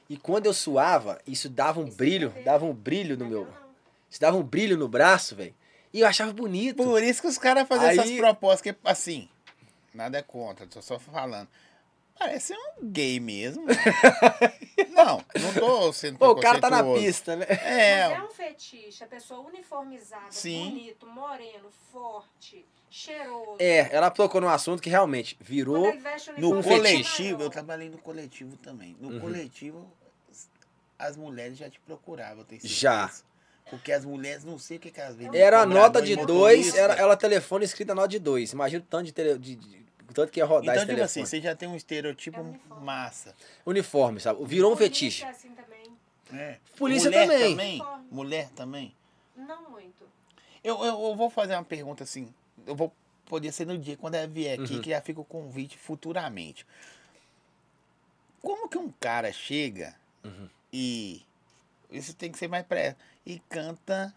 E 0.08 0.16
quando 0.16 0.46
eu 0.46 0.54
suava, 0.54 1.18
isso 1.26 1.50
dava 1.50 1.80
um 1.80 1.84
brilho, 1.90 2.32
dava 2.42 2.64
um 2.64 2.72
brilho 2.72 3.14
no 3.18 3.26
meu. 3.26 3.46
Isso 4.10 4.18
dava 4.18 4.38
um 4.38 4.42
brilho 4.42 4.78
no 4.78 4.88
braço, 4.88 5.36
velho. 5.36 5.54
E 5.92 6.00
eu 6.00 6.06
achava 6.06 6.32
bonito. 6.32 6.82
Por 6.82 7.02
isso 7.02 7.22
que 7.22 7.28
os 7.28 7.38
caras 7.38 7.66
fazem 7.66 7.88
Aí- 7.88 7.98
essas 7.98 8.10
propostas, 8.16 8.60
que 8.62 8.76
assim, 8.84 9.28
nada 9.94 10.18
é 10.18 10.22
contra, 10.22 10.66
tô 10.66 10.80
só 10.82 10.98
falando. 10.98 11.48
Parece 12.18 12.52
um 12.52 12.90
gay 12.90 13.20
mesmo. 13.20 13.64
não, 14.90 15.24
não 15.40 15.54
tô 15.54 15.92
sendo 15.92 16.18
Pô, 16.18 16.30
o 16.30 16.40
cara 16.40 16.60
tá 16.60 16.68
na 16.68 16.82
pista, 16.82 17.36
né? 17.36 17.46
Mas 17.48 17.58
É, 17.62 18.00
é 18.12 18.22
um 18.22 18.28
fetiche, 18.28 19.04
a 19.04 19.06
pessoa 19.06 19.40
uniformizada, 19.46 20.30
Sim. 20.32 20.70
bonito, 20.70 21.06
moreno, 21.06 21.70
forte, 21.92 22.66
cheiroso. 22.90 23.56
É, 23.60 23.88
ela 23.94 24.10
tocou 24.10 24.40
num 24.40 24.48
assunto 24.48 24.82
que 24.82 24.90
realmente 24.90 25.36
virou. 25.40 25.94
no 26.36 26.58
Um 26.58 26.62
coletivo, 26.62 27.36
maior. 27.38 27.46
eu 27.46 27.50
trabalhei 27.50 27.88
no 27.88 27.98
coletivo 27.98 28.56
também. 28.56 28.96
No 29.00 29.10
Uhum. 29.10 29.20
coletivo, 29.20 29.92
as 30.98 31.16
mulheres 31.16 31.56
já 31.56 31.70
te 31.70 31.78
procuravam, 31.80 32.38
eu 32.40 32.44
tenho 32.44 32.60
certeza. 32.60 32.80
Já. 32.80 33.10
Porque 33.70 33.92
as 33.92 34.04
mulheres, 34.04 34.44
não 34.44 34.58
sei 34.58 34.76
o 34.78 34.80
que, 34.80 34.90
que 34.90 35.00
elas 35.00 35.14
veem. 35.16 35.30
Era 35.34 35.66
nota 35.66 36.00
de 36.00 36.16
dois, 36.16 36.74
era, 36.74 36.94
ela 36.94 37.16
telefone 37.16 37.64
escrita 37.64 37.94
nota 37.94 38.08
de 38.08 38.18
dois. 38.18 38.52
Imagina 38.52 38.82
o 38.82 38.86
tanto 38.86 39.04
de, 39.04 39.12
tele, 39.12 39.38
de, 39.38 39.56
de- 39.56 39.78
tanto 40.14 40.32
que 40.32 40.40
ia 40.40 40.44
rodar 40.46 40.62
Então, 40.62 40.74
esse 40.74 40.80
tipo 40.86 40.96
telefone. 40.96 41.02
assim, 41.04 41.24
você 41.26 41.40
já 41.40 41.54
tem 41.54 41.68
um 41.68 41.76
estereotipo 41.76 42.38
É 42.38 42.40
uniforme. 42.40 42.84
massa. 42.84 43.34
Uniforme, 43.66 44.20
sabe? 44.20 44.42
Virou 44.44 44.72
um 44.72 44.76
Polícia 44.76 44.94
fetiche. 45.00 45.24
é 45.24 45.28
assim 45.28 45.50
também. 45.50 45.92
É. 46.32 46.56
Polícia 46.76 47.10
Mulher 47.10 47.28
também. 47.28 47.82
Mulher 48.10 48.48
também. 48.56 48.94
Não 49.36 49.70
muito. 49.70 50.08
Eu, 50.64 50.78
eu, 50.84 51.02
eu 51.08 51.14
vou 51.16 51.28
fazer 51.30 51.54
uma 51.54 51.64
pergunta 51.64 52.04
assim. 52.04 52.32
Eu 52.66 52.74
vou 52.74 52.92
poder 53.26 53.52
ser 53.52 53.66
no 53.66 53.76
dia 53.78 53.96
quando 53.96 54.14
ela 54.14 54.26
vier 54.26 54.58
aqui, 54.58 54.74
Uhum. 54.76 54.80
que 54.82 54.90
já 54.90 55.00
fica 55.00 55.20
o 55.20 55.24
convite 55.24 55.76
futuramente. 55.78 56.66
Como 58.40 58.68
que 58.68 58.78
um 58.78 58.90
cara 59.00 59.32
chega 59.32 59.94
Uhum. 60.24 60.48
e. 60.72 61.22
Isso 61.90 62.14
tem 62.14 62.30
que 62.30 62.38
ser 62.38 62.48
mais 62.48 62.66
pré. 62.66 62.96
E 63.24 63.38
canta. 63.48 64.14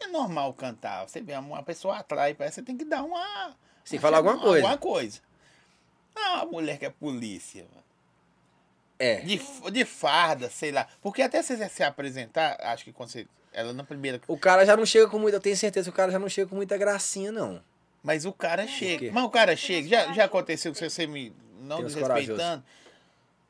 É 0.00 0.06
normal 0.06 0.52
cantar. 0.54 1.06
Você 1.06 1.20
vê 1.20 1.36
uma 1.36 1.62
pessoa 1.62 1.98
atrás, 1.98 2.34
parece 2.36 2.56
que 2.56 2.60
você 2.60 2.66
tem 2.66 2.76
que 2.76 2.84
dar 2.84 3.02
uma. 3.02 3.48
Você 3.84 3.90
tem 3.90 3.98
que 3.98 4.02
falar 4.02 4.18
alguma 4.18 4.38
coisa. 4.38 4.66
Alguma 4.66 4.78
coisa. 4.78 5.20
Não, 6.14 6.34
a 6.36 6.46
mulher 6.46 6.78
que 6.78 6.86
é 6.86 6.90
polícia. 6.90 7.66
É. 8.98 9.16
De, 9.20 9.40
de 9.70 9.84
farda, 9.84 10.48
sei 10.48 10.72
lá. 10.72 10.86
Porque 11.02 11.22
até 11.22 11.42
você 11.42 11.68
se 11.68 11.82
apresentar, 11.82 12.56
acho 12.60 12.84
que 12.84 12.92
quando 12.92 13.10
você. 13.10 13.26
Ela 13.52 13.72
na 13.72 13.84
primeira. 13.84 14.20
O 14.26 14.36
cara 14.36 14.64
já 14.64 14.76
não 14.76 14.86
chega 14.86 15.08
com 15.08 15.18
muita. 15.18 15.36
Eu 15.36 15.40
tenho 15.40 15.56
certeza 15.56 15.90
que 15.90 15.94
o 15.94 15.96
cara 15.96 16.10
já 16.10 16.18
não 16.18 16.28
chega 16.28 16.48
com 16.48 16.56
muita 16.56 16.76
gracinha, 16.76 17.30
não. 17.30 17.62
Mas 18.02 18.24
o 18.24 18.32
cara 18.32 18.66
chega. 18.66 19.12
Mas 19.12 19.24
o 19.24 19.30
cara 19.30 19.56
chega. 19.56 19.88
Já, 19.88 20.12
já 20.12 20.24
aconteceu 20.24 20.72
que 20.72 20.78
você 20.78 21.06
me. 21.06 21.34
Não 21.60 21.82
desrespeitando. 21.82 22.64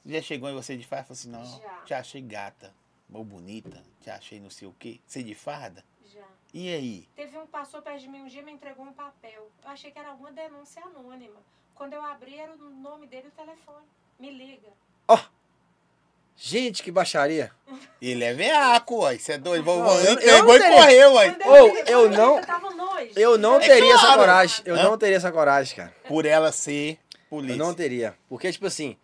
Já 0.06 0.20
chegou 0.22 0.48
em 0.50 0.54
você 0.54 0.76
de 0.76 0.86
farda 0.86 1.04
e 1.04 1.16
falou 1.16 1.18
assim: 1.18 1.30
não, 1.30 1.60
Já. 1.62 1.80
te 1.84 1.94
achei 1.94 2.20
gata, 2.20 2.74
ou 3.12 3.24
bonita, 3.24 3.82
te 4.02 4.10
achei 4.10 4.38
não 4.40 4.50
sei 4.50 4.68
o 4.68 4.74
quê. 4.78 5.00
Você 5.06 5.22
de 5.22 5.34
farda? 5.34 5.84
Já. 6.12 6.20
E 6.52 6.72
aí? 6.74 7.08
Teve 7.16 7.36
um 7.38 7.42
que 7.46 7.52
passou 7.52 7.80
perto 7.82 8.00
de 8.00 8.08
mim 8.08 8.20
um 8.22 8.26
dia 8.26 8.42
e 8.42 8.44
me 8.44 8.52
entregou 8.52 8.84
um 8.84 8.92
papel. 8.92 9.48
Eu 9.64 9.70
achei 9.70 9.90
que 9.90 9.98
era 9.98 10.10
alguma 10.10 10.30
denúncia 10.32 10.82
anônima. 10.84 11.36
Quando 11.74 11.94
eu 11.94 12.02
abri, 12.04 12.38
era 12.38 12.52
o 12.52 12.56
nome 12.70 13.06
dele 13.06 13.24
e 13.26 13.28
o 13.28 13.32
telefone. 13.32 13.84
Me 14.20 14.30
liga. 14.30 14.68
Gente, 16.36 16.82
que 16.82 16.90
baixaria. 16.90 17.50
Ele 18.02 18.24
é 18.24 18.34
veaco, 18.34 18.96
uai. 19.02 19.18
Você 19.18 19.32
é 19.34 19.38
doido? 19.38 19.64
Vou, 19.64 19.78
Não, 19.78 19.84
vou, 19.84 20.00
eu- 20.00 20.18
ele 20.18 20.30
eu 20.30 20.42
não 20.44 20.54
e 20.56 20.58
teria- 20.58 20.76
correu, 20.76 21.14
me 21.14 21.28
ligou, 21.28 21.76
eu 21.86 22.10
não- 22.10 22.38
Eu. 22.38 23.10
Eu 23.16 23.38
não 23.38 23.56
É 23.56 23.66
teria 23.66 23.94
essa 23.94 24.00
claro. 24.06 24.20
coragem. 24.20 24.62
Eu 24.66 24.74
Hã? 24.74 24.82
não 24.82 24.98
teria 24.98 25.16
essa 25.16 25.30
coragem, 25.32 25.76
cara. 25.76 25.94
Por 26.08 26.26
ela 26.26 26.50
ser 26.52 26.98
Eu 27.12 27.18
polícia. 27.30 27.56
não 27.56 27.72
teria. 27.72 28.16
Porque, 28.28 28.50
tipo 28.52 28.66
assim, 28.66 28.96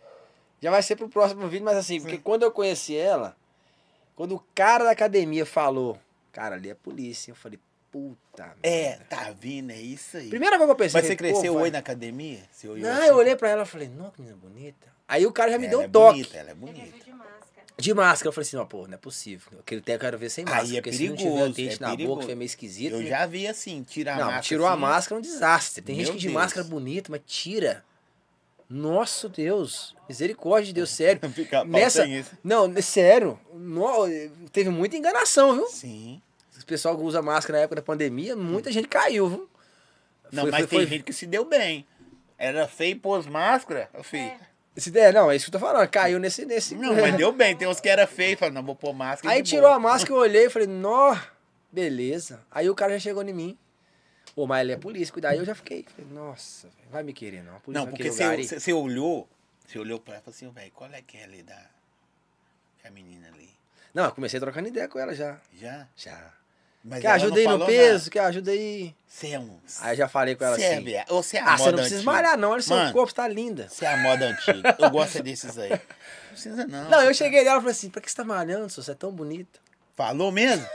já 0.60 0.70
vai 0.70 0.82
ser 0.82 0.96
pro 0.96 1.08
próximo 1.08 1.48
vídeo, 1.48 1.64
mas 1.64 1.76
assim, 1.76 2.00
porque 2.00 2.18
quando 2.18 2.42
eu 2.42 2.50
conheci 2.52 2.96
ela, 2.96 3.36
quando 4.14 4.34
o 4.36 4.44
cara 4.54 4.84
da 4.84 4.90
academia 4.90 5.46
falou, 5.46 5.98
cara, 6.32 6.56
ali 6.56 6.70
é 6.70 6.74
polícia, 6.74 7.30
eu 7.30 7.34
falei, 7.34 7.58
puta 7.90 8.54
É, 8.62 8.90
merda. 8.90 9.04
tá 9.08 9.30
vindo, 9.38 9.70
é 9.72 9.80
isso 9.80 10.16
aí. 10.16 10.28
Primeira 10.28 10.56
coisa 10.56 10.66
que 10.66 10.72
eu 10.72 10.84
pensei. 10.84 11.00
Mas 11.00 11.08
você 11.08 11.16
cresceu 11.16 11.56
hoje 11.56 11.70
na 11.72 11.78
academia? 11.78 12.40
Você 12.52 12.68
olhou 12.68 12.88
Não, 12.88 12.98
assim? 13.00 13.08
eu 13.08 13.16
olhei 13.16 13.34
pra 13.36 13.48
ela 13.48 13.62
e 13.62 13.66
falei, 13.66 13.88
não, 13.88 14.10
que 14.10 14.20
menina 14.20 14.38
bonita. 14.40 14.86
Aí 15.08 15.26
o 15.26 15.32
cara 15.32 15.50
já 15.50 15.58
me 15.58 15.64
Ela 15.66 15.70
deu 15.70 15.80
um 15.80 15.84
é 15.84 15.88
toque. 15.88 16.18
Bonita, 16.18 16.36
ela 16.36 16.50
é 16.50 16.54
bonita. 16.54 17.04
de 17.04 17.10
máscara. 17.12 17.40
De 17.76 17.94
máscara, 17.94 18.28
eu 18.28 18.32
falei 18.32 18.46
assim, 18.46 18.56
ó, 18.58 18.64
pô, 18.64 18.86
não 18.86 18.94
é 18.94 18.96
possível. 18.96 19.58
Aquele 19.58 19.80
tempo 19.80 19.96
eu 19.96 20.00
quero 20.00 20.18
ver 20.18 20.30
sem 20.30 20.44
Aí 20.46 20.50
máscara. 20.52 20.78
é 20.78 20.82
porque 20.82 20.92
se 20.96 21.08
não 21.08 21.16
tiver 21.16 21.30
perigoso, 21.30 21.50
o 21.50 21.54
dente 21.54 21.74
é 21.74 21.80
na 21.80 21.90
perigoso. 21.90 22.14
boca, 22.14 22.26
foi 22.26 22.34
meio 22.36 22.46
esquisito. 22.46 22.92
Eu 22.92 23.00
né? 23.00 23.06
já 23.06 23.26
vi 23.26 23.46
assim, 23.48 23.82
tirar 23.82 24.12
a 24.12 24.16
Não, 24.18 24.24
máscara. 24.26 24.42
tirou 24.42 24.66
a 24.66 24.70
assim, 24.72 24.80
máscara 24.82 25.16
é 25.16 25.18
um 25.18 25.22
desastre. 25.22 25.82
Tem 25.82 25.96
gente 25.96 26.12
que 26.12 26.18
de 26.18 26.26
Deus. 26.28 26.34
máscara 26.34 26.64
bonita, 26.68 27.10
mas 27.10 27.22
tira. 27.26 27.82
Nossa 28.70 29.28
Deus. 29.28 29.96
Misericórdia 30.08 30.68
de 30.68 30.74
Deus, 30.74 30.90
sério. 30.90 31.20
Pica-pau 31.34 31.66
Nessa. 31.66 32.06
Não, 32.42 32.72
sério. 32.80 33.38
No- 33.52 34.06
Teve 34.52 34.70
muita 34.70 34.96
enganação, 34.96 35.54
viu? 35.54 35.66
Sim. 35.66 36.22
O 36.60 36.64
pessoal 36.64 36.96
que 36.96 37.02
usa 37.02 37.20
máscara 37.20 37.58
na 37.58 37.64
época 37.64 37.76
da 37.76 37.82
pandemia, 37.82 38.36
muita 38.36 38.70
gente 38.70 38.86
caiu, 38.86 39.28
viu? 39.28 39.50
Não, 40.30 40.44
Foi- 40.44 40.50
mas 40.52 40.60
foi- 40.60 40.68
tem 40.68 40.78
foi- 40.78 40.86
gente 40.86 41.02
que 41.04 41.12
se 41.12 41.26
deu 41.26 41.44
bem. 41.44 41.84
Era 42.38 42.68
feio 42.68 42.92
e 42.92 42.94
pôs 42.94 43.26
máscara, 43.26 43.90
eu 43.92 44.04
fiz. 44.04 44.20
É. 44.20 44.36
Se 44.76 44.90
der, 44.90 45.12
não, 45.12 45.30
é 45.30 45.36
isso 45.36 45.50
que 45.50 45.54
eu 45.56 45.60
tô 45.60 45.66
falando. 45.66 45.86
Caiu 45.88 46.18
nesse. 46.20 46.46
nesse... 46.46 46.76
Não, 46.76 46.94
mas 46.94 47.14
deu 47.16 47.32
bem. 47.32 47.56
Tem 47.56 47.66
uns 47.66 47.80
que 47.80 47.88
era 47.88 48.06
feio, 48.06 48.38
falaram, 48.38 48.54
não, 48.54 48.62
vou 48.62 48.76
pôr 48.76 48.92
máscara. 48.94 49.34
Aí 49.34 49.42
tirou 49.42 49.62
boa. 49.64 49.74
a 49.74 49.78
máscara, 49.80 50.14
eu 50.14 50.18
olhei 50.22 50.46
e 50.46 50.50
falei, 50.50 50.68
nó, 50.68 51.16
beleza. 51.72 52.40
Aí 52.50 52.70
o 52.70 52.74
cara 52.74 52.92
já 52.94 53.00
chegou 53.00 53.22
em 53.24 53.32
mim. 53.32 53.58
Ô, 54.42 54.46
mas 54.46 54.60
ele 54.62 54.72
é 54.72 54.76
polícia, 54.76 55.12
cuidado. 55.12 55.32
Aí 55.32 55.38
eu 55.38 55.44
já 55.44 55.54
fiquei. 55.54 55.84
Falei, 55.94 56.10
nossa, 56.12 56.68
vai 56.90 57.02
me 57.02 57.12
querer, 57.12 57.42
não. 57.42 57.60
Não, 57.68 57.86
porque 57.86 58.10
você, 58.10 58.36
você, 58.36 58.58
você 58.60 58.72
olhou, 58.72 59.28
você 59.66 59.78
olhou 59.78 59.98
pra 60.00 60.14
ela 60.14 60.20
e 60.22 60.24
falou 60.24 60.34
assim, 60.36 60.50
velho, 60.50 60.70
qual 60.72 60.90
é 60.90 61.02
que 61.02 61.18
é 61.18 61.24
ali 61.24 61.42
da... 61.42 61.60
A 62.84 62.90
menina 62.90 63.28
ali. 63.28 63.50
Não, 63.92 64.04
eu 64.04 64.12
comecei 64.12 64.40
trocando 64.40 64.68
ideia 64.68 64.88
com 64.88 64.98
ela 64.98 65.14
já. 65.14 65.38
Já? 65.52 65.86
Já. 65.96 66.32
Mas 66.82 67.02
Quer 67.02 67.08
ajuda 67.08 67.38
aí 67.38 67.46
no 67.46 67.66
peso? 67.66 67.98
nada. 68.04 68.10
Quer 68.10 68.20
ajuda 68.20 68.50
aí? 68.52 68.94
Você 69.06 69.28
é 69.32 69.38
um. 69.38 69.58
Aí 69.80 69.92
eu 69.92 69.96
já 69.98 70.08
falei 70.08 70.34
com 70.34 70.44
ela 70.44 70.56
Você 70.56 70.62
é, 70.62 70.74
assim. 70.76 70.84
via- 70.84 71.04
ou 71.10 71.22
você 71.22 71.36
é 71.36 71.40
a 71.40 71.44
Ah, 71.52 71.56
você 71.58 71.64
moda 71.64 71.70
não 71.72 71.78
precisa 71.80 71.96
antiga. 72.00 72.12
malhar, 72.12 72.38
não. 72.38 72.50
Olha 72.52 72.60
o 72.60 72.62
seu 72.62 72.76
Mano, 72.76 72.92
corpo, 72.94 73.12
tá 73.14 73.28
linda. 73.28 73.68
Você 73.68 73.84
é 73.84 73.92
a 73.92 73.96
moda 73.98 74.24
antiga. 74.28 74.76
Eu 74.78 74.88
gosto 74.90 75.22
desses 75.22 75.58
aí. 75.58 75.68
Não 75.70 75.78
precisa 76.30 76.66
não. 76.66 76.88
Não, 76.90 77.00
eu 77.02 77.08
Você 77.08 77.14
cheguei 77.24 77.44
nela 77.44 77.58
e 77.58 77.60
falei 77.60 77.72
assim, 77.72 77.90
pra 77.90 78.00
que 78.00 78.10
você 78.10 78.16
tá 78.16 78.24
malhando, 78.24 78.70
senhor? 78.70 78.82
Você 78.84 78.92
é 78.92 78.94
tão 78.94 79.12
bonita. 79.12 79.60
Falou 79.94 80.32
mesmo? 80.32 80.66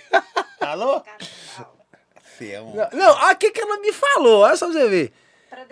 Falou? 0.58 1.04
Você 2.40 2.52
é 2.52 2.60
um. 2.60 2.74
Não, 2.74 2.88
não, 2.92 3.30
o 3.30 3.36
que 3.36 3.50
que 3.50 3.60
ela 3.60 3.78
me 3.78 3.92
falou? 3.92 4.40
Olha 4.40 4.56
só 4.56 4.66
pra 4.70 4.80
você 4.80 4.88
ver. 4.88 5.12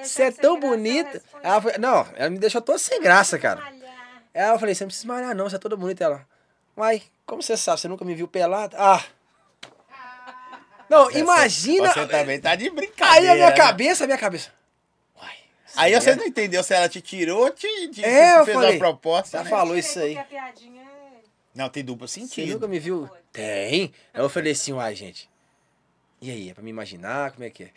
Você 0.02 0.22
é 0.24 0.30
tão 0.30 0.58
bonita. 0.60 1.22
Ela 1.42 1.60
foi, 1.62 1.78
não, 1.78 2.06
ela 2.14 2.30
me 2.30 2.38
deixou 2.38 2.60
toda 2.60 2.78
sem 2.78 3.00
graça, 3.00 3.38
cara. 3.38 3.62
Aí 4.34 4.50
eu 4.50 4.58
falei, 4.58 4.74
você 4.74 4.84
não 4.84 4.88
precisa 4.88 5.08
malhar 5.08 5.34
não, 5.34 5.48
você 5.48 5.56
é 5.56 5.58
toda 5.58 5.76
bonita. 5.76 6.04
Ela, 6.04 6.26
uai, 6.76 7.02
como 7.26 7.42
você 7.42 7.56
sabe? 7.56 7.80
Você 7.80 7.88
nunca 7.88 8.04
me 8.04 8.14
viu 8.14 8.28
pelada? 8.28 8.76
Ah. 8.78 9.02
Não, 10.88 11.04
Você- 11.06 11.18
imagina. 11.18 11.92
Você 11.92 12.06
também 12.06 12.40
tá 12.40 12.54
de 12.54 12.70
brincadeira. 12.70 13.20
Aí 13.20 13.28
a 13.30 13.34
minha 13.34 13.50
né? 13.50 13.56
cabeça, 13.56 14.04
a 14.04 14.06
minha 14.06 14.18
cabeça. 14.18 14.50
Uai. 15.20 15.36
Aí 15.76 15.94
você 16.00 16.14
não 16.16 16.24
entendeu 16.24 16.62
se 16.62 16.72
ela 16.74 16.88
te 16.88 17.00
tirou 17.00 17.42
ou 17.44 17.50
te, 17.50 17.88
te 17.88 18.04
É, 18.04 18.38
eu 18.38 18.44
fez 18.44 18.56
falei, 18.56 18.72
uma 18.72 18.78
proposta. 18.78 19.38
já 19.38 19.44
né? 19.44 19.50
falou 19.50 19.76
isso 19.76 19.98
aí. 19.98 20.16
É... 20.16 20.26
Não, 21.54 21.68
tem 21.68 21.84
duplo 21.84 22.06
Você 22.08 22.20
sentido. 22.20 22.54
nunca 22.54 22.68
me 22.68 22.78
viu? 22.78 23.08
Tem. 23.32 23.92
Aí 24.14 24.22
eu 24.22 24.28
falei 24.30 24.52
assim, 24.52 24.72
uai, 24.72 24.94
gente. 24.94 25.28
E 26.20 26.30
aí, 26.30 26.50
é 26.50 26.54
pra 26.54 26.62
me 26.64 26.70
imaginar 26.70 27.30
como 27.32 27.44
é 27.44 27.50
que 27.50 27.64
é? 27.64 27.70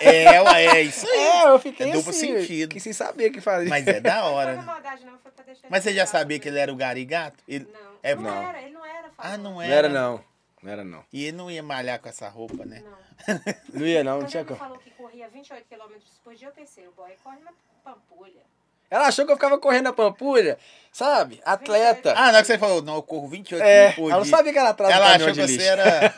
É, 0.00 0.42
ué, 0.42 0.64
é 0.66 0.82
isso 0.82 1.06
aí. 1.08 1.18
É, 1.18 1.48
eu 1.48 1.58
fiquei 1.58 1.88
É 1.88 1.92
duplo 1.92 2.10
assim, 2.10 2.38
sentido. 2.38 2.68
que 2.70 2.80
sem 2.80 2.92
saber 2.92 3.30
o 3.30 3.32
que 3.32 3.40
fazer. 3.40 3.68
Mas 3.68 3.86
é 3.86 3.98
da 3.98 4.24
hora, 4.26 4.50
né? 4.52 4.56
na 4.58 4.62
maldade, 4.62 5.04
não. 5.06 5.18
Foi 5.18 5.30
pra 5.32 5.42
deixar 5.44 5.68
Mas 5.70 5.82
você 5.84 5.94
já 5.94 6.02
ele 6.02 6.06
sabia 6.10 6.38
que 6.38 6.48
ele 6.48 6.58
era 6.58 6.70
o 6.72 6.76
garigato? 6.76 7.42
Ele... 7.48 7.66
Não. 7.72 7.88
É, 8.02 8.14
não, 8.14 8.22
não. 8.22 8.42
era, 8.42 8.62
ele 8.62 8.74
não 8.74 8.84
era. 8.84 9.10
Ah, 9.16 9.36
não 9.38 9.52
Não 9.54 9.62
era. 9.62 9.74
era 9.74 9.88
não. 9.88 10.24
Não 10.62 10.72
era 10.72 10.84
não. 10.84 11.04
E 11.12 11.24
ele 11.24 11.36
não 11.36 11.50
ia 11.50 11.62
malhar 11.62 11.98
com 12.00 12.08
essa 12.08 12.28
roupa, 12.28 12.64
né? 12.66 12.82
Não. 12.84 13.40
Não 13.72 13.86
ia 13.86 14.04
não, 14.04 14.20
não 14.20 14.26
tinha 14.26 14.42
ele 14.42 14.48
como. 14.48 14.60
falou 14.60 14.78
que 14.78 14.90
corria 14.90 15.28
28 15.28 15.66
km 15.68 15.94
por 16.22 16.34
dia, 16.34 16.48
eu 16.48 16.52
pensei, 16.52 16.86
o 16.86 16.92
boy 16.92 17.10
corre 17.24 17.38
na 17.40 17.52
pampulha. 17.82 18.42
Ela 18.90 19.06
achou 19.08 19.26
que 19.26 19.32
eu 19.32 19.36
ficava 19.36 19.58
correndo 19.58 19.84
na 19.84 19.92
pampulha, 19.92 20.58
sabe? 20.90 21.40
Atleta. 21.44 22.12
Ah, 22.12 22.22
na 22.26 22.28
hora 22.28 22.40
que 22.40 22.46
você 22.46 22.58
falou, 22.58 22.80
não, 22.80 22.94
eu 22.96 23.02
corro 23.02 23.28
28 23.28 23.62
é, 23.62 23.92
por 23.92 24.04
ela 24.10 24.16
não 24.16 24.22
dia. 24.22 24.30
sabia 24.36 24.52
que 24.52 24.58
era 24.58 24.70
atrás 24.70 24.94
do 24.94 24.96
Ela 24.96 25.14
achou 25.16 25.32
que 25.34 25.42
lixo. 25.42 25.54
você 25.60 25.62
era. 25.66 26.14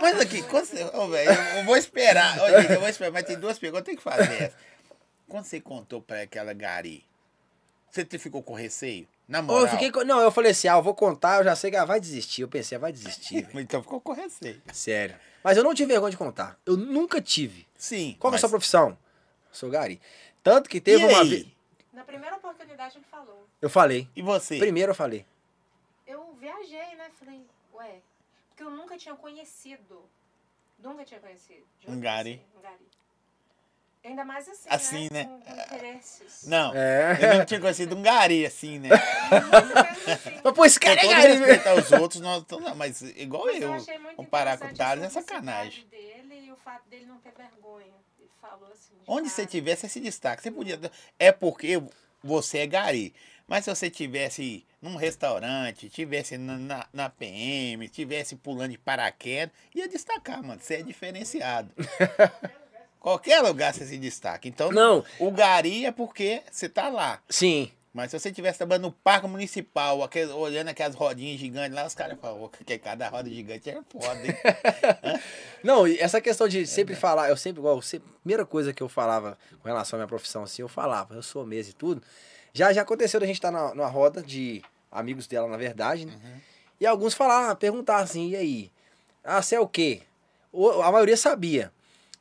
Mas 0.00 0.20
aqui, 0.20 0.42
quando 0.42 0.64
você. 0.64 0.82
Ô, 0.92 1.06
velho, 1.08 1.30
eu- 1.58 1.64
vou 1.64 1.76
esperar. 1.76 2.36
Ô, 2.42 2.60
gente, 2.60 2.72
eu 2.72 2.80
vou 2.80 2.88
esperar, 2.88 3.12
mas 3.12 3.24
tem 3.24 3.38
duas 3.38 3.58
perguntas, 3.58 3.80
eu 3.82 3.84
tenho 3.84 3.96
que 3.96 4.02
fazer 4.02 4.42
essa. 4.42 4.56
Quando 5.28 5.44
você 5.44 5.60
contou 5.60 6.02
pra 6.02 6.22
aquela 6.22 6.52
Gari, 6.52 7.04
você 7.90 8.04
te 8.04 8.18
ficou 8.18 8.42
com 8.42 8.54
receio? 8.54 9.06
Na 9.28 9.38
Ô, 9.38 9.42
moral. 9.44 9.62
eu 9.62 9.68
fiquei 9.68 9.92
com- 9.92 10.02
Não, 10.04 10.18
eu 10.20 10.32
falei 10.32 10.50
assim, 10.50 10.66
ah, 10.66 10.72
eu 10.78 10.82
vou 10.82 10.92
contar, 10.94 11.38
eu 11.38 11.44
já 11.44 11.54
sei 11.54 11.70
que 11.70 11.76
ela 11.76 11.86
vai 11.86 12.00
desistir. 12.00 12.42
Eu 12.42 12.48
pensei, 12.48 12.74
ela 12.74 12.82
vai 12.82 12.92
desistir. 12.92 13.46
Então 13.54 13.80
ficou 13.80 14.00
com 14.00 14.12
receio. 14.12 14.60
Sério. 14.72 15.14
Mas 15.44 15.56
eu 15.56 15.62
não 15.62 15.72
tive 15.72 15.92
vergonha 15.92 16.10
de 16.10 16.16
contar. 16.16 16.58
Eu 16.66 16.76
nunca 16.76 17.20
tive. 17.22 17.64
Sim. 17.78 18.16
Qual 18.18 18.32
que 18.32 18.34
é 18.34 18.36
a 18.36 18.36
mas- 18.36 18.40
sua 18.40 18.50
profissão? 18.50 18.98
Sou 19.52 19.70
gari. 19.70 20.00
Tanto 20.42 20.68
que 20.68 20.80
teve 20.80 21.02
e 21.04 21.06
uma 21.06 21.24
vez... 21.24 21.46
Na 22.00 22.04
primeira 22.06 22.34
oportunidade 22.36 22.96
ele 22.96 23.04
falou. 23.10 23.46
Eu 23.60 23.68
falei. 23.68 24.08
E 24.16 24.22
você? 24.22 24.56
Primeiro 24.58 24.92
eu 24.92 24.94
falei. 24.94 25.26
Eu 26.06 26.32
viajei, 26.40 26.94
né? 26.96 27.10
Falei, 27.18 27.44
ué, 27.74 28.00
porque 28.48 28.62
eu 28.62 28.70
nunca 28.70 28.96
tinha 28.96 29.14
conhecido. 29.14 30.02
Nunca 30.78 31.04
tinha 31.04 31.20
conhecido. 31.20 31.62
juro 31.78 31.92
Um 31.92 32.00
pra 32.00 32.10
gari. 32.10 32.36
você, 32.36 32.58
Um 32.58 32.62
gari. 32.62 32.88
Ainda 34.02 34.24
mais 34.24 34.48
assim, 34.48 34.68
Assim, 34.70 35.08
né? 35.12 35.24
né? 35.24 35.24
Com, 35.24 35.40
com 35.42 35.60
interesses. 35.60 36.46
Não. 36.46 36.74
É. 36.74 37.18
Eu 37.20 37.38
não 37.40 37.44
tinha 37.44 37.60
conhecido 37.60 37.94
um 37.94 38.00
Gari 38.02 38.46
assim, 38.46 38.78
né? 38.78 38.88
Assim. 38.94 40.40
Mas, 40.42 40.54
pô, 40.54 40.64
esse 40.64 40.80
cara 40.80 40.98
é 40.98 41.06
gari. 41.06 41.32
respeito 41.36 41.66
aos 41.68 41.92
outros, 41.92 42.22
nós 42.22 42.40
estamos. 42.40 42.64
Não, 42.64 42.74
mas 42.76 43.02
igual 43.02 43.44
Mas 43.44 43.60
eu. 43.60 43.74
achei 43.74 43.98
muito 43.98 44.16
Comparar 44.16 44.56
com 44.56 44.64
o 44.64 44.68
interessante 44.70 44.82
a 44.82 44.86
Thales 45.02 45.16
é 45.16 45.20
sacanagem. 45.20 45.86
dele 45.88 46.46
e 46.46 46.50
o 46.50 46.56
fato 46.56 46.88
dele 46.88 47.04
não 47.04 47.18
ter 47.18 47.32
vergonha. 47.32 47.92
Falou 48.40 48.68
assim. 48.72 48.94
de 48.94 49.04
Onde 49.06 49.28
você 49.28 49.46
tiver, 49.46 49.76
você 49.76 49.88
se 49.88 50.00
destaca. 50.00 50.42
Você 50.42 50.50
podia. 50.50 50.78
É 51.18 51.30
porque 51.32 51.82
você 52.22 52.58
é 52.58 52.66
gari. 52.66 53.14
Mas 53.46 53.64
se 53.64 53.74
você 53.74 53.90
tivesse 53.90 54.64
num 54.80 54.96
restaurante, 54.96 55.88
tivesse 55.88 56.38
na, 56.38 56.56
na, 56.56 56.86
na 56.92 57.10
PM, 57.10 57.88
tivesse 57.88 58.36
pulando 58.36 58.70
de 58.70 58.78
paraquedas, 58.78 59.54
ia 59.74 59.88
destacar, 59.88 60.42
mano. 60.42 60.60
Você 60.60 60.76
é 60.76 60.82
diferenciado. 60.82 61.70
Qualquer 63.00 63.40
lugar 63.40 63.72
você 63.74 63.86
se 63.86 63.96
destaca. 63.98 64.46
Então, 64.46 64.70
Não. 64.70 65.04
o 65.18 65.30
gari 65.30 65.86
é 65.86 65.90
porque 65.90 66.42
você 66.50 66.68
tá 66.68 66.88
lá. 66.88 67.20
Sim. 67.28 67.72
Mas 67.92 68.10
se 68.12 68.18
você 68.20 68.28
estivesse 68.28 68.58
trabalhando 68.58 68.84
no 68.84 68.92
parque 68.92 69.26
municipal, 69.26 70.02
aquele- 70.04 70.30
olhando 70.32 70.68
aquelas 70.68 70.94
rodinhas 70.94 71.40
gigantes 71.40 71.74
lá, 71.74 71.84
os 71.84 71.94
caras 71.94 72.16
falam, 72.20 72.42
"Ô, 72.44 72.48
que 72.48 72.78
cada 72.78 73.08
roda 73.08 73.28
gigante 73.28 73.68
é 73.68 73.80
foda, 73.90 74.26
hein? 74.26 74.32
Não, 75.62 75.86
e 75.86 75.98
essa 75.98 76.20
questão 76.20 76.46
de 76.48 76.66
sempre 76.66 76.94
falar, 76.94 77.28
eu 77.28 77.36
sempre, 77.36 77.60
igual, 77.60 77.82
sempre, 77.82 78.08
primeira 78.22 78.46
coisa 78.46 78.72
que 78.72 78.82
eu 78.82 78.88
falava 78.88 79.36
com 79.60 79.68
relação 79.68 79.96
à 79.96 79.98
minha 80.00 80.08
profissão, 80.08 80.42
assim, 80.44 80.62
eu 80.62 80.68
falava, 80.68 81.14
eu 81.14 81.22
sou 81.22 81.44
mesa 81.44 81.70
e 81.70 81.72
tudo. 81.72 82.02
Já, 82.52 82.72
já 82.72 82.82
aconteceu 82.82 83.18
da 83.20 83.26
gente 83.26 83.36
estar 83.36 83.50
na, 83.50 83.74
numa 83.74 83.88
roda 83.88 84.22
de 84.22 84.62
amigos 84.90 85.26
dela, 85.26 85.48
na 85.48 85.56
verdade, 85.56 86.06
né? 86.06 86.12
E 86.80 86.86
alguns 86.86 87.12
falavam, 87.14 87.54
perguntavam 87.56 88.02
assim, 88.04 88.30
e 88.30 88.36
aí? 88.36 88.72
Ah, 89.22 89.42
você 89.42 89.56
é 89.56 89.60
o 89.60 89.68
quê? 89.68 90.02
O- 90.52 90.80
A 90.82 90.90
maioria 90.90 91.16
sabia. 91.16 91.70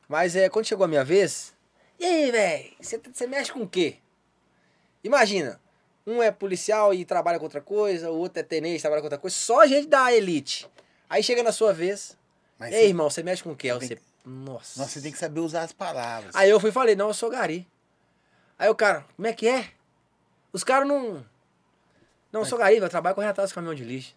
Mas 0.08 0.36
é, 0.36 0.50
quando 0.50 0.66
chegou 0.66 0.84
a 0.84 0.88
minha 0.88 1.04
vez, 1.04 1.54
e 2.00 2.06
aí, 2.06 2.32
velho, 2.32 2.72
você 3.14 3.28
mexe 3.28 3.52
com 3.52 3.62
o 3.62 3.70
quê? 3.70 3.98
Imagina, 5.04 5.60
um 6.06 6.22
é 6.22 6.32
policial 6.32 6.94
e 6.94 7.06
trabalha 7.06 7.38
com 7.38 7.46
outra 7.46 7.62
coisa, 7.62 8.10
o 8.10 8.18
outro 8.18 8.40
é 8.40 8.44
tenente 8.44 8.80
e 8.80 8.82
trabalha 8.82 9.02
com 9.02 9.06
outra 9.06 9.20
coisa, 9.20 9.36
só 9.36 9.66
gente 9.66 9.88
da 9.88 10.12
elite. 10.14 10.68
Aí 11.10 11.24
chega 11.24 11.44
na 11.44 11.52
sua 11.52 11.74
vez, 11.74 12.18
Mas 12.58 12.74
Ei, 12.74 12.82
você, 12.82 12.88
irmão, 12.88 13.10
você 13.10 13.24
mexe 13.24 13.44
com 13.44 13.52
o 13.52 13.56
tem 13.56 13.72
você. 13.72 13.98
Nossa. 14.26 14.80
nossa, 14.80 14.92
você 14.92 15.02
tem 15.02 15.12
que 15.12 15.18
saber 15.18 15.40
usar 15.40 15.64
as 15.64 15.72
palavras. 15.72 16.36
Aí 16.36 16.50
eu 16.50 16.60
fui 16.60 16.70
e 16.70 16.74
falei, 16.74 16.96
não, 16.96 17.08
eu 17.08 17.14
sou 17.14 17.30
gari. 17.30 17.68
Aí 18.58 18.70
o 18.70 18.76
cara, 18.76 19.06
como 19.16 19.28
é 19.28 19.34
que 19.34 19.48
é? 19.48 19.70
Os 20.52 20.64
caras 20.64 20.88
não. 20.88 21.26
Não, 22.32 22.42
eu 22.42 22.46
sou 22.46 22.58
gari, 22.58 22.78
eu 22.78 22.90
trabalho 22.90 23.16
correndo 23.16 23.32
atrás 23.32 23.50
do 23.50 23.54
caminhão 23.54 23.74
de 23.74 23.84
lixo. 23.84 24.16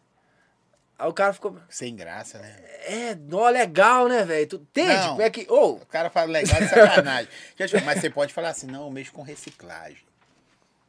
Aí 0.98 1.08
o 1.08 1.12
cara 1.12 1.32
ficou. 1.32 1.56
Sem 1.68 1.96
graça, 1.96 2.38
né? 2.38 2.56
É, 2.84 3.18
ó, 3.32 3.48
legal, 3.48 4.08
né, 4.08 4.24
velho? 4.24 4.46
Tu 4.46 4.56
entende? 4.56 5.06
Não. 5.06 5.20
É 5.20 5.30
que. 5.30 5.46
Ô, 5.50 5.72
O 5.74 5.86
cara 5.86 6.10
fala 6.10 6.30
legal 6.30 6.60
de 6.60 6.68
sacanagem. 6.68 7.28
Mas 7.84 8.00
você 8.00 8.10
pode 8.10 8.32
falar 8.34 8.50
assim, 8.50 8.66
não, 8.66 8.84
eu 8.84 8.90
mexo 8.90 9.12
com 9.12 9.22
reciclagem. 9.22 10.11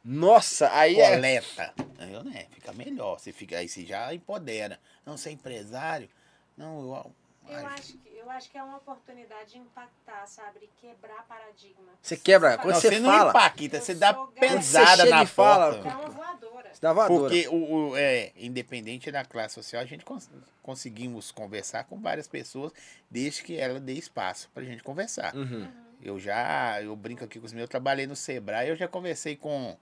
Nossa, 0.04 0.70
aí 0.76 1.00
é. 1.00 1.10
Coleta. 1.14 1.74
Aí, 1.98 2.22
né, 2.24 2.46
fica 2.50 2.72
melhor. 2.72 3.18
Você 3.18 3.32
fica, 3.32 3.56
aí 3.58 3.68
você 3.68 3.84
já 3.84 4.12
empodera. 4.14 4.78
Não, 5.06 5.16
você 5.16 5.30
é 5.30 5.32
empresário? 5.32 6.08
Não, 6.56 6.80
eu. 6.94 7.12
Eu 7.46 7.66
acho, 7.66 7.92
que, 7.98 8.16
eu 8.16 8.30
acho 8.30 8.50
que 8.50 8.56
é 8.56 8.62
uma 8.62 8.78
oportunidade 8.78 9.52
de 9.52 9.58
impactar, 9.58 10.26
sabe? 10.26 10.66
Quebrar 10.80 11.26
paradigma. 11.28 11.92
Você 12.00 12.16
quebra, 12.16 12.52
fala- 12.52 12.62
quando 12.62 12.74
não, 12.74 12.80
você 12.80 12.88
você 12.88 13.00
não 13.00 13.10
fala- 13.10 13.30
impacta, 13.30 13.80
você 13.82 13.94
dá 13.94 14.14
pesada 14.14 15.04
na 15.04 15.26
fala- 15.26 15.74
porta. 15.74 15.88
Dá 15.90 15.98
uma 15.98 16.08
voadora. 16.08 16.70
Você 16.74 16.80
dá 16.80 16.92
voadora. 16.94 17.20
Porque, 17.20 17.48
o, 17.48 17.90
o- 17.90 17.96
é, 17.98 18.32
independente 18.36 19.10
da 19.12 19.26
classe 19.26 19.54
social, 19.56 19.82
a 19.82 19.84
gente 19.84 20.06
cons- 20.06 20.30
conseguimos 20.62 21.30
conversar 21.30 21.84
com 21.84 22.00
várias 22.00 22.26
pessoas, 22.26 22.72
desde 23.10 23.42
que 23.42 23.58
ela 23.58 23.78
dê 23.78 23.92
espaço 23.92 24.48
pra 24.54 24.64
gente 24.64 24.82
conversar. 24.82 25.34
Uhum. 25.36 25.70
Eu 26.02 26.18
já, 26.18 26.80
eu 26.82 26.96
brinco 26.96 27.24
aqui 27.24 27.38
com 27.38 27.44
os 27.44 27.52
meus, 27.52 27.64
eu 27.64 27.68
trabalhei 27.68 28.06
no 28.06 28.16
Sebrae, 28.16 28.70
eu 28.70 28.76
já 28.76 28.88
conversei 28.88 29.36
com 29.36 29.76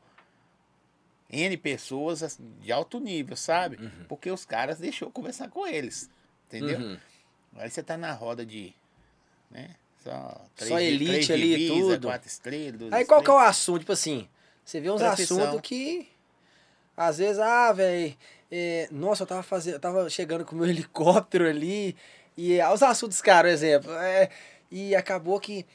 N 1.32 1.56
pessoas 1.56 2.22
assim, 2.22 2.44
de 2.60 2.70
alto 2.70 3.00
nível, 3.00 3.36
sabe? 3.36 3.78
Porque 4.06 4.30
os 4.30 4.44
caras 4.44 4.78
deixou 4.78 5.10
conversar 5.10 5.48
com 5.48 5.66
eles, 5.66 6.10
entendeu? 6.46 6.78
Uhum. 6.78 6.98
Aí 7.56 7.70
você 7.70 7.82
tá 7.82 7.96
na 7.96 8.12
roda 8.12 8.44
de, 8.44 8.72
né? 9.50 9.70
Só, 10.04 10.44
Só 10.56 10.80
elite 10.80 11.32
ali 11.32 11.54
e 11.54 11.56
divisas, 11.56 11.94
tudo. 11.94 12.08
quatro 12.08 12.28
estrelas, 12.28 12.92
Aí 12.92 13.04
qual 13.04 13.22
que 13.22 13.30
é 13.30 13.32
o 13.32 13.38
assunto? 13.38 13.80
Tipo 13.80 13.92
assim, 13.92 14.28
você 14.64 14.80
vê 14.80 14.90
uns 14.90 15.02
assuntos 15.02 15.60
que. 15.60 16.08
Às 16.96 17.18
vezes, 17.18 17.38
ah, 17.38 17.72
velho. 17.72 18.14
nossa, 18.90 19.22
eu 19.22 19.26
tava 19.26 19.42
fazendo. 19.42 19.74
Eu 19.74 19.80
tava 19.80 20.10
chegando 20.10 20.44
com 20.44 20.54
o 20.54 20.58
meu 20.58 20.66
helicóptero 20.70 21.48
ali. 21.48 21.96
E 22.36 22.60
ah, 22.60 22.72
os 22.72 22.82
assuntos, 22.82 23.20
cara, 23.20 23.48
por 23.48 23.54
exemplo. 23.54 23.92
é, 23.92 24.28
e 24.70 24.94
acabou 24.96 25.38
que 25.38 25.66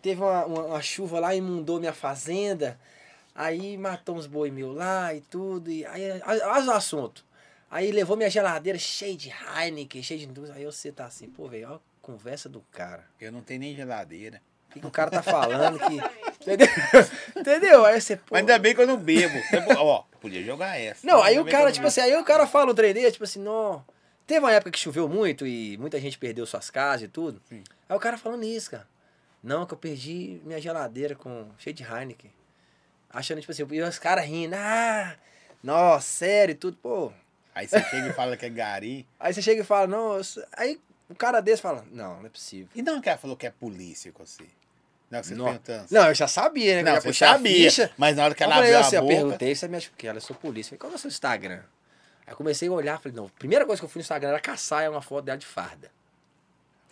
teve 0.00 0.20
uma, 0.20 0.44
uma, 0.46 0.62
uma 0.64 0.82
chuva 0.82 1.20
lá, 1.20 1.34
inundou 1.34 1.78
minha 1.78 1.92
fazenda. 1.92 2.78
Aí 3.36 3.76
matou 3.76 4.16
uns 4.16 4.26
boi 4.26 4.50
meu 4.50 4.72
lá 4.72 5.12
e 5.12 5.20
tudo. 5.20 5.70
E 5.70 5.84
aí, 5.84 6.22
olha 6.24 6.62
os 6.62 6.68
assuntos. 6.70 7.22
Aí 7.70 7.92
levou 7.92 8.16
minha 8.16 8.30
geladeira 8.30 8.78
cheia 8.78 9.14
de 9.14 9.30
Heineken, 9.30 10.02
cheia 10.02 10.18
de 10.18 10.26
indústria. 10.26 10.56
Aí 10.56 10.64
você 10.64 10.90
tá 10.90 11.04
assim, 11.04 11.28
pô, 11.28 11.46
velho, 11.46 11.68
olha 11.68 11.76
a 11.76 11.80
conversa 12.00 12.48
do 12.48 12.62
cara. 12.72 13.04
Eu 13.20 13.30
não 13.30 13.42
tenho 13.42 13.60
nem 13.60 13.76
geladeira. 13.76 14.40
O 14.70 14.72
que, 14.72 14.80
que 14.80 14.86
o 14.86 14.90
cara 14.90 15.10
tá 15.10 15.22
falando 15.22 15.78
que. 15.78 16.00
Entendeu? 16.40 16.66
Entendeu? 17.36 17.84
Aí 17.84 18.00
você, 18.00 18.16
pô. 18.16 18.28
Mas 18.30 18.40
ainda 18.40 18.58
bem 18.58 18.74
que 18.74 18.80
eu 18.80 18.86
não 18.86 18.96
bebo. 18.96 19.34
Ó, 19.76 20.04
podia 20.18 20.42
jogar 20.42 20.80
essa. 20.80 21.06
Não, 21.06 21.22
aí 21.22 21.38
o 21.38 21.44
cara, 21.44 21.70
tipo 21.70 21.86
assim, 21.86 22.00
aí 22.00 22.16
o 22.16 22.24
cara 22.24 22.46
fala 22.46 22.70
o 22.70 22.74
trem 22.74 22.94
dele, 22.94 23.12
tipo 23.12 23.24
assim, 23.24 23.40
não. 23.40 23.84
Teve 24.26 24.40
uma 24.40 24.52
época 24.52 24.70
que 24.70 24.78
choveu 24.78 25.08
muito 25.08 25.46
e 25.46 25.76
muita 25.76 26.00
gente 26.00 26.18
perdeu 26.18 26.46
suas 26.46 26.70
casas 26.70 27.02
e 27.02 27.08
tudo. 27.08 27.42
Sim. 27.48 27.62
Aí 27.86 27.96
o 27.96 28.00
cara 28.00 28.16
falando 28.16 28.44
isso, 28.44 28.70
cara. 28.70 28.88
Não, 29.42 29.66
que 29.66 29.74
eu 29.74 29.78
perdi 29.78 30.40
minha 30.44 30.60
geladeira 30.60 31.14
com 31.14 31.50
cheio 31.58 31.74
de 31.74 31.84
Heineken. 31.84 32.32
Achando, 33.16 33.40
tipo 33.40 33.50
assim, 33.50 33.66
e 33.70 33.82
os 33.82 33.98
caras 33.98 34.26
rindo, 34.26 34.54
ah, 34.54 35.16
nossa, 35.62 36.06
sério 36.06 36.52
e 36.52 36.54
tudo, 36.54 36.76
pô. 36.76 37.10
Aí 37.54 37.66
você 37.66 37.82
chega 37.82 38.08
e 38.08 38.12
fala 38.12 38.36
que 38.36 38.44
é 38.44 38.50
gari. 38.50 39.06
Aí 39.18 39.32
você 39.32 39.40
chega 39.40 39.62
e 39.62 39.64
fala, 39.64 39.86
não, 39.86 40.18
eu 40.18 40.22
aí 40.52 40.78
o 41.08 41.14
cara 41.14 41.40
desse 41.40 41.62
fala, 41.62 41.82
não, 41.90 42.18
não 42.18 42.26
é 42.26 42.28
possível. 42.28 42.68
E 42.74 42.82
não 42.82 43.00
que 43.00 43.08
ela 43.08 43.16
falou 43.16 43.34
que 43.34 43.46
é 43.46 43.50
polícia 43.50 44.12
com 44.12 44.26
você. 44.26 44.44
Não, 45.10 45.20
que 45.20 45.28
você 45.28 45.34
Não. 45.34 45.44
perguntando. 45.46 45.86
Não, 45.90 46.08
eu 46.08 46.14
já 46.14 46.28
sabia, 46.28 46.74
né? 46.74 46.80
eu 46.80 46.94
Não, 46.94 47.00
você 47.00 47.12
sabia. 47.14 47.90
Mas 47.96 48.16
na 48.16 48.24
hora 48.24 48.34
que 48.34 48.42
Eu 48.42 48.46
ela 48.46 48.56
abriu 48.56 48.78
assim, 48.78 48.96
a 48.96 48.98
eu 48.98 49.02
boca... 49.02 49.14
perguntei, 49.14 49.54
você 49.54 49.68
com 49.68 49.76
o 49.76 49.96
que? 49.96 50.06
Ela, 50.06 50.18
eu 50.18 50.22
sou 50.22 50.36
polícia. 50.36 50.74
Eu 50.74 50.78
falei, 50.78 50.78
qual 50.80 50.92
é 50.92 50.96
o 50.96 50.98
seu 50.98 51.08
Instagram? 51.08 51.62
Aí 52.26 52.32
eu 52.32 52.36
comecei 52.36 52.68
a 52.68 52.72
olhar, 52.72 53.00
falei, 53.00 53.16
não, 53.16 53.26
a 53.26 53.38
primeira 53.38 53.64
coisa 53.64 53.80
que 53.80 53.84
eu 53.86 53.88
fui 53.88 54.00
no 54.00 54.02
Instagram 54.02 54.28
era 54.28 54.40
caçar 54.40 54.82
é 54.82 54.90
uma 54.90 55.00
foto 55.00 55.24
dela 55.24 55.38
de 55.38 55.46
farda. 55.46 55.90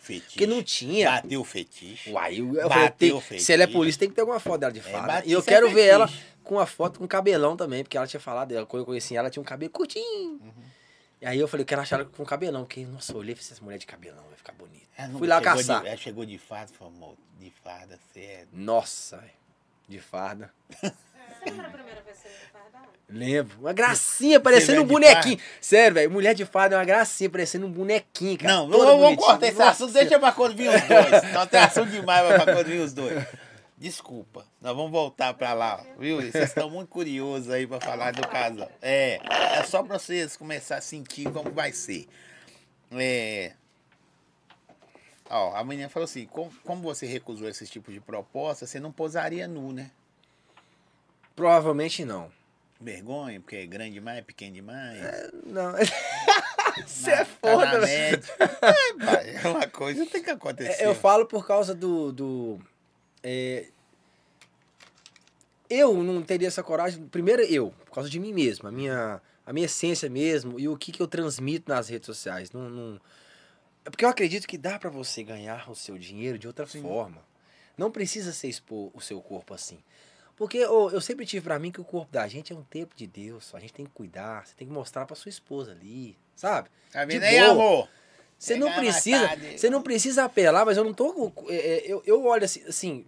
Fetiche. 0.05 0.27
Porque 0.29 0.45
não 0.47 0.61
tinha. 0.61 1.11
Bateu 1.21 1.41
o 1.41 1.43
fetiche. 1.43 2.11
Uai, 2.11 2.39
eu, 2.39 2.53
eu 2.55 2.69
falei, 2.69 2.89
tem- 2.91 3.19
fetiche. 3.21 3.43
se 3.45 3.53
ela 3.53 3.63
é 3.63 3.67
polícia, 3.67 3.99
tem 3.99 4.09
que 4.09 4.15
ter 4.15 4.21
alguma 4.21 4.39
foto 4.39 4.59
dela 4.59 4.71
de 4.71 4.79
farda. 4.81 5.07
bate- 5.07 5.27
e 5.27 5.31
eu 5.31 5.39
isso 5.39 5.49
é 5.49 5.53
quero 5.53 5.69
ver 5.71 5.87
ela 5.87 6.09
com 6.43 6.59
a 6.59 6.65
foto 6.67 6.99
com 6.99 7.07
cabelão 7.07 7.57
também, 7.57 7.83
porque 7.83 7.97
ela 7.97 8.05
tinha 8.05 8.19
falado, 8.19 8.51
ela, 8.51 8.65
quando 8.67 8.81
eu 8.81 8.85
conheci 8.85 9.15
ela, 9.17 9.29
tinha 9.31 9.41
um 9.41 9.45
cabelo 9.45 9.71
curtinho. 9.71 10.39
Uhum. 10.41 10.53
E 11.21 11.25
aí 11.25 11.39
eu 11.39 11.47
falei, 11.47 11.65
quero 11.65 11.81
achar 11.81 11.99
ela 11.99 12.05
com 12.05 12.23
cabelão, 12.23 12.65
porque, 12.65 12.85
nossa, 12.85 13.13
eu 13.13 13.17
olhei 13.17 13.33
e 13.33 13.35
falei, 13.35 13.51
essa 13.51 13.63
mulher 13.63 13.77
de 13.79 13.85
cabelão 13.87 14.23
vai 14.27 14.35
ficar 14.37 14.53
bonita. 14.53 14.85
Fui 15.17 15.27
lá 15.27 15.41
caçar. 15.41 15.81
De, 15.81 15.87
ela 15.87 15.97
chegou 15.97 16.23
de 16.25 16.37
farda 16.37 16.71
e 16.71 16.77
falou, 16.77 16.93
"Amor, 16.93 17.15
de 17.39 17.49
farda, 17.63 17.97
você 18.13 18.19
é... 18.19 18.45
Nossa, 18.53 19.17
velho, 19.17 19.31
de 19.87 19.99
farda. 19.99 20.51
Você 20.81 21.49
lembra 21.49 21.67
a 21.67 21.69
primeira 21.69 22.01
vez 22.01 22.17
que 22.17 22.23
você 22.23 22.29
viu 22.29 22.47
fardado? 22.51 22.87
Lembro. 23.07 23.59
Uma 23.59 23.73
gracinha, 23.73 24.39
parecendo 24.39 24.81
um 24.81 24.85
bonequinho. 24.85 25.39
Sério, 25.61 25.93
velho. 25.93 26.11
Mulher 26.11 26.33
de 26.33 26.45
farda 26.45 26.75
é 26.75 26.79
uma 26.79 26.85
gracinha, 26.85 27.29
parecendo 27.29 27.67
um 27.67 27.71
bonequinho, 27.71 28.37
cara. 28.37 28.53
Não, 28.53 28.69
Toda 28.69 28.97
vamos, 28.97 29.23
cortar 29.23 29.47
esse 29.47 29.61
assunto, 29.61 29.93
deixa 29.93 30.19
pra 30.19 30.31
quando 30.31 30.55
vir 30.55 30.69
os 30.69 30.81
dois. 30.81 31.33
Nós 31.33 31.49
tem 31.49 31.59
assunto 31.59 31.91
demais 31.91 32.27
pra 32.27 32.53
quando 32.53 32.67
vir 32.67 32.79
os 32.79 32.93
dois. 32.93 33.25
Desculpa, 33.77 34.45
nós 34.61 34.75
vamos 34.75 34.91
voltar 34.91 35.33
pra 35.33 35.53
lá, 35.53 35.83
viu? 35.99 36.21
Vocês 36.21 36.45
estão 36.49 36.69
muito 36.69 36.87
curiosos 36.87 37.49
aí 37.51 37.67
pra 37.67 37.79
falar 37.79 38.13
do 38.13 38.25
casal. 38.25 38.71
É, 38.81 39.19
é 39.59 39.63
só 39.63 39.83
pra 39.83 39.99
vocês 39.99 40.37
começarem 40.37 40.79
a 40.79 40.81
sentir 40.81 41.29
como 41.31 41.51
vai 41.51 41.73
ser. 41.73 42.07
É. 42.93 43.51
Ó, 45.29 45.55
a 45.55 45.63
menina 45.63 45.89
falou 45.89 46.05
assim: 46.05 46.25
como, 46.25 46.51
como 46.63 46.81
você 46.81 47.05
recusou 47.05 47.47
esse 47.47 47.65
tipo 47.67 47.91
de 47.91 47.99
proposta, 47.99 48.65
você 48.65 48.79
não 48.79 48.91
posaria 48.91 49.47
nu, 49.47 49.71
né? 49.73 49.91
Provavelmente 51.35 52.05
não. 52.05 52.31
Vergonha, 52.79 53.39
porque 53.39 53.55
é 53.55 53.65
grande 53.65 53.93
demais, 53.93 54.23
pequeno 54.25 54.53
demais. 54.53 54.99
Não. 55.45 55.73
Você 56.85 57.09
é 57.11 57.17
tá 57.19 57.25
foda, 57.25 57.79
média. 57.79 58.21
É, 59.23 59.35
é 59.47 59.47
uma 59.47 59.65
coisa 59.65 60.05
que 60.05 60.11
tem 60.11 60.21
que 60.21 60.29
acontecer. 60.29 60.83
É, 60.83 60.85
Eu 60.85 60.93
falo 60.93 61.25
por 61.25 61.47
causa 61.47 61.73
do. 61.73 62.11
do 62.11 62.59
é, 63.23 63.67
eu 65.69 66.03
não 66.03 66.21
teria 66.21 66.49
essa 66.49 66.61
coragem. 66.61 67.07
Primeiro, 67.07 67.41
eu, 67.43 67.73
por 67.85 67.91
causa 67.93 68.09
de 68.09 68.19
mim 68.19 68.33
mesmo, 68.33 68.67
a 68.67 68.71
minha, 68.73 69.21
a 69.45 69.53
minha 69.53 69.65
essência 69.67 70.09
mesmo 70.09 70.59
e 70.59 70.67
o 70.67 70.75
que, 70.77 70.91
que 70.91 71.01
eu 71.01 71.07
transmito 71.07 71.71
nas 71.71 71.87
redes 71.87 72.07
sociais. 72.07 72.51
Não, 72.51 72.69
não- 72.69 72.95
É 72.95 72.99
porque 73.89 74.05
eu 74.05 74.09
acredito 74.09 74.47
que 74.47 74.57
dá 74.57 74.77
pra 74.79 74.89
você 74.89 75.23
ganhar 75.23 75.69
o 75.69 75.75
seu 75.75 75.97
dinheiro 75.97 76.37
de 76.39 76.47
outra 76.47 76.65
Sim. 76.65 76.81
forma. 76.81 77.23
Não 77.77 77.91
precisa 77.91 78.31
você 78.31 78.47
expor 78.47 78.89
o 78.93 79.01
seu 79.01 79.21
corpo 79.21 79.53
assim. 79.53 79.79
Porque 80.35 80.65
ô, 80.65 80.89
eu 80.89 80.99
sempre 80.99 81.25
tive 81.25 81.43
pra 81.45 81.57
mim 81.59 81.71
que 81.71 81.79
o 81.79 81.83
corpo 81.85 82.11
da 82.11 82.27
gente 82.27 82.51
é 82.51 82.55
um 82.55 82.63
tempo 82.63 82.93
de 82.95 83.07
Deus. 83.07 83.53
A 83.55 83.59
gente 83.59 83.73
tem 83.73 83.85
que 83.85 83.91
cuidar, 83.91 84.45
você 84.45 84.53
tem 84.55 84.67
que 84.67 84.73
mostrar 84.73 85.05
pra 85.05 85.15
sua 85.15 85.29
esposa 85.29 85.71
ali, 85.71 86.17
sabe? 86.35 86.69
De 87.07 87.19
vendo 87.19 87.23
aí, 87.23 87.39
boa. 87.39 87.51
amor? 87.51 87.89
Você 88.37 88.55
não 88.57 88.67
Pegar 88.67 88.75
na 88.83 88.91
precisa, 88.91 89.29
você 89.57 89.69
não 89.69 89.81
precisa 89.81 90.23
apelar, 90.25 90.65
mas 90.65 90.75
eu 90.77 90.83
não 90.83 90.93
tô, 90.93 91.31
é, 91.47 91.55
é, 91.55 91.83
eu, 91.85 92.03
eu 92.05 92.25
olho 92.25 92.43
assim, 92.43 92.61
assim, 92.67 93.05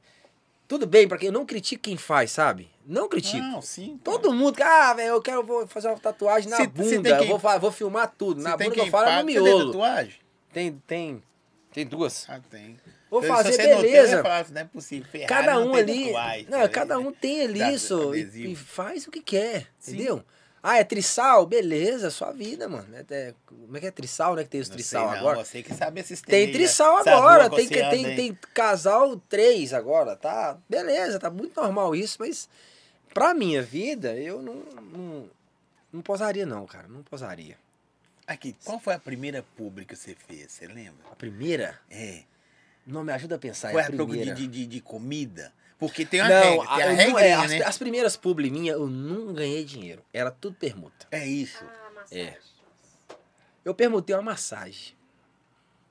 tudo 0.69 0.87
bem, 0.87 1.05
porque 1.05 1.27
eu 1.27 1.33
não 1.33 1.45
critico 1.45 1.83
quem 1.83 1.97
faz, 1.97 2.31
sabe? 2.31 2.69
Não 2.85 3.09
critico. 3.09 3.43
Não, 3.43 3.61
sim. 3.61 3.99
Todo 4.01 4.31
mundo, 4.33 4.61
ah, 4.63 4.93
velho, 4.93 5.09
eu 5.09 5.21
quero 5.21 5.43
vou 5.43 5.67
fazer 5.67 5.89
uma 5.89 5.99
tatuagem 5.99 6.49
na 6.49 6.55
Se- 6.57 6.63
se 6.63 6.67
bunda, 6.69 6.89
tem 7.03 7.11
eu 7.11 7.17
quem- 7.19 7.37
vou, 7.37 7.59
vou 7.59 7.71
filmar 7.73 8.13
tudo. 8.17 8.41
Você 8.41 8.47
na 8.47 8.55
bunda 8.55 8.71
que 8.71 8.79
eu 8.79 8.83
quem 8.85 8.91
falo 8.91 9.03
é 9.03 9.07
paga, 9.07 9.23
no 9.23 9.27
você 9.29 9.33
tem 9.33 9.43
miolo. 9.43 9.65
tatuagem? 9.65 10.13
Tem, 10.57 10.81
tem, 10.87 11.23
tem 11.71 11.85
duas. 11.85 12.25
Ah, 12.27 12.41
tem. 12.49 12.79
Vou 13.11 13.21
Se 13.21 13.27
fazer, 13.27 13.51
não 13.51 13.57
tem, 13.57 13.91
beleza. 13.91 14.23
falar, 14.23 14.49
não 14.49 14.61
é 14.61 14.63
possível. 14.63 15.07
Ferrari 15.07 15.29
Cada 15.29 15.59
um 15.59 15.71
tem 15.71 15.79
ali, 15.81 16.05
tatuagem, 16.05 16.47
não, 16.49 16.61
tá 16.61 16.69
cada 16.69 16.97
um 16.99 17.11
tem 17.11 17.41
ali 17.41 17.75
isso 17.75 18.15
e, 18.15 18.53
e 18.53 18.55
faz 18.55 19.05
o 19.05 19.11
que 19.11 19.21
quer, 19.21 19.67
Sim. 19.77 19.93
entendeu? 19.93 20.23
Ah, 20.63 20.79
é 20.79 20.83
trissal? 20.83 21.45
Beleza, 21.45 22.09
sua 22.09 22.31
vida, 22.31 22.67
mano. 22.67 22.87
É, 22.91 23.05
é- 23.07 23.33
como 23.45 23.77
é 23.77 23.79
que 23.79 23.85
é 23.85 23.91
trissal, 23.91 24.33
né? 24.33 24.43
Que 24.45 24.49
tem 24.49 24.59
os 24.59 24.67
Não 24.67 24.73
trissal 24.73 25.03
sei 25.03 25.11
não, 25.11 25.19
agora. 25.19 25.45
Você 25.45 25.61
que 25.61 25.75
sabe 25.75 25.99
esses 26.01 26.21
Tem 26.23 26.47
aí, 26.47 26.51
trissal 26.51 26.97
agora, 26.97 27.51
tem, 27.51 27.67
que 27.67 27.75
que, 27.75 27.89
tem, 27.91 28.15
tem 28.15 28.39
casal 28.55 29.15
três 29.29 29.73
agora, 29.75 30.15
tá? 30.15 30.57
Beleza, 30.67 31.19
tá 31.19 31.29
muito 31.29 31.61
normal 31.61 31.95
isso, 31.95 32.17
mas 32.19 32.49
pra 33.13 33.35
minha 33.35 33.61
vida, 33.61 34.15
eu 34.17 34.41
não, 34.41 34.55
não, 34.91 35.29
não 35.93 36.01
posaria 36.01 36.47
não, 36.47 36.65
cara, 36.65 36.87
não 36.87 37.03
posaria. 37.03 37.55
Aqui, 38.27 38.55
qual 38.65 38.79
foi 38.79 38.93
a 38.93 38.99
primeira 38.99 39.41
pública 39.55 39.95
que 39.95 40.01
você 40.01 40.13
fez? 40.15 40.51
Você 40.51 40.67
lembra? 40.67 41.05
A 41.11 41.15
primeira, 41.15 41.79
É. 41.89 42.23
não 42.85 43.03
me 43.03 43.13
ajuda 43.13 43.35
a 43.35 43.39
pensar, 43.39 43.71
foi 43.71 43.79
é 43.81 43.85
a 43.85 43.87
a 43.87 43.91
primeira. 43.91 44.35
de, 44.35 44.47
de, 44.47 44.65
de 44.67 44.81
comida? 44.81 45.53
Porque 45.79 46.05
tem 46.05 46.21
uma 46.21 46.29
não, 46.29 46.59
regra, 46.59 46.65
tem 46.65 46.67
a, 46.67 46.75
a- 46.75 46.81
eu 46.81 46.89
não- 46.89 46.95
regrinha, 46.95 47.19
é, 47.21 47.33
as, 47.33 47.51
né? 47.51 47.61
as 47.63 47.77
primeiras 47.77 48.17
publi 48.17 48.49
minha, 48.49 48.73
eu 48.73 48.87
não 48.87 49.33
ganhei 49.33 49.63
dinheiro, 49.63 50.03
era 50.11 50.29
tudo 50.31 50.55
permuta. 50.57 51.07
É 51.11 51.25
isso. 51.25 51.63
Ah, 51.63 51.91
massagem. 51.95 52.25
É. 52.25 52.37
Eu 53.63 53.73
permutei 53.75 54.15
uma 54.15 54.21
massagem. 54.23 54.95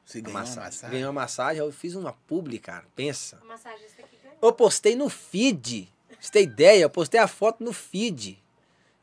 Você 0.05 0.21
ganhou 0.21 0.35
uma 0.37 0.41
massagem. 0.41 0.65
massagem? 0.65 0.91
Ganhei 0.91 1.07
uma 1.07 1.13
massagem, 1.13 1.59
eu 1.63 1.73
fiz 1.73 1.95
uma 1.95 2.13
publi, 2.13 2.59
cara, 2.59 2.85
pensa. 2.95 3.39
O 3.43 3.47
massagista 3.47 4.03
que 4.03 4.17
ganhou. 4.23 4.39
Eu 4.43 4.53
postei 4.53 4.95
no 4.95 5.09
feed. 5.09 5.93
Você 6.21 6.31
tem 6.33 6.43
ideia? 6.45 6.83
Eu 6.83 6.91
postei 6.91 7.19
a 7.21 7.27
foto 7.29 7.63
no 7.65 7.73
feed. 7.73 8.43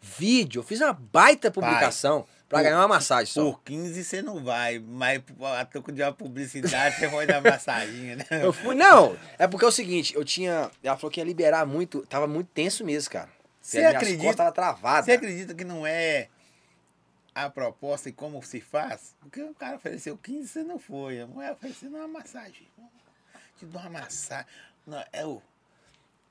Vídeo. 0.01 0.60
Eu 0.60 0.64
fiz 0.64 0.81
uma 0.81 0.93
baita 0.93 1.49
publicação 1.51 2.26
pra 2.49 2.59
por- 2.59 2.63
ganhar 2.63 2.77
uma 2.79 2.87
massagem 2.87 3.33
só. 3.33 3.43
Por 3.43 3.61
15 3.63 4.03
você 4.03 4.21
não 4.21 4.43
vai, 4.43 4.79
mas 4.79 5.21
a 5.57 5.65
troco 5.65 5.91
de 5.91 6.01
uma 6.01 6.11
publicidade 6.13 6.97
você 6.97 7.09
foi 7.09 7.25
dar 7.25 7.41
massaginha, 7.41 8.15
né? 8.17 8.25
Eu 8.41 8.53
fui. 8.53 8.75
Não, 8.75 9.17
é 9.39 9.47
porque 9.47 9.65
é 9.65 9.67
o 9.67 9.71
seguinte, 9.71 10.15
eu 10.15 10.23
tinha. 10.23 10.69
Ela 10.83 10.97
falou 10.97 11.11
que 11.11 11.19
ia 11.19 11.23
liberar 11.25 11.65
muito. 11.65 12.05
Tava 12.07 12.27
muito 12.27 12.47
tenso 12.53 12.83
mesmo, 12.85 13.11
cara. 13.11 13.29
Você 13.61 13.83
acredita- 13.83 14.17
costas 14.23 14.35
tava 14.37 14.51
travada. 14.51 15.05
Você 15.05 15.11
acredita 15.13 15.53
que 15.55 15.63
não 15.63 15.85
é 15.87 16.27
a 17.33 17.49
proposta 17.49 18.09
e 18.09 18.11
como 18.11 18.43
se 18.43 18.59
faz? 18.61 19.15
Porque 19.21 19.41
o 19.41 19.53
cara 19.55 19.77
ofereceu 19.77 20.17
15 20.17 20.47
você 20.49 20.63
não 20.63 20.77
foi. 20.77 21.21
A 21.21 21.25
mulher 21.27 21.53
ofereceu 21.53 21.89
uma 21.89 22.07
massagem. 22.07 22.67
Te 23.57 23.65
dou 23.65 23.81
uma 23.81 23.89
massagem. 23.89 24.45
Não, 24.85 25.03
é 25.13 25.25
o. 25.25 25.41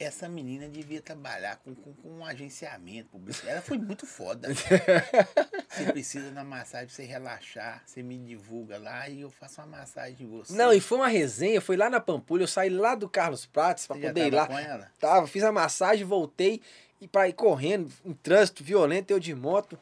Essa 0.02 0.28
menina 0.28 0.68
devia 0.68 1.00
trabalhar 1.00 1.56
com, 1.58 1.74
com, 1.74 1.92
com 1.94 2.08
um 2.18 2.24
agenciamento 2.24 3.10
publicitário. 3.10 3.52
Ela 3.54 3.62
foi 3.62 3.78
muito 3.78 4.04
foda. 4.06 4.48
Você 5.70 5.92
precisa 5.92 6.30
da 6.32 6.42
massagem 6.42 6.86
pra 6.86 6.94
você 6.94 7.04
relaxar. 7.04 7.82
Você 7.86 8.02
me 8.02 8.18
divulga 8.18 8.78
lá 8.78 9.08
e 9.08 9.20
eu 9.22 9.30
faço 9.30 9.60
uma 9.60 9.78
massagem 9.78 10.14
de 10.16 10.26
você. 10.26 10.52
Não, 10.52 10.72
e 10.72 10.80
foi 10.80 10.98
uma 10.98 11.08
resenha, 11.08 11.60
foi 11.60 11.76
lá 11.76 11.88
na 11.88 11.98
Pampulha, 11.98 12.42
eu 12.42 12.48
saí 12.48 12.68
lá 12.68 12.94
do 12.94 13.08
Carlos 13.08 13.46
Prates 13.46 13.86
pra 13.86 13.96
Você 13.96 14.08
poder 14.08 14.26
ir 14.26 14.34
lá. 14.34 14.46
com 14.46 14.58
ela? 14.58 14.90
Tava, 14.98 15.26
fiz 15.26 15.42
a 15.42 15.50
massagem, 15.50 16.04
voltei 16.04 16.60
e 17.00 17.08
pra 17.08 17.28
ir 17.28 17.32
correndo, 17.32 17.90
um 18.04 18.12
trânsito 18.12 18.62
violento, 18.62 19.10
eu 19.10 19.18
de 19.18 19.34
moto, 19.34 19.78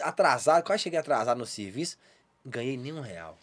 atrasado, 0.00 0.64
quase 0.64 0.84
cheguei 0.84 0.98
atrasado 0.98 1.38
no 1.38 1.46
serviço, 1.46 1.98
ganhei 2.46 2.76
nem 2.76 2.92
um 2.92 3.00
real. 3.00 3.36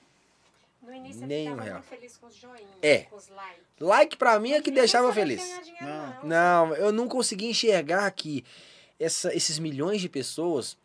No 0.82 0.94
início 0.94 1.26
Nem 1.28 1.42
ele 1.42 1.50
um 1.50 1.52
ficava 1.54 1.64
real. 1.64 1.76
muito 1.80 1.88
feliz 1.90 2.18
com 2.18 2.26
os 2.28 2.36
joinhas, 2.36 2.70
É. 2.82 3.00
com 3.04 3.16
os 3.16 3.28
likes. 3.30 3.64
Like 3.80 4.18
pra 4.18 4.40
mim 4.40 4.54
é 4.54 4.62
que 4.62 4.72
deixava 4.72 5.14
feliz. 5.14 5.42
ganhar 5.42 5.62
dinheiro, 5.62 5.86
Não. 5.86 6.24
não. 6.24 6.68
Não, 6.68 6.76
eu 6.76 6.92
não 6.92 7.08
consegui 7.08 7.46
enxergar 7.48 8.10
que 8.12 8.44
essa- 9.00 9.34
esses 9.36 9.60
milhões 9.60 10.02
de 10.02 10.10
pessoas 10.10 10.76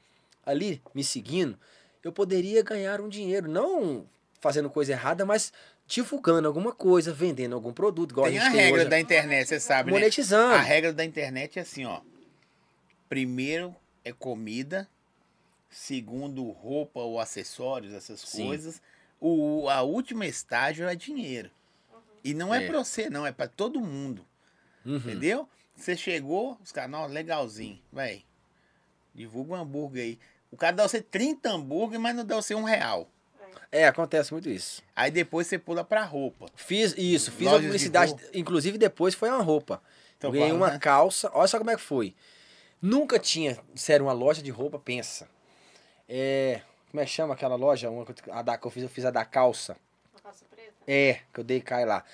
ali 0.44 0.82
me 0.94 1.02
seguindo, 1.02 1.58
eu 2.04 2.12
poderia 2.12 2.62
ganhar 2.62 3.00
um 3.00 3.08
dinheiro, 3.08 3.48
não 3.48 4.06
fazendo 4.40 4.68
coisa 4.70 4.92
errada, 4.92 5.24
mas 5.24 5.52
divulgando 5.86 6.46
alguma 6.46 6.72
coisa, 6.72 7.12
vendendo 7.12 7.54
algum 7.54 7.72
produto, 7.72 8.10
igual 8.12 8.26
Tem 8.28 8.38
a 8.38 8.46
a 8.46 8.48
regra 8.48 8.80
hoje. 8.82 8.90
da 8.90 9.00
internet, 9.00 9.48
você 9.48 9.58
sabe, 9.60 9.90
né? 9.90 9.98
monetizando. 9.98 10.54
A 10.54 10.60
regra 10.60 10.92
da 10.92 11.04
internet 11.04 11.58
é 11.58 11.62
assim, 11.62 11.84
ó. 11.86 12.00
Primeiro 13.08 13.74
é 14.04 14.12
comida, 14.12 14.88
segundo 15.70 16.42
roupa 16.50 17.00
ou 17.00 17.20
acessórios, 17.20 17.92
essas 17.92 18.20
Sim. 18.20 18.46
coisas. 18.48 18.80
O 19.20 19.68
a 19.68 19.82
última 19.82 20.26
estágio 20.26 20.86
é 20.88 20.94
dinheiro. 20.94 21.50
E 22.22 22.34
não 22.34 22.54
é, 22.54 22.64
É. 22.64 22.66
pra 22.66 22.78
você, 22.78 23.08
não, 23.08 23.26
é 23.26 23.32
pra 23.32 23.46
todo 23.48 23.80
mundo. 23.80 24.24
Uhum. 24.84 24.96
Entendeu? 24.96 25.48
Você 25.74 25.96
chegou, 25.96 26.58
os 26.62 26.72
caras, 26.72 26.90
não, 26.90 27.06
legalzinho, 27.06 27.80
véi. 27.92 28.24
Divulga 29.14 29.54
um 29.54 29.56
hambúrguer 29.56 30.02
aí. 30.02 30.18
O 30.50 30.56
cara 30.56 30.74
dá 30.76 30.88
você 30.88 31.00
30 31.00 31.50
hambúrguer, 31.50 31.98
mas 31.98 32.14
não 32.16 32.24
dá 32.24 32.36
você 32.36 32.54
um 32.54 32.64
real. 32.64 33.08
É, 33.72 33.86
acontece 33.86 34.32
muito 34.32 34.48
isso. 34.48 34.82
Aí 34.94 35.10
depois 35.10 35.46
você 35.46 35.58
pula 35.58 35.82
pra 35.84 36.04
roupa. 36.04 36.46
Fiz 36.54 36.94
isso, 36.96 37.30
fiz 37.32 37.46
Lojas 37.46 37.58
a 37.58 37.60
de 37.60 37.66
publicidade, 37.66 38.12
roupa. 38.12 38.26
inclusive 38.32 38.78
depois 38.78 39.14
foi 39.14 39.28
uma 39.28 39.42
roupa. 39.42 39.82
Então, 40.16 40.30
ganhei 40.30 40.52
uma 40.52 40.70
né? 40.70 40.78
calça, 40.78 41.30
olha 41.34 41.48
só 41.48 41.58
como 41.58 41.70
é 41.70 41.76
que 41.76 41.82
foi. 41.82 42.14
Nunca 42.80 43.18
tinha, 43.18 43.58
sério, 43.74 44.06
uma 44.06 44.12
loja 44.12 44.40
de 44.42 44.50
roupa, 44.50 44.78
pensa. 44.78 45.28
É, 46.08 46.62
como 46.90 47.00
é 47.00 47.04
que 47.04 47.10
chama 47.10 47.34
aquela 47.34 47.56
loja? 47.56 47.90
Uma, 47.90 48.06
a 48.32 48.42
da, 48.42 48.56
que 48.58 48.66
eu 48.66 48.70
fiz, 48.70 48.82
eu 48.82 48.88
fiz 48.88 49.04
a 49.04 49.10
da 49.10 49.24
calça. 49.24 49.76
Uma 50.12 50.20
calça 50.20 50.44
preta. 50.50 50.72
É, 50.86 51.20
que 51.32 51.40
eu 51.40 51.44
dei 51.44 51.60
cai 51.60 51.84
lá. 51.84 52.04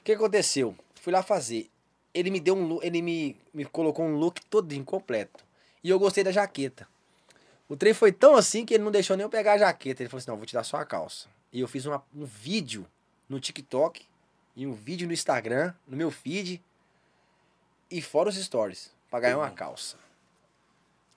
O 0.00 0.04
que 0.04 0.12
aconteceu? 0.12 0.74
Fui 0.94 1.12
lá 1.12 1.22
fazer. 1.22 1.70
Ele 2.14 2.30
me 2.30 2.40
deu 2.40 2.54
um 2.56 2.66
look, 2.66 2.84
ele 2.86 3.02
me, 3.02 3.36
me 3.52 3.64
colocou 3.64 4.04
um 4.04 4.16
look 4.16 4.40
todo 4.46 4.72
incompleto. 4.72 5.44
E 5.82 5.90
eu 5.90 5.98
gostei 5.98 6.24
da 6.24 6.32
jaqueta. 6.32 6.86
O 7.68 7.76
trem 7.76 7.92
foi 7.94 8.10
tão 8.12 8.34
assim 8.34 8.64
que 8.64 8.74
ele 8.74 8.82
não 8.82 8.90
deixou 8.90 9.16
nem 9.16 9.24
eu 9.24 9.30
pegar 9.30 9.52
a 9.54 9.58
jaqueta. 9.58 10.02
Ele 10.02 10.08
falou 10.08 10.18
assim: 10.18 10.30
não, 10.30 10.36
vou 10.36 10.46
te 10.46 10.54
dar 10.54 10.64
só 10.64 10.78
a 10.78 10.84
calça. 10.84 11.28
E 11.52 11.60
eu 11.60 11.68
fiz 11.68 11.84
uma- 11.86 12.02
um 12.14 12.24
vídeo 12.24 12.86
no 13.28 13.38
TikTok 13.38 14.04
e 14.56 14.66
um 14.66 14.72
vídeo 14.72 15.06
no 15.06 15.12
Instagram, 15.12 15.72
no 15.86 15.96
meu 15.96 16.10
feed, 16.10 16.62
e 17.90 18.02
fora 18.02 18.28
os 18.28 18.36
stories, 18.36 18.90
pra 19.10 19.20
ganhar 19.20 19.38
uma 19.38 19.50
calça. 19.50 19.96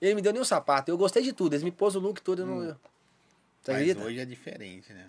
Ele 0.00 0.14
me 0.14 0.22
deu 0.22 0.32
nem 0.32 0.42
um 0.42 0.44
sapato. 0.44 0.90
Eu 0.90 0.98
gostei 0.98 1.22
de 1.22 1.32
tudo. 1.32 1.54
Ele 1.54 1.64
me 1.64 1.70
pôs 1.70 1.94
o 1.96 2.00
look 2.00 2.20
todo. 2.20 2.42
Eu 2.42 2.46
não... 2.46 2.76
Você 3.62 3.72
Mas 3.72 3.80
acredita? 3.82 4.04
hoje 4.06 4.18
é 4.20 4.24
diferente, 4.24 4.92
né? 4.92 5.08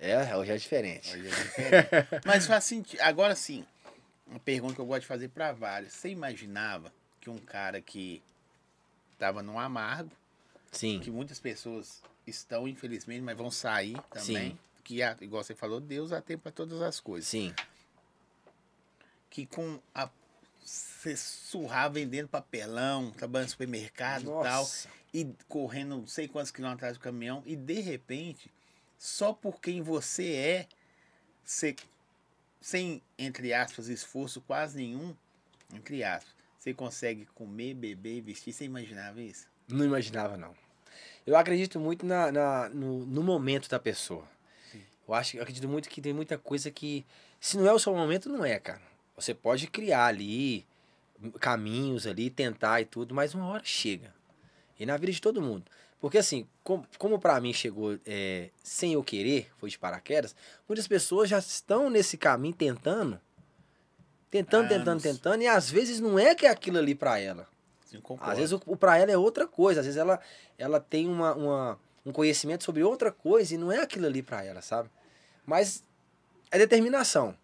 É, 0.00 0.36
hoje 0.36 0.52
é 0.52 0.56
diferente. 0.56 1.12
Hoje 1.12 1.26
é 1.26 1.30
diferente. 1.30 2.08
Mas 2.24 2.46
faz 2.46 2.64
sentido. 2.64 3.00
Agora 3.00 3.34
sim, 3.34 3.64
uma 4.26 4.40
pergunta 4.40 4.74
que 4.74 4.80
eu 4.80 4.86
gosto 4.86 5.02
de 5.02 5.06
fazer 5.06 5.28
pra 5.28 5.52
vários. 5.52 5.92
Você 5.92 6.08
imaginava 6.08 6.92
que 7.20 7.28
um 7.28 7.38
cara 7.38 7.80
que 7.80 8.22
tava 9.18 9.42
no 9.42 9.58
amargo, 9.58 10.10
Sim. 10.72 10.98
que 11.00 11.10
muitas 11.10 11.38
pessoas 11.38 12.02
estão, 12.26 12.66
infelizmente, 12.66 13.20
mas 13.20 13.36
vão 13.36 13.50
sair 13.50 13.96
também. 14.10 14.50
Sim. 14.50 14.58
Que, 14.82 15.00
igual 15.20 15.42
você 15.42 15.54
falou, 15.54 15.80
Deus 15.80 16.12
há 16.12 16.20
tempo 16.20 16.42
para 16.42 16.52
todas 16.52 16.80
as 16.82 17.00
coisas. 17.00 17.28
Sim. 17.28 17.54
Que 19.30 19.46
com 19.46 19.78
a. 19.94 20.08
Você 20.64 21.16
surrar 21.16 21.90
vendendo 21.92 22.28
papelão, 22.28 23.10
trabalhando 23.10 23.46
no 23.48 23.50
supermercado 23.50 24.22
e 24.22 24.24
tal, 24.42 24.64
e 25.12 25.34
correndo 25.46 25.96
não 25.98 26.06
sei 26.06 26.26
quantos 26.26 26.50
quilômetros 26.50 26.78
atrás 26.82 26.96
do 26.96 27.00
caminhão, 27.02 27.42
e 27.44 27.54
de 27.54 27.80
repente, 27.80 28.50
só 28.98 29.32
por 29.32 29.60
quem 29.60 29.82
você 29.82 30.32
é, 30.34 30.66
você, 31.44 31.76
sem, 32.60 33.02
entre 33.18 33.52
aspas, 33.52 33.88
esforço 33.88 34.40
quase 34.40 34.78
nenhum, 34.78 35.14
entre 35.74 36.02
aspas, 36.02 36.32
você 36.58 36.72
consegue 36.72 37.26
comer, 37.34 37.74
beber 37.74 38.22
vestir. 38.22 38.52
Você 38.54 38.64
imaginava 38.64 39.20
isso? 39.20 39.46
Não 39.68 39.84
imaginava, 39.84 40.36
não. 40.38 40.54
Eu 41.26 41.36
acredito 41.36 41.78
muito 41.78 42.06
na, 42.06 42.32
na- 42.32 42.68
no, 42.70 43.04
no 43.04 43.22
momento 43.22 43.68
da 43.68 43.78
pessoa. 43.78 44.26
Eu 45.06 45.12
acho, 45.12 45.36
eu 45.36 45.42
acredito 45.42 45.68
muito 45.68 45.90
que 45.90 46.00
tem 46.00 46.14
muita 46.14 46.38
coisa 46.38 46.70
que, 46.70 47.04
se 47.38 47.58
não 47.58 47.66
é 47.66 47.72
o 47.72 47.78
seu 47.78 47.94
momento, 47.94 48.30
não 48.30 48.42
é, 48.42 48.58
cara. 48.58 48.80
Você 49.16 49.32
pode 49.34 49.66
criar 49.66 50.06
ali 50.06 50.66
caminhos 51.40 52.06
ali, 52.06 52.28
tentar 52.30 52.80
e 52.80 52.84
tudo, 52.84 53.14
mas 53.14 53.34
uma 53.34 53.46
hora 53.46 53.62
chega. 53.64 54.12
E 54.78 54.84
na 54.84 54.96
vida 54.96 55.12
de 55.12 55.20
todo 55.20 55.40
mundo. 55.40 55.64
Porque 56.00 56.18
assim, 56.18 56.46
como, 56.62 56.86
como 56.98 57.18
para 57.18 57.40
mim 57.40 57.52
chegou 57.52 57.98
é, 58.04 58.50
sem 58.62 58.92
eu 58.92 59.02
querer, 59.02 59.50
foi 59.56 59.70
de 59.70 59.78
paraquedas, 59.78 60.34
muitas 60.68 60.86
pessoas 60.86 61.30
já 61.30 61.38
estão 61.38 61.88
nesse 61.88 62.18
caminho 62.18 62.54
tentando, 62.54 63.18
tentando, 64.30 64.68
tentando, 64.68 64.88
Anos. 64.90 65.02
tentando, 65.02 65.42
e 65.42 65.46
às 65.46 65.70
vezes 65.70 66.00
não 66.00 66.18
é 66.18 66.34
que 66.34 66.46
é 66.46 66.50
aquilo 66.50 66.78
ali 66.78 66.94
para 66.94 67.18
ela. 67.18 67.48
Concordo. 68.02 68.32
Às 68.32 68.38
vezes 68.38 68.52
o, 68.52 68.60
o 68.66 68.76
pra 68.76 68.98
ela 68.98 69.12
é 69.12 69.16
outra 69.16 69.46
coisa, 69.46 69.80
às 69.80 69.86
vezes 69.86 69.98
ela, 69.98 70.20
ela 70.58 70.80
tem 70.80 71.06
uma, 71.08 71.32
uma- 71.34 71.80
um 72.04 72.12
conhecimento 72.12 72.64
sobre 72.64 72.82
outra 72.82 73.12
coisa 73.12 73.54
e 73.54 73.58
não 73.58 73.70
é 73.70 73.80
aquilo 73.80 74.06
ali 74.06 74.20
pra 74.20 74.42
ela, 74.44 74.60
sabe? 74.60 74.90
Mas 75.46 75.82
é 76.50 76.58
determinação. 76.58 77.36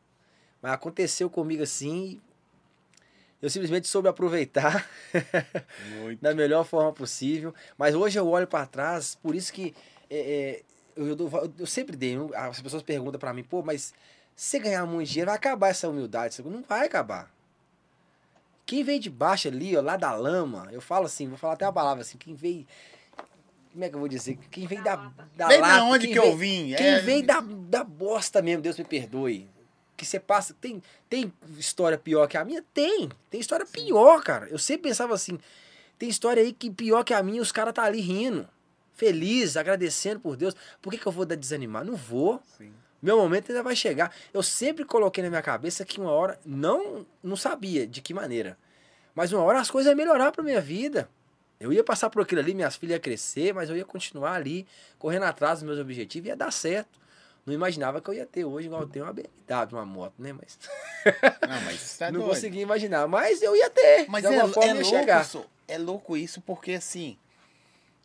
Mas 0.63 0.73
aconteceu 0.73 1.31
comigo 1.31 1.63
assim, 1.63 2.21
eu 3.41 3.49
simplesmente 3.49 3.89
soube 3.89 4.09
aproveitar 4.09 4.87
Muito. 6.01 6.21
da 6.21 6.35
melhor 6.35 6.65
forma 6.65 6.93
possível. 6.93 7.55
Mas 7.79 7.95
hoje 7.95 8.19
eu 8.19 8.29
olho 8.29 8.47
pra 8.47 8.67
trás, 8.67 9.15
por 9.15 9.35
isso 9.35 9.53
que 9.53 9.75
é, 10.11 10.19
é, 10.19 10.63
eu, 10.97 11.07
eu 11.09 11.53
eu 11.59 11.67
sempre 11.67 11.97
dei. 11.97 12.17
eu- 12.17 12.31
As 12.35 12.61
pessoas 12.61 12.83
perguntam 12.83 13.19
pra 13.19 13.33
mim, 13.33 13.43
pô, 13.43 13.63
mas 13.63 13.95
se 14.37 14.47
você 14.51 14.59
ganhar 14.59 14.85
muito 14.87 15.09
dinheiro, 15.09 15.29
vai 15.31 15.37
acabar 15.37 15.69
essa 15.69 15.89
humildade? 15.89 16.43
Não 16.43 16.63
vai 16.63 16.87
acabar. 16.87 17.31
Quem 18.67 18.85
veio 18.85 19.01
de 19.01 19.11
baixo 19.11 19.49
ali, 19.49 19.77
ó, 19.77 19.81
lá 19.81 19.97
da 19.97 20.13
lama, 20.15 20.69
eu 20.71 20.81
falo 20.81 21.07
assim, 21.07 21.27
vou 21.29 21.37
falar 21.37 21.55
até 21.55 21.65
a 21.65 21.73
palavra 21.73 22.03
assim, 22.03 22.17
quem 22.19 22.35
veio. 22.35 22.67
Como 23.73 23.85
é 23.85 23.89
que 23.89 23.95
eu 23.95 23.99
vou 24.01 24.09
dizer? 24.09 24.37
Quem 24.51 24.67
veio 24.67 24.83
da, 24.83 24.97
Da 24.97 25.13
da 25.37 25.49
Vem 25.49 25.61
lata, 25.61 25.77
da 25.77 25.85
onde 25.85 26.07
que 26.09 26.15
veio- 26.21 26.25
eu 26.33 26.37
vim? 26.37 26.75
quem 26.77 26.87
É, 26.87 27.01
veio 27.01 27.25
da, 27.27 27.41
da 27.41 27.83
bosta 27.85 28.43
mesmo, 28.43 28.63
Deus 28.63 28.77
me 28.79 28.85
perdoe. 28.85 29.49
Que 30.01 30.07
você 30.07 30.19
passa. 30.19 30.57
Tem, 30.59 30.83
tem 31.11 31.31
história 31.59 31.99
pior 31.99 32.27
que 32.27 32.39
a 32.39 32.43
minha? 32.43 32.65
Tem. 32.73 33.11
Tem 33.29 33.39
história 33.39 33.67
pior, 33.67 34.23
cara. 34.23 34.49
Eu 34.49 34.57
sempre 34.57 34.89
pensava 34.89 35.13
assim: 35.13 35.39
tem 35.99 36.09
história 36.09 36.43
aí 36.43 36.55
que 36.55 36.71
pior 36.71 37.05
que 37.05 37.13
a 37.13 37.23
minha, 37.23 37.43
os 37.43 37.53
caras 37.53 37.75
tá 37.75 37.83
ali 37.85 38.01
rindo. 38.01 38.49
Feliz, 38.95 39.59
agradecendo 39.59 40.19
por 40.19 40.39
Deus. 40.39 40.57
Por 40.81 40.91
que, 40.91 40.97
que 40.97 41.07
eu 41.07 41.13
vou 41.13 41.27
dar 41.27 41.35
desanimar? 41.35 41.85
Não 41.85 41.97
vou. 41.97 42.41
Sim. 42.57 42.73
Meu 43.03 43.19
momento 43.19 43.51
ainda 43.51 43.63
vai 43.63 43.77
chegar. 43.77 44.11
Eu 44.33 44.43
sempre 44.43 44.87
coloquei 44.87 45.23
na 45.23 45.29
minha 45.29 45.43
cabeça 45.43 45.85
que 45.85 46.01
uma 46.01 46.11
hora, 46.11 46.41
não, 46.47 47.07
não 47.23 47.37
sabia 47.37 47.87
de 47.87 48.01
que 48.01 48.15
maneira, 48.15 48.57
mas 49.15 49.35
uma 49.35 49.43
hora 49.43 49.61
as 49.61 49.71
coisas 49.71 49.91
iam 49.91 49.97
melhorar 49.99 50.33
pra 50.33 50.43
minha 50.43 50.63
vida. 50.63 51.11
Eu 51.59 51.75
ia 51.75 51.85
passar 51.85 52.09
por 52.09 52.23
aquilo 52.23 52.41
ali, 52.41 52.55
minhas 52.55 52.77
filhas 52.77 52.95
iam 52.95 53.03
crescer, 53.03 53.53
mas 53.53 53.69
eu 53.69 53.77
ia 53.77 53.85
continuar 53.85 54.33
ali, 54.33 54.67
correndo 54.99 55.25
atrás 55.25 55.59
dos 55.59 55.65
meus 55.65 55.79
objetivos 55.79 56.27
e 56.27 56.31
ia 56.31 56.37
dar 56.37 56.51
certo. 56.51 57.00
Não 57.51 57.57
imaginava 57.57 58.01
que 58.01 58.09
eu 58.09 58.15
ia 58.15 58.25
ter 58.25 58.45
hoje, 58.45 58.69
igual 58.69 58.83
eu 58.83 58.89
tenho 58.89 59.05
uma 59.05 59.13
BMW, 59.13 59.73
uma 59.73 59.85
moto, 59.85 60.15
né? 60.21 60.33
Mas 60.33 60.57
Não, 61.49 61.61
mas 61.63 61.99
tá 61.99 62.07
não 62.13 62.21
doido. 62.21 62.31
conseguia 62.31 62.63
imaginar. 62.63 63.09
Mas 63.09 63.43
eu 63.43 63.57
ia 63.57 63.69
ter. 63.69 64.07
Mas 64.09 64.23
de 64.23 64.33
é, 64.33 64.47
forma 64.47 64.71
é 64.71 64.75
louco, 64.75 64.89
chegar. 64.89 65.23
isso, 65.23 65.45
é 65.67 65.77
louco 65.77 66.17
isso 66.17 66.41
porque 66.43 66.75
assim, 66.75 67.19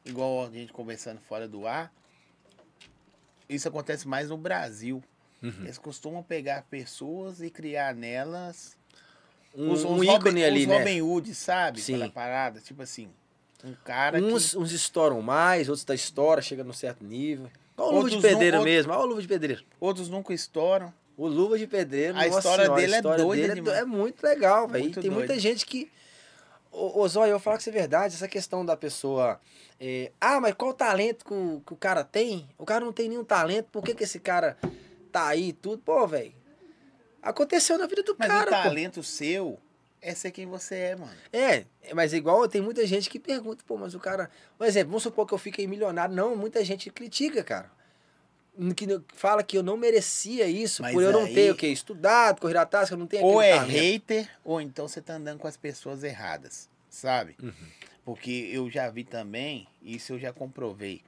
igual 0.04 0.48
a 0.48 0.50
gente 0.50 0.74
conversando 0.74 1.20
fora 1.22 1.48
do 1.48 1.68
ar, 1.68 1.94
isso 3.48 3.68
acontece 3.68 4.08
mais 4.08 4.30
no 4.30 4.38
Brasil. 4.38 5.04
Uhum. 5.44 5.54
Eles 5.62 5.78
costumam 5.78 6.24
pegar 6.24 6.64
pessoas 6.64 7.40
e 7.40 7.52
criar 7.52 7.94
nelas 7.94 8.76
Um, 9.54 9.72
os, 9.72 9.84
um 9.84 9.98
os 9.98 10.04
ícone 10.04 10.18
Robin, 10.18 10.44
ali, 10.44 10.62
os 10.62 10.68
né? 10.68 10.78
Robin 10.80 11.02
Hood, 11.04 11.36
sabe? 11.36 11.80
Sim. 11.82 11.94
Aquela 11.94 12.10
parada, 12.10 12.60
tipo 12.62 12.82
assim, 12.82 13.10
um 13.64 13.76
cara 13.84 14.18
Uns, 14.18 14.52
que... 14.52 14.58
uns 14.58 14.72
estouram 14.72 15.22
mais, 15.22 15.70
outros 15.70 15.86
da 15.86 15.94
história, 15.94 16.42
chega 16.42 16.64
num 16.64 16.74
certo 16.74 17.04
nível. 17.04 17.48
Olha 17.78 17.88
o 17.90 17.96
Luva 17.96 18.10
de 18.10 18.16
não- 18.16 18.22
Pedreiro 18.22 18.58
outro- 18.58 18.72
mesmo, 18.72 18.92
olha 18.94 19.02
o 19.02 19.06
Luva 19.06 19.22
de 19.22 19.28
Pedreiro. 19.28 19.64
Outros 19.80 20.10
nunca 20.10 20.34
estouram. 20.34 20.94
O 21.18 21.28
Luva 21.28 21.58
de 21.58 21.66
Pedreiro, 21.68 22.18
A 22.18 22.28
história 22.28 22.66
senhora, 22.66 22.76
dele 22.82 22.92
é 22.94 22.96
a 22.96 23.00
história 23.00 23.24
doida 23.24 23.56
dele 23.56 23.70
é, 23.70 23.80
é 23.80 23.86
muito 23.86 24.22
legal, 24.24 24.68
velho. 24.68 24.92
Tem 24.92 25.10
muita 25.10 25.28
doida. 25.28 25.40
gente 25.42 25.66
que. 25.66 25.90
Ô, 26.72 27.00
ô 27.02 27.08
Zóia, 27.08 27.30
eu 27.30 27.36
vou 27.36 27.40
falar 27.40 27.56
que 27.58 27.64
isso 27.64 27.70
é 27.70 27.74
verdade, 27.74 28.16
essa 28.16 28.28
questão 28.28 28.66
da 28.66 28.76
pessoa. 28.76 29.40
é, 29.80 30.12
ah, 30.20 30.40
mas 30.42 30.54
qual 30.56 30.72
o 30.72 30.74
talento 30.74 31.24
que 31.26 31.34
o, 31.34 31.62
que 31.66 31.74
o 31.74 31.78
cara 31.78 32.04
tem? 32.04 32.48
O 32.58 32.66
cara 32.66 32.84
não 32.84 32.92
tem 32.94 33.08
nenhum 33.10 33.24
talento, 33.24 33.68
por 33.72 33.82
que, 33.84 33.94
que 33.96 34.04
esse 34.04 34.20
cara 34.20 34.58
tá 35.12 35.28
aí 35.28 35.50
e 35.50 35.54
tudo? 35.54 35.78
Pô, 35.86 36.06
velho. 36.06 36.34
Aconteceu 37.22 37.78
na 37.78 37.88
vida 37.88 38.04
do 38.04 38.16
Mas 38.20 38.28
cara, 38.28 38.52
o 38.52 38.54
pô. 38.56 38.62
talento 38.64 39.04
seu 39.04 39.58
é 40.08 40.14
ser 40.14 40.32
quem 40.32 40.46
você 40.46 40.76
é, 40.76 40.96
mano. 40.96 41.12
É, 41.34 41.66
mas 41.94 42.14
igual 42.14 42.48
tem 42.48 42.62
muita 42.62 42.86
gente 42.86 43.10
que 43.10 43.20
pergunta, 43.20 43.64
pô, 43.68 43.76
mas 43.78 43.96
o 43.96 44.00
cara. 44.00 44.30
Por 44.58 44.68
exemplo, 44.68 44.90
vamos 44.90 45.04
supor 45.04 45.26
que 45.28 45.34
eu 45.34 45.38
fiquei 45.38 45.66
milionário. 45.68 46.14
Não, 46.16 46.36
muita 46.36 46.64
gente 46.64 46.90
critica, 46.92 47.44
cara. 47.44 47.72
Que 48.76 48.88
não- 48.88 49.04
fala 49.16 49.44
que 49.44 49.58
eu 49.58 49.64
não 49.64 49.76
merecia 49.76 50.48
isso, 50.48 50.82
Mas 50.82 50.94
por 50.94 51.04
eu 51.04 51.12
não 51.12 51.26
aí- 51.26 51.34
ter 51.34 51.52
o 51.52 51.56
quê? 51.56 51.68
Estudado, 51.68 52.40
correr 52.40 52.58
atrás, 52.58 52.88
que 52.88 52.94
eu 52.94 52.98
não 52.98 53.08
tenho 53.08 53.26
Ou 53.26 53.42
é 53.42 53.56
talento. 53.56 53.72
hater, 53.72 54.30
ou 54.46 54.62
então 54.62 54.88
você 54.88 55.02
tá 55.02 55.16
andando 55.16 55.40
com 55.40 55.48
as 55.48 55.58
pessoas 55.58 56.04
erradas, 56.04 56.70
sabe? 56.90 57.36
Uhum. 57.42 57.52
Porque 58.06 58.50
eu 58.54 58.70
já 58.70 58.90
vi 58.90 59.04
também, 59.04 59.68
isso 59.82 60.14
eu 60.14 60.20
já 60.20 60.32
comprovei. 60.32 61.02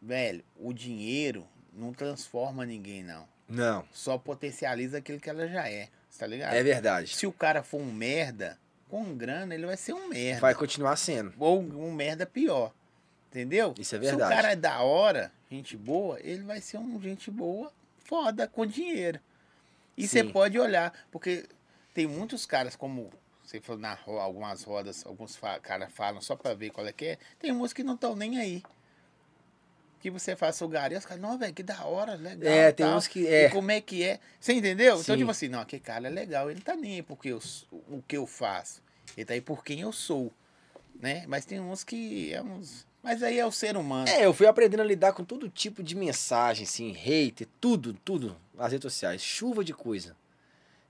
Velho, 0.00 0.44
o 0.58 0.72
dinheiro 0.72 1.46
não 1.72 1.92
transforma 1.92 2.64
ninguém, 2.64 3.02
não. 3.02 3.28
Não, 3.48 3.84
Só 3.92 4.16
potencializa 4.16 4.98
aquilo 4.98 5.18
que 5.18 5.28
ela 5.28 5.48
já 5.48 5.68
é. 5.68 5.88
Tá 6.18 6.26
ligado? 6.26 6.54
é 6.54 6.62
verdade. 6.62 7.16
Se 7.16 7.26
o 7.26 7.32
cara 7.32 7.62
for 7.62 7.80
um 7.80 7.92
merda, 7.92 8.58
com 8.88 9.14
grana, 9.16 9.54
ele 9.54 9.66
vai 9.66 9.76
ser 9.76 9.92
um 9.94 10.08
merda. 10.08 10.40
Vai 10.40 10.54
continuar 10.54 10.96
sendo. 10.96 11.32
Ou 11.38 11.60
um 11.60 11.92
merda 11.92 12.26
pior. 12.26 12.72
Entendeu? 13.30 13.74
Isso 13.78 13.94
é 13.94 13.98
Se 13.98 14.04
verdade. 14.06 14.32
o 14.32 14.36
cara 14.36 14.52
é 14.52 14.56
da 14.56 14.80
hora, 14.82 15.30
gente 15.50 15.76
boa, 15.76 16.18
ele 16.20 16.42
vai 16.42 16.60
ser 16.60 16.78
um 16.78 17.00
gente 17.00 17.30
boa, 17.30 17.72
foda, 18.04 18.48
com 18.48 18.66
dinheiro. 18.66 19.20
E 19.96 20.08
você 20.08 20.24
pode 20.24 20.58
olhar, 20.58 20.92
porque 21.12 21.46
tem 21.94 22.06
muitos 22.08 22.44
caras, 22.44 22.74
como 22.74 23.10
você 23.44 23.60
falou 23.60 23.80
na 23.80 23.96
algumas 24.06 24.64
rodas, 24.64 25.06
alguns 25.06 25.36
fa 25.36 25.60
caras 25.60 25.92
falam 25.92 26.20
só 26.20 26.34
pra 26.34 26.54
ver 26.54 26.70
qual 26.70 26.86
é 26.86 26.92
que 26.92 27.04
é. 27.04 27.18
Tem 27.38 27.52
uns 27.52 27.72
que 27.72 27.84
não 27.84 27.94
estão 27.94 28.16
nem 28.16 28.38
aí. 28.38 28.62
Que 30.00 30.10
você 30.10 30.34
faça 30.34 30.64
o 30.64 30.68
gari, 30.68 30.96
os 30.96 31.04
caras, 31.04 31.22
não, 31.22 31.36
velho, 31.38 31.52
que 31.52 31.62
da 31.62 31.84
hora, 31.84 32.14
legal. 32.14 32.50
É, 32.52 32.72
tem 32.72 32.86
tal. 32.86 32.96
uns 32.96 33.06
que- 33.06 33.20
E 33.20 33.26
é. 33.28 33.48
como 33.50 33.70
é 33.70 33.80
que 33.80 34.02
é? 34.02 34.18
Você 34.40 34.54
entendeu? 34.54 34.94
Então, 34.98 35.14
Sim. 35.14 35.18
tipo 35.18 35.30
assim, 35.30 35.48
não, 35.48 35.60
aquele 35.60 35.80
cara 35.82 36.06
é 36.06 36.10
legal, 36.10 36.50
ele 36.50 36.60
tá 36.62 36.74
nem 36.74 36.94
aí 36.96 37.02
porque 37.02 37.28
eu, 37.28 37.40
o 37.70 38.02
que 38.08 38.16
eu 38.16 38.26
faço. 38.26 38.82
Ele 39.16 39.26
tá 39.26 39.34
aí 39.34 39.40
por 39.42 39.62
quem 39.62 39.80
eu 39.80 39.92
sou. 39.92 40.32
Né? 40.98 41.24
Mas 41.28 41.44
tem 41.44 41.60
uns 41.60 41.82
que 41.84 42.32
é 42.32 42.42
uns. 42.42 42.86
Mas 43.02 43.22
aí 43.22 43.38
é 43.38 43.46
o 43.46 43.52
ser 43.52 43.76
humano. 43.76 44.06
É, 44.08 44.24
eu 44.26 44.34
fui 44.34 44.46
aprendendo 44.46 44.80
a 44.80 44.84
lidar 44.84 45.12
com 45.14 45.24
todo 45.24 45.48
tipo 45.48 45.82
de 45.82 45.94
mensagem, 45.94 46.64
assim, 46.64 46.92
hater, 46.92 47.46
tudo, 47.60 47.94
tudo 48.04 48.36
nas 48.54 48.70
redes 48.72 48.82
sociais. 48.92 49.22
Chuva 49.22 49.64
de 49.64 49.72
coisa. 49.72 50.14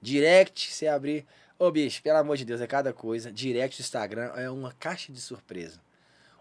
Direct, 0.02 0.72
você 0.72 0.86
abrir. 0.88 1.26
Ô, 1.58 1.70
bicho, 1.70 2.02
pelo 2.02 2.18
amor 2.18 2.36
de 2.36 2.44
Deus, 2.44 2.60
é 2.60 2.66
cada 2.66 2.92
coisa. 2.92 3.30
Direct 3.30 3.76
do 3.76 3.84
Instagram 3.84 4.32
é 4.34 4.48
uma 4.50 4.72
caixa 4.72 5.12
de 5.12 5.20
surpresa. 5.20 5.80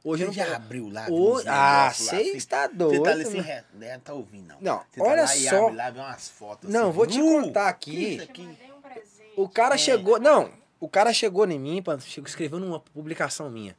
Hoje 0.03 0.25
não 0.25 0.31
já 0.33 0.55
abriu 0.55 0.89
lá? 0.89 1.07
Uns 1.09 1.45
ah, 1.45 1.91
você 1.93 2.15
assim? 2.15 2.37
está 2.37 2.67
doido. 2.67 2.97
Você 2.99 3.03
tá 3.03 3.11
ali 3.11 3.23
assim, 3.23 3.37
né? 3.37 3.41
re- 3.43 3.63
né, 3.77 4.01
tá 4.03 4.13
ouvindo, 4.13 4.47
não. 4.47 4.57
Não, 4.61 4.77
Você 4.89 4.99
tá 4.99 5.05
olha 5.05 5.23
lá 5.23 5.35
e 5.35 5.49
só. 5.49 5.65
abre 5.65 5.75
lá, 5.75 5.89
vê 5.89 5.99
umas 5.99 6.29
fotos 6.29 6.69
Não, 6.69 6.83
assim, 6.85 6.91
vou 6.91 7.05
te 7.07 7.21
uh, 7.21 7.41
contar 7.41 7.67
aqui. 7.67 8.21
aqui? 8.21 8.57
O 9.35 9.47
cara 9.49 9.75
É. 9.75 9.77
chegou. 9.77 10.19
Não, 10.19 10.51
o 10.79 10.87
cara 10.87 11.13
chegou 11.13 11.45
em 11.49 11.59
mim, 11.59 11.83
escreveu 12.25 12.59
numa 12.59 12.79
publicação 12.79 13.49
minha. 13.49 13.75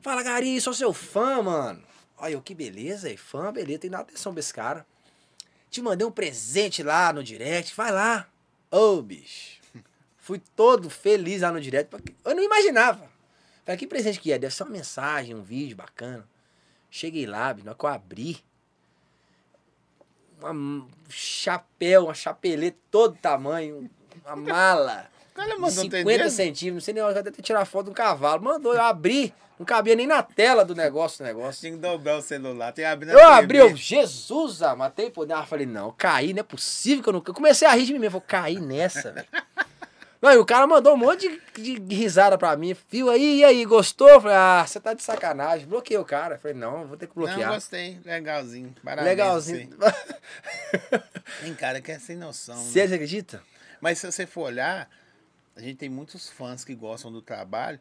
Fala, 0.00 0.22
Gari, 0.22 0.60
sou 0.60 0.72
seu 0.72 0.92
fã, 0.94 1.42
mano. 1.42 1.82
Olha, 2.16 2.32
eu, 2.32 2.40
que 2.42 2.54
beleza, 2.54 3.14
fã, 3.16 3.52
beleza, 3.52 3.80
tem 3.80 3.90
que 3.90 3.96
dar 3.96 4.00
atenção 4.02 4.32
pra 4.32 4.40
esse 4.40 4.52
cara. 4.54 4.86
Te 5.70 5.82
mandei 5.82 6.06
um 6.06 6.10
presente 6.10 6.82
lá 6.82 7.12
no 7.12 7.22
direct, 7.22 7.74
vai 7.76 7.92
lá. 7.92 8.26
Ô, 8.70 9.02
bicho. 9.02 9.58
Fui 10.16 10.40
todo 10.56 10.88
feliz 10.88 11.42
lá 11.42 11.52
no 11.52 11.60
direct. 11.60 11.94
Eu 12.24 12.34
não 12.34 12.42
imaginava. 12.42 13.08
Falei, 13.68 13.78
que 13.78 13.86
presente 13.86 14.18
que 14.18 14.32
é? 14.32 14.38
Deve 14.38 14.54
ser 14.54 14.62
uma 14.62 14.72
mensagem, 14.72 15.34
um 15.34 15.42
vídeo 15.42 15.76
bacana. 15.76 16.26
Cheguei 16.90 17.26
lá, 17.26 17.52
na 17.52 17.72
hora 17.72 17.74
que 17.78 17.84
eu 17.84 17.90
abri, 17.90 18.38
um 20.42 20.88
chapéu, 21.10 22.04
uma 22.04 22.14
chapeleta 22.14 22.78
todo 22.90 23.18
tamanho, 23.20 23.90
uma 24.24 24.36
mala 24.36 25.10
cara 25.34 25.54
de 25.54 25.60
mandou 25.60 25.82
50 25.84 25.98
entender. 25.98 26.30
centímetros, 26.30 26.74
não 26.74 26.80
sei 26.80 26.94
nem 26.94 27.02
onde, 27.02 27.18
até 27.18 27.42
tirar 27.42 27.66
foto 27.66 27.84
de 27.84 27.90
um 27.90 27.92
cavalo. 27.92 28.42
Mandou, 28.42 28.72
eu 28.72 28.80
abri, 28.80 29.34
não 29.58 29.66
cabia 29.66 29.94
nem 29.94 30.06
na 30.06 30.22
tela 30.22 30.64
do 30.64 30.74
negócio 30.74 31.22
o 31.22 31.26
negócio. 31.26 31.60
Tinha 31.60 31.72
que 31.72 31.78
dobrar 31.78 32.16
o 32.16 32.22
celular. 32.22 32.72
Tem 32.72 32.86
que 32.86 32.90
abrir 32.90 33.08
na 33.08 33.12
Eu 33.12 33.28
abri, 33.28 33.58
eu, 33.58 33.66
TV. 33.66 33.76
Jesus, 33.76 34.62
ah, 34.62 34.74
matei 34.74 35.10
por. 35.10 35.30
Eu 35.30 35.44
falei, 35.44 35.66
não, 35.66 35.92
caí, 35.92 36.32
não 36.32 36.40
é 36.40 36.42
possível 36.42 37.02
que 37.02 37.08
eu 37.10 37.12
não. 37.12 37.22
Eu 37.26 37.34
comecei 37.34 37.68
a 37.68 37.72
rir 37.74 37.84
de 37.84 37.92
mim 37.92 37.98
mesmo, 37.98 38.16
eu 38.16 38.22
caí 38.22 38.58
nessa, 38.58 39.12
velho. 39.12 39.28
Não, 40.20 40.32
e 40.32 40.36
o 40.36 40.44
cara 40.44 40.66
mandou 40.66 40.94
um 40.94 40.96
monte 40.96 41.40
de, 41.54 41.78
de 41.78 41.94
risada 41.94 42.36
pra 42.36 42.56
mim. 42.56 42.76
Viu 42.90 43.08
aí, 43.08 43.38
e 43.38 43.44
aí, 43.44 43.64
gostou? 43.64 44.08
Eu 44.08 44.20
falei, 44.20 44.36
ah, 44.36 44.64
você 44.66 44.80
tá 44.80 44.92
de 44.92 45.02
sacanagem. 45.02 45.66
Bloqueei 45.66 45.96
o 45.98 46.04
cara. 46.04 46.34
Eu 46.34 46.38
falei, 46.40 46.56
não, 46.56 46.86
vou 46.88 46.96
ter 46.96 47.06
que 47.06 47.16
Não, 47.16 47.24
bloquear. 47.24 47.52
gostei. 47.54 48.00
Legalzinho. 48.04 48.74
Parabéns. 48.82 49.06
Legalzinho. 49.08 49.68
pra. 49.76 49.94
Tem 51.40 51.54
cara 51.54 51.80
que 51.80 51.92
é 51.92 51.98
sem 51.98 52.16
noção. 52.16 52.56
né? 52.56 52.62
Você 52.70 52.80
acredita? 52.82 53.42
Mas 53.80 53.98
se 53.98 54.10
você 54.10 54.26
for 54.26 54.42
olhar, 54.42 54.90
a 55.54 55.60
gente 55.60 55.76
tem 55.76 55.88
muitos 55.88 56.28
fãs 56.28 56.64
que 56.64 56.74
gostam 56.74 57.12
do 57.12 57.22
trabalho, 57.22 57.78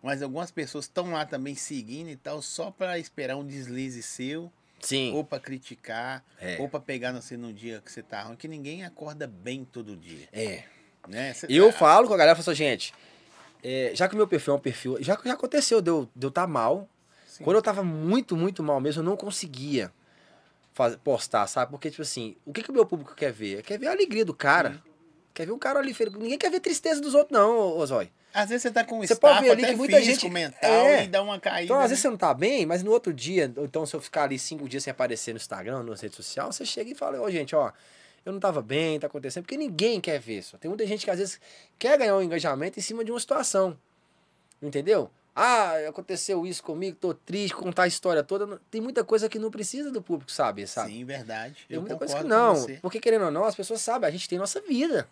mas 0.00 0.22
algumas 0.22 0.50
pessoas 0.52 0.84
estão 0.84 1.10
lá 1.10 1.26
também 1.26 1.56
seguindo 1.56 2.08
e 2.08 2.16
tal, 2.16 2.40
só 2.40 2.70
para 2.70 2.98
esperar 3.00 3.36
um 3.36 3.44
deslize 3.44 4.00
seu, 4.02 4.52
Sim. 4.80 5.12
ou 5.12 5.24
para 5.24 5.40
criticar, 5.40 6.24
É. 6.40 6.56
ou 6.60 6.68
para 6.68 6.78
pegar 6.78 7.10
você 7.12 7.36
no 7.36 7.52
dia 7.52 7.80
que 7.84 7.90
você 7.90 8.00
tá 8.02 8.22
ruim, 8.22 8.36
que 8.36 8.46
ninguém 8.46 8.84
acorda 8.84 9.26
bem 9.26 9.64
todo 9.64 9.96
dia, 9.96 10.28
É. 10.32 10.62
né? 11.08 11.34
Eu 11.48 11.68
ah, 11.68 11.72
falo 11.72 12.08
com 12.08 12.14
a 12.14 12.16
galera, 12.16 12.36
falo 12.36 12.50
assim, 12.52 12.56
gente, 12.64 12.94
é, 13.62 13.92
já 13.94 14.08
que 14.08 14.14
o 14.14 14.16
meu 14.16 14.26
perfil 14.28 14.54
é 14.54 14.56
um 14.56 14.60
perfil. 14.60 14.96
Já, 15.00 15.18
já 15.24 15.32
aconteceu 15.34 15.80
de 15.80 15.90
eu, 15.90 16.08
de 16.14 16.26
eu 16.26 16.30
tá 16.30 16.46
mal. 16.46 16.88
sim. 17.26 17.42
Quando 17.44 17.56
eu 17.56 17.62
tava 17.62 17.82
muito, 17.82 18.36
muito 18.36 18.62
mal 18.62 18.80
mesmo, 18.80 19.00
eu 19.00 19.04
não 19.04 19.16
conseguia 19.16 19.90
faz- 20.72 20.96
postar, 20.96 21.46
sabe? 21.46 21.70
Porque, 21.70 21.90
tipo 21.90 22.02
assim, 22.02 22.36
o 22.44 22.52
que, 22.52 22.62
que 22.62 22.70
o 22.70 22.74
meu 22.74 22.84
público 22.86 23.14
quer 23.14 23.32
ver? 23.32 23.62
Quer 23.62 23.78
ver 23.78 23.88
a 23.88 23.92
alegria 23.92 24.24
do 24.24 24.34
cara. 24.34 24.82
Quer 25.32 25.46
ver 25.46 25.52
o 25.52 25.58
cara 25.58 25.80
ali 25.80 25.92
feliz. 25.92 26.12
Ninguém 26.14 26.38
quer 26.38 26.50
ver 26.50 26.60
tristeza 26.60 27.00
dos 27.00 27.14
outros, 27.14 27.32
não, 27.36 27.84
Zói. 27.86 28.10
Às 28.32 28.48
vezes 28.48 28.62
você 28.62 28.70
tá 28.72 28.82
com 28.84 28.98
um 28.98 29.06
Você 29.06 29.14
pode 29.14 29.40
ver 29.42 29.50
ali 29.50 29.64
que 29.64 29.76
muita 29.76 29.96
físico, 29.96 30.22
gente- 30.22 30.30
mental, 30.32 30.70
É. 30.70 31.04
e 31.04 31.06
dá 31.08 31.22
uma 31.22 31.38
caída. 31.38 31.64
Então, 31.64 31.76
às 31.76 31.82
né? 31.82 31.88
vezes 31.88 32.02
você 32.02 32.10
não 32.10 32.16
tá 32.16 32.34
bem, 32.34 32.66
mas 32.66 32.82
no 32.82 32.90
outro 32.90 33.12
dia, 33.12 33.52
então 33.58 33.86
se 33.86 33.94
eu 33.94 34.00
ficar 34.00 34.24
ali 34.24 34.38
cinco 34.40 34.68
dias 34.68 34.82
sem 34.82 34.90
aparecer 34.90 35.32
no 35.32 35.36
Instagram, 35.36 35.84
nas 35.84 36.00
redes 36.00 36.16
sociais, 36.16 36.54
você 36.56 36.64
chega 36.64 36.90
e 36.90 36.94
fala, 36.96 37.20
ô 37.20 37.30
gente, 37.30 37.54
ó, 37.54 37.70
eu 38.24 38.32
não 38.32 38.40
tava 38.40 38.62
bem, 38.62 38.98
tá 38.98 39.06
acontecendo, 39.06 39.42
porque 39.44 39.56
ninguém 39.56 40.00
quer 40.00 40.18
ver 40.18 40.38
isso. 40.38 40.56
Tem 40.58 40.68
muita 40.68 40.86
gente 40.86 41.04
que 41.04 41.10
às 41.10 41.18
vezes 41.18 41.40
quer 41.78 41.98
ganhar 41.98 42.16
um 42.16 42.22
engajamento 42.22 42.78
em 42.78 42.82
cima 42.82 43.04
de 43.04 43.10
uma 43.10 43.20
situação. 43.20 43.78
Entendeu? 44.62 45.10
Ah, 45.36 45.72
aconteceu 45.88 46.46
isso 46.46 46.62
comigo, 46.62 46.96
tô 46.98 47.12
triste, 47.12 47.54
contar 47.54 47.82
a 47.82 47.86
história 47.88 48.22
toda. 48.22 48.60
Tem 48.70 48.80
muita 48.80 49.02
coisa 49.02 49.28
que 49.28 49.38
não 49.38 49.50
precisa 49.50 49.90
do 49.90 50.00
público 50.00 50.30
saber, 50.30 50.66
sabe? 50.68 50.92
Sim, 50.92 51.04
verdade. 51.04 51.64
Tem 51.68 51.74
Eu 51.74 51.80
muita 51.80 51.96
coisa 51.96 52.16
que 52.16 52.24
não. 52.24 52.54
Porque, 52.80 53.00
querendo 53.00 53.24
ou 53.24 53.30
não, 53.32 53.44
as 53.44 53.54
pessoas 53.54 53.80
sabem, 53.80 54.08
a 54.08 54.12
gente 54.12 54.28
tem 54.28 54.38
nossa 54.38 54.60
vida. 54.60 55.08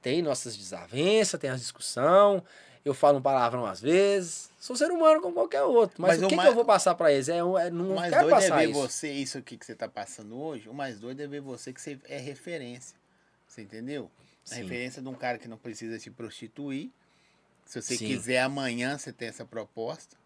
Tem 0.00 0.22
nossas 0.22 0.56
desavenças, 0.56 1.38
tem 1.38 1.50
as 1.50 1.60
discussão. 1.60 2.42
Eu 2.84 2.94
falo 2.94 3.18
um 3.18 3.22
palavrão 3.22 3.64
às 3.64 3.80
vezes. 3.80 4.50
Sou 4.58 4.74
ser 4.74 4.90
humano 4.90 5.20
como 5.20 5.34
qualquer 5.34 5.62
outro. 5.62 6.00
Mas, 6.02 6.16
Mas 6.16 6.22
o 6.24 6.28
que, 6.28 6.34
mais- 6.36 6.48
que 6.48 6.50
eu 6.52 6.54
vou 6.56 6.64
passar 6.64 6.94
pra 6.94 7.12
eles? 7.12 7.28
É, 7.28 7.42
um- 7.42 7.56
é, 7.58 7.70
não 7.70 7.92
O 7.92 7.94
mais 7.96 8.10
quero 8.12 8.22
doido 8.28 8.36
é 8.36 8.40
passar 8.48 8.56
ver 8.58 8.70
isso. 8.70 8.80
você, 8.80 9.12
isso 9.12 9.38
aqui 9.38 9.56
que 9.56 9.64
você 9.64 9.74
tá 9.74 9.88
passando 9.88 10.36
hoje, 10.40 10.68
o 10.68 10.74
mais 10.74 10.98
doido 10.98 11.20
é 11.20 11.26
ver 11.26 11.40
você 11.40 11.72
que 11.72 11.80
você 11.80 11.98
é 12.08 12.18
referência. 12.18 12.96
Você 13.46 13.62
entendeu? 13.62 14.10
A 14.50 14.54
referência 14.56 15.00
de 15.00 15.08
um 15.08 15.14
cara 15.14 15.38
que 15.38 15.46
não 15.46 15.56
precisa 15.56 15.98
se 16.00 16.10
prostituir. 16.10 16.90
Se 17.64 17.80
você 17.80 17.96
Sim. 17.96 18.06
quiser 18.06 18.40
amanhã, 18.40 18.98
você 18.98 19.12
tem 19.12 19.28
essa 19.28 19.44
proposta. 19.44 20.16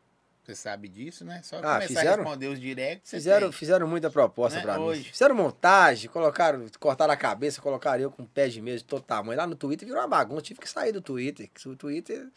Você 0.47 0.55
sabe 0.55 0.87
disso, 0.87 1.25
né? 1.25 1.41
Só 1.43 1.57
Ah, 1.57 1.61
começar 1.61 1.77
a 1.77 1.81
fizeram? 1.89 2.17
responder 2.23 2.47
os 2.47 2.61
directs. 2.61 3.11
Fizeram, 3.11 3.49
tem. 3.51 3.59
fizeram 3.59 3.89
muita 3.89 4.09
proposta 4.09 4.59
Né? 4.59 4.63
pra 4.63 4.79
mim. 4.79 5.03
Fizeram 5.03 5.35
montagem, 5.35 6.09
colocaram, 6.09 6.65
cortaram 6.79 7.13
a 7.13 7.17
cabeça, 7.17 7.61
colocaram 7.61 8.01
eu 8.01 8.11
com 8.13 8.25
pé 8.25 8.47
de 8.47 8.61
mesa 8.63 8.79
de 8.79 8.85
todo 8.85 9.03
tamanho. 9.03 9.37
Lá 9.37 9.45
no 9.45 9.57
Twitter 9.57 9.85
virou 9.89 10.01
uma 10.01 10.07
bagunça, 10.07 10.43
tive 10.43 10.61
que 10.61 10.69
sair 10.69 10.93
do 10.93 11.01
Twitter. 11.01 11.51
O 11.67 11.75
Twitter. 11.75 12.29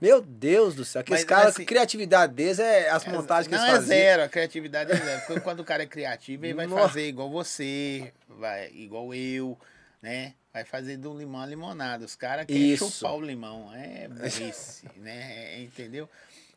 Meu 0.00 0.20
Deus 0.22 0.74
do 0.74 0.84
céu, 0.84 1.00
aqueles 1.00 1.24
caras, 1.24 1.48
assim, 1.48 1.62
a 1.62 1.66
criatividade 1.66 2.32
deles 2.34 2.58
é 2.58 2.88
as 2.90 3.04
montagens 3.06 3.48
que 3.48 3.54
não 3.54 3.62
eles 3.62 3.74
é 3.74 3.76
faziam. 3.76 3.96
zero, 3.98 4.22
a 4.24 4.28
criatividade 4.28 4.92
é 4.92 4.96
zero. 4.96 5.22
Quando- 5.26 5.40
Quando 5.42 5.60
o 5.60 5.64
cara 5.64 5.82
é 5.82 5.86
criativo, 5.86 6.44
ele 6.46 6.54
vai 6.54 6.66
Nossa. 6.66 6.88
fazer 6.88 7.06
igual 7.06 7.30
você, 7.30 8.12
vai 8.28 8.70
igual 8.72 9.14
eu, 9.14 9.58
né? 10.02 10.34
Vai 10.52 10.64
fazer 10.64 10.96
do 10.96 11.16
limão 11.16 11.40
a 11.42 11.46
limonada. 11.46 12.04
Os 12.04 12.14
caras 12.16 12.46
querem 12.46 12.76
chupar 12.78 13.14
o 13.14 13.20
limão. 13.20 13.70
É 13.74 14.08
burrice, 14.08 14.86
né? 14.96 15.54
É, 15.54 15.60
entendeu? 15.62 16.08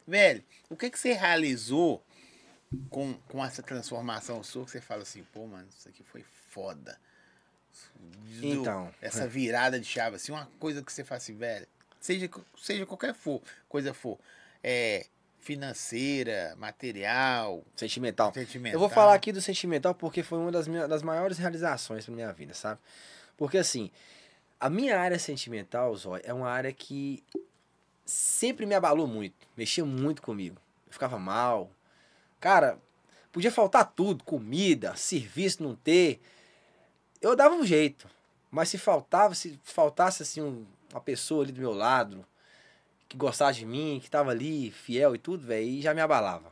Velho, 0.10 0.44
o 0.70 0.76
que, 0.76 0.90
que 0.90 0.98
você 0.98 1.14
realizou 1.14 2.04
com, 2.90 3.14
com 3.28 3.46
essa 3.46 3.62
transformação 3.62 4.44
sua 4.44 4.66
que 4.66 4.72
você 4.72 4.82
fala 4.82 5.04
assim, 5.04 5.24
pô, 5.32 5.46
mano, 5.46 5.68
isso 5.70 5.88
aqui 5.88 6.04
foi 6.04 6.24
foda. 6.50 7.00
Do- 8.42 8.62
Então, 8.62 8.92
Essa 9.00 9.28
virada 9.28 9.80
de 9.80 9.86
chave, 9.86 10.16
assim, 10.16 10.32
uma 10.32 10.48
coisa 10.60 10.82
que 10.82 10.92
você 10.92 11.04
fala 11.04 11.18
assim, 11.18 11.36
velho, 11.36 11.68
seja, 12.00 12.28
seja 12.58 12.86
qualquer 12.88 13.14
for, 13.14 13.42
coisa 13.68 13.94
for, 13.94 14.18
é 14.64 15.06
financeira, 15.40 16.56
material, 16.58 17.64
Sentimental. 17.76 18.34
sentimental. 18.34 18.74
Eu 18.76 18.80
vou 18.80 18.90
falar 18.90 19.14
aqui 19.14 19.32
do 19.32 19.42
sentimental 19.42 19.94
porque 19.94 20.24
foi 20.24 20.40
uma 20.40 20.52
das, 20.52 20.68
minhas, 20.68 20.90
das 20.90 21.04
maiores 21.04 21.38
realizações 21.38 22.06
da 22.06 22.12
minha 22.12 22.32
vida, 22.34 22.54
sabe? 22.54 22.80
Porque 23.38 23.58
assim, 23.58 23.90
a 24.60 24.70
minha 24.70 25.00
área 25.00 25.18
sentimental, 25.20 25.96
Zói, 25.96 26.22
é 26.24 26.34
uma 26.34 26.50
área 26.50 26.74
que 26.74 27.24
sempre 28.10 28.66
me 28.66 28.76
abalou 28.76 29.08
muito, 29.08 29.36
mexia 29.56 29.86
muito 29.86 30.22
comigo. 30.22 30.58
Eu 30.88 30.94
ficava 30.94 31.20
mal. 31.20 31.70
Cara, 32.40 32.80
podia 33.32 33.52
faltar 33.52 33.92
tudo, 33.96 34.24
comida, 34.24 34.96
serviço 34.96 35.62
não 35.64 35.76
ter. 35.76 36.20
Eu 37.22 37.36
dava 37.36 37.56
um 37.56 37.66
jeito. 37.66 38.10
Mas 38.52 38.70
se 38.70 38.78
faltava, 38.78 39.36
se 39.36 39.60
faltasse 39.64 40.24
assim 40.24 40.42
um- 40.42 40.66
uma 40.92 41.02
pessoa 41.02 41.44
ali 41.44 41.52
do 41.52 41.62
meu 41.62 41.74
lado, 41.74 42.26
que 43.08 43.16
gostava 43.16 43.54
de 43.54 43.66
mim, 43.66 44.00
que 44.02 44.10
tava 44.10 44.32
ali, 44.32 44.72
fiel 44.72 45.16
e 45.16 45.20
tudo, 45.20 45.46
velho, 45.46 45.82
já 45.82 45.94
me 45.94 46.02
abalava. 46.02 46.52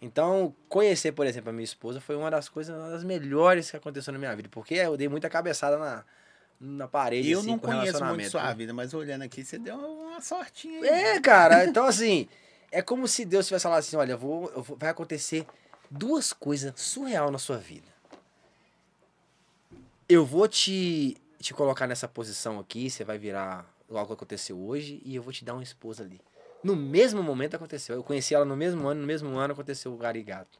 Então, 0.00 0.54
conhecer, 0.68 1.12
por 1.12 1.26
exemplo, 1.26 1.50
a 1.50 1.52
minha 1.52 1.64
esposa 1.64 2.00
foi 2.00 2.16
uma 2.16 2.30
das 2.30 2.48
coisas, 2.48 2.74
uma 2.74 2.88
das 2.88 3.04
melhores 3.04 3.70
que 3.70 3.76
aconteceu 3.76 4.12
na 4.12 4.18
minha 4.18 4.34
vida. 4.34 4.48
Porque 4.50 4.74
eu 4.74 4.96
dei 4.96 5.08
muita 5.08 5.28
cabeçada 5.28 5.76
na, 5.76 6.04
na 6.60 6.86
parede, 6.86 7.30
Eu 7.30 7.38
assim, 7.40 7.48
não 7.48 7.58
com 7.58 7.68
conheço 7.68 8.04
muito 8.04 8.30
sua 8.30 8.52
vida, 8.52 8.72
mas 8.74 8.92
olhando 8.92 9.22
aqui, 9.22 9.42
você 9.44 9.58
deu 9.58 9.76
uma 9.76 10.20
sortinha 10.20 10.80
aí. 10.82 10.88
É, 10.88 11.20
cara, 11.20 11.64
então 11.64 11.86
assim, 11.86 12.28
é 12.70 12.82
como 12.82 13.08
se 13.08 13.24
Deus 13.24 13.46
tivesse 13.46 13.62
falado 13.62 13.78
assim, 13.78 13.96
olha, 13.96 14.16
vou, 14.16 14.50
vou- 14.62 14.76
vai 14.76 14.90
acontecer 14.90 15.46
duas 15.90 16.32
coisas 16.32 16.78
surreal 16.78 17.30
na 17.30 17.38
sua 17.38 17.56
vida. 17.56 17.88
Eu 20.08 20.24
vou 20.24 20.48
te, 20.48 21.16
te 21.38 21.54
colocar 21.54 21.86
nessa 21.86 22.08
posição 22.08 22.58
aqui, 22.58 22.90
você 22.90 23.04
vai 23.04 23.16
virar 23.16 23.64
algo 23.88 24.06
que 24.08 24.12
aconteceu 24.12 24.58
hoje, 24.60 25.00
e 25.04 25.14
eu 25.16 25.22
vou 25.22 25.32
te 25.32 25.44
dar 25.44 25.54
uma 25.54 25.62
esposa 25.62 26.02
ali. 26.02 26.20
No 26.62 26.76
mesmo 26.76 27.22
momento 27.22 27.54
aconteceu. 27.56 27.94
Eu 27.96 28.02
conheci 28.04 28.34
ela 28.34 28.44
no 28.44 28.56
mesmo 28.56 28.86
ano, 28.86 29.00
no 29.00 29.06
mesmo 29.06 29.36
ano 29.38 29.52
aconteceu 29.54 29.94
o 29.94 29.96
Garigato. 29.96 30.58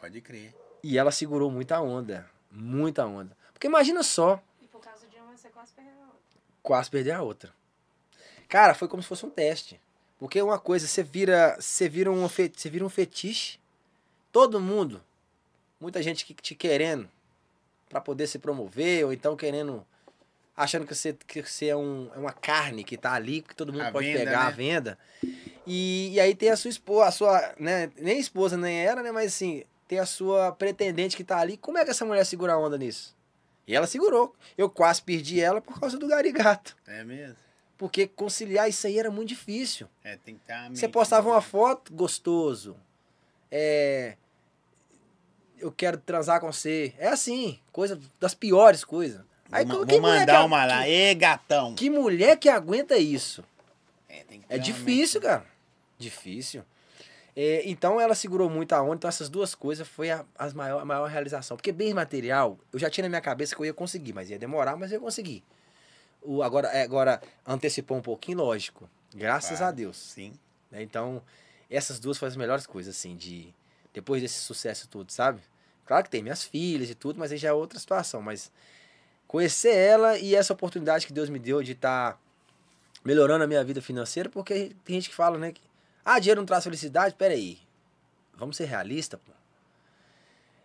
Pode 0.00 0.20
crer. 0.22 0.54
E 0.82 0.96
ela 0.96 1.10
segurou 1.10 1.50
muita 1.50 1.80
onda. 1.80 2.28
Muita 2.50 3.04
onda. 3.04 3.36
Porque 3.52 3.66
imagina 3.66 4.02
só, 4.02 4.42
E 4.62 4.66
por 4.66 4.80
causa 4.80 5.06
de 5.06 5.16
uma, 5.16 5.36
você 5.36 5.48
quase 5.62 5.72
perdeu 5.74 5.92
a 6.02 6.06
outra. 6.06 6.40
quase 6.62 6.90
perder 6.90 7.10
a 7.12 7.22
outra. 7.22 7.52
Cara, 8.48 8.74
foi 8.74 8.88
como 8.88 9.02
se 9.02 9.08
fosse 9.08 9.24
um 9.24 9.30
teste. 9.30 9.80
Porque 10.18 10.40
uma 10.42 10.58
coisa, 10.58 10.86
você 10.86 11.02
vira, 11.02 11.56
você 11.58 11.88
vira 11.88 12.10
um, 12.10 12.28
fe- 12.28 12.52
você 12.54 12.68
vira 12.70 12.84
um 12.84 12.88
fetiche. 12.88 13.58
Todo 14.30 14.60
mundo, 14.60 15.02
muita 15.80 16.02
gente 16.02 16.24
que 16.24 16.34
te 16.34 16.54
querendo 16.54 17.08
pra 17.88 18.00
poder 18.00 18.26
se 18.26 18.38
promover 18.38 19.04
ou 19.04 19.12
então 19.12 19.36
querendo 19.36 19.84
achando 20.56 20.86
que 20.86 20.94
você, 20.94 21.12
que 21.26 21.42
você 21.42 21.68
é, 21.68 21.76
um, 21.76 22.10
é 22.14 22.18
uma 22.18 22.32
carne 22.32 22.84
que 22.84 22.96
tá 22.96 23.12
ali, 23.12 23.42
que 23.42 23.54
todo 23.54 23.72
mundo 23.72 23.86
À 23.86 23.90
pode 23.90 24.06
venda, 24.06 24.18
pegar 24.24 24.42
à 24.46 24.50
né? 24.50 24.56
venda. 24.56 24.98
E, 25.66 26.10
e 26.12 26.20
aí 26.20 26.34
tem 26.34 26.50
a 26.50 26.56
sua 26.56 26.70
esposa, 26.70 27.08
a 27.08 27.10
sua, 27.12 27.54
né, 27.58 27.90
nem 27.96 28.18
esposa 28.18 28.56
nem 28.56 28.78
era, 28.84 29.02
né, 29.02 29.10
mas 29.12 29.32
assim, 29.32 29.64
tem 29.88 29.98
a 29.98 30.06
sua 30.06 30.52
pretendente 30.52 31.16
que 31.16 31.24
tá 31.24 31.38
ali. 31.38 31.56
Como 31.56 31.78
é 31.78 31.84
que 31.84 31.90
essa 31.90 32.04
mulher 32.04 32.24
segura 32.26 32.52
a 32.54 32.58
onda 32.58 32.76
nisso? 32.78 33.14
E 33.72 33.76
ela 33.76 33.86
segurou. 33.86 34.34
Eu 34.56 34.68
quase 34.68 35.00
perdi 35.02 35.40
ela 35.40 35.60
por 35.60 35.80
causa 35.80 35.96
do 35.98 36.06
garigato. 36.06 36.76
É 36.86 37.02
mesmo? 37.02 37.36
Porque 37.78 38.06
conciliar 38.06 38.68
isso 38.68 38.86
aí 38.86 38.98
era 38.98 39.10
muito 39.10 39.30
difícil. 39.30 39.88
É, 40.04 40.16
tem 40.16 40.34
que 40.34 40.42
estar. 40.42 40.68
Você 40.68 40.86
postava 40.86 41.28
uma 41.30 41.40
foto, 41.40 41.92
gostoso. 41.92 42.76
É. 43.50 44.16
Eu 45.58 45.72
quero 45.72 45.96
transar 45.96 46.38
com 46.40 46.52
você. 46.52 46.92
É 46.98 47.08
assim, 47.08 47.58
coisa 47.72 47.98
das 48.20 48.34
piores 48.34 48.84
coisas. 48.84 49.22
Aí, 49.50 49.64
vou, 49.64 49.86
que 49.86 49.92
vou 49.98 50.02
mandar 50.02 50.40
que- 50.40 50.46
uma 50.46 50.64
lá. 50.66 50.88
Ê, 50.88 51.14
gatão. 51.14 51.74
Que 51.74 51.88
mulher 51.88 52.36
que 52.38 52.48
aguenta 52.48 52.96
isso? 52.98 53.42
É, 54.08 54.22
tem 54.24 54.40
que 54.40 54.46
É 54.50 54.58
difícil, 54.58 55.20
mente- 55.20 55.30
cara. 55.30 55.46
Difícil. 55.98 56.62
É, 57.34 57.62
então 57.68 57.98
ela 58.00 58.14
segurou 58.14 58.50
muito 58.50 58.72
a 58.74 58.82
onda, 58.82 58.96
então 58.96 59.08
essas 59.08 59.28
duas 59.28 59.54
coisas 59.54 59.88
foi 59.88 60.10
a, 60.10 60.24
as 60.38 60.52
maior, 60.52 60.82
a 60.82 60.84
maior 60.84 61.08
realização. 61.08 61.56
Porque 61.56 61.72
bem 61.72 61.94
material, 61.94 62.58
eu 62.72 62.78
já 62.78 62.90
tinha 62.90 63.02
na 63.02 63.08
minha 63.08 63.20
cabeça 63.22 63.54
que 63.54 63.60
eu 63.62 63.66
ia 63.66 63.72
conseguir, 63.74 64.12
mas 64.12 64.28
ia 64.28 64.38
demorar, 64.38 64.76
mas 64.76 64.92
eu 64.92 64.96
ia 64.96 65.00
conseguir. 65.00 65.42
O, 66.20 66.42
agora, 66.42 66.68
é, 66.68 66.82
agora, 66.82 67.20
antecipou 67.46 67.96
um 67.96 68.02
pouquinho, 68.02 68.38
lógico. 68.38 68.88
Graças 69.14 69.58
Claro, 69.58 69.72
a 69.72 69.76
Deus. 69.76 69.96
Sim. 69.96 70.32
né? 70.70 70.82
Então, 70.82 71.22
essas 71.70 71.98
duas 71.98 72.18
foram 72.18 72.30
as 72.30 72.36
melhores 72.36 72.66
coisas, 72.66 72.94
assim, 72.96 73.16
de. 73.16 73.52
Depois 73.92 74.22
desse 74.22 74.38
sucesso 74.38 74.88
todo, 74.88 75.10
sabe? 75.10 75.40
Claro 75.84 76.04
que 76.04 76.10
tem 76.10 76.22
minhas 76.22 76.44
filhas 76.44 76.88
e 76.88 76.94
tudo, 76.94 77.18
mas 77.18 77.32
aí 77.32 77.38
já 77.38 77.48
é 77.48 77.52
outra 77.52 77.78
situação. 77.78 78.22
Mas 78.22 78.50
conhecer 79.26 79.74
ela 79.74 80.18
e 80.18 80.34
essa 80.34 80.52
oportunidade 80.52 81.06
que 81.06 81.12
Deus 81.12 81.28
me 81.28 81.38
deu 81.38 81.62
de 81.62 81.72
estar 81.72 82.18
melhorando 83.04 83.44
a 83.44 83.46
minha 83.46 83.62
vida 83.64 83.82
financeira, 83.82 84.28
porque 84.28 84.74
tem 84.84 84.94
gente 84.96 85.10
que 85.10 85.14
fala, 85.14 85.38
né? 85.38 85.52
Que, 85.52 85.60
ah, 86.04 86.18
dinheiro 86.18 86.40
não 86.40 86.46
traz 86.46 86.64
felicidade? 86.64 87.14
Peraí. 87.14 87.58
Vamos 88.36 88.56
ser 88.56 88.64
realistas, 88.64 89.20
pô. 89.24 89.32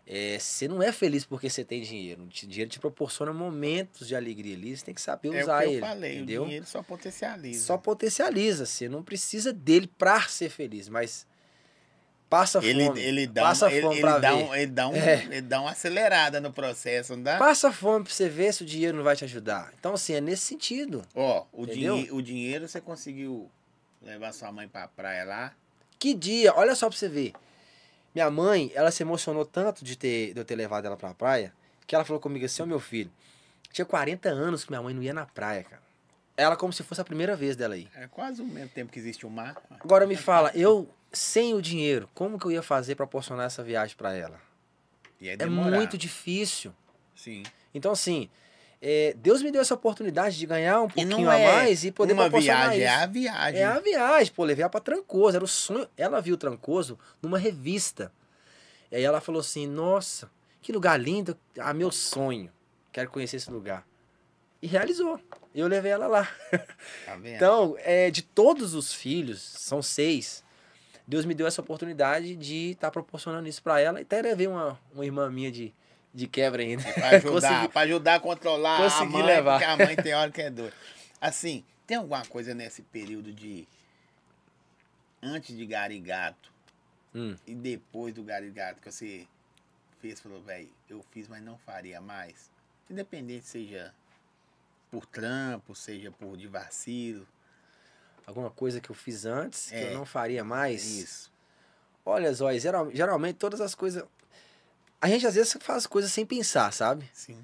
É, 0.09 0.37
você 0.39 0.69
não 0.69 0.81
é 0.81 0.91
feliz 0.93 1.25
porque 1.25 1.49
você 1.49 1.65
tem 1.65 1.81
dinheiro. 1.81 2.23
O 2.23 2.27
dinheiro 2.27 2.69
te 2.71 2.79
proporciona 2.79 3.33
momentos 3.33 4.07
de 4.07 4.15
alegria 4.15 4.55
ali. 4.55 4.75
Você 4.75 4.85
tem 4.85 4.93
que 4.95 5.01
saber 5.01 5.33
É 5.35 5.39
o 5.39 5.43
usar 5.43 5.59
que 5.59 5.65
eu 5.65 5.71
ele. 5.73 5.81
falei, 5.81 6.15
entendeu? 6.15 6.41
o 6.43 6.45
dinheiro 6.45 6.65
só 6.65 6.81
potencializa. 6.81 7.65
Só 7.65 7.77
potencializa. 7.77 8.65
Você 8.65 8.87
não 8.87 9.03
precisa 9.03 9.51
dele 9.51 9.91
pra 9.97 10.21
ser 10.21 10.49
feliz, 10.49 10.87
mas 10.87 11.27
passa 12.29 12.63
ele, 12.65 12.85
fome. 12.85 13.01
ele 13.01 13.27
dá, 13.27 13.41
passa 13.41 13.69
ele, 13.69 13.81
fome 13.81 13.95
ele 13.95 14.01
pra 14.01 14.17
dá 14.19 14.33
ver. 14.33 14.43
um, 14.43 14.55
ele, 14.55 14.67
dá 14.71 14.87
um, 14.87 14.95
É. 14.95 15.23
ele 15.25 15.41
dá 15.41 15.59
uma 15.61 15.71
acelerada 15.71 16.39
no 16.39 16.53
processo, 16.53 17.13
não 17.17 17.23
dá? 17.23 17.37
Passa 17.37 17.69
fome 17.69 18.05
pra 18.05 18.13
você 18.13 18.29
ver 18.29 18.53
se 18.53 18.63
o 18.63 18.65
dinheiro 18.65 18.95
não 18.95 19.03
vai 19.03 19.15
te 19.17 19.25
ajudar. 19.25 19.73
Então, 19.77 19.93
assim, 19.93 20.13
é 20.13 20.21
nesse 20.21 20.43
sentido. 20.45 21.03
Ó, 21.13 21.45
o, 21.51 21.65
dinhe 21.65 22.09
o 22.11 22.21
dinheiro 22.21 22.65
você 22.65 22.79
conseguiu 22.79 23.51
levar 24.01 24.33
sua 24.33 24.51
mãe 24.51 24.67
pra 24.67 24.87
praia 24.87 25.23
lá. 25.25 25.53
Que 25.99 26.13
dia, 26.13 26.53
olha 26.55 26.75
só 26.75 26.89
pra 26.89 26.97
você 26.97 27.09
ver. 27.09 27.33
Minha 28.13 28.29
mãe, 28.29 28.71
ela 28.73 28.91
se 28.91 29.03
emocionou 29.03 29.45
tanto 29.45 29.83
de, 29.83 29.95
ter, 29.95 30.33
de 30.33 30.39
eu 30.39 30.45
ter 30.45 30.55
levado 30.55 30.85
ela 30.85 30.97
pra 30.97 31.13
praia, 31.13 31.53
que 31.85 31.93
ela 31.93 32.03
falou 32.05 32.19
comigo 32.19 32.45
assim, 32.45 32.63
ô 32.63 32.65
meu 32.65 32.79
filho, 32.79 33.11
tinha 33.71 33.85
40 33.85 34.29
anos 34.29 34.63
que 34.63 34.71
minha 34.71 34.81
mãe 34.81 34.93
não 34.93 35.03
ia 35.03 35.13
na 35.13 35.25
praia, 35.25 35.63
cara. 35.63 35.81
Ela 36.35 36.55
como 36.55 36.71
se 36.71 36.83
fosse 36.83 37.01
a 37.01 37.03
primeira 37.03 37.35
vez 37.35 37.55
dela 37.55 37.75
aí. 37.75 37.87
É 37.95 38.07
quase 38.07 38.41
o 38.41 38.45
mesmo 38.45 38.69
tempo 38.69 38.91
que 38.91 38.99
existe 38.99 39.25
o 39.25 39.29
mar. 39.29 39.55
Agora 39.79 40.05
me 40.05 40.15
fala, 40.15 40.51
eu, 40.53 40.87
sem 41.11 41.53
o 41.53 41.61
dinheiro, 41.61 42.09
como 42.13 42.39
que 42.39 42.45
eu 42.45 42.51
ia 42.51 42.61
fazer 42.61 42.95
pra 42.95 43.07
proporcionar 43.07 43.47
essa 43.47 43.63
viagem 43.63 43.95
pra 43.95 44.15
ela? 44.15 44.39
E 45.19 45.29
é, 45.29 45.45
muito 45.47 45.97
difícil. 45.97 46.73
Sim. 47.15 47.43
Então, 47.73 47.91
assim, 47.91 48.29
é, 48.81 49.15
Deus 49.17 49.41
me 49.41 49.51
deu 49.51 49.61
essa 49.61 49.73
oportunidade 49.73 50.37
de 50.37 50.45
ganhar 50.45 50.81
um 50.81 50.87
pouquinho 50.87 51.29
a 51.29 51.37
é 51.37 51.53
mais 51.53 51.83
e 51.83 51.91
poder 51.91 52.13
uma 52.13 52.29
viagem, 52.29 52.77
isso. 52.77 52.87
é 52.87 52.89
a 52.89 53.05
viagem. 53.05 53.59
É 53.59 53.65
a 53.65 53.79
viagem, 53.79 54.33
pô, 54.33 54.43
levei 54.43 54.61
ela 54.61 54.69
pra 54.69 54.79
Trancoso, 54.79 55.35
era 55.35 55.43
o 55.43 55.47
sonho. 55.47 55.87
Ela 55.97 56.21
viu 56.21 56.37
Trancoso 56.37 56.97
numa 57.21 57.39
revista. 57.39 58.11
E 58.91 58.97
aí 58.97 59.03
ela 59.03 59.19
falou 59.19 59.41
assim: 59.41 59.65
Nossa, 59.65 60.29
que 60.61 60.71
lugar 60.71 60.99
lindo, 60.99 61.35
ah, 61.59 61.73
meu 61.73 61.91
sonho. 61.91 62.51
Quero 62.91 63.09
conhecer 63.09 63.37
esse 63.37 63.49
lugar. 63.49 63.85
E 64.61 64.67
realizou. 64.67 65.19
Eu 65.53 65.67
levei 65.67 65.91
ela 65.91 66.07
lá. 66.07 66.29
Tá? 67.05 67.19
Então, 67.23 67.75
é, 67.79 68.11
de 68.11 68.21
todos 68.21 68.73
os 68.73 68.93
filhos, 68.93 69.41
são 69.41 69.81
seis, 69.81 70.43
Deus 71.07 71.25
me 71.25 71.33
deu 71.33 71.47
essa 71.47 71.61
oportunidade 71.61 72.35
de 72.35 72.71
estar 72.71 72.91
proporcionando 72.91 73.47
isso 73.47 73.61
pra 73.63 73.79
ela. 73.79 73.99
E 73.99 74.03
até 74.03 74.21
levei 74.21 74.47
uma, 74.47 74.79
uma 74.93 75.05
irmã 75.05 75.29
minha 75.29 75.51
de, 75.51 75.73
de 76.17 76.27
quebra 76.27 76.63
ainda. 76.63 76.83
Pra 76.93 77.09
ajudar, 77.17 77.69
pra 77.69 77.81
ajudar 77.81 78.15
a 78.15 78.19
controlar 78.19 78.77
a 78.77 78.83
consegui 78.89 79.11
mãe, 79.13 79.23
levar. 79.23 79.59
porque 79.59 79.71
a 79.71 79.77
mãe 79.85 79.95
tem 79.95 80.13
hora 80.15 80.31
que 80.31 80.41
é 80.41 80.49
doida. 80.49 80.73
Assim, 81.21 81.63
tem 81.85 81.97
alguma 81.97 82.25
coisa 82.25 82.53
nesse 82.55 82.81
período 82.81 83.31
de 83.31 83.67
antes 85.21 85.55
de 85.55 85.65
Garigato 85.65 86.51
Hum. 87.15 87.35
e 87.47 87.55
depois 87.55 88.13
do 88.13 88.23
Garigato 88.23 88.79
que 88.81 88.91
você 88.91 89.25
fez, 90.01 90.19
falou, 90.19 90.41
velho, 90.41 90.69
eu 90.89 91.03
fiz, 91.11 91.27
mas 91.27 91.41
não 91.41 91.57
faria 91.57 91.99
mais. 92.01 92.51
Independente 92.89 93.45
seja 93.47 93.93
por 94.91 95.05
trampo, 95.05 95.73
seja 95.75 96.11
por 96.11 96.35
de 96.37 96.47
vacilo. 96.47 97.27
Alguma 98.25 98.49
coisa 98.51 98.79
que 98.81 98.89
eu 98.89 98.95
fiz 98.95 99.25
antes, 99.25 99.69
que 99.69 99.75
É. 99.75 99.93
eu 99.93 99.97
não 99.97 100.05
faria 100.05 100.43
mais. 100.43 100.85
Isso. 100.85 101.31
Olha, 102.05 102.31
Zói, 102.33 102.59
geral, 102.59 102.91
geralmente 102.91 103.35
todas 103.37 103.61
as 103.61 103.73
coisas. 103.73 104.03
A 105.01 105.07
gente 105.07 105.25
às 105.27 105.35
vezes 105.35 105.55
faz 105.61 105.85
coisas 105.85 106.11
sem 106.11 106.25
pensar, 106.25 106.71
sabe? 106.73 107.09
Sim. 107.13 107.37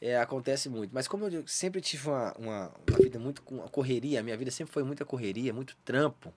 É, 0.00 0.18
acontece 0.18 0.68
muito. 0.68 0.90
Mas 0.92 1.06
como 1.08 1.26
eu 1.28 1.46
sempre 1.46 1.80
tive 1.80 2.08
uma, 2.08 2.32
uma, 2.38 2.72
uma 2.88 2.98
vida 2.98 3.18
muito 3.18 3.42
com 3.42 3.56
uma 3.56 3.68
correria, 3.68 4.20
a 4.20 4.22
minha 4.22 4.36
vida 4.36 4.50
sempre 4.50 4.72
foi 4.72 4.82
muita 4.82 5.04
correria, 5.04 5.52
muito 5.52 5.76
trampo. 5.84 6.32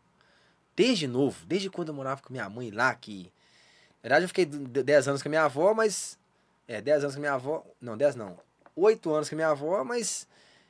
Desde 0.75 1.07
novo, 1.07 1.45
desde 1.45 1.69
quando 1.69 1.89
eu 1.89 1.93
morava 1.93 2.21
com 2.21 2.31
minha 2.31 2.49
mãe 2.49 2.71
lá, 2.71 2.93
que. 2.95 3.31
Na 4.01 4.03
verdade, 4.03 4.23
eu 4.25 4.29
fiquei 4.29 4.45
d- 4.45 4.83
10 4.83 5.07
anos 5.09 5.21
com 5.21 5.27
a 5.27 5.31
minha 5.31 5.43
avó, 5.43 5.73
mas. 5.73 6.17
É, 6.67 6.79
10 6.81 7.03
anos 7.03 7.15
com 7.15 7.19
a 7.19 7.21
minha 7.21 7.33
avó. 7.33 7.65
Não, 7.81 7.97
10 7.97 8.15
não. 8.15 8.37
8 8.75 9.13
anos 9.13 9.27
com 9.27 9.35
a 9.35 9.37
minha 9.37 9.49
avó, 9.49 9.83
mas. 9.83 10.27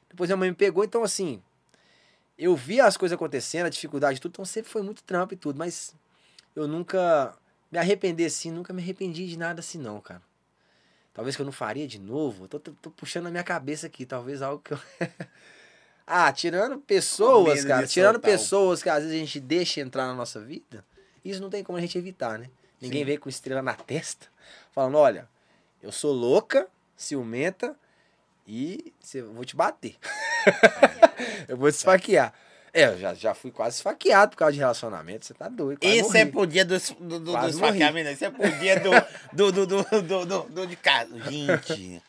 Depois 0.10 0.28
minha 0.30 0.38
mãe 0.38 0.50
me 0.50 0.56
pegou, 0.56 0.84
então 0.84 1.04
assim. 1.04 1.44
Eu 2.38 2.56
via 2.56 2.86
as 2.86 2.96
coisas 2.98 3.16
acontecendo, 3.16 3.66
a 3.66 3.70
dificuldade 3.70 4.18
e 4.18 4.22
tudo, 4.22 4.32
então 4.32 4.46
sempre 4.46 4.72
foi 4.72 4.82
muito 4.82 5.04
trampo 5.04 5.34
e 5.34 5.38
tudo, 5.38 5.58
mas 5.60 5.94
eu 6.56 6.68
nunca 6.70 7.38
me 7.72 7.78
arrependi 7.78 8.26
assim, 8.26 8.52
nunca 8.52 8.74
me 8.74 8.82
arrependi 8.82 9.28
de 9.28 9.38
nada 9.38 9.60
assim, 9.60 9.78
não, 9.78 10.00
cara. 10.02 10.22
Talvez 11.14 11.36
que 11.36 11.42
eu 11.42 11.46
não 11.46 11.52
faria 11.52 11.88
de 11.88 12.00
novo. 12.00 12.48
Tô, 12.48 12.60
tô- 12.60 12.72
tô 12.82 12.90
puxando 12.92 13.26
na 13.26 13.32
minha 13.32 13.44
cabeça 13.44 13.88
aqui, 13.88 14.06
talvez 14.06 14.42
algo 14.42 14.62
que 14.64 14.74
eu. 14.74 14.80
ah, 16.08 16.32
tirando 16.32 16.80
pessoas, 16.80 17.64
cara. 17.66 17.86
Tirando 17.88 18.20
pessoas 18.20 18.82
que 18.82 18.90
às 18.90 19.04
vezes 19.04 19.16
a 19.16 19.20
gente 19.20 19.40
deixa 19.40 19.82
entrar 19.82 20.08
na 20.08 20.14
nossa 20.14 20.40
vida, 20.40 20.86
isso 21.24 21.42
não 21.42 21.50
tem 21.50 21.64
como 21.64 21.78
a 21.78 21.82
gente 21.82 21.98
evitar, 21.98 22.40
né? 22.40 22.50
Ninguém 22.82 23.02
Sim. 23.02 23.06
vem 23.06 23.18
com 23.18 23.28
estrela 23.28 23.62
na 23.62 23.74
testa, 23.76 24.28
falando: 24.72 24.98
olha, 24.98 25.28
eu 25.84 25.92
sou 25.92 26.14
louca, 26.14 26.68
ciumenta 26.96 27.76
e 28.48 28.94
cê- 29.02 29.22
vou 29.22 29.44
te 29.44 29.56
bater. 29.56 29.98
eu 31.48 31.58
vou 31.58 31.70
te 31.70 31.76
esfaquear. 31.76 32.34
É, 32.74 32.86
eu 32.86 32.98
já, 32.98 33.14
já 33.14 33.34
fui 33.34 33.52
quase 33.52 33.78
esfaqueado 33.78 34.32
por 34.32 34.38
causa 34.38 34.54
de 34.54 34.60
relacionamento. 34.60 35.26
Você 35.26 35.34
tá 35.34 35.50
doido. 35.50 35.80
Esse 35.82 36.18
é 36.18 36.26
pro 36.26 36.46
dia 36.46 36.64
do, 36.66 36.78
do, 36.78 37.20
do, 37.20 37.20
do 37.20 37.48
esfaqueamento, 37.50 38.10
esse 38.10 38.26
é 38.26 38.30
pro 38.30 38.52
dia 38.60 38.80
do, 38.80 38.92
do, 39.34 39.52
do, 39.52 39.66
do, 39.68 39.84
do, 40.02 40.26
do, 40.26 40.44
do 40.50 40.68
de 40.68 40.76
casa. 40.76 41.18
Gente, 41.30 42.02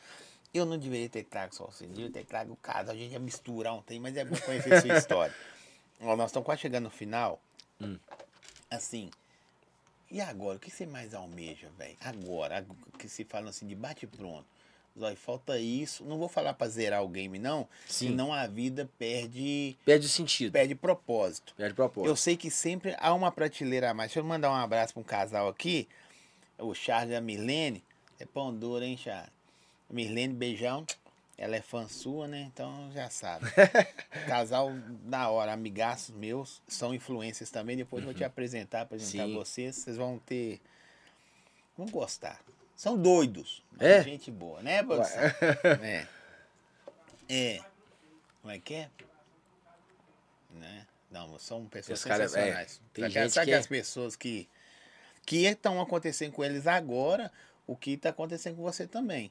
eu 0.52 0.64
não 0.66 0.78
deveria 0.78 1.08
ter 1.08 1.24
trago 1.24 1.54
só 1.54 1.66
você, 1.66 1.86
deveria 1.86 2.10
ter 2.10 2.24
trago 2.24 2.52
o 2.52 2.56
caso. 2.56 2.90
A 2.90 2.94
gente 2.94 3.12
ia 3.12 3.18
misturar 3.18 3.74
um 3.74 3.82
trem, 3.82 4.00
mas 4.00 4.16
é 4.16 4.24
bom 4.24 4.36
conhecer 4.36 4.72
a 4.74 4.80
sua 4.80 4.96
história. 4.98 5.34
Ó, 6.02 6.16
nós 6.16 6.30
estamos 6.30 6.44
quase 6.46 6.60
chegando 6.62 6.84
no 6.84 6.90
final. 6.90 7.40
Hum. 7.80 7.98
Assim, 8.70 9.10
e 10.10 10.20
agora? 10.20 10.56
O 10.56 10.60
que 10.60 10.70
você 10.70 10.86
mais 10.86 11.14
almeja, 11.14 11.68
velho? 11.78 11.96
Agora, 12.00 12.58
ag- 12.58 12.66
que 12.98 13.08
se 13.08 13.24
fala 13.24 13.50
assim, 13.50 13.66
de 13.66 13.74
bate 13.74 14.06
Zói, 15.00 15.16
falta 15.16 15.58
isso. 15.58 16.04
Não 16.04 16.18
vou 16.18 16.28
falar 16.28 16.52
pra 16.54 16.68
zerar 16.68 17.02
o 17.02 17.08
game, 17.08 17.38
não. 17.38 17.66
Sim. 17.88 18.08
Senão 18.08 18.32
a 18.32 18.46
vida 18.46 18.88
perde, 18.98 19.76
Perde 19.84 20.08
sentido. 20.08 20.52
perde 20.52 20.74
propósito. 20.74 21.54
Perde 21.56 21.74
propósito. 21.74 22.08
Eu 22.08 22.16
sei 22.16 22.36
que 22.36 22.50
sempre 22.50 22.94
há 22.98 23.12
uma 23.14 23.32
prateleira 23.32 23.90
a 23.90 23.94
mais. 23.94 24.10
Deixa 24.10 24.20
eu 24.20 24.24
mandar 24.24 24.50
um 24.50 24.54
abraço 24.54 24.92
para 24.92 25.00
um 25.00 25.04
casal 25.04 25.48
aqui. 25.48 25.88
O 26.58 26.74
Charles 26.74 27.12
e 27.12 27.16
a 27.16 27.20
Mirlene. 27.20 27.82
É 28.18 28.26
pão 28.26 28.54
duro, 28.54 28.84
hein, 28.84 28.96
Charles? 28.96 29.30
Mirlene, 29.88 30.34
beijão. 30.34 30.86
Ela 31.38 31.56
é 31.56 31.62
fã 31.62 31.88
sua, 31.88 32.28
né? 32.28 32.42
Então 32.52 32.90
já 32.92 33.08
sabe. 33.08 33.46
casal 34.28 34.70
da 35.04 35.30
hora, 35.30 35.54
amigaços 35.54 36.14
meus. 36.14 36.60
São 36.68 36.92
influências 36.94 37.50
também. 37.50 37.78
Depois 37.78 38.02
eu 38.02 38.08
vou 38.10 38.14
te 38.14 38.22
apresentar, 38.22 38.82
apresentar 38.82 39.24
Sim. 39.26 39.34
vocês. 39.34 39.76
Vocês 39.76 39.96
vão 39.96 40.18
ter. 40.18 40.60
Vão 41.78 41.86
gostar. 41.88 42.38
São 42.80 42.96
doidos. 42.96 43.62
É? 43.78 44.02
Gente 44.02 44.30
boa, 44.30 44.62
né, 44.62 44.82
produção? 44.82 45.20
É. 45.84 46.06
É. 47.28 47.60
Como 48.40 48.54
é 48.54 48.58
que 48.58 48.72
é? 48.72 48.90
Né? 50.54 50.86
Não, 51.10 51.38
são 51.38 51.66
pessoas 51.66 51.98
Esse 51.98 52.08
cara 52.08 52.24
é- 52.24 52.28
sensacionais. 52.28 52.80
tem 52.94 53.02
Sabe, 53.04 53.12
gente 53.12 53.32
sabe 53.34 53.46
que 53.48 53.52
é- 53.52 53.56
as 53.58 53.66
pessoas 53.66 54.16
que 54.16 54.48
que 55.26 55.44
estão 55.44 55.78
acontecendo 55.78 56.32
com 56.32 56.42
eles 56.42 56.66
agora, 56.66 57.30
o 57.66 57.76
que 57.76 57.90
está 57.92 58.08
acontecendo 58.08 58.56
com 58.56 58.62
você 58.62 58.86
também. 58.86 59.30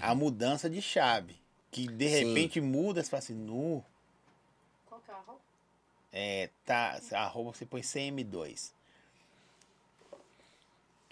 A 0.00 0.14
mudança 0.14 0.70
de 0.70 0.80
chave. 0.80 1.36
Que 1.72 1.88
de 1.88 2.04
Uhum. 2.04 2.10
Sim. 2.12 2.28
repente 2.28 2.60
muda, 2.60 3.02
você 3.02 3.10
fala 3.10 3.18
assim, 3.18 3.34
nu, 3.34 3.84
Qual 4.88 5.00
que 5.00 5.10
é 5.10 5.14
o 5.14 5.16
arroba? 5.16 5.40
é, 6.12 6.50
tá, 6.64 7.00
a 7.14 7.24
roupa 7.26 7.52
você 7.58 7.66
põe 7.66 7.80
CM2. 7.82 8.70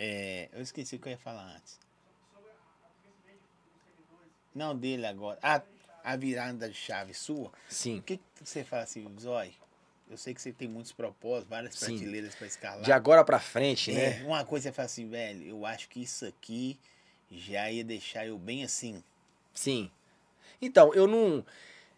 É, 0.07 0.51
eu 0.53 0.61
esqueci 0.61 0.97
o 0.97 0.99
que 0.99 1.09
eu 1.09 1.13
ia 1.13 1.19
falar 1.19 1.45
antes. 1.57 1.81
Não, 4.55 4.77
dele 4.77 5.07
agora. 5.07 5.39
Ah, 5.43 5.63
a 6.05 6.15
virada 6.15 6.69
de 6.69 6.75
chave 6.75 7.15
sua. 7.15 7.51
Sim. 7.71 8.01
O 8.01 8.03
que, 8.03 8.19
que 8.19 8.23
você 8.45 8.63
fala 8.63 8.83
assim, 8.83 9.11
Zói? 9.19 9.55
Eu 10.11 10.19
sei 10.19 10.35
que 10.35 10.43
você 10.43 10.53
tem 10.53 10.69
muitos 10.69 10.93
propósitos, 10.93 11.49
várias 11.49 11.75
Sim. 11.75 11.97
prateleiras 11.97 12.35
para 12.35 12.47
escalar. 12.47 12.83
De 12.83 12.93
agora 12.93 13.25
pra 13.25 13.41
frente, 13.41 13.91
É, 13.91 14.19
né? 14.19 14.27
uma 14.27 14.45
coisa 14.45 14.65
você 14.69 14.73
fala 14.73 14.85
assim, 14.85 15.09
velho, 15.09 15.43
eu 15.47 15.65
acho 15.65 15.89
que 15.89 16.03
isso 16.03 16.27
aqui 16.27 16.79
já 17.31 17.71
ia 17.71 17.83
deixar 17.83 18.27
eu 18.27 18.37
bem 18.39 18.63
assim. 18.63 19.03
Sim. 19.55 19.91
Então, 20.61 20.93
eu 20.95 21.07
não. 21.07 21.45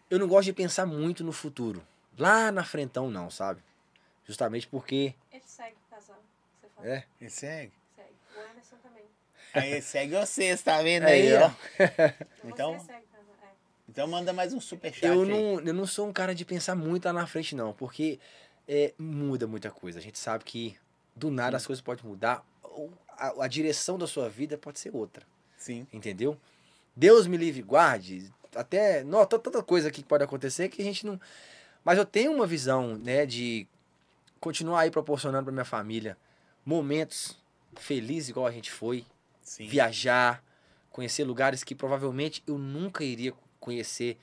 Eu 0.09 0.17
não 0.17 0.27
gosto 0.29 0.45
de 0.45 0.53
pensar 0.53 0.85
muito 0.85 1.25
no 1.25 1.33
futuro. 1.33 1.85
Lá 2.17 2.53
na 2.53 2.63
frentão, 2.63 3.11
não, 3.11 3.29
sabe? 3.29 3.61
Justamente 4.25 4.65
porque. 4.65 5.13
Ele 5.29 5.43
segue 5.45 5.75
o 5.75 5.93
casal. 5.93 6.23
É? 6.81 7.03
Ele 7.19 7.29
segue? 7.29 7.73
Segue. 7.95 8.13
O 8.35 8.51
Anderson 8.51 8.77
também. 8.77 9.03
Aí 9.53 9.81
segue 9.81 10.15
vocês, 10.15 10.61
tá 10.61 10.81
vendo 10.81 11.03
Aí, 11.05 11.33
aí, 11.33 11.43
ó. 11.43 11.51
Então- 12.45 12.73
Você 12.79 12.85
segue 12.85 13.05
também. 13.11 13.27
É. 13.43 13.47
Então 13.89 14.07
manda 14.07 14.33
mais 14.33 14.53
um 14.53 14.59
superchat 14.59 15.05
Eu 15.05 15.21
aí. 15.23 15.29
não, 15.29 15.59
eu 15.61 15.73
não 15.73 15.85
sou 15.87 16.07
um 16.07 16.13
cara 16.13 16.35
de 16.35 16.43
pensar 16.45 16.75
muito 16.75 17.05
lá 17.05 17.13
na 17.13 17.25
frente, 17.27 17.55
não, 17.55 17.73
porque 17.73 18.19
é, 18.67 18.93
muda 18.97 19.47
muita 19.47 19.71
coisa. 19.71 19.99
A 19.99 20.01
gente 20.01 20.19
sabe 20.19 20.43
que 20.43 20.75
do 21.15 21.31
nada 21.31 21.57
as 21.57 21.65
coisas 21.65 21.81
podem 21.81 22.05
mudar, 22.05 22.45
ou 22.63 22.91
a, 23.09 23.45
a 23.45 23.47
direção 23.47 23.97
da 23.97 24.05
sua 24.05 24.29
vida 24.29 24.57
pode 24.57 24.79
ser 24.79 24.93
outra, 24.95 25.25
Sim. 25.57 25.87
entendeu? 25.91 26.37
Deus 26.95 27.25
me 27.27 27.37
livre 27.37 27.59
e 27.61 27.63
guarde, 27.63 28.31
até. 28.55 29.03
Não, 29.03 29.25
t- 29.25 29.39
tanta 29.39 29.63
coisa 29.63 29.87
aqui 29.87 30.01
que 30.03 30.07
pode 30.07 30.23
acontecer 30.23 30.67
que 30.69 30.81
a 30.81 30.85
gente 30.85 31.05
não. 31.05 31.19
Mas 31.83 31.97
eu 31.97 32.05
tenho 32.05 32.31
uma 32.33 32.45
visão, 32.45 32.97
né, 32.97 33.25
de 33.25 33.65
continuar 34.39 34.81
aí 34.81 34.91
proporcionando 34.91 35.45
pra 35.45 35.53
minha 35.53 35.65
família 35.65 36.17
momentos 36.65 37.37
felizes, 37.75 38.29
igual 38.29 38.45
a 38.45 38.51
gente 38.51 38.71
foi, 38.71 39.05
Sim. 39.47 39.65
viajar, 39.65 40.43
conhecer 40.91 41.23
lugares 41.23 41.63
que 41.63 41.73
provavelmente 41.73 42.43
eu 42.45 42.57
nunca 42.57 43.03
iria 43.03 43.33
conhecer 43.61 44.17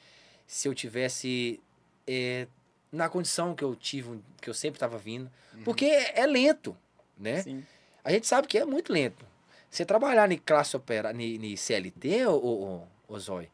se 0.46 0.68
eu 0.68 0.74
tivesse 0.74 1.60
é, 2.06 2.46
na 2.92 3.09
condição 3.09 3.55
que 3.55 3.64
eu 3.64 3.74
tive, 3.74 4.20
que 4.40 4.51
eu 4.51 4.55
sempre 4.55 4.76
estava 4.76 4.98
vindo. 4.98 5.30
Porque 5.64 5.86
é 5.86 6.26
lento, 6.26 6.76
né? 7.18 7.42
Sim. 7.42 7.64
A 8.05 8.12
gente 8.12 8.26
sabe 8.26 8.46
que 8.46 8.59
é 8.59 8.66
muito 8.66 8.92
lento. 8.92 9.24
Você 9.70 9.84
trabalhar 9.84 10.30
em 10.30 10.36
classe 10.36 10.76
opera, 10.76 11.10
em 11.12 11.56
CLT, 11.56 12.26
ô, 12.26 12.36
ô, 12.36 12.82
ô 13.09 13.18
Zói, 13.18 13.48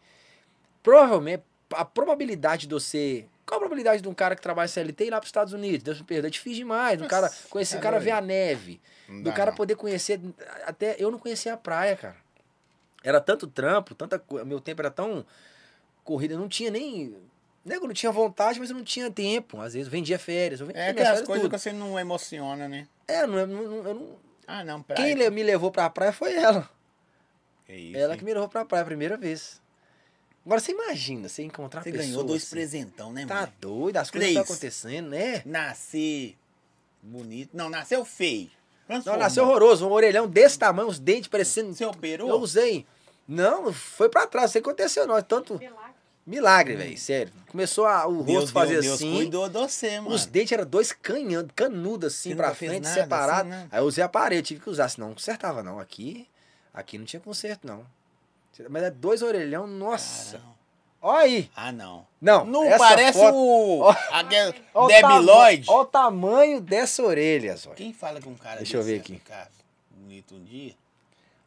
provavelmente 0.83 1.45
a 1.73 1.85
probabilidade 1.85 2.67
de 2.67 2.75
você. 2.75 3.27
Qual 3.51 3.57
a 3.59 3.61
probabilidade 3.63 4.01
de 4.01 4.09
um 4.09 4.15
cara 4.15 4.37
que 4.37 4.43
trabalha 4.43 4.69
CLT 4.69 5.07
ir 5.07 5.11
lá 5.11 5.17
para 5.19 5.25
os 5.25 5.29
Estados 5.29 5.53
Unidos? 5.53 5.83
Deus 5.83 5.99
me 5.99 6.07
perdoe, 6.07 6.29
é 6.29 6.31
difícil 6.31 6.59
demais. 6.59 6.97
Do 6.97 7.09
cara 7.09 7.29
conhecer, 7.51 7.75
o 7.75 7.79
tá 7.79 7.83
cara 7.83 7.99
ver 7.99 8.13
a 8.13 8.21
neve 8.21 8.81
Não 9.09 9.25
do 9.25 9.33
cara 9.33 9.51
não. 9.51 9.57
poder 9.57 9.75
conhecer. 9.75 10.21
Até 10.65 10.95
eu 11.01 11.11
não 11.11 11.19
conhecia 11.19 11.55
a 11.55 11.57
praia, 11.57 11.97
cara. 11.97 12.15
Era 13.03 13.21
tanto 13.21 13.49
trampo, 13.49 13.93
tanta. 13.93 14.23
Meu 14.47 14.61
tempo 14.61 14.81
era 14.83 14.91
tão 14.91 15.27
corrida, 16.05 16.35
eu 16.35 16.39
não 16.39 16.49
tinha 16.49 16.71
nem. 16.71 17.17
Nego, 17.65 17.87
eu 17.87 17.89
não 17.89 17.95
tinha 17.95 18.13
vontade, 18.13 18.61
mas 18.61 18.71
eu 18.71 18.77
não 18.77 18.85
tinha 18.85 19.11
tempo. 19.11 19.61
Às 19.61 19.73
vezes 19.73 19.89
eu 19.89 19.91
vendia 19.91 20.17
férias. 20.17 20.61
Eu 20.61 20.67
vendia 20.69 20.83
É 20.83 20.91
aquelas 20.91 21.23
coisas 21.23 21.43
tudo. 21.43 21.51
que 21.51 21.59
você 21.59 21.73
não 21.73 21.99
emociona, 21.99 22.69
né? 22.69 22.87
É, 23.09 23.27
não, 23.27 23.37
eu 23.37 23.47
não- 23.49 23.63
eu 23.89 23.95
não- 23.95 24.17
Ah, 24.47 24.63
não, 24.63 24.81
praia. 24.81 25.17
Quem 25.17 25.31
me 25.33 25.43
levou 25.43 25.73
pra 25.73 25.91
praia 25.91 26.13
foi 26.13 26.35
ela. 26.35 26.71
Que 27.67 27.73
isso, 27.75 27.99
ela 27.99 28.13
hein? 28.13 28.19
que 28.21 28.25
me 28.25 28.33
levou 28.33 28.49
pra 28.49 28.65
praia 28.65 28.83
a 28.83 28.87
primeira 28.87 29.17
vez. 29.17 29.61
Agora 30.45 30.61
você 30.61 30.73
imagina, 30.73 31.29
você 31.29 31.43
encontrar 31.43 31.83
Você 31.83 31.91
pessoas. 31.93 32.09
ganhou 32.09 32.25
dois 32.25 32.43
assim, 32.43 32.51
presentão, 32.51 33.13
né, 33.13 33.27
Tá 33.27 33.35
mano? 33.43 33.53
doido, 33.61 33.97
as 33.99 34.11
coisas 34.11 34.29
estão 34.31 34.43
Três. 34.45 34.51
acontecendo, 34.59 35.09
né? 35.11 35.43
Nascer 35.45 36.37
bonito. 37.03 37.51
Não, 37.55 37.69
nasceu 37.69 38.05
feio. 38.05 38.51
Não, 38.89 38.97
Transformou. 38.97 39.21
nasceu 39.21 39.45
horroroso, 39.45 39.87
um 39.87 39.93
orelhão 39.93 40.27
desse 40.27 40.59
tamanho, 40.59 40.89
os 40.89 40.99
dentes 40.99 41.29
parecendo. 41.29 41.73
Você 41.75 41.85
operou? 41.85 42.29
Eu 42.29 42.41
usei. 42.41 42.87
Não, 43.29 43.73
foi 43.73 44.09
pra 44.09 44.27
trás, 44.27 44.47
não 44.47 44.53
sei 44.53 44.61
o 44.61 44.65
que 44.65 44.71
aconteceu, 44.71 45.07
não. 45.07 45.17
é 45.17 45.23
Tanto. 45.23 45.55
Milagre. 45.59 45.81
Milagre, 46.27 46.77
velho, 46.77 46.99
sério. 46.99 47.33
Começou 47.49 47.87
a, 47.87 48.07
o. 48.07 48.23
Deus, 48.23 48.41
rosto 48.41 48.53
fazer 48.53 48.73
Deus, 48.75 48.85
Deus 48.87 48.95
assim. 48.97 49.15
cuidou 49.17 49.49
de 49.49 49.55
você, 49.59 50.01
mano. 50.01 50.15
Os 50.15 50.27
dentes 50.27 50.53
eram 50.53 50.67
dois 50.67 50.93
canhão, 50.93 51.47
canudos 51.55 52.13
assim 52.15 52.35
Você 52.35 52.43
fez 52.55 52.57
frente, 52.59 52.83
nada 52.85 52.95
separados. 53.03 53.53
assim, 53.53 53.63
né? 53.63 53.69
Aí 53.71 53.81
eu 53.81 53.85
usei 53.85 54.03
a 54.05 54.09
parede, 54.09 54.49
tive 54.49 54.61
que 54.61 54.71
usar, 54.71 54.89
senão 54.89 55.09
não 55.09 55.15
consertava, 55.15 55.63
não. 55.63 55.79
Aqui, 55.79 56.27
aqui 56.75 56.99
não 56.99 57.05
tinha 57.05 57.21
conserto, 57.21 57.67
não. 57.67 57.85
Mas 58.69 58.83
é 58.85 58.91
dois 58.91 59.23
orelhão, 59.23 59.67
nossa. 59.67 60.33
Caramba. 60.39 60.51
Olha 61.03 61.21
aí. 61.25 61.51
Ah, 61.57 61.73
não. 61.73 62.07
Não, 62.21 62.45
Não 62.45 62.77
parece 62.77 63.19
foto- 63.19 63.35
o... 63.35 63.91
O 64.75 65.21
Lloyd. 65.21 65.65
Olha 65.71 65.81
o 65.81 65.85
tamanho 65.87 66.61
dessa 66.61 67.03
orelha, 67.03 67.57
Zóio. 67.57 67.77
Quem 67.77 67.93
fala 67.95 68.21
que 68.21 68.29
um 68.29 68.35
cara 68.35 68.57
Deixa 68.59 68.77
eu 68.77 68.81
desse 68.81 68.91
ver 68.91 68.97
ia 68.97 69.01
aqui. 69.01 69.15
ficar 69.15 69.49
bonito 69.91 70.35
um 70.35 70.45
dia? 70.45 70.75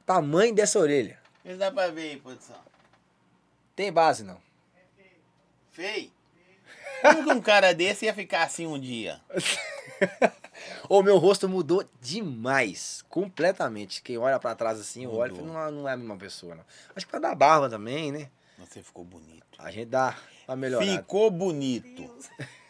Tamanho 0.05 0.55
dessa 0.55 0.79
orelha. 0.79 1.19
Mas 1.45 1.57
dá 1.59 1.69
pra 1.71 1.89
ver 1.89 2.11
aí, 2.11 2.17
produção. 2.17 2.55
Tem 3.75 3.91
base, 3.91 4.23
não. 4.23 4.37
Feio. 5.71 6.11
Como 7.01 7.23
que 7.23 7.31
um 7.33 7.41
cara 7.41 7.73
desse 7.73 8.05
ia 8.05 8.13
ficar 8.13 8.43
assim 8.43 8.65
um 8.65 8.79
dia? 8.79 9.19
O 10.89 11.01
meu 11.01 11.17
rosto 11.17 11.47
mudou 11.47 11.83
demais. 12.01 13.03
Completamente. 13.09 14.01
Quem 14.01 14.17
olha 14.17 14.39
pra 14.39 14.55
trás 14.55 14.79
assim, 14.79 15.05
Mudou. 15.05 15.19
falo, 15.35 15.45
não, 15.53 15.71
não 15.71 15.89
é 15.89 15.93
a 15.93 15.97
mesma 15.97 16.17
pessoa, 16.17 16.55
não. 16.55 16.63
Acho 16.95 17.05
que 17.05 17.11
pra 17.11 17.19
dar 17.19 17.35
barba 17.35 17.69
também, 17.69 18.11
né? 18.11 18.29
Você 18.59 18.81
ficou 18.81 19.03
bonito. 19.03 19.43
A 19.59 19.71
gente 19.71 19.89
dá. 19.89 20.17
Ficou 20.81 21.31
bonito. 21.31 22.13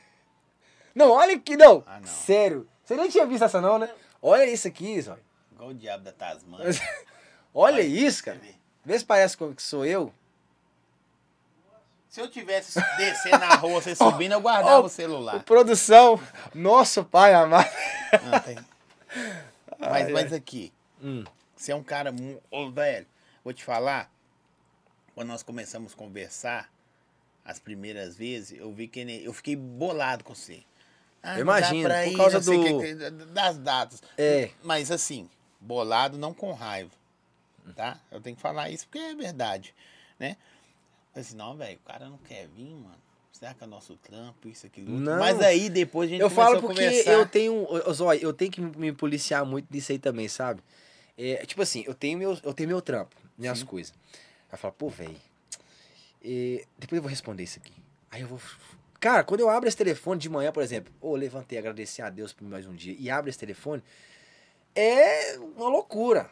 Não, 0.95 1.09
olha 1.09 1.35
aqui, 1.35 1.57
não. 1.57 1.83
Ah, 1.87 1.99
não. 1.99 2.05
Sério. 2.07 2.67
Você 2.83 2.95
nem 2.95 3.09
tinha 3.09 3.25
visto 3.25 3.43
essa 3.43 3.59
não, 3.59 3.79
né? 3.79 3.89
Olha 4.21 4.45
isso 4.45 4.67
aqui, 4.67 5.01
Zóio. 5.01 5.19
Igual 5.51 5.69
o 5.69 5.73
diabo 5.73 6.03
da 6.03 6.11
Tasmania. 6.11 6.67
Olha 7.51 7.77
Olha, 7.77 7.81
isso, 7.81 8.23
cara. 8.23 8.39
Vê 8.85 8.99
se 8.99 9.03
parece 9.03 9.35
com- 9.35 9.53
que 9.55 9.61
sou 9.63 9.85
eu. 9.85 10.13
Se 12.13 12.21
eu 12.21 12.29
tivesse 12.29 12.79
descer 12.95 13.31
na 13.39 13.55
rua, 13.55 13.81
você 13.81 13.95
subindo, 13.95 14.33
eu 14.33 14.39
guardava 14.39 14.81
ó, 14.81 14.85
o 14.85 14.89
celular. 14.89 15.41
Produção, 15.41 16.21
nosso 16.53 17.03
pai 17.03 17.33
amado. 17.33 17.67
Não, 18.23 18.39
tem- 18.39 18.59
Mas, 19.79 20.11
mas 20.11 20.31
aqui, 20.31 20.71
Hum. 21.01 21.23
você 21.55 21.71
é 21.71 21.75
um 21.75 21.81
cara 21.81 22.11
mu- 22.11 22.39
Ô, 22.51 22.69
velho, 22.69 23.07
vou 23.43 23.51
te 23.51 23.63
falar. 23.63 24.11
Quando 25.15 25.29
nós 25.29 25.41
começamos 25.41 25.93
a 25.93 25.95
conversar, 25.95 26.69
as 27.43 27.57
primeiras 27.57 28.15
vezes, 28.15 28.59
eu 28.59 28.71
vi 28.71 28.87
que 28.87 28.99
eu 29.25 29.33
fiquei 29.33 29.55
bolado 29.55 30.23
com 30.23 30.35
você. 30.35 30.61
Ah, 31.23 31.33
pra 31.43 31.71
por 31.71 31.91
ir, 32.11 32.15
causa 32.15 32.39
do- 32.39 32.79
que, 32.79 32.93
das 33.33 33.57
datas. 33.57 34.03
É. 34.19 34.51
Mas 34.61 34.91
assim, 34.91 35.27
bolado 35.59 36.15
não 36.15 36.31
com 36.31 36.53
raiva, 36.53 36.91
tá? 37.75 37.97
Eu 38.11 38.21
tenho 38.21 38.35
que 38.35 38.41
falar 38.41 38.69
isso 38.69 38.85
porque 38.85 38.99
é 38.99 39.15
verdade, 39.15 39.73
né? 40.19 40.37
Assim, 41.15 41.35
não, 41.35 41.55
velho, 41.55 41.77
o 41.77 41.87
cara 41.87 42.09
não 42.09 42.17
quer 42.17 42.47
vir, 42.47 42.73
mano. 42.73 42.97
Será 43.31 43.53
que 43.53 43.63
é 43.63 43.67
nosso 43.67 43.97
trampo, 43.97 44.47
isso, 44.47 44.65
aquilo, 44.65 44.93
outro? 44.93 45.05
Não. 45.05 45.19
Mas 45.19 45.41
aí 45.41 45.69
depois 45.69 46.07
a 46.07 46.11
gente 46.11 46.21
Eu 46.21 46.29
falo 46.29 46.61
porque 46.61 47.03
eu 47.05 47.25
tenho. 47.25 47.53
ô, 47.53 47.89
ô, 47.89 47.93
Zói, 47.93 48.19
eu 48.21 48.31
tenho 48.31 48.51
que 48.51 48.61
me 48.61 48.93
policiar 48.93 49.43
muito 49.45 49.67
nisso 49.71 49.91
aí 49.91 49.99
também, 49.99 50.27
sabe? 50.27 50.61
É, 51.17 51.45
tipo 51.45 51.61
assim, 51.61 51.83
eu 51.85 51.93
tenho 51.93 52.17
meu, 52.17 52.37
eu 52.43 52.53
tenho 52.53 52.69
meu 52.69 52.81
trampo, 52.81 53.15
minhas 53.37 53.59
Sim. 53.59 53.65
coisas. 53.65 53.93
Aí 54.49 54.53
eu 54.53 54.57
falo, 54.57 54.73
pô, 54.73 54.89
velho. 54.89 55.15
depois 56.77 56.97
eu 56.97 57.01
vou 57.01 57.09
responder 57.09 57.43
isso 57.43 57.59
aqui. 57.59 57.73
Aí 58.11 58.21
eu 58.21 58.27
vou. 58.27 58.39
Cara, 58.99 59.23
quando 59.23 59.41
eu 59.41 59.49
abro 59.49 59.67
esse 59.67 59.75
telefone 59.75 60.19
de 60.19 60.29
manhã, 60.29 60.51
por 60.51 60.63
exemplo, 60.63 60.93
ou 61.01 61.15
levantei, 61.15 61.57
agradecer 61.57 62.01
a 62.01 62.09
Deus 62.09 62.31
por 62.31 62.47
mais 62.47 62.65
um 62.65 62.73
dia, 62.73 62.95
e 62.97 63.09
abro 63.09 63.29
esse 63.29 63.39
telefone, 63.39 63.83
é 64.75 65.37
uma 65.57 65.67
loucura. 65.67 66.29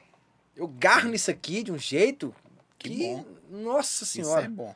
Eu 0.55 0.67
garro 0.67 1.09
nisso 1.09 1.29
aqui 1.29 1.63
de 1.63 1.71
um 1.71 1.77
jeito 1.77 2.33
Que 2.81 2.89
que. 2.89 3.07
bom. 3.15 3.25
Nossa 3.49 4.03
Isso 4.03 4.13
senhora. 4.13 4.45
é 4.45 4.49
bom. 4.49 4.75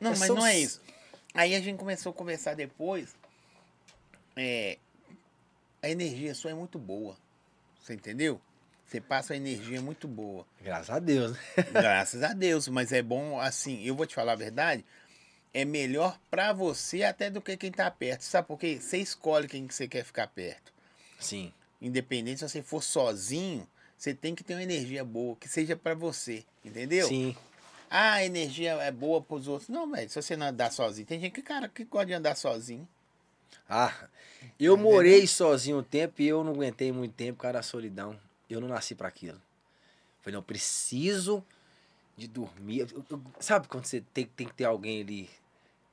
Não, 0.00 0.12
É, 0.12 0.16
mas 0.16 0.26
são 0.26 0.36
não 0.36 0.46
é 0.46 0.58
isso. 0.58 0.80
Aí 1.34 1.54
a 1.54 1.60
gente 1.60 1.78
começou 1.78 2.10
a 2.10 2.14
conversar 2.14 2.54
depois. 2.54 3.14
É, 4.36 4.78
a 5.82 5.88
energia 5.88 6.34
sua 6.34 6.50
é 6.50 6.54
muito 6.54 6.78
boa. 6.78 7.16
Você 7.82 7.94
entendeu? 7.94 8.40
Você 8.86 9.00
passa 9.00 9.32
uma 9.32 9.36
energia 9.38 9.80
muito 9.80 10.06
boa. 10.06 10.46
Graças 10.60 10.90
a 10.90 10.98
Deus, 10.98 11.32
né? 11.32 11.38
Graças 11.72 12.22
a 12.22 12.32
Deus. 12.32 12.68
Mas 12.68 12.92
é 12.92 13.02
bom, 13.02 13.40
assim, 13.40 13.82
eu 13.84 13.94
vou 13.94 14.06
te 14.06 14.14
falar 14.14 14.32
a 14.32 14.36
verdade. 14.36 14.84
É 15.54 15.64
melhor 15.64 16.18
pra 16.30 16.52
você 16.52 17.02
até 17.02 17.30
do 17.30 17.40
que 17.40 17.56
quem 17.56 17.70
tá 17.70 17.90
perto. 17.90 18.22
Sabe 18.22 18.48
por 18.48 18.58
quê? 18.58 18.78
Você 18.80 18.98
escolhe 18.98 19.48
quem 19.48 19.66
que 19.66 19.74
você 19.74 19.86
quer 19.88 20.04
ficar 20.04 20.26
perto. 20.28 20.72
Sim. 21.18 21.52
Independente 21.80 22.40
se 22.40 22.48
você 22.48 22.62
for 22.62 22.82
sozinho, 22.82 23.66
você 24.02 24.12
tem 24.12 24.34
que 24.34 24.42
ter 24.42 24.54
uma 24.54 24.62
energia 24.64 25.04
boa, 25.04 25.36
que 25.36 25.46
seja 25.48 25.76
pra 25.76 25.94
você. 25.94 26.44
Entendeu? 26.64 27.06
Sim. 27.06 27.36
Ah, 27.88 28.14
a 28.14 28.24
energia 28.24 28.72
é 28.72 28.90
boa 28.90 29.22
pros 29.22 29.46
outros. 29.46 29.68
Não, 29.68 29.88
velho, 29.88 30.10
se 30.10 30.20
você 30.20 30.36
não 30.36 30.48
andar 30.48 30.72
sozinho. 30.72 31.06
Tem 31.06 31.20
gente 31.20 31.32
que, 31.32 31.40
cara, 31.40 31.68
que 31.68 31.84
gosta 31.84 32.06
de 32.06 32.12
andar 32.14 32.34
sozinho. 32.34 32.88
Ah, 33.68 33.94
eu 34.58 34.76
morei 34.76 35.24
sozinho 35.28 35.78
um 35.78 35.82
tempo 35.84 36.20
e 36.20 36.26
eu 36.26 36.42
não 36.42 36.52
aguentei 36.52 36.90
muito 36.90 37.14
tempo 37.14 37.38
causa 37.38 37.52
da 37.58 37.62
solidão. 37.62 38.18
Eu 38.50 38.60
não 38.60 38.66
nasci 38.66 38.96
pra 38.96 39.06
aquilo. 39.06 39.40
Falei, 40.20 40.34
não, 40.34 40.42
preciso 40.42 41.44
de 42.16 42.26
dormir. 42.26 42.80
Eu- 42.80 43.04
eu- 43.08 43.22
sabe 43.38 43.68
quando 43.68 43.84
você 43.84 44.00
tem, 44.12 44.26
tem 44.26 44.48
que 44.48 44.54
ter 44.54 44.64
alguém 44.64 45.00
ali, 45.00 45.30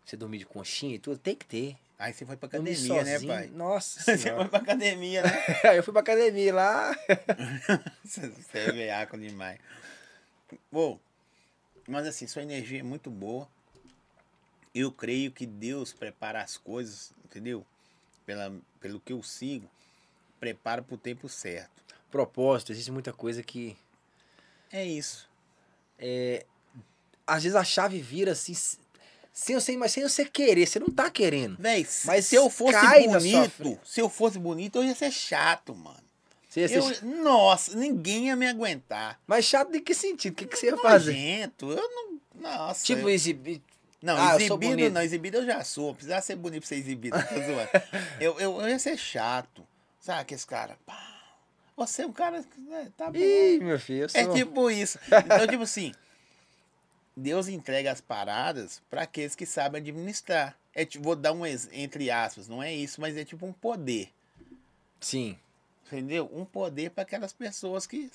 você 0.04 0.18
dormir 0.18 0.40
de 0.40 0.48
conchinha 0.48 0.96
e 0.96 1.00
tudo? 1.00 1.20
Tem 1.20 1.36
que 1.36 1.46
ter. 1.46 1.78
Aí 2.00 2.14
você 2.14 2.26
foi 2.26 2.38
pra 2.38 2.48
academia, 2.48 3.04
né, 3.04 3.12
sozinho, 3.12 3.30
pai? 3.30 3.48
Nossa 3.48 4.00
Você 4.18 4.34
foi 4.34 4.48
pra 4.48 4.60
academia, 4.60 5.22
né? 5.22 5.46
Aí 5.66 5.76
eu 5.78 5.84
fui 5.84 5.92
pra 5.92 6.02
academia 6.02 6.56
lá. 6.56 6.96
Você 8.06 8.32
é 8.58 8.72
veaco 8.72 9.18
demais. 9.18 9.60
Bom, 10.72 10.98
mas 11.86 12.08
assim, 12.08 12.26
sua 12.26 12.42
energia 12.42 12.80
é 12.80 12.84
muito 12.84 13.12
boa. 13.12 13.50
Eu 14.74 14.94
creio 14.94 15.30
que 15.30 15.46
Deus 15.46 15.92
prepara 15.92 16.42
as 16.42 16.56
coisas, 16.56 17.12
entendeu? 17.26 17.66
Pela, 18.26 18.56
pelo 18.80 19.02
que 19.02 19.12
eu 19.12 19.22
sigo, 19.22 19.70
prepara 20.40 20.82
pro 20.82 20.98
tempo 20.98 21.28
certo. 21.28 21.84
Propósito, 22.10 22.72
existe 22.72 22.92
muita 22.92 23.12
coisa 23.12 23.44
que. 23.44 23.76
É 24.72 24.86
isso. 24.86 25.30
Às 27.28 27.44
vezes 27.44 27.58
a 27.58 27.64
chave 27.64 28.00
vira 28.00 28.32
assim. 28.32 28.54
Sem 29.42 29.56
você, 29.56 29.78
mas 29.78 29.94
sem 29.94 30.04
você 30.04 30.26
querer, 30.26 30.66
você 30.68 30.80
não 30.80 30.90
tá 30.90 31.10
querendo. 31.10 31.56
Véi, 31.58 31.88
Mas 32.04 32.26
se 32.26 32.36
eu 32.36 32.50
fosse 32.50 32.78
bonito, 33.08 33.80
se 33.86 34.02
eu 34.02 34.10
fosse 34.10 34.38
bonito, 34.38 34.76
eu 34.80 34.84
ia 34.84 34.94
ser 34.94 35.12
chato, 35.12 35.74
mano. 35.74 35.98
Você 36.50 36.60
ia 36.62 36.72
Eu, 36.74 36.84
assistir- 36.86 37.06
nossa, 37.06 37.76
ninguém 37.78 38.28
ia 38.28 38.36
me 38.36 38.46
aguentar. 38.48 39.18
Mas 39.26 39.46
chato 39.46 39.72
de 39.72 39.80
que 39.80 39.94
sentido? 39.94 40.34
O 40.34 40.36
que, 40.36 40.46
que 40.46 40.58
você 40.58 40.66
ia 40.68 40.78
fazer? 40.78 41.12
Nojento, 41.14 41.72
eu 41.72 41.90
não. 41.90 42.20
Nossa. 42.42 42.84
Tipo, 42.86 43.04
eu- 43.04 43.10
exibir. 43.10 43.62
Não, 44.02 44.16
Ah, 44.18 44.34
eu 44.34 44.40
exibido 44.42 44.90
não, 44.90 45.02
exibido 45.02 45.38
eu 45.38 45.46
já 45.46 45.64
sou. 45.64 45.94
Precisava 45.94 46.22
ser 46.22 46.36
bonito 46.36 46.62
pra 46.62 46.68
ser 46.70 46.76
exibido. 46.76 47.16
Eu, 48.20 48.38
eu, 48.40 48.62
eu 48.62 48.70
ia 48.70 48.80
ser 48.80 48.98
chato. 48.98 49.66
Sabe 50.02 50.20
aqueles 50.22 50.44
caras? 50.46 50.76
Pá, 50.86 51.02
Você 51.78 52.02
é 52.02 52.06
um 52.08 52.12
cara. 52.12 52.44
né, 52.58 52.90
Tá 52.98 53.10
bom. 53.10 53.18
Ih, 53.18 53.60
meu 53.62 53.80
filho, 53.80 54.04
eu 54.04 54.10
sou... 54.10 54.20
É 54.20 54.28
tipo 54.34 54.70
isso. 54.70 55.00
Então, 55.08 55.48
tipo 55.48 55.64
assim, 55.64 55.94
Deus 57.20 57.48
entrega 57.48 57.92
as 57.92 58.02
paradas 58.02 58.82
para 58.90 59.04
aqueles 59.04 59.36
que 59.36 59.46
sabem 59.46 59.82
administrar. 59.82 60.58
É, 60.74 60.86
vou 61.00 61.16
dar 61.16 61.34
um 61.34 61.46
entre 61.46 62.10
aspas, 62.10 62.48
não 62.48 62.62
é 62.64 62.74
isso, 62.74 63.02
mas 63.02 63.18
é 63.18 63.26
tipo 63.26 63.46
um 63.46 63.54
poder. 63.54 64.12
Sim. 65.00 65.38
Entendeu? 65.88 66.30
Um 66.32 66.46
poder 66.46 66.92
para 66.92 67.02
aquelas 67.04 67.34
pessoas 67.34 67.88
que 67.88 68.10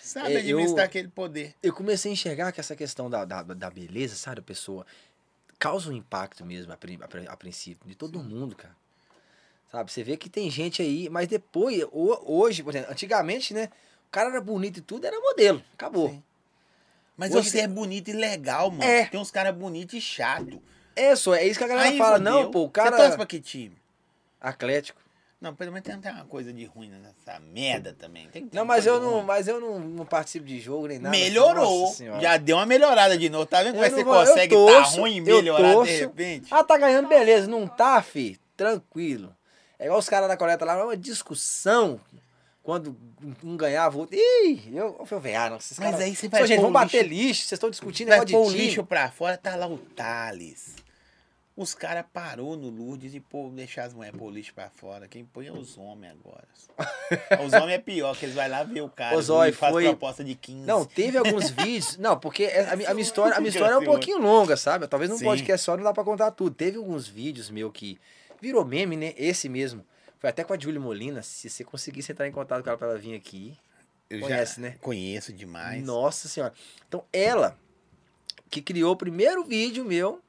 sabem 0.00 0.36
É, 0.36 0.36
eu- 0.38 0.38
administrar 0.58 0.86
aquele 0.86 1.08
poder. 1.08 1.54
Eu 1.62 1.72
comecei 1.74 2.10
a 2.10 2.14
enxergar 2.14 2.52
que 2.52 2.60
essa 2.60 2.76
questão 2.76 3.10
da, 3.10 3.24
da, 3.24 3.42
da 3.42 3.68
beleza, 3.70 4.14
sabe, 4.14 4.40
a 4.40 4.44
pessoa 4.44 4.86
causa 5.58 5.90
um 5.90 5.92
impacto 5.92 6.44
mesmo 6.44 6.72
a, 6.72 6.76
a 6.76 7.32
a 7.32 7.36
princípio, 7.36 7.88
de 7.88 7.94
todo 7.96 8.22
mundo, 8.22 8.54
cara. 8.54 8.76
Sabe, 9.72 9.90
você 9.90 10.04
vê 10.04 10.16
que 10.16 10.30
tem 10.30 10.48
gente 10.48 10.80
aí, 10.80 11.08
mas 11.10 11.26
depois, 11.26 11.82
ho- 11.90 12.22
hoje, 12.24 12.62
por 12.62 12.70
exemplo, 12.70 12.92
antigamente, 12.92 13.52
né, 13.52 13.68
o 14.06 14.10
cara 14.12 14.30
era 14.30 14.40
bonito 14.40 14.78
e 14.78 14.82
tudo, 14.82 15.04
era 15.06 15.18
modelo, 15.20 15.62
acabou. 15.74 16.10
Sim. 16.10 16.22
Mas 17.16 17.34
Hoje 17.34 17.50
você 17.50 17.60
é 17.60 17.68
bonito 17.68 18.08
e 18.08 18.12
legal, 18.12 18.70
mano. 18.70 18.84
É. 18.84 19.06
Tem 19.06 19.18
uns 19.18 19.30
caras 19.30 19.54
bonitos 19.54 19.94
e 19.94 20.00
chato. 20.00 20.62
É 20.94 21.14
só, 21.16 21.34
é 21.34 21.44
isso 21.46 21.58
que 21.58 21.64
a 21.64 21.68
galera 21.68 21.88
Aí 21.88 21.98
fala, 21.98 22.18
não, 22.18 22.50
pô, 22.50 22.60
o 22.64 22.66
Você 22.66 22.72
torce 22.72 22.96
cara 22.98 23.16
pra 23.16 23.26
que 23.26 23.40
time? 23.40 23.76
atlético. 24.40 25.00
Não, 25.38 25.54
pelo 25.54 25.70
menos 25.70 25.86
tem 25.86 25.98
tem 26.00 26.10
uma 26.12 26.24
coisa 26.24 26.50
de 26.50 26.64
ruim 26.64 26.88
nessa 26.88 27.38
merda 27.40 27.94
também. 27.98 28.26
Não, 28.52 28.64
mas 28.64 28.86
eu 28.86 28.98
não, 28.98 29.22
mas 29.22 29.46
eu 29.46 29.60
não, 29.60 29.78
não 29.78 30.06
participo 30.06 30.46
de 30.46 30.58
jogo 30.58 30.86
nem 30.86 30.98
nada. 30.98 31.14
Melhorou. 31.16 31.82
Nossa 31.82 31.96
Senhora. 31.96 32.20
Já 32.20 32.36
deu 32.38 32.56
uma 32.56 32.64
melhorada 32.64 33.18
de 33.18 33.28
novo. 33.28 33.44
Tá 33.44 33.62
vendo 33.62 33.74
como 33.74 33.84
é 33.84 33.88
que 33.90 33.96
você 33.96 34.04
vou- 34.04 34.14
consegue 34.14 34.54
torço, 34.54 34.94
tá 34.94 35.00
ruim 35.00 35.16
e 35.16 35.20
melhorar 35.20 35.84
de 35.84 35.90
repente? 35.98 36.48
Ah, 36.50 36.64
tá 36.64 36.78
ganhando, 36.78 37.06
beleza. 37.08 37.46
Não 37.46 37.66
tá, 37.68 38.00
fi? 38.02 38.40
Tranquilo. 38.56 39.34
É 39.78 39.84
igual 39.84 39.98
os 39.98 40.08
caras 40.08 40.26
da 40.26 40.38
coleta 40.38 40.64
lá, 40.64 40.82
uma 40.82 40.96
discussão. 40.96 42.00
Quando 42.66 42.96
um 43.44 43.56
ganhava, 43.56 43.96
o 43.96 44.00
outro. 44.00 44.16
Ih, 44.18 44.70
eu, 44.74 44.96
eu 44.98 45.06
falei, 45.06 45.36
ah, 45.36 45.50
não, 45.50 45.56
esses 45.58 45.78
Mas 45.78 45.90
caras- 45.92 46.04
aí 46.04 46.16
você 46.16 46.28
Pô, 46.28 46.36
vai 46.36 46.46
gente, 46.48 46.56
pôr 46.56 46.62
vamos 46.62 46.80
bater 46.82 47.06
lixo- 47.06 47.42
vocês 47.42 47.52
estão 47.52 47.70
discutindo 47.70 48.08
Vai 48.08 48.18
negócio 48.18 48.36
pôr 48.36 48.48
o 48.48 48.50
time. 48.52 48.64
lixo 48.66 48.84
pra 48.84 49.08
fora, 49.08 49.36
tá 49.38 49.54
lá 49.54 49.68
o 49.68 49.78
Thales. 49.78 50.74
Os 51.56 51.74
caras 51.74 52.04
parou 52.12 52.56
no 52.56 52.68
Lourdes 52.68 53.14
e 53.14 53.20
pô, 53.20 53.48
deixar 53.50 53.84
as 53.84 53.94
mulheres 53.94 54.18
pôr 54.18 54.26
o 54.26 54.30
lixo 54.30 54.52
pra 54.52 54.68
fora. 54.68 55.06
Quem 55.06 55.24
põe 55.24 55.46
é 55.46 55.52
os 55.52 55.78
homens 55.78 56.12
agora. 56.20 56.44
os 57.46 57.52
homens 57.52 57.74
é 57.76 57.78
pior, 57.78 58.16
que 58.16 58.24
eles 58.26 58.34
vão 58.34 58.48
lá 58.48 58.64
ver 58.64 58.80
o 58.80 58.88
cara 58.90 59.16
Ô, 59.16 59.20
e 59.44 59.52
faz 59.52 59.72
foi- 59.72 59.84
proposta 59.84 60.24
de 60.24 60.34
15. 60.34 60.66
Não, 60.66 60.84
teve 60.84 61.16
alguns 61.16 61.48
vídeos. 61.54 61.96
Não, 61.98 62.18
porque 62.18 62.42
é- 62.46 62.62
a, 62.64 62.72
a 62.72 62.76
minha 62.76 63.00
história, 63.00 63.36
a 63.36 63.40
minha 63.40 63.48
história 63.50 63.74
é 63.74 63.78
um 63.78 63.84
pouquinho 63.84 64.18
longa, 64.18 64.56
sabe? 64.56 64.88
Talvez 64.88 65.08
num 65.08 65.18
Sim. 65.18 65.24
podcast 65.24 65.64
só 65.64 65.76
não 65.76 65.84
dá 65.84 65.92
pra 65.94 66.02
contar 66.02 66.32
tudo. 66.32 66.52
Teve 66.54 66.78
alguns 66.78 67.06
vídeos 67.06 67.48
meu 67.48 67.70
que 67.70 67.96
virou 68.42 68.64
meme, 68.64 68.96
né? 68.96 69.14
Esse 69.16 69.48
mesmo. 69.48 69.86
Foi 70.26 70.30
até 70.30 70.42
com 70.42 70.52
a 70.52 70.58
Julie 70.58 70.80
Molina. 70.80 71.22
Se 71.22 71.48
você 71.48 71.62
conseguisse 71.62 72.10
entrar 72.10 72.26
em 72.26 72.32
contato 72.32 72.60
com 72.60 72.68
ela 72.68 72.76
pra 72.76 72.88
ela 72.88 72.98
vir 72.98 73.14
aqui. 73.14 73.56
Eu 74.10 74.18
conhece, 74.18 74.60
né? 74.60 74.74
Conheço 74.80 75.32
demais. 75.32 75.84
Nossa 75.84 76.26
senhora. 76.26 76.52
Então, 76.88 77.04
ela 77.12 77.56
que 78.50 78.60
criou 78.60 78.94
o 78.94 78.96
primeiro 78.96 79.44
vídeo 79.44 79.84
meu, 79.84 80.20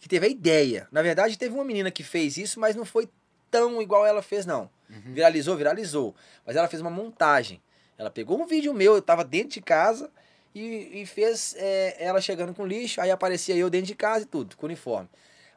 que 0.00 0.06
teve 0.06 0.26
a 0.26 0.28
ideia. 0.28 0.86
Na 0.92 1.00
verdade, 1.00 1.38
teve 1.38 1.54
uma 1.54 1.64
menina 1.64 1.90
que 1.90 2.02
fez 2.02 2.36
isso, 2.36 2.60
mas 2.60 2.76
não 2.76 2.84
foi 2.84 3.08
tão 3.50 3.80
igual 3.80 4.04
ela 4.04 4.20
fez, 4.20 4.44
não. 4.44 4.68
Uhum. 4.90 5.14
Viralizou, 5.14 5.56
viralizou. 5.56 6.14
Mas 6.44 6.54
ela 6.54 6.68
fez 6.68 6.82
uma 6.82 6.90
montagem. 6.90 7.58
Ela 7.96 8.10
pegou 8.10 8.38
um 8.38 8.44
vídeo 8.44 8.74
meu, 8.74 8.96
eu 8.96 9.00
tava 9.00 9.24
dentro 9.24 9.54
de 9.54 9.62
casa, 9.62 10.10
e, 10.54 11.00
e 11.00 11.06
fez 11.06 11.54
é, 11.56 11.96
ela 11.98 12.20
chegando 12.20 12.52
com 12.52 12.66
lixo, 12.66 13.00
aí 13.00 13.10
aparecia 13.10 13.56
eu 13.56 13.70
dentro 13.70 13.86
de 13.86 13.94
casa 13.94 14.24
e 14.24 14.26
tudo, 14.26 14.58
com 14.58 14.66
uniforme. 14.66 15.08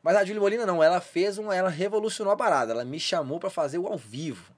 Mas 0.06 0.16
a 0.18 0.24
Julie 0.24 0.40
Molina 0.40 0.68
não, 0.68 0.84
ela 0.84 1.02
fez 1.02 1.40
uma, 1.40 1.56
ela 1.56 1.68
revolucionou 1.70 2.32
a 2.32 2.38
parada. 2.38 2.72
Ela 2.74 2.86
me 2.86 3.00
chamou 3.00 3.40
pra 3.40 3.50
fazer 3.50 3.80
o 3.80 3.88
ao 3.88 3.98
vivo. 3.98 4.54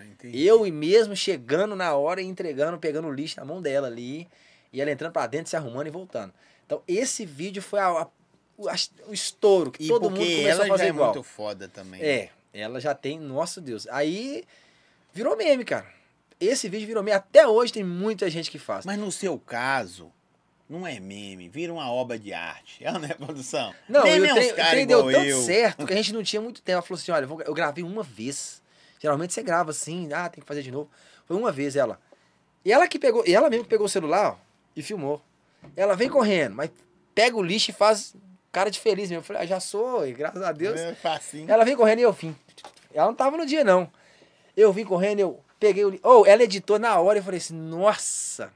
Entendi. 0.00 0.44
Eu 0.44 0.66
e 0.66 0.72
mesmo 0.72 1.14
chegando 1.14 1.76
na 1.76 1.94
hora 1.94 2.20
e 2.20 2.24
entregando, 2.26 2.76
pegando 2.78 3.06
o 3.06 3.12
lixo 3.12 3.38
na 3.38 3.44
mão 3.46 3.62
dela 3.62 3.86
ali. 3.86 4.26
E 4.72 4.80
ela 4.80 4.90
entrando 4.90 5.12
pra 5.12 5.26
dentro, 5.28 5.48
se 5.50 5.56
arrumando 5.56 5.86
e 5.86 5.90
voltando. 5.90 6.34
Então, 6.66 6.82
esse 6.86 7.24
vídeo 7.24 7.62
foi 7.62 7.78
a- 7.78 7.86
a- 8.02 8.08
o, 8.56 8.68
a- 8.68 8.74
o 9.06 9.14
estouro, 9.14 9.70
que 9.70 9.84
E 9.84 9.88
todo 9.88 10.10
mundo 10.10 10.18
começou 10.18 10.48
ela 10.50 10.64
a 10.64 10.68
fazer 10.68 10.78
já 10.82 10.86
é 10.86 10.88
igual. 10.90 11.14
muito 11.14 11.22
foda 11.22 11.68
também. 11.68 12.02
É, 12.02 12.30
ela 12.52 12.80
já 12.80 12.92
tem, 12.92 13.20
nossa 13.20 13.60
Deus. 13.60 13.86
Aí 13.88 14.42
virou 15.14 15.36
meme, 15.36 15.64
cara. 15.64 15.86
Esse 16.40 16.68
vídeo 16.68 16.86
virou 16.88 17.02
meme. 17.04 17.16
Até 17.16 17.46
hoje 17.46 17.72
tem 17.72 17.84
muita 17.84 18.28
gente 18.28 18.50
que 18.50 18.58
faz. 18.58 18.84
Mas 18.84 18.98
no 18.98 19.10
seu 19.12 19.38
caso, 19.38 20.12
não 20.68 20.86
é 20.86 21.00
meme, 21.00 21.48
vira 21.48 21.72
uma 21.72 21.90
obra 21.90 22.18
de 22.18 22.32
arte. 22.32 22.84
É, 22.84 22.92
né, 22.98 23.14
produção? 23.14 23.74
Não, 23.88 24.04
Meme 24.04 24.26
eu 24.26 24.26
é 24.26 24.32
uns 24.32 24.34
trem, 24.38 24.52
o 24.52 24.56
cara 24.56 24.70
trem 24.70 24.86
deu 24.86 24.98
igual 24.98 25.12
tanto 25.12 25.26
eu. 25.26 25.42
certo 25.42 25.86
que 25.86 25.92
a 25.92 25.96
gente 25.96 26.12
não 26.12 26.22
tinha 26.22 26.42
muito 26.42 26.60
tempo. 26.62 26.72
Ela 26.74 26.82
falou 26.82 26.98
assim: 27.00 27.10
olha, 27.12 27.24
eu 27.24 27.28
vou- 27.28 27.42
eu 27.42 27.54
gravei 27.54 27.82
uma 27.84 28.02
vez. 28.02 28.60
Geralmente 29.00 29.32
você 29.32 29.42
grava 29.42 29.70
assim, 29.70 30.12
ah, 30.12 30.28
tem 30.28 30.40
que 30.42 30.46
fazer 30.46 30.62
de 30.62 30.70
novo. 30.70 30.90
Foi 31.26 31.36
uma 31.36 31.52
vez 31.52 31.76
ela. 31.76 32.00
E 32.64 32.72
ela 32.72 32.86
que 32.88 32.98
pegou, 32.98 33.24
e 33.26 33.34
ela 33.34 33.48
mesmo 33.48 33.64
que 33.64 33.70
pegou 33.70 33.86
o 33.86 33.88
celular 33.88 34.32
ó, 34.32 34.36
e 34.76 34.82
filmou. 34.82 35.22
Ela 35.76 35.94
vem 35.94 36.08
correndo, 36.08 36.54
mas 36.56 36.70
pega 37.14 37.36
o 37.36 37.42
lixo 37.42 37.70
e 37.70 37.74
faz 37.74 38.14
cara 38.50 38.70
de 38.70 38.78
feliz 38.80 39.08
mesmo. 39.08 39.20
Eu 39.20 39.22
falei, 39.24 39.42
ah, 39.42 39.46
já 39.46 39.60
sou, 39.60 40.06
e 40.06 40.12
graças 40.12 40.42
a 40.42 40.50
Deus. 40.52 40.78
É 40.80 40.94
facinho. 40.94 41.50
Ela 41.50 41.64
vem 41.64 41.76
correndo 41.76 42.00
e 42.00 42.02
eu 42.02 42.12
vim. 42.12 42.34
Ela 42.92 43.06
não 43.06 43.14
tava 43.14 43.36
no 43.36 43.46
dia, 43.46 43.62
não. 43.62 43.90
Eu 44.56 44.72
vim 44.72 44.84
correndo, 44.84 45.20
eu 45.20 45.40
peguei 45.60 45.84
o. 45.84 45.90
li- 45.90 46.00
Oh, 46.02 46.24
ela 46.26 46.42
editou 46.42 46.78
na 46.78 46.98
hora 46.98 47.18
e 47.18 47.20
eu 47.20 47.24
falei 47.24 47.38
assim: 47.38 47.54
nossa, 47.54 48.52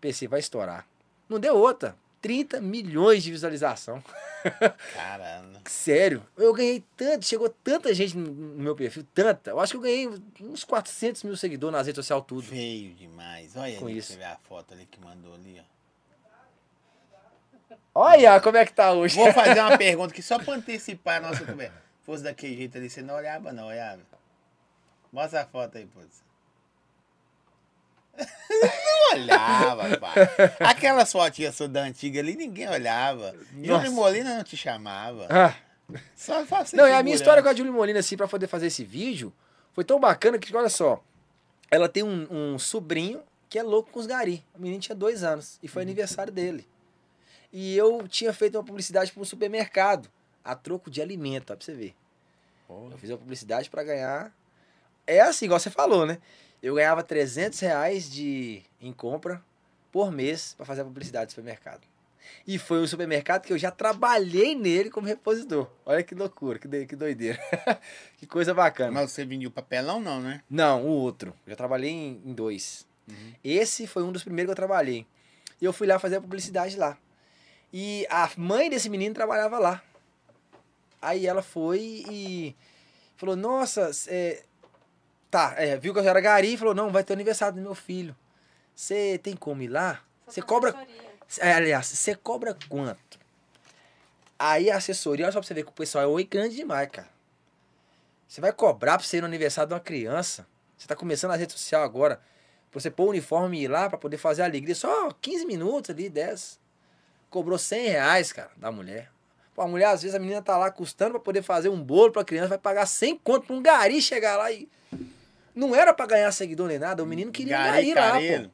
pensei, 0.00 0.28
vai 0.28 0.38
estourar. 0.40 0.86
Não 1.28 1.38
deu 1.40 1.56
outra. 1.56 1.96
30 2.20 2.60
milhões 2.60 3.22
de 3.22 3.32
visualização. 3.32 4.02
Caramba. 4.94 5.60
Sério. 5.68 6.22
Eu 6.36 6.52
ganhei 6.52 6.84
tanto, 6.96 7.26
chegou 7.26 7.48
tanta 7.48 7.92
gente 7.92 8.16
no 8.16 8.62
meu 8.62 8.76
perfil, 8.76 9.04
tanta. 9.12 9.50
Eu 9.50 9.58
acho 9.58 9.72
que 9.72 9.76
eu 9.76 9.80
ganhei 9.82 10.08
uns 10.40 10.62
400 10.62 11.24
mil 11.24 11.36
seguidores 11.36 11.72
nas 11.76 11.86
redes 11.86 11.96
sociais, 11.96 12.22
tudo. 12.26 12.42
Feio 12.42 12.94
demais. 12.94 13.56
Olha 13.56 13.76
Com 13.76 13.86
ali, 13.86 13.98
isso. 13.98 14.12
você 14.12 14.18
vê 14.18 14.24
a 14.24 14.36
foto 14.36 14.72
ali 14.72 14.86
que 14.86 15.00
mandou 15.00 15.34
ali, 15.34 15.60
ó. 15.60 15.72
Olha 17.94 18.40
como 18.40 18.56
é 18.56 18.64
que 18.64 18.72
tá 18.72 18.92
hoje. 18.92 19.16
Vou 19.16 19.32
fazer 19.32 19.60
uma 19.60 19.76
pergunta 19.78 20.14
que 20.14 20.22
só 20.22 20.38
pra 20.38 20.54
antecipar 20.54 21.16
a 21.18 21.28
nossa 21.28 21.44
conversa. 21.44 21.74
Se 22.00 22.06
fosse 22.06 22.22
daquele 22.22 22.56
jeito 22.56 22.78
ali, 22.78 22.88
você 22.88 23.02
não 23.02 23.14
olhava, 23.14 23.52
não, 23.52 23.66
olhava. 23.66 24.00
Mostra 25.12 25.42
a 25.42 25.44
foto 25.44 25.76
aí, 25.76 25.86
produção. 25.86 26.24
Não 28.18 29.12
olhava, 29.12 29.96
pai. 29.98 30.14
Aquelas 30.60 31.10
fotinhas 31.10 31.54
sua 31.54 31.68
da 31.68 31.82
antiga 31.82 32.20
ali, 32.20 32.36
ninguém 32.36 32.68
olhava. 32.68 33.34
Nossa. 33.52 33.86
Júlio 33.86 33.92
Molina 33.92 34.36
não 34.36 34.44
te 34.44 34.56
chamava. 34.56 35.26
Ah. 35.30 35.54
Só 36.14 36.44
faça 36.46 36.76
Não, 36.76 36.86
e 36.86 36.92
a 36.92 37.02
minha 37.02 37.16
história 37.16 37.42
com 37.42 37.48
a 37.48 37.54
Julie 37.54 37.72
Molina, 37.72 37.98
assim, 37.98 38.16
pra 38.16 38.28
poder 38.28 38.46
fazer 38.46 38.66
esse 38.66 38.84
vídeo, 38.84 39.32
foi 39.72 39.84
tão 39.84 39.98
bacana 39.98 40.38
que, 40.38 40.54
olha 40.54 40.68
só, 40.68 41.02
ela 41.70 41.88
tem 41.88 42.02
um, 42.02 42.26
um 42.30 42.58
sobrinho 42.58 43.22
que 43.48 43.58
é 43.58 43.62
louco 43.62 43.90
com 43.90 44.00
os 44.00 44.06
gari. 44.06 44.44
O 44.54 44.60
menino 44.60 44.80
tinha 44.80 44.96
dois 44.96 45.22
anos 45.22 45.58
e 45.62 45.68
foi 45.68 45.82
aniversário 45.82 46.32
dele. 46.32 46.66
E 47.52 47.76
eu 47.76 48.08
tinha 48.08 48.32
feito 48.32 48.56
uma 48.56 48.64
publicidade 48.64 49.12
para 49.12 49.20
um 49.20 49.24
supermercado, 49.24 50.08
a 50.42 50.54
troco 50.54 50.90
de 50.90 51.02
alimento, 51.02 51.52
ó, 51.52 51.56
pra 51.56 51.64
você 51.64 51.74
ver. 51.74 51.94
Eu 52.68 52.96
fiz 52.96 53.10
uma 53.10 53.18
publicidade 53.18 53.68
para 53.68 53.84
ganhar. 53.84 54.32
É 55.06 55.20
assim, 55.20 55.44
igual 55.44 55.60
você 55.60 55.68
falou, 55.68 56.06
né? 56.06 56.18
Eu 56.62 56.74
ganhava 56.76 57.02
300 57.02 57.58
reais 57.60 58.10
de, 58.10 58.62
em 58.80 58.92
compra 58.92 59.42
por 59.90 60.12
mês 60.12 60.54
para 60.56 60.64
fazer 60.64 60.82
a 60.82 60.84
publicidade 60.84 61.26
do 61.26 61.30
supermercado. 61.30 61.80
E 62.46 62.58
foi 62.58 62.80
um 62.80 62.86
supermercado 62.86 63.42
que 63.42 63.52
eu 63.52 63.58
já 63.58 63.70
trabalhei 63.70 64.54
nele 64.54 64.90
como 64.90 65.06
repositor. 65.06 65.68
Olha 65.84 66.02
que 66.02 66.14
loucura, 66.14 66.58
que, 66.58 66.86
que 66.86 66.96
doideira. 66.96 67.38
que 68.16 68.26
coisa 68.26 68.54
bacana. 68.54 68.92
Mas 68.92 69.10
você 69.10 69.24
vendia 69.24 69.48
o 69.48 69.50
papelão, 69.50 70.00
não, 70.00 70.20
né? 70.20 70.42
Não, 70.48 70.84
o 70.84 70.88
outro. 70.88 71.34
Eu 71.46 71.50
já 71.50 71.56
trabalhei 71.56 71.90
em, 71.90 72.22
em 72.24 72.32
dois. 72.32 72.86
Esse 73.42 73.86
foi 73.86 74.02
um 74.02 74.12
dos 74.12 74.22
primeiros 74.22 74.48
que 74.48 74.52
eu 74.52 74.56
trabalhei. 74.56 75.06
E 75.60 75.64
eu 75.64 75.72
fui 75.72 75.86
lá 75.86 75.98
fazer 75.98 76.16
a 76.16 76.20
publicidade 76.20 76.76
lá. 76.76 76.96
E 77.72 78.06
a 78.10 78.30
mãe 78.36 78.70
desse 78.70 78.88
menino 78.88 79.14
trabalhava 79.14 79.58
lá. 79.58 79.82
Aí 81.00 81.26
ela 81.26 81.42
foi 81.42 82.04
e 82.08 82.56
falou: 83.16 83.34
Nossa, 83.34 83.90
é, 84.08 84.42
tá, 85.32 85.54
é, 85.56 85.78
viu 85.78 85.94
que 85.94 85.98
eu 85.98 86.04
era 86.04 86.20
gari 86.20 86.52
e 86.52 86.56
falou: 86.58 86.74
Não, 86.74 86.92
vai 86.92 87.02
ter 87.02 87.14
o 87.14 87.16
aniversário 87.16 87.56
do 87.56 87.62
meu 87.62 87.74
filho. 87.74 88.14
Você 88.76 89.18
tem 89.18 89.34
como 89.34 89.62
ir 89.62 89.68
lá? 89.68 90.00
Você 90.26 90.42
cobra. 90.42 90.74
É, 91.38 91.54
aliás, 91.54 91.86
você 91.86 92.14
cobra 92.14 92.56
quanto? 92.68 93.18
Aí 94.38 94.70
a 94.70 94.76
assessoria, 94.76 95.24
olha 95.24 95.32
só 95.32 95.40
pra 95.40 95.46
você 95.46 95.54
ver 95.54 95.64
que 95.64 95.70
o 95.70 95.72
pessoal 95.72 96.04
é 96.04 96.06
oi 96.06 96.24
grande 96.24 96.56
demais, 96.56 96.88
cara. 96.90 97.08
Você 98.28 98.40
vai 98.40 98.52
cobrar 98.52 98.98
pra 98.98 99.06
você 99.06 99.18
ir 99.18 99.20
no 99.20 99.26
aniversário 99.26 99.68
de 99.68 99.74
uma 99.74 99.80
criança. 99.80 100.46
Você 100.76 100.86
tá 100.86 100.94
começando 100.94 101.30
a 101.30 101.36
rede 101.36 101.52
social 101.52 101.82
agora. 101.82 102.20
Pra 102.70 102.80
você 102.80 102.90
pôr 102.90 103.04
o 103.04 103.10
uniforme 103.10 103.58
e 103.58 103.64
ir 103.64 103.68
lá 103.68 103.88
pra 103.88 103.98
poder 103.98 104.18
fazer 104.18 104.42
a 104.42 104.46
alegria. 104.46 104.74
Só 104.74 105.10
15 105.20 105.46
minutos 105.46 105.90
ali, 105.90 106.08
10. 106.08 106.58
Cobrou 107.30 107.58
100 107.58 107.88
reais, 107.88 108.32
cara, 108.32 108.50
da 108.56 108.70
mulher. 108.72 109.10
Pô, 109.54 109.62
a 109.62 109.68
mulher, 109.68 109.86
às 109.86 110.02
vezes, 110.02 110.14
a 110.14 110.18
menina 110.18 110.42
tá 110.42 110.56
lá 110.56 110.70
custando 110.70 111.12
pra 111.12 111.20
poder 111.20 111.42
fazer 111.42 111.68
um 111.68 111.82
bolo 111.82 112.10
pra 112.10 112.24
criança. 112.24 112.48
Vai 112.48 112.58
pagar 112.58 112.86
100 112.86 113.18
conto 113.18 113.46
pra 113.46 113.56
um 113.56 113.62
gari 113.62 114.00
chegar 114.02 114.36
lá 114.36 114.50
e... 114.50 114.68
Não 115.54 115.74
era 115.74 115.92
pra 115.92 116.06
ganhar 116.06 116.32
seguidor 116.32 116.68
nem 116.68 116.78
nada, 116.78 117.02
o 117.02 117.06
menino 117.06 117.30
queria 117.30 117.58
Gari 117.58 117.90
ir 117.90 117.94
lá, 117.94 118.12
pô. 118.12 118.50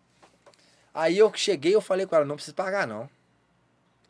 Aí 0.92 1.16
eu 1.16 1.32
cheguei, 1.34 1.74
eu 1.74 1.80
falei 1.80 2.06
com 2.06 2.16
ela, 2.16 2.24
não 2.24 2.34
precisa 2.34 2.54
pagar, 2.54 2.86
não. 2.86 3.08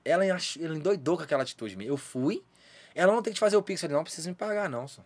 Ela, 0.05 0.25
ela 0.25 0.39
endoidou 0.75 1.19
com 1.19 1.23
aquela 1.23 1.43
atitude 1.43 1.77
minha. 1.77 1.91
Eu 1.91 1.99
fui, 1.99 2.43
ela 2.95 3.13
não 3.13 3.23
tem 3.23 3.33
que 3.33 3.37
te 3.37 3.41
fazer 3.41 3.57
o 3.57 3.63
pix. 3.63 3.83
Eu 3.83 3.89
falei, 3.89 3.97
não 3.99 4.05
precisa 4.05 4.29
me 4.29 4.35
pagar, 4.35 4.71
não, 4.71 4.89
só. 4.89 5.05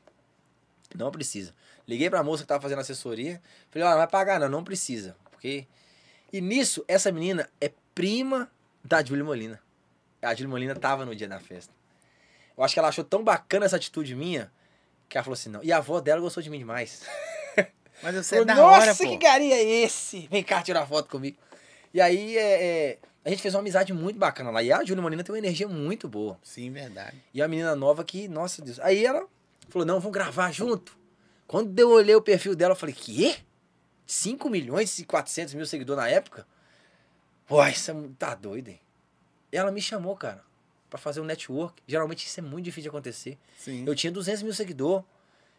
Não 0.94 1.10
precisa. 1.10 1.52
Liguei 1.88 2.08
pra 2.08 2.22
moça 2.22 2.44
que 2.44 2.48
tava 2.48 2.62
fazendo 2.62 2.78
assessoria. 2.78 3.42
Falei, 3.70 3.88
ó, 3.88 3.90
não 3.90 3.98
vai 3.98 4.06
pagar, 4.06 4.38
não, 4.38 4.48
não 4.48 4.62
precisa. 4.62 5.16
Porque. 5.30 5.66
E 6.32 6.40
nisso, 6.40 6.84
essa 6.86 7.10
menina 7.10 7.50
é 7.60 7.72
prima 7.94 8.50
da 8.84 9.04
Júlia 9.04 9.24
Molina. 9.24 9.60
A 10.20 10.32
Júlia 10.34 10.48
Molina 10.48 10.76
tava 10.76 11.04
no 11.04 11.16
dia 11.16 11.28
da 11.28 11.40
festa. 11.40 11.74
Eu 12.56 12.62
acho 12.62 12.74
que 12.74 12.78
ela 12.78 12.88
achou 12.88 13.04
tão 13.04 13.24
bacana 13.24 13.66
essa 13.66 13.76
atitude 13.76 14.14
minha 14.14 14.52
que 15.08 15.18
ela 15.18 15.24
falou 15.24 15.34
assim, 15.34 15.50
não. 15.50 15.62
E 15.62 15.72
a 15.72 15.78
avó 15.78 16.00
dela 16.00 16.20
gostou 16.20 16.42
de 16.42 16.48
mim 16.48 16.58
demais. 16.58 17.02
Mas 18.02 18.14
você 18.14 18.36
é 18.36 18.38
Falou, 18.38 18.44
da 18.44 18.66
hora, 18.66 18.86
Nossa, 18.86 19.04
pô. 19.04 19.10
que 19.10 19.16
gari 19.16 19.52
é 19.52 19.62
esse? 19.62 20.26
Vem 20.30 20.42
cá 20.42 20.62
tirar 20.62 20.86
foto 20.86 21.08
comigo. 21.08 21.36
E 21.94 22.00
aí, 22.00 22.36
é, 22.36 22.64
é, 22.64 22.98
a 23.24 23.30
gente 23.30 23.40
fez 23.42 23.54
uma 23.54 23.60
amizade 23.60 23.92
muito 23.92 24.18
bacana 24.18 24.50
lá. 24.50 24.62
E 24.62 24.72
a 24.72 24.82
Júlia 24.84 25.02
Molina 25.02 25.22
tem 25.22 25.32
uma 25.32 25.38
energia 25.38 25.68
muito 25.68 26.08
boa. 26.08 26.38
Sim, 26.42 26.70
verdade. 26.70 27.16
E 27.32 27.40
a 27.40 27.46
menina 27.46 27.76
nova 27.76 28.04
que, 28.04 28.26
nossa 28.26 28.62
Deus. 28.62 28.80
Aí 28.80 29.04
ela 29.04 29.26
falou, 29.68 29.86
não, 29.86 30.00
vamos 30.00 30.12
gravar 30.12 30.50
junto. 30.50 30.96
Quando 31.46 31.78
eu 31.78 31.90
olhei 31.90 32.14
o 32.14 32.22
perfil 32.22 32.56
dela, 32.56 32.72
eu 32.72 32.76
falei, 32.76 32.94
quê? 32.94 33.36
5 34.06 34.50
milhões 34.50 34.98
e 34.98 35.04
400 35.04 35.54
mil 35.54 35.66
seguidores 35.66 36.02
na 36.02 36.08
época? 36.08 36.46
Pô, 37.46 37.64
isso 37.66 37.90
é, 37.90 37.94
tá 38.18 38.34
doido, 38.34 38.68
hein? 38.68 38.80
Ela 39.52 39.70
me 39.70 39.80
chamou, 39.80 40.16
cara, 40.16 40.42
pra 40.88 40.98
fazer 40.98 41.20
um 41.20 41.24
network. 41.24 41.82
Geralmente 41.86 42.26
isso 42.26 42.40
é 42.40 42.42
muito 42.42 42.64
difícil 42.64 42.84
de 42.84 42.88
acontecer. 42.88 43.38
Sim. 43.58 43.84
Eu 43.86 43.94
tinha 43.94 44.10
200 44.10 44.42
mil 44.42 44.54
seguidores. 44.54 45.04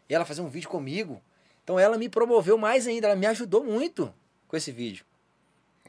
E 0.08 0.14
ela 0.14 0.24
fazia 0.24 0.42
um 0.44 0.48
vídeo 0.48 0.68
comigo. 0.68 1.22
Então 1.64 1.78
ela 1.78 1.96
me 1.98 2.08
promoveu 2.08 2.56
mais 2.58 2.86
ainda. 2.86 3.08
Ela 3.08 3.16
me 3.16 3.26
ajudou 3.26 3.64
muito 3.64 4.12
com 4.46 4.56
esse 4.56 4.70
vídeo. 4.70 5.04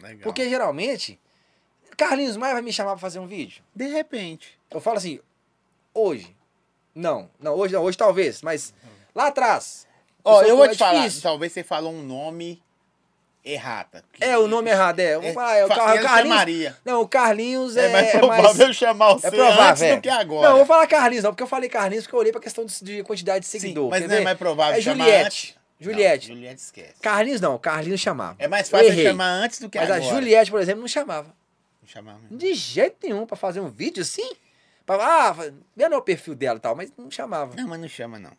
Legal. 0.02 0.22
Porque 0.24 0.50
geralmente, 0.50 1.20
Carlinhos 1.98 2.38
Maia 2.38 2.54
vai 2.54 2.62
me 2.62 2.74
chamar 2.74 2.92
pra 2.92 3.00
fazer 3.00 3.20
um 3.20 3.28
vídeo. 3.28 3.64
De 3.76 3.88
repente. 3.88 4.58
Eu 4.72 4.80
falo 4.82 4.98
assim, 4.98 5.20
hoje. 5.94 6.36
Não, 6.94 7.30
não, 7.40 7.54
hoje 7.56 7.74
não, 7.74 7.84
hoje 7.84 7.98
talvez, 7.98 8.42
mas 8.42 8.74
lá 9.14 9.28
atrás. 9.28 9.86
Ó, 10.24 10.42
eu 10.44 10.56
vou 10.56 10.66
é 10.66 10.70
te 10.70 10.78
falar. 10.78 11.00
difícil. 11.02 11.22
Talvez 11.22 11.52
você 11.52 11.62
falou 11.64 11.92
um 11.94 12.02
nome 12.02 12.64
errata. 13.44 14.04
É 14.20 14.38
o 14.38 14.48
nome 14.48 14.72
errado, 14.72 15.00
é. 15.00 15.16
Eu 15.16 15.22
vou 15.22 15.34
falar, 15.34 15.56
é 15.58 15.66
o 15.66 15.68
Car- 15.68 15.78
Carlinhos. 16.02 16.12
chamaria. 16.30 16.78
Não, 16.84 17.02
o 17.02 17.08
Carlinhos 17.08 17.78
É, 17.78 17.88
é, 17.88 17.92
mais 17.92 18.08
é 18.08 18.12
provável 18.18 18.44
mais. 18.44 18.60
eu 18.60 18.74
chamar 18.74 19.14
você 19.14 19.28
É 19.28 19.32
provável, 19.32 19.64
antes 19.66 19.82
é. 19.84 19.96
do 19.96 20.02
que 20.02 20.10
agora. 20.10 20.42
Não, 20.48 20.50
eu 20.52 20.58
vou 20.58 20.66
falar 20.66 20.88
Carlinhos, 20.88 21.24
não, 21.24 21.32
porque 21.32 21.44
eu 21.44 21.48
falei 21.48 21.70
Carlinhos 21.70 22.06
porque 22.06 22.16
eu 22.16 22.20
olhei 22.20 22.32
pra 22.32 22.42
questão 22.42 22.66
de, 22.66 22.80
de 22.84 23.04
quantidade 23.04 23.42
de 23.42 23.46
Sim, 23.52 23.60
seguidor. 23.60 23.90
mas 23.90 24.02
quer 24.02 24.08
não 24.08 24.16
é 24.16 24.18
ver? 24.20 24.24
mais 24.24 24.38
provável 24.38 24.80
É 24.80 24.82
chamar 24.82 25.04
Juliette. 25.06 25.26
antes? 25.28 25.65
Juliette. 25.80 26.30
Não, 26.30 26.36
Juliette 26.36 26.62
esquece. 26.62 26.94
Carlinhos 27.02 27.42
não, 27.42 27.58
Carlinhos 27.58 28.00
chamava. 28.00 28.36
É 28.40 28.48
mais 28.48 28.70
fácil 28.70 28.88
Errei. 28.88 29.06
chamar 29.06 29.30
antes 29.30 29.60
do 29.60 29.70
que 29.70 29.78
Mas 29.78 29.90
agora. 29.92 30.12
a 30.12 30.14
Juliette, 30.16 30.52
por 30.52 30.62
exemplo, 30.62 30.82
não 30.82 30.88
chamava. 30.88 31.28
Vou 31.82 31.88
chamar 31.88 32.18
mesmo. 32.20 32.38
De 32.38 32.54
jeito 32.54 32.98
nenhum 33.04 33.26
pra 33.26 33.36
fazer 33.36 33.60
um 33.60 33.70
vídeo 33.70 34.02
assim. 34.02 34.32
Pra, 34.86 34.96
ah, 35.30 35.36
vendo 35.76 35.96
o 35.96 36.02
perfil 36.02 36.36
dela 36.36 36.58
e 36.58 36.62
tal, 36.62 36.76
mas 36.76 36.92
não 36.98 37.10
chamava. 37.12 37.56
Não, 37.56 37.68
mas 37.68 37.80
não 37.80 37.88
chama, 37.88 38.20
não. 38.20 38.32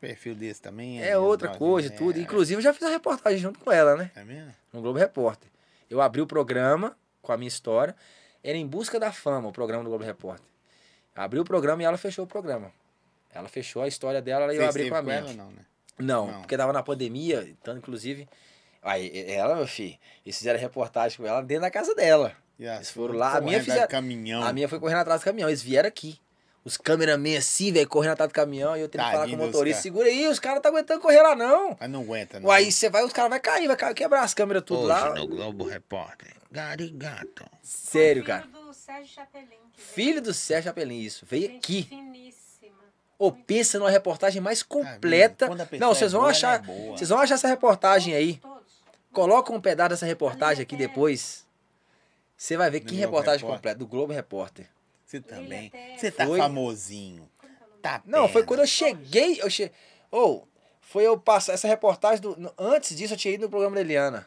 Perfil 0.00 0.34
desse 0.34 0.60
também 0.60 1.00
É 1.00 1.16
outra 1.16 1.50
coisa, 1.50 1.88
é, 1.88 1.96
tudo. 1.96 2.18
Inclusive, 2.18 2.58
eu 2.58 2.62
já 2.62 2.74
fiz 2.74 2.82
a 2.82 2.88
reportagem 2.90 3.38
junto 3.38 3.60
com 3.60 3.70
ela, 3.70 3.94
né? 3.94 4.10
É 4.16 4.24
mesmo? 4.24 4.52
No 4.72 4.80
Globo 4.80 4.98
Repórter. 4.98 5.48
Eu 5.88 6.00
abri 6.00 6.20
o 6.20 6.26
programa 6.26 6.96
com 7.20 7.30
a 7.30 7.36
minha 7.36 7.46
história. 7.48 7.94
Era 8.42 8.58
Em 8.58 8.66
Busca 8.66 8.98
da 8.98 9.12
Fama, 9.12 9.48
o 9.48 9.52
programa 9.52 9.84
do 9.84 9.90
Globo 9.90 10.04
Repórter. 10.04 10.44
Abri 11.14 11.38
o 11.38 11.44
programa 11.44 11.82
e 11.82 11.84
ela 11.84 11.96
fechou 11.96 12.24
o 12.24 12.28
programa. 12.28 12.72
Ela 13.32 13.48
fechou 13.48 13.82
a 13.82 13.86
história 13.86 14.20
dela 14.20 14.52
e 14.52 14.56
eu 14.56 14.68
abri 14.68 14.88
com 14.88 14.96
a 14.96 14.98
com 14.98 15.04
minha. 15.04 15.18
ela 15.18 15.28
ou 15.30 15.36
não, 15.36 15.50
né? 15.50 15.64
Não, 16.02 16.26
Não. 16.26 16.40
porque 16.40 16.56
tava 16.56 16.72
na 16.72 16.82
pandemia, 16.82 17.46
então, 17.48 17.76
inclusive. 17.76 18.28
Aí, 18.82 19.10
ela, 19.30 19.54
meu 19.56 19.66
filho, 19.66 19.96
eles 20.26 20.36
fizeram 20.36 20.58
reportagem 20.58 21.16
com 21.18 21.26
ela 21.26 21.40
dentro 21.42 21.62
da 21.62 21.70
casa 21.70 21.94
dela. 21.94 22.36
A 22.60 22.76
Eles 22.76 22.90
foram 22.90 23.14
lá, 23.14 23.28
a 23.36 23.40
minha 23.40 23.52
correndo 23.58 23.64
fizeram- 23.64 23.88
caminhão. 23.88 24.42
A 24.42 24.52
minha 24.52 24.68
foi 24.68 24.78
correndo 24.80 24.98
atrás 24.98 25.20
do 25.20 25.24
caminhão. 25.24 25.48
Eles 25.48 25.62
vieram 25.62 25.88
aqui. 25.88 26.18
Os 26.64 26.76
cameramen 26.76 27.36
assim, 27.36 27.72
velho, 27.72 27.88
correndo 27.88 28.12
atrás 28.12 28.30
do 28.30 28.34
caminhão. 28.34 28.76
E 28.76 28.80
eu 28.80 28.88
tenho 28.88 29.02
que 29.04 29.10
falar 29.10 29.26
com 29.28 29.34
o 29.34 29.38
motorista: 29.38 29.82
segura 29.82 30.06
aí, 30.08 30.28
os 30.28 30.38
caras 30.38 30.56
não 30.56 30.62
tá 30.62 30.68
aguentando 30.68 31.00
correr 31.00 31.20
lá, 31.20 31.34
não. 31.34 31.76
Mas 31.80 31.90
não 31.90 32.02
aguenta, 32.02 32.38
não. 32.38 32.48
Aí 32.50 32.70
você 32.70 32.88
vai, 32.88 33.04
os 33.04 33.12
caras 33.12 33.30
vão 33.30 33.40
cair, 33.40 33.66
vai 33.66 33.76
cair, 33.76 33.94
quebrar 33.94 34.22
as 34.22 34.32
câmeras 34.32 34.62
tudo 34.64 34.80
Hoje 34.82 34.88
lá. 34.88 35.12
no 35.14 35.26
Globo 35.26 35.64
Repórter. 35.66 36.32
Garigato. 36.52 37.44
Sério, 37.62 38.22
Filho 38.22 38.24
cara. 38.26 38.46
do 38.46 38.72
Sérgio 38.72 39.12
Chapelin. 39.12 39.46
Filho 39.76 40.22
do 40.22 40.32
Sérgio 40.32 40.64
Chapelin, 40.70 41.00
isso. 41.00 41.26
Veio 41.28 41.48
Gente 41.48 41.56
aqui. 41.56 41.82
Finíssima. 41.82 42.41
Ô, 43.18 43.30
pensa 43.30 43.78
numa 43.78 43.90
reportagem 43.90 44.40
mais 44.40 44.62
completa. 44.62 45.48
Não, 45.78 45.92
é 45.92 45.94
vocês 45.94 46.12
vão 46.12 46.22
boa, 46.22 46.30
achar. 46.30 46.60
é. 46.60 46.90
Vocês 46.90 47.08
vão 47.08 47.18
achar 47.18 47.34
essa 47.34 47.48
reportagem 47.48 48.14
aí. 48.14 48.40
Coloca 49.12 49.52
um 49.52 49.60
pedaço 49.60 49.90
dessa 49.90 50.06
reportagem 50.06 50.62
aqui 50.62 50.76
depois. 50.76 51.46
Você 52.36 52.56
vai 52.56 52.70
ver 52.70 52.80
Do 52.80 52.86
que 52.86 52.96
Globo 52.96 53.06
reportagem 53.06 53.40
Repórter. 53.40 53.56
completa, 53.58 53.78
do 53.78 53.86
Globo 53.86 54.12
Repórter. 54.12 54.68
Você 55.06 55.20
também. 55.20 55.70
Você 55.96 56.10
tá 56.10 56.26
foi. 56.26 56.38
famosinho. 56.38 57.28
Tá 57.80 58.02
Não, 58.06 58.28
foi 58.28 58.44
quando 58.44 58.60
eu 58.60 58.66
cheguei. 58.66 59.40
Eu 59.40 59.50
che... 59.50 59.70
Ou, 60.10 60.48
foi 60.80 61.04
eu 61.06 61.18
passar 61.18 61.52
essa 61.52 61.68
reportagem. 61.68 62.20
Do... 62.20 62.52
Antes 62.58 62.96
disso, 62.96 63.14
eu 63.14 63.18
tinha 63.18 63.34
ido 63.34 63.42
no 63.42 63.50
programa 63.50 63.74
da 63.76 63.80
Eliana. 63.82 64.26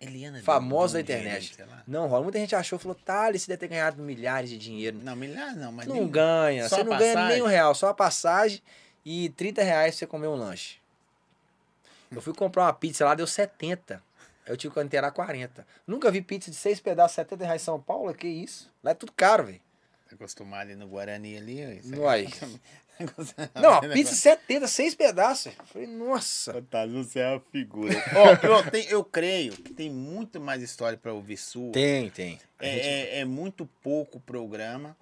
Eliana 0.00 0.42
Famosa 0.42 0.98
da 0.98 1.02
dinheiro 1.02 1.28
internet. 1.28 1.62
lá. 1.62 1.82
Não, 1.86 2.06
rola. 2.06 2.22
Muita 2.22 2.38
gente 2.38 2.54
achou, 2.54 2.78
falou, 2.78 2.94
Thales, 2.94 3.42
você 3.42 3.48
deve 3.48 3.60
ter 3.60 3.68
ganhado 3.68 4.02
milhares 4.02 4.50
de 4.50 4.58
dinheiro. 4.58 4.98
Não, 5.02 5.16
milhares 5.16 5.56
não, 5.56 5.72
mas 5.72 5.86
Não 5.86 5.94
nem- 5.96 6.08
ganha. 6.08 6.68
Só 6.68 6.76
Você 6.76 6.84
não 6.84 6.98
ganha 6.98 7.14
passagem? 7.14 7.34
nem 7.36 7.42
um 7.42 7.46
real, 7.46 7.74
só 7.74 7.88
a 7.88 7.94
passagem 7.94 8.60
e 9.04 9.30
30 9.30 9.62
reais 9.62 9.94
pra 9.94 9.98
você 10.00 10.06
comer 10.06 10.26
um 10.26 10.34
lanche. 10.34 10.76
Eu 12.10 12.20
fui 12.20 12.34
comprar 12.34 12.64
uma 12.64 12.72
pizza 12.72 13.04
lá, 13.04 13.14
deu 13.14 13.26
70. 13.26 14.02
Eu 14.46 14.56
tive 14.56 14.72
que 14.72 14.80
inteirar 14.80 15.10
40. 15.10 15.66
Nunca 15.86 16.10
vi 16.10 16.20
pizza 16.22 16.50
de 16.50 16.56
seis 16.56 16.78
pedaços, 16.78 17.14
70 17.16 17.44
reais 17.44 17.62
em 17.62 17.64
São 17.64 17.80
Paulo. 17.80 18.12
Que 18.14 18.28
isso? 18.28 18.70
Lá 18.84 18.92
é 18.92 18.94
tudo 18.94 19.10
caro, 19.12 19.44
velho. 19.44 19.60
Tá 20.08 20.14
acostumado 20.14 20.60
ali 20.62 20.76
no 20.76 20.86
Guarani 20.86 21.36
ali. 21.36 21.80
Uai. 21.96 22.28
Não, 23.54 23.74
a 23.74 23.80
pizza 23.88 24.14
70, 24.14 24.66
seis 24.68 24.94
pedaços. 24.94 25.46
Eu 25.58 25.66
falei, 25.66 25.86
nossa. 25.88 26.52
Fantasma, 26.52 27.02
você 27.04 27.20
é 27.20 27.30
uma 27.30 27.40
figura. 27.52 27.94
Ó, 28.16 28.46
eu, 28.46 28.70
tenho- 28.70 28.88
eu 28.90 29.04
creio 29.04 29.52
que 29.52 29.72
tem 29.72 29.90
muito 29.90 30.40
mais 30.40 30.62
história 30.62 30.96
pra 30.96 31.12
ouvir 31.12 31.36
sua. 31.36 31.72
Tem, 31.72 32.10
tem. 32.10 32.38
É, 32.58 32.72
gente- 32.72 32.86
é, 32.86 33.18
é 33.20 33.24
muito 33.24 33.66
pouco 33.82 34.18
programa 34.20 34.96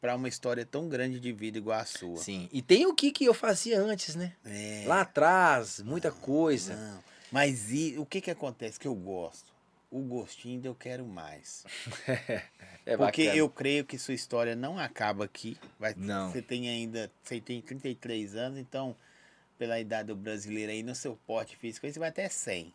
pra 0.00 0.16
uma 0.16 0.28
história 0.28 0.64
tão 0.66 0.88
grande 0.88 1.20
de 1.20 1.32
vida 1.32 1.58
igual 1.58 1.78
a 1.78 1.84
sua. 1.84 2.16
Sim. 2.16 2.48
E 2.52 2.60
tem 2.62 2.86
o 2.86 2.94
que, 2.94 3.10
que 3.12 3.24
eu 3.24 3.34
fazia 3.34 3.80
antes, 3.80 4.14
né? 4.16 4.32
É. 4.44 4.84
Lá 4.86 5.02
atrás, 5.02 5.80
muita 5.80 6.10
coisa. 6.10 6.74
Não. 6.74 7.04
Mas 7.30 7.70
e, 7.72 7.94
o 7.98 8.04
que 8.04 8.20
que 8.20 8.30
acontece 8.30 8.78
que 8.78 8.86
eu 8.88 8.94
gosto? 8.94 9.51
O 9.92 10.00
gostinho 10.00 10.58
de 10.60 10.66
eu 10.66 10.74
quero 10.74 11.04
mais. 11.06 11.64
É 12.84 12.96
Porque 12.96 13.26
bacana. 13.26 13.38
eu 13.38 13.48
creio 13.48 13.84
que 13.84 13.96
sua 13.96 14.12
história 14.12 14.56
não 14.56 14.76
acaba 14.76 15.24
aqui. 15.24 15.56
Vai, 15.78 15.94
Não. 15.96 16.32
Você 16.32 16.42
tem 16.42 16.68
ainda, 16.68 17.08
você 17.22 17.40
tem 17.40 17.62
33 17.62 18.34
anos, 18.34 18.58
então, 18.58 18.96
pela 19.56 19.78
idade 19.78 20.08
do 20.08 20.16
brasileiro 20.16 20.72
aí, 20.72 20.82
no 20.82 20.92
seu 20.92 21.14
porte 21.24 21.56
físico, 21.56 21.86
aí 21.86 21.92
você 21.92 22.00
vai 22.00 22.08
até 22.08 22.28
100. 22.28 22.74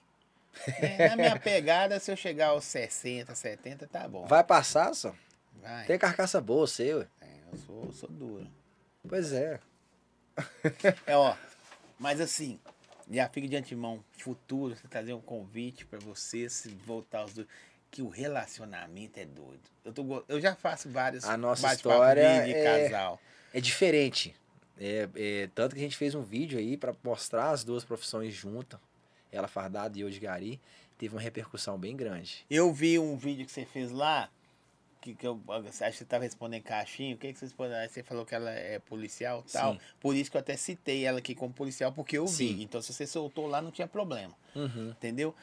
É, 0.82 1.10
na 1.10 1.18
minha 1.18 1.36
pegada, 1.42 2.00
se 2.00 2.10
eu 2.10 2.16
chegar 2.16 2.48
aos 2.52 2.64
60, 2.64 3.36
70, 3.36 3.86
tá 3.88 4.08
bom. 4.08 4.26
Vai 4.28 4.46
passar, 4.46 4.94
só. 4.96 5.14
Vai. 5.62 5.86
Tem 5.86 6.00
carcaça 6.00 6.40
boa, 6.40 6.66
você, 6.66 6.94
ué. 6.94 7.08
É, 7.20 7.28
eu 7.52 7.58
sou, 7.58 7.84
eu 7.88 7.92
sou 7.92 8.10
duro. 8.10 8.48
Pois 9.10 9.34
é. 9.34 9.60
É, 11.06 11.18
ó, 11.18 11.36
mas 12.00 12.22
assim, 12.22 12.62
já 13.10 13.27
fica 13.30 13.48
de 13.48 13.56
antemão, 13.56 14.03
futuro, 14.18 14.76
você 14.76 14.88
trazer 14.88 15.14
um 15.14 15.22
convite 15.22 15.86
pra 15.86 16.00
você 16.00 16.50
se 16.50 16.69
voltar 16.69 17.19
aos 17.19 17.34
dois. 17.34 17.48
Que 17.90 18.02
o 18.02 18.10
relacionamento 18.10 19.18
é 19.18 19.26
doido. 19.26 19.61
Eu, 19.86 19.94
tô, 19.94 20.24
eu 20.27 20.42
já 20.42 20.56
faço 20.56 20.90
vários 20.90 21.24
A 21.24 21.38
nossa 21.38 21.74
história 21.74 22.44
de, 22.44 22.52
é- 22.53 22.90
casal. 22.90 23.19
É 23.53 23.61
diferente. 23.61 24.36
É, 24.77 25.08
é, 25.16 25.50
tanto 25.56 25.74
que 25.74 25.80
a 25.80 25.84
gente 25.84 25.95
fez 25.98 26.14
um 26.14 26.22
vídeo 26.22 26.60
aí 26.60 26.76
pra 26.76 26.94
mostrar 27.03 27.50
as 27.50 27.64
duas 27.64 27.86
profissões 27.86 28.34
juntas. 28.34 28.80
Ela 29.32 29.48
fardada 29.48 29.98
e 29.98 30.02
eu 30.02 30.10
de 30.10 30.19
gari. 30.19 30.60
Teve 30.98 31.16
uma 31.16 31.22
repercussão 31.22 31.77
bem 31.77 31.95
grande. 31.95 32.45
Eu 32.50 32.74
vi 32.74 33.00
um 33.00 33.16
vídeo 33.16 33.45
que 33.45 33.52
você 33.52 33.66
fez 33.66 33.92
lá, 33.92 34.30
que, 35.01 35.16
que 35.16 35.27
eu 35.27 35.42
acho 35.50 35.64
que 35.64 35.92
você 35.92 36.03
estava 36.03 36.24
respondendo 36.24 36.64
caixinha. 36.64 37.16
O 37.16 37.17
que, 37.17 37.32
que 37.32 37.40
você 37.40 37.45
respondeu? 37.45 37.77
Aí 37.77 37.90
você 37.90 38.03
falou 38.03 38.26
que 38.26 38.35
ela 38.35 38.51
é 38.51 38.80
policial 38.80 39.43
e 39.48 39.51
tal. 39.51 39.74
Sim. 39.74 39.80
Por 40.00 40.16
isso 40.16 40.30
que 40.32 40.38
eu 40.38 40.42
até 40.42 40.56
citei 40.58 41.06
ela 41.06 41.19
aqui 41.19 41.34
como 41.34 41.53
policial, 41.53 41.92
porque 41.92 42.17
eu 42.17 42.27
Sim. 42.27 42.56
vi. 42.56 42.64
Então, 42.64 42.82
se 42.82 42.93
você 42.93 43.08
soltou 43.08 43.48
lá, 43.48 43.61
não 43.61 43.72
tinha 43.72 43.88
problema. 43.88 44.35
Uhum. 44.56 44.90
Entendeu? 44.90 45.35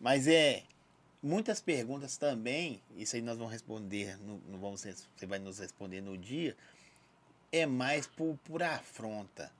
Mas 0.00 0.26
é. 0.26 0.62
Muitas 1.20 1.60
perguntas 1.60 2.16
também, 2.16 2.80
isso 2.96 3.16
aí 3.16 3.22
nós 3.22 3.36
vamos 3.36 3.52
responder, 3.52 4.16
no, 4.18 4.38
no 4.48 4.56
vamos, 4.56 4.82
você 4.82 5.26
vai 5.26 5.40
nos 5.40 5.58
responder 5.58 6.00
no 6.00 6.16
dia, 6.16 6.56
é 7.50 7.66
mais 7.66 8.06
por, 8.06 8.38
por 8.44 8.62
afronta, 8.62 9.50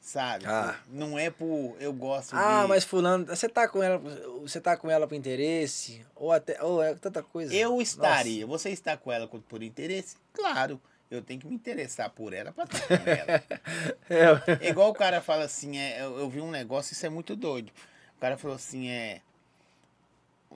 sabe? 0.00 0.46
Ah. 0.46 0.76
Não 0.88 1.18
é 1.18 1.30
por 1.30 1.76
eu 1.78 1.92
gosto 1.92 2.34
Ah, 2.34 2.62
de... 2.62 2.68
mas 2.68 2.84
fulano, 2.84 3.26
você 3.26 3.48
tá 3.48 3.68
com 3.68 3.82
ela, 3.82 3.98
você 4.40 4.60
tá 4.60 4.76
com 4.76 4.90
ela 4.90 5.06
por 5.06 5.14
interesse? 5.14 6.04
Ou 6.16 6.32
até, 6.32 6.62
ou 6.62 6.82
é 6.82 6.94
tanta 6.94 7.22
coisa. 7.22 7.54
Eu 7.54 7.80
estaria. 7.80 8.46
Você 8.46 8.70
está 8.70 8.96
com 8.96 9.12
ela 9.12 9.26
por- 9.28 9.40
por 9.42 9.62
interesse? 9.62 10.16
Claro. 10.32 10.80
Eu 11.10 11.20
tenho 11.22 11.40
que 11.40 11.46
me 11.48 11.54
interessar 11.56 12.08
por 12.10 12.32
ela 12.32 12.52
pra 12.52 12.64
estar 12.64 12.86
com 12.86 12.94
ela. 13.10 13.42
É, 14.08 14.66
É 14.66 14.68
igual 14.70 14.90
o 14.90 14.94
cara 14.94 15.20
fala 15.20 15.44
assim, 15.44 15.76
é, 15.76 16.00
eu, 16.02 16.18
eu 16.20 16.28
vi 16.30 16.40
um 16.40 16.50
negócio, 16.50 16.92
isso 16.92 17.04
é 17.04 17.08
muito 17.08 17.34
doido. 17.36 17.70
O 18.16 18.20
cara 18.20 18.36
falou 18.36 18.56
assim, 18.56 18.88
é. 18.88 19.20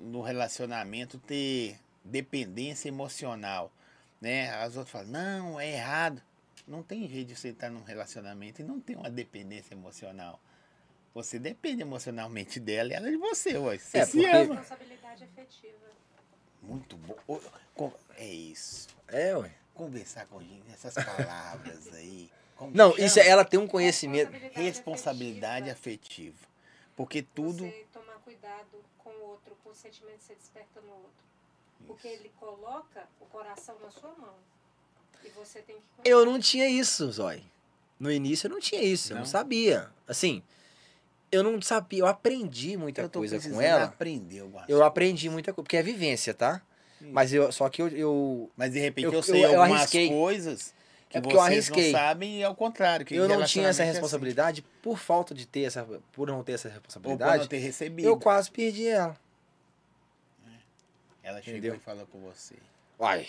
No 0.01 0.23
relacionamento 0.23 1.19
ter 1.19 1.79
dependência 2.05 2.89
emocional. 2.89 3.71
Né? 4.21 4.51
As 4.55 4.77
outras 4.77 4.91
falam, 4.91 5.09
não, 5.09 5.61
é 5.61 5.73
errado. 5.73 6.21
Não 6.67 6.83
tem 6.83 7.07
jeito 7.09 7.29
de 7.29 7.37
você 7.37 7.49
estar 7.49 7.71
num 7.71 7.83
relacionamento 7.83 8.61
e 8.63 8.65
não 8.65 8.81
ter 8.81 8.97
uma 8.97 9.11
dependência 9.11 9.75
emocional. 9.75 10.41
Você 11.15 11.39
depende 11.39 11.83
emocionalmente 11.83 12.59
dela 12.59 12.91
e 12.91 12.95
ela 12.95 13.11
de 13.11 13.17
você, 13.17 13.57
ué. 13.57 13.79
Você 13.79 13.99
É, 13.99 14.05
se 14.07 14.13
porque- 14.13 14.27
ama. 14.27 14.55
Responsabilidade 14.57 15.25
afetiva. 15.25 15.85
Muito 16.63 16.97
bom. 16.97 17.93
É 18.17 18.27
isso. 18.27 18.89
é, 19.09 19.37
ué. 19.37 19.53
Conversar 19.75 20.27
com 20.27 20.41
gente, 20.41 20.71
essas 20.73 20.95
palavras 20.95 21.93
aí. 21.95 22.31
Não, 22.73 22.93
chama? 22.93 23.05
isso 23.07 23.19
é- 23.21 23.29
ela 23.29 23.45
tem 23.45 23.59
um 23.61 23.67
conhecimento. 23.67 24.31
Responsabilidade 24.53 25.69
afetiva. 25.69 26.39
Porque 26.97 27.23
tudo. 27.23 27.65
Você 27.65 27.87
tomar 27.93 28.15
cuidado 28.21 28.83
com 28.99 29.11
o 29.11 29.23
outro, 29.31 29.57
com 29.63 29.71
o 29.71 29.75
sentimento 29.75 30.19
que 30.19 30.25
você 30.25 30.35
desperta 30.37 30.81
no 30.81 30.93
outro. 30.93 31.25
Porque 31.87 32.07
ele 32.09 32.31
coloca 32.41 33.07
o 33.21 33.27
coração 33.27 33.77
na 33.81 33.91
sua 33.91 34.15
mão. 34.15 34.35
E 34.37 34.37
você 34.37 34.39
tem 34.39 35.03
que. 35.03 35.13
Eu 36.05 36.25
não 36.27 36.39
tinha 36.39 36.69
isso, 36.69 37.11
Zói. 37.13 37.43
No 37.99 38.11
início 38.11 38.47
eu 38.47 38.51
não 38.51 38.61
tinha 38.61 38.83
isso, 38.83 39.13
eu 39.13 39.17
não 39.17 39.23
Não? 39.23 39.29
sabia. 39.29 39.89
Assim, 40.07 40.43
eu 41.33 41.43
não 41.43 41.61
sabia, 41.63 42.01
eu 42.01 42.07
aprendi 42.07 42.77
muita 42.77 43.03
eu 43.03 43.11
coisa 43.11 43.39
com 43.41 43.61
ela. 43.61 43.85
aprender 43.85 44.41
algumas 44.41 44.69
Eu 44.69 44.83
aprendi 44.85 45.31
muita 45.31 45.53
coisa, 45.53 45.65
porque 45.65 45.77
é 45.77 45.83
vivência, 45.83 46.35
tá? 46.35 46.61
Isso. 47.01 47.11
Mas 47.13 47.33
eu, 47.33 47.51
só 47.53 47.69
que 47.69 47.81
eu, 47.83 47.89
eu, 47.89 48.51
Mas 48.57 48.73
de 48.73 48.79
repente 48.81 49.05
Eu- 49.07 49.13
eu, 49.13 49.23
sei 49.23 49.45
eu- 49.45 49.51
eu 49.53 49.61
algumas 49.61 49.81
arrisquei. 49.81 50.09
coisas 50.09 50.75
que 51.09 51.19
É 51.19 51.21
porque 51.21 51.37
eu 51.37 51.41
vocês 51.41 51.53
arrisquei. 51.53 51.93
não 51.93 51.99
sabem 51.99 52.39
e 52.39 52.43
é 52.43 52.49
o 52.49 52.55
contrário. 52.55 53.07
Que 53.07 53.15
eu 53.15 53.29
não 53.29 53.45
tinha 53.45 53.69
essa 53.69 53.83
é 53.83 53.85
assim. 53.85 53.93
responsabilidade 53.93 54.63
por 54.83 54.99
falta 54.99 55.35
de 55.35 55.47
ter 55.47 55.63
essa, 55.63 55.85
por 56.13 56.27
não 56.29 56.43
ter 56.43 56.53
essa 56.53 56.69
Ou 56.69 56.73
por 56.75 56.77
responsabilidade. 56.77 57.39
não 57.39 57.47
ter 57.47 57.59
recebido. 57.59 58.07
Eu 58.07 58.19
quase 58.19 58.51
perdi 58.51 58.87
ela. 58.89 59.17
Ela 61.23 61.41
chegou 61.41 61.59
Entendeu? 61.59 61.75
e 61.77 61.79
falou 61.79 62.07
com 62.07 62.19
você. 62.21 62.55
Uai, 63.01 63.27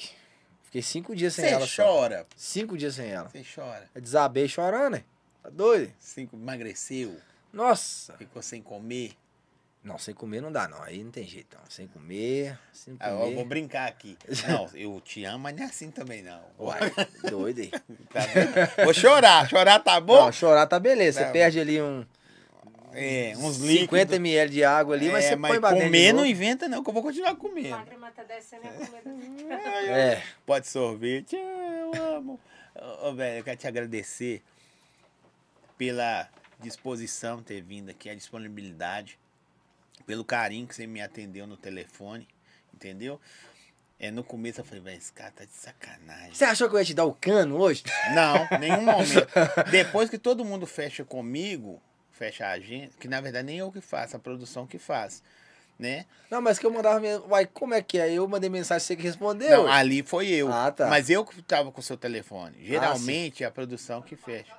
fiquei 0.76 0.82
cinco 0.82 1.16
dias 1.16 1.34
sem 1.34 1.46
Você 1.46 1.52
ela 1.54 1.68
só. 1.68 1.84
chora. 1.86 2.28
Cinco 2.36 2.78
dias 2.78 2.96
sem 2.96 3.10
ela. 3.10 3.30
Você 3.30 3.44
chora. 3.56 3.84
Eu 3.96 4.02
desabei 4.02 4.48
chorando, 4.48 4.98
hein? 4.98 5.06
Tá 5.42 5.50
doido? 5.50 5.92
Cinco, 6.00 6.36
emagreceu. 6.36 7.16
Nossa. 7.54 8.14
Ficou 8.18 8.42
sem 8.42 8.62
comer. 8.62 9.14
Não, 9.82 9.98
sem 10.00 10.14
comer 10.16 10.42
não 10.42 10.52
dá, 10.52 10.68
não. 10.68 10.82
Aí 10.82 11.02
não 11.04 11.12
tem 11.12 11.26
jeito, 11.28 11.56
não. 11.56 11.64
Sem 11.70 11.88
comer, 11.88 12.58
sem 12.74 12.98
Ah, 13.00 13.12
eu 13.12 13.20
comer. 13.20 13.36
vou 13.36 13.46
brincar 13.46 13.88
aqui. 13.88 14.18
Não, 14.50 14.68
eu 14.74 15.00
te 15.00 15.24
amo, 15.26 15.44
mas 15.44 15.56
não 15.56 15.62
é 15.64 15.68
assim 15.68 15.92
também 15.92 16.24
não. 16.24 16.42
Uai, 16.60 16.80
doido 17.30 17.62
aí. 17.62 17.72
Tá? 18.12 18.22
Vou 18.84 18.94
chorar. 18.96 19.48
Chorar 19.48 19.80
tá 19.80 20.02
bom? 20.02 20.26
Não, 20.26 20.32
chorar 20.32 20.66
tá 20.66 20.80
beleza. 20.80 21.20
Tá 21.20 21.26
Você 21.26 21.28
bom. 21.28 21.34
perde 21.34 21.60
ali 21.60 21.80
um 21.82 22.04
É, 22.96 23.34
uns 23.38 23.58
50 23.58 23.68
líquidos. 23.68 24.16
ml 24.16 24.52
de 24.52 24.64
água 24.64 24.96
ali, 24.96 25.10
mas 25.10 25.26
é, 25.26 25.30
você 25.30 25.36
mas 25.36 25.52
põe 25.52 25.60
pra 25.60 25.74
comer 25.74 26.14
não 26.14 26.26
inventa 26.26 26.68
não, 26.68 26.84
que 26.84 26.90
eu 26.90 26.94
vou 26.94 27.04
continuar 27.04 27.36
comendo. 27.36 27.70
Lágrima 27.70 28.12
tá 28.12 28.24
descendo 28.24 28.68
a 28.68 29.02
comida. 29.02 29.26
É, 29.88 30.24
Pode 30.46 30.68
sorvete, 30.68 31.36
eu 31.36 32.16
amo. 32.16 32.40
Ô, 32.76 33.10
ô, 33.10 33.14
velho, 33.14 33.40
eu 33.40 33.44
quero 33.44 33.58
te 33.58 33.68
agradecer 33.68 34.42
pela 35.78 36.30
disposição 36.60 37.44
ter 37.44 37.62
vindo 37.62 37.90
aqui, 37.90 38.10
a 38.10 38.16
disponibilidade, 38.16 39.20
pelo 40.06 40.24
carinho 40.24 40.68
que 40.68 40.76
você 40.76 40.88
me 40.88 41.02
atendeu 41.02 41.46
no 41.46 41.58
telefone, 41.58 42.28
entendeu? 42.74 43.20
É, 43.98 44.12
no 44.12 44.24
começo 44.24 44.60
eu 44.60 44.66
falei, 44.66 44.84
velho, 44.84 44.98
esse 44.98 45.12
cara 45.14 45.32
tá 45.32 45.46
de 45.46 45.54
sacanagem. 45.54 46.34
Você 46.34 46.44
achou 46.44 46.68
que 46.68 46.76
eu 46.76 46.80
ia 46.80 46.86
te 46.86 46.94
dar 46.94 47.06
o 47.06 47.14
cano 47.14 47.58
hoje? 47.58 47.84
Não, 48.14 48.60
nenhum 48.60 48.82
momento. 48.82 49.28
Depois 49.72 50.10
que 50.10 50.18
todo 50.18 50.44
mundo 50.44 50.68
fecha 50.68 51.06
comigo, 51.06 51.82
fecha 52.16 52.46
a 52.46 52.52
agenda, 52.52 52.92
que 53.00 53.08
na 53.08 53.20
verdade 53.20 53.46
nem 53.46 53.58
eu 53.58 53.72
que 53.72 53.82
faço, 53.82 54.16
a 54.16 54.20
produção 54.20 54.66
que 54.66 54.80
faz, 54.80 55.22
né? 55.78 56.06
Não, 56.32 56.42
mas 56.42 56.58
que 56.58 56.66
eu 56.66 56.72
mandava 56.72 57.00
mesmo. 57.00 57.28
Uai, 57.28 57.46
como 57.46 57.74
é 57.74 57.82
que 57.82 58.00
é? 58.00 58.14
Eu 58.14 58.28
mandei 58.28 58.50
mensagem, 58.50 58.86
você 58.86 58.96
que 58.96 59.04
respondeu. 59.04 59.64
Não, 59.64 59.68
ali 59.72 60.02
foi 60.02 60.28
eu. 60.30 60.52
Ah, 60.52 60.72
tá. 60.72 60.88
Mas 60.88 61.10
eu 61.10 61.26
que 61.26 61.42
tava 61.42 61.72
com 61.72 61.82
o 61.82 61.84
seu 61.84 61.98
telefone. 61.98 62.56
Geralmente 62.62 63.44
é 63.44 63.48
a 63.48 63.52
produção 63.52 64.02
que 64.02 64.16
fecha. 64.16 64.56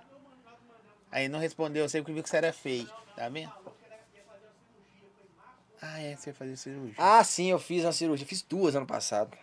Aí 1.10 1.28
não 1.28 1.38
respondeu, 1.38 1.84
eu 1.84 1.88
sempre 1.88 2.12
viu 2.12 2.22
que 2.22 2.28
você 2.28 2.36
era 2.36 2.52
feio. 2.52 2.88
Tá 3.16 3.28
vendo? 3.30 3.50
Ah, 5.80 6.00
é, 6.00 6.16
você 6.16 6.32
fazia 6.32 6.56
cirurgia. 6.56 6.94
Ah, 6.98 7.22
sim, 7.24 7.50
eu 7.50 7.58
fiz 7.58 7.84
uma 7.84 7.92
cirurgia. 7.92 8.26
Fiz 8.26 8.42
duas 8.42 8.74
ano 8.74 8.86
passado. 8.86 9.36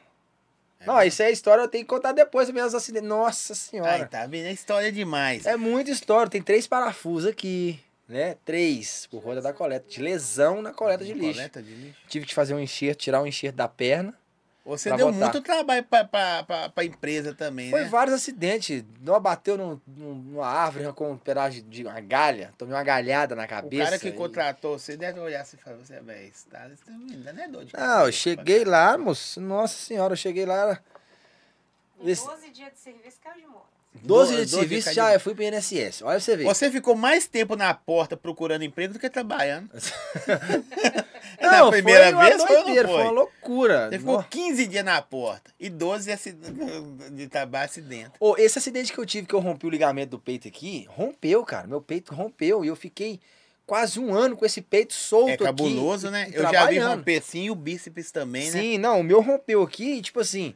É 0.80 0.86
não, 0.86 1.02
isso 1.02 1.24
é 1.24 1.32
história, 1.32 1.62
eu 1.62 1.68
tenho 1.68 1.84
que 1.84 1.90
contar 1.90 2.12
depois 2.12 2.48
dos 2.48 2.54
meus 2.54 2.74
acidentes. 2.76 3.08
Nossa 3.08 3.54
Ai, 3.54 3.58
senhora. 3.58 4.06
tá 4.06 4.28
vendo? 4.28 4.46
É 4.48 4.52
história 4.52 4.92
demais. 4.92 5.46
É 5.46 5.56
muita 5.56 5.90
história. 5.90 6.30
Tem 6.30 6.42
três 6.42 6.68
parafusos 6.68 7.30
aqui, 7.30 7.80
né? 8.14 8.38
Três, 8.46 9.08
por 9.08 9.22
conta 9.22 9.42
da 9.42 9.52
coleta. 9.52 9.88
De 9.90 10.02
lesão 10.02 10.62
na 10.62 10.72
coleta 10.74 11.04
de 11.04 11.14
lixo. 11.14 11.34
Coleta 11.34 11.62
de 11.62 11.74
lixo. 11.74 12.00
Tive 12.08 12.26
que 12.26 12.34
fazer 12.34 12.54
um 12.54 12.60
enxerto, 12.60 13.00
tirar 13.00 13.22
um 13.22 13.28
enxerto 13.28 13.56
da 13.56 13.68
perna. 13.68 14.14
Você 14.66 14.90
deu 14.96 15.12
botar. 15.12 15.26
muito 15.26 15.42
trabalho 15.42 15.84
pra, 15.84 16.06
pra, 16.06 16.44
pra, 16.44 16.70
pra 16.70 16.86
empresa 16.86 17.34
também, 17.34 17.70
Foi 17.70 17.82
né? 17.82 17.90
vários 17.90 18.16
acidentes. 18.16 18.82
Não 19.02 19.20
bateu 19.20 19.58
num- 19.58 19.82
num- 19.86 20.14
numa 20.16 20.48
árvore 20.48 20.90
com 20.94 21.12
um 21.12 21.18
pedaço 21.18 21.62
de 21.64 21.84
uma 21.84 22.00
galha. 22.00 22.54
Tomei 22.58 22.74
uma 22.74 22.82
galhada 22.84 23.36
na 23.36 23.44
O 23.44 23.48
cabeça. 23.50 23.84
cara 23.84 24.00
que 24.00 24.08
e- 24.08 24.12
contratou 24.14 24.80
você 24.80 24.96
deve 24.96 25.20
olhar 25.20 25.42
assim 25.42 25.58
e 25.58 25.60
falar, 25.60 25.76
você, 25.76 26.00
velho, 26.00 26.28
esse 26.30 26.46
tá, 26.48 26.60
tá 26.60 26.92
ainda 26.94 27.34
não 27.34 27.44
é 27.44 27.48
dor 27.50 27.66
de 27.66 27.74
Não, 27.76 28.06
eu 28.06 28.12
cheguei 28.14 28.64
lá, 28.64 28.98
moço. 28.98 29.42
Nossa 29.42 29.76
senhora, 29.76 30.14
eu 30.14 30.18
cheguei 30.18 30.46
lá. 30.46 30.56
era 30.62 30.84
Em 32.00 32.10
Esse- 32.10 32.26
12 32.26 32.50
dias 32.52 32.72
de 32.72 32.80
serviço, 32.80 33.18
caiu 33.22 33.42
de 33.42 33.48
moto. 33.48 33.68
12 34.02 34.32
Do- 34.32 34.36
dias 34.36 34.50
de 34.50 34.56
12 34.56 34.68
serviço, 34.68 34.94
já 34.94 35.14
eu 35.14 35.20
fui 35.20 35.34
pro 35.36 35.44
INSS. 35.44 36.02
Olha 36.04 36.20
você 36.20 36.36
ver. 36.36 36.44
Você 36.46 36.72
ficou 36.72 36.96
mais 36.96 37.28
tempo 37.28 37.56
na 37.56 37.74
porta 37.74 38.18
procurando 38.18 38.64
emprego 38.64 38.94
do 38.94 39.00
que 39.00 39.10
trabalhando. 39.10 39.70
Não, 41.42 41.66
na 41.66 41.72
primeira 41.72 42.12
foi 42.12 42.26
vez 42.26 42.44
foi 42.44 42.56
doideira, 42.64 42.88
foi? 42.88 42.98
foi 42.98 43.04
uma 43.04 43.12
loucura. 43.12 43.90
Você 43.90 44.00
ficou 44.00 44.18
No- 44.18 44.24
15 44.24 44.68
dias 44.68 44.86
na 44.86 45.02
porta 45.02 45.52
e 45.60 45.70
12 45.70 46.12
acid- 46.12 46.38
de 47.12 47.28
trabalho 47.28 47.66
acidente. 47.66 48.12
Ô, 48.20 48.36
esse 48.38 48.58
acidente 48.60 48.92
que 48.94 49.00
eu 49.00 49.06
tive, 49.06 49.28
que 49.28 49.34
eu 49.34 49.40
rompi 49.40 49.66
o 49.66 49.70
ligamento 49.70 50.12
do 50.12 50.20
peito 50.20 50.48
aqui, 50.48 50.86
rompeu, 50.90 51.44
cara. 51.44 51.68
Meu 51.68 51.82
peito 51.82 52.14
rompeu 52.14 52.64
e 52.64 52.68
eu 52.68 52.76
fiquei 52.76 53.20
quase 53.66 54.00
um 54.00 54.14
ano 54.14 54.36
com 54.36 54.46
esse 54.46 54.62
peito 54.62 54.94
solto 54.94 55.30
É 55.30 55.34
aqui 55.34 55.44
cabuloso, 55.44 56.08
e- 56.08 56.12
né? 56.12 56.30
Eu 56.34 56.44
já 56.44 56.66
vi 56.68 56.80
romper 56.80 57.22
sim 57.22 57.50
o 57.50 57.56
bíceps 57.56 58.12
também, 58.12 58.52
né? 58.52 58.60
Sim, 58.62 58.78
não, 58.78 59.00
o 59.00 59.04
meu 59.04 59.22
rompeu 59.22 59.62
aqui, 59.64 59.96
e, 59.96 60.02
tipo 60.02 60.20
assim, 60.20 60.54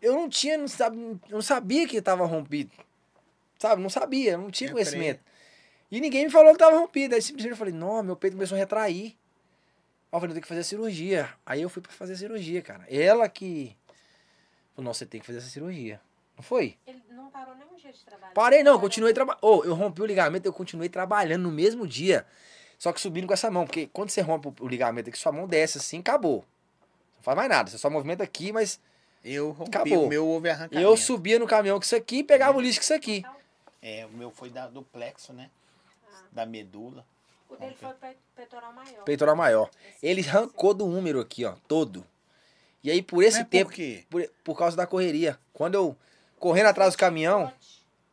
eu 0.00 0.14
não 0.14 0.28
tinha, 0.28 0.58
não, 0.58 1.20
não 1.28 1.42
sabia 1.42 1.86
que 1.86 2.00
tava 2.00 2.24
rompido. 2.24 2.72
Sabe, 3.58 3.82
não 3.82 3.88
sabia, 3.88 4.36
não 4.36 4.50
tinha 4.50 4.68
Eu 4.68 4.74
conhecimento. 4.74 5.20
E 5.90 6.00
ninguém 6.00 6.24
me 6.24 6.30
falou 6.30 6.52
que 6.52 6.58
tava 6.58 6.76
rompido. 6.76 7.14
Aí 7.14 7.22
simplesmente 7.22 7.52
eu 7.52 7.56
falei, 7.56 7.72
não, 7.72 8.02
meu 8.02 8.16
peito 8.16 8.36
começou 8.36 8.56
a 8.56 8.58
retrair. 8.58 9.16
Aí 10.12 10.16
eu 10.16 10.20
falei, 10.20 10.30
eu 10.30 10.34
tenho 10.34 10.42
que 10.42 10.48
fazer 10.48 10.60
a 10.60 10.64
cirurgia. 10.64 11.28
Aí 11.44 11.62
eu 11.62 11.68
fui 11.68 11.82
pra 11.82 11.92
fazer 11.92 12.14
a 12.14 12.16
cirurgia, 12.16 12.62
cara. 12.62 12.84
Ela 12.88 13.28
que. 13.28 13.76
Falou, 14.74 14.86
não, 14.86 14.94
você 14.94 15.06
tem 15.06 15.20
que 15.20 15.26
fazer 15.26 15.38
essa 15.38 15.48
cirurgia. 15.48 16.00
Não 16.36 16.42
foi? 16.42 16.76
Ele 16.86 17.02
não 17.10 17.30
parou 17.30 17.54
nenhum 17.54 17.76
dia 17.76 17.92
de 17.92 18.04
trabalho. 18.04 18.34
Parei 18.34 18.62
não, 18.62 18.78
continuei 18.78 19.14
trabalhando. 19.14 19.42
Ô, 19.42 19.64
eu 19.64 19.74
rompi 19.74 20.02
o 20.02 20.06
ligamento, 20.06 20.46
eu 20.46 20.52
continuei 20.52 20.88
trabalhando 20.88 21.42
no 21.42 21.50
mesmo 21.50 21.86
dia. 21.86 22.26
Só 22.78 22.92
que 22.92 23.00
subindo 23.00 23.26
com 23.26 23.32
essa 23.32 23.50
mão, 23.50 23.64
porque 23.64 23.86
quando 23.86 24.10
você 24.10 24.20
rompe 24.20 24.52
o 24.60 24.68
ligamento 24.68 25.08
aqui, 25.08 25.18
sua 25.18 25.32
mão 25.32 25.46
desce 25.46 25.78
assim, 25.78 26.00
acabou. 26.00 26.44
Não 27.16 27.22
faz 27.22 27.34
mais 27.34 27.48
nada, 27.48 27.70
você 27.70 27.78
só 27.78 27.88
movimenta 27.88 28.22
aqui, 28.22 28.52
mas 28.52 28.78
Eu 29.28 29.50
rompi, 29.50 29.76
Acabou. 29.76 30.04
o 30.04 30.08
meu 30.08 30.24
houve 30.26 30.48
arrancamento. 30.50 30.88
eu 30.88 30.96
subia 30.96 31.38
no 31.38 31.46
caminhão 31.48 31.78
com 31.78 31.84
isso 31.84 31.96
aqui 31.96 32.18
e 32.18 32.24
pegava 32.24 32.56
o 32.56 32.60
lixo 32.60 32.78
com 32.78 32.84
isso 32.84 32.94
aqui. 32.94 33.24
É, 33.82 34.06
o 34.06 34.10
meu 34.10 34.30
foi 34.30 34.50
da- 34.50 34.68
do 34.68 34.82
plexo, 34.82 35.32
né? 35.32 35.50
Ah. 36.08 36.22
Da 36.30 36.46
medula. 36.46 37.04
O 37.48 37.56
dele 37.56 37.76
foi 37.80 37.92
pe- 37.94 38.16
peitoral 38.36 38.72
maior. 38.72 39.04
Peitoral 39.04 39.36
maior. 39.36 39.70
Ele 40.02 40.20
arrancou 40.28 40.72
do 40.72 40.86
úmero 40.86 41.20
aqui, 41.20 41.44
ó, 41.44 41.54
todo. 41.66 42.06
E 42.84 42.90
aí 42.90 43.02
por 43.02 43.22
esse 43.24 43.40
Mas 43.40 43.48
tempo, 43.48 43.70
Por 43.70 43.74
quê? 43.76 44.04
por, 44.08 44.30
por 44.44 44.56
causa 44.58 44.76
da 44.76 44.86
correria, 44.86 45.36
quando 45.52 45.74
eu 45.74 45.96
correndo 46.38 46.66
atrás 46.66 46.94
do 46.94 46.98
caminhão, 46.98 47.52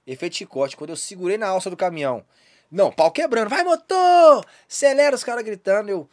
efeito 0.08 0.36
chicote, 0.36 0.76
quando 0.76 0.90
eu 0.92 0.96
segurei 0.96 1.38
na 1.38 1.48
alça 1.48 1.70
do 1.70 1.78
caminhão, 1.78 2.26
não, 2.72 2.92
pau 2.92 3.12
quebrando, 3.12 3.50
vai 3.50 3.64
motor, 3.64 4.44
acelera 4.68 5.16
os 5.16 5.24
caras 5.24 5.44
gritando, 5.44 5.90
eu, 5.90 6.10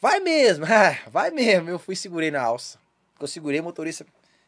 vai 0.00 0.20
mesmo, 0.20 0.64
vai 1.10 1.30
mesmo, 1.32 1.68
eu 1.68 1.78
fui 1.80 1.94
e 1.94 1.96
segurei 1.96 2.30
na 2.30 2.40
alça. 2.42 2.78
Eu 3.18 3.26
segurei, 3.26 3.58
o 3.60 3.64
motorista 3.64 4.06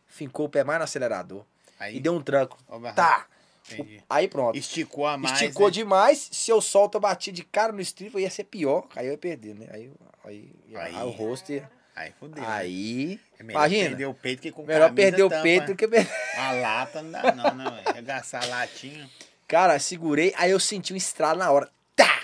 fincou 0.08 0.46
o 0.46 0.48
pé 0.48 0.64
mais 0.64 0.78
no 0.78 0.84
acelerador 0.84 1.44
Aí, 1.78 1.96
e 1.96 2.00
deu 2.00 2.14
um 2.14 2.20
tranco. 2.22 2.58
Tá, 2.94 3.26
Entendi. 3.70 4.02
aí 4.08 4.26
pronto. 4.26 4.56
Esticou 4.56 5.06
a 5.06 5.16
mais. 5.16 5.40
Esticou 5.40 5.66
né? 5.66 5.72
demais, 5.72 6.28
se 6.32 6.50
eu 6.50 6.60
solto, 6.60 6.96
eu 6.96 7.00
bati 7.00 7.30
de 7.30 7.44
cara 7.44 7.72
no 7.72 7.80
estribo, 7.80 8.18
ia 8.18 8.30
ser 8.30 8.44
pior, 8.44 8.86
aí 8.96 9.06
eu 9.06 9.12
ia 9.12 9.18
perder, 9.18 9.54
né? 9.54 9.68
Aí, 9.70 9.92
aí, 10.24 10.50
aí, 10.74 10.96
Aí. 10.96 11.02
o 11.04 11.10
rosto 11.10 11.52
ia... 11.52 11.70
Aí 11.94 12.12
fudeu. 12.18 12.42
né? 12.42 12.48
Aí, 12.48 13.20
É 13.38 13.42
melhor 13.42 13.58
imagina. 13.60 13.88
perder 13.88 14.06
o 14.06 14.14
peito 14.14 14.42
que 14.42 14.52
com 14.52 14.62
melhor 14.62 14.92
perder 14.94 15.24
o 15.24 15.28
tampa. 15.28 15.42
peito 15.42 15.66
do 15.66 15.76
que 15.76 15.88
perder... 15.88 16.12
A 16.36 16.52
lata 16.52 17.02
não 17.02 17.10
dá 17.10 17.34
não, 17.34 17.54
não. 17.56 17.70
velho. 17.74 17.88
Arregaçar 17.88 18.44
a 18.44 18.46
latinha. 18.46 19.10
Cara, 19.48 19.78
segurei, 19.80 20.32
aí 20.36 20.50
eu 20.52 20.60
senti 20.60 20.92
um 20.92 20.96
estralo 20.96 21.40
na 21.40 21.50
hora. 21.50 21.68
Tá! 21.96 22.22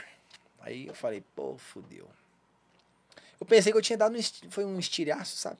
Aí 0.60 0.86
eu 0.86 0.94
falei, 0.94 1.24
pô, 1.34 1.56
fudeu. 1.58 2.08
Eu 3.40 3.46
pensei 3.46 3.72
que 3.72 3.78
eu 3.78 3.82
tinha 3.82 3.98
dado 3.98 4.16
um, 4.16 4.20
foi 4.50 4.64
um 4.64 4.78
estilhaço, 4.78 5.36
sabe? 5.36 5.58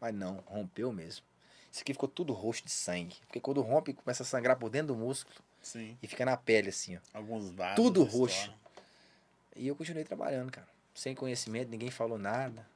Mas 0.00 0.12
não, 0.12 0.42
rompeu 0.46 0.92
mesmo. 0.92 1.24
Isso 1.72 1.80
aqui 1.80 1.94
ficou 1.94 2.08
tudo 2.08 2.34
roxo 2.34 2.64
de 2.64 2.70
sangue. 2.70 3.16
Porque 3.26 3.40
quando 3.40 3.62
rompe, 3.62 3.94
começa 3.94 4.22
a 4.22 4.26
sangrar 4.26 4.56
por 4.58 4.68
dentro 4.68 4.88
do 4.88 4.96
músculo 4.96 5.34
Sim. 5.62 5.96
e 6.02 6.06
fica 6.06 6.24
na 6.24 6.36
pele, 6.36 6.68
assim, 6.68 6.96
ó. 6.96 7.00
Alguns 7.14 7.50
vasos. 7.50 7.76
Tudo 7.76 8.04
roxo. 8.04 8.52
E 9.56 9.66
eu 9.66 9.74
continuei 9.74 10.04
trabalhando, 10.04 10.50
cara. 10.50 10.68
Sem 10.94 11.14
conhecimento, 11.14 11.70
ninguém 11.70 11.90
falou 11.90 12.18
nada. 12.18 12.66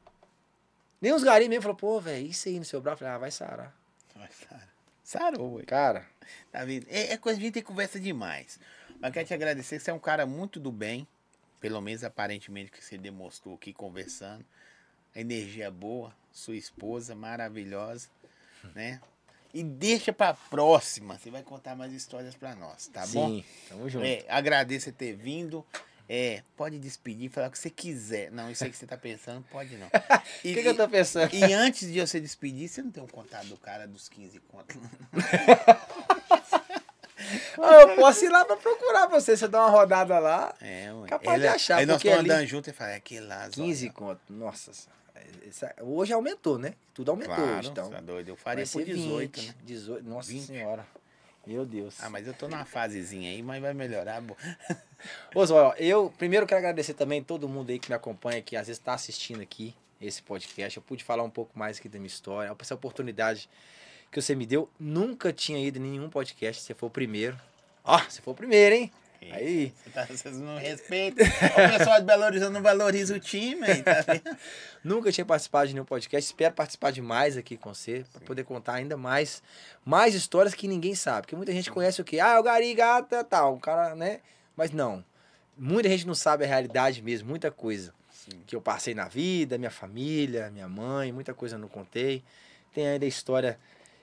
Nem 1.00 1.12
os 1.12 1.22
garim 1.22 1.48
mesmo 1.48 1.62
falou, 1.62 1.76
pô, 1.76 2.00
velho, 2.00 2.26
isso 2.26 2.48
aí 2.48 2.58
no 2.58 2.64
seu 2.64 2.80
braço. 2.80 2.94
Eu 2.94 2.98
falei, 3.00 3.14
ah, 3.14 3.18
vai 3.18 3.30
sarar. 3.30 3.76
Mas, 4.14 4.30
Sara, 4.34 4.68
Sarou, 5.04 5.54
ué. 5.56 5.64
Cara, 5.64 6.06
Tá 6.50 6.64
vendo? 6.64 6.86
É, 6.88 7.12
é 7.12 7.16
coisa, 7.18 7.38
a 7.38 7.42
gente 7.42 7.52
tem 7.52 7.62
conversa 7.62 8.00
demais. 8.00 8.58
Mas 8.98 9.12
quero 9.12 9.26
te 9.26 9.34
agradecer, 9.34 9.78
você 9.78 9.90
é 9.90 9.94
um 9.94 9.98
cara 9.98 10.26
muito 10.26 10.58
do 10.58 10.72
bem. 10.72 11.06
Pelo 11.60 11.80
menos 11.80 12.02
aparentemente 12.02 12.70
que 12.70 12.82
você 12.82 12.96
demonstrou 12.96 13.54
aqui 13.54 13.72
conversando. 13.72 14.44
A 15.14 15.20
energia 15.20 15.70
boa, 15.70 16.14
sua 16.32 16.56
esposa 16.56 17.14
maravilhosa, 17.14 18.08
né? 18.74 19.00
E 19.54 19.62
deixa 19.62 20.12
pra 20.12 20.34
próxima. 20.34 21.18
Você 21.18 21.30
vai 21.30 21.42
contar 21.42 21.74
mais 21.74 21.92
histórias 21.92 22.34
pra 22.34 22.54
nós, 22.54 22.88
tá 22.88 23.06
bom? 23.06 23.28
sim, 23.28 23.44
tamo 23.68 23.88
junto. 23.88 24.04
É, 24.04 24.24
agradeço 24.28 24.84
você 24.86 24.92
ter 24.92 25.14
vindo. 25.14 25.64
É, 26.08 26.42
pode 26.56 26.78
despedir, 26.78 27.28
falar 27.30 27.48
o 27.48 27.50
que 27.50 27.58
você 27.58 27.68
quiser. 27.70 28.30
Não, 28.30 28.48
isso 28.50 28.62
aí 28.62 28.70
que 28.70 28.76
você 28.76 28.86
tá 28.86 28.96
pensando, 28.96 29.44
pode 29.50 29.76
não. 29.76 29.88
O 30.44 30.48
E, 30.48 30.54
que, 30.54 30.62
que 30.62 30.68
eu 30.68 30.76
tô 30.76 30.88
pensando? 30.88 31.34
e 31.34 31.52
antes 31.52 31.90
de 31.90 32.00
você 32.00 32.20
despedir, 32.20 32.68
você 32.68 32.80
não 32.82 32.90
tem 32.92 33.02
um 33.02 33.08
contato 33.08 33.46
do 33.46 33.56
cara 33.56 33.88
dos 33.88 34.08
15 34.08 34.38
contos? 34.40 34.76
Ah, 37.60 37.80
eu 37.82 37.96
posso 37.96 38.24
ir 38.24 38.28
lá 38.28 38.44
pra 38.44 38.56
procurar 38.56 39.08
pra 39.08 39.18
você. 39.20 39.36
Você 39.36 39.48
dá 39.48 39.60
uma 39.62 39.70
rodada 39.70 40.18
lá. 40.18 40.54
É, 40.60 40.92
ué. 40.92 41.08
Capaz 41.08 41.40
de 41.40 41.48
achar, 41.48 41.76
Aí 41.78 41.86
nós 41.86 41.96
estamos 41.96 42.18
ali- 42.20 42.30
andando 42.30 42.46
junto 42.46 42.70
e 42.70 42.72
fala, 42.72 42.90
é 42.92 42.96
aquele 42.96 43.26
lá. 43.26 43.48
15 43.48 43.80
Zóia. 43.80 43.92
conto. 43.92 44.20
Nossa. 44.28 44.72
senhora. 44.72 44.96
Essa- 45.46 45.74
Hoje 45.80 46.12
aumentou, 46.12 46.58
né? 46.58 46.74
Tudo 46.94 47.10
aumentou 47.10 47.34
Claro, 47.34 47.58
hoje, 47.58 47.68
então. 47.70 47.90
tá 47.90 48.00
doido. 48.00 48.28
Eu 48.30 48.36
faria 48.36 48.64
por 48.64 48.68
ser 48.70 48.84
18, 48.84 49.40
20, 49.40 49.48
né? 49.48 49.54
18. 49.64 50.08
Nossa 50.08 50.30
20. 50.30 50.44
senhora. 50.46 50.86
Meu 51.46 51.64
Deus. 51.64 51.96
Ah, 52.02 52.10
mas 52.10 52.26
eu 52.26 52.34
tô 52.34 52.48
numa 52.48 52.64
fasezinha 52.64 53.30
aí, 53.30 53.40
mas 53.42 53.62
vai 53.62 53.72
melhorar. 53.72 54.20
Ô, 55.34 55.46
Zóio, 55.46 55.74
eu 55.78 56.12
primeiro 56.18 56.46
quero 56.46 56.58
agradecer 56.58 56.94
também 56.94 57.22
todo 57.22 57.48
mundo 57.48 57.70
aí 57.70 57.78
que 57.78 57.88
me 57.88 57.94
acompanha, 57.94 58.42
que 58.42 58.56
às 58.56 58.66
vezes 58.66 58.80
está 58.80 58.94
assistindo 58.94 59.40
aqui 59.40 59.74
esse 60.00 60.20
podcast. 60.22 60.76
Eu 60.76 60.82
pude 60.82 61.04
falar 61.04 61.22
um 61.22 61.30
pouco 61.30 61.56
mais 61.56 61.78
aqui 61.78 61.88
da 61.88 61.98
minha 61.98 62.08
história, 62.08 62.54
essa 62.58 62.74
oportunidade 62.74 63.48
que 64.10 64.20
você 64.20 64.34
me 64.34 64.44
deu. 64.44 64.68
Nunca 64.78 65.32
tinha 65.32 65.58
ido 65.64 65.78
em 65.78 65.82
nenhum 65.82 66.10
podcast, 66.10 66.62
você 66.62 66.74
foi 66.74 66.88
o 66.88 66.90
primeiro. 66.90 67.38
Ó, 67.84 67.96
você 67.98 68.20
foi 68.20 68.32
o 68.32 68.36
primeiro, 68.36 68.74
hein? 68.74 68.92
Aí. 69.32 69.72
Tá- 69.92 70.06
Vocês 70.06 70.38
não 70.38 70.56
respeitam. 70.58 71.26
O 71.26 71.78
pessoal 71.78 72.00
de 72.00 72.06
Belo 72.06 72.24
Horizonte 72.24 72.52
não 72.52 72.62
valoriza 72.62 73.16
o 73.16 73.20
time, 73.20 73.64
aí, 73.66 73.82
tá 73.82 74.00
vendo? 74.02 74.36
Nunca 74.84 75.10
tinha 75.10 75.24
participado 75.24 75.68
de 75.68 75.74
nenhum 75.74 75.84
podcast. 75.84 76.30
Espero 76.30 76.54
participar 76.54 76.92
de 76.92 77.02
mais 77.02 77.36
aqui 77.36 77.56
com 77.56 77.74
você, 77.74 78.04
para 78.12 78.20
poder 78.22 78.44
contar 78.44 78.74
ainda 78.74 78.96
mais, 78.96 79.42
mais 79.84 80.14
histórias 80.14 80.54
que 80.54 80.68
ninguém 80.68 80.94
sabe. 80.94 81.22
Porque 81.22 81.36
muita 81.36 81.52
gente 81.52 81.70
conhece 81.70 82.00
o 82.00 82.04
quê? 82.04 82.20
Ah, 82.20 82.38
o 82.38 82.42
Gari 82.42 82.72
Gata, 82.74 83.24
tal, 83.24 83.54
o 83.54 83.60
cara, 83.60 83.94
né? 83.94 84.20
Mas 84.56 84.70
não. 84.70 85.04
Muita 85.56 85.88
gente 85.88 86.06
não 86.06 86.14
sabe 86.14 86.44
a 86.44 86.46
realidade 86.46 87.02
mesmo, 87.02 87.28
muita 87.28 87.50
coisa. 87.50 87.92
Sim. 88.12 88.42
Que 88.46 88.54
eu 88.54 88.60
passei 88.60 88.94
na 88.94 89.08
vida, 89.08 89.56
minha 89.58 89.70
família, 89.70 90.50
minha 90.50 90.68
mãe, 90.68 91.12
muita 91.12 91.32
coisa 91.34 91.56
eu 91.56 91.60
não 91.60 91.68
contei. 91.68 92.22
Tem 92.74 92.86
ainda 92.86 93.04
a 93.04 93.08
história, 93.08 93.58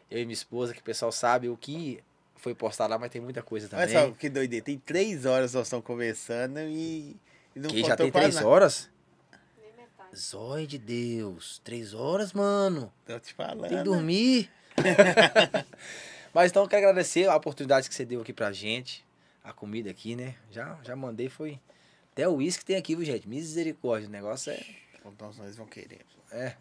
eu 0.09 0.19
e 0.19 0.25
minha 0.25 0.33
esposa, 0.33 0.73
que 0.73 0.79
o 0.81 0.83
pessoal 0.83 1.11
sabe 1.11 1.47
o 1.49 1.55
que 1.55 2.03
foi 2.43 2.53
postado 2.53 2.91
lá, 2.91 2.99
mas 2.99 3.09
tem 3.09 3.21
muita 3.21 3.41
coisa 3.41 3.69
também. 3.69 3.85
Olha 3.95 4.07
só 4.07 4.11
que 4.11 4.27
doideira. 4.27 4.65
Tem 4.65 4.77
três 4.77 5.25
horas 5.25 5.53
nós 5.53 5.65
estamos 5.65 5.85
conversando 5.85 6.59
e, 6.59 7.15
e 7.55 7.59
não 7.59 7.69
que 7.69 7.81
já 7.83 7.95
tem 7.95 8.11
três 8.11 8.35
nada. 8.35 8.47
horas? 8.47 8.89
Nem 9.57 9.71
metade. 9.77 10.19
Zóio 10.19 10.67
de 10.67 10.77
Deus, 10.77 11.61
três 11.63 11.93
horas, 11.93 12.33
mano. 12.33 12.91
Tô 13.05 13.17
te 13.17 13.33
falando. 13.33 13.69
Tem 13.69 13.77
que 13.77 13.83
dormir. 13.85 14.51
Mas 16.33 16.51
então 16.51 16.63
eu 16.63 16.67
quero 16.67 16.85
agradecer 16.89 17.29
a 17.29 17.35
oportunidade 17.35 17.87
que 17.87 17.95
você 17.95 18.03
deu 18.03 18.19
aqui 18.21 18.33
pra 18.33 18.51
gente. 18.51 19.05
A 19.41 19.53
comida 19.53 19.89
aqui, 19.89 20.13
né? 20.15 20.35
Já, 20.51 20.77
já 20.83 20.95
mandei, 20.97 21.29
foi. 21.29 21.59
Até 22.11 22.27
o 22.27 22.35
uísque 22.35 22.65
tem 22.65 22.75
aqui, 22.75 22.93
viu, 22.93 23.05
gente? 23.05 23.27
Misericórdia. 23.27 24.09
O 24.09 24.11
negócio 24.11 24.51
é. 24.51 24.59
Então 24.99 25.31
nós 25.37 25.55
vamos 25.55 25.71
querer. 25.71 26.01
é. 26.31 26.55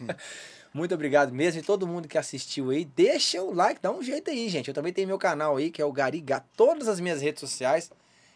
Muito 0.74 0.92
obrigado 0.92 1.32
mesmo. 1.32 1.60
E 1.60 1.62
todo 1.62 1.86
mundo 1.86 2.08
que 2.08 2.18
assistiu 2.18 2.70
aí, 2.70 2.84
deixa 2.84 3.40
o 3.40 3.54
like, 3.54 3.80
dá 3.80 3.92
um 3.92 4.02
jeito 4.02 4.28
aí, 4.28 4.48
gente. 4.48 4.66
Eu 4.66 4.74
também 4.74 4.92
tenho 4.92 5.06
meu 5.06 5.16
canal 5.16 5.56
aí, 5.56 5.70
que 5.70 5.80
é 5.80 5.84
o 5.84 5.92
Garigato. 5.92 6.48
Todas 6.56 6.88
as 6.88 6.98
minhas 6.98 7.22
redes 7.22 7.38
sociais 7.38 7.92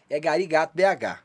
é 0.09 0.17
Garigato 0.21 0.73
BH. 0.73 1.19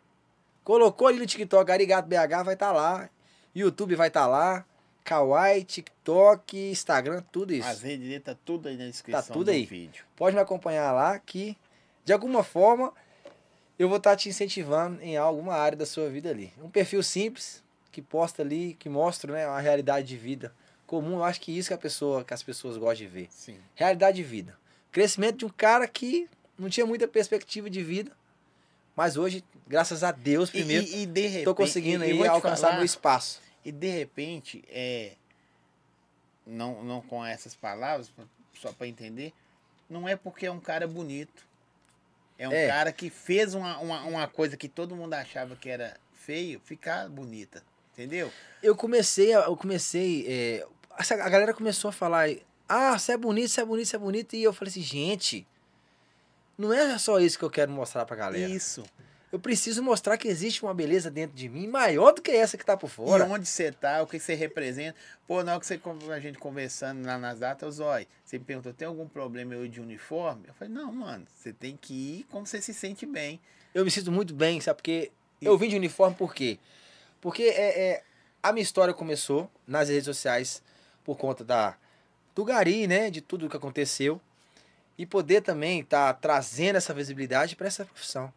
Colocou 0.65 1.07
ali 1.07 1.20
no 1.20 1.26
TikTok 1.26 1.65
Garigato 1.65 2.09
BH, 2.09 2.43
vai 2.44 2.55
estar 2.55 2.73
lá. 2.73 3.09
YouTube 3.55 3.94
vai 3.94 4.09
estar 4.09 4.26
lá. 4.26 4.65
Kawaii, 5.05 5.62
TikTok, 5.62 6.70
Instagram, 6.70 7.23
tudo 7.31 7.52
isso. 7.52 7.68
As 7.68 7.83
redes 7.83 8.20
tá 8.23 8.34
tudo 8.44 8.68
aí 8.68 8.76
na 8.76 8.86
descrição 8.86 9.33
tudo 9.33 9.44
do 9.44 9.51
aí. 9.52 9.65
vídeo. 9.65 10.05
Pode 10.17 10.34
me 10.34 10.43
acompanhar 10.43 10.91
lá 10.91 11.17
que, 11.20 11.57
de 12.05 12.12
alguma 12.12 12.43
forma, 12.43 12.93
eu 13.78 13.86
vou 13.86 13.99
estar 13.99 14.17
te 14.17 14.28
incentivando 14.28 15.01
em 15.01 15.17
alguma 15.17 15.55
área 15.55 15.78
da 15.78 15.86
sua 15.86 16.09
vida 16.09 16.31
ali. 16.31 16.52
Um 16.60 16.70
perfil 16.70 17.02
simples, 17.05 17.62
que 17.93 18.02
posta 18.02 18.43
ali, 18.43 18.75
que 18.75 18.89
mostra 18.89 19.33
né, 19.33 19.44
a 19.44 19.60
realidade 19.60 20.09
de 20.09 20.17
vida 20.17 20.52
comum. 20.87 21.17
Eu 21.17 21.25
acho 21.25 21.41
que 21.41 21.57
isso 21.57 21.69
que, 21.69 21.75
a 21.75 21.79
pessoa, 21.79 22.25
que 22.25 22.35
as 22.35 22.43
pessoas 22.43 22.77
gostam 22.77 22.97
de 22.97 23.07
ver. 23.07 23.29
Sim. 23.31 23.59
Realidade 23.75 24.17
de 24.17 24.23
vida. 24.23 24.57
Crescimento 24.93 25.39
de 25.39 25.45
um 25.47 25.51
cara 25.51 25.87
que 25.89 26.29
não 26.59 26.69
tinha 26.69 26.87
muita 26.87 27.09
perspectiva 27.09 27.69
de 27.69 27.83
vida, 27.83 28.13
mas 28.95 29.17
hoje, 29.17 29.45
graças 29.67 30.05
a 30.05 30.13
Deus, 30.13 30.51
primeiro, 30.51 30.85
e, 30.87 31.03
e 31.03 31.07
repente. 31.07 31.39
estou 31.39 31.55
conseguindo 31.55 32.05
e- 32.05 32.27
alcançar 32.29 32.67
falar, 32.69 32.77
meu 32.77 32.85
espaço. 32.85 33.41
E 33.65 33.73
de 33.73 33.89
repente, 33.89 34.63
é, 34.69 35.13
não, 36.47 36.85
não 36.85 37.01
com 37.01 37.25
essas 37.25 37.55
palavras, 37.55 38.13
só 38.61 38.73
para 38.73 38.87
entender, 38.87 39.33
não 39.89 40.09
é 40.09 40.15
porque 40.17 40.47
é 40.47 40.51
um 40.51 40.61
cara 40.61 40.87
bonito. 40.87 41.45
É 42.39 42.49
um 42.49 42.53
É. 42.53 42.67
cara 42.69 42.93
que 42.93 43.11
fez 43.11 43.55
uma, 43.55 43.79
uma, 43.79 44.03
uma 44.03 44.29
coisa 44.29 44.57
que 44.57 44.69
todo 44.69 44.95
mundo 44.97 45.15
achava 45.15 45.57
que 45.57 45.69
era 45.69 45.97
feio, 46.13 46.61
ficar 46.61 47.09
bonita. 47.09 47.63
Entendeu? 47.93 48.33
eu 48.61 48.75
comecei, 48.75 49.33
eu 49.33 49.57
comecei, 49.57 50.27
é, 50.29 50.67
a 50.97 51.29
galera 51.29 51.55
começou 51.55 51.89
a 51.89 51.93
falar, 51.93 52.29
ah, 52.69 52.99
você 52.99 53.13
é 53.13 53.17
bonito, 53.17 53.49
você 53.49 53.61
é 53.61 53.65
bonito, 53.65 53.87
você 53.87 53.97
é 53.97 53.99
bonito, 53.99 54.37
e 54.37 54.43
eu 54.43 54.53
falei 54.53 54.71
assim, 54.71 54.83
gente, 54.83 55.47
não 56.57 56.73
é 56.73 56.97
só 56.99 57.19
isso 57.19 57.39
que 57.39 57.45
eu 57.45 57.51
quero 57.51 57.71
mostrar 57.71 58.05
pra 58.05 58.17
galera. 58.17 58.51
Isso. 58.51 58.85
Eu 59.33 59.41
preciso 59.41 59.83
mostrar 59.83 60.17
que 60.17 60.29
existe 60.29 60.63
uma 60.63 60.73
beleza 60.73 61.11
dentro 61.11 61.37
de 61.37 61.49
mim 61.49 61.67
maior 61.67 62.13
do 62.13 62.23
que 62.23 62.31
essa 62.31 62.57
que 62.57 62.65
tá 62.65 62.77
por 62.77 62.87
E 62.87 62.91
fora. 62.91 63.25
onde 63.25 63.47
você 63.47 63.73
tá, 63.73 64.01
o 64.01 64.07
que 64.07 64.21
você 64.21 64.33
representa. 64.35 64.97
Pô, 65.27 65.43
na 65.43 65.51
hora 65.53 65.61
que 65.61 65.67
você, 65.67 65.81
a 66.13 66.21
gente 66.21 66.39
conversando 66.39 67.05
lá 67.05 67.19
nas 67.19 67.41
datas, 67.41 67.75
Zói, 67.75 68.07
você 68.25 68.39
me 68.39 68.45
perguntou, 68.45 68.73
tem 68.73 68.87
algum 68.87 69.09
problema 69.09 69.53
eu 69.55 69.67
de 69.67 69.81
uniforme? 69.81 70.45
Eu 70.47 70.55
falei, 70.55 70.73
não, 70.73 70.93
mano, 70.93 71.27
você 71.35 71.53
tem 71.53 71.77
que 71.77 71.93
ir 71.93 72.27
como 72.31 72.47
você 72.47 72.63
se 72.63 72.73
sente 72.73 73.05
bem. 73.05 73.41
Eu 73.75 73.85
me 73.85 73.91
sinto 73.91 74.13
muito 74.13 74.33
bem, 74.33 74.61
sabe? 74.61 74.77
Porque 74.77 75.11
eu 75.43 75.59
vim 75.59 75.69
de 75.69 75.75
uniforme 75.75 76.15
por 76.15 76.33
quê? 76.33 76.61
Porque 77.21 77.43
é, 77.43 77.81
é, 77.91 78.03
a 78.41 78.53
minha 78.53 78.63
história 78.63 78.95
começou 78.95 79.51
nas 79.67 79.89
redes 79.89 80.05
sociais 80.05 80.63
por 81.05 81.16
conta 81.16 81.44
da, 81.44 81.76
do 82.34 82.44
Gari, 82.44 82.86
né? 82.86 83.10
De 83.10 83.20
tudo 83.20 83.49
que 83.49 83.57
aconteceu. 83.57 84.20
E 84.97 85.05
poder 85.05 85.42
também 85.42 85.81
estar 85.81 86.12
trazendo 86.15 86.76
essa 86.76 86.94
visibilidade 86.94 87.55
para 87.55 87.66
essa 87.66 87.84
profissão. 87.84 88.33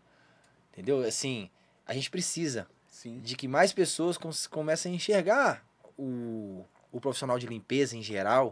Entendeu? 0.72 1.04
Assim, 1.04 1.50
a 1.86 1.94
gente 1.94 2.10
precisa 2.10 2.68
Sim. 2.88 3.20
de 3.20 3.36
que 3.36 3.48
mais 3.48 3.72
pessoas 3.74 4.18
comecem 4.48 4.92
a 4.92 4.96
enxergar 4.96 5.66
o, 5.98 6.66
o 6.92 7.00
profissional 7.00 7.40
de 7.40 7.48
limpeza 7.48 7.96
em 7.96 8.04
geral. 8.04 8.52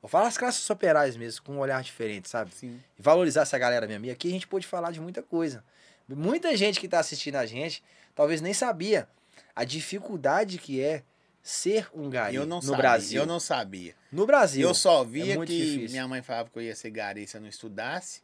Vou 0.00 0.08
falar 0.08 0.28
as 0.28 0.38
classes 0.38 0.68
operais 0.70 1.16
mesmo, 1.16 1.42
com 1.42 1.54
um 1.54 1.58
olhar 1.58 1.82
diferente, 1.82 2.28
sabe? 2.28 2.54
Sim. 2.54 2.80
E 2.98 3.02
valorizar 3.02 3.42
essa 3.42 3.58
galera 3.58 3.86
mesmo. 3.86 4.06
E 4.06 4.10
aqui 4.10 4.28
a 4.28 4.30
gente 4.30 4.46
pôde 4.46 4.66
falar 4.66 4.92
de 4.92 5.00
muita 5.00 5.22
coisa. 5.22 5.64
Muita 6.08 6.56
gente 6.56 6.80
que 6.80 6.86
está 6.86 7.00
assistindo 7.00 7.36
a 7.36 7.44
gente 7.44 7.82
talvez 8.14 8.40
nem 8.40 8.54
sabia 8.54 9.08
a 9.54 9.64
dificuldade 9.64 10.58
que 10.58 10.80
é 10.80 11.02
ser 11.42 11.88
um 11.94 12.08
gari 12.10 12.34
eu 12.36 12.46
não 12.46 12.56
no 12.58 12.62
sabia. 12.62 12.76
Brasil. 12.76 13.20
Eu 13.22 13.26
não 13.26 13.40
sabia. 13.40 13.94
No 14.12 14.26
Brasil. 14.26 14.66
Eu 14.66 14.74
só 14.74 15.02
via 15.04 15.34
é 15.34 15.46
que 15.46 15.46
difícil. 15.46 15.90
minha 15.90 16.06
mãe 16.08 16.22
falava 16.22 16.48
que 16.50 16.58
eu 16.58 16.62
ia 16.62 16.74
ser 16.76 16.90
gari 16.90 17.26
se 17.26 17.36
eu 17.36 17.40
não 17.40 17.48
estudasse. 17.48 18.22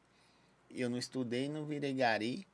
Eu 0.70 0.90
não 0.90 0.98
estudei, 0.98 1.48
não 1.48 1.64
virei 1.64 1.92
gari. 1.94 2.46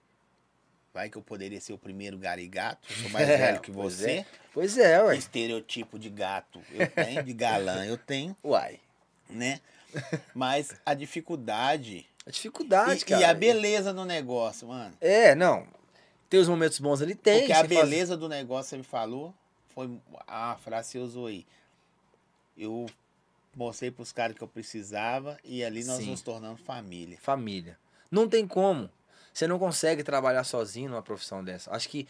Vai 0.92 1.08
que 1.08 1.16
eu 1.16 1.22
poderia 1.22 1.60
ser 1.60 1.72
o 1.72 1.78
primeiro 1.78 2.18
gari 2.18 2.46
gato. 2.48 2.86
Eu 2.90 2.96
sou 3.02 3.10
mais 3.10 3.26
É, 3.28 3.36
velho 3.36 3.60
que 3.60 3.70
pois 3.72 3.94
você. 3.94 4.26
Pois 4.52 4.76
é, 4.76 5.02
ué. 5.02 5.16
Estereotipo 5.16 5.98
de 5.98 6.10
gato 6.10 6.60
eu 6.72 6.86
tenho, 6.90 7.22
de 7.22 7.32
galã 7.32 7.84
eu 7.86 7.96
tenho, 7.96 8.36
Uai. 8.44 8.80
né? 9.28 9.60
Mas 10.34 10.72
a 10.84 10.92
dificuldade 10.94 12.06
A 12.26 12.30
dificuldade, 12.30 13.02
e, 13.02 13.04
cara. 13.04 13.20
e 13.20 13.24
a 13.24 13.32
beleza 13.34 13.92
do 13.94 14.04
negócio, 14.04 14.68
mano. 14.68 14.94
É, 15.00 15.34
não. 15.34 15.66
Tem 16.28 16.38
os 16.40 16.48
momentos 16.48 16.78
bons 16.78 17.00
ali, 17.02 17.14
tem. 17.14 17.40
Porque 17.40 17.52
a 17.52 17.56
você 17.62 17.68
faz- 17.68 17.80
beleza 17.88 18.16
do 18.16 18.28
negócio, 18.28 18.70
você 18.70 18.76
me 18.76 18.82
falou, 18.84 19.34
foi 19.74 19.90
a 20.26 20.56
frase 20.56 20.88
que 20.88 20.92
você 20.92 20.98
usou 20.98 21.26
aí. 21.26 21.46
Eu 22.56 22.86
mostrei 23.54 23.90
pros 23.90 24.12
caras 24.12 24.36
que 24.36 24.42
eu 24.42 24.48
precisava 24.48 25.38
e 25.44 25.64
ali 25.64 25.84
nós 25.84 25.98
Sim. 25.98 26.10
nos 26.10 26.22
tornamos 26.22 26.60
família. 26.60 27.18
Família. 27.20 27.78
Não 28.10 28.28
tem 28.28 28.46
como. 28.46 28.90
Você 29.32 29.46
não 29.46 29.58
consegue 29.58 30.02
trabalhar 30.02 30.44
sozinho 30.44 30.90
numa 30.90 31.02
profissão 31.02 31.42
dessa. 31.42 31.70
Acho 31.72 31.88
que 31.88 32.06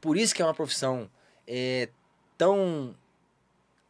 por 0.00 0.16
isso 0.16 0.34
que 0.34 0.40
é 0.42 0.44
uma 0.44 0.54
profissão 0.54 1.10
é, 1.46 1.88
tão 2.38 2.94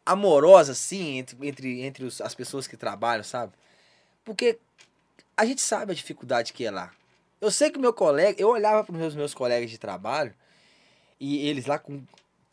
amorosa, 0.04 0.72
assim, 0.72 1.18
entre, 1.18 1.48
entre, 1.48 1.80
entre 1.82 2.04
os- 2.04 2.20
as 2.20 2.34
pessoas 2.34 2.66
que 2.66 2.76
trabalham, 2.76 3.24
sabe? 3.24 3.52
Porque 4.24 4.58
a 5.36 5.44
gente 5.44 5.60
sabe 5.60 5.92
a 5.92 5.94
dificuldade 5.94 6.52
que 6.52 6.64
é 6.64 6.70
lá. 6.70 6.92
Eu 7.40 7.50
sei 7.50 7.70
que 7.70 7.78
meu 7.78 7.92
colega, 7.92 8.40
eu 8.40 8.48
olhava 8.48 8.84
para 8.84 8.92
os 8.92 8.98
meus, 8.98 9.14
meus 9.14 9.34
colegas 9.34 9.70
de 9.70 9.78
trabalho 9.78 10.34
e 11.20 11.46
eles 11.46 11.66
lá 11.66 11.78
com. 11.78 12.02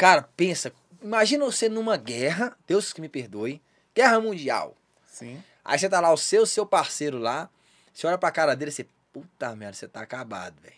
Cara, 0.02 0.28
pensa, 0.36 0.74
imagina 1.00 1.46
você 1.46 1.70
numa 1.70 1.96
guerra, 1.96 2.58
Deus 2.66 2.92
que 2.92 3.00
me 3.00 3.08
perdoe, 3.08 3.62
guerra 3.94 4.20
mundial. 4.20 4.76
Sim. 5.06 5.44
Aí 5.64 5.78
você 5.78 5.88
tá 5.88 6.00
lá, 6.00 6.12
o 6.12 6.18
seu, 6.18 6.44
seu 6.48 6.66
parceiro 6.66 7.20
lá, 7.20 7.48
você 7.94 8.08
olha 8.08 8.18
pra 8.18 8.32
cara 8.32 8.56
dele 8.56 8.72
e 8.72 8.74
você, 8.74 8.88
puta 9.14 9.56
merda, 9.56 9.76
você 9.76 9.88
tá 9.88 10.02
acabado, 10.02 10.60
velho. 10.60 10.74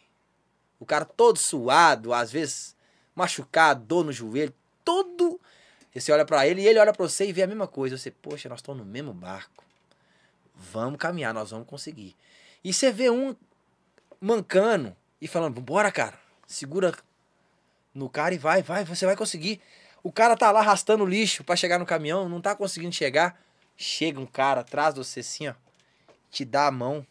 O 0.77 0.85
cara 0.85 1.05
todo 1.05 1.39
suado, 1.39 2.13
às 2.13 2.33
vezes 2.33 2.75
machucado, 3.15 3.85
dor 3.85 4.03
no 4.03 4.11
joelho, 4.11 4.53
todo. 4.83 5.39
E 5.95 6.01
você 6.01 6.11
olha 6.11 6.25
pra 6.25 6.45
ele 6.45 6.61
e 6.61 6.67
ele 6.67 6.79
olha 6.79 6.91
pra 6.91 7.07
você 7.07 7.25
e 7.25 7.31
vê 7.31 7.43
a 7.43 7.47
mesma 7.47 7.65
coisa. 7.65 7.97
Você, 7.97 8.11
poxa, 8.11 8.49
nós 8.49 8.59
estamos 8.59 8.85
no 8.85 8.91
mesmo 8.91 9.13
barco. 9.13 9.63
Vamos 10.53 10.99
caminhar, 10.99 11.33
nós 11.33 11.51
vamos 11.51 11.65
conseguir. 11.65 12.13
E 12.61 12.73
você 12.73 12.91
vê 12.91 13.09
um 13.09 13.33
mancando 14.19 14.93
e 15.21 15.29
falando, 15.29 15.61
bora, 15.61 15.89
cara, 15.93 16.19
segura 16.45 16.93
no 17.93 18.09
cara 18.09 18.33
e 18.33 18.37
vai, 18.37 18.61
vai, 18.61 18.83
você 18.83 19.05
vai 19.05 19.15
conseguir. 19.15 19.61
O 20.01 20.11
cara 20.11 20.35
tá 20.35 20.51
lá 20.51 20.59
arrastando 20.59 21.05
lixo 21.05 21.43
pra 21.43 21.55
chegar 21.55 21.79
no 21.79 21.85
caminhão, 21.85 22.27
não 22.27 22.41
tá 22.41 22.55
conseguindo 22.55 22.93
chegar. 22.93 23.39
Chega 23.77 24.19
um 24.19 24.25
cara 24.25 24.61
atrás 24.61 24.93
de 24.93 24.99
você 24.99 25.21
assim, 25.21 25.47
ó, 25.47 25.53
te 26.29 26.43
dá 26.45 26.67
a 26.67 26.71
mão 26.71 27.05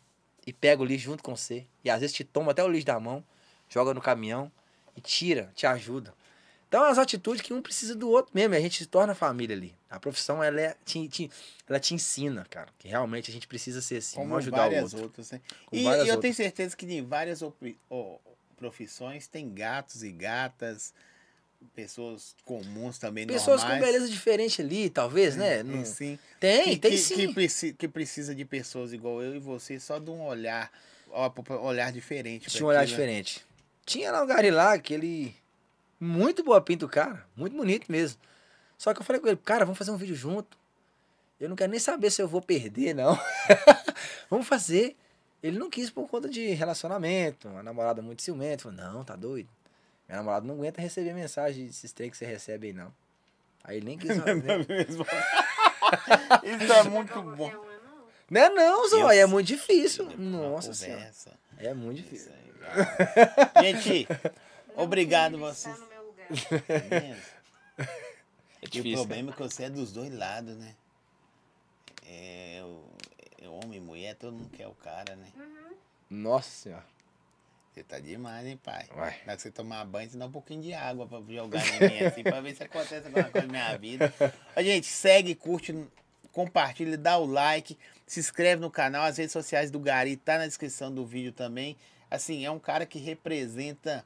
e 0.47 0.52
pega 0.52 0.83
o 0.83 0.85
lixo 0.85 1.05
junto 1.05 1.23
com 1.23 1.35
você. 1.36 1.67
E 1.85 1.91
às 1.91 2.01
vezes 2.01 2.15
te 2.15 2.25
toma 2.25 2.52
até 2.52 2.62
o 2.62 2.69
lixo 2.69 2.86
da 2.86 2.99
mão, 3.01 3.25
joga 3.69 3.94
no 3.94 4.01
caminhão 4.01 4.51
e 4.97 5.01
tira, 5.01 5.51
te 5.55 5.67
ajuda. 5.67 6.15
Então, 6.69 6.85
as 6.85 6.97
atitudes 6.97 7.43
que 7.43 7.52
um 7.52 7.61
precisa 7.61 7.94
do 7.94 8.09
outro 8.09 8.33
mesmo, 8.35 8.55
a 8.55 8.61
gente 8.61 8.78
se 8.78 8.86
torna 8.86 9.15
família 9.15 9.55
ali. 9.55 9.75
A 9.91 10.01
profissão, 10.01 10.43
ela, 10.43 10.59
é, 10.59 10.75
te, 10.86 11.07
te- 11.07 11.31
ela 11.69 11.78
te 11.78 11.93
ensina, 11.94 12.47
cara, 12.49 12.69
que 12.78 12.89
realmente 12.89 13.31
a 13.31 13.35
gente 13.35 13.47
precisa 13.47 13.83
ser 13.83 13.99
assim, 13.99 14.17
Como 14.17 14.33
um 14.33 14.39
ajudar 14.39 14.67
o 14.69 14.77
outro. 14.81 15.02
outras, 15.02 15.31
né? 15.33 15.41
E, 15.70 15.81
e 15.81 15.86
eu 15.86 15.93
outras. 15.93 16.20
tenho 16.20 16.35
certeza 16.35 16.75
que 16.75 16.86
em 16.86 17.05
várias 17.05 17.43
ó, 17.91 18.17
profissões 18.63 19.27
tem 19.27 19.53
gatos 19.53 20.05
e 20.05 20.13
gatas, 20.13 20.95
pessoas 21.75 22.37
comuns 22.45 22.97
também, 22.97 23.27
Pessoas 23.27 23.61
com 23.63 23.69
normais. 23.69 23.85
beleza 23.93 24.09
diferente 24.09 24.63
ali, 24.63 24.89
talvez, 24.89 25.35
né? 25.37 25.65
Não- 25.65 25.85
sim. 25.85 26.17
Tem, 26.39 26.65
que, 26.65 26.77
tem 26.77 26.91
que, 26.93 26.99
sim. 26.99 27.15
Que, 27.17 27.35
preci- 27.35 27.73
que 27.73 27.89
precisa 27.89 28.35
de 28.37 28.45
pessoas 28.45 28.93
igual 28.93 29.21
eu 29.21 29.35
e 29.35 29.41
você, 29.41 29.81
só 29.81 29.99
de 29.99 30.11
um 30.11 30.23
olhar, 30.25 30.71
ó, 31.11 31.29
olhar 31.61 31.91
diferente. 31.93 32.49
Tinha 32.49 32.65
um 32.65 32.69
olhar 32.69 32.81
né? 32.81 32.87
diferente. 32.87 33.45
Tinha 33.85 34.13
lá 34.13 34.23
o 34.23 34.27
Gary 34.27 34.53
lá, 34.53 34.75
aquele. 34.75 35.35
Muito 35.99 36.45
boa 36.45 36.61
pinta 36.61 36.87
o 36.87 36.89
cara. 36.89 37.27
Muito 37.37 37.57
bonito 37.57 37.91
mesmo. 37.91 38.21
Só 38.79 38.95
que 38.95 39.01
eu 39.01 39.05
falei 39.05 39.21
com 39.21 39.27
ele, 39.27 39.37
cara, 39.45 39.65
vamos 39.65 39.79
fazer 39.79 39.91
um 39.91 39.97
vídeo 39.97 40.15
junto. 40.15 40.57
Eu 41.41 41.49
não 41.49 41.57
quero 41.57 41.71
nem 41.73 41.81
saber 41.81 42.11
se 42.13 42.23
eu 42.23 42.29
vou 42.29 42.41
perder, 42.41 42.95
não. 42.95 43.19
vamos 44.31 44.47
fazer. 44.47 44.97
Ele 45.43 45.59
não 45.59 45.69
quis 45.69 45.91
por 45.91 46.09
conta 46.09 46.29
de 46.29 46.49
relacionamento, 46.53 47.49
uma 47.49 47.62
namorada 47.62 48.01
muito 48.01 48.23
ciumenta. 48.23 48.65
Falou, 48.65 48.77
não, 48.79 49.05
tá 49.05 49.17
doido. 49.17 49.49
Minha 50.09 50.19
namorada 50.19 50.47
não 50.47 50.55
aguenta 50.55 50.81
receber 50.81 51.12
mensagem 51.15 51.67
desses 51.67 51.93
trem 51.93 52.11
que 52.11 52.17
você 52.17 52.25
recebe 52.27 52.69
aí, 52.69 52.73
não. 52.73 52.93
Aí 53.65 53.77
ele 53.79 53.87
nem 53.87 53.99
quis. 53.99 54.11
Não 54.17 54.27
é 54.27 54.35
né? 54.35 54.59
mesmo? 54.69 55.05
Isso 56.62 56.73
é 56.73 56.83
muito 56.85 57.23
bom. 57.23 57.49
uma, 57.49 57.53
não. 58.31 58.41
É 58.43 58.49
não, 58.51 58.89
Zó, 58.89 59.11
é 59.11 59.27
muito 59.27 59.47
difícil. 59.49 60.09
Nossa 60.19 60.73
senhora. 60.75 61.12
É 61.59 61.73
muito 61.75 61.99
difícil. 62.03 62.33
Gente, 63.61 64.09
Não 64.77 64.85
Obrigado, 64.85 65.39
vocês. 65.39 65.75
estar 65.75 65.87
no 65.87 65.91
meu 65.93 66.07
lugar. 66.07 66.27
é 66.69 67.01
mesmo? 67.01 67.23
É 67.79 67.85
E 68.62 68.67
o 68.67 68.71
difícil. 68.71 68.97
problema 68.99 69.31
é 69.31 69.35
que 69.35 69.43
você 69.43 69.65
é 69.65 69.71
dos 69.71 69.93
dois 69.93 70.12
lados, 70.12 70.57
né? 70.57 70.75
É, 72.07 72.61
o, 72.65 72.85
é 72.92 72.92
homem 73.53 73.81
mulher, 73.81 74.15
todo 74.17 74.33
mundo 74.33 74.51
quer 74.51 74.67
o 74.67 74.75
cara, 74.75 75.17
né? 75.17 75.29
Uhum. 75.37 75.77
Nossa 76.11 76.51
senhora. 76.51 76.93
Você 77.73 77.83
tá 77.83 77.99
demais, 77.99 78.47
hein, 78.47 78.61
pai? 78.63 78.87
Vai. 78.95 79.17
Na 79.25 79.35
que 79.35 79.41
você 79.41 79.51
tomar 79.51 79.83
banho, 79.87 80.11
você 80.11 80.19
dá 80.19 80.27
um 80.27 80.31
pouquinho 80.31 80.61
de 80.61 80.75
água 80.75 81.07
pra 81.07 81.23
jogar 81.27 81.67
em 81.67 81.89
mim, 81.89 82.05
assim, 82.05 82.23
pra 82.23 82.41
ver 82.43 82.55
se 82.55 82.63
acontece 82.63 83.07
alguma 83.07 83.25
coisa 83.25 83.47
na 83.47 83.53
minha 83.53 83.79
vida. 83.79 84.13
Ó, 84.55 84.63
gente, 84.63 84.87
segue, 84.87 85.35
curte, 85.35 85.75
compartilha, 86.33 86.99
dá 86.99 87.17
o 87.17 87.25
like, 87.25 87.79
se 88.07 88.21
inscreve 88.21 88.61
no 88.61 88.71
canal, 88.71 89.05
as 89.05 89.17
redes 89.17 89.33
sociais 89.33 89.71
do 89.71 89.81
Gari 89.81 90.17
tá 90.17 90.37
na 90.37 90.47
descrição 90.47 90.95
do 90.95 91.07
vídeo 91.07 91.33
também. 91.33 91.77
Assim, 92.11 92.45
é 92.45 92.51
um 92.51 92.59
cara 92.59 92.85
que 92.85 92.99
representa 92.99 94.05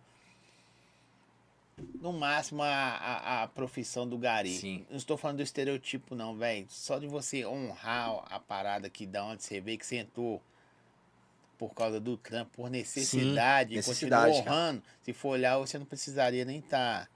no 2.01 2.13
máximo 2.13 2.63
a, 2.63 2.69
a, 2.69 3.43
a 3.43 3.49
profissão 3.49 4.09
do 4.09 4.17
Gari. 4.17 4.57
Sim. 4.57 4.87
Não 4.89 4.97
estou 4.97 5.17
falando 5.17 5.39
do 5.39 5.43
estereotipo, 5.43 6.15
não, 6.15 6.37
velho. 6.37 6.67
Só 6.71 6.99
de 6.99 7.07
você 7.07 7.45
honrar 7.45 8.25
a 8.31 8.41
parada 8.41 8.87
aqui 8.87 9.07
da 9.07 9.25
onde 9.25 9.43
você 9.43 9.61
vê 9.61 9.77
que 9.77 9.85
você 9.85 9.97
entrou 9.97 10.41
por 11.59 11.75
causa 11.75 11.99
do 11.99 12.17
trampo, 12.17 12.51
por 12.53 12.71
necessidade, 12.71 13.73
e 13.73 13.77
necessidade, 13.77 14.33
continua 14.33 14.45
cara. 14.45 14.57
honrando. 14.57 14.83
Se 15.03 15.13
for 15.13 15.31
olhar, 15.31 15.59
você 15.59 15.79
não 15.79 15.87
precisaria 15.87 16.45
nem 16.45 16.61
tá. 16.61 16.67
estar. 16.67 17.11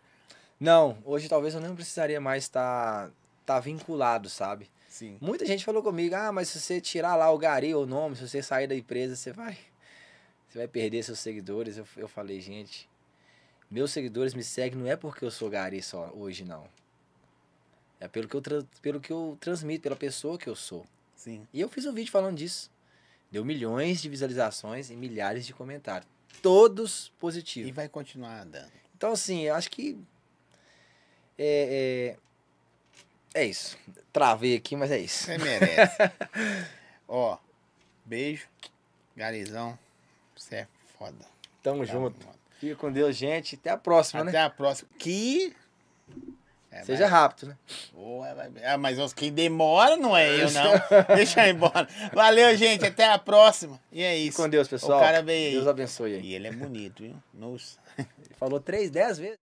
Não, 0.59 0.99
hoje 1.05 1.29
talvez 1.29 1.55
eu 1.55 1.61
nem 1.61 1.75
precisaria 1.75 2.21
mais 2.21 2.45
estar 2.45 3.11
tá, 3.47 3.61
vinculado, 3.61 4.29
sabe? 4.29 4.69
Sim. 4.89 5.17
Muita 5.21 5.47
gente 5.47 5.65
falou 5.65 5.83
comigo, 5.83 6.15
ah, 6.15 6.33
mas 6.33 6.49
se 6.49 6.61
você 6.61 6.81
tirar 6.81 7.17
lá 7.17 7.31
o 7.31 7.39
Gari, 7.39 7.75
o 7.75 7.87
nome, 7.87 8.17
se 8.17 8.29
você 8.29 8.43
sair 8.43 8.67
da 8.67 8.75
empresa, 8.75 9.17
você 9.17 9.33
vai. 9.33 9.57
Você 10.49 10.59
vai 10.59 10.69
perder 10.69 11.03
seus 11.03 11.19
seguidores. 11.21 11.79
Eu, 11.79 11.87
eu 11.97 12.09
falei, 12.09 12.41
gente, 12.41 12.89
meus 13.71 13.93
seguidores 13.93 14.35
me 14.35 14.43
seguem 14.43 14.79
não 14.79 14.87
é 14.89 14.97
porque 14.97 15.25
eu 15.25 15.31
sou 15.31 15.49
Gari 15.49 15.83
só 15.83 16.11
hoje, 16.15 16.45
não. 16.45 16.67
É 18.01 18.09
pelo 18.09 18.27
que 18.27 18.35
eu, 18.35 18.43
pelo 18.81 19.01
que 19.01 19.13
eu 19.13 19.37
transmito, 19.41 19.83
pela 19.83 19.97
pessoa 19.97 20.39
que 20.39 20.49
eu 20.49 20.57
sou. 20.57 20.87
Sim. 21.15 21.47
E 21.53 21.61
eu 21.61 21.69
fiz 21.69 21.85
um 21.85 21.93
vídeo 21.93 22.11
falando 22.11 22.37
disso. 22.37 22.71
Deu 23.31 23.45
milhões 23.45 24.01
de 24.01 24.09
visualizações 24.09 24.91
e 24.91 24.97
milhares 24.97 25.47
de 25.47 25.53
comentários. 25.53 26.11
Todos 26.43 27.07
E 27.09 27.21
positivos. 27.21 27.71
vai 27.73 27.89
continuar 27.89 28.45
dando. 28.45 28.73
Então, 28.97 29.13
assim, 29.13 29.43
eu 29.43 29.55
acho 29.55 29.71
que. 29.71 29.99
É, 31.39 32.17
é, 33.35 33.41
é 33.43 33.47
isso. 33.47 33.77
Travei 34.13 34.57
aqui, 34.57 34.75
mas 34.77 34.91
é 34.91 34.99
isso. 34.99 35.25
Você 35.25 35.39
merece. 35.39 35.97
Ó, 37.07 37.39
beijo. 38.05 38.49
Garizão. 39.15 39.79
Você 40.35 40.57
é 40.57 40.69
foda. 40.99 41.25
Tamo 41.63 41.85
junto. 41.85 42.27
Fica 42.61 42.77
com 42.77 42.93
Deus, 42.93 43.17
gente. 43.17 43.57
Até 43.57 43.71
a 43.71 43.77
próxima, 43.77 44.21
Até 44.23 44.33
né? 44.33 44.45
a 44.45 44.51
próxima. 44.51 44.89
Que. 44.99 45.57
É, 46.71 46.85
Seja 46.85 47.09
rápido, 47.09 47.49
né? 47.49 47.57
Vai- 48.37 48.51
Ah, 48.65 48.79
mas 48.79 48.97
os 48.99 49.13
que 49.13 49.29
demora 49.29 49.97
não 49.97 50.17
é 50.17 50.29
eu, 50.41 50.49
não. 50.53 50.73
Deixa 51.17 51.43
eu 51.45 51.49
ir 51.49 51.55
embora. 51.57 51.89
Valeu, 52.13 52.57
gente. 52.57 52.85
Até 52.87 53.07
a 53.11 53.19
próxima. 53.19 53.81
E 53.91 54.03
é 54.05 54.13
Fique 54.15 54.29
isso. 54.29 54.37
com 54.37 54.49
Deus, 54.49 54.69
pessoal. 54.69 54.99
O 55.01 55.03
cara 55.03 55.21
veio. 55.21 55.53
Deus 55.53 55.67
abençoe 55.67 56.15
aí. 56.15 56.21
E 56.23 56.35
ele 56.35 56.47
é 56.47 56.53
bonito, 56.53 57.03
viu? 57.03 57.17
Nossa. 57.35 57.77
Ele 57.99 58.07
falou 58.39 58.61
três, 58.61 58.89
dez 58.89 59.19
vezes. 59.19 59.39